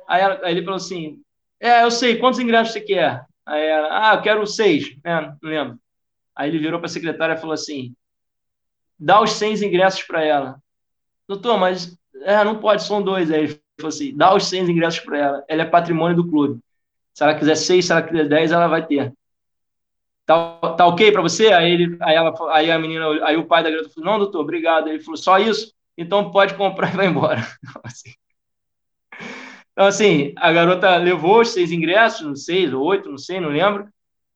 Aí, 0.08 0.22
ela, 0.22 0.40
aí 0.44 0.52
ele 0.54 0.64
falou 0.64 0.78
assim: 0.78 1.22
É, 1.60 1.84
eu 1.84 1.92
sei, 1.92 2.18
quantos 2.18 2.40
ingressos 2.40 2.74
você 2.74 2.82
quer? 2.82 3.26
Aí 3.46 3.66
ela: 3.66 4.12
Ah, 4.12 4.16
eu 4.16 4.22
quero 4.22 4.46
seis. 4.48 4.96
É, 5.04 5.22
não 5.22 5.38
lembro. 5.42 5.80
Aí 6.36 6.50
ele 6.50 6.60
virou 6.60 6.80
para 6.80 6.86
a 6.88 6.90
secretária 6.90 7.34
e 7.34 7.38
falou 7.38 7.54
assim: 7.54 7.96
Dá 9.00 9.22
os 9.22 9.32
100 9.32 9.66
ingressos 9.66 10.04
para 10.04 10.24
ela. 10.24 10.62
Doutor, 11.28 11.58
mas 11.58 11.98
é, 12.22 12.44
não 12.44 12.60
pode, 12.60 12.84
são 12.84 13.02
dois. 13.02 13.32
Aí 13.32 13.44
ele 13.44 13.62
falou 13.78 13.90
assim: 13.90 14.16
Dá 14.16 14.34
os 14.34 14.46
100 14.46 14.70
ingressos 14.72 15.00
para 15.02 15.18
ela. 15.18 15.46
Ela 15.48 15.62
é 15.64 15.66
patrimônio 15.66 16.16
do 16.16 16.28
clube. 16.28 16.60
Se 17.14 17.24
ela 17.24 17.36
quiser 17.36 17.56
seis, 17.56 17.86
se 17.86 17.92
ela 17.92 18.02
quiser 18.02 18.28
dez, 18.28 18.52
ela 18.52 18.68
vai 18.68 18.86
ter. 18.86 19.12
Tá, 20.26 20.60
tá 20.78 20.86
ok 20.86 21.12
para 21.12 21.22
você? 21.22 21.54
Aí, 21.54 21.72
ele, 21.72 21.98
aí, 22.02 22.16
ela, 22.16 22.34
aí 22.52 22.70
a 22.70 22.78
menina, 22.78 23.06
aí 23.26 23.38
o 23.38 23.46
pai 23.46 23.64
da 23.64 23.72
garota 23.72 23.90
falou, 23.90 24.12
não, 24.12 24.20
doutor, 24.20 24.42
obrigado. 24.42 24.90
Ele 24.90 25.00
falou, 25.00 25.18
só 25.18 25.40
isso? 25.40 25.74
Então 25.98 26.32
pode 26.32 26.54
comprar 26.54 26.94
e 26.94 26.98
vai 26.98 27.08
embora. 27.08 27.48
Assim. 27.84 28.12
Então, 29.72 29.86
assim, 29.86 30.34
a 30.38 30.52
garota 30.52 30.98
levou 30.98 31.42
os 31.42 31.50
seis 31.50 31.72
ingressos, 31.72 32.46
seis 32.46 32.74
ou 32.74 32.84
oito, 32.84 33.10
não 33.10 33.18
sei, 33.18 33.40
não 33.40 33.50
lembro. 33.50 33.88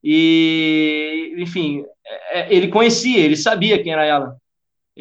E, 0.03 1.33
enfim, 1.37 1.83
é, 2.05 2.41
é, 2.41 2.53
ele 2.53 2.67
conhecia, 2.67 3.19
ele 3.19 3.35
sabia 3.35 3.81
quem 3.81 3.91
era 3.91 4.05
ela. 4.05 4.37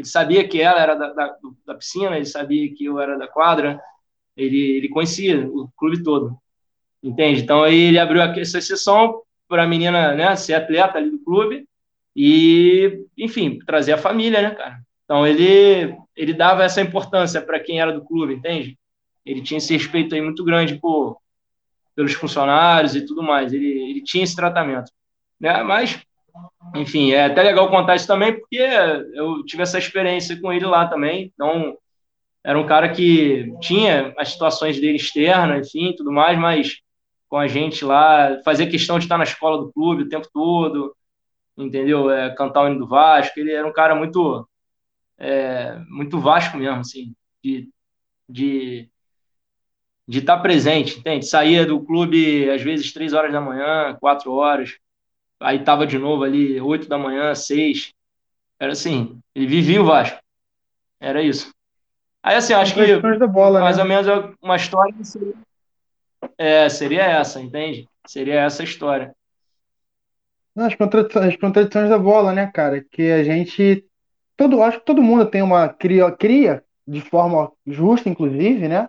Ele 0.00 0.08
sabia 0.08 0.48
que 0.48 0.60
ela 0.60 0.80
era 0.80 0.94
da, 0.94 1.12
da, 1.12 1.36
da 1.66 1.74
piscina, 1.74 2.16
ele 2.16 2.24
sabia 2.24 2.72
que 2.74 2.86
eu 2.86 2.98
era 2.98 3.18
da 3.18 3.28
quadra, 3.28 3.78
ele, 4.34 4.78
ele 4.78 4.88
conhecia 4.88 5.46
o 5.46 5.68
clube 5.76 6.02
todo. 6.02 6.38
Entende? 7.02 7.42
Então, 7.42 7.62
aí 7.62 7.78
ele 7.78 7.98
abriu 7.98 8.22
essa 8.22 8.56
exceção 8.56 9.20
para 9.46 9.64
a 9.64 9.66
menina 9.66 10.14
né, 10.14 10.34
ser 10.36 10.54
atleta 10.54 10.96
ali 10.96 11.10
do 11.10 11.18
clube 11.18 11.68
e, 12.16 13.04
enfim, 13.18 13.58
trazer 13.58 13.92
a 13.92 13.98
família, 13.98 14.40
né, 14.40 14.54
cara? 14.54 14.80
Então 15.04 15.26
ele, 15.26 15.94
ele 16.16 16.32
dava 16.32 16.64
essa 16.64 16.80
importância 16.80 17.42
para 17.42 17.60
quem 17.60 17.78
era 17.78 17.92
do 17.92 18.02
clube, 18.02 18.34
entende? 18.34 18.78
Ele 19.24 19.42
tinha 19.42 19.58
esse 19.58 19.74
respeito 19.74 20.14
aí 20.14 20.22
muito 20.22 20.42
grande 20.42 20.78
por, 20.78 21.18
pelos 21.94 22.14
funcionários 22.14 22.94
e 22.96 23.04
tudo 23.04 23.22
mais. 23.22 23.52
Ele, 23.52 23.68
ele 23.68 24.02
tinha 24.02 24.24
esse 24.24 24.34
tratamento. 24.34 24.90
Né? 25.38 25.62
Mas, 25.62 26.00
enfim, 26.74 27.12
é 27.12 27.24
até 27.24 27.42
legal 27.42 27.68
contar 27.68 27.96
isso 27.96 28.06
também, 28.06 28.38
porque 28.38 28.56
eu 29.14 29.44
tive 29.44 29.62
essa 29.62 29.78
experiência 29.78 30.40
com 30.40 30.52
ele 30.52 30.66
lá 30.66 30.86
também. 30.86 31.32
Então, 31.34 31.76
era 32.44 32.58
um 32.58 32.66
cara 32.66 32.88
que 32.90 33.52
tinha 33.60 34.14
as 34.18 34.32
situações 34.32 34.80
dele 34.80 34.96
externas, 34.96 35.68
enfim, 35.68 35.94
tudo 35.96 36.12
mais, 36.12 36.38
mas 36.38 36.80
com 37.28 37.36
a 37.36 37.46
gente 37.46 37.84
lá, 37.84 38.40
fazer 38.44 38.66
questão 38.66 38.98
de 38.98 39.04
estar 39.04 39.16
na 39.16 39.24
escola 39.24 39.58
do 39.58 39.72
clube 39.72 40.02
o 40.02 40.08
tempo 40.08 40.28
todo, 40.32 40.94
entendeu? 41.56 42.10
É, 42.10 42.34
cantar 42.34 42.64
o 42.64 42.68
hino 42.68 42.80
do 42.80 42.88
Vasco. 42.88 43.38
Ele 43.38 43.52
era 43.52 43.66
um 43.66 43.72
cara 43.72 43.94
muito, 43.94 44.48
é, 45.18 45.78
muito 45.88 46.18
Vasco 46.18 46.56
mesmo, 46.56 46.80
assim, 46.80 47.14
de, 47.42 47.68
de, 48.28 48.90
de 50.08 50.18
estar 50.18 50.38
presente, 50.38 50.98
entende? 50.98 51.26
Saía 51.26 51.64
do 51.64 51.80
clube 51.80 52.50
às 52.50 52.62
vezes 52.62 52.92
três 52.92 53.12
horas 53.12 53.32
da 53.32 53.40
manhã, 53.40 53.96
quatro 54.00 54.32
horas, 54.32 54.76
aí 55.40 55.64
tava 55.64 55.86
de 55.86 55.98
novo 55.98 56.22
ali, 56.22 56.60
8 56.60 56.88
da 56.88 56.98
manhã, 56.98 57.34
6. 57.34 57.92
Era 58.58 58.72
assim, 58.72 59.18
ele 59.34 59.46
vivia 59.46 59.80
o 59.80 59.86
Vasco. 59.86 60.20
Era 61.00 61.22
isso. 61.22 61.52
Aí 62.22 62.36
assim, 62.36 62.52
acho 62.52 62.74
que 62.74 63.26
bola, 63.26 63.60
mais 63.60 63.78
né? 63.78 63.82
ou 63.82 63.88
menos 63.88 64.06
uma 64.42 64.56
história 64.56 64.94
seria, 65.02 65.34
é, 66.36 66.68
seria 66.68 67.02
essa, 67.02 67.40
entende? 67.40 67.88
Seria 68.06 68.40
essa 68.40 68.62
a 68.62 68.64
história. 68.64 69.14
As 70.56 70.74
contradições, 70.74 71.28
as 71.28 71.36
contradições 71.36 71.88
da 71.88 71.98
bola, 71.98 72.32
né, 72.32 72.50
cara? 72.52 72.84
Que 72.90 73.10
a 73.10 73.24
gente. 73.24 73.86
Todo, 74.36 74.62
acho 74.62 74.80
que 74.80 74.84
todo 74.84 75.02
mundo 75.02 75.24
tem 75.24 75.40
uma. 75.40 75.68
Cria, 75.68 76.10
cria 76.12 76.62
de 76.86 77.00
forma 77.00 77.50
justa, 77.66 78.08
inclusive, 78.08 78.68
né? 78.68 78.88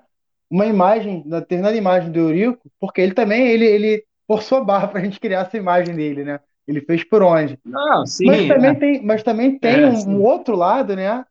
Uma 0.50 0.66
imagem, 0.66 1.24
determinada 1.26 1.78
imagem 1.78 2.12
do 2.12 2.20
Eurico, 2.20 2.70
porque 2.80 3.00
ele 3.00 3.14
também 3.14 3.48
ele, 3.48 3.66
ele 3.66 4.06
forçou 4.32 4.60
a 4.60 4.64
barra 4.64 4.88
pra 4.88 5.02
gente 5.02 5.20
criar 5.20 5.42
essa 5.42 5.58
imagem 5.58 5.94
dele, 5.94 6.24
né? 6.24 6.40
Ele 6.66 6.80
fez 6.80 7.04
por 7.04 7.22
onde. 7.22 7.60
Não, 7.66 8.06
sim. 8.06 8.26
Mas 8.26 8.48
também 8.48 8.72
é. 8.72 8.76
tem, 8.76 9.04
mas 9.04 9.24
também 9.24 9.60
tem 9.60 9.84
é, 9.84 9.90
um, 9.90 10.12
um, 10.12 10.22
outro 10.22 10.56
lado, 10.56 10.96
né? 10.96 11.26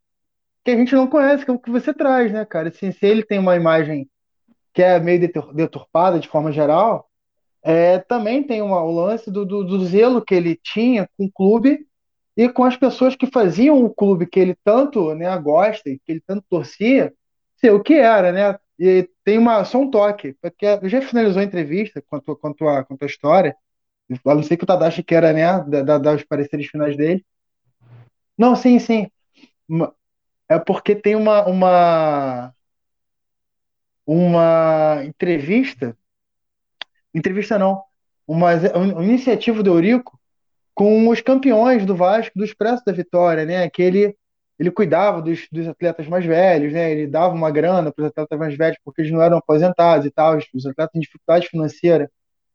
Que 0.62 0.72
a 0.72 0.76
gente 0.76 0.94
não 0.94 1.06
conhece, 1.06 1.42
que 1.42 1.50
é 1.50 1.54
o 1.54 1.58
que 1.58 1.70
você 1.70 1.94
traz, 1.94 2.30
né, 2.30 2.44
cara? 2.44 2.68
Assim, 2.68 2.92
se 2.92 3.06
ele 3.06 3.24
tem 3.24 3.38
uma 3.38 3.56
imagem 3.56 4.06
que 4.74 4.82
é 4.82 5.00
meio 5.00 5.18
deturpada 5.54 6.20
de 6.20 6.28
forma 6.28 6.52
geral, 6.52 7.08
é, 7.62 7.98
também 8.00 8.42
tem 8.42 8.60
uma, 8.60 8.82
o 8.82 8.90
lance 8.90 9.30
do, 9.30 9.46
do, 9.46 9.64
do, 9.64 9.82
zelo 9.86 10.22
que 10.22 10.34
ele 10.34 10.60
tinha 10.62 11.08
com 11.16 11.24
o 11.24 11.32
clube 11.32 11.86
e 12.36 12.50
com 12.50 12.64
as 12.64 12.76
pessoas 12.76 13.16
que 13.16 13.26
faziam 13.26 13.82
o 13.82 13.88
clube 13.88 14.26
que 14.26 14.38
ele 14.38 14.54
tanto 14.62 15.14
né, 15.14 15.34
gosta 15.38 15.88
e 15.88 15.98
que 15.98 16.12
ele 16.12 16.22
tanto 16.26 16.44
torcia 16.50 17.14
ser 17.56 17.70
o 17.70 17.82
que 17.82 17.94
era, 17.94 18.30
né? 18.30 18.58
E 18.78 19.08
tem 19.30 19.38
uma, 19.38 19.64
só 19.64 19.78
um 19.78 19.88
toque, 19.88 20.34
porque 20.42 20.66
já 20.88 21.00
finalizou 21.00 21.40
a 21.40 21.44
entrevista 21.44 22.02
quanto, 22.02 22.34
quanto, 22.34 22.66
a, 22.66 22.82
quanto 22.82 23.04
a 23.04 23.06
história, 23.06 23.54
eu 24.08 24.18
não 24.24 24.42
sei 24.42 24.56
que 24.56 24.64
o 24.64 24.66
Tadashi 24.66 25.04
queira, 25.04 25.32
né, 25.32 25.44
dar, 25.84 25.98
dar 25.98 26.16
os 26.16 26.24
pareceres 26.24 26.66
finais 26.66 26.96
dele. 26.96 27.24
Não, 28.36 28.56
sim, 28.56 28.80
sim. 28.80 29.08
É 30.48 30.58
porque 30.58 30.96
tem 30.96 31.14
uma, 31.14 31.46
uma, 31.46 32.52
uma 34.04 35.04
entrevista 35.04 35.96
entrevista 37.14 37.56
não, 37.56 37.84
uma, 38.26 38.50
uma 38.74 39.04
iniciativa 39.04 39.62
do 39.62 39.70
Eurico 39.70 40.18
com 40.74 41.08
os 41.08 41.20
campeões 41.20 41.86
do 41.86 41.94
Vasco 41.94 42.36
do 42.36 42.44
Expresso 42.44 42.82
da 42.84 42.90
Vitória, 42.92 43.44
né? 43.44 43.70
Que 43.70 44.10
ele, 44.60 44.70
cuidava 44.70 45.22
dos, 45.22 45.48
dos 45.50 45.66
atletas 45.66 46.06
mais 46.06 46.24
velhos, 46.24 46.72
né? 46.72 46.92
Ele 46.92 47.06
dava 47.06 47.34
uma 47.34 47.50
grana 47.50 47.90
para 47.90 48.02
os 48.02 48.08
atletas 48.08 48.38
mais 48.38 48.54
velhos 48.54 48.78
porque 48.84 49.00
eles 49.00 49.10
não 49.10 49.22
eram 49.22 49.38
aposentados 49.38 50.04
e 50.04 50.10
tal, 50.10 50.36
os 50.54 50.66
atletas 50.66 50.94
em 50.94 51.00
dificuldade 51.00 51.48
financeira 51.48 52.10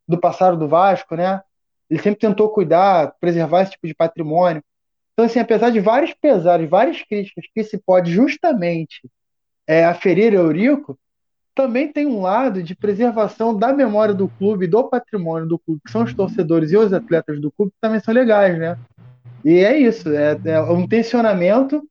do 0.07 0.19
passado 0.19 0.55
do 0.55 0.67
Vasco, 0.67 1.15
né? 1.15 1.41
Ele 1.89 1.99
sempre 1.99 2.19
tentou 2.19 2.49
cuidar, 2.49 3.15
preservar 3.19 3.63
esse 3.63 3.71
tipo 3.71 3.87
de 3.87 3.95
patrimônio. 3.95 4.63
Então, 5.13 5.25
assim, 5.25 5.39
apesar 5.39 5.71
de 5.71 5.79
vários 5.79 6.13
pesares, 6.13 6.69
várias 6.69 7.01
críticas 7.01 7.45
que 7.51 7.63
se 7.63 7.77
pode 7.77 8.11
justamente 8.11 9.09
é, 9.65 9.83
aferir 9.85 10.33
a 10.33 10.37
Eurico, 10.37 10.99
também 11.55 11.91
tem 11.91 12.05
um 12.05 12.21
lado 12.21 12.61
de 12.61 12.75
preservação 12.75 13.57
da 13.57 13.73
memória 13.73 14.13
do 14.13 14.27
clube, 14.27 14.67
do 14.67 14.83
patrimônio 14.83 15.47
do 15.47 15.57
clube, 15.57 15.81
que 15.83 15.91
são 15.91 16.03
os 16.03 16.13
torcedores 16.13 16.71
e 16.71 16.77
os 16.77 16.93
atletas 16.93 17.41
do 17.41 17.51
clube, 17.51 17.71
que 17.71 17.77
também 17.81 17.99
são 17.99 18.13
legais, 18.13 18.59
né? 18.59 18.77
E 19.43 19.63
é 19.63 19.77
isso, 19.77 20.09
é, 20.09 20.37
é 20.45 20.61
um 20.61 20.87
tensionamento 20.87 21.81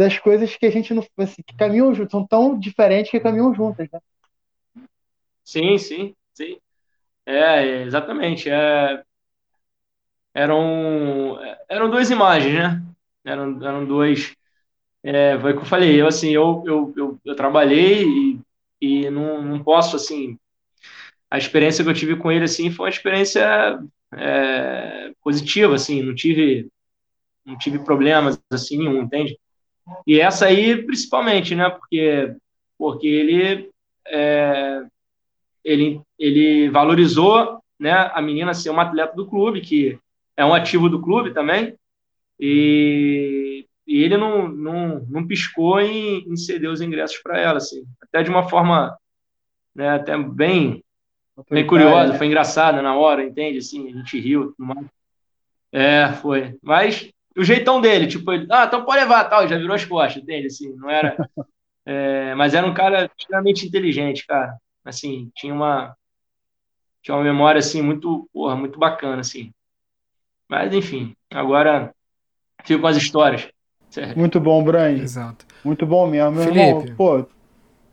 das 0.00 0.18
coisas 0.18 0.56
que 0.56 0.66
a 0.66 0.70
gente 0.70 0.94
não. 0.94 1.04
Assim, 1.18 1.42
que 1.46 1.56
caminham 1.56 1.94
juntos, 1.94 2.12
são 2.12 2.26
tão 2.26 2.58
diferentes 2.58 3.10
que 3.10 3.20
caminham 3.20 3.54
juntas, 3.54 3.88
né? 3.92 4.00
Sim, 5.44 5.78
sim, 5.78 6.14
sim. 6.34 6.58
É, 7.26 7.82
exatamente. 7.84 8.50
É, 8.50 9.04
eram, 10.34 11.38
eram 11.68 11.90
duas 11.90 12.10
imagens, 12.10 12.54
né? 12.54 12.82
Eram, 13.24 13.64
eram 13.64 13.86
dois. 13.86 14.34
É, 15.04 15.38
foi 15.40 15.52
o 15.52 15.56
que 15.56 15.62
eu 15.62 15.66
falei, 15.66 16.00
eu 16.00 16.06
assim, 16.08 16.30
eu, 16.30 16.62
eu, 16.66 16.94
eu, 16.96 17.20
eu 17.24 17.36
trabalhei 17.36 18.04
e 18.04 18.40
e 18.82 19.10
não, 19.10 19.42
não 19.42 19.62
posso, 19.62 19.96
assim, 19.96 20.38
a 21.30 21.38
experiência 21.38 21.84
que 21.84 21.90
eu 21.90 21.94
tive 21.94 22.16
com 22.16 22.32
ele, 22.32 22.44
assim, 22.44 22.70
foi 22.70 22.86
uma 22.86 22.90
experiência 22.90 23.80
é, 24.14 25.12
positiva, 25.22 25.74
assim, 25.74 26.02
não 26.02 26.14
tive, 26.14 26.68
não 27.44 27.58
tive 27.58 27.80
problemas, 27.84 28.40
assim, 28.50 28.78
nenhum, 28.78 29.02
entende? 29.02 29.38
E 30.06 30.20
essa 30.20 30.46
aí, 30.46 30.82
principalmente, 30.82 31.54
né, 31.54 31.68
porque, 31.70 32.34
porque 32.78 33.06
ele, 33.06 33.70
é, 34.06 34.82
ele, 35.64 36.00
ele 36.18 36.70
valorizou, 36.70 37.60
né, 37.78 38.10
a 38.12 38.20
menina 38.20 38.54
ser 38.54 38.70
uma 38.70 38.82
atleta 38.82 39.14
do 39.14 39.26
clube, 39.26 39.60
que 39.60 39.98
é 40.36 40.44
um 40.44 40.54
ativo 40.54 40.88
do 40.88 41.00
clube 41.00 41.32
também, 41.32 41.74
e 42.38 43.66
e 43.90 44.04
ele 44.04 44.16
não, 44.16 44.46
não, 44.46 45.04
não 45.10 45.26
piscou 45.26 45.80
em, 45.80 46.20
em 46.20 46.36
ceder 46.36 46.70
os 46.70 46.80
ingressos 46.80 47.18
para 47.18 47.40
ela, 47.40 47.56
assim. 47.58 47.84
Até 48.00 48.22
de 48.22 48.30
uma 48.30 48.48
forma 48.48 48.96
né, 49.74 49.88
até 49.88 50.16
bem, 50.16 50.84
bem 51.50 51.66
curiosa, 51.66 52.12
né? 52.12 52.18
foi 52.18 52.28
engraçada 52.28 52.80
na 52.80 52.94
hora, 52.94 53.24
entende? 53.24 53.58
Assim, 53.58 53.88
a 53.88 53.96
gente 53.96 54.20
riu. 54.20 54.54
É, 55.72 56.12
foi. 56.22 56.56
Mas 56.62 57.10
o 57.36 57.44
jeitão 57.44 57.80
dele, 57.80 58.06
tipo, 58.06 58.32
ele, 58.32 58.46
ah, 58.50 58.64
então 58.66 58.84
pode 58.84 59.00
levar, 59.00 59.24
tal, 59.24 59.46
já 59.46 59.56
virou 59.56 59.74
as 59.74 59.84
costas, 59.84 60.22
entende? 60.22 60.46
Assim, 60.46 60.74
não 60.76 60.90
era... 60.90 61.16
É, 61.86 62.34
mas 62.34 62.54
era 62.54 62.66
um 62.66 62.74
cara 62.74 63.10
extremamente 63.18 63.66
inteligente, 63.66 64.26
cara. 64.26 64.56
Assim, 64.84 65.30
tinha 65.34 65.52
uma 65.52 65.96
tinha 67.02 67.16
uma 67.16 67.24
memória 67.24 67.58
assim 67.58 67.82
muito, 67.82 68.28
porra, 68.32 68.54
muito 68.54 68.78
bacana 68.78 69.20
assim. 69.20 69.50
Mas 70.48 70.72
enfim, 70.72 71.16
agora 71.30 71.94
fico 72.64 72.82
com 72.82 72.86
as 72.86 72.96
histórias. 72.96 73.48
Muito 74.14 74.38
bom, 74.38 74.62
Brian. 74.62 75.02
Exato. 75.02 75.44
Muito 75.64 75.84
bom 75.86 76.06
mesmo. 76.06 76.32
Meu 76.32 76.44
Felipe. 76.44 76.60
Irmão, 76.60 76.96
pô, 76.96 77.26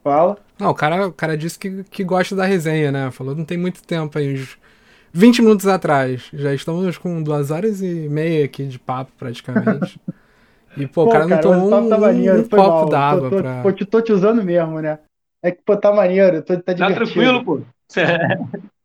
fala. 0.03 0.37
Não, 0.59 0.69
o 0.69 0.75
cara, 0.75 1.07
o 1.07 1.13
cara 1.13 1.37
disse 1.37 1.57
que, 1.57 1.83
que 1.85 2.03
gosta 2.03 2.35
da 2.35 2.45
resenha, 2.45 2.91
né? 2.91 3.09
Falou 3.11 3.35
não 3.35 3.45
tem 3.45 3.57
muito 3.57 3.81
tempo 3.83 4.17
aí, 4.17 4.45
20 5.13 5.41
minutos 5.41 5.67
atrás. 5.67 6.29
Já 6.33 6.53
estamos 6.53 6.97
com 6.97 7.21
duas 7.21 7.51
horas 7.51 7.81
e 7.81 8.07
meia 8.09 8.45
aqui 8.45 8.65
de 8.65 8.79
papo, 8.79 9.11
praticamente. 9.17 9.99
E, 10.75 10.85
pô, 10.85 11.05
pô 11.05 11.09
o 11.09 11.11
cara, 11.11 11.27
cara 11.27 11.41
não 11.41 11.41
tomou 11.41 11.85
um, 11.85 11.89
tá 11.89 11.97
maneiro, 11.97 12.39
um 12.39 12.43
copo 12.43 12.91
d'água 12.91 13.29
pra... 13.31 13.63
Pô, 13.63 13.71
te, 13.71 13.83
tô 13.83 13.99
te 13.99 14.13
usando 14.13 14.43
mesmo, 14.43 14.79
né? 14.79 14.99
É 15.41 15.49
que, 15.49 15.59
pô, 15.65 15.75
tá 15.75 15.91
maneiro, 15.91 16.43
tô, 16.43 16.55
tá 16.61 16.71
divertido. 16.71 16.99
Tá 16.99 17.05
tranquilo, 17.05 17.43
pô. 17.43 17.61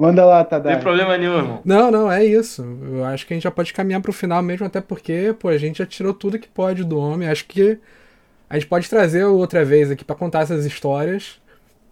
Manda 0.00 0.24
lá, 0.24 0.42
Tadá. 0.42 0.70
Não 0.70 0.76
tem 0.76 0.82
problema 0.82 1.18
nenhum, 1.18 1.36
irmão. 1.36 1.60
Não, 1.62 1.90
não, 1.90 2.10
é 2.10 2.24
isso. 2.24 2.62
Eu 2.90 3.04
acho 3.04 3.26
que 3.26 3.34
a 3.34 3.36
gente 3.36 3.44
já 3.44 3.50
pode 3.50 3.74
caminhar 3.74 4.00
pro 4.00 4.14
final 4.14 4.42
mesmo, 4.42 4.64
até 4.64 4.80
porque, 4.80 5.36
pô, 5.38 5.48
a 5.48 5.58
gente 5.58 5.80
já 5.80 5.84
tirou 5.84 6.14
tudo 6.14 6.38
que 6.38 6.48
pode 6.48 6.82
do 6.82 6.98
homem. 6.98 7.28
Acho 7.28 7.44
que 7.44 7.78
a 8.48 8.54
gente 8.54 8.66
pode 8.66 8.88
trazer 8.88 9.24
outra 9.24 9.62
vez 9.62 9.90
aqui 9.90 10.02
para 10.02 10.16
contar 10.16 10.40
essas 10.40 10.64
histórias. 10.64 11.38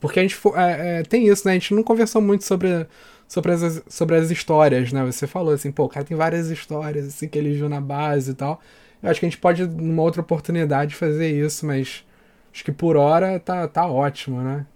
Porque 0.01 0.21
a 0.21 0.23
gente 0.23 0.39
é, 0.57 1.01
é, 1.01 1.03
tem 1.03 1.27
isso, 1.27 1.47
né? 1.47 1.53
A 1.53 1.55
gente 1.55 1.75
não 1.75 1.83
conversou 1.83 2.23
muito 2.23 2.45
sobre, 2.45 2.87
sobre, 3.27 3.53
as, 3.53 3.83
sobre 3.89 4.17
as 4.17 4.31
histórias, 4.31 4.93
né? 4.93 5.05
Você 5.05 5.27
falou 5.27 5.55
assim, 5.55 5.73
pô, 5.73 5.85
o 5.85 5.89
cara 5.89 6.05
tem 6.05 6.17
várias 6.17 6.49
histórias 6.49 7.07
assim 7.07 7.29
que 7.29 7.39
ele 7.39 7.53
viu 7.53 7.69
na 7.69 7.81
base 7.81 8.31
e 8.31 8.35
tal. 8.35 8.61
Eu 9.03 9.11
acho 9.11 9.21
que 9.21 9.27
a 9.27 9.29
gente 9.29 9.41
pode, 9.41 9.67
numa 9.67 10.03
outra 10.03 10.21
oportunidade, 10.21 10.95
fazer 10.95 11.29
isso, 11.29 11.67
mas 11.67 12.05
acho 12.53 12.65
que 12.65 12.73
por 12.73 12.97
hora 12.97 13.39
tá, 13.39 13.67
tá 13.69 13.87
ótimo, 13.87 14.41
né? 14.43 14.67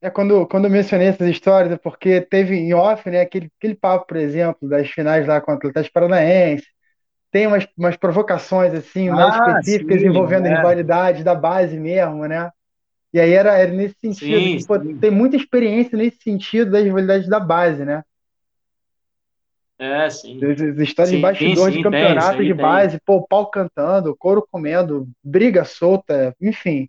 É 0.00 0.10
quando, 0.10 0.46
quando 0.48 0.64
eu 0.64 0.70
mencionei 0.70 1.06
essas 1.06 1.28
histórias, 1.28 1.72
é 1.72 1.76
porque 1.76 2.20
teve 2.20 2.56
em 2.56 2.74
off, 2.74 3.08
né, 3.08 3.20
aquele, 3.20 3.48
aquele 3.56 3.76
papo, 3.76 4.08
por 4.08 4.16
exemplo, 4.16 4.68
das 4.68 4.90
finais 4.90 5.26
lá 5.28 5.40
com 5.40 5.52
o 5.52 5.54
Atlético 5.54 5.94
Paranaense. 5.94 6.66
Tem 7.30 7.46
umas, 7.46 7.66
umas 7.78 7.96
provocações, 7.96 8.74
assim, 8.74 9.08
ah, 9.08 9.14
mais 9.14 9.36
específicas 9.36 10.00
sim, 10.00 10.08
envolvendo 10.08 10.46
é. 10.46 10.52
a 10.52 10.56
rivalidade 10.56 11.22
da 11.22 11.36
base 11.36 11.78
mesmo, 11.78 12.26
né? 12.26 12.50
E 13.12 13.20
aí 13.20 13.32
era, 13.32 13.56
era 13.58 13.70
nesse 13.70 13.96
sentido. 14.00 14.40
Sim, 14.40 14.58
que, 14.58 14.66
pô, 14.66 14.78
tem 14.78 15.10
muita 15.10 15.36
experiência 15.36 15.96
nesse 15.98 16.18
sentido 16.22 16.70
das 16.70 16.82
rivalidades 16.82 17.28
da 17.28 17.38
base, 17.38 17.84
né? 17.84 18.02
É, 19.78 20.08
sim. 20.08 20.38
As 20.44 20.78
histórias 20.78 21.10
sim, 21.10 21.16
de 21.16 21.22
bastidor 21.22 21.70
de 21.70 21.82
campeonato 21.82 22.38
tem, 22.38 22.46
de 22.46 22.54
base, 22.54 23.00
pô, 23.04 23.16
o 23.16 23.26
pau 23.26 23.50
cantando, 23.50 24.16
couro 24.16 24.46
comendo, 24.50 25.08
briga 25.22 25.64
solta, 25.64 26.34
enfim. 26.40 26.88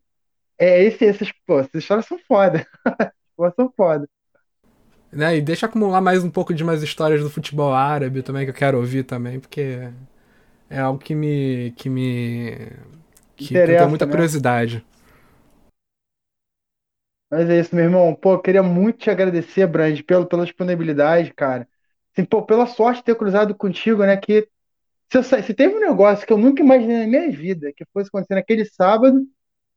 É, 0.59 0.83
esse, 0.83 1.03
esses, 1.03 1.31
pô, 1.45 1.59
essas 1.59 1.73
histórias 1.73 2.05
são 2.05 2.19
foda. 2.19 2.65
são 3.55 3.73
foda. 3.75 4.07
Né, 5.11 5.37
e 5.37 5.41
deixa 5.41 5.65
acumular 5.65 6.01
mais 6.01 6.23
um 6.23 6.29
pouco 6.29 6.53
de 6.53 6.63
mais 6.63 6.81
histórias 6.81 7.21
do 7.21 7.29
futebol 7.29 7.73
árabe 7.73 8.21
também, 8.23 8.45
que 8.45 8.51
eu 8.51 8.55
quero 8.55 8.77
ouvir 8.77 9.03
também, 9.03 9.39
porque 9.39 9.89
é 10.69 10.79
algo 10.79 10.99
que 10.99 11.13
me. 11.13 11.73
que 11.75 11.89
me. 11.89 12.57
que, 13.35 13.47
que 13.47 13.57
eu 13.57 13.65
tenho 13.65 13.89
muita 13.89 14.05
né? 14.05 14.11
curiosidade. 14.11 14.83
Mas 17.33 17.49
é 17.49 17.59
isso, 17.59 17.75
meu 17.75 17.85
irmão. 17.85 18.13
Pô, 18.13 18.33
eu 18.33 18.39
queria 18.39 18.61
muito 18.61 18.99
te 18.99 19.09
agradecer, 19.09 19.65
Brand, 19.65 19.99
pelo, 20.03 20.27
pela 20.27 20.45
disponibilidade, 20.45 21.33
cara. 21.33 21.67
Assim, 22.13 22.23
pô, 22.23 22.43
pela 22.43 22.67
sorte 22.67 22.99
de 22.99 23.05
ter 23.05 23.15
cruzado 23.15 23.55
contigo, 23.55 24.03
né? 24.05 24.15
Que 24.17 24.47
se, 25.11 25.23
se 25.41 25.53
teve 25.55 25.75
um 25.75 25.79
negócio 25.79 26.27
que 26.27 26.31
eu 26.31 26.37
nunca 26.37 26.61
imaginei 26.61 26.99
na 26.99 27.07
minha 27.07 27.31
vida 27.31 27.73
que 27.75 27.85
fosse 27.91 28.09
acontecer 28.09 28.35
naquele 28.35 28.65
sábado, 28.65 29.25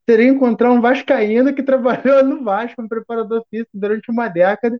seria 0.08 0.28
encontrar 0.28 0.70
um 0.70 0.82
vascaíno 0.82 1.54
que 1.54 1.62
trabalhou 1.64 2.22
no 2.24 2.44
Vasco, 2.44 2.82
um 2.82 2.88
preparador 2.88 3.42
físico 3.50 3.70
durante 3.74 4.10
uma 4.10 4.28
década 4.28 4.78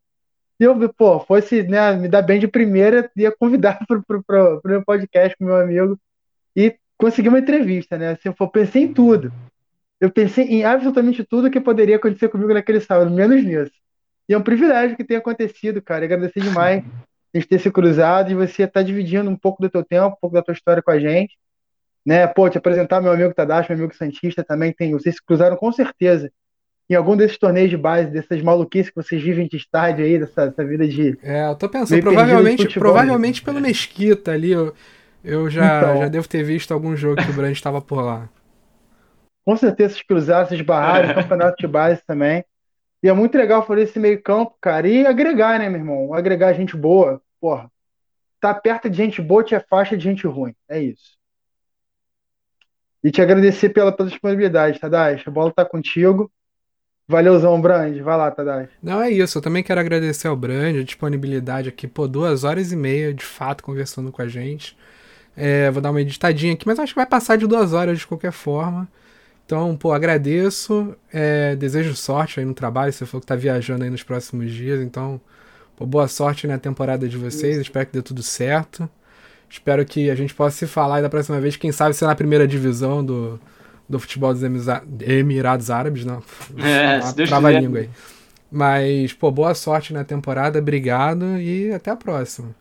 Se 0.61 0.67
eu, 0.67 0.77
pô, 0.95 1.21
fosse 1.21 1.63
né, 1.65 1.95
me 1.95 2.09
dar 2.09 2.23
bem 2.23 2.41
de 2.41 2.49
primeira, 2.49 3.11
ia 3.17 3.33
convidar 3.33 3.81
para 3.89 3.99
o 3.99 4.61
meu 4.67 4.85
podcast 4.85 5.37
com 5.39 5.47
meu 5.47 5.57
amigo 5.57 5.99
e 6.57 6.77
conseguir 6.99 7.31
uma 7.31 7.41
entrevista, 7.41 7.99
né? 7.99 8.17
Se 8.17 8.29
eu 8.29 8.35
pensei 8.51 8.85
em 8.85 8.95
tudo. 8.95 9.33
Eu 10.01 10.11
pensei 10.11 10.45
em 10.45 10.65
absolutamente 10.65 11.25
tudo 11.25 11.51
que 11.51 11.61
poderia 11.61 11.97
acontecer 11.97 12.29
comigo 12.29 12.53
naquele 12.53 12.81
sábado, 12.81 13.11
menos 13.11 13.43
nisso. 13.43 13.73
E 14.29 14.35
é 14.35 14.39
um 14.39 14.43
privilégio 14.43 14.97
que 14.97 15.05
tenha 15.05 15.21
acontecido, 15.21 15.81
cara. 15.81 16.05
Agradecer 16.05 16.41
demais 16.41 16.85
a 17.35 17.39
gente 17.39 17.49
ter 17.49 17.59
se 17.59 17.71
cruzado 17.71 18.31
e 18.31 18.35
você 18.35 18.65
estar 18.65 18.81
tá 18.81 18.83
dividindo 18.83 19.31
um 19.31 19.37
pouco 19.37 19.63
do 19.63 19.71
teu 19.71 19.85
tempo, 19.85 20.17
um 20.17 20.21
pouco 20.21 20.35
da 20.35 20.43
tua 20.43 20.53
história 20.53 20.83
com 20.83 20.91
a 20.91 20.99
gente. 20.99 21.37
Né? 22.05 22.27
Pô, 22.27 22.49
te 22.49 22.59
apresentar 22.59 23.01
meu 23.01 23.13
amigo 23.13 23.35
Tadashi, 23.35 23.71
meu 23.71 23.79
amigo 23.79 23.97
Santista 23.97 24.45
também 24.45 24.73
tem. 24.73 24.93
Vocês 24.93 25.17
se 25.17 25.25
cruzaram 25.25 25.57
com 25.57 25.73
certeza 25.73 26.31
em 26.89 26.95
algum 26.95 27.17
desses 27.17 27.37
torneios 27.37 27.71
de 27.71 27.77
base, 27.77 28.11
dessas 28.11 28.41
maluquices 28.43 28.91
que 28.91 28.97
vocês 28.97 29.21
vivem 29.21 29.49
de 29.49 29.57
estádio 29.57 30.05
aí, 30.05 30.19
dessa, 30.19 30.47
dessa 30.47 30.65
vida 30.65 30.87
de. 30.87 31.19
É, 31.23 31.49
eu 31.49 31.57
tô 31.57 31.69
pensando, 31.69 32.01
provavelmente, 32.01 32.79
provavelmente 32.79 33.43
pelo 33.43 33.61
Mesquita 33.61 34.33
ali, 34.33 34.53
eu, 34.53 34.73
eu 35.25 35.51
já, 35.51 35.79
então, 35.79 35.99
já 35.99 36.09
devo 36.09 36.29
ter 36.29 36.45
visto 36.45 36.73
algum 36.73 36.97
jogo 36.97 37.23
que 37.23 37.31
o 37.31 37.35
Brand 37.35 37.53
estava 37.53 37.81
por 37.81 38.01
lá. 38.03 38.29
Com 39.47 39.57
certeza 39.57 39.93
esses 39.95 40.03
cruzados, 40.03 40.51
esses 40.51 40.67
barrados, 40.67 41.13
campeonato 41.15 41.57
de 41.57 41.69
base 41.69 42.03
também. 42.05 42.45
E 43.01 43.09
é 43.09 43.13
muito 43.13 43.39
legal 43.39 43.65
fazer 43.65 43.83
esse 43.83 43.99
meio 44.01 44.21
campo, 44.21 44.57
cara. 44.61 44.89
E 44.89 45.07
agregar, 45.07 45.61
né, 45.61 45.69
meu 45.69 45.79
irmão? 45.79 46.13
Agregar 46.13 46.53
gente 46.53 46.77
boa. 46.77 47.23
Porra. 47.41 47.71
Tá 48.41 48.53
perto 48.53 48.91
de 48.91 48.97
gente 48.97 49.23
boa 49.23 49.45
te 49.45 49.55
afasta 49.55 49.97
de 49.97 50.03
gente 50.03 50.27
ruim. 50.27 50.53
É 50.69 50.81
isso. 50.81 51.17
E 53.05 53.11
te 53.13 53.23
agradecer 53.23 53.69
pela, 53.69 53.93
pela 53.93 54.09
disponibilidade, 54.09 54.81
Tadashi. 54.81 55.29
A 55.29 55.31
bola 55.31 55.53
tá 55.53 55.65
contigo. 55.65 56.29
Valeuzão, 57.07 57.61
Brand. 57.61 57.97
Vai 58.01 58.17
lá, 58.17 58.29
Tadashi. 58.33 58.73
Não, 58.83 59.01
é 59.01 59.11
isso. 59.11 59.39
Eu 59.39 59.43
também 59.43 59.63
quero 59.63 59.79
agradecer 59.79 60.27
ao 60.27 60.35
Brand, 60.35 60.77
a 60.77 60.83
disponibilidade 60.83 61.69
aqui. 61.69 61.87
Pô, 61.87 62.09
duas 62.09 62.43
horas 62.43 62.73
e 62.73 62.77
meia, 62.77 63.15
de 63.15 63.25
fato, 63.25 63.63
conversando 63.63 64.11
com 64.11 64.21
a 64.21 64.27
gente. 64.27 64.77
É, 65.37 65.71
vou 65.71 65.81
dar 65.81 65.93
uma 65.93 66.01
editadinha 66.01 66.55
aqui, 66.55 66.67
mas 66.67 66.81
acho 66.81 66.93
que 66.93 66.99
vai 66.99 67.07
passar 67.07 67.37
de 67.37 67.47
duas 67.47 67.73
horas 67.73 68.01
de 68.01 68.07
qualquer 68.09 68.33
forma. 68.33 68.89
Então, 69.47 69.77
pô, 69.77 69.93
agradeço. 69.93 70.95
É, 71.13 71.55
desejo 71.55 71.95
sorte 71.95 72.41
aí 72.41 72.45
no 72.45 72.53
trabalho. 72.53 72.93
Você 72.93 73.07
falou 73.07 73.21
que 73.21 73.27
tá 73.29 73.37
viajando 73.37 73.85
aí 73.85 73.91
nos 73.91 74.03
próximos 74.03 74.53
dias. 74.53 74.81
Então, 74.81 75.21
pô, 75.77 75.87
boa 75.87 76.09
sorte 76.09 76.49
na 76.49 76.59
temporada 76.59 77.09
de 77.09 77.17
vocês. 77.17 77.53
Isso. 77.53 77.63
Espero 77.63 77.87
que 77.87 77.93
dê 77.93 78.03
tudo 78.03 78.25
certo. 78.25 78.91
Espero 79.49 79.87
que 79.87 80.11
a 80.11 80.17
gente 80.17 80.35
possa 80.35 80.57
se 80.57 80.67
falar 80.67 81.01
da 81.01 81.09
próxima 81.09 81.41
vez. 81.41 81.57
Quem 81.57 81.71
sabe 81.71 81.95
ser 81.95 82.07
na 82.07 82.17
primeira 82.17 82.47
divisão 82.47 83.05
do, 83.05 83.41
do 83.89 84.01
futebol 84.01 84.35
dos 84.35 84.43
Emirados 85.01 85.71
Árabes, 85.71 86.05
não. 86.05 86.21
É, 86.59 87.01
se 87.01 87.15
Deus 87.15 87.29
Trava 87.29 87.53
língua 87.53 87.81
aí. 87.81 87.91
Mas, 88.51 89.13
pô, 89.13 89.31
boa 89.31 89.55
sorte 89.55 89.93
na 89.93 90.03
temporada. 90.03 90.59
Obrigado 90.59 91.39
e 91.39 91.73
até 91.73 91.93
a 91.93 91.97
próxima. 91.97 92.53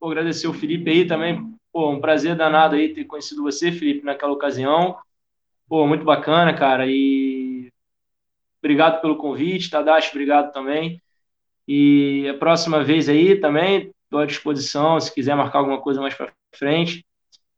Vou 0.00 0.10
agradecer 0.10 0.46
o 0.46 0.54
Felipe 0.54 0.88
aí 0.88 1.04
também. 1.04 1.52
Pô, 1.72 1.90
um 1.90 2.00
prazer 2.00 2.36
danado 2.36 2.76
aí 2.76 2.94
ter 2.94 3.04
conhecido 3.04 3.42
você, 3.42 3.72
Felipe, 3.72 4.04
naquela 4.04 4.32
ocasião. 4.32 4.96
Pô, 5.72 5.86
muito 5.86 6.04
bacana, 6.04 6.52
cara. 6.52 6.84
E 6.86 7.72
obrigado 8.62 9.00
pelo 9.00 9.16
convite, 9.16 9.70
Tadashi, 9.70 10.10
obrigado 10.10 10.52
também. 10.52 11.00
E 11.66 12.28
a 12.28 12.34
próxima 12.34 12.84
vez 12.84 13.08
aí 13.08 13.40
também 13.40 13.90
estou 14.04 14.20
à 14.20 14.26
disposição, 14.26 15.00
se 15.00 15.14
quiser 15.14 15.34
marcar 15.34 15.60
alguma 15.60 15.80
coisa 15.80 15.98
mais 15.98 16.12
para 16.12 16.30
frente. 16.54 17.06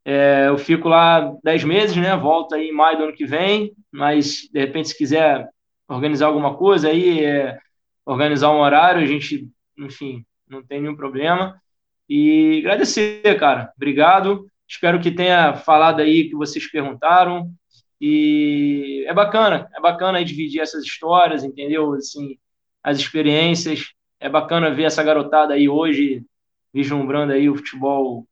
É, 0.04 0.44
eu 0.46 0.56
fico 0.56 0.88
lá 0.88 1.34
10 1.42 1.64
meses, 1.64 1.96
né? 1.96 2.16
Volto 2.16 2.54
aí 2.54 2.68
em 2.68 2.72
maio 2.72 2.98
do 2.98 3.02
ano 3.02 3.16
que 3.16 3.26
vem, 3.26 3.72
mas 3.90 4.48
de 4.48 4.60
repente, 4.60 4.90
se 4.90 4.96
quiser 4.96 5.48
organizar 5.88 6.26
alguma 6.26 6.56
coisa 6.56 6.90
aí, 6.90 7.18
é, 7.18 7.58
organizar 8.06 8.52
um 8.52 8.60
horário, 8.60 9.02
a 9.02 9.06
gente, 9.06 9.50
enfim, 9.76 10.24
não 10.48 10.62
tem 10.62 10.80
nenhum 10.80 10.94
problema. 10.94 11.60
E 12.08 12.60
agradecer, 12.60 13.36
cara. 13.40 13.72
Obrigado. 13.74 14.46
Espero 14.68 15.00
que 15.00 15.10
tenha 15.10 15.56
falado 15.56 15.98
aí 15.98 16.28
que 16.28 16.36
vocês 16.36 16.70
perguntaram. 16.70 17.52
E 18.00 19.04
é 19.06 19.14
bacana, 19.14 19.68
é 19.76 19.80
bacana 19.80 20.24
dividir 20.24 20.60
essas 20.60 20.84
histórias, 20.84 21.44
entendeu? 21.44 21.92
Assim, 21.94 22.38
as 22.82 22.98
experiências. 22.98 23.92
É 24.20 24.28
bacana 24.28 24.72
ver 24.72 24.84
essa 24.84 25.02
garotada 25.02 25.54
aí 25.54 25.68
hoje 25.68 26.24
vislumbrando 26.72 27.32
aí 27.32 27.48
o 27.48 27.56
futebol 27.56 28.26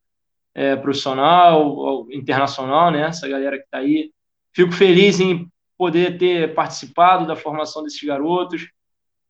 é, 0.54 0.74
profissional, 0.76 2.06
internacional, 2.10 2.90
né? 2.90 3.02
Essa 3.02 3.28
galera 3.28 3.58
que 3.58 3.64
está 3.64 3.78
aí. 3.78 4.10
Fico 4.52 4.72
feliz 4.72 5.20
em 5.20 5.50
poder 5.78 6.18
ter 6.18 6.54
participado 6.54 7.26
da 7.26 7.36
formação 7.36 7.82
desses 7.82 8.02
garotos. 8.02 8.68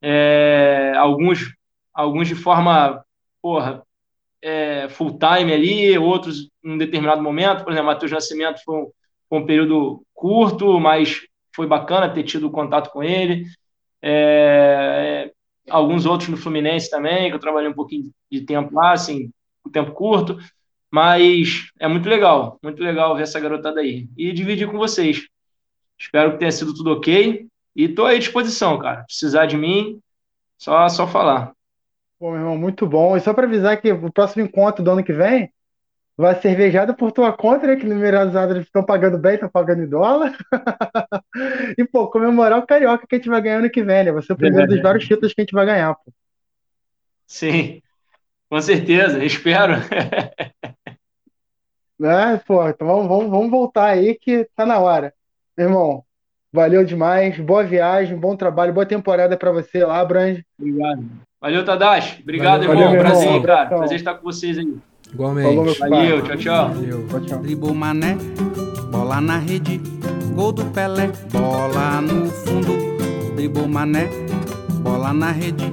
É, 0.01 0.93
alguns, 0.97 1.55
alguns 1.95 2.29
de 2.29 2.35
forma, 2.35 3.05
porra, 3.41 3.83
é, 4.41 4.89
full 4.89 5.19
time 5.19 5.53
ali, 5.53 5.97
outros 5.97 6.51
em 6.65 6.73
um 6.73 6.79
determinado 6.79 7.23
momento. 7.23 7.65
Por 7.65 7.73
exemplo, 7.73 7.87
Matheus 7.87 8.11
Nascimento 8.11 8.63
foi 8.65 8.77
um, 8.77 8.93
foi 9.33 9.39
um 9.39 9.47
período 9.47 10.05
curto, 10.13 10.79
mas 10.79 11.23
foi 11.57 11.67
bacana 11.67 12.13
ter 12.13 12.23
tido 12.23 12.51
contato 12.51 12.91
com 12.91 13.03
ele. 13.03 13.47
É, 14.03 15.33
alguns 15.71 16.05
outros 16.05 16.29
no 16.29 16.37
Fluminense 16.37 16.91
também, 16.91 17.31
que 17.31 17.37
eu 17.37 17.41
trabalhei 17.41 17.71
um 17.71 17.75
pouquinho 17.75 18.11
de 18.31 18.43
tempo 18.43 18.75
lá, 18.75 18.93
assim, 18.93 19.31
um 19.67 19.71
tempo 19.71 19.93
curto, 19.93 20.37
mas 20.91 21.71
é 21.81 21.89
muito 21.89 22.11
legal, 22.11 22.59
muito 22.63 22.83
legal 22.83 23.17
ver 23.17 23.23
essa 23.23 23.41
garotada 23.41 23.81
aí 23.81 24.07
e 24.19 24.35
dividir 24.35 24.71
com 24.71 24.77
vocês. 24.77 25.27
Espero 25.99 26.33
que 26.33 26.39
tenha 26.39 26.53
sido 26.53 26.75
tudo 26.75 26.93
ok 26.93 27.47
e 27.75 27.85
estou 27.85 28.05
à 28.05 28.19
disposição, 28.19 28.79
cara. 28.79 29.05
Precisar 29.05 29.47
de 29.47 29.57
mim, 29.57 29.99
só 30.59 30.87
só 30.91 31.07
falar. 31.07 31.53
Pô, 32.19 32.33
meu 32.33 32.41
irmão, 32.41 32.59
muito 32.59 32.87
bom. 32.87 33.17
E 33.17 33.21
só 33.21 33.33
para 33.33 33.47
avisar 33.47 33.81
que 33.81 33.91
o 33.93 34.13
próximo 34.13 34.45
encontro 34.45 34.85
do 34.85 34.91
ano 34.91 35.03
que 35.03 35.15
vem 35.15 35.51
vai 36.17 36.41
cervejada 36.41 36.95
por 36.95 37.13
tua 37.13 37.33
conta, 37.33 37.67
né? 37.67 37.77
Que 37.77 37.87
no 37.87 38.05
eles 38.05 38.65
estão 38.65 38.85
pagando 38.85 39.19
bem, 39.19 39.35
estão 39.35 39.49
pagando 39.49 39.83
em 39.83 39.89
dólar. 39.89 40.37
e, 41.79 41.85
pô, 41.85 42.09
comemorar 42.09 42.59
o 42.59 42.67
Carioca 42.67 43.07
que 43.07 43.15
a 43.15 43.19
gente 43.19 43.29
vai 43.29 43.41
ganhar 43.41 43.59
ano 43.59 43.71
que 43.71 43.83
vem, 43.83 44.05
né? 44.05 44.13
Vai 44.13 44.23
ser 44.23 44.33
o 44.33 44.37
primeiro 44.37 44.69
dos 44.69 44.83
vários 44.83 45.05
títulos 45.05 45.33
que 45.33 45.41
a 45.41 45.45
gente 45.45 45.55
vai 45.55 45.67
ganhar, 45.67 45.95
pô. 45.95 46.13
Sim, 47.27 47.81
com 48.51 48.61
certeza, 48.61 49.25
espero. 49.25 49.75
é, 52.03 52.37
pô, 52.47 52.69
então 52.69 52.87
vamos, 52.87 53.09
vamos, 53.09 53.31
vamos 53.31 53.51
voltar 53.51 53.87
aí 53.87 54.15
que 54.15 54.47
tá 54.55 54.67
na 54.67 54.79
hora. 54.79 55.15
Meu 55.57 55.69
irmão, 55.69 56.05
valeu 56.53 56.85
demais, 56.85 57.39
boa 57.39 57.65
viagem, 57.65 58.15
bom 58.17 58.37
trabalho, 58.37 58.75
boa 58.75 58.85
temporada 58.85 59.37
para 59.37 59.51
você 59.51 59.83
lá, 59.83 60.05
Brand. 60.05 60.41
Obrigado. 60.59 61.09
Valeu, 61.41 61.65
Tadashi. 61.65 62.23
Obrigado, 62.23 62.67
valeu, 62.67 62.83
irmão. 62.83 62.87
Valeu, 62.89 63.03
Prazer, 63.03 63.29
irmão. 63.29 63.43
cara. 63.43 63.69
Prazer 63.69 63.97
estar 63.97 64.15
com 64.15 64.25
vocês 64.25 64.59
aí. 64.59 64.77
Igualmente. 65.13 65.75
Falou, 65.75 65.91
Valeu, 65.91 66.23
tchau, 66.23 66.37
tchau. 66.37 66.69
Valeu. 66.75 67.21
tchau, 67.27 67.39
Dribou 67.41 67.75
Mané, 67.75 68.17
bola 68.91 69.21
na 69.21 69.39
rede, 69.39 69.81
gol 70.35 70.53
do 70.53 70.65
Pelé, 70.67 71.11
bola 71.31 72.01
no 72.01 72.31
fundo. 72.31 72.73
Dribou 73.37 73.69
Mané, 73.69 74.09
bola 74.83 75.13
na 75.13 75.33
rede, 75.33 75.71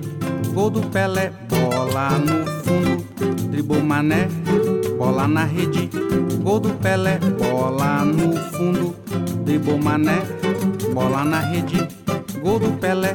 gol 0.53 0.69
do 0.69 0.81
Pelé, 0.81 1.31
bola 1.47 2.19
no 2.19 2.45
fundo. 2.63 3.03
Dribou 3.49 3.81
Mané, 3.81 4.27
bola 4.97 5.27
na 5.27 5.45
rede, 5.45 5.89
gol 6.43 6.59
do 6.59 6.69
Pelé, 6.73 7.19
bola 7.39 8.03
no 8.03 8.35
fundo. 8.51 8.95
Dribou 9.45 9.77
Mané, 9.77 10.19
bola 10.93 11.23
na 11.23 11.39
rede, 11.39 11.87
gol 12.43 12.59
do 12.59 12.71
Pelé, 12.77 13.13